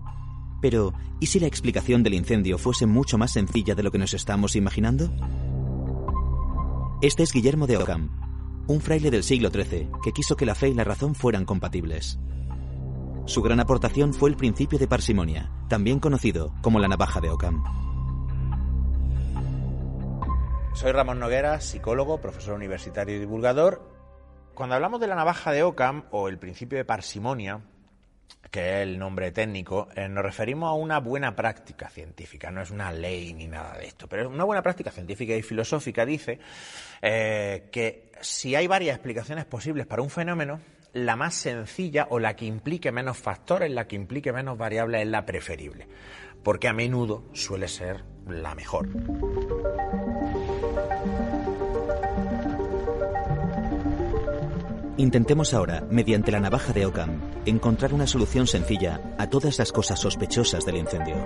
Pero, 0.61 0.93
¿y 1.21 1.27
si 1.27 1.39
la 1.39 1.47
explicación 1.47 2.03
del 2.03 2.15
incendio 2.15 2.59
fuese 2.59 2.87
mucho 2.87 3.17
más 3.17 3.33
sencilla 3.33 3.77
de 3.77 3.85
lo 3.85 3.93
que 3.93 3.99
nos 3.99 4.13
estamos 4.13 4.57
imaginando? 4.57 5.09
Este 7.01 7.23
es 7.23 7.33
Guillermo 7.33 7.69
de 7.69 7.77
Ockham, 7.77 8.11
un 8.67 8.81
fraile 8.81 9.13
del 9.13 9.23
siglo 9.23 9.51
XIII 9.51 9.89
que 10.03 10.11
quiso 10.13 10.37
que 10.37 10.47
la 10.47 10.57
fe 10.57 10.71
y 10.71 10.75
la 10.75 10.83
razón 10.83 11.15
fueran 11.15 11.45
compatibles. 11.45 12.19
Su 13.27 13.41
gran 13.41 13.61
aportación 13.61 14.13
fue 14.13 14.31
el 14.31 14.37
principio 14.37 14.81
de 14.81 14.89
parsimonia, 14.89 15.53
también 15.69 16.01
conocido 16.01 16.53
como 16.61 16.81
la 16.81 16.89
navaja 16.89 17.21
de 17.21 17.31
Ockham. 17.31 17.86
Soy 20.77 20.93
Ramón 20.93 21.19
Noguera, 21.19 21.59
psicólogo, 21.63 22.21
profesor 22.21 22.53
universitario 22.53 23.17
y 23.17 23.19
divulgador. 23.19 23.81
Cuando 24.53 24.75
hablamos 24.75 25.01
de 25.01 25.07
la 25.07 25.15
navaja 25.15 25.51
de 25.51 25.63
Ockham 25.63 26.05
o 26.11 26.29
el 26.29 26.39
principio 26.39 26.77
de 26.77 26.85
parsimonia, 26.85 27.63
que 28.51 28.61
es 28.61 28.83
el 28.83 28.99
nombre 28.99 29.33
técnico, 29.33 29.89
eh, 29.97 30.07
nos 30.07 30.23
referimos 30.23 30.69
a 30.69 30.75
una 30.75 31.01
buena 31.01 31.35
práctica 31.35 31.89
científica, 31.89 32.51
no 32.51 32.61
es 32.61 32.71
una 32.71 32.93
ley 32.93 33.33
ni 33.33 33.47
nada 33.47 33.79
de 33.79 33.87
esto, 33.87 34.07
pero 34.07 34.29
una 34.29 34.45
buena 34.45 34.61
práctica 34.61 34.91
científica 34.91 35.35
y 35.35 35.41
filosófica 35.41 36.05
dice 36.05 36.41
eh, 37.01 37.71
que 37.73 38.13
si 38.21 38.55
hay 38.55 38.67
varias 38.67 38.97
explicaciones 38.97 39.47
posibles 39.47 39.87
para 39.87 40.03
un 40.03 40.11
fenómeno, 40.11 40.61
la 40.93 41.17
más 41.17 41.37
sencilla 41.37 42.07
o 42.11 42.19
la 42.19 42.37
que 42.37 42.45
implique 42.45 42.93
menos 42.93 43.17
factores, 43.17 43.71
la 43.71 43.89
que 43.89 43.97
implique 43.97 44.31
menos 44.31 44.59
variables 44.59 45.01
es 45.01 45.09
la 45.09 45.25
preferible, 45.25 45.89
porque 46.43 46.69
a 46.69 46.75
menudo 46.75 47.25
suele 47.33 47.67
ser 47.67 48.05
la 48.27 48.55
mejor. 48.55 48.91
Intentemos 54.99 55.53
ahora, 55.53 55.85
mediante 55.91 56.33
la 56.33 56.41
navaja 56.41 56.73
de 56.73 56.87
Ockham, 56.87 57.21
encontrar 57.45 57.93
una 57.93 58.07
solución 58.07 58.47
sencilla 58.47 59.15
a 59.19 59.29
todas 59.29 59.59
las 59.59 59.71
cosas 59.71 60.01
sospechosas 60.01 60.65
del 60.65 60.79
incendio. 60.79 61.17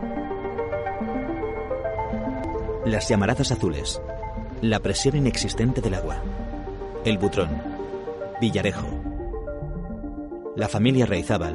Las 2.85 3.09
llamaradas 3.09 3.53
azules, 3.53 4.03
la 4.61 4.81
presión 4.81 5.17
inexistente 5.17 5.81
del 5.81 5.95
agua, 5.95 6.21
el 7.05 7.19
butrón, 7.19 7.63
Villarejo, 8.41 8.89
la 10.57 10.67
familia 10.67 11.07
Reizábal 11.07 11.55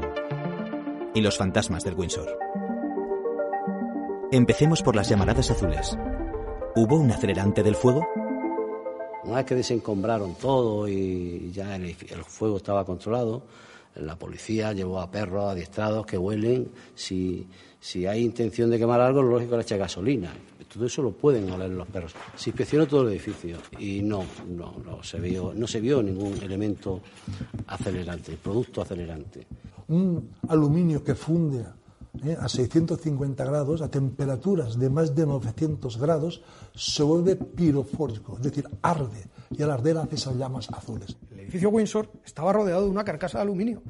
y 1.13 1.19
los 1.19 1.37
fantasmas 1.37 1.83
del 1.83 1.95
Windsor. 1.95 2.39
Empecemos 4.31 4.81
por 4.81 4.95
las 4.95 5.09
llamaradas 5.09 5.51
azules. 5.51 5.97
¿Hubo 6.77 6.95
un 6.95 7.11
acelerante 7.11 7.61
del 7.61 7.75
fuego? 7.75 8.07
Una 9.25 9.37
vez 9.37 9.45
que 9.45 9.55
desencombraron 9.55 10.35
todo 10.35 10.87
y 10.87 11.51
ya 11.51 11.75
el, 11.75 11.95
fuego 11.95 12.57
estaba 12.57 12.85
controlado, 12.85 13.41
la 13.95 14.15
policía 14.15 14.71
llevó 14.71 14.99
a 14.99 15.09
perros 15.09 15.51
adiestrados 15.51 16.05
que 16.05 16.17
huelen. 16.17 16.69
Si, 16.93 17.47
si 17.79 18.05
hay 18.05 18.23
intención 18.23 18.69
de 18.69 18.77
quemar 18.77 19.01
algo, 19.01 19.23
lo 19.23 19.31
lógico 19.31 19.57
es 19.57 19.65
echar 19.65 19.79
gasolina. 19.79 20.31
Todo 20.71 20.85
eso 20.85 21.01
lo 21.01 21.11
pueden 21.11 21.49
oler 21.49 21.71
los 21.71 21.87
perros. 21.87 22.13
Se 22.35 22.49
inspeccionó 22.51 22.85
todo 22.85 23.03
el 23.03 23.13
edificio 23.13 23.57
y 23.79 24.01
no, 24.01 24.25
no, 24.47 24.75
no 24.85 25.01
se 25.01 25.19
vio, 25.19 25.53
no 25.55 25.65
se 25.65 25.79
vio 25.79 26.03
ningún 26.03 26.37
elemento 26.43 27.01
acelerante, 27.67 28.37
producto 28.37 28.81
acelerante. 28.81 29.47
Un 29.87 30.31
aluminio 30.49 31.03
que 31.03 31.15
funde 31.15 31.65
¿eh? 32.23 32.37
a 32.39 32.47
650 32.47 33.43
grados, 33.43 33.81
a 33.81 33.89
temperaturas 33.89 34.79
de 34.79 34.89
más 34.89 35.15
de 35.15 35.25
900 35.25 35.97
grados, 35.97 36.41
se 36.73 37.03
vuelve 37.03 37.35
pirofórico, 37.35 38.37
es 38.37 38.43
decir, 38.43 38.67
arde, 38.81 39.27
y 39.51 39.61
al 39.63 39.71
arder 39.71 39.97
hace 39.97 40.15
esas 40.15 40.35
llamas 40.35 40.69
azules. 40.71 41.17
El 41.31 41.39
edificio 41.41 41.69
Windsor 41.69 42.09
estaba 42.25 42.53
rodeado 42.53 42.85
de 42.85 42.89
una 42.89 43.03
carcasa 43.03 43.39
de 43.39 43.43
aluminio. 43.43 43.81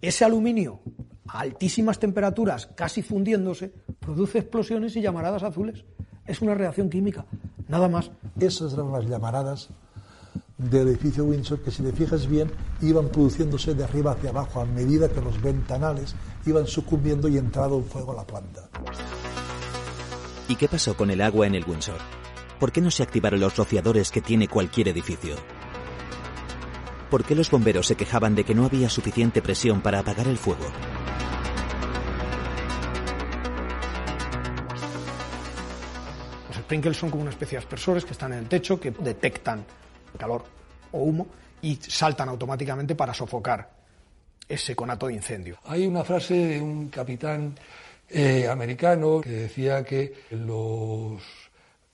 Ese 0.00 0.24
aluminio, 0.24 0.80
a 1.26 1.40
altísimas 1.40 1.98
temperaturas, 1.98 2.66
casi 2.66 3.02
fundiéndose, 3.02 3.72
produce 4.00 4.38
explosiones 4.38 4.96
y 4.96 5.00
llamaradas 5.00 5.42
azules. 5.42 5.84
Es 6.26 6.42
una 6.42 6.54
reacción 6.54 6.88
química, 6.88 7.26
nada 7.68 7.88
más. 7.88 8.10
Esas 8.40 8.72
eran 8.72 8.92
las 8.92 9.06
llamaradas 9.06 9.70
del 10.58 10.88
edificio 10.88 11.24
Windsor 11.24 11.60
que 11.60 11.70
si 11.70 11.82
te 11.82 11.92
fijas 11.92 12.28
bien 12.28 12.50
iban 12.80 13.08
produciéndose 13.08 13.74
de 13.74 13.84
arriba 13.84 14.12
hacia 14.12 14.30
abajo 14.30 14.60
a 14.60 14.64
medida 14.64 15.08
que 15.08 15.20
los 15.20 15.40
ventanales 15.42 16.14
iban 16.46 16.66
sucumbiendo 16.66 17.28
y 17.28 17.38
entrado 17.38 17.78
el 17.78 17.84
fuego 17.84 18.12
a 18.12 18.16
la 18.16 18.26
planta. 18.26 18.68
¿Y 20.48 20.56
qué 20.56 20.68
pasó 20.68 20.96
con 20.96 21.10
el 21.10 21.20
agua 21.22 21.46
en 21.46 21.54
el 21.54 21.64
Windsor? 21.64 21.98
¿Por 22.60 22.70
qué 22.70 22.80
no 22.80 22.90
se 22.90 23.02
activaron 23.02 23.40
los 23.40 23.56
rociadores 23.56 24.10
que 24.10 24.20
tiene 24.20 24.46
cualquier 24.46 24.88
edificio? 24.88 25.36
¿Por 27.10 27.24
qué 27.24 27.34
los 27.34 27.50
bomberos 27.50 27.86
se 27.86 27.96
quejaban 27.96 28.34
de 28.34 28.44
que 28.44 28.54
no 28.54 28.64
había 28.64 28.88
suficiente 28.88 29.42
presión 29.42 29.80
para 29.80 30.00
apagar 30.00 30.28
el 30.28 30.38
fuego? 30.38 30.64
Los 36.48 36.58
sprinkles 36.58 36.96
son 36.96 37.10
como 37.10 37.22
una 37.22 37.30
especie 37.30 37.58
de 37.58 37.64
aspersores 37.64 38.04
que 38.04 38.12
están 38.12 38.32
en 38.32 38.40
el 38.40 38.48
techo 38.48 38.78
que 38.78 38.92
detectan 38.92 39.64
calor 40.18 40.44
o 40.92 40.98
humo 40.98 41.26
y 41.62 41.76
saltan 41.76 42.28
automáticamente 42.28 42.94
para 42.94 43.14
sofocar 43.14 43.70
ese 44.48 44.76
conato 44.76 45.06
de 45.06 45.14
incendio. 45.14 45.58
Hay 45.64 45.86
una 45.86 46.04
frase 46.04 46.34
de 46.34 46.60
un 46.60 46.88
capitán 46.88 47.54
eh, 48.08 48.46
americano 48.48 49.20
que 49.20 49.30
decía 49.30 49.82
que 49.84 50.12
los 50.30 51.22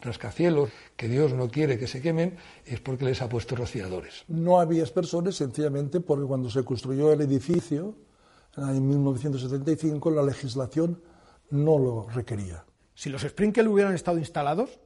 rascacielos 0.00 0.70
que 0.96 1.08
Dios 1.08 1.32
no 1.32 1.48
quiere 1.48 1.78
que 1.78 1.86
se 1.86 2.00
quemen 2.00 2.36
es 2.64 2.80
porque 2.80 3.04
les 3.04 3.22
ha 3.22 3.28
puesto 3.28 3.54
rociadores. 3.54 4.24
No 4.28 4.60
había 4.60 4.82
aspersores 4.82 5.36
sencillamente 5.36 6.00
porque 6.00 6.26
cuando 6.26 6.50
se 6.50 6.64
construyó 6.64 7.12
el 7.12 7.20
edificio 7.20 7.94
en 8.56 8.88
1975 8.88 10.10
la 10.10 10.22
legislación 10.22 11.00
no 11.50 11.78
lo 11.78 12.08
requería. 12.08 12.64
Si 12.94 13.08
los 13.08 13.22
sprinklers 13.22 13.68
hubieran 13.68 13.94
estado 13.94 14.18
instalados, 14.18 14.78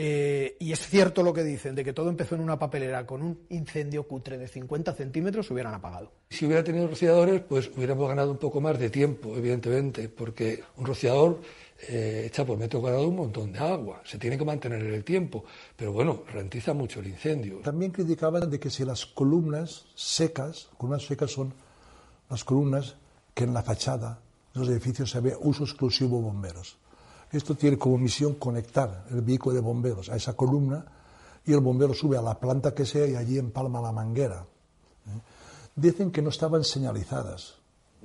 eh, 0.00 0.56
y 0.60 0.70
es 0.70 0.86
cierto 0.86 1.24
lo 1.24 1.34
que 1.34 1.42
dicen, 1.42 1.74
de 1.74 1.82
que 1.82 1.92
todo 1.92 2.08
empezó 2.08 2.36
en 2.36 2.42
una 2.42 2.56
papelera 2.56 3.04
con 3.04 3.20
un 3.20 3.40
incendio 3.48 4.04
cutre 4.06 4.38
de 4.38 4.46
50 4.46 4.92
centímetros, 4.92 5.48
se 5.48 5.52
hubieran 5.52 5.74
apagado. 5.74 6.12
Si 6.30 6.46
hubiera 6.46 6.62
tenido 6.62 6.86
rociadores, 6.86 7.40
pues 7.40 7.68
hubiéramos 7.76 8.08
ganado 8.08 8.30
un 8.30 8.36
poco 8.36 8.60
más 8.60 8.78
de 8.78 8.90
tiempo, 8.90 9.36
evidentemente, 9.36 10.08
porque 10.08 10.62
un 10.76 10.86
rociador 10.86 11.40
eh, 11.88 12.22
echa 12.28 12.46
por 12.46 12.56
metro 12.56 12.80
cuadrado 12.80 13.08
un 13.08 13.16
montón 13.16 13.50
de 13.52 13.58
agua, 13.58 14.00
se 14.04 14.18
tiene 14.18 14.38
que 14.38 14.44
mantener 14.44 14.84
en 14.84 14.94
el 14.94 15.02
tiempo, 15.02 15.44
pero 15.74 15.90
bueno, 15.90 16.22
rentiza 16.32 16.74
mucho 16.74 17.00
el 17.00 17.08
incendio. 17.08 17.58
También 17.58 17.90
criticaban 17.90 18.48
de 18.48 18.60
que 18.60 18.70
si 18.70 18.84
las 18.84 19.04
columnas 19.04 19.86
secas, 19.96 20.68
columnas 20.78 21.06
secas 21.06 21.32
son 21.32 21.52
las 22.30 22.44
columnas 22.44 22.94
que 23.34 23.42
en 23.42 23.52
la 23.52 23.64
fachada 23.64 24.20
de 24.54 24.60
los 24.60 24.68
edificios 24.68 25.10
se 25.10 25.18
ve 25.18 25.36
uso 25.40 25.64
exclusivo 25.64 26.20
bomberos. 26.20 26.78
Esto 27.30 27.54
tiene 27.54 27.76
como 27.76 27.98
misión 27.98 28.34
conectar 28.34 29.04
el 29.10 29.20
vehículo 29.20 29.54
de 29.54 29.60
bomberos 29.60 30.08
a 30.08 30.16
esa 30.16 30.34
columna 30.34 30.84
y 31.44 31.52
el 31.52 31.60
bombero 31.60 31.94
sube 31.94 32.16
a 32.16 32.22
la 32.22 32.38
planta 32.38 32.74
que 32.74 32.84
sea 32.84 33.06
y 33.06 33.16
allí 33.16 33.38
empalma 33.38 33.80
la 33.80 33.92
manguera. 33.92 34.44
¿eh? 35.06 35.20
Dicen 35.76 36.10
que 36.10 36.22
no 36.22 36.30
estaban 36.30 36.64
señalizadas, 36.64 37.54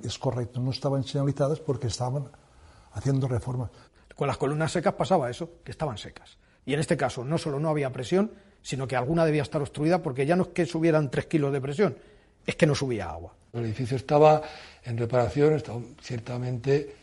es 0.02 0.18
correcto, 0.18 0.60
no 0.60 0.70
estaban 0.70 1.04
señalizadas 1.04 1.60
porque 1.60 1.86
estaban 1.86 2.28
haciendo 2.92 3.26
reformas. 3.28 3.70
Con 4.14 4.28
las 4.28 4.36
columnas 4.36 4.72
secas 4.72 4.94
pasaba 4.94 5.30
eso, 5.30 5.50
que 5.64 5.72
estaban 5.72 5.98
secas. 5.98 6.38
Y 6.66 6.74
en 6.74 6.80
este 6.80 6.96
caso 6.96 7.24
no 7.24 7.38
solo 7.38 7.58
no 7.58 7.68
había 7.68 7.92
presión, 7.92 8.30
sino 8.62 8.86
que 8.86 8.96
alguna 8.96 9.26
debía 9.26 9.42
estar 9.42 9.60
obstruida 9.60 10.02
porque 10.02 10.24
ya 10.24 10.36
no 10.36 10.44
es 10.44 10.48
que 10.50 10.66
subieran 10.66 11.10
tres 11.10 11.26
kilos 11.26 11.52
de 11.52 11.60
presión, 11.60 11.96
es 12.46 12.56
que 12.56 12.66
no 12.66 12.74
subía 12.74 13.10
agua. 13.10 13.34
El 13.52 13.64
edificio 13.64 13.96
estaba 13.96 14.42
en 14.82 14.96
reparación, 14.96 15.54
estaba 15.54 15.80
ciertamente, 16.00 16.96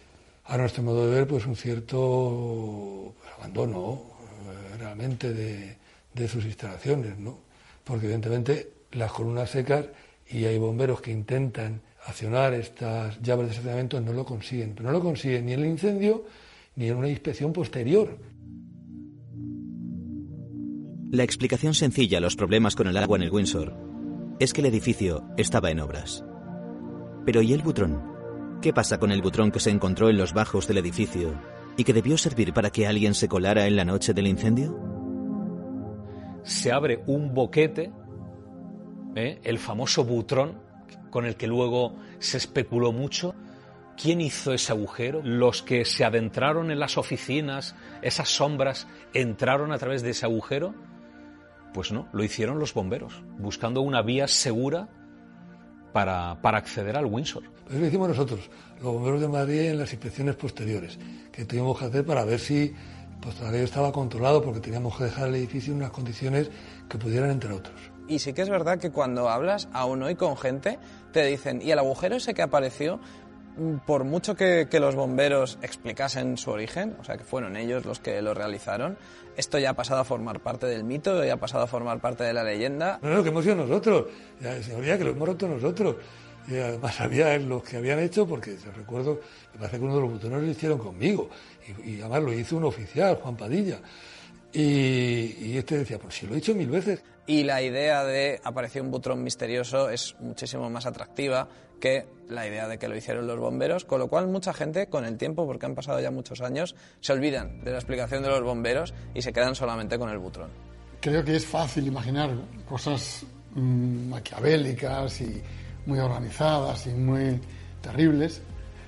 a 0.45 0.58
nuestro 0.58 0.84
modo 0.84 1.08
de 1.08 1.16
ver, 1.16 1.28
pues 1.28 1.45
un 1.45 1.56
cierto 1.56 3.16
abandono 3.38 4.02
eh, 4.74 4.78
realmente 4.78 5.34
de, 5.34 6.28
sus 6.28 6.45
instalaciones, 6.45 7.18
¿no? 7.18 7.40
Porque 7.84 8.06
evidentemente 8.06 8.72
las 8.92 9.11
columnas 9.11 9.50
secas 9.50 9.86
y 10.28 10.45
hay 10.45 10.58
bomberos 10.58 11.02
que 11.02 11.11
intentan 11.11 11.82
accionar 12.06 12.53
estas 12.53 13.22
llaves 13.22 13.48
de 13.48 13.52
estacionamiento 13.52 14.00
no 14.02 14.14
lo 14.14 14.26
consiguen, 14.26 14.74
pero 14.76 14.90
no 14.90 14.94
lo 14.94 15.02
consiguen 15.02 15.45
ni 15.45 15.53
en 15.53 15.60
el 15.61 15.66
incendio 15.68 16.26
ni 16.76 16.88
en 16.88 16.98
una 16.98 17.10
inspección 17.10 17.53
posterior. 17.53 18.18
La 21.11 21.24
explicación 21.24 21.74
sencilla 21.74 22.20
a 22.20 22.22
los 22.22 22.36
problemas 22.36 22.76
con 22.76 22.88
el 22.88 22.98
agua 22.98 23.18
en 23.18 23.24
el 23.24 23.32
Windsor 23.32 23.76
es 24.40 24.53
que 24.53 24.61
el 24.61 24.68
edificio 24.68 25.26
estaba 25.38 25.70
en 25.70 25.80
obras. 25.80 26.24
Pero 27.26 27.42
¿y 27.42 27.53
el 27.53 27.61
butrón? 27.61 28.10
¿Qué 28.61 28.73
pasa 28.73 28.99
con 28.99 29.11
el 29.11 29.23
butrón 29.23 29.51
que 29.51 29.59
se 29.59 29.72
encontró 29.72 30.11
en 30.11 30.17
los 30.19 30.33
bajos 30.33 30.67
del 30.67 30.77
edificio 30.77 31.33
y 31.77 31.83
que 31.83 31.93
debió 31.93 32.15
servir 32.15 32.53
para 32.53 32.69
que 32.69 32.85
alguien 32.85 33.15
se 33.15 33.27
colara 33.27 33.65
en 33.65 33.75
la 33.75 33.85
noche 33.85 34.14
del 34.14 34.27
incendio? 34.27 34.80
Se 36.43 36.72
abre 36.72 37.01
un 37.07 37.33
boquete, 37.33 37.91
¿eh? 39.15 39.40
el 39.43 39.57
famoso 39.57 40.03
butrón, 40.03 40.61
con 41.09 41.25
el 41.25 41.38
que 41.38 41.48
luego 41.48 41.95
se 42.19 42.38
especuló 42.38 42.91
mucho. 42.91 43.33
¿Quién 43.98 44.22
hizo 44.22 44.53
ese 44.53 44.72
agujero? 44.72 45.22
Los 45.23 45.64
que 45.64 45.83
se 45.83 46.06
adentraron 46.06 46.69
en 46.69 46.80
las 46.80 46.99
oficinas, 46.99 47.75
esas 48.03 48.30
sombras, 48.30 48.88
entraron 49.15 49.72
a 49.72 49.80
través 49.80 50.03
de 50.03 50.11
ese 50.11 50.27
agujero. 50.27 50.75
Pues 51.73 51.91
no, 51.91 52.09
lo 52.14 52.23
hicieron 52.23 52.59
los 52.59 52.75
bomberos, 52.75 53.23
buscando 53.40 53.81
una 53.81 54.03
vía 54.03 54.27
segura 54.27 55.01
para, 55.92 56.42
para 56.42 56.58
acceder 56.58 56.95
al 56.98 57.06
Windsor. 57.06 57.44
Eso 57.70 57.80
lo 57.80 57.86
hicimos 57.86 58.10
nosotros, 58.10 58.50
los 58.82 58.94
bomberos 58.94 59.22
de 59.22 59.28
Madrid, 59.28 59.61
en 59.61 59.78
las 59.78 59.92
inspecciones 59.94 60.36
posteriores, 60.36 60.98
que 61.32 61.45
tuvimos 61.45 61.80
que 61.80 61.86
hacer 61.86 62.06
para 62.06 62.26
ver 62.26 62.40
si 62.40 62.74
pues, 63.22 63.36
todavía 63.36 63.61
estaba 63.61 63.92
controlado, 63.92 64.42
porque 64.42 64.60
teníamos 64.60 64.98
que 64.98 65.06
dejar 65.06 65.30
el 65.30 65.36
edificio 65.36 65.74
en 65.74 65.80
unas 65.80 65.92
condiciones 65.92 66.50
que 66.90 66.98
pudieran, 66.98 67.32
entre 67.32 67.53
otros. 67.53 67.76
Y 68.08 68.20
sí 68.20 68.34
que 68.34 68.42
es 68.42 68.50
verdad 68.50 68.78
que 68.78 68.92
cuando 68.92 69.30
hablas 69.30 69.70
aún 69.72 70.03
hoy 70.03 70.16
con 70.16 70.36
gente, 70.36 70.80
te 71.14 71.26
dicen, 71.26 71.61
¿y 71.61 71.72
el 71.72 71.80
agujero 71.80 72.18
ese 72.18 72.34
que 72.34 72.42
apareció? 72.42 73.00
Por 73.86 74.04
mucho 74.04 74.36
que, 74.36 74.68
que, 74.70 74.80
los 74.80 74.96
bomberos 74.96 75.60
explicasen 75.62 76.38
su 76.38 76.52
origen, 76.52 76.96
o 77.00 77.04
sea, 77.04 77.18
que 77.18 77.24
fueron 77.24 77.56
ellos 77.58 77.86
los 77.86 78.00
que 78.00 78.22
lo 78.22 78.34
realizaron, 78.34 78.98
esto 79.38 79.60
ya 79.60 79.72
ha 79.72 79.74
pasado 79.74 80.02
a 80.02 80.04
formar 80.04 80.40
parte 80.40 80.66
del 80.66 80.84
mito, 80.84 81.24
ya 81.24 81.34
ha 81.34 81.38
pasado 81.38 81.64
a 81.64 81.68
formar 81.68 82.00
parte 82.00 82.24
de 82.24 82.34
la 82.34 82.44
leyenda. 82.44 83.00
No, 83.02 83.10
no, 83.10 83.24
que 83.24 83.30
hemos 83.30 83.44
sido 83.44 83.56
nosotros, 83.56 84.08
ya, 84.40 84.62
señoría, 84.62 84.98
que 84.98 85.04
lo 85.04 85.12
hemos 85.12 85.28
roto 85.28 85.48
nosotros. 85.48 85.96
Y 86.48 86.58
además 86.58 87.00
había 87.00 87.38
los 87.38 87.64
que 87.64 87.78
habían 87.78 88.00
hecho, 88.00 88.28
porque 88.28 88.58
recuerdo, 88.76 89.22
me 89.54 89.60
parece 89.60 89.78
que 89.78 89.84
uno 89.84 89.96
de 89.96 90.02
los 90.02 90.12
botones 90.14 90.42
lo 90.42 90.48
hicieron 90.48 90.80
conmigo, 90.80 91.30
y, 91.84 91.92
y 91.92 92.02
además 92.02 92.24
lo 92.24 92.34
hizo 92.34 92.58
un 92.58 92.66
oficial, 92.66 93.16
Juan 93.16 93.38
Padilla. 93.38 93.80
Y, 94.54 95.36
y, 95.40 95.58
este 95.58 95.78
decía, 95.78 95.98
pues 95.98 96.16
si 96.16 96.28
lo 96.28 96.36
he 96.36 96.40
hecho 96.40 96.54
mil 96.54 96.70
veces. 96.70 97.02
Y 97.26 97.44
la 97.44 97.62
idea 97.62 98.04
de 98.04 98.42
apareció 98.44 98.84
un 98.84 98.92
butrón 98.92 99.24
misterioso 99.24 99.90
es 99.90 100.16
muchísimo 100.20 100.70
más 100.70 100.86
atractiva 100.86 101.48
que 101.82 102.06
la 102.30 102.48
idea 102.48 102.69
de 102.69 102.80
que 102.80 102.88
lo 102.88 102.95
hicieron 102.95 103.27
los 103.27 103.38
bomberos, 103.38 103.84
con 103.84 104.00
lo 104.00 104.08
cual 104.08 104.27
mucha 104.27 104.53
gente 104.53 104.88
con 104.88 105.03
el 105.03 105.18
tiempo, 105.18 105.45
porque 105.45 105.66
han 105.66 105.76
pasado 105.76 106.00
ya 106.00 106.11
muchos 106.11 106.40
años, 106.40 106.76
se 107.01 107.11
olvidan 107.11 107.61
de 107.66 107.72
la 107.72 107.77
explicación 107.77 108.24
de 108.24 108.30
los 108.30 108.42
bomberos 108.42 108.93
y 109.14 109.22
se 109.22 109.34
quedan 109.34 109.53
solamente 109.53 110.00
con 110.00 110.10
el 110.10 110.18
butrón. 110.18 110.50
Creo 111.01 111.26
que 111.26 111.35
es 111.35 111.45
fácil 111.45 111.88
imaginar 111.88 112.32
cosas 112.69 113.26
mmm, 113.53 114.10
maquiavélicas 114.10 115.19
y 115.19 115.42
muy 115.85 116.00
organizadas 116.00 116.88
y 116.88 116.92
muy 116.92 117.42
terribles. 117.82 118.42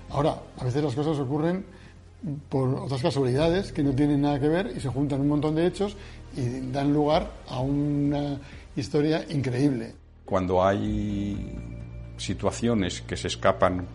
Ahora, 0.09 0.38
a 0.57 0.63
veces 0.63 0.81
las 0.83 0.95
cosas 0.95 1.17
ocurren 1.17 1.65
por 2.47 2.69
otras 2.75 3.01
casualidades 3.01 3.73
que 3.73 3.83
no 3.83 3.93
tienen 3.93 4.22
nada 4.22 4.39
que 4.39 4.47
ver 4.47 4.72
y 4.75 4.80
se 4.80 4.88
juntan 4.88 5.19
un 5.22 5.27
montón 5.27 5.55
de 5.55 5.67
hechos 5.67 5.97
y 6.38 6.72
dan 6.72 6.93
lugar 6.93 7.30
a 7.47 7.59
una 7.59 8.39
historia 8.75 9.25
increíble. 9.30 9.95
Cuando 10.23 10.63
hay 10.63 11.72
situaciones 12.23 13.01
que 13.01 13.17
se 13.17 13.27
escapan 13.27 13.87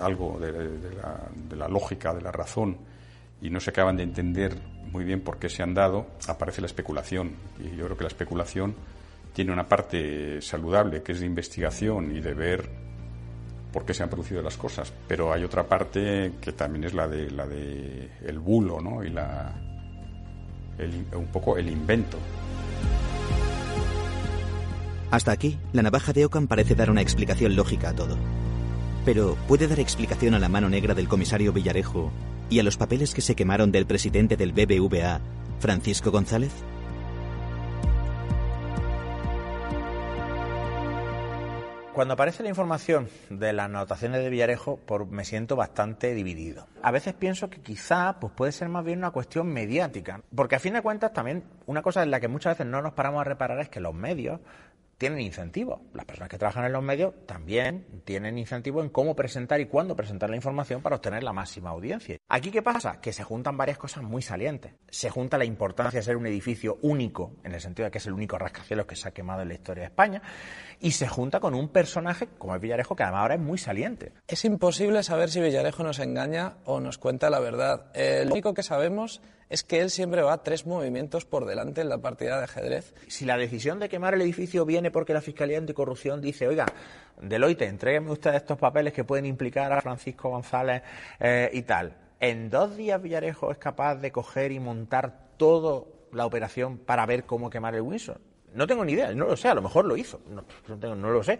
algo 0.00 0.38
de, 0.40 0.52
la, 0.52 1.20
de, 1.48 1.56
la, 1.56 1.68
lógica, 1.68 2.14
de 2.14 2.22
la 2.22 2.32
razón, 2.32 2.76
y 3.42 3.50
no 3.50 3.60
se 3.60 3.70
acaban 3.70 3.96
de 3.96 4.02
entender 4.02 4.58
muy 4.90 5.04
bien 5.04 5.20
por 5.20 5.38
qué 5.38 5.48
se 5.48 5.62
han 5.62 5.74
dado, 5.74 6.06
aparece 6.26 6.60
la 6.60 6.66
especulación. 6.66 7.32
Y 7.58 7.76
yo 7.76 7.84
creo 7.84 7.96
que 7.96 8.04
la 8.04 8.08
especulación 8.08 8.74
tiene 9.32 9.52
una 9.52 9.68
parte 9.68 10.40
saludable, 10.40 11.02
que 11.02 11.12
es 11.12 11.20
de 11.20 11.26
investigación 11.26 12.16
y 12.16 12.20
de 12.20 12.34
ver 12.34 12.70
por 13.72 13.84
qué 13.84 13.92
se 13.92 14.02
han 14.02 14.08
producido 14.08 14.40
las 14.40 14.56
cosas, 14.56 14.90
pero 15.06 15.32
hay 15.32 15.44
otra 15.44 15.64
parte 15.64 16.32
que 16.40 16.52
también 16.52 16.84
es 16.84 16.94
la 16.94 17.06
de 17.06 17.30
la 17.30 17.46
de 17.46 18.10
el 18.24 18.38
bulo, 18.38 18.80
¿no? 18.80 19.04
Y 19.04 19.10
la 19.10 19.54
un 21.14 21.26
poco 21.26 21.56
el 21.58 21.68
invento. 21.68 22.18
Hasta 25.16 25.32
aquí, 25.32 25.58
la 25.72 25.80
navaja 25.80 26.12
de 26.12 26.26
Ockham 26.26 26.46
parece 26.46 26.74
dar 26.74 26.90
una 26.90 27.00
explicación 27.00 27.56
lógica 27.56 27.88
a 27.88 27.94
todo. 27.94 28.18
Pero, 29.06 29.34
¿puede 29.48 29.66
dar 29.66 29.80
explicación 29.80 30.34
a 30.34 30.38
la 30.38 30.50
mano 30.50 30.68
negra 30.68 30.92
del 30.92 31.08
comisario 31.08 31.54
Villarejo 31.54 32.12
y 32.50 32.58
a 32.58 32.62
los 32.62 32.76
papeles 32.76 33.14
que 33.14 33.22
se 33.22 33.34
quemaron 33.34 33.72
del 33.72 33.86
presidente 33.86 34.36
del 34.36 34.52
BBVA, 34.52 35.22
Francisco 35.58 36.10
González? 36.10 36.52
Cuando 41.94 42.12
aparece 42.12 42.42
la 42.42 42.50
información 42.50 43.08
de 43.30 43.54
las 43.54 43.70
anotaciones 43.70 44.22
de 44.22 44.28
Villarejo, 44.28 44.80
me 45.08 45.24
siento 45.24 45.56
bastante 45.56 46.12
dividido. 46.12 46.66
A 46.82 46.90
veces 46.90 47.14
pienso 47.14 47.48
que 47.48 47.62
quizá 47.62 48.20
pues 48.20 48.34
puede 48.34 48.52
ser 48.52 48.68
más 48.68 48.84
bien 48.84 48.98
una 48.98 49.12
cuestión 49.12 49.46
mediática, 49.46 50.20
porque 50.34 50.56
a 50.56 50.60
fin 50.60 50.74
de 50.74 50.82
cuentas 50.82 51.14
también 51.14 51.44
una 51.64 51.80
cosa 51.80 52.02
en 52.02 52.10
la 52.10 52.20
que 52.20 52.28
muchas 52.28 52.58
veces 52.58 52.70
no 52.70 52.82
nos 52.82 52.92
paramos 52.92 53.22
a 53.22 53.24
reparar 53.24 53.58
es 53.60 53.70
que 53.70 53.80
los 53.80 53.94
medios 53.94 54.40
tienen 54.98 55.20
incentivos. 55.20 55.80
Las 55.92 56.04
personas 56.04 56.28
que 56.28 56.38
trabajan 56.38 56.64
en 56.64 56.72
los 56.72 56.82
medios 56.82 57.14
también 57.26 57.86
tienen 58.04 58.38
incentivo 58.38 58.82
en 58.82 58.88
cómo 58.88 59.14
presentar 59.14 59.60
y 59.60 59.66
cuándo 59.66 59.96
presentar 59.96 60.30
la 60.30 60.36
información 60.36 60.82
para 60.82 60.96
obtener 60.96 61.22
la 61.22 61.32
máxima 61.32 61.70
audiencia. 61.70 62.18
Aquí, 62.28 62.50
¿qué 62.50 62.62
pasa? 62.62 63.00
Que 63.00 63.12
se 63.12 63.22
juntan 63.22 63.56
varias 63.56 63.78
cosas 63.78 64.02
muy 64.02 64.22
salientes. 64.22 64.72
Se 64.88 65.10
junta 65.10 65.38
la 65.38 65.44
importancia 65.44 66.00
de 66.00 66.04
ser 66.04 66.16
un 66.16 66.26
edificio 66.26 66.78
único, 66.82 67.34
en 67.44 67.54
el 67.54 67.60
sentido 67.60 67.84
de 67.84 67.90
que 67.90 67.98
es 67.98 68.06
el 68.06 68.12
único 68.12 68.38
rascacielos 68.38 68.86
que 68.86 68.96
se 68.96 69.08
ha 69.08 69.12
quemado 69.12 69.42
en 69.42 69.48
la 69.48 69.54
historia 69.54 69.82
de 69.82 69.88
España, 69.88 70.22
y 70.80 70.92
se 70.92 71.08
junta 71.08 71.40
con 71.40 71.54
un 71.54 71.68
personaje 71.68 72.28
como 72.38 72.54
es 72.54 72.60
Villarejo, 72.60 72.96
que 72.96 73.02
además 73.02 73.22
ahora 73.22 73.34
es 73.34 73.40
muy 73.40 73.58
saliente. 73.58 74.12
Es 74.28 74.44
imposible 74.44 75.02
saber 75.02 75.30
si 75.30 75.40
Villarejo 75.40 75.82
nos 75.82 75.98
engaña 75.98 76.54
o 76.64 76.80
nos 76.80 76.98
cuenta 76.98 77.30
la 77.30 77.40
verdad. 77.40 77.86
Eh, 77.94 78.24
lo 78.24 78.32
único 78.32 78.54
que 78.54 78.62
sabemos 78.62 79.20
es 79.48 79.62
que 79.62 79.80
él 79.80 79.90
siempre 79.90 80.22
va 80.22 80.42
tres 80.42 80.66
movimientos 80.66 81.24
por 81.24 81.46
delante 81.46 81.80
en 81.80 81.88
la 81.88 81.98
partida 81.98 82.38
de 82.38 82.44
ajedrez. 82.44 82.94
Si 83.08 83.24
la 83.24 83.36
decisión 83.36 83.78
de 83.78 83.88
quemar 83.88 84.14
el 84.14 84.22
edificio 84.22 84.64
viene 84.64 84.90
porque 84.90 85.14
la 85.14 85.20
Fiscalía 85.20 85.58
Anticorrupción 85.58 86.20
dice, 86.20 86.48
oiga, 86.48 86.66
Deloitte, 87.20 87.62
entrégueme 87.62 88.10
ustedes 88.10 88.36
estos 88.36 88.58
papeles 88.58 88.92
que 88.92 89.04
pueden 89.04 89.26
implicar 89.26 89.72
a 89.72 89.80
Francisco 89.80 90.30
González 90.30 90.82
eh, 91.20 91.50
y 91.52 91.62
tal. 91.62 91.96
En 92.18 92.50
dos 92.50 92.76
días 92.76 93.00
Villarejo 93.00 93.52
es 93.52 93.58
capaz 93.58 93.96
de 93.96 94.10
coger 94.10 94.50
y 94.50 94.58
montar 94.58 95.26
toda 95.36 95.84
la 96.12 96.26
operación 96.26 96.78
para 96.78 97.06
ver 97.06 97.24
cómo 97.24 97.50
quemar 97.50 97.74
el 97.74 97.82
Windsor. 97.82 98.20
No 98.56 98.66
tengo 98.66 98.84
ni 98.84 98.92
idea, 98.92 99.12
no 99.12 99.26
lo 99.26 99.36
sé, 99.36 99.48
a 99.48 99.54
lo 99.54 99.60
mejor 99.60 99.84
lo 99.84 99.96
hizo, 99.96 100.20
no, 100.30 100.42
no, 100.66 100.78
tengo, 100.78 100.94
no 100.94 101.10
lo 101.10 101.22
sé. 101.22 101.38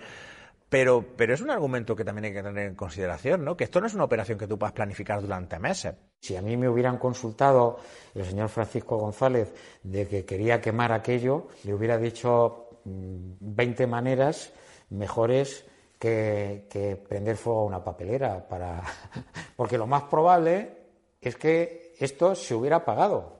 Pero, 0.68 1.02
pero 1.16 1.32
es 1.32 1.40
un 1.40 1.50
argumento 1.50 1.96
que 1.96 2.04
también 2.04 2.26
hay 2.26 2.32
que 2.32 2.42
tener 2.42 2.66
en 2.66 2.74
consideración, 2.74 3.44
¿no? 3.44 3.56
Que 3.56 3.64
esto 3.64 3.80
no 3.80 3.86
es 3.86 3.94
una 3.94 4.04
operación 4.04 4.36
que 4.36 4.46
tú 4.46 4.58
puedas 4.58 4.72
planificar 4.72 5.22
durante 5.22 5.58
meses. 5.58 5.94
Si 6.20 6.36
a 6.36 6.42
mí 6.42 6.56
me 6.56 6.68
hubieran 6.68 6.98
consultado 6.98 7.78
el 8.14 8.24
señor 8.24 8.48
Francisco 8.48 8.98
González 8.98 9.54
de 9.82 10.06
que 10.06 10.24
quería 10.24 10.60
quemar 10.60 10.92
aquello, 10.92 11.48
le 11.64 11.72
hubiera 11.72 11.96
dicho 11.96 12.80
20 12.84 13.86
maneras 13.86 14.52
mejores 14.90 15.64
que, 15.98 17.00
prender 17.08 17.36
fuego 17.36 17.60
a 17.60 17.64
una 17.64 17.84
papelera. 17.84 18.46
Para... 18.46 18.82
Porque 19.56 19.78
lo 19.78 19.86
más 19.86 20.02
probable 20.04 20.76
es 21.20 21.36
que 21.36 21.94
esto 21.98 22.34
se 22.34 22.54
hubiera 22.54 22.78
apagado. 22.78 23.36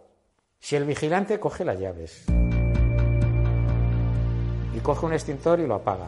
Si 0.61 0.77
el 0.77 0.85
vigilante 0.85 1.39
coge 1.41 1.65
las 1.65 1.79
llaves 1.79 2.25
coge 4.87 5.05
un 5.05 5.15
extintor 5.15 5.59
y 5.59 5.67
lo 5.67 5.75
apaga. 5.75 6.07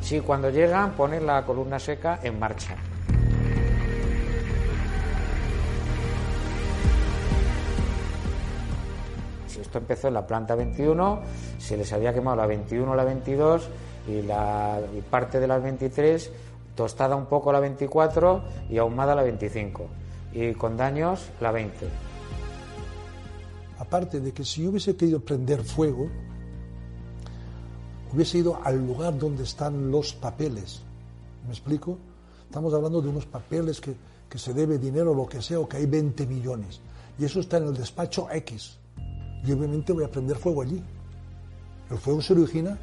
Si 0.00 0.18
cuando 0.20 0.48
llegan 0.48 0.92
ponen 0.92 1.26
la 1.26 1.44
columna 1.44 1.78
seca 1.78 2.20
en 2.22 2.38
marcha. 2.38 2.74
Si 9.46 9.60
esto 9.60 9.76
empezó 9.76 10.08
en 10.08 10.14
la 10.14 10.26
planta 10.26 10.54
21, 10.54 11.20
se 11.58 11.76
les 11.76 11.92
había 11.92 12.14
quemado 12.14 12.38
la 12.38 12.46
21 12.46 12.90
o 12.90 12.94
la 12.94 13.04
22, 13.04 13.68
y, 14.08 14.22
la, 14.22 14.80
parte 15.10 15.38
de 15.38 15.46
las 15.46 15.62
23, 15.62 16.32
tostada 16.74 17.14
un 17.14 17.26
poco 17.26 17.52
la 17.52 17.60
24 17.60 18.42
y 18.70 18.78
ahumada 18.78 19.14
la 19.14 19.22
25. 19.22 19.86
Y 20.32 20.54
con 20.54 20.78
daños 20.78 21.28
la 21.42 21.52
20. 21.52 22.13
Aparte 23.78 24.20
de 24.20 24.32
que 24.32 24.44
si 24.44 24.62
yo 24.62 24.70
hubiese 24.70 24.96
querido 24.96 25.20
prender 25.20 25.64
fuego, 25.64 26.08
hubiese 28.12 28.38
ido 28.38 28.60
al 28.62 28.86
lugar 28.86 29.18
donde 29.18 29.42
están 29.42 29.90
los 29.90 30.12
papeles. 30.12 30.80
¿Me 31.46 31.50
explico? 31.50 31.98
Estamos 32.46 32.72
hablando 32.72 33.02
de 33.02 33.08
unos 33.08 33.26
papeles 33.26 33.80
que, 33.80 33.96
que 34.28 34.38
se 34.38 34.54
debe 34.54 34.78
dinero 34.78 35.12
lo 35.14 35.26
que 35.26 35.42
sea, 35.42 35.58
o 35.58 35.68
que 35.68 35.78
hay 35.78 35.86
20 35.86 36.26
millones. 36.26 36.80
Y 37.18 37.24
eso 37.24 37.40
está 37.40 37.56
en 37.56 37.64
el 37.64 37.74
despacho 37.74 38.28
X. 38.30 38.78
Y 39.44 39.52
obviamente 39.52 39.92
voy 39.92 40.04
a 40.04 40.10
prender 40.10 40.36
fuego 40.36 40.62
allí. 40.62 40.82
El 41.90 41.98
fuego 41.98 42.22
se 42.22 42.32
origina 42.32 42.78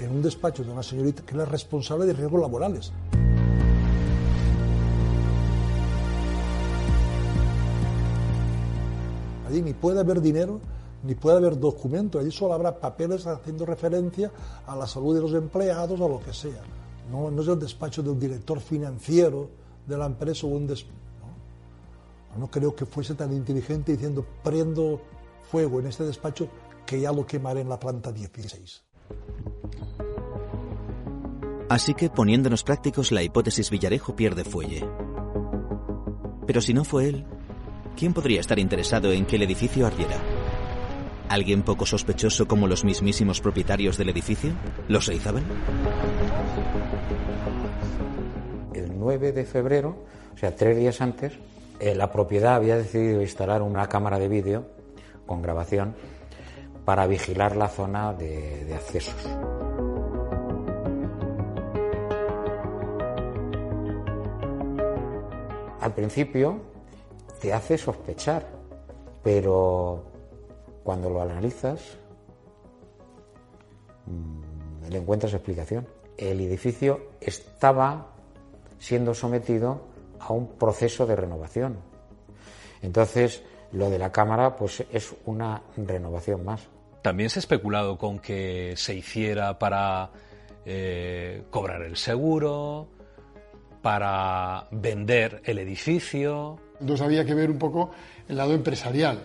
en 0.00 0.10
un 0.10 0.22
despacho 0.22 0.64
de 0.64 0.72
una 0.72 0.82
señorita 0.82 1.22
que 1.22 1.36
es 1.36 1.48
responsable 1.48 2.06
de 2.06 2.14
riesgos 2.14 2.40
laborales. 2.40 2.92
Allí 9.50 9.62
ni 9.62 9.74
puede 9.74 9.98
haber 9.98 10.20
dinero, 10.20 10.60
ni 11.02 11.16
puede 11.16 11.38
haber 11.38 11.58
documentos, 11.58 12.20
allí 12.20 12.30
solo 12.30 12.54
habrá 12.54 12.78
papeles 12.78 13.26
haciendo 13.26 13.66
referencia 13.66 14.30
a 14.64 14.76
la 14.76 14.86
salud 14.86 15.12
de 15.16 15.22
los 15.22 15.34
empleados 15.34 16.00
o 16.00 16.08
lo 16.08 16.20
que 16.20 16.32
sea. 16.32 16.62
No, 17.10 17.32
no 17.32 17.42
es 17.42 17.48
el 17.48 17.58
despacho 17.58 18.00
del 18.00 18.16
director 18.16 18.60
financiero 18.60 19.50
de 19.88 19.98
la 19.98 20.06
empresa 20.06 20.46
o 20.46 20.50
un 20.50 20.68
despacho. 20.68 20.94
No, 22.32 22.40
no 22.42 22.46
creo 22.48 22.76
que 22.76 22.86
fuese 22.86 23.16
tan 23.16 23.32
inteligente 23.32 23.90
diciendo 23.90 24.24
prendo 24.44 25.00
fuego 25.50 25.80
en 25.80 25.86
este 25.86 26.04
despacho 26.04 26.46
que 26.86 27.00
ya 27.00 27.10
lo 27.10 27.26
quemaré 27.26 27.62
en 27.62 27.68
la 27.68 27.80
planta 27.80 28.12
16. 28.12 28.84
Así 31.68 31.94
que, 31.94 32.08
poniéndonos 32.08 32.62
prácticos, 32.62 33.10
la 33.10 33.24
hipótesis 33.24 33.68
Villarejo 33.70 34.14
pierde 34.14 34.44
fuelle. 34.44 34.88
Pero 36.46 36.60
si 36.60 36.72
no 36.72 36.84
fue 36.84 37.08
él, 37.08 37.26
¿quién 37.96 38.12
podría 38.12 38.40
estar 38.40 38.58
interesado 38.58 39.12
en 39.12 39.26
que 39.26 39.36
el 39.36 39.42
edificio 39.42 39.86
ardiera? 39.86 40.16
¿Alguien 41.28 41.62
poco 41.62 41.86
sospechoso 41.86 42.48
como 42.48 42.66
los 42.66 42.84
mismísimos 42.84 43.40
propietarios 43.40 43.96
del 43.96 44.08
edificio? 44.08 44.52
¿Los 44.88 45.08
Eizábal? 45.08 45.44
El 48.74 48.98
9 48.98 49.32
de 49.32 49.44
febrero, 49.44 50.04
o 50.34 50.36
sea, 50.36 50.56
tres 50.56 50.76
días 50.76 51.00
antes, 51.00 51.34
eh, 51.78 51.94
la 51.94 52.10
propiedad 52.10 52.56
había 52.56 52.76
decidido 52.76 53.22
instalar 53.22 53.62
una 53.62 53.88
cámara 53.88 54.18
de 54.18 54.28
vídeo 54.28 54.66
con 55.26 55.40
grabación 55.40 55.94
para 56.84 57.06
vigilar 57.06 57.56
la 57.56 57.68
zona 57.68 58.12
de, 58.12 58.64
de 58.64 58.74
accesos. 58.74 59.14
Al 65.80 65.94
principio 65.94 66.69
te 67.40 67.52
hace 67.52 67.78
sospechar, 67.78 68.46
pero 69.22 70.04
cuando 70.84 71.10
lo 71.10 71.22
analizas 71.22 71.80
mm, 74.06 74.90
le 74.90 74.98
encuentras 74.98 75.32
explicación. 75.34 75.86
El 76.16 76.40
edificio 76.40 77.10
estaba 77.20 78.08
siendo 78.78 79.14
sometido 79.14 79.80
a 80.18 80.32
un 80.32 80.48
proceso 80.58 81.06
de 81.06 81.16
renovación. 81.16 81.78
Entonces, 82.82 83.42
lo 83.72 83.88
de 83.88 83.98
la 83.98 84.12
cámara 84.12 84.56
pues 84.56 84.84
es 84.92 85.14
una 85.26 85.62
renovación 85.76 86.44
más. 86.44 86.68
También 87.02 87.30
se 87.30 87.38
ha 87.38 87.40
especulado 87.40 87.96
con 87.96 88.18
que 88.18 88.74
se 88.76 88.94
hiciera 88.94 89.58
para 89.58 90.10
eh, 90.66 91.44
cobrar 91.50 91.82
el 91.82 91.96
seguro, 91.96 92.88
para 93.80 94.66
vender 94.70 95.40
el 95.44 95.58
edificio. 95.58 96.58
Entonces 96.80 97.04
había 97.04 97.24
que 97.24 97.34
ver 97.34 97.50
un 97.50 97.58
poco 97.58 97.90
el 98.28 98.36
lado 98.36 98.54
empresarial 98.54 99.18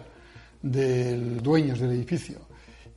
de 0.62 1.18
los 1.18 1.44
dueños 1.44 1.80
del 1.80 1.92
edificio. 1.92 2.40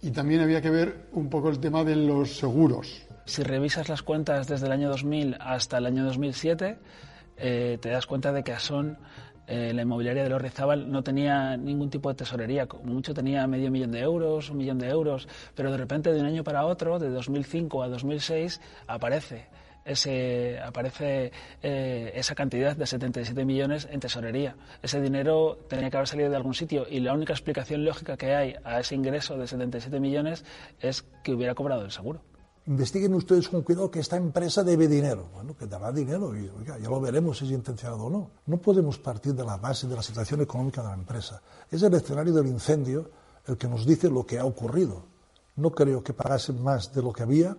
Y 0.03 0.11
también 0.11 0.41
había 0.41 0.61
que 0.61 0.71
ver 0.71 1.09
un 1.13 1.29
poco 1.29 1.49
el 1.49 1.59
tema 1.59 1.85
de 1.85 1.97
los 1.97 2.37
seguros. 2.37 3.07
Si 3.25 3.43
revisas 3.43 3.89
las 3.89 4.03
cuentas 4.03 4.47
desde 4.47 4.67
el 4.67 4.73
año 4.73 4.89
2000 4.89 5.37
hasta 5.41 5.79
el 5.79 5.87
año 5.87 6.05
2007, 6.05 6.79
eh, 7.37 7.79
te 7.81 7.91
das 7.91 8.07
cuenta 8.07 8.33
de 8.33 8.43
que 8.43 8.53
Asón 8.53 8.99
eh, 9.47 9.73
la 9.75 9.83
inmobiliaria 9.83 10.23
de 10.23 10.29
los 10.29 10.43
Rizábal 10.43 10.91
no 10.91 11.03
tenía 11.03 11.57
ningún 11.57 11.89
tipo 11.89 12.11
de 12.11 12.17
tesorería, 12.17 12.67
como 12.67 12.93
mucho 12.93 13.15
tenía 13.15 13.47
medio 13.47 13.71
millón 13.71 13.93
de 13.93 14.01
euros, 14.01 14.51
un 14.51 14.59
millón 14.59 14.79
de 14.79 14.89
euros, 14.89 15.27
pero 15.55 15.71
de 15.71 15.79
repente 15.79 16.13
de 16.13 16.21
un 16.21 16.27
año 16.27 16.45
para 16.45 16.67
otro, 16.67 16.99
de 16.99 17.09
2005 17.09 17.83
a 17.83 17.89
2006, 17.89 18.61
aparece 18.87 19.47
ese, 19.89 20.59
aparece 20.61 21.33
eh, 21.63 22.13
esa 22.15 22.35
cantidad 22.35 22.77
de 22.77 22.87
77 22.87 23.45
millones 23.45 23.89
en 23.91 24.01
tesorería. 24.01 24.57
Ese 24.83 25.01
dinero 25.01 25.59
tenía 25.69 25.91
que 25.91 25.97
haber 25.97 26.09
salido 26.09 26.31
de 26.31 26.37
algún 26.37 26.55
sitio 26.55 26.87
y 26.89 27.01
la 27.01 27.15
única 27.15 27.33
explicación 27.33 27.85
lógica 27.85 28.17
que 28.17 28.35
hay 28.35 28.55
a 28.65 28.81
ese 28.81 28.95
ingreso 28.95 29.37
de 29.37 29.47
77 29.47 29.99
millones 29.99 30.45
es 30.81 31.05
que 31.23 31.33
hubiera 31.33 31.55
cobrado 31.55 31.85
el 31.85 31.91
seguro 31.91 32.23
investiguen 32.69 33.15
ustedes 33.15 33.49
con 33.49 33.63
cuidado 33.63 33.91
que 33.91 34.01
esta 34.01 34.17
empresa 34.17 34.63
debe 34.63 34.87
dinero. 34.89 35.31
Bueno, 35.33 35.57
que 35.57 35.67
dará 35.67 35.91
dinero 35.91 36.37
y 36.37 36.51
ya 36.67 36.89
lo 36.89 37.01
veremos 37.01 37.39
si 37.39 37.47
es 37.47 37.51
intencionado 37.53 38.05
o 38.05 38.11
no. 38.11 38.31
No 38.45 38.59
podemos 38.59 38.99
partir 38.99 39.35
de 39.35 39.43
la 39.43 39.57
base 39.57 39.89
de 39.89 39.97
la 39.97 40.03
situación 40.03 40.43
económica 40.43 40.83
de 40.83 40.89
la 40.89 40.95
empresa. 40.95 41.41
Es 41.71 41.83
el 41.83 41.95
escenario 41.95 42.35
del 42.35 42.47
incendio 42.47 43.11
el 43.47 43.57
que 43.57 43.69
nos 43.69 43.87
dice 43.87 44.11
lo 44.11 44.27
que 44.27 44.39
ha 44.39 44.45
ocurrido. 44.45 45.07
No 45.57 45.71
creo 45.71 46.05
que 46.05 46.13
pagase 46.13 46.53
más 46.53 46.93
de 46.93 47.03
lo 47.03 47.11
que 47.11 47.23
había 47.23 47.57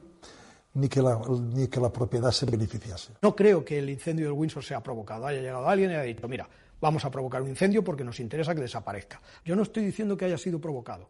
ni 0.73 0.87
que, 0.87 1.01
la, 1.01 1.19
ni 1.53 1.67
que 1.67 1.79
la 1.79 1.91
propiedad 1.91 2.31
se 2.31 2.45
beneficiase. 2.45 3.13
No 3.21 3.35
creo 3.35 3.65
que 3.65 3.79
el 3.79 3.89
incendio 3.89 4.25
del 4.25 4.33
Windsor 4.33 4.63
sea 4.63 4.81
provocado. 4.81 5.25
Haya 5.27 5.41
llegado 5.41 5.67
alguien 5.67 5.91
y 5.91 5.95
haya 5.95 6.03
dicho, 6.03 6.27
mira, 6.27 6.47
vamos 6.79 7.03
a 7.05 7.11
provocar 7.11 7.41
un 7.41 7.49
incendio 7.49 7.83
porque 7.83 8.03
nos 8.03 8.19
interesa 8.19 8.53
que 8.55 8.61
desaparezca. 8.61 9.21
Yo 9.43 9.55
no 9.55 9.63
estoy 9.63 9.85
diciendo 9.85 10.15
que 10.15 10.25
haya 10.25 10.37
sido 10.37 10.59
provocado. 10.59 11.09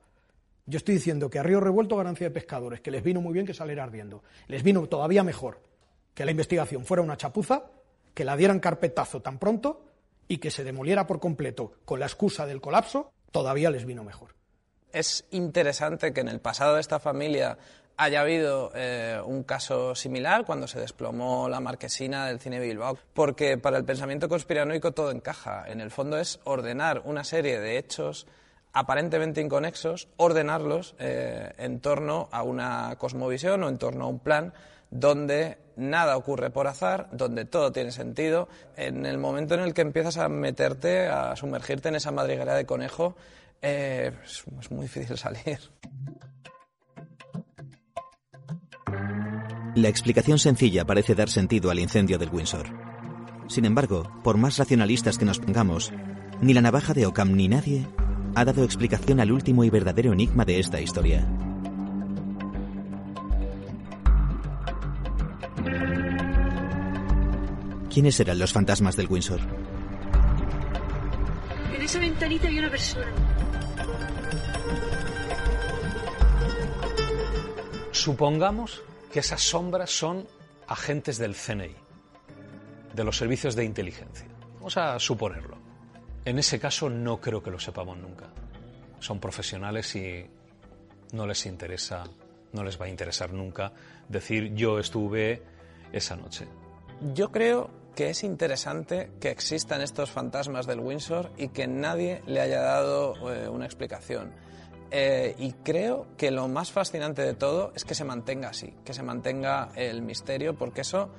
Yo 0.66 0.78
estoy 0.78 0.96
diciendo 0.96 1.30
que 1.30 1.40
a 1.40 1.44
Río 1.44 1.60
Revuelto 1.60 1.98
ganancia 1.98 2.28
de 2.28 2.32
pescadores, 2.32 2.82
que 2.82 2.92
les 2.92 3.04
vino 3.04 3.22
muy 3.22 3.34
bien 3.34 3.46
que 3.46 3.54
saliera 3.54 3.84
ardiendo. 3.84 4.24
Les 4.48 4.62
vino 4.62 4.88
todavía 4.88 5.24
mejor 5.24 5.62
que 6.14 6.26
la 6.26 6.32
investigación 6.32 6.86
fuera 6.86 7.02
una 7.02 7.18
chapuza, 7.18 7.64
que 8.14 8.24
la 8.24 8.36
dieran 8.36 8.60
carpetazo 8.60 9.22
tan 9.22 9.40
pronto 9.40 9.86
y 10.28 10.38
que 10.38 10.52
se 10.52 10.64
demoliera 10.64 11.08
por 11.08 11.20
completo 11.20 11.72
con 11.86 12.00
la 12.00 12.06
excusa 12.06 12.46
del 12.46 12.62
colapso, 12.62 13.12
todavía 13.32 13.72
les 13.72 13.86
vino 13.86 14.04
mejor. 14.04 14.36
Es 14.92 15.26
interesante 15.32 16.14
que 16.14 16.22
en 16.22 16.28
el 16.28 16.40
pasado 16.40 16.76
de 16.76 16.82
esta 16.82 17.00
familia 17.00 17.58
haya 18.00 18.22
habido 18.22 18.72
eh, 18.76 19.19
un 19.26 19.44
caso 19.44 19.94
similar 19.94 20.45
cuando 20.45 20.68
se 20.68 20.80
desplomó 20.80 21.50
la 21.50 21.60
marquesina 21.60 22.28
del 22.28 22.40
cine 22.40 22.61
Bilbao, 22.61 22.98
porque 23.14 23.58
para 23.58 23.78
el 23.78 23.84
pensamiento 23.84 24.30
conspiranoico 24.30 24.94
todo 24.94 25.11
encaja. 25.11 25.66
En 25.68 25.82
el 25.82 25.92
fondo 25.92 26.18
es 26.18 26.40
ordenar 26.45 27.02
una 27.03 27.26
serie 27.26 27.60
de 27.60 27.78
hechos 27.78 28.26
aparentemente 28.72 29.42
inconexos, 29.42 30.08
ordenarlos 30.16 30.95
eh, 30.98 31.52
en 31.58 31.82
torno 31.82 32.30
a 32.32 32.42
una 32.44 32.95
cosmovisión 32.98 33.64
o 33.64 33.68
en 33.68 33.78
torno 33.78 34.06
a 34.06 34.08
un 34.08 34.19
plan 34.19 34.53
donde 34.92 35.58
nada 35.76 36.16
ocurre 36.16 36.52
por 36.52 36.68
azar, 36.68 37.10
donde 37.11 37.44
todo 37.44 37.74
tiene 37.74 37.92
sentido. 37.92 38.48
En 38.78 39.06
el 39.06 39.18
momento 39.18 39.56
en 39.56 39.60
el 39.60 39.74
que 39.74 39.82
empiezas 39.82 40.16
a 40.18 40.30
meterte, 40.30 41.08
a 41.10 41.36
sumergirte 41.36 41.90
en 41.90 41.95
esa 41.95 42.11
madriguera 42.11 42.56
de 42.56 42.66
conejo, 42.66 43.18
eh, 43.61 44.14
es 44.24 44.72
muy 44.72 44.84
difícil 44.84 45.18
salir. 45.18 45.60
La 49.80 49.88
explicación 49.88 50.40
sencilla 50.40 50.85
parece 50.85 51.16
dar 51.16 51.30
sentido 51.30 51.72
al 51.72 51.80
incendio 51.80 52.17
del 52.17 52.30
Windsor. 52.30 52.67
Sin 53.48 53.64
embargo, 53.64 54.11
por 54.25 54.35
más 54.35 54.58
racionalistas 54.58 55.17
que 55.17 55.24
nos 55.24 55.40
pongamos, 55.40 55.93
ni 56.41 56.53
la 56.53 56.59
navaja 56.59 56.93
de 56.93 57.06
Ockham 57.06 57.33
ni 57.33 57.48
nadie 57.48 57.88
ha 58.35 58.43
dado 58.43 58.66
explicación 58.66 59.22
al 59.22 59.32
último 59.32 59.64
y 59.64 59.69
verdadero 59.69 60.11
enigma 60.11 60.43
de 60.43 60.59
esta 60.59 60.82
historia. 60.82 61.25
¿Quiénes 67.90 68.19
eran 68.19 68.38
los 68.38 68.51
fantasmas 68.51 68.98
del 68.98 69.08
Windsor? 69.08 69.40
En 71.74 71.82
esa 71.82 71.99
ventanita 71.99 72.48
había 72.48 72.59
una 72.59 72.69
persona. 72.69 73.06
Supongamos 77.93 78.83
que 79.12 79.20
esas 79.20 79.42
sombras 79.42 79.90
son 79.92 80.28
agentes 80.68 81.18
del 81.18 81.36
CNI, 81.36 81.76
de 82.94 83.04
los 83.04 83.18
servicios 83.18 83.56
de 83.56 83.66
inteligencia. 83.66 84.28
Vamos 84.56 84.78
a 84.78 85.00
suponerlo. 85.00 85.58
En 86.26 86.38
ese 86.38 86.60
caso 86.60 86.90
no 86.90 87.20
creo 87.20 87.42
que 87.42 87.50
lo 87.50 87.60
sepamos 87.60 87.98
nunca. 87.98 88.28
Son 89.00 89.20
profesionales 89.20 89.96
y 89.96 90.26
no 91.14 91.26
les 91.26 91.46
interesa, 91.46 92.04
no 92.54 92.64
les 92.64 92.80
va 92.80 92.86
a 92.86 92.90
interesar 92.90 93.32
nunca 93.34 93.72
decir 94.08 94.54
yo 94.54 94.80
estuve 94.80 95.42
esa 95.92 96.16
noche. 96.16 96.48
Yo 97.14 97.32
creo 97.32 97.70
que 97.96 98.10
es 98.10 98.24
interesante 98.24 99.12
que 99.20 99.30
existan 99.32 99.82
estos 99.82 100.12
fantasmas 100.12 100.68
del 100.68 100.80
Windsor 100.80 101.32
y 101.38 101.50
que 101.50 101.68
nadie 101.68 102.22
le 102.28 102.42
haya 102.42 102.62
dado 102.62 103.32
eh, 103.32 103.50
una 103.50 103.66
explicación. 103.66 104.32
Eh, 104.92 105.35
y 105.38 105.53
creo 105.53 106.08
que 106.18 106.32
lo 106.32 106.48
más 106.48 106.72
fascinante 106.72 107.22
de 107.22 107.34
todo 107.34 107.72
es 107.76 107.85
que 107.85 107.93
se 107.93 108.03
mantenga 108.03 108.50
así, 108.50 108.74
que 108.84 108.93
se 108.93 109.03
mantenga 109.03 109.69
el 109.76 110.01
misterio, 110.01 110.58
porque 110.58 110.82
eso 110.82 111.09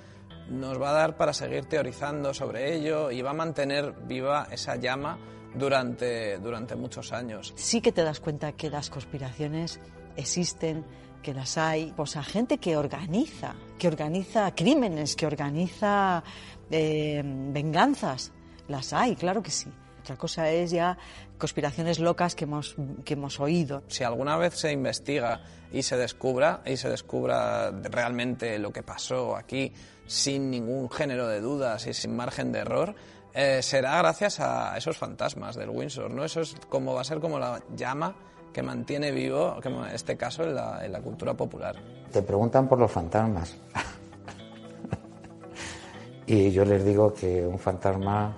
nos 0.48 0.80
va 0.80 0.90
a 0.90 0.92
dar 0.92 1.16
para 1.16 1.32
seguir 1.32 1.66
teorizando 1.66 2.34
sobre 2.34 2.74
ello 2.74 3.10
y 3.10 3.22
va 3.22 3.30
a 3.30 3.34
mantener 3.34 3.92
viva 3.92 4.48
esa 4.50 4.76
llama 4.76 5.18
durante, 5.54 6.38
durante 6.38 6.74
muchos 6.74 7.12
años. 7.12 7.52
Sí 7.56 7.80
que 7.80 7.92
te 7.92 8.02
das 8.02 8.20
cuenta 8.20 8.52
que 8.52 8.70
las 8.70 8.90
conspiraciones 8.90 9.80
existen, 10.16 10.84
que 11.22 11.34
las 11.34 11.56
hay, 11.56 11.92
pues 11.96 12.16
a 12.16 12.22
gente 12.22 12.58
que 12.58 12.76
organiza, 12.76 13.54
que 13.78 13.86
organiza 13.88 14.52
crímenes, 14.54 15.14
que 15.14 15.26
organiza 15.26 16.24
eh, 16.70 17.22
venganzas. 17.24 18.32
Las 18.68 18.92
hay, 18.92 19.14
claro 19.16 19.42
que 19.42 19.50
sí. 19.50 19.70
Otra 20.00 20.16
cosa 20.16 20.50
es 20.50 20.70
ya 20.70 20.96
conspiraciones 21.40 21.98
locas 21.98 22.36
que 22.36 22.44
hemos, 22.44 22.76
que 23.04 23.14
hemos 23.14 23.40
oído. 23.40 23.82
Si 23.88 24.04
alguna 24.04 24.36
vez 24.36 24.54
se 24.54 24.70
investiga 24.70 25.40
y 25.72 25.82
se 25.82 25.96
descubra, 25.96 26.62
y 26.64 26.76
se 26.76 26.88
descubra 26.88 27.72
realmente 27.72 28.60
lo 28.60 28.72
que 28.72 28.84
pasó 28.84 29.36
aquí 29.36 29.72
sin 30.06 30.50
ningún 30.50 30.88
género 30.88 31.26
de 31.26 31.40
dudas 31.40 31.88
y 31.88 31.94
sin 31.94 32.14
margen 32.14 32.52
de 32.52 32.60
error, 32.60 32.94
eh, 33.34 33.62
será 33.62 33.98
gracias 33.98 34.40
a 34.40 34.76
esos 34.76 34.96
fantasmas 34.96 35.56
del 35.56 35.70
Windsor, 35.70 36.10
¿no? 36.10 36.24
Eso 36.24 36.40
es 36.40 36.56
como 36.68 36.94
va 36.94 37.00
a 37.00 37.04
ser 37.04 37.20
como 37.20 37.38
la 37.38 37.62
llama 37.74 38.14
que 38.52 38.62
mantiene 38.62 39.12
vivo, 39.12 39.56
en 39.64 39.94
este 39.94 40.16
caso, 40.16 40.42
en 40.42 40.54
la, 40.54 40.84
en 40.84 40.92
la 40.92 41.00
cultura 41.00 41.34
popular. 41.34 41.76
Te 42.12 42.22
preguntan 42.22 42.68
por 42.68 42.78
los 42.78 42.90
fantasmas. 42.90 43.56
y 46.26 46.50
yo 46.50 46.64
les 46.64 46.84
digo 46.84 47.14
que 47.14 47.46
un 47.46 47.58
fantasma 47.58 48.36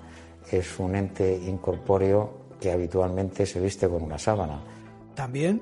es 0.50 0.78
un 0.78 0.94
ente 0.94 1.34
incorpóreo 1.34 2.41
que 2.62 2.70
habitualmente 2.70 3.44
se 3.44 3.60
viste 3.60 3.88
con 3.88 4.02
una 4.02 4.18
sábana. 4.18 4.60
También 5.16 5.60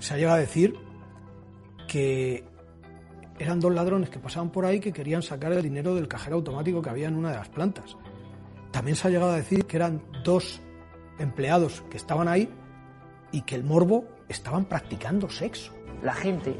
se 0.00 0.14
ha 0.14 0.16
llegado 0.16 0.36
a 0.36 0.40
decir 0.40 0.74
que 1.86 2.44
eran 3.38 3.60
dos 3.60 3.72
ladrones 3.72 4.10
que 4.10 4.18
pasaban 4.18 4.50
por 4.50 4.66
ahí 4.66 4.80
que 4.80 4.92
querían 4.92 5.22
sacar 5.22 5.52
el 5.52 5.62
dinero 5.62 5.94
del 5.94 6.08
cajero 6.08 6.36
automático 6.36 6.82
que 6.82 6.90
había 6.90 7.06
en 7.06 7.16
una 7.16 7.30
de 7.30 7.36
las 7.36 7.48
plantas. 7.48 7.96
También 8.72 8.96
se 8.96 9.06
ha 9.06 9.10
llegado 9.10 9.30
a 9.30 9.36
decir 9.36 9.66
que 9.66 9.76
eran 9.76 10.02
dos 10.24 10.60
empleados 11.20 11.82
que 11.90 11.96
estaban 11.96 12.26
ahí 12.26 12.48
y 13.30 13.42
que 13.42 13.54
el 13.54 13.62
morbo 13.62 14.04
estaban 14.28 14.64
practicando 14.64 15.30
sexo. 15.30 15.72
La 16.02 16.14
gente 16.14 16.56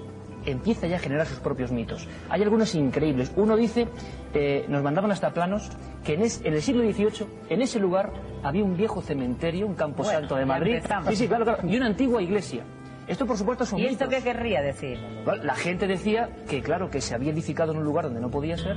empieza 0.46 0.86
ya 0.86 0.96
a 0.96 0.98
generar 0.98 1.26
sus 1.26 1.38
propios 1.38 1.72
mitos. 1.72 2.08
Hay 2.28 2.42
algunos 2.42 2.74
increíbles. 2.74 3.32
Uno 3.36 3.56
dice, 3.56 3.88
eh, 4.34 4.64
nos 4.68 4.82
mandaban 4.82 5.10
hasta 5.10 5.32
planos, 5.32 5.70
que 6.04 6.14
en, 6.14 6.22
el 6.22 6.62
siglo 6.62 6.82
XVIII, 6.82 7.26
en 7.48 7.62
ese 7.62 7.78
lugar, 7.78 8.12
había 8.42 8.64
un 8.64 8.76
viejo 8.76 9.02
cementerio, 9.02 9.66
un 9.66 9.74
campo 9.74 10.04
santo 10.04 10.36
de 10.36 10.46
Madrid. 10.46 10.80
Sí, 11.08 11.16
sí, 11.16 11.28
claro, 11.28 11.44
claro, 11.44 11.68
y 11.68 11.76
una 11.76 11.86
antigua 11.86 12.22
iglesia. 12.22 12.64
Esto, 13.08 13.26
por 13.26 13.36
supuesto, 13.36 13.66
son 13.66 13.80
¿Y 13.80 13.86
esto 13.86 14.08
qué 14.08 14.22
querría 14.22 14.62
decir? 14.62 14.98
La 15.42 15.54
gente 15.54 15.86
decía 15.86 16.30
que, 16.48 16.62
claro, 16.62 16.88
que 16.88 17.00
se 17.00 17.14
había 17.14 17.32
edificado 17.32 17.72
en 17.72 17.78
un 17.78 17.84
lugar 17.84 18.04
donde 18.04 18.20
no 18.20 18.30
podía 18.30 18.56
ser 18.56 18.76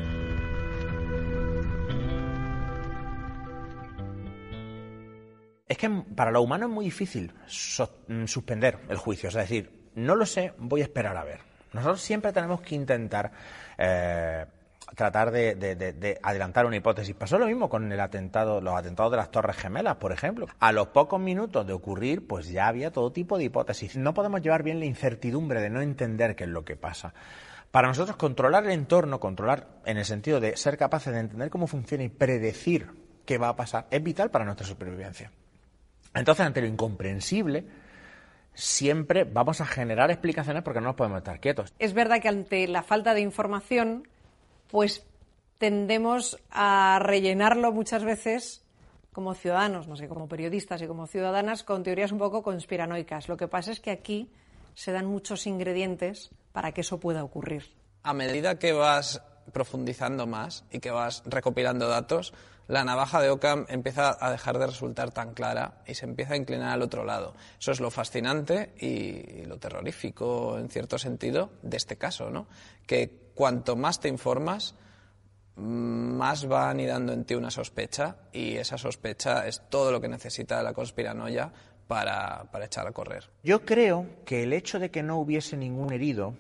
Es 5.68 5.78
que 5.78 5.90
para 5.90 6.32
lo 6.32 6.42
humano 6.42 6.68
es 6.68 6.72
muy 6.72 6.86
difícil 6.86 7.34
mm, 8.08 8.26
suspender 8.26 8.80
el 8.88 8.98
juicio. 8.98 9.30
Es 9.30 9.36
decir, 9.36 9.90
no 9.96 10.16
lo 10.16 10.26
sé, 10.26 10.54
voy 10.58 10.82
a 10.82 10.84
esperar 10.84 11.18
a 11.18 11.24
ver. 11.24 11.55
Nosotros 11.76 12.02
siempre 12.02 12.32
tenemos 12.32 12.62
que 12.62 12.74
intentar 12.74 13.32
eh, 13.78 14.46
tratar 14.96 15.30
de, 15.32 16.20
adelantar 16.24 16.66
una 16.66 16.78
hipótesis. 16.78 17.14
Pasó 17.14 17.38
lo 17.38 17.48
mismo 17.48 17.70
con 17.70 17.90
los 17.90 18.00
atentados 18.00 19.12
de 19.12 19.18
las 19.18 19.30
Torres 19.30 19.58
Gemelas, 19.58 19.98
por 19.98 20.14
ejemplo. 20.14 20.48
A 20.60 20.72
los 20.72 20.88
pocos 20.88 21.20
minutos 21.20 21.68
de 21.68 21.74
ocurrir, 21.74 22.26
pues 22.26 22.48
ya 22.48 22.68
había 22.68 22.92
todo 22.92 23.12
tipo 23.12 23.38
de 23.38 23.44
hipótesis. 23.44 23.98
No 23.98 24.14
podemos 24.14 24.42
llevar 24.42 24.64
bien 24.64 24.80
la 24.80 24.86
incertidumbre 24.86 25.60
de 25.62 25.70
no 25.70 25.82
entender 25.82 26.36
qué 26.36 26.46
es 26.46 26.50
lo 26.50 26.64
que 26.64 26.78
pasa. 26.78 27.14
Para 27.72 27.90
nosotros 27.90 28.16
controlar 28.16 28.64
el 28.64 28.72
entorno, 28.72 29.20
controlar 29.20 29.68
en 29.86 29.98
el 29.98 30.06
sentido 30.06 30.40
de 30.40 30.56
ser 30.56 30.78
capaces 30.78 31.12
de 31.12 31.20
entender 31.20 31.50
cómo 31.50 31.68
funciona 31.68 32.06
y 32.06 32.10
predecir 32.10 32.88
qué 33.26 33.38
va 33.38 33.50
a 33.50 33.56
pasar, 33.58 33.88
es 33.92 34.02
vital 34.02 34.32
para 34.32 34.46
nuestra 34.46 34.66
supervivencia. 34.66 35.30
Entonces, 36.14 36.46
ante 36.46 36.62
lo 36.62 36.68
incomprensible, 36.68 37.66
siempre 38.56 39.26
vamos 39.26 39.62
a 39.62 39.66
generar 39.66 40.10
explicaciones 40.10 40.64
porque 40.64 40.82
no 40.82 40.88
nos 40.88 40.96
podemos 40.96 41.20
estar 41.20 41.40
quietos. 41.40 41.74
Es 41.78 41.94
verdad 41.94 42.22
que 42.22 42.30
ante 42.30 42.68
la 42.68 42.84
falta 42.84 43.14
de 43.14 43.22
información, 43.22 44.08
pues 44.72 45.06
tendemos 45.58 46.40
a 46.50 47.00
rellenarlo 47.02 47.72
muchas 47.72 48.04
veces 48.04 48.64
como 49.12 49.34
ciudadanos, 49.34 49.88
no 49.88 49.96
sé, 49.96 50.10
como 50.10 50.28
periodistas 50.28 50.82
y 50.82 50.88
como 50.88 51.08
ciudadanas, 51.08 51.64
con 51.64 51.84
teorías 51.84 52.12
un 52.12 52.20
poco 52.20 52.44
conspiranoicas. 52.44 53.30
Lo 53.30 53.38
que 53.38 53.48
pasa 53.48 53.72
es 53.72 53.80
que 53.80 53.92
aquí 53.92 54.30
se 54.74 54.92
dan 54.92 55.06
muchos 55.06 55.48
ingredientes 55.48 56.32
para 56.52 56.74
que 56.74 56.82
eso 56.82 57.00
pueda 57.00 57.24
ocurrir. 57.24 57.72
A 58.04 58.14
medida 58.14 58.60
que 58.60 58.74
vas 58.74 59.22
profundizando 59.54 60.28
más 60.28 60.66
y 60.70 60.80
que 60.80 60.92
vas 60.92 61.24
recopilando 61.26 61.88
datos, 61.88 62.34
la 62.68 62.84
navaja 62.84 63.22
de 63.22 63.30
Ockham 63.30 63.66
empieza 63.70 64.18
a 64.20 64.32
dejar 64.32 64.58
de 64.58 64.68
resultar 64.68 65.12
tan 65.12 65.34
clara 65.34 65.82
y 65.86 65.94
se 65.94 66.06
empieza 66.06 66.34
a 66.34 66.38
inclinar 66.38 66.72
al 66.72 66.82
otro 66.82 67.04
lado. 67.04 67.36
Eso 67.60 67.72
es 67.72 67.80
lo 67.80 67.92
fascinante 67.92 68.74
y 68.80 69.46
lo 69.46 69.58
terrorífico, 69.58 70.58
en 70.58 70.70
cierto 70.70 70.98
sentido, 70.98 71.52
de 71.62 71.78
este 71.78 71.98
caso, 71.98 72.30
¿no? 72.30 72.48
Que 72.88 73.32
cuanto 73.36 73.76
más 73.76 74.00
te 74.00 74.08
informas, 74.08 74.76
más 75.56 76.52
va 76.52 76.70
anidando 76.70 77.14
en 77.14 77.26
ti 77.26 77.36
una 77.36 77.52
sospecha 77.52 78.18
y 78.34 78.56
esa 78.56 78.78
sospecha 78.78 79.48
es 79.48 79.62
todo 79.70 79.92
lo 79.92 80.02
que 80.02 80.08
necesita 80.08 80.62
la 80.64 80.74
conspiranoia 80.74 81.52
para, 81.88 82.50
para 82.52 82.66
echar 82.66 82.88
a 82.88 82.92
correr. 82.92 83.30
Yo 83.44 83.64
creo 83.64 84.08
que 84.26 84.44
el 84.44 84.54
hecho 84.54 84.80
de 84.80 84.90
que 84.90 85.04
no 85.04 85.18
hubiese 85.20 85.56
ningún 85.56 85.94
herido 85.94 86.36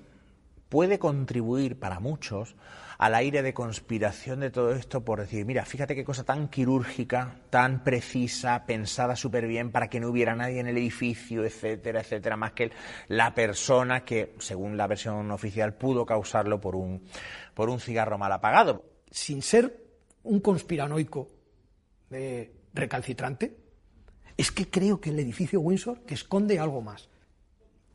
puede 0.69 0.97
contribuir 0.97 1.79
para 1.79 1.99
muchos 1.99 2.55
al 2.97 3.15
aire 3.15 3.41
de 3.41 3.53
conspiración 3.53 4.39
de 4.39 4.51
todo 4.51 4.73
esto 4.73 5.03
por 5.03 5.19
decir, 5.19 5.45
mira, 5.45 5.65
fíjate 5.65 5.95
qué 5.95 6.05
cosa 6.05 6.23
tan 6.23 6.47
quirúrgica, 6.47 7.41
tan 7.49 7.83
precisa, 7.83 8.65
pensada 8.65 9.15
súper 9.15 9.47
bien 9.47 9.71
para 9.71 9.89
que 9.89 9.99
no 9.99 10.09
hubiera 10.09 10.35
nadie 10.35 10.59
en 10.59 10.67
el 10.67 10.77
edificio, 10.77 11.43
etcétera, 11.43 12.01
etcétera, 12.01 12.37
más 12.37 12.53
que 12.53 12.71
la 13.07 13.33
persona 13.33 14.05
que, 14.05 14.35
según 14.39 14.77
la 14.77 14.87
versión 14.87 15.29
oficial, 15.31 15.73
pudo 15.73 16.05
causarlo 16.05 16.61
por 16.61 16.75
un, 16.75 17.03
por 17.53 17.69
un 17.69 17.79
cigarro 17.79 18.17
mal 18.17 18.31
apagado. 18.31 18.83
Sin 19.11 19.41
ser 19.41 19.83
un 20.23 20.39
conspiranoico 20.39 21.29
eh, 22.11 22.53
recalcitrante, 22.73 23.57
es 24.37 24.51
que 24.51 24.69
creo 24.69 24.99
que 24.99 25.09
el 25.09 25.19
edificio 25.19 25.59
Windsor 25.61 26.01
que 26.01 26.13
esconde 26.13 26.59
algo 26.59 26.81
más. 26.81 27.09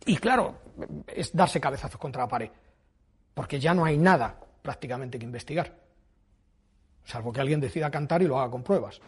Y 0.07 0.17
claro, 0.17 0.59
es 1.07 1.35
darse 1.35 1.61
cabezazos 1.61 2.01
contra 2.01 2.23
la 2.23 2.29
pared, 2.29 2.51
porque 3.35 3.61
ya 3.61 3.75
no 3.75 3.85
hay 3.85 3.99
nada 3.99 4.41
prácticamente 4.63 5.19
que 5.19 5.25
investigar, 5.25 5.79
salvo 7.05 7.33
que 7.33 7.41
alguien 7.41 7.61
decida 7.61 7.91
cantar 7.91 8.23
y 8.23 8.27
lo 8.27 8.39
haga 8.39 8.51
con 8.51 8.63
pruebas. 8.63 9.01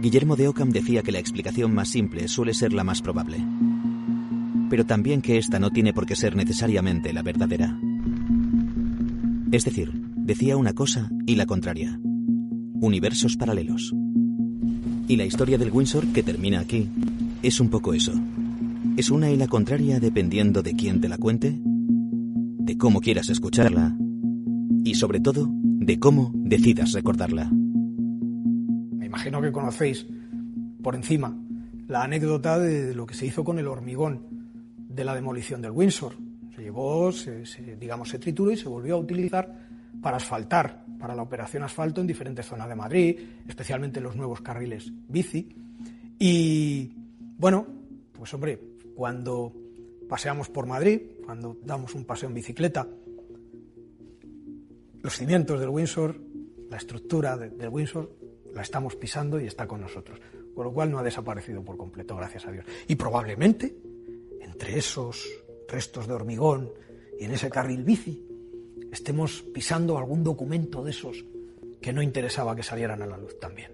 Guillermo 0.00 0.36
de 0.36 0.48
Ockham 0.48 0.70
decía 0.70 1.02
que 1.02 1.12
la 1.12 1.18
explicación 1.18 1.72
más 1.72 1.90
simple 1.90 2.28
suele 2.28 2.52
ser 2.52 2.74
la 2.74 2.84
más 2.84 3.00
probable, 3.00 3.38
pero 4.68 4.84
también 4.84 5.22
que 5.22 5.38
esta 5.38 5.58
no 5.58 5.70
tiene 5.70 5.94
por 5.94 6.04
qué 6.04 6.14
ser 6.14 6.36
necesariamente 6.36 7.12
la 7.12 7.22
verdadera. 7.22 7.78
Es 9.50 9.64
decir, 9.64 9.92
decía 10.16 10.56
una 10.56 10.74
cosa 10.74 11.10
y 11.26 11.36
la 11.36 11.46
contraria. 11.46 11.98
Universos 12.80 13.36
paralelos. 13.36 13.94
Y 15.06 15.16
la 15.16 15.24
historia 15.24 15.58
del 15.58 15.70
Windsor, 15.70 16.06
que 16.08 16.22
termina 16.22 16.60
aquí, 16.60 16.90
es 17.42 17.60
un 17.60 17.70
poco 17.70 17.94
eso. 17.94 18.12
Es 18.96 19.10
una 19.10 19.30
y 19.30 19.36
la 19.36 19.46
contraria 19.46 20.00
dependiendo 20.00 20.62
de 20.62 20.74
quién 20.74 21.00
te 21.00 21.08
la 21.08 21.18
cuente 21.18 21.58
de 22.64 22.78
cómo 22.78 23.00
quieras 23.00 23.28
escucharla 23.28 23.94
y 24.84 24.94
sobre 24.94 25.20
todo 25.20 25.46
de 25.50 25.98
cómo 25.98 26.32
decidas 26.34 26.92
recordarla. 26.92 27.50
Me 27.52 29.04
imagino 29.04 29.42
que 29.42 29.52
conocéis 29.52 30.06
por 30.82 30.94
encima 30.94 31.36
la 31.88 32.04
anécdota 32.04 32.58
de 32.58 32.94
lo 32.94 33.04
que 33.04 33.14
se 33.14 33.26
hizo 33.26 33.44
con 33.44 33.58
el 33.58 33.66
hormigón 33.66 34.22
de 34.78 35.04
la 35.04 35.14
demolición 35.14 35.60
del 35.60 35.72
Windsor. 35.72 36.16
Se 36.56 36.62
llevó, 36.62 37.10
digamos, 37.78 38.08
se 38.08 38.18
trituró 38.18 38.50
y 38.50 38.56
se 38.56 38.68
volvió 38.68 38.94
a 38.94 38.98
utilizar 38.98 39.68
para 40.00 40.16
asfaltar, 40.16 40.86
para 40.98 41.14
la 41.14 41.22
operación 41.22 41.64
asfalto 41.64 42.00
en 42.00 42.06
diferentes 42.06 42.46
zonas 42.46 42.68
de 42.68 42.74
Madrid, 42.74 43.18
especialmente 43.46 44.00
los 44.00 44.16
nuevos 44.16 44.40
carriles 44.40 44.90
bici. 45.06 45.54
Y 46.18 46.92
bueno, 47.36 47.66
pues 48.12 48.32
hombre, 48.32 48.58
cuando 48.94 49.52
paseamos 50.08 50.48
por 50.48 50.66
Madrid, 50.66 51.00
cuando 51.24 51.56
damos 51.62 51.94
un 51.94 52.04
paseo 52.04 52.28
en 52.28 52.34
bicicleta, 52.34 52.86
los 55.02 55.16
cimientos 55.16 55.60
del 55.60 55.68
Windsor, 55.68 56.20
la 56.70 56.76
estructura 56.76 57.36
del 57.36 57.68
Windsor, 57.68 58.10
la 58.54 58.62
estamos 58.62 58.96
pisando 58.96 59.40
y 59.40 59.46
está 59.46 59.66
con 59.66 59.80
nosotros. 59.80 60.20
Con 60.54 60.64
lo 60.64 60.72
cual 60.72 60.90
no 60.90 60.98
ha 60.98 61.02
desaparecido 61.02 61.62
por 61.62 61.76
completo, 61.76 62.16
gracias 62.16 62.46
a 62.46 62.52
Dios. 62.52 62.64
Y 62.86 62.94
probablemente, 62.94 63.76
entre 64.40 64.78
esos 64.78 65.28
restos 65.68 66.06
de 66.06 66.14
hormigón 66.14 66.70
y 67.18 67.24
en 67.24 67.32
ese 67.32 67.50
carril 67.50 67.82
bici, 67.82 68.24
estemos 68.92 69.42
pisando 69.42 69.98
algún 69.98 70.22
documento 70.22 70.84
de 70.84 70.92
esos 70.92 71.24
que 71.80 71.92
no 71.92 72.00
interesaba 72.00 72.54
que 72.54 72.62
salieran 72.62 73.02
a 73.02 73.06
la 73.06 73.18
luz 73.18 73.38
también. 73.38 73.72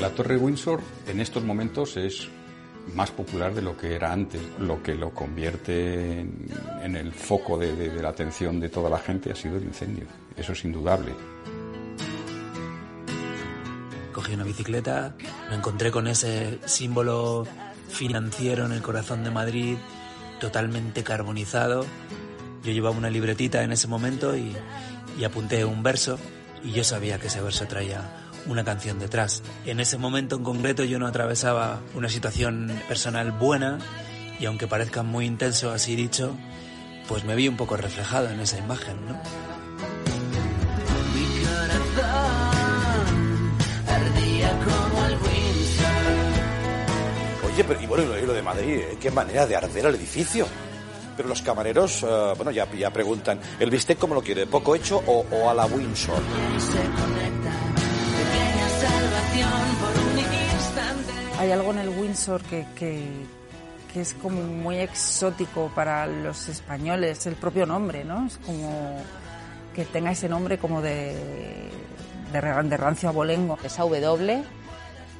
La 0.00 0.08
Torre 0.08 0.38
Windsor 0.38 0.80
en 1.06 1.20
estos 1.20 1.44
momentos 1.44 1.98
es 1.98 2.26
más 2.94 3.10
popular 3.10 3.54
de 3.54 3.60
lo 3.60 3.76
que 3.76 3.94
era 3.94 4.10
antes. 4.10 4.40
Lo 4.58 4.82
que 4.82 4.94
lo 4.94 5.10
convierte 5.10 6.20
en, 6.20 6.96
el 6.96 7.12
foco 7.12 7.58
de 7.58 8.00
la 8.00 8.08
atención 8.08 8.58
de 8.60 8.70
toda 8.70 8.88
la 8.88 8.98
gente 8.98 9.30
ha 9.30 9.34
sido 9.34 9.58
el 9.58 9.64
incendio. 9.64 10.06
Eso 10.38 10.52
es 10.52 10.64
indudable. 10.64 11.12
Cogí 14.12 14.32
una 14.32 14.44
bicicleta, 14.44 15.14
me 15.50 15.56
encontré 15.56 15.90
con 15.90 16.06
ese 16.06 16.58
símbolo 16.64 17.46
financiero 17.88 18.64
en 18.64 18.72
el 18.72 18.80
corazón 18.80 19.22
de 19.22 19.30
Madrid, 19.30 19.76
totalmente 20.40 21.04
carbonizado. 21.04 21.84
Yo 22.64 22.72
llevaba 22.72 22.96
una 22.96 23.10
libretita 23.10 23.62
en 23.62 23.72
ese 23.72 23.86
momento 23.86 24.34
y, 24.34 24.56
y 25.18 25.24
apunté 25.24 25.66
un 25.66 25.82
verso 25.82 26.18
y 26.64 26.72
yo 26.72 26.84
sabía 26.84 27.18
que 27.18 27.26
ese 27.26 27.42
verso 27.42 27.66
traía 27.66 28.19
una 28.46 28.64
canción 28.64 28.98
detrás. 28.98 29.42
En 29.66 29.80
ese 29.80 29.98
momento 29.98 30.36
en 30.36 30.44
concreto 30.44 30.84
yo 30.84 30.98
no 30.98 31.06
atravesaba 31.06 31.80
una 31.94 32.08
situación 32.08 32.72
personal 32.88 33.32
buena 33.32 33.78
y 34.38 34.46
aunque 34.46 34.66
parezca 34.66 35.02
muy 35.02 35.26
intenso 35.26 35.70
así 35.70 35.96
dicho, 35.96 36.34
pues 37.08 37.24
me 37.24 37.34
vi 37.34 37.48
un 37.48 37.56
poco 37.56 37.76
reflejado 37.76 38.28
en 38.30 38.40
esa 38.40 38.58
imagen, 38.58 38.96
¿no? 39.06 39.20
Oye, 47.52 47.64
pero 47.64 47.80
y 47.82 47.86
bueno, 47.86 48.18
y 48.18 48.26
lo- 48.26 48.32
de 48.32 48.42
Madrid, 48.42 48.74
¿eh? 48.78 48.98
qué 49.00 49.10
manera 49.10 49.46
de 49.46 49.56
arder 49.56 49.86
el 49.86 49.94
edificio. 49.96 50.46
Pero 51.16 51.28
los 51.28 51.42
camareros, 51.42 52.02
eh, 52.02 52.32
bueno, 52.36 52.50
ya, 52.50 52.70
ya 52.72 52.90
preguntan, 52.90 53.40
¿el 53.58 53.68
bistec 53.70 53.98
cómo 53.98 54.14
lo 54.14 54.22
quiere? 54.22 54.46
¿Poco 54.46 54.74
hecho 54.74 55.02
o, 55.06 55.26
o 55.30 55.50
a 55.50 55.54
la 55.54 55.66
Windsor? 55.66 56.22
Hay 61.38 61.50
algo 61.52 61.70
en 61.72 61.78
el 61.78 61.88
Windsor 61.88 62.42
que, 62.42 62.66
que, 62.74 63.02
que 63.92 64.00
es 64.02 64.14
como 64.14 64.42
muy 64.42 64.76
exótico 64.78 65.70
para 65.74 66.06
los 66.06 66.48
españoles, 66.48 67.26
el 67.26 67.34
propio 67.34 67.64
nombre, 67.66 68.04
¿no? 68.04 68.26
Es 68.26 68.36
como 68.38 68.98
que 69.74 69.84
tenga 69.86 70.10
ese 70.10 70.28
nombre 70.28 70.58
como 70.58 70.82
de, 70.82 71.16
de, 72.32 72.40
de 72.40 72.76
rancio 72.76 73.08
abolengo. 73.08 73.58
Esa 73.64 73.82
W 73.84 74.42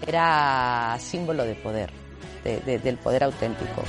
era 0.06 0.96
símbolo 1.00 1.44
de 1.44 1.54
poder, 1.54 1.90
de- 2.44 2.60
de- 2.60 2.78
del 2.78 2.96
poder 2.98 3.24
auténtico. 3.24 3.82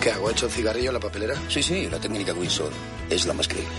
¿Qué 0.00 0.10
hago? 0.10 0.30
¿Hecho 0.30 0.46
el 0.46 0.52
cigarrillo 0.52 0.88
en 0.88 0.94
la 0.94 1.00
papelera? 1.00 1.34
Sí, 1.48 1.62
sí, 1.62 1.88
la 1.90 1.98
técnica 2.00 2.32
Windsor 2.32 2.72
es 3.10 3.26
la 3.26 3.34
más 3.34 3.46
creíble. 3.46 3.70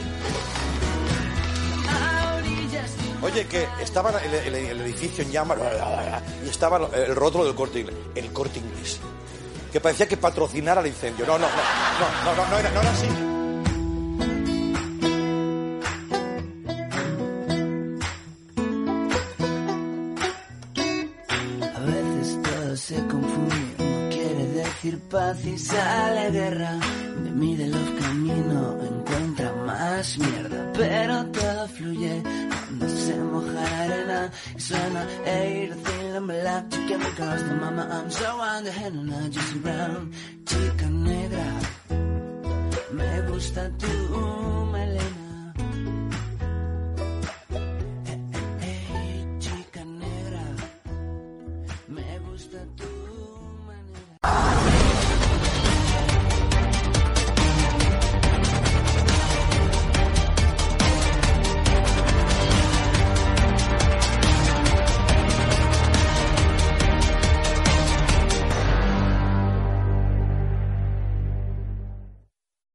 Oye, 3.23 3.47
que 3.47 3.67
estaba 3.81 4.11
el, 4.21 4.55
edificio 4.55 5.23
en 5.23 5.31
llamas 5.31 5.57
y 6.45 6.49
estaba 6.49 6.89
el 6.93 7.15
rótulo 7.15 7.45
del 7.45 7.55
corte 7.55 7.79
inglés, 7.79 7.95
el 8.15 8.31
corte 8.31 8.59
inglés, 8.59 8.99
que 9.71 9.79
parecía 9.79 10.07
que 10.07 10.17
patrocinara 10.17 10.81
el 10.81 10.87
incendio. 10.87 11.25
No, 11.25 11.39
no, 11.39 11.47
no, 11.47 12.25
no, 12.25 12.35
no, 12.35 12.45
no, 12.45 12.51
no 12.51 12.81
era 12.81 12.91
así. 12.91 13.40
Decir 24.91 24.99
paz 25.09 25.45
y 25.45 25.57
sale 25.57 26.31
guerra. 26.31 26.79
De 27.23 27.31
mí 27.31 27.55
de 27.55 27.67
los 27.67 27.89
caminos 28.01 28.75
encuentra 28.83 29.53
más 29.65 30.17
mierda, 30.17 30.71
pero 30.73 31.25
todo 31.27 31.67
fluye 31.67 32.21
cuando 32.23 32.89
se 32.89 33.15
moja 33.15 33.51
la 33.51 33.81
arena 33.83 34.31
y 34.55 34.59
suena 34.59 35.07
Hey, 35.25 35.67
the 35.69 35.75
thing 35.75 36.15
I'm 36.15 36.27
black, 36.27 36.69
chicken 36.69 36.99
because 36.99 37.43
the 37.47 37.55
mama 37.55 37.87
I'm 37.91 38.11
so 38.11 38.37
head 38.71 38.93
and 38.93 39.13
I 39.13 39.29
just 39.29 39.55
around. 39.63 40.13
Chica 40.45 40.89
negra, 40.89 41.45
me 42.91 43.21
gusta 43.31 43.69
tu 43.77 43.87
melena. 44.71 45.53
Hey, 48.59 49.25